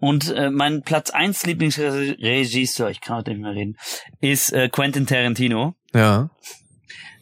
Und 0.00 0.30
äh, 0.30 0.50
mein 0.50 0.82
Platz 0.82 1.10
1 1.10 1.44
Lieblingsregisseur, 1.46 2.90
ich 2.90 3.00
kann 3.00 3.16
heute 3.16 3.30
nicht 3.30 3.40
mehr 3.40 3.52
reden, 3.52 3.76
ist 4.20 4.52
äh, 4.52 4.68
Quentin 4.68 5.06
Tarantino. 5.06 5.74
Ja. 5.92 6.30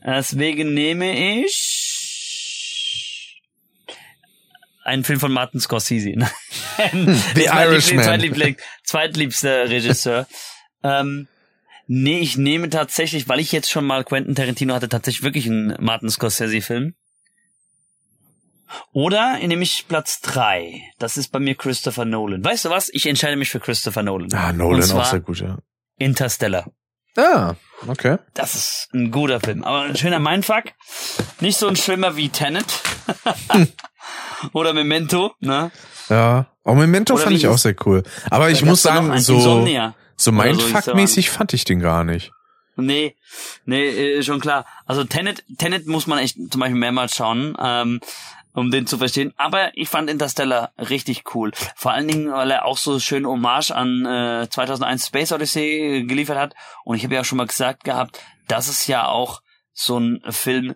Deswegen 0.05 0.75
nehme 0.75 1.45
ich 1.45 3.43
einen 4.85 5.05
Film 5.05 5.19
von 5.19 5.33
Martin 5.33 5.61
Scorsese. 5.61 6.15
The 7.35 7.45
Irishman. 7.45 8.25
Zweitliebster 8.85 9.69
Regisseur. 9.69 10.29
ähm, 10.85 11.27
nee, 11.89 12.21
ich 12.21 12.37
nehme 12.37 12.71
tatsächlich, 12.71 13.29
weil 13.29 13.41
ich 13.41 13.53
jetzt 13.53 13.71
schon 13.71 13.85
mal 13.85 14.05
Quentin 14.05 14.35
Tarantino 14.35 14.75
hatte, 14.75 14.89
tatsächlich 14.89 15.25
wirklich 15.25 15.47
einen 15.47 15.77
Martin 15.81 16.09
Scorsese-Film. 16.11 16.95
Oder 18.93 19.39
nehme 19.39 19.63
ich 19.63 19.87
Platz 19.89 20.21
drei. 20.21 20.83
Das 20.99 21.17
ist 21.17 21.33
bei 21.33 21.39
mir 21.39 21.55
Christopher 21.55 22.05
Nolan. 22.05 22.45
Weißt 22.45 22.65
du 22.65 22.71
was? 22.71 22.89
Ich 22.89 23.07
entscheide 23.07 23.37
mich 23.37 23.51
für 23.51 23.61
Christopher 23.61 24.03
Nolan. 24.03 24.33
Ah, 24.33 24.53
Nolan 24.53 24.91
auch 24.93 25.05
sehr 25.05 25.21
gut, 25.21 25.41
ja. 25.41 25.59
Interstellar. 25.99 26.67
Ah, 27.17 27.55
okay. 27.87 28.19
Das 28.35 28.55
ist 28.55 28.89
ein 28.93 29.11
guter 29.11 29.41
Film. 29.41 29.65
Aber 29.65 29.83
ein 29.83 29.97
schöner 29.97 30.19
Mindfuck. 30.19 30.65
Nicht 31.41 31.59
so 31.59 31.69
ein 31.69 31.77
schlimmer 31.77 32.17
wie 32.17 32.29
Tenet. 32.29 32.67
Oder 34.53 34.73
Memento, 34.73 35.33
ne? 35.41 35.71
Ja. 36.09 36.47
Auch 36.65 36.75
Memento 36.75 37.15
Oder 37.15 37.25
fand 37.25 37.37
ich 37.37 37.47
auch 37.47 37.59
sehr 37.59 37.75
cool. 37.87 38.03
Aber 38.31 38.51
ich 38.51 38.65
muss 38.65 38.83
sagen, 38.83 39.19
so, 39.19 39.37
Insomnia. 39.37 39.95
so 40.17 40.33
Mindfuck-mäßig 40.33 41.31
fand 41.31 41.53
ich 41.55 41.65
den 41.65 41.81
gar 41.81 42.05
nicht. 42.05 42.33
Nee, 42.77 43.17
nee, 43.65 43.89
äh, 43.89 44.23
schon 44.23 44.41
klar. 44.41 44.67
Also 44.85 45.05
Tenet, 45.05 45.45
Tenet 45.57 45.87
muss 45.87 46.07
man 46.07 46.19
echt 46.19 46.37
zum 46.51 46.61
Beispiel 46.61 46.79
mehrmals 46.79 47.15
schauen, 47.17 47.57
ähm, 47.59 48.01
um 48.57 48.71
den 48.71 48.87
zu 48.87 48.99
verstehen. 48.99 49.33
Aber 49.37 49.71
ich 49.75 49.89
fand 49.89 50.09
Interstellar 50.09 50.73
richtig 50.79 51.35
cool. 51.35 51.53
Vor 51.77 51.93
allen 51.93 52.09
Dingen, 52.09 52.33
weil 52.33 52.51
er 52.51 52.65
auch 52.65 52.79
so 52.79 52.99
schön 52.99 53.27
Hommage 53.27 53.71
an 53.71 54.07
äh, 54.07 54.49
2001 54.49 55.07
Space 55.07 55.33
Odyssey 55.33 56.05
geliefert 56.09 56.39
hat. 56.39 56.55
Und 56.85 56.97
ich 56.97 57.05
habe 57.05 57.15
ja 57.15 57.21
auch 57.21 57.25
schon 57.25 57.39
mal 57.39 57.47
gesagt 57.47 57.85
gehabt, 57.85 58.21
das 58.49 58.69
ist 58.69 58.87
ja 58.87 59.07
auch 59.07 59.43
so 59.75 59.99
ein 59.99 60.23
Film, 60.31 60.75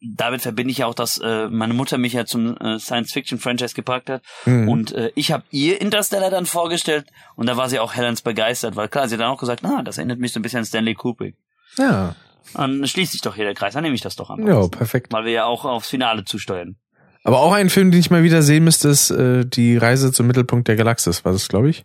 damit 0.00 0.40
verbinde 0.40 0.70
ich 0.70 0.78
ja 0.78 0.86
auch, 0.86 0.94
dass 0.94 1.18
äh, 1.18 1.48
meine 1.48 1.74
Mutter 1.74 1.98
mich 1.98 2.14
ja 2.14 2.24
zum 2.24 2.56
äh, 2.56 2.78
Science-Fiction-Franchise 2.78 3.74
gepackt 3.74 4.08
hat. 4.08 4.22
Mhm. 4.46 4.68
Und 4.70 4.92
äh, 4.92 5.12
ich 5.14 5.30
habe 5.30 5.44
ihr 5.50 5.78
Interstellar 5.78 6.30
dann 6.30 6.46
vorgestellt 6.46 7.06
und 7.36 7.46
da 7.46 7.58
war 7.58 7.68
sie 7.68 7.80
auch 7.80 7.94
Helens 7.94 8.22
begeistert, 8.22 8.76
weil 8.76 8.88
klar, 8.88 9.08
sie 9.08 9.16
hat 9.16 9.20
dann 9.20 9.30
auch 9.30 9.40
gesagt, 9.40 9.62
na, 9.62 9.82
das 9.82 9.98
erinnert 9.98 10.20
mich 10.20 10.32
so 10.32 10.40
ein 10.40 10.42
bisschen 10.42 10.60
an 10.60 10.64
Stanley 10.64 10.94
Kubrick. 10.94 11.36
Ja. 11.76 12.14
Dann 12.54 12.86
schließt 12.86 13.12
sich 13.12 13.20
doch 13.20 13.34
hier 13.34 13.44
der 13.44 13.54
Kreis, 13.54 13.74
dann 13.74 13.82
nehme 13.82 13.94
ich 13.94 14.00
das 14.00 14.16
doch 14.16 14.30
an. 14.30 14.46
Ja, 14.46 14.66
perfekt. 14.68 15.12
Weil 15.12 15.26
wir 15.26 15.32
ja 15.32 15.44
auch 15.44 15.66
aufs 15.66 15.90
Finale 15.90 16.24
zusteuern. 16.24 16.76
Aber 17.22 17.40
auch 17.40 17.52
ein 17.52 17.70
Film, 17.70 17.90
den 17.90 18.00
ich 18.00 18.10
mal 18.10 18.22
wieder 18.22 18.42
sehen 18.42 18.64
müsste, 18.64 18.88
ist 18.88 19.10
äh, 19.10 19.44
die 19.44 19.76
Reise 19.76 20.12
zum 20.12 20.26
Mittelpunkt 20.26 20.68
der 20.68 20.76
Galaxis, 20.76 21.24
war 21.24 21.32
das, 21.32 21.48
glaube 21.48 21.68
ich. 21.70 21.84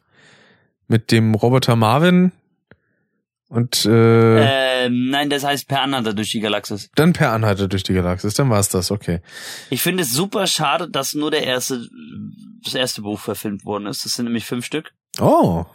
Mit 0.87 1.11
dem 1.11 1.33
Roboter 1.35 1.75
Marvin 1.75 2.31
und 3.47 3.85
äh, 3.85 4.85
Ähm, 4.85 5.09
nein, 5.09 5.29
das 5.29 5.43
heißt 5.43 5.67
Per 5.67 5.81
Anhalter 5.81 6.13
durch 6.13 6.31
die 6.31 6.39
Galaxis. 6.39 6.89
dann 6.95 7.13
per 7.13 7.31
Anhalter 7.31 7.67
durch 7.67 7.83
die 7.83 7.93
Galaxis. 7.93 8.33
Dann 8.33 8.49
war 8.49 8.59
es 8.59 8.69
das, 8.69 8.91
okay. 8.91 9.21
Ich 9.69 9.81
finde 9.81 10.03
es 10.03 10.11
super 10.11 10.47
schade, 10.47 10.89
dass 10.89 11.13
nur 11.13 11.31
der 11.31 11.43
erste, 11.43 11.87
das 12.63 12.73
erste 12.73 13.01
Buch 13.01 13.19
verfilmt 13.19 13.65
worden 13.65 13.85
ist. 13.87 14.03
Das 14.05 14.13
sind 14.13 14.25
nämlich 14.25 14.45
fünf 14.45 14.65
Stück. 14.65 14.93
Oh. 15.19 15.65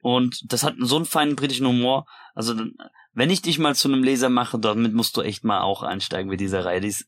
Und 0.00 0.40
das 0.52 0.62
hat 0.62 0.74
so 0.78 0.96
einen 0.96 1.04
feinen 1.04 1.36
britischen 1.36 1.66
Humor. 1.66 2.06
Also, 2.34 2.54
wenn 3.12 3.30
ich 3.30 3.42
dich 3.42 3.58
mal 3.58 3.74
zu 3.74 3.88
einem 3.88 4.04
Leser 4.04 4.28
mache, 4.28 4.58
damit 4.58 4.94
musst 4.94 5.16
du 5.16 5.22
echt 5.22 5.44
mal 5.44 5.62
auch 5.62 5.82
einsteigen 5.82 6.28
mit 6.28 6.40
dieser 6.40 6.64
Reihe. 6.64 6.80
Die 6.80 6.88
ist, 6.88 7.06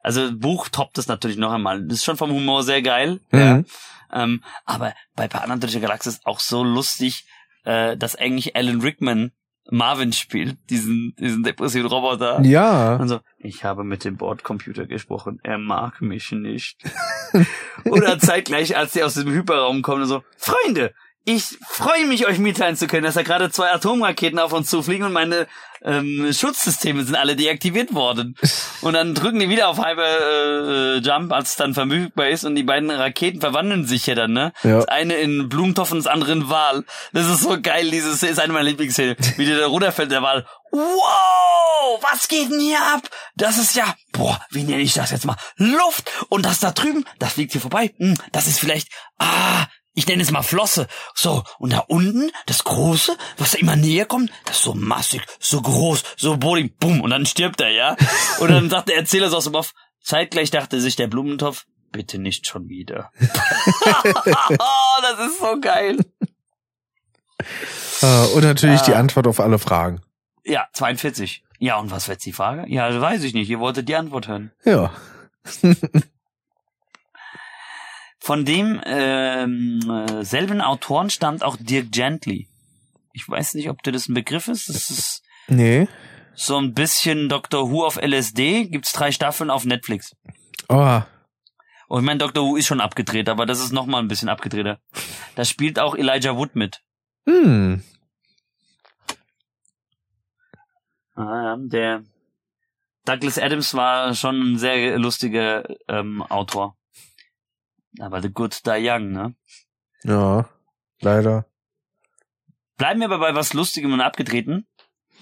also, 0.00 0.30
Buch 0.36 0.68
toppt 0.68 0.98
das 0.98 1.08
natürlich 1.08 1.36
noch 1.36 1.52
einmal. 1.52 1.84
Das 1.86 1.98
ist 1.98 2.04
schon 2.04 2.16
vom 2.16 2.30
Humor 2.30 2.62
sehr 2.62 2.82
geil. 2.82 3.20
Mhm. 3.30 3.66
Ähm, 4.12 4.42
aber 4.64 4.94
bei 5.16 5.28
Partner 5.28 5.56
durch 5.58 5.72
die 5.72 5.80
Galaxis 5.80 6.14
ist 6.14 6.26
auch 6.26 6.40
so 6.40 6.64
lustig, 6.64 7.26
äh, 7.64 7.96
dass 7.96 8.16
eigentlich 8.16 8.56
Alan 8.56 8.80
Rickman 8.80 9.32
Marvin 9.70 10.12
spielt, 10.12 10.56
diesen, 10.70 11.14
diesen 11.18 11.42
depressiven 11.42 11.88
Roboter. 11.88 12.40
Ja. 12.42 12.96
Und 12.96 13.08
so, 13.08 13.20
ich 13.36 13.64
habe 13.64 13.84
mit 13.84 14.04
dem 14.04 14.16
Bordcomputer 14.16 14.86
gesprochen, 14.86 15.40
er 15.42 15.58
mag 15.58 16.00
mich 16.00 16.32
nicht. 16.32 16.82
Oder 17.84 18.18
zeitgleich, 18.18 18.76
als 18.76 18.92
die 18.92 19.02
aus 19.02 19.14
dem 19.14 19.30
Hyperraum 19.30 19.82
kommen, 19.82 20.06
so, 20.06 20.22
Freunde, 20.36 20.94
ich 21.28 21.58
freue 21.68 22.06
mich, 22.06 22.26
euch 22.26 22.38
mitteilen 22.38 22.74
zu 22.74 22.86
können, 22.86 23.04
dass 23.04 23.14
da 23.14 23.22
gerade 23.22 23.50
zwei 23.50 23.70
Atomraketen 23.70 24.38
auf 24.38 24.54
uns 24.54 24.70
zufliegen 24.70 25.04
und 25.04 25.12
meine 25.12 25.46
ähm, 25.84 26.32
Schutzsysteme 26.32 27.04
sind 27.04 27.16
alle 27.16 27.36
deaktiviert 27.36 27.94
worden. 27.94 28.34
Und 28.80 28.94
dann 28.94 29.14
drücken 29.14 29.40
die 29.40 29.48
wieder 29.48 29.68
auf 29.68 29.78
Hyper 29.78 30.96
äh, 30.96 30.98
Jump, 30.98 31.32
als 31.32 31.50
es 31.50 31.56
dann 31.56 31.74
verfügbar 31.74 32.28
ist 32.28 32.44
und 32.44 32.54
die 32.54 32.62
beiden 32.62 32.90
Raketen 32.90 33.40
verwandeln 33.40 33.86
sich 33.86 34.06
ja 34.06 34.14
dann, 34.14 34.32
ne? 34.32 34.52
Ja. 34.62 34.76
Das 34.76 34.88
eine 34.88 35.14
in 35.14 35.48
Blumentopf 35.48 35.90
und 35.90 35.98
das 35.98 36.06
andere 36.06 36.30
in 36.30 36.48
Wal. 36.48 36.84
Das 37.12 37.26
ist 37.26 37.42
so 37.42 37.60
geil, 37.60 37.90
dieses 37.90 38.22
ist 38.22 38.38
eine 38.38 38.52
meiner 38.52 38.66
Lieblingsszenen. 38.66 39.16
Wie 39.36 39.46
der 39.46 39.58
da 39.58 39.66
runterfällt, 39.66 40.12
der 40.12 40.22
Wal. 40.22 40.46
Wow, 40.70 42.00
was 42.02 42.28
geht 42.28 42.50
denn 42.50 42.60
hier 42.60 42.80
ab? 42.80 43.02
Das 43.34 43.58
ist 43.58 43.74
ja, 43.74 43.96
boah, 44.12 44.40
wie 44.50 44.62
nenne 44.62 44.82
ich 44.82 44.94
das 44.94 45.10
jetzt 45.10 45.24
mal? 45.24 45.36
Luft. 45.56 46.10
Und 46.28 46.46
das 46.46 46.60
da 46.60 46.70
drüben, 46.70 47.04
das 47.18 47.32
fliegt 47.32 47.52
hier 47.52 47.60
vorbei. 47.60 47.94
Hm, 47.98 48.16
das 48.30 48.46
ist 48.46 48.60
vielleicht, 48.60 48.88
ah, 49.18 49.66
ich 49.98 50.06
nenne 50.06 50.22
es 50.22 50.30
mal 50.30 50.42
Flosse. 50.42 50.86
So, 51.14 51.42
und 51.58 51.72
da 51.72 51.80
unten, 51.88 52.30
das 52.46 52.64
Große, 52.64 53.16
was 53.36 53.50
da 53.52 53.58
immer 53.58 53.76
näher 53.76 54.06
kommt, 54.06 54.30
das 54.44 54.56
ist 54.58 54.62
so 54.62 54.74
massig, 54.74 55.22
so 55.40 55.60
groß, 55.60 56.02
so 56.16 56.36
bodig, 56.36 56.78
bumm, 56.78 57.00
und 57.00 57.10
dann 57.10 57.26
stirbt 57.26 57.60
er, 57.60 57.70
ja? 57.70 57.96
Und 58.40 58.50
dann 58.50 58.70
sagt 58.70 58.88
der 58.88 58.96
Erzähler 58.96 59.28
so 59.28 59.36
aus 59.38 59.44
dem 59.44 59.54
Off, 59.54 59.72
zeitgleich 60.00 60.50
dachte 60.50 60.80
sich 60.80 60.96
der 60.96 61.08
Blumentopf, 61.08 61.66
bitte 61.90 62.18
nicht 62.18 62.46
schon 62.46 62.68
wieder. 62.68 63.10
oh, 63.20 65.02
das 65.02 65.26
ist 65.28 65.40
so 65.40 65.60
geil. 65.60 65.98
Äh, 68.02 68.26
und 68.34 68.44
natürlich 68.44 68.82
die 68.82 68.94
Ah. 68.94 68.98
Antwort 69.00 69.26
auf 69.26 69.40
alle 69.40 69.58
Fragen. 69.58 70.00
Ja, 70.44 70.68
42. 70.72 71.42
Ja, 71.58 71.76
und 71.78 71.90
was 71.90 72.08
wird 72.08 72.24
die 72.24 72.32
Frage? 72.32 72.64
Ja, 72.68 73.00
weiß 73.00 73.24
ich 73.24 73.34
nicht. 73.34 73.50
Ihr 73.50 73.58
wolltet 73.58 73.88
die 73.88 73.96
Antwort 73.96 74.28
hören. 74.28 74.52
Ja. 74.64 74.92
Von 78.28 78.44
dem 78.44 78.78
ähm, 78.84 79.80
äh, 79.90 80.22
selben 80.22 80.60
Autoren 80.60 81.08
stammt 81.08 81.42
auch 81.42 81.56
Dirk 81.58 81.90
Gently. 81.90 82.46
Ich 83.14 83.26
weiß 83.26 83.54
nicht, 83.54 83.70
ob 83.70 83.82
dir 83.82 83.90
das 83.90 84.06
ein 84.06 84.12
Begriff 84.12 84.48
ist. 84.48 84.68
Das 84.68 84.90
ist 84.90 85.22
Nee. 85.46 85.88
so 86.34 86.58
ein 86.58 86.74
bisschen 86.74 87.30
Doctor 87.30 87.70
Who 87.70 87.86
auf 87.86 87.96
LSD. 87.96 88.66
Gibt's 88.66 88.92
drei 88.92 89.12
Staffeln 89.12 89.48
auf 89.48 89.64
Netflix. 89.64 90.14
Oh. 90.68 91.00
Und 91.88 92.00
ich 92.00 92.04
meine, 92.04 92.18
Doctor 92.18 92.44
Who 92.44 92.56
ist 92.56 92.66
schon 92.66 92.82
abgedreht, 92.82 93.30
aber 93.30 93.46
das 93.46 93.60
ist 93.60 93.72
noch 93.72 93.86
mal 93.86 94.00
ein 94.00 94.08
bisschen 94.08 94.28
abgedrehter. 94.28 94.78
Da 95.34 95.46
spielt 95.46 95.78
auch 95.78 95.94
Elijah 95.94 96.36
Wood 96.36 96.54
mit. 96.54 96.82
Hm. 97.26 97.82
Ah, 101.14 101.22
ja, 101.22 101.56
der 101.58 102.02
Douglas 103.06 103.38
Adams 103.38 103.72
war 103.72 104.12
schon 104.14 104.52
ein 104.52 104.58
sehr 104.58 104.98
lustiger 104.98 105.64
ähm, 105.88 106.20
Autor. 106.20 106.77
Aber 107.98 108.22
The 108.22 108.30
Good 108.30 108.66
Die 108.66 108.88
Young, 108.88 109.12
ne? 109.12 109.34
Ja. 110.04 110.48
Leider. 111.00 111.46
Bleiben 112.76 113.00
wir 113.00 113.06
aber 113.06 113.18
bei 113.18 113.34
was 113.34 113.54
Lustigem 113.54 113.92
und 113.92 114.00
Abgedrehten. 114.00 114.66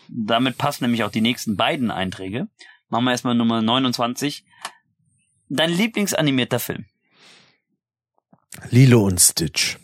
Damit 0.08 0.58
passen 0.58 0.84
nämlich 0.84 1.04
auch 1.04 1.10
die 1.10 1.20
nächsten 1.20 1.56
beiden 1.56 1.90
Einträge. 1.90 2.48
Machen 2.88 3.04
wir 3.04 3.10
erstmal 3.10 3.34
Nummer 3.34 3.62
29. 3.62 4.44
Dein 5.48 5.70
Lieblingsanimierter 5.70 6.58
Film. 6.58 6.86
Lilo 8.70 9.04
und 9.04 9.20
Stitch. 9.20 9.78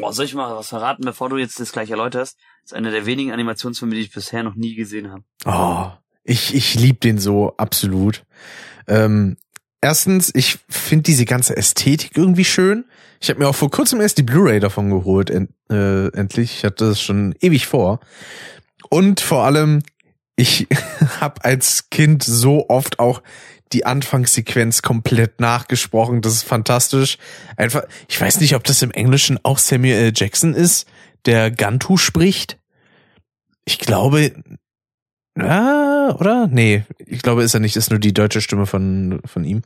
Boah, 0.00 0.12
soll 0.12 0.24
ich 0.24 0.34
mal 0.34 0.54
was 0.56 0.68
verraten, 0.68 1.04
bevor 1.04 1.28
du 1.28 1.36
jetzt 1.36 1.60
das 1.60 1.72
gleich 1.72 1.90
erläuterst? 1.90 2.36
Das 2.62 2.72
ist 2.72 2.74
einer 2.74 2.90
der 2.90 3.06
wenigen 3.06 3.32
Animationsfilme, 3.32 3.94
die 3.94 4.00
ich 4.00 4.12
bisher 4.12 4.42
noch 4.42 4.54
nie 4.54 4.74
gesehen 4.74 5.10
habe. 5.10 5.24
Oh, 5.44 5.92
ich, 6.24 6.54
ich 6.54 6.74
lieb 6.74 7.00
den 7.00 7.18
so 7.18 7.56
absolut. 7.56 8.24
Ähm, 8.88 9.36
erstens, 9.84 10.30
ich 10.34 10.58
finde 10.70 11.02
diese 11.02 11.26
ganze 11.26 11.58
Ästhetik 11.58 12.16
irgendwie 12.16 12.46
schön. 12.46 12.86
Ich 13.20 13.28
habe 13.28 13.40
mir 13.40 13.48
auch 13.48 13.54
vor 13.54 13.70
kurzem 13.70 14.00
erst 14.00 14.16
die 14.16 14.22
Blu-ray 14.22 14.58
davon 14.58 14.88
geholt, 14.88 15.28
end, 15.28 15.50
äh, 15.70 16.08
endlich. 16.08 16.56
Ich 16.56 16.64
hatte 16.64 16.88
das 16.88 17.02
schon 17.02 17.34
ewig 17.40 17.66
vor. 17.66 18.00
Und 18.88 19.20
vor 19.20 19.44
allem, 19.44 19.82
ich 20.36 20.68
habe 21.20 21.44
als 21.44 21.90
Kind 21.90 22.22
so 22.22 22.70
oft 22.70 22.98
auch 22.98 23.22
die 23.74 23.84
Anfangssequenz 23.84 24.80
komplett 24.80 25.38
nachgesprochen. 25.40 26.22
Das 26.22 26.32
ist 26.32 26.44
fantastisch. 26.44 27.18
Einfach, 27.58 27.82
ich 28.08 28.18
weiß 28.18 28.40
nicht, 28.40 28.54
ob 28.54 28.64
das 28.64 28.80
im 28.80 28.90
Englischen 28.90 29.38
auch 29.42 29.58
Samuel 29.58 29.96
L. 29.96 30.12
Jackson 30.16 30.54
ist, 30.54 30.88
der 31.26 31.50
Gantu 31.50 31.98
spricht. 31.98 32.58
Ich 33.66 33.78
glaube, 33.78 34.32
ja, 35.36 36.14
oder? 36.18 36.46
Nee, 36.48 36.84
ich 36.98 37.22
glaube, 37.22 37.42
ist 37.42 37.54
er 37.54 37.60
nicht, 37.60 37.76
ist 37.76 37.90
nur 37.90 37.98
die 37.98 38.14
deutsche 38.14 38.40
Stimme 38.40 38.66
von, 38.66 39.20
von 39.24 39.44
ihm. 39.44 39.62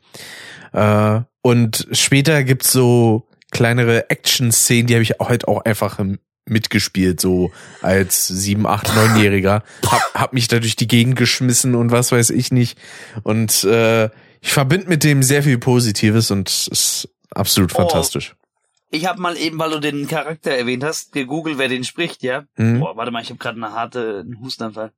Äh, 0.73 1.21
und 1.43 1.87
später 1.93 2.43
gibt's 2.45 2.73
so 2.73 3.27
kleinere 3.51 4.11
Action-Szenen, 4.11 4.87
die 4.87 4.95
habe 4.95 5.03
ich 5.03 5.15
heute 5.21 5.49
auch 5.49 5.65
einfach 5.65 5.99
mitgespielt, 6.47 7.21
so 7.21 7.51
als 7.83 8.27
sieben, 8.27 8.67
acht, 8.67 8.95
neunjähriger. 8.95 9.63
Hab, 9.87 10.15
hab 10.15 10.33
mich 10.33 10.49
da 10.49 10.59
durch 10.59 10.77
die 10.77 10.89
Gegend 10.89 11.17
geschmissen 11.17 11.75
und 11.75 11.91
was 11.91 12.13
weiß 12.13 12.31
ich 12.31 12.51
nicht. 12.53 12.79
Und 13.23 13.65
äh, 13.65 14.07
ich 14.41 14.53
verbinde 14.53 14.89
mit 14.89 15.05
dem 15.05 15.23
sehr 15.23 15.43
viel 15.43 15.59
Positives 15.59 16.31
und 16.31 16.49
ist 16.49 17.09
absolut 17.31 17.73
Oh. 17.75 17.79
fantastisch. 17.79 18.35
Ich 18.91 19.05
habe 19.05 19.21
mal 19.21 19.37
eben, 19.37 19.59
weil 19.59 19.71
du 19.71 19.81
den 19.81 20.09
Charakter 20.09 20.51
erwähnt 20.53 20.83
hast, 20.83 21.13
gegoogelt, 21.13 21.59
wer 21.59 21.69
den 21.69 21.85
spricht, 21.85 22.23
ja? 22.23 22.45
Mhm. 22.57 22.81
Boah, 22.81 22.97
warte 22.97 23.11
mal, 23.11 23.21
ich 23.21 23.29
habe 23.29 23.39
gerade 23.39 23.57
eine 23.63 23.73
harte 23.75 24.21
einen 24.25 24.41
Hustenanfall. 24.41 24.93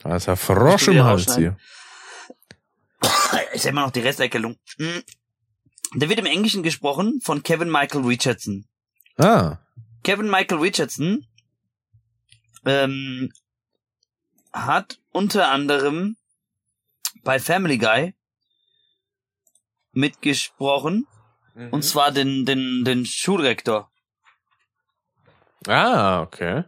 Da 0.00 0.16
ist 0.16 0.26
ja 0.26 0.36
Frosch 0.36 0.88
im 0.88 1.04
Hals 1.04 1.36
hier. 1.36 1.56
Ist 3.52 3.66
immer 3.66 3.82
noch 3.82 3.90
die 3.90 4.00
Resterkältung. 4.00 4.56
Mhm. 4.78 5.02
Der 5.94 6.08
wird 6.08 6.20
im 6.20 6.26
Englischen 6.26 6.62
gesprochen 6.62 7.20
von 7.22 7.42
Kevin 7.42 7.70
Michael 7.70 8.04
Richardson. 8.04 8.66
Ah. 9.18 9.58
Kevin 10.04 10.30
Michael 10.30 10.60
Richardson 10.60 11.26
ähm, 12.64 13.32
hat 14.52 14.98
unter 15.10 15.50
anderem 15.50 16.16
bei 17.22 17.38
Family 17.38 17.78
Guy 17.78 18.14
mitgesprochen. 19.92 21.06
Und 21.70 21.82
zwar 21.82 22.10
den, 22.12 22.46
den, 22.46 22.84
den 22.84 23.04
Schulrektor. 23.04 23.90
Ah, 25.66 26.22
okay. 26.22 26.64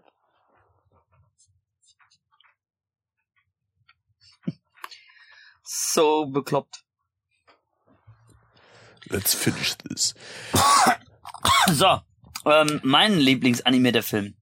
So 5.85 6.27
bekloppt. 6.27 6.85
Let's 9.09 9.35
finish 9.35 9.77
this. 9.79 10.15
So, 11.69 12.01
ähm, 12.45 12.81
mein 12.83 13.19
Lieblingsanimierter 13.19 14.03
Film. 14.03 14.35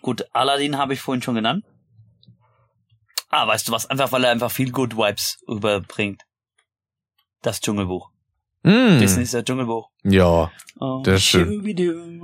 Gut, 0.00 0.24
Aladdin 0.32 0.78
habe 0.78 0.94
ich 0.94 1.00
vorhin 1.00 1.22
schon 1.22 1.34
genannt. 1.34 1.64
Ah, 3.28 3.46
weißt 3.46 3.68
du 3.68 3.72
was? 3.72 3.86
Einfach, 3.86 4.10
weil 4.12 4.24
er 4.24 4.30
einfach 4.30 4.50
viel 4.50 4.70
Good 4.72 4.96
Vibes 4.96 5.38
überbringt. 5.46 6.22
Das 7.42 7.60
Dschungelbuch. 7.60 8.10
Mm. 8.66 8.98
Disney 8.98 9.22
ist 9.22 9.32
das 9.32 9.44
Dschungelbuch. 9.44 9.88
Ja. 10.02 10.50
Oh, 10.80 11.00
Das 11.04 11.16
ist 11.20 11.24
schön. 11.24 11.64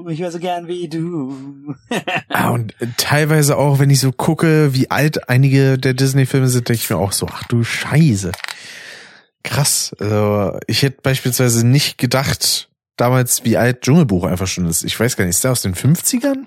Ich 0.08 0.18
wäre 0.18 0.32
so 0.32 0.38
gern 0.40 0.66
wie 0.66 0.88
du. 0.88 1.74
Ah, 2.28 2.48
und 2.50 2.74
äh, 2.80 2.86
teilweise 2.96 3.56
auch, 3.58 3.78
wenn 3.78 3.90
ich 3.90 4.00
so 4.00 4.10
gucke, 4.10 4.74
wie 4.74 4.90
alt 4.90 5.28
einige 5.28 5.78
der 5.78 5.94
Disney-Filme 5.94 6.48
sind, 6.48 6.68
denke 6.68 6.80
ich 6.82 6.90
mir 6.90 6.96
auch 6.96 7.12
so, 7.12 7.28
ach 7.30 7.44
du 7.44 7.62
Scheiße. 7.62 8.32
Krass. 9.44 9.94
Also, 9.98 10.58
ich 10.66 10.82
hätte 10.82 10.98
beispielsweise 11.02 11.66
nicht 11.66 11.98
gedacht, 11.98 12.68
damals, 12.96 13.44
wie 13.44 13.56
alt 13.56 13.82
Dschungelbuch 13.82 14.24
einfach 14.24 14.46
schon 14.46 14.66
ist. 14.66 14.82
Ich 14.84 14.98
weiß 14.98 15.16
gar 15.16 15.24
nicht, 15.24 15.36
ist 15.36 15.44
der 15.44 15.52
aus 15.52 15.62
den 15.62 15.74
50ern? 15.74 16.46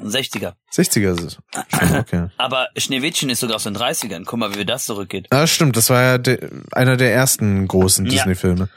60er. 0.00 0.52
60er 0.72 1.12
ist 1.18 1.20
es. 1.24 1.38
Okay. 1.92 2.28
Aber 2.36 2.68
Schneewittchen 2.76 3.30
ist 3.30 3.40
sogar 3.40 3.56
aus 3.56 3.64
den 3.64 3.76
30ern. 3.76 4.22
Guck 4.24 4.38
mal, 4.38 4.54
wie 4.54 4.64
das 4.64 4.84
zurückgeht. 4.84 5.26
Ah, 5.30 5.46
stimmt, 5.48 5.76
das 5.76 5.90
war 5.90 6.00
ja 6.02 6.18
de 6.18 6.38
einer 6.72 6.96
der 6.96 7.12
ersten 7.12 7.66
großen 7.66 8.06
Ja. 8.06 8.12
Disney-Filme. 8.12 8.68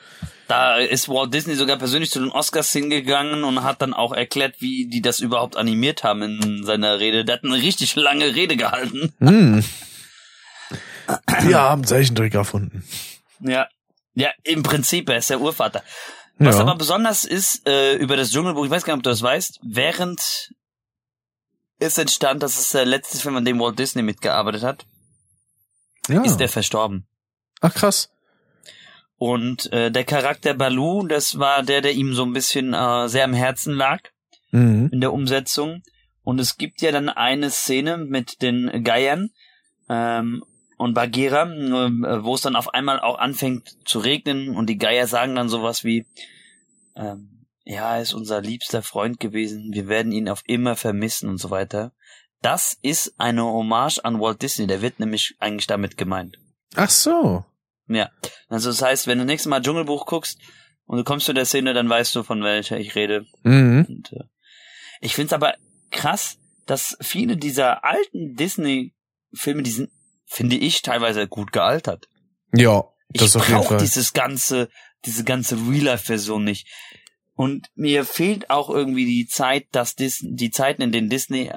Da 0.51 0.75
ist 0.75 1.07
Walt 1.07 1.33
Disney 1.33 1.55
sogar 1.55 1.77
persönlich 1.77 2.11
zu 2.11 2.19
den 2.19 2.29
Oscars 2.29 2.73
hingegangen 2.73 3.45
und 3.45 3.63
hat 3.63 3.81
dann 3.81 3.93
auch 3.93 4.11
erklärt, 4.11 4.55
wie 4.59 4.85
die 4.85 5.01
das 5.01 5.21
überhaupt 5.21 5.55
animiert 5.55 6.03
haben 6.03 6.21
in 6.23 6.65
seiner 6.65 6.99
Rede. 6.99 7.23
Der 7.23 7.35
hat 7.35 7.45
eine 7.45 7.55
richtig 7.55 7.95
lange 7.95 8.35
Rede 8.35 8.57
gehalten. 8.57 9.13
Hm. 9.19 9.63
Wir 11.39 11.57
haben 11.57 11.85
Zeichentrick 11.85 12.33
erfunden. 12.33 12.83
Ja. 13.39 13.69
Ja, 14.13 14.31
im 14.43 14.61
Prinzip, 14.61 15.07
er 15.07 15.19
ist 15.19 15.29
der 15.29 15.39
Urvater. 15.39 15.83
Was 16.37 16.55
Ja. 16.55 16.63
aber 16.63 16.75
besonders 16.75 17.23
ist 17.23 17.65
äh, 17.65 17.95
über 17.95 18.17
das 18.17 18.31
Dschungelbuch, 18.31 18.65
ich 18.65 18.71
weiß 18.71 18.83
gar 18.83 18.95
nicht, 18.95 18.99
ob 18.99 19.03
du 19.03 19.09
das 19.09 19.21
weißt, 19.21 19.61
während 19.63 20.51
es 21.79 21.97
entstand, 21.97 22.43
dass 22.43 22.59
es 22.59 22.71
der 22.71 22.83
letzte 22.83 23.17
Film, 23.19 23.37
an 23.37 23.45
dem 23.45 23.57
Walt 23.57 23.79
Disney 23.79 24.01
mitgearbeitet 24.01 24.63
hat, 24.63 24.85
ja. 26.09 26.21
ist 26.23 26.41
der 26.41 26.49
verstorben. 26.49 27.07
Ach 27.61 27.73
krass. 27.73 28.10
Und 29.21 29.71
äh, 29.71 29.91
der 29.91 30.03
Charakter 30.03 30.55
Baloo, 30.55 31.05
das 31.05 31.37
war 31.37 31.61
der, 31.61 31.81
der 31.81 31.91
ihm 31.91 32.15
so 32.15 32.23
ein 32.23 32.33
bisschen 32.33 32.73
äh, 32.73 33.07
sehr 33.07 33.23
am 33.23 33.33
Herzen 33.33 33.75
lag 33.75 33.99
Mhm. 34.49 34.89
in 34.91 34.99
der 34.99 35.13
Umsetzung. 35.13 35.83
Und 36.23 36.39
es 36.39 36.57
gibt 36.57 36.81
ja 36.81 36.91
dann 36.91 37.07
eine 37.07 37.51
Szene 37.51 37.97
mit 37.97 38.41
den 38.41 38.83
Geiern 38.83 39.29
ähm, 39.89 40.43
und 40.79 40.95
Bagheera, 40.95 41.43
äh, 41.43 42.23
wo 42.23 42.33
es 42.33 42.41
dann 42.41 42.55
auf 42.55 42.73
einmal 42.73 42.99
auch 42.99 43.19
anfängt 43.19 43.77
zu 43.85 43.99
regnen 43.99 44.55
und 44.55 44.65
die 44.71 44.79
Geier 44.79 45.05
sagen 45.05 45.35
dann 45.35 45.49
sowas 45.49 45.83
wie, 45.83 46.07
ähm, 46.95 47.45
ja, 47.63 47.97
er 47.97 48.01
ist 48.01 48.15
unser 48.15 48.41
liebster 48.41 48.81
Freund 48.81 49.19
gewesen, 49.19 49.69
wir 49.71 49.87
werden 49.87 50.11
ihn 50.11 50.29
auf 50.29 50.41
immer 50.47 50.75
vermissen 50.75 51.29
und 51.29 51.37
so 51.37 51.51
weiter. 51.51 51.91
Das 52.41 52.75
ist 52.81 53.13
eine 53.19 53.43
Hommage 53.43 53.99
an 54.03 54.19
Walt 54.19 54.41
Disney, 54.41 54.65
der 54.65 54.81
wird 54.81 54.99
nämlich 54.99 55.35
eigentlich 55.37 55.67
damit 55.67 55.95
gemeint. 55.95 56.39
Ach 56.75 56.89
so. 56.89 57.45
Ja, 57.87 58.09
also 58.47 58.69
das 58.69 58.81
heißt, 58.81 59.07
wenn 59.07 59.17
du 59.17 59.25
nächstes 59.25 59.49
Mal 59.49 59.61
Dschungelbuch 59.61 60.05
guckst 60.05 60.39
und 60.85 60.97
du 60.97 61.03
kommst 61.03 61.25
zu 61.25 61.33
der 61.33 61.45
Szene, 61.45 61.73
dann 61.73 61.89
weißt 61.89 62.15
du, 62.15 62.23
von 62.23 62.43
welcher 62.43 62.79
ich 62.79 62.95
rede. 62.95 63.25
Mhm. 63.43 63.85
Und, 63.87 64.13
äh, 64.13 64.23
ich 65.01 65.15
find's 65.15 65.33
aber 65.33 65.55
krass, 65.89 66.37
dass 66.65 66.97
viele 67.01 67.37
dieser 67.37 67.83
alten 67.83 68.35
Disney-Filme, 68.35 69.63
die 69.63 69.71
sind, 69.71 69.89
finde 70.25 70.55
ich, 70.55 70.81
teilweise 70.81 71.27
gut 71.27 71.51
gealtert. 71.51 72.07
Ja, 72.53 72.85
das 73.09 73.35
ich 73.35 73.41
auf 73.41 73.49
jeden 73.49 73.63
Fall. 73.63 73.77
dieses 73.79 74.13
ganze, 74.13 74.69
diese 75.05 75.23
ganze 75.23 75.55
Real-Life-Version 75.55 76.43
nicht. 76.43 76.67
Und 77.33 77.67
mir 77.75 78.05
fehlt 78.05 78.49
auch 78.49 78.69
irgendwie 78.69 79.05
die 79.05 79.27
Zeit, 79.27 79.65
dass 79.71 79.95
Dis 79.95 80.19
die 80.21 80.51
Zeiten, 80.51 80.81
in 80.81 80.91
denen 80.91 81.09
Disney 81.09 81.51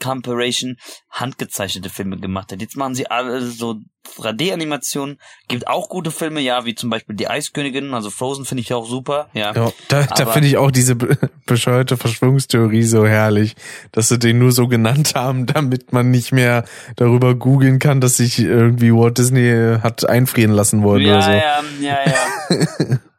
Corporation 0.00 0.76
handgezeichnete 1.10 1.90
Filme 1.90 2.18
gemacht 2.18 2.52
hat. 2.52 2.60
Jetzt 2.60 2.76
machen 2.76 2.94
sie 2.94 3.06
alle 3.10 3.42
so 3.42 3.80
3D-Animationen. 4.18 5.18
Gibt 5.48 5.68
auch 5.68 5.88
gute 5.88 6.10
Filme, 6.10 6.40
ja, 6.40 6.64
wie 6.64 6.74
zum 6.74 6.90
Beispiel 6.90 7.14
Die 7.14 7.28
Eiskönigin, 7.28 7.94
also 7.94 8.10
Frozen 8.10 8.44
finde 8.44 8.62
ich 8.62 8.72
auch 8.74 8.86
super, 8.86 9.28
ja. 9.32 9.54
Ja, 9.54 9.72
da, 9.88 10.02
da 10.04 10.26
finde 10.26 10.48
ich 10.48 10.56
auch 10.56 10.70
diese 10.70 10.96
be- 10.96 11.16
bescheuerte 11.46 11.96
Verschwörungstheorie 11.96 12.82
so 12.82 13.06
herrlich, 13.06 13.54
dass 13.92 14.08
sie 14.08 14.18
den 14.18 14.38
nur 14.38 14.52
so 14.52 14.66
genannt 14.68 15.14
haben, 15.14 15.46
damit 15.46 15.92
man 15.92 16.10
nicht 16.10 16.32
mehr 16.32 16.64
darüber 16.96 17.34
googeln 17.34 17.78
kann, 17.78 18.00
dass 18.00 18.16
sich 18.16 18.40
irgendwie 18.40 18.92
Walt 18.92 19.18
Disney 19.18 19.78
hat 19.82 20.08
einfrieren 20.08 20.52
lassen 20.52 20.82
wollen 20.82 21.02
ja, 21.02 21.12
oder 21.12 21.22
so. 21.22 21.30
ja, 21.30 21.62
ja, 21.80 21.98
ja. 22.06 22.96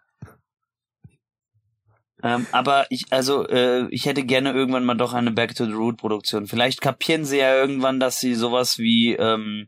ähm, 2.24 2.48
aber 2.52 2.88
ich, 2.90 3.06
also, 3.12 3.48
äh, 3.48 3.88
ich 3.90 4.06
hätte 4.06 4.24
gerne 4.24 4.54
irgendwann 4.54 4.86
mal 4.86 4.96
doch 4.96 5.14
eine 5.14 5.32
Back 5.32 5.56
to 5.56 5.66
the 5.66 5.74
Root 5.74 5.98
Produktion. 5.98 6.48
Vielleicht 6.48 6.82
kapieren 6.82 7.26
sie 7.26 7.38
ja 7.38 7.54
irgendwann, 7.54 8.00
dass 8.00 8.20
sie 8.20 8.34
sowas 8.34 8.78
wie 8.80 9.14
ähm, 9.14 9.68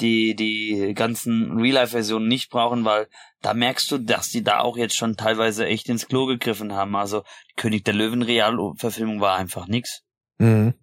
die 0.00 0.34
die 0.36 0.92
ganzen 0.94 1.58
Real-Life-Versionen 1.58 2.28
nicht 2.28 2.50
brauchen, 2.50 2.84
weil 2.84 3.08
da 3.40 3.54
merkst 3.54 3.90
du, 3.90 3.98
dass 3.98 4.28
die 4.28 4.42
da 4.42 4.60
auch 4.60 4.76
jetzt 4.76 4.96
schon 4.96 5.16
teilweise 5.16 5.66
echt 5.66 5.88
ins 5.88 6.06
Klo 6.06 6.26
gegriffen 6.26 6.74
haben. 6.74 6.96
Also 6.96 7.22
die 7.50 7.54
König 7.56 7.84
der 7.84 7.94
Löwen 7.94 8.22
Realverfilmung 8.22 9.20
war 9.20 9.36
einfach 9.36 9.66
nix. 9.66 10.02
Mhm. 10.38 10.74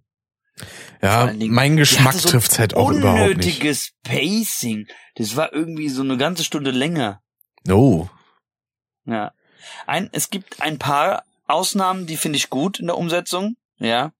Ja, 1.01 1.27
Dingen, 1.27 1.53
mein 1.53 1.77
Geschmack 1.77 2.14
so 2.14 2.30
trifft's 2.30 2.60
halt 2.60 2.76
auch 2.76 2.92
überhaupt 2.92 3.38
nicht. 3.38 3.38
Unnötiges 3.38 3.92
Pacing. 4.03 4.88
Das 5.16 5.35
war 5.35 5.53
irgendwie 5.53 5.90
so 5.90 6.01
eine 6.03 6.18
ganze 6.18 6.43
Stunde 6.43 6.72
länger. 6.72 7.22
Oh. 7.69 8.08
Ja. 9.06 9.32
Ein, 9.88 10.10
es 10.12 10.30
gibt 10.30 10.62
ein 10.62 10.78
paar 10.80 11.24
Ausnahmen, 11.48 12.06
die 12.08 12.18
finde 12.18 12.38
ich 12.38 12.50
gut 12.50 12.80
in 12.80 12.88
der 12.88 12.98
Umsetzung. 12.98 13.56
Ja. 13.80 14.12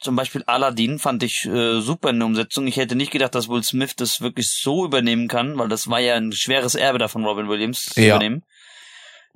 Zum 0.00 0.14
Beispiel 0.14 0.44
Aladdin 0.46 0.98
fand 1.00 1.22
ich 1.24 1.44
äh, 1.46 1.80
super 1.80 2.10
in 2.10 2.18
der 2.20 2.26
Umsetzung. 2.26 2.66
Ich 2.68 2.76
hätte 2.76 2.94
nicht 2.94 3.10
gedacht, 3.10 3.34
dass 3.34 3.48
Will 3.48 3.64
Smith 3.64 3.96
das 3.96 4.20
wirklich 4.20 4.50
so 4.50 4.84
übernehmen 4.84 5.26
kann, 5.26 5.58
weil 5.58 5.68
das 5.68 5.88
war 5.88 5.98
ja 5.98 6.14
ein 6.14 6.32
schweres 6.32 6.74
Erbe 6.76 6.98
davon, 6.98 7.24
Robin 7.24 7.48
Williams 7.48 7.86
zu 7.86 8.00
Ja. 8.00 8.14
übernehmen. 8.16 8.44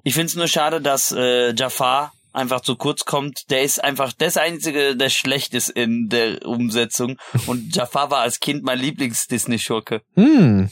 Ich 0.04 0.14
finde 0.14 0.26
es 0.26 0.34
nur 0.36 0.46
schade, 0.48 0.80
dass 0.80 1.10
äh, 1.12 1.52
Jafar 1.54 2.12
einfach 2.32 2.60
zu 2.60 2.76
kurz 2.76 3.04
kommt. 3.04 3.50
Der 3.50 3.62
ist 3.62 3.82
einfach 3.82 4.12
das 4.12 4.36
einzige, 4.36 4.96
der 4.96 5.10
schlecht 5.10 5.52
ist 5.54 5.68
in 5.68 6.08
der 6.08 6.46
Umsetzung. 6.46 7.18
Und 7.46 7.74
Jafar 7.74 8.10
war 8.10 8.20
als 8.20 8.40
Kind 8.40 8.62
mein 8.62 8.78
Lieblings-Disney-Schurke. 8.78 10.02
Hm. 10.14 10.70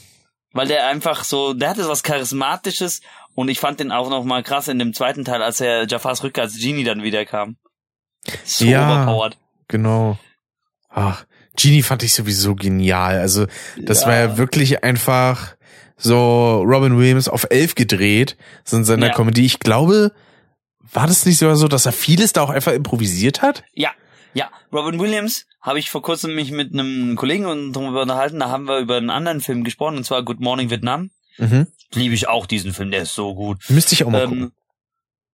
Weil 0.52 0.66
der 0.68 0.86
einfach 0.86 1.22
so, 1.24 1.52
der 1.52 1.70
hatte 1.70 1.88
was 1.88 2.02
Charismatisches 2.02 3.02
und 3.34 3.48
ich 3.48 3.60
fand 3.60 3.80
den 3.80 3.92
auch 3.92 4.10
noch 4.10 4.24
mal 4.24 4.42
krass 4.42 4.68
in 4.68 4.78
dem 4.78 4.92
zweiten 4.94 5.24
Teil, 5.24 5.42
als 5.42 5.60
er 5.60 5.86
Jafars 5.86 6.22
Rückkehr 6.22 6.44
als 6.44 6.58
Genie 6.58 6.84
dann 6.84 7.02
wieder 7.02 7.24
kam. 7.24 7.56
So 8.44 8.64
Ja. 8.64 9.04
overpowered. 9.04 9.38
Genau. 9.68 10.18
Ach, 10.88 11.24
Genie 11.56 11.82
fand 11.82 12.02
ich 12.02 12.14
sowieso 12.14 12.54
genial. 12.54 13.18
Also, 13.18 13.46
das 13.78 14.02
Ja. 14.02 14.06
war 14.08 14.14
ja 14.16 14.36
wirklich 14.36 14.82
einfach 14.84 15.56
so 15.96 16.62
Robin 16.62 16.96
Williams 16.98 17.28
auf 17.28 17.46
elf 17.50 17.74
gedreht, 17.74 18.36
so 18.64 18.76
in 18.76 18.84
seiner 18.84 19.08
Ja. 19.08 19.14
Comedy. 19.14 19.44
Ich 19.44 19.58
glaube, 19.60 20.12
war 20.92 21.06
das 21.06 21.26
nicht 21.26 21.38
sogar 21.38 21.56
so, 21.56 21.68
dass 21.68 21.86
er 21.86 21.92
vieles 21.92 22.32
da 22.32 22.42
auch 22.42 22.50
einfach 22.50 22.72
improvisiert 22.72 23.42
hat? 23.42 23.62
Ja, 23.74 23.90
ja. 24.34 24.50
Robin 24.72 24.98
Williams 24.98 25.46
habe 25.60 25.78
ich 25.78 25.90
vor 25.90 26.02
kurzem 26.02 26.34
mich 26.34 26.50
mit 26.50 26.72
einem 26.72 27.16
Kollegen 27.16 27.44
und 27.46 27.72
darüber 27.74 28.02
unterhalten. 28.02 28.40
Da 28.40 28.48
haben 28.48 28.66
wir 28.66 28.78
über 28.78 28.96
einen 28.96 29.10
anderen 29.10 29.40
Film 29.40 29.62
gesprochen, 29.62 29.96
und 29.98 30.04
zwar 30.04 30.22
Good 30.24 30.40
Morning 30.40 30.70
Vietnam. 30.70 31.10
Mhm. 31.38 31.66
Liebe 31.92 32.14
ich 32.14 32.28
auch 32.28 32.46
diesen 32.46 32.72
Film, 32.72 32.90
der 32.90 33.02
ist 33.02 33.14
so 33.14 33.34
gut. 33.34 33.58
Müsste 33.68 33.94
ich 33.94 34.04
auch 34.04 34.10
mal 34.10 34.26
gucken. 34.26 34.42
Ähm, 34.42 34.52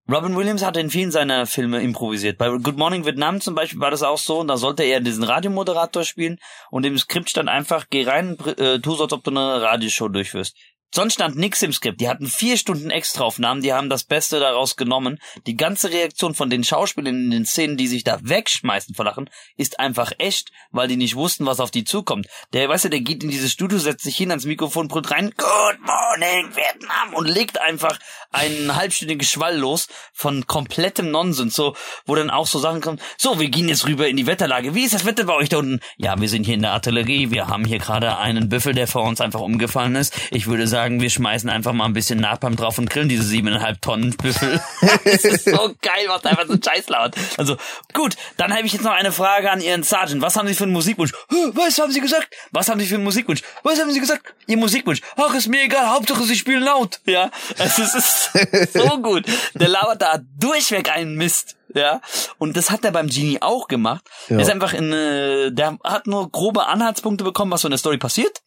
Robin 0.08 0.36
Williams 0.36 0.64
hat 0.64 0.76
in 0.76 0.88
vielen 0.88 1.10
seiner 1.10 1.46
Filme 1.46 1.82
improvisiert. 1.82 2.38
Bei 2.38 2.48
Good 2.48 2.76
Morning 2.76 3.04
Vietnam 3.04 3.40
zum 3.40 3.56
Beispiel 3.56 3.80
war 3.80 3.90
das 3.90 4.04
auch 4.04 4.18
so, 4.18 4.38
und 4.38 4.46
da 4.46 4.56
sollte 4.56 4.84
er 4.84 5.00
diesen 5.00 5.24
Radiomoderator 5.24 6.04
spielen 6.04 6.38
und 6.70 6.86
im 6.86 6.96
Skript 6.96 7.28
stand 7.28 7.48
einfach, 7.48 7.86
geh 7.90 8.04
rein, 8.04 8.38
äh, 8.56 8.78
tu 8.78 8.94
so, 8.94 9.04
als 9.04 9.12
ob 9.12 9.24
du 9.24 9.32
eine 9.32 9.62
Radioshow 9.62 10.08
durchführst. 10.08 10.56
Sonst 10.96 11.12
stand 11.12 11.36
nix 11.36 11.60
im 11.60 11.74
Skript. 11.74 12.00
Die 12.00 12.08
hatten 12.08 12.26
vier 12.26 12.56
Stunden 12.56 12.88
Extraaufnahmen, 12.88 13.62
die 13.62 13.74
haben 13.74 13.90
das 13.90 14.04
Beste 14.04 14.40
daraus 14.40 14.76
genommen. 14.76 15.18
Die 15.46 15.54
ganze 15.54 15.90
Reaktion 15.90 16.34
von 16.34 16.48
den 16.48 16.64
Schauspielern 16.64 17.14
in 17.14 17.30
den 17.30 17.44
Szenen, 17.44 17.76
die 17.76 17.86
sich 17.86 18.02
da 18.02 18.18
wegschmeißen 18.22 18.94
vor 18.94 19.04
Lachen, 19.04 19.28
ist 19.58 19.78
einfach 19.78 20.12
echt, 20.16 20.52
weil 20.70 20.88
die 20.88 20.96
nicht 20.96 21.14
wussten, 21.14 21.44
was 21.44 21.60
auf 21.60 21.70
die 21.70 21.84
zukommt. 21.84 22.28
Der, 22.54 22.70
weißt 22.70 22.86
du, 22.86 22.88
der 22.88 23.00
geht 23.00 23.22
in 23.22 23.28
dieses 23.28 23.52
Studio, 23.52 23.76
setzt 23.76 24.04
sich 24.04 24.16
hin 24.16 24.30
ans 24.30 24.46
Mikrofon, 24.46 24.88
brüllt 24.88 25.10
rein, 25.10 25.34
Good 25.36 25.80
Morning 25.80 26.56
Vietnam 26.56 27.12
und 27.12 27.26
legt 27.26 27.60
einfach 27.60 27.98
einen 28.32 28.74
halbstündigen 28.74 29.26
Schwall 29.26 29.58
los 29.58 29.88
von 30.14 30.46
komplettem 30.46 31.10
Nonsens, 31.10 31.54
so, 31.54 31.76
wo 32.06 32.14
dann 32.14 32.30
auch 32.30 32.46
so 32.46 32.58
Sachen 32.58 32.80
kommen, 32.80 33.00
so, 33.18 33.38
wir 33.38 33.50
gehen 33.50 33.68
jetzt 33.68 33.86
rüber 33.86 34.08
in 34.08 34.16
die 34.16 34.26
Wetterlage. 34.26 34.74
Wie 34.74 34.84
ist 34.84 34.94
das 34.94 35.04
Wetter 35.04 35.24
bei 35.24 35.34
euch 35.34 35.50
da 35.50 35.58
unten? 35.58 35.80
Ja, 35.98 36.18
wir 36.18 36.30
sind 36.30 36.44
hier 36.44 36.54
in 36.54 36.62
der 36.62 36.72
Artillerie, 36.72 37.30
wir 37.30 37.48
haben 37.48 37.66
hier 37.66 37.80
gerade 37.80 38.16
einen 38.16 38.48
Büffel, 38.48 38.72
der 38.72 38.86
vor 38.86 39.02
uns 39.02 39.20
einfach 39.20 39.40
umgefallen 39.40 39.94
ist. 39.94 40.14
Ich 40.30 40.46
würde 40.46 40.66
sagen, 40.66 40.85
wir 40.88 41.10
schmeißen 41.10 41.50
einfach 41.50 41.72
mal 41.72 41.84
ein 41.84 41.92
bisschen 41.92 42.20
Napalm 42.20 42.56
drauf 42.56 42.78
und 42.78 42.88
grillen 42.88 43.08
diese 43.08 43.22
siebeneinhalb 43.22 43.80
Tonnen 43.82 44.16
Büffel. 44.16 44.60
das 45.04 45.24
ist 45.24 45.44
so 45.44 45.74
geil, 45.82 46.06
macht 46.08 46.26
einfach 46.26 46.46
so 46.46 46.56
scheiß 46.56 46.88
laut. 46.88 47.14
Also, 47.36 47.56
gut, 47.92 48.16
dann 48.36 48.52
habe 48.52 48.66
ich 48.66 48.72
jetzt 48.72 48.84
noch 48.84 48.92
eine 48.92 49.12
Frage 49.12 49.50
an 49.50 49.60
Ihren 49.60 49.82
Sergeant. 49.82 50.22
Was 50.22 50.36
haben 50.36 50.48
Sie 50.48 50.54
für 50.54 50.64
einen 50.64 50.72
Musikwunsch? 50.72 51.12
Was 51.52 51.78
haben 51.78 51.92
Sie 51.92 52.00
gesagt? 52.00 52.28
Was 52.52 52.68
haben 52.68 52.80
Sie 52.80 52.86
für 52.86 52.94
einen 52.94 53.04
Musikwunsch? 53.04 53.42
Was 53.62 53.80
haben 53.80 53.90
Sie 53.90 54.00
gesagt? 54.00 54.34
Ihr 54.46 54.56
Musikwunsch. 54.56 55.00
Ach, 55.16 55.34
ist 55.34 55.48
mir 55.48 55.62
egal, 55.62 55.88
Hauptsache 55.88 56.22
Sie 56.24 56.36
spielen 56.36 56.62
laut. 56.62 57.00
Ja, 57.04 57.30
es 57.58 57.78
ist, 57.78 57.94
es 57.94 58.30
ist 58.34 58.72
so 58.72 59.00
gut. 59.00 59.24
Der 59.54 59.68
labert 59.68 60.02
da 60.02 60.18
durchweg 60.38 60.90
einen 60.90 61.16
Mist. 61.16 61.56
Ja, 61.74 62.00
und 62.38 62.56
das 62.56 62.70
hat 62.70 62.84
er 62.86 62.90
beim 62.90 63.08
Genie 63.08 63.42
auch 63.42 63.68
gemacht. 63.68 64.02
Ja. 64.28 64.36
Er 64.36 64.42
ist 64.42 64.50
einfach 64.50 64.72
in, 64.72 64.92
äh, 64.92 65.50
der 65.52 65.76
hat 65.84 66.06
nur 66.06 66.30
grobe 66.30 66.66
Anhaltspunkte 66.66 67.22
bekommen, 67.22 67.50
was 67.50 67.60
so 67.60 67.68
in 67.68 67.70
der 67.70 67.78
Story 67.78 67.98
passiert, 67.98 68.40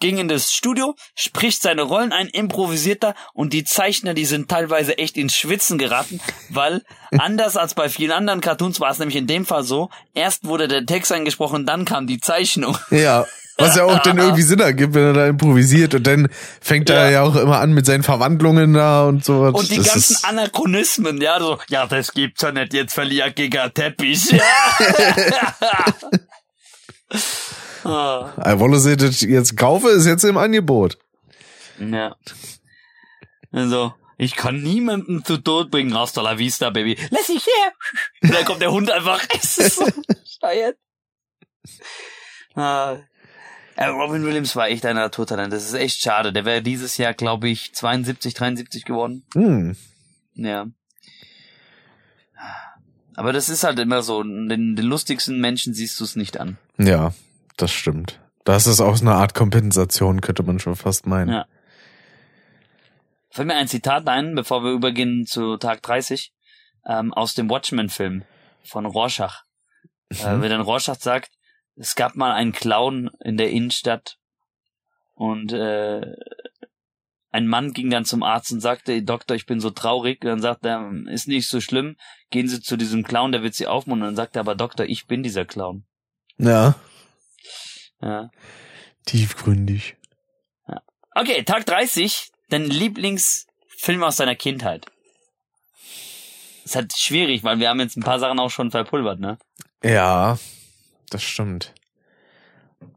ging 0.00 0.18
in 0.18 0.28
das 0.28 0.52
Studio, 0.52 0.94
spricht 1.14 1.62
seine 1.62 1.82
Rollen 1.82 2.12
ein, 2.12 2.28
improvisiert 2.28 3.02
da 3.02 3.14
und 3.34 3.52
die 3.52 3.64
Zeichner, 3.64 4.14
die 4.14 4.24
sind 4.26 4.48
teilweise 4.50 4.98
echt 4.98 5.16
ins 5.16 5.34
Schwitzen 5.34 5.78
geraten, 5.78 6.20
weil 6.50 6.82
anders 7.18 7.56
als 7.56 7.74
bei 7.74 7.88
vielen 7.88 8.12
anderen 8.12 8.40
Cartoons 8.40 8.80
war 8.80 8.90
es 8.90 8.98
nämlich 8.98 9.16
in 9.16 9.26
dem 9.26 9.46
Fall 9.46 9.64
so, 9.64 9.90
erst 10.14 10.44
wurde 10.44 10.68
der 10.68 10.84
Text 10.84 11.12
eingesprochen, 11.12 11.66
dann 11.66 11.84
kam 11.84 12.06
die 12.06 12.20
Zeichnung. 12.20 12.76
Ja. 12.90 13.26
Was 13.58 13.74
ja 13.74 13.84
auch 13.84 14.00
dann 14.00 14.18
irgendwie 14.18 14.42
Sinn 14.46 14.60
ergibt, 14.60 14.92
wenn 14.92 15.02
er 15.02 15.12
da 15.14 15.26
improvisiert 15.28 15.94
und 15.94 16.06
dann 16.06 16.28
fängt 16.60 16.90
er 16.90 17.06
Ja. 17.06 17.10
ja 17.10 17.22
auch 17.22 17.36
immer 17.36 17.58
an 17.60 17.72
mit 17.72 17.86
seinen 17.86 18.02
Verwandlungen 18.02 18.74
da 18.74 19.06
und 19.06 19.24
so. 19.24 19.44
Und 19.44 19.70
die 19.70 19.76
Das 19.78 19.86
ganzen 19.94 20.24
Anachronismen, 20.26 21.22
ja, 21.22 21.40
so, 21.40 21.58
ja, 21.70 21.86
das 21.86 22.12
gibt's 22.12 22.42
ja 22.42 22.52
nicht, 22.52 22.74
jetzt 22.74 22.92
verliert 22.92 23.34
Giga 23.34 23.70
Teppich. 23.70 24.30
Ja. 24.30 24.42
Ah. 27.86 28.32
I 28.44 28.58
wolle 28.58 28.78
sie 28.78 28.96
das 28.96 29.20
jetzt 29.20 29.56
kaufe, 29.56 29.88
ist 29.88 30.06
jetzt 30.06 30.24
im 30.24 30.36
Angebot. 30.36 30.98
Ja. 31.78 32.16
Also, 33.52 33.94
ich 34.18 34.34
kann 34.34 34.62
niemanden 34.62 35.24
zu 35.24 35.38
Tod 35.38 35.70
bringen. 35.70 35.94
Hasta 35.94 36.22
la 36.22 36.38
vista, 36.38 36.70
Baby. 36.70 36.96
Lass 37.10 37.28
mich 37.28 37.46
her. 37.46 37.72
Und 38.22 38.34
dann 38.34 38.44
kommt 38.44 38.62
der 38.62 38.72
Hund 38.72 38.90
einfach. 38.90 39.22
Es 39.42 39.58
ist 39.58 39.76
so 39.76 39.84
bescheuert. 39.84 40.76
Ah. 42.54 42.96
Robin 43.78 44.24
Williams 44.24 44.56
war 44.56 44.68
echt 44.68 44.86
ein 44.86 44.96
Naturtalent. 44.96 45.52
Das 45.52 45.64
ist 45.64 45.74
echt 45.74 46.00
schade. 46.00 46.32
Der 46.32 46.46
wäre 46.46 46.62
dieses 46.62 46.96
Jahr, 46.96 47.12
glaube 47.12 47.48
ich, 47.48 47.74
72, 47.74 48.32
73 48.32 48.84
geworden. 48.86 49.24
Hm. 49.34 49.76
Ja. 50.34 50.66
Aber 53.14 53.32
das 53.32 53.48
ist 53.48 53.64
halt 53.64 53.78
immer 53.78 54.02
so. 54.02 54.22
Den, 54.22 54.76
den 54.76 54.86
lustigsten 54.86 55.40
Menschen 55.40 55.74
siehst 55.74 56.00
du 56.00 56.04
es 56.04 56.16
nicht 56.16 56.38
an. 56.40 56.56
Ja, 56.78 57.12
das 57.56 57.72
stimmt. 57.72 58.20
Das 58.44 58.66
ist 58.66 58.80
auch 58.80 58.96
so 58.96 59.04
eine 59.04 59.14
Art 59.14 59.34
Kompensation, 59.34 60.20
könnte 60.20 60.42
man 60.42 60.58
schon 60.58 60.76
fast 60.76 61.06
meinen. 61.06 61.30
Ja. 61.30 61.46
Fällt 63.30 63.48
mir 63.48 63.56
ein 63.56 63.68
Zitat 63.68 64.06
ein, 64.08 64.34
bevor 64.34 64.62
wir 64.62 64.70
übergehen 64.70 65.26
zu 65.26 65.56
Tag 65.56 65.82
30, 65.82 66.32
ähm, 66.86 67.12
aus 67.12 67.34
dem 67.34 67.50
Watchmen-Film 67.50 68.24
von 68.62 68.86
Rorschach. 68.86 69.42
Äh, 70.10 70.40
wenn 70.40 70.50
dann 70.50 70.60
Rorschach 70.60 70.96
sagt, 70.96 71.32
es 71.74 71.94
gab 71.94 72.14
mal 72.14 72.32
einen 72.32 72.52
Clown 72.52 73.10
in 73.20 73.36
der 73.36 73.50
Innenstadt 73.50 74.16
und 75.14 75.52
äh, 75.52 76.14
ein 77.32 77.46
Mann 77.46 77.72
ging 77.72 77.90
dann 77.90 78.06
zum 78.06 78.22
Arzt 78.22 78.52
und 78.52 78.60
sagte, 78.60 79.02
Doktor, 79.02 79.34
ich 79.34 79.44
bin 79.44 79.60
so 79.60 79.70
traurig. 79.70 80.22
Und 80.24 80.30
dann 80.30 80.40
sagt 80.40 80.64
er, 80.64 80.90
ist 81.06 81.28
nicht 81.28 81.48
so 81.48 81.60
schlimm, 81.60 81.96
gehen 82.30 82.48
Sie 82.48 82.62
zu 82.62 82.78
diesem 82.78 83.02
Clown, 83.02 83.32
der 83.32 83.42
wird 83.42 83.54
Sie 83.54 83.66
aufmuntern. 83.66 84.08
Und 84.08 84.16
dann 84.16 84.24
sagt 84.24 84.36
er 84.36 84.40
aber, 84.40 84.54
Doktor, 84.54 84.86
ich 84.86 85.06
bin 85.06 85.22
dieser 85.22 85.44
Clown. 85.44 85.84
Ja, 86.38 86.76
Ja. 88.02 88.30
tiefgründig. 89.06 89.96
Okay, 91.18 91.42
Tag 91.44 91.64
30, 91.64 92.30
dein 92.50 92.64
Lieblingsfilm 92.66 94.02
aus 94.02 94.16
deiner 94.16 94.34
Kindheit. 94.34 94.84
Ist 96.64 96.76
halt 96.76 96.92
schwierig, 96.94 97.42
weil 97.42 97.58
wir 97.58 97.70
haben 97.70 97.80
jetzt 97.80 97.96
ein 97.96 98.02
paar 98.02 98.18
Sachen 98.18 98.38
auch 98.38 98.50
schon 98.50 98.70
verpulvert, 98.70 99.18
ne? 99.20 99.38
Ja, 99.82 100.38
das 101.08 101.22
stimmt. 101.22 101.72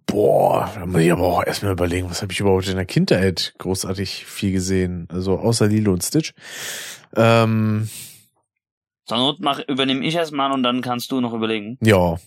Boah, 0.06 0.70
da 0.76 0.86
muss 0.86 1.02
ich 1.02 1.12
aber 1.12 1.24
auch 1.28 1.44
erstmal 1.46 1.72
überlegen, 1.72 2.10
was 2.10 2.22
habe 2.22 2.34
ich 2.34 2.40
überhaupt 2.40 2.68
in 2.68 2.76
der 2.76 2.86
Kindheit 2.86 3.54
großartig 3.60 4.26
viel 4.26 4.52
gesehen. 4.52 5.08
Also 5.12 5.38
außer 5.40 5.68
Lilo 5.68 5.94
und 5.94 6.04
Stitch. 6.04 6.34
Ähm, 7.16 7.90
Zur 9.06 9.18
Not 9.18 9.40
mach, 9.40 9.60
übernehme 9.68 10.04
ich 10.06 10.16
erstmal 10.16 10.52
und 10.52 10.64
dann 10.64 10.82
kannst 10.82 11.12
du 11.12 11.22
noch 11.22 11.34
überlegen. 11.34 11.78
ja, 11.82 12.18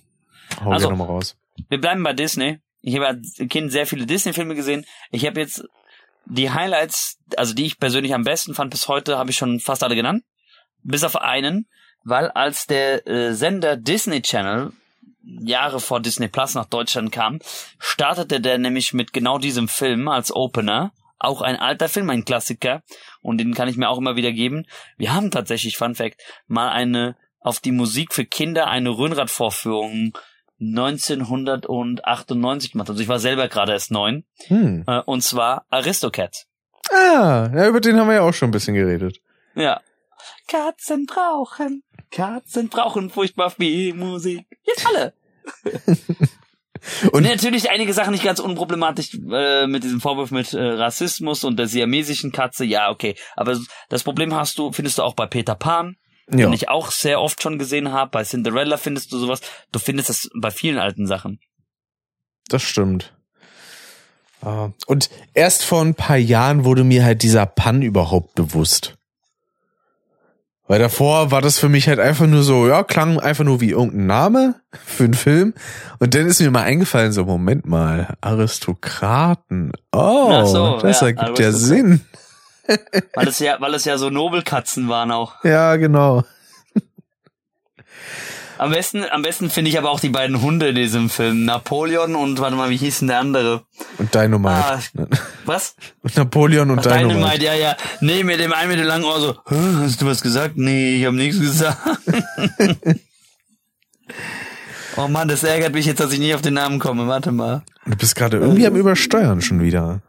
hau 0.64 0.70
Also- 0.70 0.86
gerne 0.88 0.96
mal 0.98 1.04
raus. 1.06 1.36
Wir 1.68 1.80
bleiben 1.80 2.02
bei 2.02 2.12
Disney. 2.12 2.60
Ich 2.80 2.96
habe 2.96 3.06
als 3.06 3.36
Kind 3.48 3.70
sehr 3.70 3.86
viele 3.86 4.06
Disney-Filme 4.06 4.54
gesehen. 4.54 4.84
Ich 5.10 5.26
habe 5.26 5.40
jetzt 5.40 5.64
die 6.24 6.50
Highlights, 6.50 7.18
also 7.36 7.54
die 7.54 7.66
ich 7.66 7.78
persönlich 7.78 8.14
am 8.14 8.24
besten 8.24 8.54
fand 8.54 8.70
bis 8.70 8.88
heute, 8.88 9.18
habe 9.18 9.30
ich 9.30 9.36
schon 9.36 9.60
fast 9.60 9.82
alle 9.82 9.94
genannt. 9.94 10.24
Bis 10.82 11.04
auf 11.04 11.16
einen, 11.16 11.68
weil 12.04 12.30
als 12.30 12.66
der 12.66 13.06
äh, 13.06 13.34
Sender 13.34 13.76
Disney 13.76 14.22
Channel 14.22 14.72
Jahre 15.24 15.80
vor 15.80 16.00
Disney 16.00 16.28
Plus 16.28 16.54
nach 16.54 16.66
Deutschland 16.66 17.12
kam, 17.12 17.38
startete 17.78 18.40
der 18.40 18.58
nämlich 18.58 18.92
mit 18.92 19.12
genau 19.12 19.38
diesem 19.38 19.68
Film 19.68 20.08
als 20.08 20.34
Opener. 20.34 20.92
Auch 21.18 21.42
ein 21.42 21.56
alter 21.56 21.88
Film, 21.88 22.10
ein 22.10 22.24
Klassiker. 22.24 22.82
Und 23.20 23.38
den 23.38 23.54
kann 23.54 23.68
ich 23.68 23.76
mir 23.76 23.88
auch 23.88 23.98
immer 23.98 24.16
wieder 24.16 24.32
geben. 24.32 24.66
Wir 24.96 25.14
haben 25.14 25.30
tatsächlich, 25.30 25.76
Fun 25.76 25.94
Fact, 25.94 26.20
mal 26.48 26.70
eine 26.70 27.16
auf 27.38 27.60
die 27.60 27.72
Musik 27.72 28.12
für 28.14 28.24
Kinder 28.24 28.68
eine 28.68 28.90
Röhnrad-Vorführung 28.90 30.16
1998 30.62 32.72
gemacht. 32.72 32.88
Also 32.90 33.00
ich 33.02 33.08
war 33.08 33.18
selber 33.18 33.48
gerade 33.48 33.72
erst 33.72 33.90
neun. 33.90 34.24
Hm. 34.46 34.84
Äh, 34.86 35.00
und 35.00 35.22
zwar 35.22 35.64
Aristocats. 35.70 36.46
Ah, 36.90 37.50
ja, 37.54 37.68
über 37.68 37.80
den 37.80 37.96
haben 37.98 38.08
wir 38.08 38.14
ja 38.16 38.22
auch 38.22 38.34
schon 38.34 38.48
ein 38.48 38.52
bisschen 38.52 38.74
geredet. 38.74 39.18
Ja. 39.54 39.80
Katzen 40.48 41.06
brauchen, 41.06 41.82
Katzen 42.10 42.68
brauchen 42.68 43.10
furchtbar 43.10 43.50
viel 43.50 43.94
Musik. 43.94 44.46
Jetzt 44.64 44.86
alle. 44.86 45.14
Und- 47.04 47.12
Und 47.14 47.22
natürlich 47.24 47.70
einige 47.70 47.92
Sachen 47.92 48.10
nicht 48.12 48.24
ganz 48.24 48.40
unproblematisch 48.40 49.16
äh, 49.32 49.66
mit 49.68 49.84
diesem 49.84 50.00
Vorwurf 50.00 50.32
mit 50.32 50.52
äh, 50.52 50.60
Rassismus 50.60 51.44
und 51.44 51.56
der 51.56 51.68
siamesischen 51.68 52.32
Katze. 52.32 52.64
Ja, 52.64 52.90
okay. 52.90 53.14
Aber 53.36 53.56
das 53.88 54.02
Problem 54.02 54.34
hast 54.34 54.58
du, 54.58 54.72
findest 54.72 54.98
du 54.98 55.02
auch 55.04 55.14
bei 55.14 55.26
Peter 55.26 55.54
Pan, 55.54 55.94
Ja, 56.32 56.46
den 56.46 56.52
ich 56.52 56.68
auch 56.68 56.90
sehr 56.90 57.20
oft 57.20 57.42
schon 57.42 57.58
gesehen 57.58 57.92
habe. 57.92 58.10
Bei 58.10 58.24
Cinderella 58.24 58.76
findest 58.76 59.12
du 59.12 59.18
sowas. 59.18 59.40
Du 59.70 59.78
findest 59.78 60.08
das 60.08 60.30
bei 60.34 60.50
vielen 60.50 60.78
alten 60.78 61.06
Sachen. 61.06 61.40
das 62.48 62.62
stimmt. 62.62 63.14
Ah, 64.40 64.70
Und 64.86 65.08
erst 65.34 65.64
vor 65.64 65.82
ein 65.82 65.94
paar 65.94 66.16
Jahren 66.16 66.64
wurde 66.64 66.82
mir 66.82 67.04
halt 67.04 67.22
dieser 67.22 67.46
Pan 67.46 67.80
überhaupt 67.80 68.34
bewusst. 68.34 68.96
Weil 70.66 70.78
davor 70.78 71.30
war 71.30 71.42
das 71.42 71.58
für 71.58 71.68
mich 71.68 71.86
halt 71.88 71.98
einfach 71.98 72.26
nur 72.26 72.42
so, 72.42 72.66
ja, 72.66 72.82
klang 72.82 73.20
einfach 73.20 73.44
nur 73.44 73.60
wie 73.60 73.70
irgendein 73.70 74.06
Name 74.06 74.54
für 74.84 75.04
einen 75.04 75.14
Film. 75.14 75.54
Und 75.98 76.14
dann 76.14 76.26
ist 76.26 76.40
mir 76.40 76.50
mal 76.50 76.62
eingefallen, 76.62 77.12
so, 77.12 77.24
Moment 77.24 77.66
mal, 77.66 78.16
Aristokraten. 78.20 79.72
Oh, 79.92 80.44
so, 80.44 80.78
das 80.80 81.00
ja, 81.02 81.08
ergibt 81.08 81.38
ja. 81.38 81.52
Sinn. 81.52 82.00
Weil 83.14 83.28
es 83.28 83.38
ja, 83.38 83.56
weil 83.60 83.74
es 83.74 83.84
ja 83.84 83.98
so 83.98 84.10
Nobelkatzen 84.10 84.88
waren 84.88 85.10
auch. 85.10 85.42
Ja, 85.44 85.76
genau. 85.76 86.24
Am 88.58 88.70
besten, 88.70 89.04
am 89.10 89.22
besten 89.22 89.50
finde 89.50 89.70
ich 89.70 89.78
aber 89.78 89.90
auch 89.90 89.98
die 89.98 90.10
beiden 90.10 90.40
Hunde 90.40 90.68
in 90.68 90.76
diesem 90.76 91.10
Film. 91.10 91.44
Napoleon 91.44 92.14
und, 92.14 92.38
warte 92.38 92.54
mal, 92.54 92.70
wie 92.70 92.76
hieß 92.76 93.00
denn 93.00 93.08
der 93.08 93.18
andere? 93.18 93.62
Und 93.98 94.14
Dynamite. 94.14 94.54
Ah, 94.54 94.78
was? 95.46 95.74
Und 96.02 96.16
Napoleon 96.16 96.70
und 96.70 96.78
Ach, 96.78 96.82
Dynamite. 96.84 97.14
Dynamite, 97.14 97.44
ja, 97.44 97.54
ja. 97.54 97.76
Nee, 98.00 98.22
mit 98.22 98.38
dem 98.38 98.52
einen 98.52 98.68
mit 98.70 98.78
dem 98.78 98.86
langen 98.86 99.02
Ohr 99.04 99.18
so, 99.20 99.34
"Hä, 99.48 99.56
hast 99.80 100.00
du 100.00 100.06
was 100.06 100.22
gesagt? 100.22 100.56
Nee, 100.58 100.96
ich 101.00 101.06
habe 101.06 101.16
nichts 101.16 101.40
gesagt. 101.40 101.76
oh 104.96 105.08
Mann, 105.08 105.26
das 105.26 105.42
ärgert 105.42 105.74
mich 105.74 105.86
jetzt, 105.86 105.98
dass 105.98 106.12
ich 106.12 106.20
nicht 106.20 106.34
auf 106.36 106.42
den 106.42 106.54
Namen 106.54 106.78
komme. 106.78 107.08
Warte 107.08 107.32
mal. 107.32 107.62
Du 107.86 107.96
bist 107.96 108.14
gerade 108.14 108.36
irgendwie 108.36 108.66
am 108.68 108.76
Übersteuern 108.76 109.40
schon 109.40 109.60
wieder. 109.60 110.02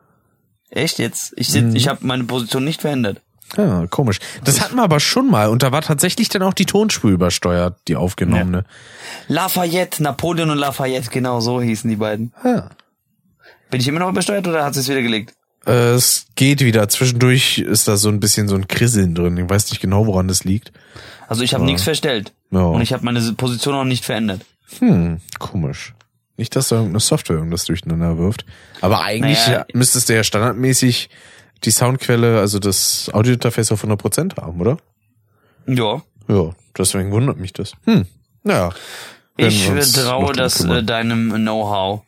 Echt 0.75 0.97
jetzt? 0.99 1.33
Ich 1.37 1.49
sitz, 1.49 1.75
ich 1.75 1.87
habe 1.87 2.05
meine 2.05 2.23
Position 2.23 2.63
nicht 2.63 2.81
verändert. 2.81 3.21
Ja, 3.55 3.85
komisch. 3.87 4.19
Das 4.43 4.61
hatten 4.61 4.75
wir 4.75 4.83
aber 4.83 4.99
schon 4.99 5.29
mal 5.29 5.49
und 5.49 5.61
da 5.61 5.71
war 5.71 5.83
tatsächlich 5.83 6.29
dann 6.29 6.41
auch 6.41 6.55
die 6.55 6.65
Tonspur 6.65 7.11
übersteuert, 7.11 7.77
die 7.87 7.95
aufgenommene. 7.95 8.65
Lafayette, 9.27 10.01
Napoleon 10.01 10.49
und 10.49 10.57
Lafayette, 10.57 11.11
genau 11.11 11.39
so 11.39 11.61
hießen 11.61 11.87
die 11.89 11.95
beiden. 11.97 12.33
Ja. 12.43 12.69
Bin 13.69 13.79
ich 13.79 13.87
immer 13.87 13.99
noch 13.99 14.09
übersteuert 14.09 14.47
oder 14.47 14.65
hat 14.65 14.75
es 14.75 14.89
wieder 14.89 15.03
gelegt? 15.03 15.35
Äh, 15.67 15.93
Es 15.93 16.25
geht 16.35 16.61
wieder. 16.61 16.89
Zwischendurch 16.89 17.59
ist 17.59 17.87
da 17.87 17.95
so 17.97 18.09
ein 18.09 18.19
bisschen 18.19 18.47
so 18.47 18.55
ein 18.55 18.67
Krisseln 18.67 19.13
drin. 19.13 19.37
Ich 19.37 19.47
weiß 19.49 19.69
nicht 19.69 19.81
genau, 19.81 20.07
woran 20.07 20.27
das 20.27 20.43
liegt. 20.43 20.71
Also 21.27 21.43
ich 21.43 21.53
habe 21.53 21.63
nichts 21.63 21.83
verstellt. 21.83 22.33
Ja. 22.49 22.61
Und 22.61 22.81
ich 22.81 22.91
habe 22.93 23.05
meine 23.05 23.21
Position 23.33 23.75
auch 23.75 23.83
nicht 23.83 24.03
verändert. 24.05 24.41
Hm, 24.79 25.19
komisch. 25.37 25.93
Nicht, 26.43 26.57
dass 26.57 26.67
da 26.67 26.75
irgendeine 26.75 26.99
Software 26.99 27.37
irgendwas 27.37 27.63
durcheinander 27.63 28.17
wirft. 28.17 28.45
Aber 28.81 29.01
eigentlich 29.01 29.47
Naja. 29.47 29.65
müsstest 29.71 30.09
du 30.09 30.13
ja 30.13 30.25
standardmäßig 30.25 31.09
die 31.63 31.71
Soundquelle, 31.71 32.37
also 32.41 32.59
das 32.59 33.09
Audiointerface 33.13 33.71
auf 33.71 33.85
100% 33.85 34.35
haben, 34.35 34.59
oder? 34.59 34.77
Ja. 35.67 36.01
Ja, 36.27 36.49
deswegen 36.77 37.11
wundert 37.11 37.37
mich 37.37 37.53
das. 37.53 37.75
Hm, 37.85 38.07
naja. 38.43 38.71
Ich 39.37 39.65
traue 39.93 40.33
das 40.33 40.65
äh, 40.65 40.83
deinem 40.83 41.29
Know-how. 41.31 42.01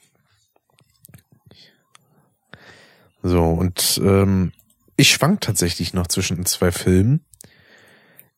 So, 3.24 3.42
und 3.42 4.02
ähm, 4.04 4.52
ich 4.98 5.12
schwank 5.14 5.40
tatsächlich 5.40 5.94
noch 5.94 6.08
zwischen 6.08 6.36
den 6.36 6.46
zwei 6.46 6.74
Filmen. 6.74 7.24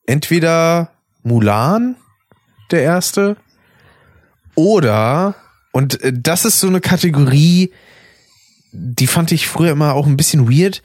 Entweder 0.05 0.91
Mulan, 1.23 1.95
der 2.69 2.83
erste, 2.83 3.35
oder, 4.53 5.33
und 5.77 6.01
äh, 6.01 6.11
das 6.13 6.43
ist 6.43 6.59
so 6.59 6.67
eine 6.67 6.81
Kategorie, 6.81 7.71
die 8.71 9.07
fand 9.07 9.31
ich 9.31 9.47
früher 9.47 9.71
immer 9.71 9.93
auch 9.93 10.07
ein 10.07 10.17
bisschen 10.17 10.49
weird, 10.51 10.81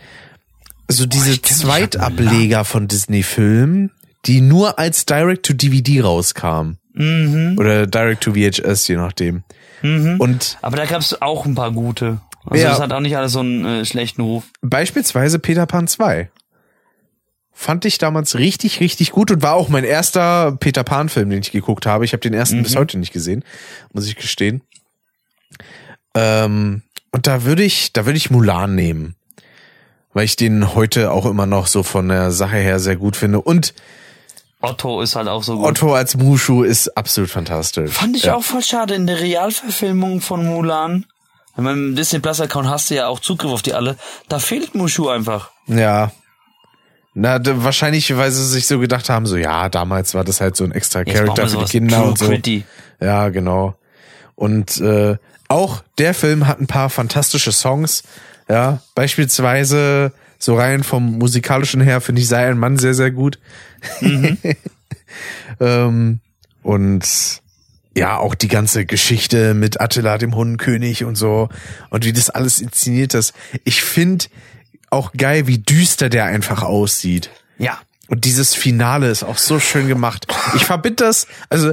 so 0.89 1.07
diese 1.07 1.33
hab 1.33 1.47
Zweitableger 1.47 2.65
von 2.67 2.89
Disney-Filmen, 2.89 3.91
die 4.27 4.43
nur 4.43 4.79
als 4.79 5.07
Direct-to-DVD 5.07 6.03
rauskamen. 6.03 6.79
Mhm. 6.93 7.57
Oder 7.59 7.87
Direct-to-VHS, 7.87 8.87
je 8.89 8.97
nachdem. 8.97 9.45
Mhm. 9.81 10.17
Und 10.21 10.59
Aber 10.61 10.77
da 10.77 10.85
gab's 10.85 11.17
auch 11.23 11.47
ein 11.47 11.55
paar 11.55 11.73
gute. 11.73 12.21
Also 12.45 12.63
Ja. 12.63 12.71
das 12.71 12.81
hat 12.81 12.93
auch 12.93 13.01
nicht 13.01 13.17
alles 13.17 13.33
so 13.33 13.41
einen 13.41 13.65
äh, 13.65 13.85
schlechten 13.87 14.21
Ruf. 14.21 14.45
Beispielsweise 14.61 15.39
Peter 15.39 15.65
Pan 15.65 15.89
2. 15.89 16.31
Fand 17.55 17.85
ich 17.85 17.99
damals 17.99 18.37
richtig, 18.37 18.81
richtig 18.81 19.13
gut 19.13 19.31
und 19.31 19.43
war 19.43 19.55
auch 19.55 19.69
mein 19.69 19.85
erster 19.85 20.53
Peter 20.59 20.85
Pan 20.85 21.09
Film, 21.09 21.31
den 21.31 21.41
ich 21.41 21.53
geguckt 21.53 21.87
habe. 21.87 22.05
Ich 22.05 22.13
habe 22.13 22.21
den 22.21 22.35
ersten 22.35 22.63
bis 22.63 22.77
heute 22.77 22.99
nicht 22.99 23.13
gesehen, 23.13 23.45
muss 23.93 24.07
ich 24.07 24.17
gestehen. 24.17 24.63
Ähm, 26.15 26.83
und 27.11 27.27
da 27.27 27.45
würde 27.45 27.63
ich, 27.63 27.93
da 27.93 28.07
würde 28.07 28.17
ich 28.17 28.31
Mulan 28.31 28.75
nehmen. 28.75 29.17
Weil 30.15 30.25
ich 30.25 30.37
den 30.37 30.75
heute 30.75 31.11
auch 31.11 31.25
immer 31.25 31.47
noch 31.47 31.67
so 31.67 31.83
von 31.83 32.09
der 32.09 32.33
Sache 32.33 32.57
her 32.57 32.79
sehr 32.79 32.97
gut 32.97 33.17
finde. 33.17 33.41
Und 33.41 33.75
Otto 34.61 35.01
ist 35.03 35.17
halt 35.17 35.29
auch 35.29 35.43
so 35.43 35.57
gut. 35.57 35.67
Otto 35.67 35.95
als 35.95 36.17
Mushu 36.17 36.63
ist 36.63 36.97
absolut 36.97 37.31
fantastisch. 37.31 37.93
Fand 37.93 38.17
ich 38.17 38.25
ja. 38.25 38.37
auch 38.37 38.45
voll 38.45 38.63
schade 38.63 38.95
in 38.95 39.07
der 39.07 39.21
Realverfilmung 39.21 40.21
von 40.21 40.47
Mulan. 40.47 41.07
In 41.57 41.65
meinem 41.65 41.97
Disney 41.97 42.21
Plus 42.21 42.41
Account 42.41 42.69
hast 42.69 42.91
du 42.91 42.95
ja 42.95 43.09
auch 43.09 43.21
Zugriff 43.21 43.51
auf 43.51 43.63
die 43.63 43.75
alle. 43.75 43.97
Da 44.29 44.39
fehlt 44.39 44.75
Mushu 44.75 45.09
einfach. 45.09 45.51
Ja. 45.67 46.13
Na, 47.15 47.39
wahrscheinlich, 47.43 48.17
weil 48.17 48.31
sie 48.31 48.47
sich 48.47 48.67
so 48.67 48.79
gedacht 48.79 49.11
haben, 49.11 49.27
so, 49.27 49.37
ja, 49.37 49.69
damals 49.69 50.15
war 50.15 50.25
das 50.25 50.41
halt 50.41 50.57
so 50.57 50.65
ein 50.65 50.73
extra 50.73 51.01
Jetzt 51.01 51.15
Charakter 51.15 51.49
für 51.49 51.59
die 51.59 51.65
Kinder 51.65 51.99
True 51.99 52.09
und 52.09 52.19
so. 52.19 52.27
Gritty. 52.29 52.65
Ja, 53.01 53.29
genau. 53.29 53.75
Und 54.35 54.81
äh, 54.81 55.19
auch 55.53 55.85
der 55.99 56.15
Film 56.15 56.47
hat 56.47 56.61
ein 56.61 56.67
paar 56.67 56.91
fantastische 56.91 57.53
Songs. 57.53 58.03
Ja, 58.49 58.81
beispielsweise 58.95 60.13
so 60.39 60.57
rein 60.57 60.83
vom 60.83 61.19
musikalischen 61.19 61.81
her 61.81 62.01
finde 62.01 62.23
ich 62.23 62.29
sei 62.29 62.49
ein 62.49 62.59
Mann 62.59 62.79
sehr 62.79 62.95
sehr 62.95 63.11
gut. 63.11 63.39
ähm, 65.61 66.21
und 66.63 67.43
ja, 67.95 68.17
auch 68.17 68.35
die 68.35 68.49
ganze 68.49 68.87
Geschichte 68.87 69.53
mit 69.53 69.81
Attila 69.81 70.17
dem 70.17 70.35
Hundenkönig 70.35 71.05
und 71.05 71.17
so 71.17 71.51
und 71.91 72.07
wie 72.07 72.13
das 72.13 72.31
alles 72.31 72.61
inszeniert 72.61 73.13
ist. 73.13 73.35
Ich 73.65 73.83
finde 73.83 74.25
auch 74.89 75.13
geil, 75.13 75.47
wie 75.47 75.59
düster 75.59 76.09
der 76.09 76.25
einfach 76.25 76.63
aussieht. 76.63 77.31
Ja. 77.59 77.79
Und 78.09 78.25
dieses 78.25 78.55
Finale 78.55 79.11
ist 79.11 79.23
auch 79.23 79.39
so 79.39 79.59
schön 79.59 79.89
gemacht. 79.89 80.27
Ich 80.55 80.65
verbinde 80.65 81.05
das, 81.05 81.27
also 81.49 81.73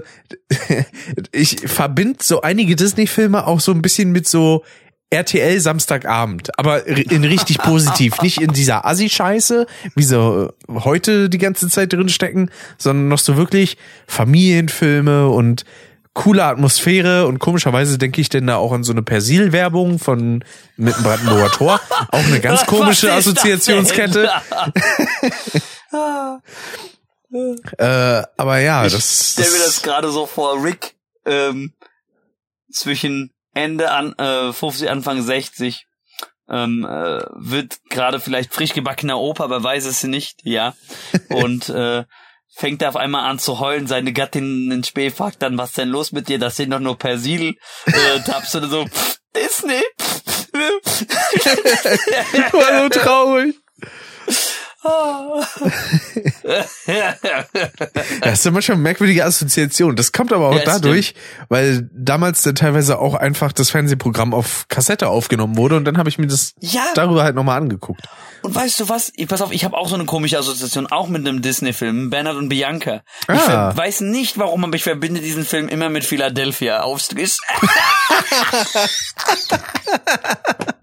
ich 1.32 1.62
verbinde 1.66 2.20
so 2.22 2.42
einige 2.42 2.76
Disney-Filme 2.76 3.46
auch 3.46 3.60
so 3.60 3.72
ein 3.72 3.82
bisschen 3.82 4.12
mit 4.12 4.28
so 4.28 4.64
RTL 5.12 5.60
Samstagabend, 5.60 6.58
aber 6.60 6.86
in 6.86 7.24
richtig 7.24 7.58
positiv, 7.64 8.22
nicht 8.22 8.40
in 8.42 8.54
dieser 8.54 8.86
Assi-Scheiße, 8.86 9.66
wie 9.96 10.04
so 10.04 10.54
heute 10.70 11.30
die 11.30 11.40
ganze 11.40 11.68
Zeit 11.68 11.94
drin 11.94 12.10
stecken, 12.10 12.52
sondern 12.78 13.08
noch 13.08 13.18
so 13.18 13.36
wirklich 13.36 13.78
Familienfilme 14.06 15.28
und 15.30 15.66
coole 16.14 16.44
Atmosphäre 16.44 17.26
und 17.28 17.40
komischerweise 17.40 17.98
denke 17.98 18.22
ich 18.22 18.30
denn 18.30 18.48
da 18.48 18.58
auch 18.58 18.72
an 18.72 18.84
so 18.84 18.92
eine 18.92 19.02
Persil-Werbung 19.02 20.00
von 20.00 20.44
mit 20.76 20.96
dem 20.96 21.04
Brandenburger 21.04 21.50
Tor, 21.52 21.82
auch 22.12 22.26
eine 22.26 22.40
ganz 22.40 22.66
komische 22.68 23.12
Assoziationskette. 23.12 24.30
Äh, 27.78 28.24
aber 28.38 28.60
ja, 28.60 28.86
Ich 28.86 28.94
das, 28.94 29.34
stell 29.34 29.52
mir 29.52 29.66
das 29.66 29.82
gerade 29.82 30.12
so 30.12 30.26
vor, 30.26 30.64
Rick 30.64 30.96
ähm, 31.26 31.74
zwischen 32.72 33.34
Ende 33.54 33.92
an 33.92 34.14
äh, 34.18 34.54
50, 34.54 34.90
Anfang 34.90 35.22
60 35.22 35.86
ähm, 36.50 36.86
äh, 36.86 37.22
wird 37.36 37.78
gerade 37.90 38.20
vielleicht 38.20 38.54
frisch 38.54 38.74
gebackener 38.74 39.20
Opa, 39.20 39.44
aber 39.44 39.64
weiß 39.64 39.86
es 39.86 40.04
nicht, 40.04 40.40
ja. 40.44 40.74
Und 41.30 41.70
äh, 41.70 42.06
fängt 42.56 42.82
er 42.82 42.90
auf 42.90 42.96
einmal 42.96 43.30
an 43.30 43.40
zu 43.40 43.60
heulen, 43.60 43.88
seine 43.88 44.12
Gattin 44.12 44.72
in 44.72 44.84
Spee 44.84 45.12
fragt 45.12 45.42
dann, 45.42 45.58
was 45.58 45.74
denn 45.74 45.90
los 45.90 46.12
mit 46.12 46.28
dir, 46.28 46.40
das 46.40 46.56
sind 46.56 46.72
doch 46.72 46.80
nur 46.80 46.98
Persil, 46.98 47.58
äh, 47.86 48.20
tappst 48.26 48.56
du 48.56 48.68
so, 48.68 48.86
pff, 48.86 49.20
Disney. 49.36 49.82
war 52.52 52.84
so 52.84 52.90
traurig. 52.90 53.56
Das 58.22 58.34
ist 58.40 58.46
ja 58.46 58.52
manchmal 58.52 58.76
eine 58.76 58.84
merkwürdige 58.84 59.26
Assoziation. 59.26 59.96
Das 59.96 60.12
kommt 60.12 60.32
aber 60.34 60.50
auch 60.50 60.56
Ja, 60.56 60.64
dadurch, 60.66 61.14
weil 61.50 61.90
damals 61.94 62.44
dann 62.44 62.56
teilweise 62.56 62.98
auch 63.00 63.14
einfach 63.16 63.52
das 63.52 63.70
Fernsehprogramm 63.72 64.34
auf 64.34 64.66
Kassette 64.70 65.08
aufgenommen 65.10 65.58
wurde 65.58 65.76
und 65.78 65.86
dann 65.86 65.98
habe 65.98 66.10
ich 66.10 66.18
mir 66.18 66.28
das 66.28 66.54
Ja. 66.62 66.84
darüber 66.96 67.24
halt 67.24 67.36
nochmal 67.36 67.58
angeguckt. 67.58 68.02
Und 68.42 68.56
weißt 68.56 68.80
du 68.80 68.88
was? 68.90 69.12
Ich, 69.16 69.28
pass 69.28 69.42
auf, 69.42 69.52
ich 69.52 69.66
habe 69.66 69.76
auch 69.78 69.90
so 69.90 69.96
eine 69.96 70.06
komische 70.06 70.38
Assoziation, 70.40 70.88
auch 70.88 71.10
mit 71.10 71.28
einem 71.28 71.42
Disney-Film, 71.42 72.10
Bernhard 72.10 72.38
und 72.38 72.48
Bianca. 72.50 73.02
Ich 73.24 73.30
Ah. 73.30 73.72
ver- 73.72 73.78
weiß 73.78 74.00
nicht 74.02 74.38
warum, 74.38 74.64
aber 74.64 74.76
ich 74.76 74.84
verbinde 74.84 75.20
diesen 75.22 75.44
Film 75.46 75.68
immer 75.68 75.90
mit 75.90 76.06
Philadelphia. 76.06 76.82
Aufstrich. 76.84 77.38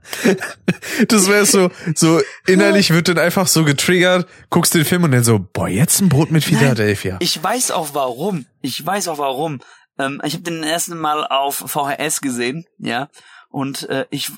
Das 1.09 1.29
wäre 1.29 1.45
so, 1.45 1.71
so 1.95 2.21
innerlich 2.47 2.91
wird 2.91 3.09
dann 3.09 3.19
einfach 3.19 3.47
so 3.47 3.65
getriggert, 3.65 4.27
guckst 4.51 4.75
den 4.75 4.85
Film 4.85 5.05
und 5.05 5.13
dann 5.13 5.25
so, 5.25 5.39
boah, 5.53 5.69
jetzt 5.69 6.01
ein 6.01 6.09
Brot 6.09 6.31
mit 6.31 6.45
Philadelphia. 6.45 7.17
Ich 7.21 7.43
weiß 7.43 7.71
auch 7.71 7.91
warum. 7.93 8.47
Ich 8.63 8.85
weiß 8.85 9.09
auch 9.09 9.19
warum. 9.19 9.61
Ähm, 9.99 10.21
ich 10.25 10.35
habe 10.35 10.43
den 10.45 10.63
ersten 10.63 10.97
Mal 10.99 11.27
auf 11.27 11.57
VHS 11.67 12.21
gesehen, 12.21 12.67
ja, 12.79 13.09
und 13.49 13.89
äh, 13.89 14.07
ich, 14.11 14.31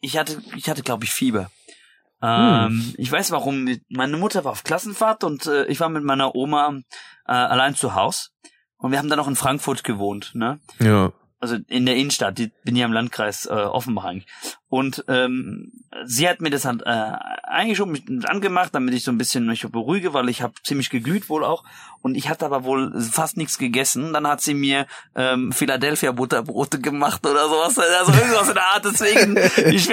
ich 0.00 0.18
hatte, 0.18 0.42
ich 0.56 0.68
hatte, 0.68 0.82
glaube 0.82 1.04
ich, 1.04 1.12
Fieber. 1.12 1.50
Ähm, 2.22 2.94
Ich 2.96 3.10
weiß 3.10 3.30
warum. 3.32 3.68
Meine 3.88 4.16
Mutter 4.16 4.44
war 4.44 4.52
auf 4.52 4.64
Klassenfahrt 4.64 5.24
und 5.24 5.46
äh, 5.46 5.64
ich 5.66 5.80
war 5.80 5.88
mit 5.88 6.04
meiner 6.04 6.34
Oma 6.34 6.80
äh, 7.26 7.32
allein 7.32 7.74
zu 7.74 7.94
Haus. 7.94 8.30
Und 8.78 8.92
wir 8.92 8.98
haben 8.98 9.08
dann 9.08 9.18
noch 9.18 9.28
in 9.28 9.36
Frankfurt 9.36 9.84
gewohnt, 9.84 10.32
ne? 10.34 10.60
Ja. 10.80 11.12
Also 11.42 11.56
in 11.66 11.86
der 11.86 11.96
Innenstadt, 11.96 12.38
die 12.38 12.52
bin 12.64 12.76
ja 12.76 12.86
im 12.86 12.92
Landkreis 12.92 13.46
äh, 13.46 13.50
Offenbach 13.50 14.04
eigentlich. 14.04 14.28
Und 14.68 15.04
ähm, 15.08 15.72
sie 16.04 16.28
hat 16.28 16.40
mir 16.40 16.50
das 16.50 16.64
halt, 16.64 16.82
äh, 16.86 17.12
eingeschoben, 17.42 17.92
mich 17.92 18.04
angemacht, 18.28 18.72
damit 18.72 18.94
ich 18.94 19.02
so 19.02 19.10
ein 19.10 19.18
bisschen 19.18 19.46
mich 19.46 19.66
beruhige, 19.66 20.14
weil 20.14 20.28
ich 20.28 20.40
habe 20.40 20.54
ziemlich 20.62 20.88
geglüht 20.88 21.28
wohl 21.28 21.44
auch. 21.44 21.64
Und 22.00 22.14
ich 22.14 22.28
hatte 22.28 22.46
aber 22.46 22.62
wohl 22.62 22.92
fast 23.02 23.36
nichts 23.36 23.58
gegessen. 23.58 24.12
Dann 24.12 24.26
hat 24.28 24.40
sie 24.40 24.54
mir 24.54 24.86
ähm, 25.16 25.50
Philadelphia 25.50 26.12
Butterbrote 26.12 26.80
gemacht 26.80 27.26
oder 27.26 27.48
sowas. 27.48 27.76
Also 27.76 28.12
irgendwas 28.12 28.48
in 28.48 28.54
der 28.54 28.66
Art. 28.66 28.84
Deswegen, 28.84 29.36
ich 29.74 29.86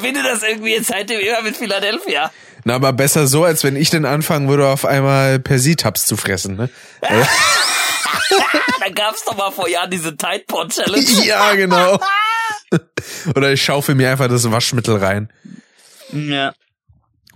finde 0.00 0.22
das 0.22 0.42
irgendwie 0.42 0.72
jetzt 0.72 0.88
seitdem 0.88 1.20
immer 1.20 1.42
mit 1.42 1.56
Philadelphia. 1.56 2.30
Na, 2.64 2.74
aber 2.74 2.94
besser 2.94 3.26
so, 3.26 3.44
als 3.44 3.62
wenn 3.62 3.76
ich 3.76 3.90
denn 3.90 4.06
anfangen 4.06 4.48
würde, 4.48 4.68
auf 4.68 4.86
einmal 4.86 5.38
Persitabs 5.38 6.06
zu 6.06 6.16
fressen, 6.16 6.56
ne? 6.56 6.70
da 8.80 8.88
gab's 8.90 9.24
doch 9.24 9.36
mal 9.36 9.50
vor 9.50 9.68
Jahren 9.68 9.90
diese 9.90 10.16
Tide 10.16 10.44
Pod 10.46 10.72
Challenge. 10.72 11.04
ja, 11.26 11.54
genau. 11.54 11.98
Oder 13.34 13.52
ich 13.52 13.62
schaufel 13.62 13.94
mir 13.94 14.10
einfach 14.10 14.28
das 14.28 14.50
Waschmittel 14.50 14.96
rein. 14.96 15.32
Ja. 16.12 16.52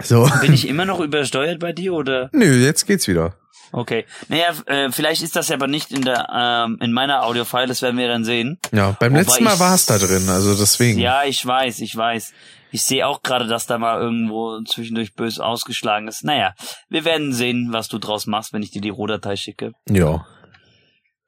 So. 0.03 0.29
Bin 0.41 0.55
ich 0.55 0.67
immer 0.67 0.85
noch 0.85 1.01
übersteuert 1.01 1.61
bei 1.61 1.73
dir 1.73 1.93
oder? 1.93 2.31
Nö, 2.33 2.65
jetzt 2.65 2.87
geht's 2.87 3.07
wieder. 3.07 3.37
Okay. 3.73 4.07
Naja, 4.29 4.55
äh, 4.67 4.91
vielleicht 4.91 5.23
ist 5.23 5.37
das 5.37 5.49
ja 5.49 5.57
aber 5.57 5.67
nicht 5.67 5.93
in 5.93 6.03
der 6.03 6.27
ähm, 6.35 6.79
in 6.81 6.93
meiner 6.93 7.25
Audiofile, 7.25 7.67
das 7.67 7.83
werden 7.83 7.99
wir 7.99 8.09
dann 8.09 8.25
sehen. 8.25 8.59
Ja, 8.73 8.97
beim 8.99 9.13
Wobei 9.13 9.23
letzten 9.23 9.45
Mal 9.45 9.59
war 9.61 9.75
es 9.75 9.87
da 9.87 9.99
drin, 9.99 10.29
also 10.29 10.57
deswegen. 10.57 10.99
Ja, 10.99 11.25
ich 11.25 11.45
weiß, 11.45 11.81
ich 11.81 11.95
weiß. 11.95 12.33
Ich 12.73 12.83
sehe 12.83 13.07
auch 13.07 13.23
gerade, 13.23 13.47
dass 13.47 13.67
da 13.67 13.79
mal 13.79 14.01
irgendwo 14.01 14.63
zwischendurch 14.63 15.15
bös 15.15 15.39
ausgeschlagen 15.41 16.09
ist. 16.09 16.25
Naja, 16.25 16.55
wir 16.89 17.05
werden 17.05 17.33
sehen, 17.33 17.69
was 17.73 17.89
du 17.89 17.99
draus 17.99 18.27
machst, 18.27 18.53
wenn 18.53 18.63
ich 18.63 18.71
dir 18.71 18.81
die 18.81 18.91
Rohdatei 18.91 19.37
schicke. 19.37 19.73
Ja. 19.89 20.27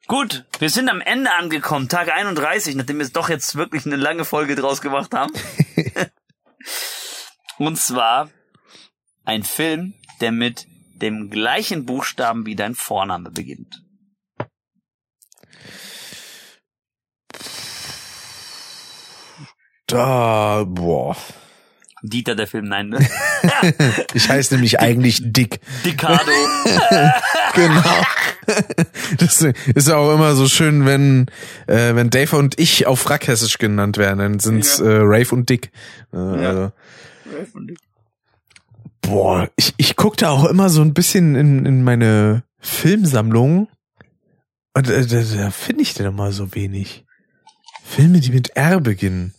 Gut, 0.07 0.45
wir 0.59 0.69
sind 0.69 0.89
am 0.89 0.99
Ende 0.99 1.31
angekommen, 1.31 1.87
Tag 1.87 2.11
31, 2.11 2.75
nachdem 2.75 2.97
wir 2.97 3.05
es 3.05 3.13
doch 3.13 3.29
jetzt 3.29 3.55
wirklich 3.55 3.85
eine 3.85 3.95
lange 3.95 4.25
Folge 4.25 4.55
draus 4.55 4.81
gemacht 4.81 5.13
haben. 5.13 5.31
Und 7.57 7.77
zwar 7.77 8.29
ein 9.23 9.43
Film, 9.43 9.93
der 10.19 10.33
mit 10.33 10.67
dem 10.95 11.29
gleichen 11.29 11.85
Buchstaben 11.85 12.45
wie 12.45 12.55
dein 12.55 12.75
Vorname 12.75 13.31
beginnt. 13.31 13.81
Da, 19.87 20.65
boah. 20.67 21.15
Dieter, 22.05 22.35
der 22.35 22.47
Film, 22.47 22.65
nein, 22.65 22.89
ne? 22.89 22.99
Ich 24.13 24.27
heiße 24.29 24.53
nämlich 24.55 24.79
eigentlich 24.79 25.21
Dick. 25.23 25.59
Ricardo. 25.85 26.31
Genau. 27.55 28.01
Das 29.19 29.41
ist 29.43 29.89
auch 29.91 30.13
immer 30.15 30.33
so 30.35 30.47
schön, 30.49 30.85
wenn, 30.87 31.27
äh, 31.67 31.93
wenn 31.93 32.09
Dave 32.09 32.35
und 32.35 32.59
ich 32.59 32.87
auf 32.87 32.99
Frackhessisch 32.99 33.59
genannt 33.59 33.97
werden, 33.97 34.17
dann 34.19 34.39
sind's 34.39 34.79
Ja. 34.79 34.85
äh, 34.85 34.97
Rave 35.03 35.35
und 35.35 35.49
Dick. 35.49 35.71
Äh, 36.11 36.17
also, 36.17 36.71
boah, 39.01 39.49
ich, 39.55 39.73
ich 39.77 39.95
guck 39.95 40.17
da 40.17 40.31
auch 40.31 40.45
immer 40.45 40.69
so 40.69 40.81
ein 40.81 40.93
bisschen 40.95 41.35
in, 41.35 41.65
in 41.65 41.83
meine 41.83 42.43
Filmsammlung 42.59 43.67
und 44.73 44.89
äh, 44.89 45.05
da, 45.05 45.21
da 45.21 45.51
finde 45.51 45.83
ich 45.83 45.93
denn 45.93 46.07
immer 46.07 46.31
so 46.31 46.55
wenig. 46.55 47.05
Filme, 47.85 48.19
die 48.19 48.31
mit 48.31 48.55
R 48.55 48.79
beginnen. 48.81 49.33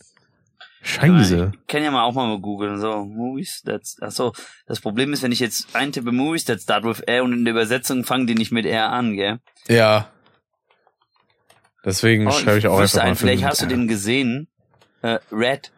Scheiße. 0.87 1.51
Ich 1.61 1.67
kann 1.67 1.83
ja 1.83 1.89
mal 1.91 2.03
auch 2.03 2.13
mal 2.13 2.39
googeln, 2.39 2.79
so, 2.79 3.03
Movies, 3.05 3.63
that's, 3.65 3.97
ach 4.01 4.11
so, 4.11 4.33
das 4.67 4.79
Problem 4.79 5.13
ist, 5.13 5.23
wenn 5.23 5.31
ich 5.31 5.39
jetzt 5.39 5.75
eintippe 5.75 6.11
Movies 6.11 6.45
that 6.45 6.61
start 6.61 6.83
with 6.83 6.99
R 7.01 7.23
und 7.23 7.33
in 7.33 7.43
der 7.43 7.53
Übersetzung 7.53 8.03
fangen 8.03 8.27
die 8.27 8.35
nicht 8.35 8.51
mit 8.51 8.65
R 8.67 8.89
an, 8.91 9.15
gell? 9.15 9.39
Ja. 9.67 10.11
Deswegen 11.83 12.27
Oh, 12.27 12.31
schreibe 12.31 12.57
ich 12.59 12.67
auch 12.67 12.79
einfach 12.79 12.97
mal 12.97 13.03
einen, 13.03 13.15
Vielleicht 13.15 13.43
hast 13.43 13.61
du 13.61 13.67
den 13.67 13.87
gesehen. 13.87 14.47
Äh, 15.01 15.19
Red, 15.31 15.71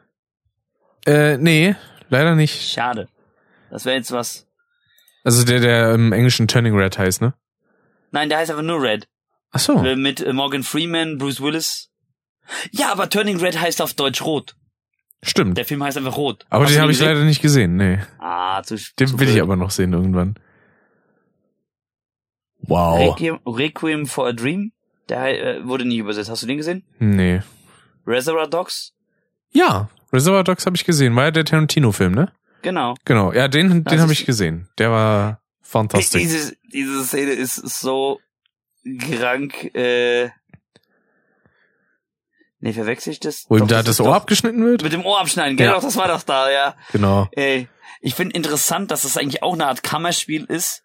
Äh, 1.05 1.37
nee, 1.37 1.75
leider 2.09 2.35
nicht. 2.35 2.69
schade. 2.71 3.07
Das 3.69 3.85
wäre 3.85 3.95
jetzt 3.97 4.11
was. 4.11 4.45
Also 5.23 5.43
der, 5.45 5.59
der 5.59 5.93
im 5.93 6.13
Englischen 6.13 6.47
Turning 6.47 6.75
Red 6.75 6.97
heißt, 6.97 7.21
ne? 7.21 7.33
Nein, 8.11 8.29
der 8.29 8.37
heißt 8.39 8.51
einfach 8.51 8.63
nur 8.63 8.81
Red. 8.81 9.07
Ach 9.51 9.59
so. 9.59 9.83
Äh, 9.83 9.95
Mit 9.95 10.21
äh, 10.21 10.31
Morgan 10.33 10.63
Freeman, 10.63 11.17
Bruce 11.17 11.41
Willis. 11.41 11.89
Ja, 12.71 12.91
aber 12.91 13.09
Turning 13.09 13.37
Red 13.39 13.59
heißt 13.59 13.81
auf 13.81 13.93
Deutsch 13.93 14.21
Rot. 14.21 14.55
Stimmt. 15.23 15.57
Der 15.57 15.65
Film 15.65 15.83
heißt 15.83 15.97
einfach 15.97 16.15
Rot. 16.17 16.45
Aber 16.49 16.65
Hast 16.65 16.73
den 16.73 16.81
habe 16.81 16.91
ich 16.91 16.99
gesehen? 16.99 17.13
leider 17.13 17.25
nicht 17.25 17.41
gesehen, 17.41 17.75
nee. 17.75 17.99
Ah, 18.19 18.61
zu, 18.63 18.75
Den 18.99 19.07
zu 19.07 19.19
will 19.19 19.29
ich 19.29 19.41
aber 19.41 19.55
noch 19.55 19.71
sehen 19.71 19.93
irgendwann. 19.93 20.35
Wow. 22.61 22.99
Requiem, 23.11 23.39
Requiem 23.45 24.05
for 24.05 24.27
a 24.27 24.31
Dream. 24.33 24.71
Der 25.09 25.57
äh, 25.57 25.67
wurde 25.67 25.85
nicht 25.85 25.99
übersetzt. 25.99 26.29
Hast 26.29 26.43
du 26.43 26.47
den 26.47 26.57
gesehen? 26.57 26.83
Nee. 26.99 27.41
Reservoir 28.05 28.47
Dogs? 28.47 28.93
Ja, 29.51 29.89
Reservoir 30.11 30.43
Dogs 30.43 30.65
habe 30.65 30.75
ich 30.75 30.85
gesehen. 30.85 31.15
War 31.15 31.25
ja 31.25 31.31
der 31.31 31.45
Tarantino-Film, 31.45 32.13
ne? 32.13 32.31
Genau. 32.61 32.95
Genau. 33.05 33.31
Ja, 33.33 33.47
den, 33.47 33.83
den 33.83 33.99
habe 34.01 34.11
ich 34.11 34.25
gesehen. 34.25 34.67
Der 34.77 34.91
war 34.91 35.41
fantastisch. 35.61 36.21
Diese, 36.21 36.55
diese 36.73 37.03
Szene 37.05 37.31
ist 37.31 37.55
so 37.55 38.19
krank, 38.99 39.73
äh, 39.75 40.29
Nee, 42.59 42.73
verwechsel 42.73 43.13
ich 43.13 43.19
das? 43.19 43.45
Wo 43.49 43.57
ihm 43.57 43.67
da 43.67 43.77
das 43.77 43.97
das 43.97 44.01
Ohr 44.01 44.15
abgeschnitten 44.15 44.65
wird? 44.65 44.81
Mit 44.83 44.93
dem 44.93 45.05
Ohr 45.05 45.19
abschneiden, 45.19 45.57
genau, 45.57 45.75
Ja. 45.75 45.79
das 45.79 45.95
war 45.95 46.07
doch 46.07 46.23
da, 46.23 46.49
ja. 46.51 46.75
Genau. 46.91 47.27
Ey, 47.31 47.67
ich 48.01 48.15
finde 48.15 48.35
interessant, 48.35 48.89
dass 48.91 49.03
das 49.03 49.15
eigentlich 49.17 49.43
auch 49.43 49.53
eine 49.53 49.67
Art 49.67 49.83
Kammerspiel 49.83 50.45
ist 50.45 50.83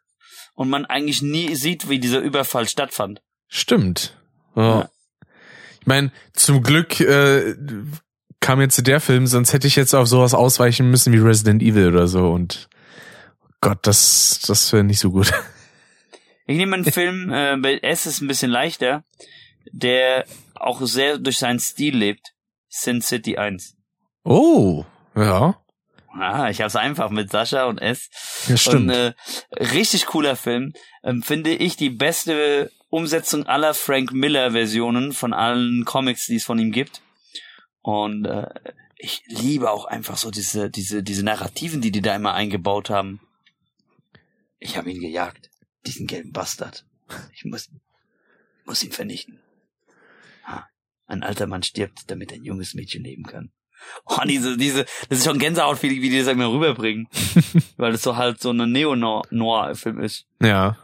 und 0.54 0.68
man 0.68 0.84
eigentlich 0.84 1.22
nie 1.22 1.54
sieht, 1.54 1.88
wie 1.88 1.98
dieser 1.98 2.20
Überfall 2.20 2.68
stattfand. 2.68 3.22
Stimmt. 3.48 4.18
Ja. 4.54 4.80
Ja. 4.80 4.90
Ich 5.80 5.86
meine, 5.86 6.12
zum 6.34 6.62
Glück 6.62 7.00
äh, 7.00 7.54
kam 8.40 8.60
jetzt 8.60 8.86
der 8.86 9.00
Film, 9.00 9.26
sonst 9.26 9.52
hätte 9.52 9.66
ich 9.66 9.76
jetzt 9.76 9.94
auf 9.94 10.06
sowas 10.06 10.34
ausweichen 10.34 10.90
müssen 10.90 11.12
wie 11.12 11.18
Resident 11.18 11.62
Evil 11.62 11.88
oder 11.88 12.06
so 12.06 12.30
und 12.30 12.68
Gott, 13.60 13.78
das 13.86 14.40
das 14.46 14.72
wäre 14.72 14.84
nicht 14.84 15.00
so 15.00 15.10
gut. 15.10 15.32
Ich 16.46 16.56
nehme 16.56 16.74
einen 16.74 16.84
Film, 16.84 17.32
äh, 17.32 17.56
bei 17.56 17.78
S 17.78 18.04
ist 18.06 18.20
ein 18.20 18.26
bisschen 18.26 18.50
leichter, 18.50 19.04
der 19.70 20.24
auch 20.62 20.80
sehr 20.82 21.18
durch 21.18 21.38
seinen 21.38 21.60
Stil 21.60 21.96
lebt. 21.96 22.32
Sin 22.68 23.02
City 23.02 23.36
1. 23.36 23.76
Oh, 24.24 24.84
ja, 25.14 25.62
Ah, 26.14 26.50
ich 26.50 26.60
hab's 26.60 26.76
einfach 26.76 27.10
mit 27.10 27.30
Sascha 27.30 27.64
und 27.64 27.78
S. 27.78 28.10
ja 28.46 28.56
stimmt. 28.56 28.74
Und 28.84 28.90
äh, 28.90 29.14
richtig 29.58 30.06
cooler 30.06 30.36
Film. 30.36 30.74
Ähm, 31.02 31.22
finde 31.22 31.50
ich 31.54 31.76
die 31.76 31.90
beste 31.90 32.70
Umsetzung 32.90 33.46
aller 33.46 33.72
Frank 33.72 34.12
Miller 34.12 34.52
Versionen 34.52 35.12
von 35.12 35.32
allen 35.32 35.84
Comics, 35.84 36.26
die 36.26 36.36
es 36.36 36.44
von 36.44 36.58
ihm 36.58 36.70
gibt. 36.70 37.00
Und 37.80 38.26
äh, 38.26 38.46
ich 38.96 39.22
liebe 39.26 39.70
auch 39.70 39.86
einfach 39.86 40.18
so 40.18 40.30
diese 40.30 40.70
diese 40.70 41.02
diese 41.02 41.24
Narrativen, 41.24 41.80
die 41.80 41.90
die 41.90 42.02
da 42.02 42.14
immer 42.14 42.34
eingebaut 42.34 42.90
haben. 42.90 43.20
Ich 44.58 44.76
habe 44.76 44.90
ihn 44.90 45.00
gejagt, 45.00 45.50
diesen 45.86 46.06
gelben 46.06 46.32
Bastard. 46.32 46.84
Ich 47.34 47.44
muss 47.44 47.70
muss 48.64 48.84
ihn 48.84 48.92
vernichten. 48.92 49.40
Ein 51.12 51.22
alter 51.22 51.46
Mann 51.46 51.62
stirbt, 51.62 52.10
damit 52.10 52.32
ein 52.32 52.42
junges 52.42 52.72
Mädchen 52.72 53.04
leben 53.04 53.24
kann. 53.24 53.50
Oh, 54.06 54.16
diese, 54.26 54.56
diese, 54.56 54.84
das 55.10 55.18
ist 55.18 55.26
schon 55.26 55.38
Gänsehaut, 55.38 55.82
wie, 55.82 55.90
wie 56.00 56.08
die 56.08 56.18
das 56.18 56.28
immer 56.28 56.50
rüberbringen. 56.50 57.06
Weil 57.76 57.92
das 57.92 58.02
so 58.02 58.16
halt 58.16 58.40
so 58.40 58.48
eine 58.50 58.66
Neo-Noir-Film 58.66 60.00
ist. 60.00 60.26
ja. 60.40 60.76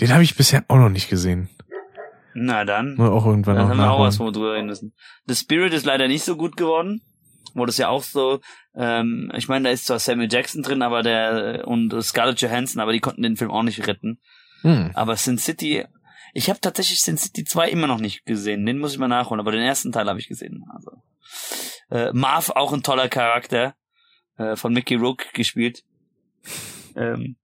Den 0.00 0.12
habe 0.12 0.24
ich 0.24 0.34
bisher 0.34 0.64
auch 0.66 0.78
noch 0.78 0.88
nicht 0.88 1.08
gesehen. 1.08 1.48
Na 2.34 2.64
dann. 2.64 2.96
Mal 2.96 3.10
auch 3.10 3.26
irgendwann 3.26 3.54
Dann 3.54 3.64
noch 3.64 3.70
haben 3.70 3.78
wir 3.78 3.92
auch 3.92 4.00
was, 4.00 4.14
nachholen. 4.14 4.34
wo 4.34 4.38
wir 4.38 4.40
drüber 4.40 4.54
reden 4.54 4.66
müssen. 4.66 4.92
The 5.26 5.36
Spirit 5.36 5.72
ist 5.72 5.86
leider 5.86 6.08
nicht 6.08 6.24
so 6.24 6.36
gut 6.36 6.56
geworden. 6.56 7.00
Wo 7.54 7.64
das 7.64 7.76
ja 7.78 7.88
auch 7.90 8.02
so, 8.02 8.40
ähm, 8.74 9.30
ich 9.36 9.46
meine, 9.46 9.68
da 9.68 9.70
ist 9.70 9.86
zwar 9.86 10.00
Samuel 10.00 10.32
Jackson 10.32 10.62
drin, 10.62 10.82
aber 10.82 11.04
der 11.04 11.68
und 11.68 11.94
Scarlett 12.02 12.40
Johansson, 12.40 12.80
aber 12.82 12.92
die 12.92 12.98
konnten 12.98 13.22
den 13.22 13.36
Film 13.36 13.52
auch 13.52 13.62
nicht 13.62 13.86
retten. 13.86 14.18
Hm. 14.62 14.90
Aber 14.94 15.14
Sin 15.14 15.38
City, 15.38 15.84
ich 16.34 16.50
habe 16.50 16.60
tatsächlich 16.60 17.00
Sin 17.00 17.16
City 17.16 17.44
2 17.44 17.70
immer 17.70 17.86
noch 17.86 18.00
nicht 18.00 18.26
gesehen. 18.26 18.66
Den 18.66 18.78
muss 18.78 18.92
ich 18.92 18.98
mal 18.98 19.08
nachholen, 19.08 19.40
aber 19.40 19.52
den 19.52 19.62
ersten 19.62 19.92
Teil 19.92 20.08
habe 20.08 20.18
ich 20.18 20.28
gesehen. 20.28 20.64
Also 20.74 20.92
äh, 21.90 22.12
Marv 22.12 22.50
auch 22.50 22.72
ein 22.72 22.82
toller 22.82 23.08
Charakter, 23.08 23.74
äh, 24.36 24.56
von 24.56 24.72
Mickey 24.72 24.96
Rook 24.96 25.32
gespielt. 25.32 25.84
Ähm, 26.96 27.36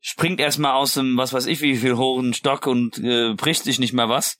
springt 0.00 0.40
erstmal 0.40 0.72
aus 0.72 0.94
dem, 0.94 1.16
was 1.16 1.32
weiß 1.32 1.46
ich, 1.46 1.60
wie 1.60 1.76
viel 1.76 1.96
hohen 1.96 2.34
Stock 2.34 2.66
und 2.66 2.98
äh, 2.98 3.34
bricht 3.34 3.64
sich 3.64 3.78
nicht 3.78 3.92
mehr 3.92 4.08
was. 4.08 4.38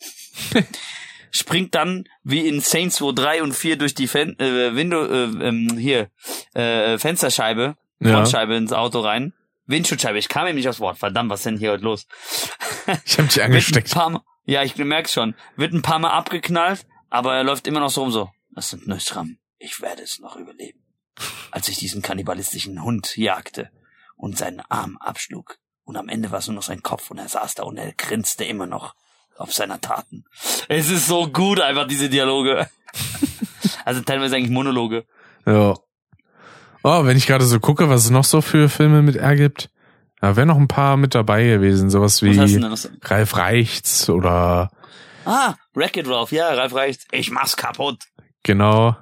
springt 1.30 1.74
dann 1.74 2.04
wie 2.22 2.46
in 2.46 2.60
Saints 2.60 3.02
Row 3.02 3.14
3 3.14 3.42
und 3.42 3.54
4 3.54 3.76
durch 3.76 3.94
die 3.94 4.06
Fen 4.06 4.38
äh, 4.38 4.74
Window 4.74 5.04
äh, 5.04 5.48
ähm, 5.48 5.76
hier 5.78 6.10
äh, 6.54 6.96
Fensterscheibe, 6.96 7.76
Ja. 8.00 8.12
Frontscheibe 8.12 8.54
ins 8.54 8.72
Auto 8.72 9.00
rein. 9.00 9.34
Windschutzscheibe, 9.68 10.18
ich 10.18 10.28
kam 10.28 10.46
ihm 10.48 10.56
nicht 10.56 10.68
aufs 10.68 10.80
Wort. 10.80 10.98
Verdammt, 10.98 11.30
was 11.30 11.40
ist 11.40 11.46
denn 11.46 11.58
hier 11.58 11.72
heute 11.72 11.84
los? 11.84 12.06
Ich 13.04 13.18
habe 13.18 13.28
dich 13.28 13.42
angesteckt. 13.42 13.94
Mal, 13.94 14.20
ja, 14.44 14.62
ich 14.62 14.76
merk's 14.76 15.12
schon. 15.12 15.34
Wird 15.56 15.72
ein 15.72 15.82
paar 15.82 15.98
Mal 15.98 16.10
abgeknallt, 16.10 16.86
aber 17.10 17.36
er 17.36 17.44
läuft 17.44 17.66
immer 17.66 17.80
noch 17.80 17.90
so 17.90 18.02
rum 18.02 18.10
so. 18.10 18.30
Das 18.50 18.70
sind 18.70 18.88
Nösram. 18.88 19.38
Ich 19.58 19.80
werde 19.80 20.02
es 20.02 20.18
noch 20.18 20.36
überleben. 20.36 20.80
Als 21.50 21.68
ich 21.68 21.76
diesen 21.78 22.02
kannibalistischen 22.02 22.82
Hund 22.82 23.16
jagte 23.16 23.70
und 24.16 24.38
seinen 24.38 24.60
Arm 24.68 24.96
abschlug. 24.98 25.58
Und 25.84 25.96
am 25.96 26.08
Ende 26.08 26.30
war 26.30 26.38
es 26.40 26.46
nur 26.46 26.54
noch 26.56 26.62
sein 26.62 26.82
Kopf 26.82 27.10
und 27.10 27.18
er 27.18 27.28
saß 27.28 27.54
da 27.56 27.62
und 27.64 27.76
er 27.76 27.92
grinste 27.92 28.44
immer 28.44 28.66
noch. 28.66 28.94
auf 29.36 29.54
seiner 29.54 29.80
Taten. 29.80 30.24
Es 30.68 30.90
ist 30.90 31.06
so 31.06 31.28
gut, 31.28 31.60
einfach 31.60 31.86
diese 31.86 32.08
Dialoge. 32.08 32.68
also 33.84 34.00
teilweise 34.00 34.36
eigentlich 34.36 34.50
Monologe. 34.50 35.06
Ja. 35.46 35.74
Oh, 36.90 37.04
wenn 37.04 37.18
ich 37.18 37.26
gerade 37.26 37.44
so 37.44 37.60
gucke, 37.60 37.90
was 37.90 38.04
es 38.04 38.10
noch 38.10 38.24
so 38.24 38.40
für 38.40 38.70
Filme 38.70 39.02
mit 39.02 39.16
R 39.16 39.36
gibt, 39.36 39.68
da 40.22 40.36
wären 40.36 40.48
noch 40.48 40.56
ein 40.56 40.68
paar 40.68 40.96
mit 40.96 41.14
dabei 41.14 41.44
gewesen. 41.44 41.90
Sowas 41.90 42.22
wie? 42.22 42.38
Ralf 43.02 43.36
Reichts 43.36 44.08
oder 44.08 44.70
Ah, 45.26 45.56
Wreck-It 45.74 46.08
Ralph, 46.08 46.32
ja, 46.32 46.48
Ralf 46.54 46.74
Reichts. 46.74 47.04
Ich 47.12 47.30
mach's 47.30 47.56
kaputt. 47.58 48.04
genau. 48.42 48.96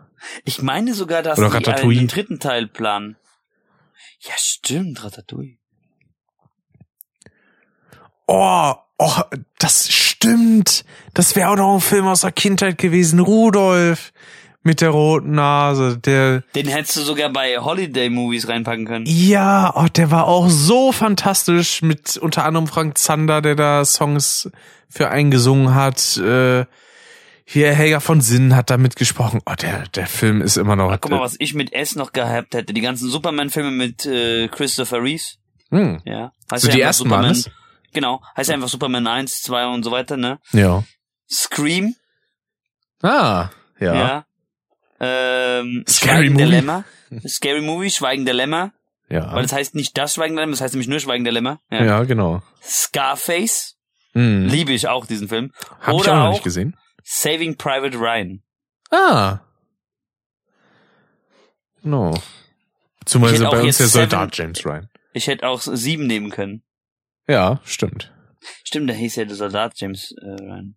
Ich 0.44 0.60
meine 0.62 0.94
sogar, 0.94 1.23
dass 1.23 1.39
Oder 1.39 1.60
die 1.60 1.70
einen 1.70 2.08
dritten 2.08 2.40
Teil 2.40 2.66
planen. 2.66 3.16
Ja, 4.18 4.32
stimmt, 4.36 5.05
Ratatouille. 5.05 5.58
Oh, 8.26 8.74
oh, 8.98 9.20
das 9.60 9.89
stimmt. 9.92 10.84
Das 11.15 11.36
wäre 11.36 11.50
auch 11.50 11.56
noch 11.56 11.74
ein 11.74 11.81
Film 11.81 12.08
aus 12.08 12.23
der 12.23 12.32
Kindheit 12.32 12.78
gewesen. 12.78 13.20
Rudolf 13.20 14.12
mit 14.66 14.80
der 14.82 14.90
roten 14.90 15.32
Nase. 15.32 15.96
Der, 15.98 16.42
Den 16.54 16.68
hättest 16.68 16.96
du 16.96 17.00
sogar 17.00 17.30
bei 17.30 17.58
Holiday-Movies 17.58 18.48
reinpacken 18.48 18.84
können. 18.84 19.06
ja, 19.06 19.72
oh, 19.74 19.86
der 19.86 20.10
war 20.10 20.26
auch 20.26 20.48
so 20.48 20.92
fantastisch 20.92 21.80
mit 21.82 22.16
unter 22.18 22.44
anderem 22.44 22.66
Frank 22.66 22.98
Zander, 22.98 23.40
der 23.40 23.54
da 23.54 23.84
Songs 23.84 24.50
für 24.90 25.08
eingesungen 25.08 25.74
hat. 25.74 26.16
Äh, 26.18 26.66
hier 27.48 27.72
Helga 27.72 28.00
von 28.00 28.20
Sinn 28.20 28.56
hat 28.56 28.70
da 28.70 28.76
mitgesprochen. 28.76 29.40
Oh, 29.46 29.54
der, 29.54 29.86
der 29.88 30.08
Film 30.08 30.42
ist 30.42 30.56
immer 30.56 30.74
noch. 30.74 30.90
Guck 31.00 31.12
mal, 31.12 31.20
was 31.20 31.36
ich 31.38 31.54
mit 31.54 31.72
S 31.72 31.94
noch 31.94 32.12
gehabt 32.12 32.54
hätte. 32.54 32.74
Die 32.74 32.80
ganzen 32.80 33.08
Superman-Filme 33.08 33.70
mit 33.70 34.04
äh, 34.04 34.48
Christopher 34.48 35.00
Reeves. 35.00 35.38
Hm. 35.70 36.00
Ja. 36.04 36.32
Heißt 36.50 36.64
So 36.64 36.68
ja 36.70 36.74
die 36.74 36.80
ersten 36.80 37.04
Superman. 37.04 37.40
Genau. 37.92 38.20
Heißt 38.36 38.48
ja 38.50 38.54
einfach 38.56 38.68
Superman 38.68 39.06
1, 39.06 39.42
2 39.42 39.66
und 39.68 39.84
so 39.84 39.92
weiter, 39.92 40.16
ne? 40.16 40.38
Ja. 40.52 40.82
Scream. 41.30 41.94
Ah, 43.02 43.50
ja. 43.78 43.94
Ja. 43.94 44.24
Ähm, 45.00 45.84
Scary 45.89 46.31
Movie. 46.31 46.44
Lämmer. 46.44 46.84
Scary 47.26 47.60
Movie, 47.60 47.91
Schweigen 47.91 48.25
Lämmer. 48.26 48.73
Ja. 49.08 49.33
Weil 49.33 49.44
es 49.44 49.52
heißt 49.52 49.75
nicht 49.75 49.97
das 49.97 50.15
Schweigen 50.15 50.34
Lämmer, 50.36 50.52
das 50.52 50.60
heißt 50.60 50.75
nämlich 50.75 50.89
nur 50.89 50.99
Schweigen 51.00 51.25
der 51.25 51.33
Lämmer. 51.33 51.60
ja. 51.70 52.02
genau. 52.05 52.42
Scarface. 52.62 53.76
Hm. 54.15 54.47
Liebe 54.47 54.73
ich 54.73 54.89
auch, 54.89 55.07
diesen 55.07 55.28
Film. 55.28 55.52
Hab 55.81 55.94
ich 55.94 56.00
Oder 56.00 56.12
auch 56.12 56.16
noch 56.25 56.31
nicht 56.33 56.44
gesehen. 56.44 56.76
Saving 57.05 57.57
Private 57.57 57.99
Ryan. 57.99 58.42
Ah. 58.91 59.41
No. 61.83 62.15
Ich 62.15 63.07
Zumal 63.07 63.47
auch 63.47 63.52
bei 63.52 63.62
uns 63.62 63.78
der 63.78 63.86
Seven- 63.86 64.10
Soldat 64.10 64.36
James 64.36 64.65
Ryan. 64.66 64.89
Ich 65.12 65.28
hätte 65.28 65.47
auch 65.47 65.60
sieben 65.60 66.07
nehmen 66.07 66.31
können. 66.31 66.62
Ja, 67.28 67.60
stimmt. 67.65 68.12
Stimmt, 68.65 68.89
der 68.89 68.97
hieß 68.97 69.16
ja 69.16 69.25
der 69.25 69.36
Soldat 69.36 69.75
James 69.76 70.12
äh, 70.20 70.25
Ryan. 70.42 70.76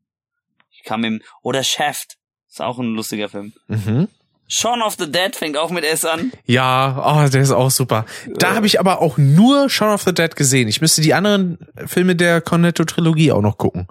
Ich 0.70 0.84
kam 0.84 1.04
ihm. 1.04 1.22
Oder 1.42 1.64
Shaft. 1.64 2.18
Ist 2.50 2.62
auch 2.62 2.80
ein 2.80 2.96
lustiger 2.96 3.30
Film. 3.30 3.54
Mhm. 3.68 4.08
Shaun 4.48 4.82
of 4.82 4.96
the 4.98 5.12
Dead 5.12 5.36
fängt 5.36 5.58
auch 5.58 5.70
mit 5.70 5.84
S 5.84 6.06
an. 6.06 6.32
Ja, 6.46 7.24
oh, 7.26 7.30
der 7.30 7.42
ist 7.42 7.52
auch 7.52 7.70
super. 7.70 8.06
Da 8.38 8.56
habe 8.56 8.66
ich 8.66 8.80
aber 8.80 9.00
auch 9.00 9.20
nur 9.20 9.70
Shaun 9.70 9.94
of 9.94 10.02
the 10.02 10.14
Dead 10.14 10.36
gesehen. 10.36 10.68
Ich 10.68 10.82
müsste 10.82 11.02
die 11.02 11.14
anderen 11.14 11.60
Filme 11.86 12.16
der 12.16 12.42
Cornetto-Trilogie 12.42 13.32
auch 13.32 13.42
noch 13.44 13.60
gucken. 13.60 13.88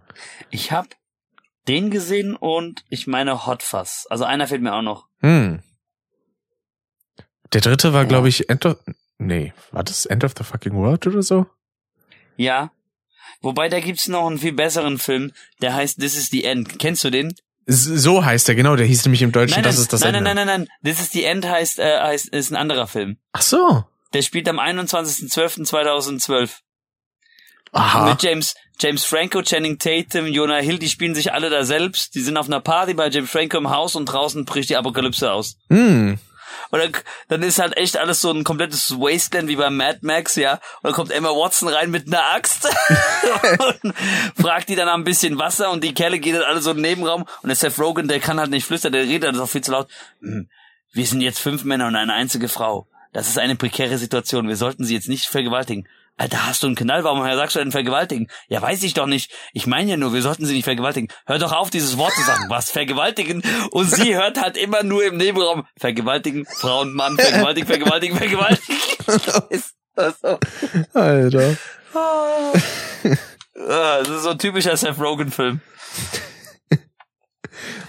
Ich 0.50 0.72
hab 0.72 0.88
den 1.68 1.90
gesehen 1.90 2.34
und 2.34 2.82
ich 2.88 3.06
meine 3.06 3.46
Hot 3.46 3.62
Fuzz. 3.62 4.06
Also 4.10 4.24
einer 4.24 4.48
fehlt 4.48 4.62
mir 4.62 4.74
auch 4.74 4.82
noch. 4.82 5.06
Hm. 5.20 5.60
Der 7.52 7.60
dritte 7.60 7.92
war, 7.92 8.02
Ja. 8.02 8.08
glaube 8.08 8.28
ich, 8.28 8.50
End 8.50 8.66
of... 8.66 8.78
Nee, 9.18 9.52
war 9.70 9.84
das 9.84 10.06
End 10.06 10.24
of 10.24 10.34
the 10.36 10.44
fucking 10.44 10.74
World 10.74 11.06
oder 11.06 11.22
so? 11.22 11.46
Ja. 12.36 12.70
Wobei, 13.40 13.68
da 13.68 13.78
gibt's 13.80 14.08
noch 14.08 14.26
einen 14.26 14.38
viel 14.38 14.52
besseren 14.52 14.98
Film, 14.98 15.32
der 15.62 15.74
heißt 15.74 16.00
This 16.00 16.16
is 16.16 16.28
the 16.30 16.42
End. 16.44 16.78
Kennst 16.80 17.04
du 17.04 17.10
den? 17.10 17.34
So 17.70 18.24
heißt 18.24 18.48
der, 18.48 18.54
genau. 18.54 18.76
Der 18.76 18.86
hieß 18.86 19.04
nämlich 19.04 19.20
im 19.20 19.30
Deutschen, 19.30 19.56
Nein, 19.56 19.64
das 19.64 19.74
nein, 19.76 19.82
ist 19.82 19.92
das 19.92 20.00
nein, 20.00 20.14
Ende. 20.14 20.24
nein, 20.24 20.36
nein, 20.36 20.46
nein, 20.46 20.60
nein. 20.62 20.68
This 20.82 21.00
is 21.02 21.10
the 21.10 21.24
End 21.24 21.46
heißt, 21.46 21.78
äh, 21.78 22.00
heißt, 22.00 22.28
ist 22.28 22.50
ein 22.50 22.56
anderer 22.56 22.86
Film. 22.86 23.18
Ach 23.32 23.42
so. 23.42 23.84
Der 24.14 24.22
spielt 24.22 24.48
am 24.48 24.58
21.12.2012. 24.58 26.50
Aha. 27.72 28.08
Mit 28.08 28.22
James, 28.22 28.54
James 28.80 29.04
Franco, 29.04 29.42
Channing 29.42 29.78
Tatum, 29.78 30.26
Jonah 30.26 30.56
Hill, 30.60 30.78
die 30.78 30.88
spielen 30.88 31.14
sich 31.14 31.34
alle 31.34 31.50
da 31.50 31.64
selbst. 31.64 32.14
Die 32.14 32.20
sind 32.20 32.38
auf 32.38 32.46
einer 32.46 32.60
Party 32.60 32.94
bei 32.94 33.10
James 33.10 33.30
Franco 33.30 33.58
im 33.58 33.68
Haus 33.68 33.96
und 33.96 34.06
draußen 34.06 34.46
bricht 34.46 34.70
die 34.70 34.76
Apokalypse 34.76 35.30
aus. 35.30 35.58
Hm. 35.68 36.18
Und 36.70 36.80
dann, 36.80 36.92
dann 37.28 37.42
ist 37.42 37.58
halt 37.58 37.76
echt 37.76 37.96
alles 37.96 38.20
so 38.20 38.30
ein 38.30 38.44
komplettes 38.44 38.92
Wasteland 38.98 39.48
wie 39.48 39.56
bei 39.56 39.70
Mad 39.70 39.98
Max, 40.02 40.36
ja. 40.36 40.54
Und 40.54 40.60
dann 40.84 40.92
kommt 40.92 41.10
Emma 41.10 41.30
Watson 41.30 41.68
rein 41.68 41.90
mit 41.90 42.06
einer 42.06 42.24
Axt 42.32 42.68
und 43.82 43.94
fragt 44.40 44.68
die 44.68 44.76
dann 44.76 44.88
ein 44.88 45.04
bisschen 45.04 45.38
Wasser 45.38 45.70
und 45.70 45.82
die 45.84 45.94
Kerle 45.94 46.18
gehen 46.18 46.34
dann 46.34 46.44
alle 46.44 46.60
so 46.60 46.70
in 46.70 46.76
den 46.78 46.82
Nebenraum 46.82 47.22
und 47.42 47.48
der 47.48 47.56
Seth 47.56 47.78
Rogen, 47.78 48.08
der 48.08 48.20
kann 48.20 48.38
halt 48.40 48.50
nicht 48.50 48.64
flüstern, 48.64 48.92
der 48.92 49.02
redet, 49.02 49.30
das 49.30 49.36
ist 49.36 49.42
auch 49.42 49.48
viel 49.48 49.62
zu 49.62 49.72
laut. 49.72 49.88
"Hm, 50.20 50.48
Wir 50.92 51.06
sind 51.06 51.20
jetzt 51.20 51.38
fünf 51.38 51.64
Männer 51.64 51.86
und 51.86 51.96
eine 51.96 52.14
einzige 52.14 52.48
Frau. 52.48 52.86
Das 53.12 53.28
ist 53.28 53.38
eine 53.38 53.56
prekäre 53.56 53.98
Situation. 53.98 54.48
Wir 54.48 54.56
sollten 54.56 54.84
sie 54.84 54.94
jetzt 54.94 55.08
nicht 55.08 55.26
vergewaltigen. 55.26 55.86
Alter, 56.18 56.46
hast 56.46 56.64
du 56.64 56.66
einen 56.66 56.74
Knall? 56.74 57.04
Warum 57.04 57.22
sagst 57.22 57.54
du 57.54 57.60
denn 57.60 57.70
vergewaltigen? 57.70 58.26
Ja, 58.48 58.60
weiß 58.60 58.82
ich 58.82 58.92
doch 58.92 59.06
nicht. 59.06 59.30
Ich 59.52 59.68
meine 59.68 59.92
ja 59.92 59.96
nur, 59.96 60.12
wir 60.12 60.20
sollten 60.20 60.46
sie 60.46 60.54
nicht 60.54 60.64
vergewaltigen. 60.64 61.08
Hör 61.26 61.38
doch 61.38 61.52
auf, 61.52 61.70
dieses 61.70 61.96
Wort 61.96 62.12
zu 62.12 62.22
sagen. 62.22 62.46
Was? 62.48 62.70
Vergewaltigen? 62.70 63.42
Und 63.70 63.88
sie 63.88 64.16
hört 64.20 64.40
halt 64.40 64.56
immer 64.56 64.82
nur 64.82 65.04
im 65.04 65.16
Nebenraum. 65.16 65.64
Vergewaltigen, 65.78 66.44
Frau 66.44 66.80
und 66.80 66.92
Mann, 66.92 67.16
vergewaltigen, 67.16 67.68
vergewaltigen, 67.68 68.16
vergewaltigen. 68.18 68.76
ist 69.50 69.74
das 69.94 70.20
so? 70.20 70.38
Alter. 70.92 71.56
Ah, 71.94 72.52
Das 73.54 74.08
ist 74.08 74.22
so 74.24 74.30
ein 74.30 74.38
typischer 74.38 74.76
Seth 74.76 74.98
Rogen-Film. 74.98 75.60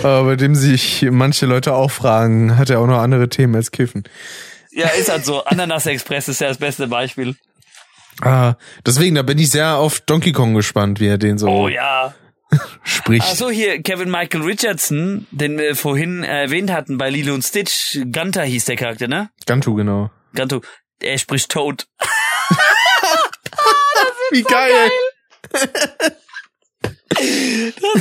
Aber 0.03 0.24
bei 0.24 0.35
dem 0.35 0.53
sich 0.56 1.06
manche 1.09 1.48
Leute 1.48 1.74
auch 1.74 1.91
fragen, 1.91 2.58
hat 2.58 2.69
er 2.69 2.80
auch 2.80 2.88
noch 2.88 2.99
andere 2.99 3.27
Themen 3.27 3.56
als 3.56 3.72
Kiffen. 3.72 4.03
Ja, 4.72 4.88
ist 4.90 5.09
halt 5.09 5.25
so. 5.25 5.43
Ananas 5.45 5.88
Express 5.88 6.27
ist 6.27 6.41
ja 6.41 6.48
das 6.48 6.58
beste 6.58 6.88
Beispiel. 6.88 7.35
Ah, 8.22 8.56
deswegen, 8.85 9.15
da 9.15 9.22
bin 9.23 9.38
ich 9.38 9.51
sehr 9.51 9.75
auf 9.77 9.99
Donkey 10.01 10.31
Kong 10.31 10.53
gespannt, 10.53 10.99
wie 10.99 11.07
er 11.07 11.17
den 11.17 11.38
so 11.38 11.48
Oh 11.48 11.67
ja. 11.67 12.14
spricht. 12.83 13.25
Ach 13.30 13.35
so, 13.35 13.49
hier, 13.49 13.81
Kevin 13.81 14.09
Michael 14.11 14.43
Richardson, 14.43 15.27
den 15.31 15.57
wir 15.57 15.75
vorhin 15.75 16.23
erwähnt 16.23 16.72
hatten 16.72 16.98
bei 16.98 17.09
Lilo 17.09 17.33
und 17.33 17.43
Stitch. 17.43 17.99
Gunter 18.11 18.43
hieß 18.43 18.65
der 18.65 18.75
Charakter, 18.75 19.07
ne? 19.07 19.30
Gantu, 19.45 19.75
genau. 19.75 20.11
Gunter, 20.35 20.61
er 21.01 21.17
spricht 21.17 21.51
Toad. 21.51 21.88
Wie 24.31 24.43
geil. 24.43 24.89
Das 25.51 25.61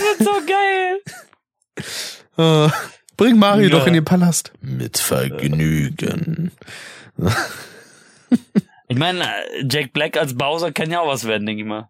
wird 0.00 0.18
so 0.18 0.32
geil. 0.46 0.98
Ah, 2.40 2.70
bring 3.16 3.36
Mario 3.36 3.68
Ja. 3.68 3.78
doch 3.78 3.86
in 3.88 3.94
den 3.94 4.04
Palast. 4.04 4.52
Mit 4.60 4.96
Vergnügen. 4.98 6.52
Ich 8.88 8.96
meine, 8.96 9.24
Jack 9.68 9.92
Black 9.92 10.16
als 10.16 10.34
Bowser 10.36 10.72
kann 10.72 10.90
ja 10.90 11.00
auch 11.00 11.08
was 11.08 11.26
werden, 11.26 11.46
denke 11.46 11.62
ich 11.62 11.68
mal. 11.68 11.88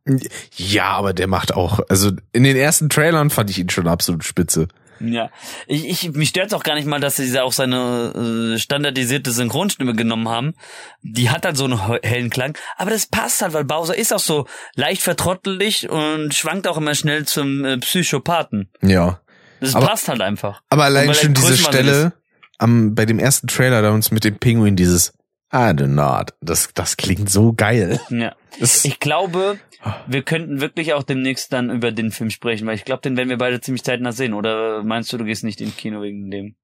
Ja, 0.56 0.86
aber 0.88 1.12
der 1.12 1.28
macht 1.28 1.54
auch, 1.54 1.80
also 1.88 2.10
in 2.32 2.42
den 2.44 2.56
ersten 2.56 2.88
Trailern 2.88 3.30
fand 3.30 3.50
ich 3.50 3.58
ihn 3.58 3.70
schon 3.70 3.86
absolut 3.86 4.24
spitze. 4.24 4.66
Ja, 5.00 5.30
ich, 5.68 5.88
ich 5.88 6.12
mich 6.14 6.30
stört's 6.30 6.52
auch 6.52 6.64
gar 6.64 6.74
nicht 6.74 6.88
mal, 6.88 6.98
dass 6.98 7.14
sie 7.14 7.38
auch 7.40 7.52
seine 7.52 8.54
äh, 8.56 8.58
standardisierte 8.58 9.30
Synchronstimme 9.30 9.94
genommen 9.94 10.28
haben. 10.28 10.54
Die 11.02 11.30
hat 11.30 11.44
halt 11.44 11.56
so 11.56 11.66
einen 11.66 11.86
he- 11.86 12.00
hellen 12.02 12.30
Klang, 12.30 12.58
aber 12.76 12.90
das 12.90 13.06
passt 13.06 13.40
halt, 13.42 13.52
weil 13.52 13.62
Bowser 13.64 13.96
ist 13.96 14.12
auch 14.12 14.18
so 14.18 14.48
leicht 14.74 15.00
vertrottelig 15.02 15.88
und 15.88 16.34
schwankt 16.34 16.66
auch 16.66 16.78
immer 16.78 16.96
schnell 16.96 17.26
zum 17.26 17.64
äh, 17.64 17.78
Psychopathen. 17.78 18.70
Ja. 18.82 19.20
Das 19.60 19.76
Aber- 19.76 19.86
passt 19.86 20.08
halt 20.08 20.20
einfach. 20.20 20.62
Aber 20.68 20.82
allein 20.82 21.14
schon 21.14 21.32
diese 21.32 21.56
Stelle 21.56 22.12
am, 22.58 22.96
bei 22.96 23.06
dem 23.06 23.20
ersten 23.20 23.46
Trailer 23.46 23.82
da 23.82 23.92
uns 23.92 24.10
mit 24.10 24.24
dem 24.24 24.38
Pinguin 24.38 24.74
dieses 24.74 25.12
I 25.54 25.72
do 25.74 25.86
not. 25.86 26.34
Das, 26.40 26.70
das 26.74 26.96
klingt 26.96 27.30
so 27.30 27.52
geil. 27.54 28.00
Ja. 28.10 28.34
Das, 28.60 28.84
Ich 28.84 29.00
glaube, 29.00 29.58
wir 30.06 30.22
könnten 30.22 30.60
wirklich 30.60 30.92
auch 30.92 31.02
demnächst 31.02 31.52
dann 31.52 31.70
über 31.70 31.90
den 31.92 32.10
Film 32.10 32.30
sprechen, 32.30 32.66
weil 32.66 32.74
ich 32.74 32.84
glaube, 32.84 33.02
den 33.02 33.16
werden 33.16 33.28
wir 33.30 33.38
beide 33.38 33.60
ziemlich 33.60 33.82
zeitnah 33.84 34.12
sehen. 34.12 34.34
Oder 34.34 34.82
meinst 34.82 35.12
du, 35.12 35.16
du 35.18 35.24
gehst 35.24 35.44
nicht 35.44 35.60
ins 35.60 35.76
Kino 35.76 36.02
wegen 36.02 36.30
dem? 36.30 36.54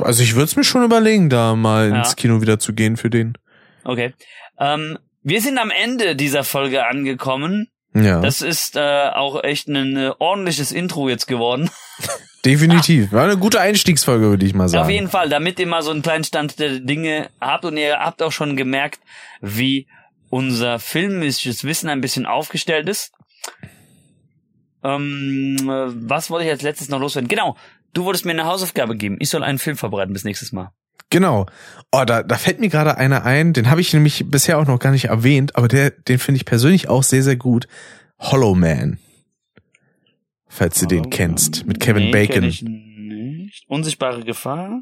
also 0.00 0.22
ich 0.22 0.34
würde 0.34 0.44
es 0.44 0.56
mir 0.56 0.62
schon 0.64 0.84
überlegen, 0.84 1.28
da 1.28 1.56
mal 1.56 1.90
Ja. 1.90 1.98
ins 1.98 2.14
Kino 2.16 2.40
wieder 2.40 2.58
zu 2.60 2.72
gehen 2.74 2.96
für 2.96 3.10
den. 3.10 3.36
Okay. 3.84 4.14
Ähm, 4.58 4.98
wir 5.22 5.40
sind 5.40 5.58
am 5.58 5.70
Ende 5.70 6.14
dieser 6.16 6.44
Folge 6.44 6.86
angekommen. 6.86 7.68
Ja, 7.94 8.20
Das 8.20 8.40
ist 8.40 8.76
äh, 8.76 9.08
auch 9.12 9.42
echt 9.42 9.68
ein 9.68 9.96
äh, 9.96 10.12
ordentliches 10.18 10.72
Intro 10.72 11.08
jetzt 11.08 11.26
geworden. 11.26 11.70
definitiv. 12.44 13.12
War 13.12 13.24
eine 13.24 13.36
gute 13.36 13.60
Einstiegsfolge, 13.60 14.26
würde 14.26 14.46
ich 14.46 14.54
mal 14.54 14.68
sagen. 14.68 14.84
Auf 14.84 14.90
jeden 14.90 15.08
Fall, 15.08 15.28
damit 15.28 15.58
ihr 15.58 15.66
mal 15.66 15.82
so 15.82 15.90
einen 15.90 16.02
kleinen 16.02 16.24
Stand 16.24 16.58
der 16.58 16.80
Dinge 16.80 17.30
habt 17.40 17.64
und 17.64 17.76
ihr 17.76 17.98
habt 17.98 18.22
auch 18.22 18.32
schon 18.32 18.56
gemerkt, 18.56 19.00
wie 19.40 19.86
unser 20.30 20.78
filmisches 20.78 21.64
Wissen 21.64 21.88
ein 21.88 22.00
bisschen 22.00 22.26
aufgestellt 22.26 22.88
ist. 22.88 23.12
Ähm, 24.82 25.56
äh, 25.62 25.92
was 26.08 26.30
wollte 26.30 26.46
ich 26.46 26.50
als 26.50 26.62
letztes 26.62 26.88
noch 26.88 26.98
loswerden? 26.98 27.28
Genau, 27.28 27.56
du 27.92 28.04
wolltest 28.04 28.24
mir 28.24 28.32
eine 28.32 28.46
Hausaufgabe 28.46 28.96
geben. 28.96 29.16
Ich 29.20 29.30
soll 29.30 29.42
einen 29.42 29.58
Film 29.58 29.76
vorbereiten 29.76 30.12
bis 30.12 30.24
nächstes 30.24 30.52
Mal. 30.52 30.70
Genau. 31.10 31.46
Oh, 31.92 32.04
da, 32.06 32.22
da 32.22 32.38
fällt 32.38 32.58
mir 32.58 32.70
gerade 32.70 32.96
einer 32.96 33.24
ein, 33.24 33.52
den 33.52 33.68
habe 33.68 33.82
ich 33.82 33.92
nämlich 33.92 34.24
bisher 34.30 34.58
auch 34.58 34.66
noch 34.66 34.78
gar 34.78 34.92
nicht 34.92 35.04
erwähnt, 35.06 35.56
aber 35.56 35.68
der, 35.68 35.90
den 35.90 36.18
finde 36.18 36.36
ich 36.38 36.46
persönlich 36.46 36.88
auch 36.88 37.02
sehr, 37.02 37.22
sehr 37.22 37.36
gut. 37.36 37.68
Hollow 38.18 38.54
Man. 38.54 38.98
Falls 40.52 40.78
du 40.80 40.86
den 40.86 41.10
kennst, 41.10 41.66
mit 41.66 41.80
Kevin 41.80 42.04
nee, 42.04 42.10
Bacon. 42.12 42.34
Kenn 42.34 42.44
ich 42.44 42.62
nicht. 42.62 43.64
Unsichtbare 43.68 44.22
Gefahr. 44.22 44.80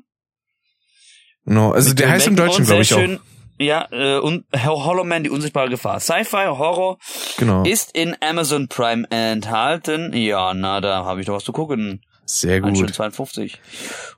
No, 1.44 1.72
also 1.72 1.90
Mit 1.90 1.98
der 2.00 2.06
Kevin 2.06 2.14
heißt 2.16 2.26
im 2.28 2.36
Bacon 2.36 2.48
Deutschen, 2.48 2.60
und 2.62 2.66
glaube 2.66 2.82
ich, 2.82 2.88
sehr 2.88 2.98
auch. 2.98 3.02
schön, 3.02 3.18
Ja, 3.58 3.88
äh, 3.90 4.18
und 4.18 4.44
Hollow 4.54 5.04
Man, 5.04 5.24
die 5.24 5.30
unsichtbare 5.30 5.68
Gefahr. 5.68 6.00
Sci-Fi, 6.00 6.46
Horror 6.48 6.98
Genau. 7.38 7.64
ist 7.64 7.94
in 7.96 8.16
Amazon 8.20 8.68
Prime 8.68 9.06
enthalten. 9.10 10.12
Ja, 10.14 10.54
na, 10.54 10.80
da 10.80 11.04
habe 11.04 11.20
ich 11.20 11.26
doch 11.26 11.34
was 11.34 11.44
zu 11.44 11.52
gucken. 11.52 12.02
Sehr 12.24 12.60
gut. 12.60 12.94
52. 12.94 13.60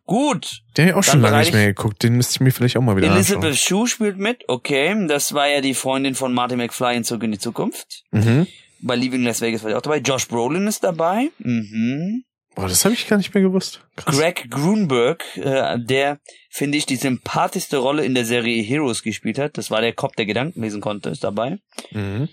Gut. 0.04 0.60
Den 0.76 0.82
habe 0.84 0.90
ich 0.90 0.96
auch 0.96 1.10
schon 1.10 1.22
lange 1.22 1.38
nicht 1.38 1.54
mehr 1.54 1.68
geguckt. 1.68 2.02
Den 2.02 2.14
müsste 2.16 2.34
ich 2.34 2.40
mir 2.40 2.50
vielleicht 2.52 2.76
auch 2.76 2.82
mal 2.82 2.94
wieder 2.96 3.10
Elizabeth 3.10 3.52
anschauen. 3.52 3.56
Shue 3.56 3.86
spielt 3.88 4.18
mit. 4.18 4.44
Okay, 4.48 4.94
das 5.08 5.32
war 5.32 5.48
ja 5.48 5.62
die 5.62 5.72
Freundin 5.72 6.14
von 6.14 6.34
Marty 6.34 6.56
McFly 6.56 6.96
in 6.96 7.04
Zurück 7.04 7.22
in 7.22 7.32
die 7.32 7.38
Zukunft. 7.38 8.02
Mhm. 8.10 8.46
Bei 8.82 8.96
Leaving 8.96 9.22
Las 9.22 9.40
Vegas 9.40 9.62
war 9.62 9.70
die 9.70 9.76
auch 9.76 9.82
dabei. 9.82 9.98
Josh 9.98 10.28
Brolin 10.28 10.66
ist 10.66 10.84
dabei. 10.84 11.30
Mhm. 11.38 12.24
Boah, 12.54 12.68
das 12.68 12.84
habe 12.84 12.94
ich 12.94 13.08
gar 13.08 13.16
nicht 13.16 13.32
mehr 13.32 13.42
gewusst. 13.42 13.82
Krass. 13.96 14.14
Greg 14.14 14.50
Grunberg, 14.50 15.24
äh, 15.36 15.78
der, 15.78 16.18
finde 16.50 16.76
ich, 16.76 16.84
die 16.84 16.96
sympathischste 16.96 17.78
Rolle 17.78 18.04
in 18.04 18.14
der 18.14 18.26
Serie 18.26 18.62
Heroes 18.62 19.02
gespielt 19.02 19.38
hat. 19.38 19.56
Das 19.56 19.70
war 19.70 19.80
der 19.80 19.94
Cop, 19.94 20.16
der 20.16 20.26
Gedanken 20.26 20.60
lesen 20.60 20.82
konnte, 20.82 21.08
ist 21.08 21.24
dabei. 21.24 21.58
Mhm. 21.92 22.28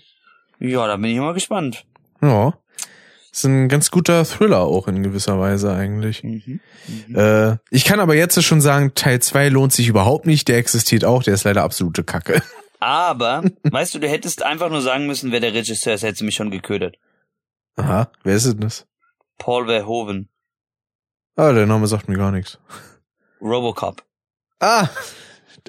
Ja, 0.58 0.86
da 0.86 0.96
bin 0.96 1.10
ich 1.10 1.18
mal 1.18 1.32
gespannt. 1.32 1.86
Ja. 2.20 2.54
Ist 3.32 3.44
ein 3.44 3.68
ganz 3.68 3.90
guter 3.90 4.24
Thriller 4.24 4.60
auch 4.60 4.88
in 4.88 5.02
gewisser 5.02 5.38
Weise 5.38 5.72
eigentlich. 5.72 6.22
Mhm. 6.24 6.60
Äh, 7.14 7.56
ich 7.70 7.84
kann 7.84 8.00
aber 8.00 8.14
jetzt 8.14 8.42
schon 8.42 8.60
sagen, 8.60 8.92
Teil 8.94 9.20
2 9.20 9.48
lohnt 9.50 9.72
sich 9.72 9.88
überhaupt 9.88 10.26
nicht. 10.26 10.48
Der 10.48 10.58
existiert 10.58 11.04
auch. 11.04 11.22
Der 11.22 11.34
ist 11.34 11.44
leider 11.44 11.62
absolute 11.62 12.02
Kacke. 12.02 12.42
Aber, 12.80 13.42
weißt 13.62 13.94
du, 13.94 13.98
du 13.98 14.08
hättest 14.08 14.42
einfach 14.42 14.70
nur 14.70 14.80
sagen 14.80 15.06
müssen, 15.06 15.32
wer 15.32 15.40
der 15.40 15.54
Regisseur 15.54 15.94
ist, 15.94 16.02
hättest 16.02 16.22
du 16.22 16.24
mich 16.24 16.34
schon 16.34 16.50
geködert. 16.50 16.96
Aha. 17.76 18.10
Wer 18.24 18.36
ist 18.36 18.46
denn 18.46 18.60
das? 18.60 18.86
Paul 19.38 19.66
Verhoeven. 19.66 20.28
Ah, 21.36 21.52
der 21.52 21.66
Name 21.66 21.86
sagt 21.86 22.08
mir 22.08 22.16
gar 22.16 22.32
nichts. 22.32 22.58
Robocop. 23.40 24.02
Ah. 24.58 24.88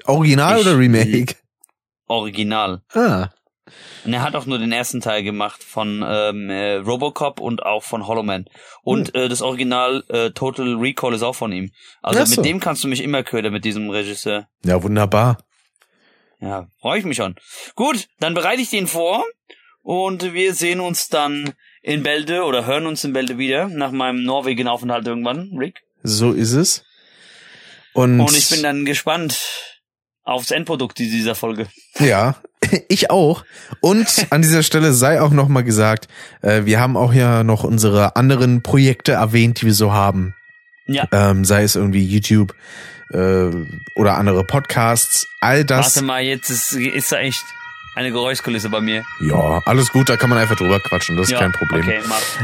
Original 0.04 0.58
Ich- 0.58 0.66
oder 0.66 0.78
Remake? 0.78 1.36
Original. 2.06 2.82
Ah. 2.92 3.28
Und 4.04 4.12
er 4.12 4.22
hat 4.22 4.34
auch 4.34 4.44
nur 4.46 4.58
den 4.58 4.72
ersten 4.72 5.00
Teil 5.00 5.22
gemacht 5.22 5.62
von 5.62 6.04
ähm, 6.06 6.50
äh, 6.50 6.74
Robocop 6.74 7.40
und 7.40 7.62
auch 7.62 7.82
von 7.82 8.06
Hollow 8.06 8.22
Man. 8.22 8.46
Und 8.82 9.14
äh, 9.14 9.28
das 9.28 9.40
Original 9.40 10.02
äh, 10.08 10.30
Total 10.32 10.74
Recall 10.74 11.14
ist 11.14 11.22
auch 11.22 11.36
von 11.36 11.52
ihm. 11.52 11.70
Also 12.02 12.24
so. 12.24 12.40
mit 12.40 12.50
dem 12.50 12.60
kannst 12.60 12.82
du 12.84 12.88
mich 12.88 13.02
immer 13.02 13.22
ködern, 13.22 13.52
mit 13.52 13.64
diesem 13.64 13.88
Regisseur. 13.88 14.48
Ja, 14.64 14.82
wunderbar. 14.82 15.38
Ja, 16.42 16.66
freue 16.80 16.98
ich 16.98 17.04
mich 17.04 17.16
schon. 17.16 17.36
Gut, 17.76 18.08
dann 18.18 18.34
bereite 18.34 18.60
ich 18.60 18.68
den 18.68 18.88
vor 18.88 19.24
und 19.82 20.34
wir 20.34 20.54
sehen 20.54 20.80
uns 20.80 21.08
dann 21.08 21.54
in 21.82 22.02
Bälde 22.02 22.42
oder 22.42 22.66
hören 22.66 22.86
uns 22.86 23.04
in 23.04 23.12
Bälde 23.12 23.38
wieder 23.38 23.68
nach 23.68 23.92
meinem 23.92 24.24
Norwegen-Aufenthalt 24.24 25.06
irgendwann, 25.06 25.52
Rick. 25.56 25.82
So 26.02 26.32
ist 26.32 26.52
es. 26.52 26.84
Und, 27.94 28.20
Und 28.20 28.36
ich 28.36 28.50
bin 28.50 28.62
dann 28.62 28.84
gespannt 28.84 29.38
aufs 30.24 30.50
Endprodukt 30.50 30.98
dieser 30.98 31.36
Folge. 31.36 31.68
Ja, 32.00 32.36
ich 32.88 33.10
auch. 33.10 33.44
Und 33.80 34.26
an 34.30 34.42
dieser 34.42 34.64
Stelle 34.64 34.92
sei 34.94 35.20
auch 35.20 35.30
noch 35.30 35.48
mal 35.48 35.62
gesagt, 35.62 36.08
äh, 36.40 36.64
wir 36.64 36.80
haben 36.80 36.96
auch 36.96 37.12
ja 37.12 37.44
noch 37.44 37.62
unsere 37.62 38.16
anderen 38.16 38.62
Projekte 38.62 39.12
erwähnt, 39.12 39.60
die 39.60 39.66
wir 39.66 39.74
so 39.74 39.92
haben. 39.92 40.34
Ja. 40.86 41.06
Ähm, 41.12 41.44
sei 41.44 41.62
es 41.62 41.76
irgendwie 41.76 42.04
YouTube 42.04 42.54
äh, 43.12 43.50
oder 43.94 44.16
andere 44.16 44.44
Podcasts. 44.44 45.26
All 45.40 45.64
das. 45.64 45.96
Warte 45.96 46.06
mal, 46.06 46.22
jetzt 46.22 46.50
ist, 46.50 46.72
ist 46.72 47.12
da 47.12 47.18
echt 47.18 47.44
eine 47.94 48.10
Geräuschkulisse 48.10 48.70
bei 48.70 48.80
mir. 48.80 49.04
Ja, 49.20 49.60
alles 49.66 49.92
gut, 49.92 50.08
da 50.08 50.16
kann 50.16 50.30
man 50.30 50.38
einfach 50.38 50.56
drüber 50.56 50.80
quatschen, 50.80 51.16
das 51.16 51.26
ist 51.26 51.32
ja, 51.32 51.38
kein 51.40 51.52
Problem. 51.52 51.82
Okay. 51.82 52.00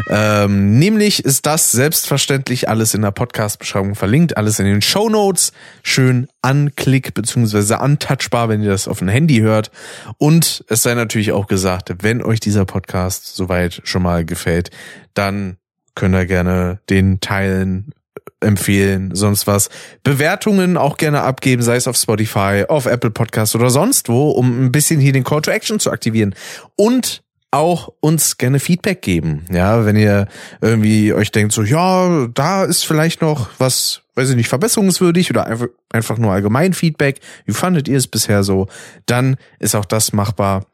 Ähm, 0.09 0.79
nämlich 0.79 1.25
ist 1.25 1.47
das 1.47 1.73
selbstverständlich 1.73 2.69
alles 2.69 2.95
in 2.95 3.03
der 3.03 3.13
Podcast-Beschreibung 3.13 3.95
verlinkt, 3.95 4.37
alles 4.37 4.59
in 4.59 4.67
den 4.67 4.83
Show 4.83 5.09
Notes, 5.09 5.53
schön 5.83 6.29
anklick 6.43 7.15
bzw. 7.15 7.77
untouchbar, 7.83 8.49
wenn 8.49 8.63
ihr 8.63 8.71
das 8.71 8.89
auf 8.89 8.99
dem 8.99 9.09
Handy 9.09 9.39
hört. 9.39 9.71
Und 10.19 10.65
es 10.69 10.83
sei 10.83 10.95
natürlich 10.95 11.33
auch 11.33 11.47
gesagt, 11.47 11.95
wenn 12.03 12.23
euch 12.23 12.41
dieser 12.41 12.67
Podcast 12.67 13.35
soweit 13.35 13.81
schon 13.85 14.03
mal 14.03 14.25
gefällt, 14.25 14.71
dann 15.15 15.57
könnt 15.95 16.15
ihr 16.15 16.27
gerne 16.27 16.81
den 16.91 17.21
teilen, 17.21 17.93
empfehlen, 18.41 19.15
sonst 19.15 19.47
was. 19.47 19.69
Bewertungen 20.03 20.77
auch 20.77 20.97
gerne 20.97 21.23
abgeben, 21.23 21.63
sei 21.63 21.77
es 21.77 21.89
auf 21.89 21.97
Spotify, 21.97 22.65
auf 22.69 22.87
Apple 22.87 23.11
Podcast 23.11 23.55
oder 23.55 23.71
sonst 23.71 24.09
wo, 24.09 24.31
um 24.31 24.67
ein 24.67 24.73
bisschen 24.73 25.01
hier 25.01 25.13
den 25.13 25.25
Call 25.25 25.43
to 25.43 25.51
Action 25.51 25.81
zu 25.81 25.91
aktivieren. 25.91 26.35
Und 26.77 27.23
auch 27.51 27.93
uns 28.01 28.37
gerne 28.37 28.61
Feedback 28.61 29.03
geben. 29.03 29.47
Ja, 29.51 29.87
wenn 29.87 29.97
ihr 29.97 30.29
irgendwie 30.61 31.13
euch 31.13 31.31
denkt, 31.31 31.53
so, 31.53 31.63
ja, 31.63 32.27
da 32.35 32.65
ist 32.65 32.85
vielleicht 32.85 33.23
noch 33.23 33.49
was, 33.59 34.03
weiß 34.15 34.31
ich 34.31 34.37
nicht, 34.37 34.49
verbesserungswürdig 34.49 35.31
oder 35.31 35.47
einfach, 35.91 36.19
nur 36.19 36.33
allgemein 36.33 36.75
Feedback. 36.75 37.21
Wie 37.47 37.55
fandet 37.55 37.89
ihr 37.89 37.97
es 37.97 38.07
bisher 38.07 38.45
so? 38.45 38.69
Dann 39.07 39.37
ist 39.59 39.75
auch 39.75 39.87
das 39.87 40.13
machbar. 40.13 40.67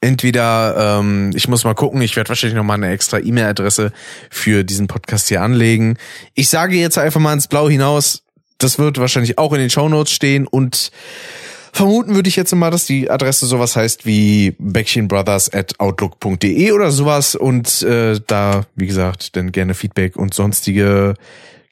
Entweder, 0.00 0.98
ähm, 1.00 1.30
ich 1.34 1.48
muss 1.48 1.64
mal 1.64 1.74
gucken, 1.74 2.00
ich 2.02 2.14
werde 2.16 2.28
wahrscheinlich 2.28 2.56
noch 2.56 2.64
mal 2.64 2.74
eine 2.74 2.90
extra 2.90 3.18
E-Mail-Adresse 3.18 3.92
für 4.30 4.62
diesen 4.62 4.86
Podcast 4.86 5.28
hier 5.28 5.42
anlegen. 5.42 5.96
Ich 6.34 6.48
sage 6.48 6.76
jetzt 6.76 6.98
einfach 6.98 7.20
mal 7.20 7.32
ins 7.32 7.48
Blau 7.48 7.68
hinaus, 7.68 8.22
das 8.58 8.78
wird 8.78 8.98
wahrscheinlich 8.98 9.38
auch 9.38 9.52
in 9.52 9.58
den 9.58 9.70
Shownotes 9.70 10.12
stehen 10.12 10.46
und 10.46 10.90
vermuten 11.72 12.14
würde 12.14 12.28
ich 12.28 12.36
jetzt 12.36 12.54
mal, 12.54 12.70
dass 12.70 12.84
die 12.84 13.10
Adresse 13.10 13.46
sowas 13.46 13.74
heißt 13.76 14.06
wie 14.06 14.56
outlook.de 15.78 16.72
oder 16.72 16.90
sowas 16.90 17.34
und 17.34 17.82
äh, 17.82 18.20
da, 18.26 18.66
wie 18.76 18.86
gesagt, 18.86 19.36
dann 19.36 19.50
gerne 19.50 19.74
Feedback 19.74 20.16
und 20.16 20.34
sonstige 20.34 21.14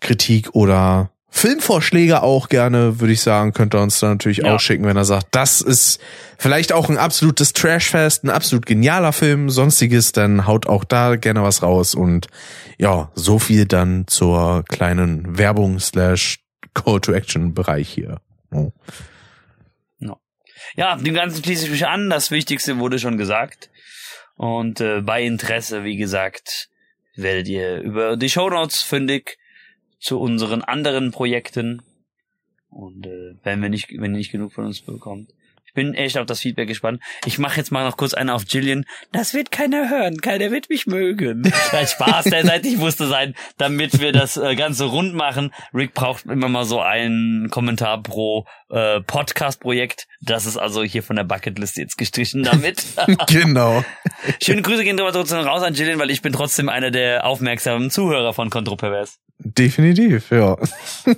Kritik 0.00 0.54
oder 0.54 1.10
Filmvorschläge 1.30 2.22
auch 2.22 2.48
gerne, 2.48 3.00
würde 3.00 3.12
ich 3.12 3.20
sagen, 3.20 3.52
könnt 3.52 3.74
ihr 3.74 3.80
uns 3.80 4.00
da 4.00 4.08
natürlich 4.08 4.38
Ja. 4.38 4.54
auch 4.54 4.60
schicken, 4.60 4.84
wenn 4.84 4.96
er 4.96 5.04
sagt, 5.04 5.28
das 5.32 5.60
ist 5.60 6.00
vielleicht 6.38 6.72
auch 6.72 6.88
ein 6.88 6.96
absolutes 6.96 7.52
Trashfest, 7.52 8.24
ein 8.24 8.30
absolut 8.30 8.64
genialer 8.66 9.12
Film, 9.12 9.50
sonstiges, 9.50 10.12
dann 10.12 10.46
haut 10.46 10.66
auch 10.66 10.84
da 10.84 11.16
gerne 11.16 11.42
was 11.42 11.62
raus 11.62 11.94
und 11.94 12.28
ja, 12.78 13.10
so 13.14 13.38
viel 13.38 13.66
dann 13.66 14.06
zur 14.06 14.64
kleinen 14.68 15.36
Werbung 15.38 15.78
slash 15.80 16.38
Call 16.74 17.00
to 17.00 17.12
Action 17.12 17.54
Bereich 17.54 17.88
hier. 17.88 18.20
Oh. 18.50 18.72
Ja, 20.76 20.96
dem 20.96 21.14
Ganzen 21.14 21.42
schließe 21.42 21.64
ich 21.64 21.70
mich 21.70 21.86
an. 21.86 22.10
Das 22.10 22.30
Wichtigste 22.30 22.78
wurde 22.78 22.98
schon 22.98 23.16
gesagt. 23.16 23.70
Und 24.36 24.80
äh, 24.80 25.00
bei 25.00 25.22
Interesse, 25.22 25.82
wie 25.84 25.96
gesagt, 25.96 26.68
werdet 27.16 27.48
ihr 27.48 27.78
über 27.80 28.16
die 28.16 28.28
Shownotes 28.28 28.82
fündig 28.82 29.38
zu 29.98 30.20
unseren 30.20 30.62
anderen 30.62 31.10
Projekten. 31.10 31.82
Und 32.70 33.06
äh, 33.06 33.34
wenn 33.42 33.62
wir 33.62 33.68
nicht, 33.68 33.90
wenn 33.90 34.12
ihr 34.12 34.18
nicht 34.18 34.32
genug 34.32 34.52
von 34.52 34.66
uns 34.66 34.80
bekommt. 34.80 35.32
Ich 35.78 35.84
bin 35.84 35.94
echt 35.94 36.18
auf 36.18 36.26
das 36.26 36.40
Feedback 36.40 36.66
gespannt. 36.66 37.00
Ich 37.24 37.38
mache 37.38 37.58
jetzt 37.58 37.70
mal 37.70 37.84
noch 37.84 37.96
kurz 37.96 38.12
eine 38.12 38.34
auf 38.34 38.42
Jillian. 38.48 38.84
Das 39.12 39.32
wird 39.32 39.52
keiner 39.52 39.88
hören. 39.88 40.20
Keiner 40.20 40.50
wird 40.50 40.68
mich 40.70 40.88
mögen. 40.88 41.42
Nein, 41.72 41.86
Spaß, 41.86 42.24
der 42.24 42.44
seitlich 42.44 42.78
musste 42.78 43.06
sein, 43.06 43.36
damit 43.58 44.00
wir 44.00 44.10
das 44.10 44.36
äh, 44.36 44.56
Ganze 44.56 44.86
rund 44.86 45.14
machen. 45.14 45.52
Rick 45.72 45.94
braucht 45.94 46.26
immer 46.26 46.48
mal 46.48 46.64
so 46.64 46.80
einen 46.80 47.48
Kommentar 47.50 48.02
pro 48.02 48.44
äh, 48.70 49.00
Podcast-Projekt. 49.02 50.08
Das 50.20 50.46
ist 50.46 50.56
also 50.56 50.82
hier 50.82 51.04
von 51.04 51.14
der 51.14 51.22
Bucketlist 51.22 51.76
jetzt 51.76 51.96
gestrichen 51.96 52.42
damit. 52.42 52.84
genau. 53.28 53.84
Schöne 54.42 54.62
Grüße 54.62 54.82
gehen 54.82 54.98
aber 54.98 55.12
trotzdem 55.12 55.38
raus 55.38 55.62
an 55.62 55.74
Jillian, 55.74 56.00
weil 56.00 56.10
ich 56.10 56.22
bin 56.22 56.32
trotzdem 56.32 56.68
einer 56.68 56.90
der 56.90 57.24
aufmerksamen 57.24 57.92
Zuhörer 57.92 58.34
von 58.34 58.50
Kontropervers. 58.50 59.20
Definitiv, 59.38 60.32
ja. 60.32 60.56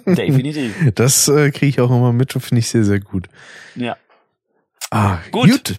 Definitiv. 0.04 0.74
Das 0.94 1.28
äh, 1.28 1.50
kriege 1.50 1.68
ich 1.68 1.80
auch 1.80 1.88
immer 1.88 2.12
mit 2.12 2.34
und 2.34 2.42
finde 2.42 2.58
ich 2.58 2.68
sehr, 2.68 2.84
sehr 2.84 3.00
gut. 3.00 3.26
Ja. 3.74 3.96
Ah, 4.90 5.18
Gut. 5.30 5.50
gut. 5.50 5.76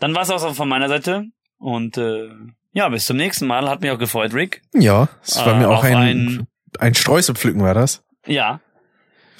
Dann 0.00 0.14
war's 0.14 0.30
auch 0.30 0.54
von 0.54 0.68
meiner 0.68 0.88
Seite. 0.88 1.26
Und 1.58 1.96
äh, 1.98 2.28
ja, 2.72 2.88
bis 2.88 3.06
zum 3.06 3.16
nächsten 3.16 3.46
Mal. 3.46 3.68
Hat 3.68 3.80
mich 3.80 3.90
auch 3.90 3.98
gefreut, 3.98 4.34
Rick. 4.34 4.62
Ja, 4.74 5.08
es 5.24 5.36
war 5.36 5.54
Äh, 5.54 5.58
mir 5.58 5.68
auch 5.70 5.84
ein, 5.84 5.96
ein- 5.96 6.46
ein 6.78 6.94
Streuselpflücken, 6.94 7.62
war 7.62 7.74
das? 7.74 8.02
Ja. 8.26 8.60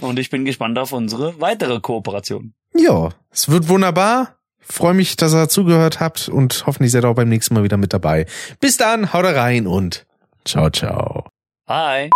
Und 0.01 0.19
ich 0.19 0.31
bin 0.31 0.45
gespannt 0.45 0.79
auf 0.79 0.93
unsere 0.93 1.41
weitere 1.41 1.81
Kooperation. 1.81 2.55
Ja, 2.75 3.11
es 3.31 3.49
wird 3.49 3.69
wunderbar. 3.69 4.37
Freue 4.61 4.95
mich, 4.95 5.17
dass 5.17 5.35
ihr 5.35 5.49
zugehört 5.49 6.01
habt 6.01 6.29
und 6.29 6.65
hoffentlich 6.67 6.93
seid 6.93 7.05
ihr 7.05 7.09
auch 7.11 7.15
beim 7.15 7.29
nächsten 7.29 7.55
Mal 7.55 7.65
wieder 7.65 7.77
mit 7.77 7.93
dabei. 7.93 8.27
Bis 8.61 8.77
dann, 8.77 9.13
haut 9.13 9.25
rein 9.25 9.67
und 9.67 10.07
ciao, 10.45 10.71
ciao. 10.71 11.27
Bye. 11.67 12.11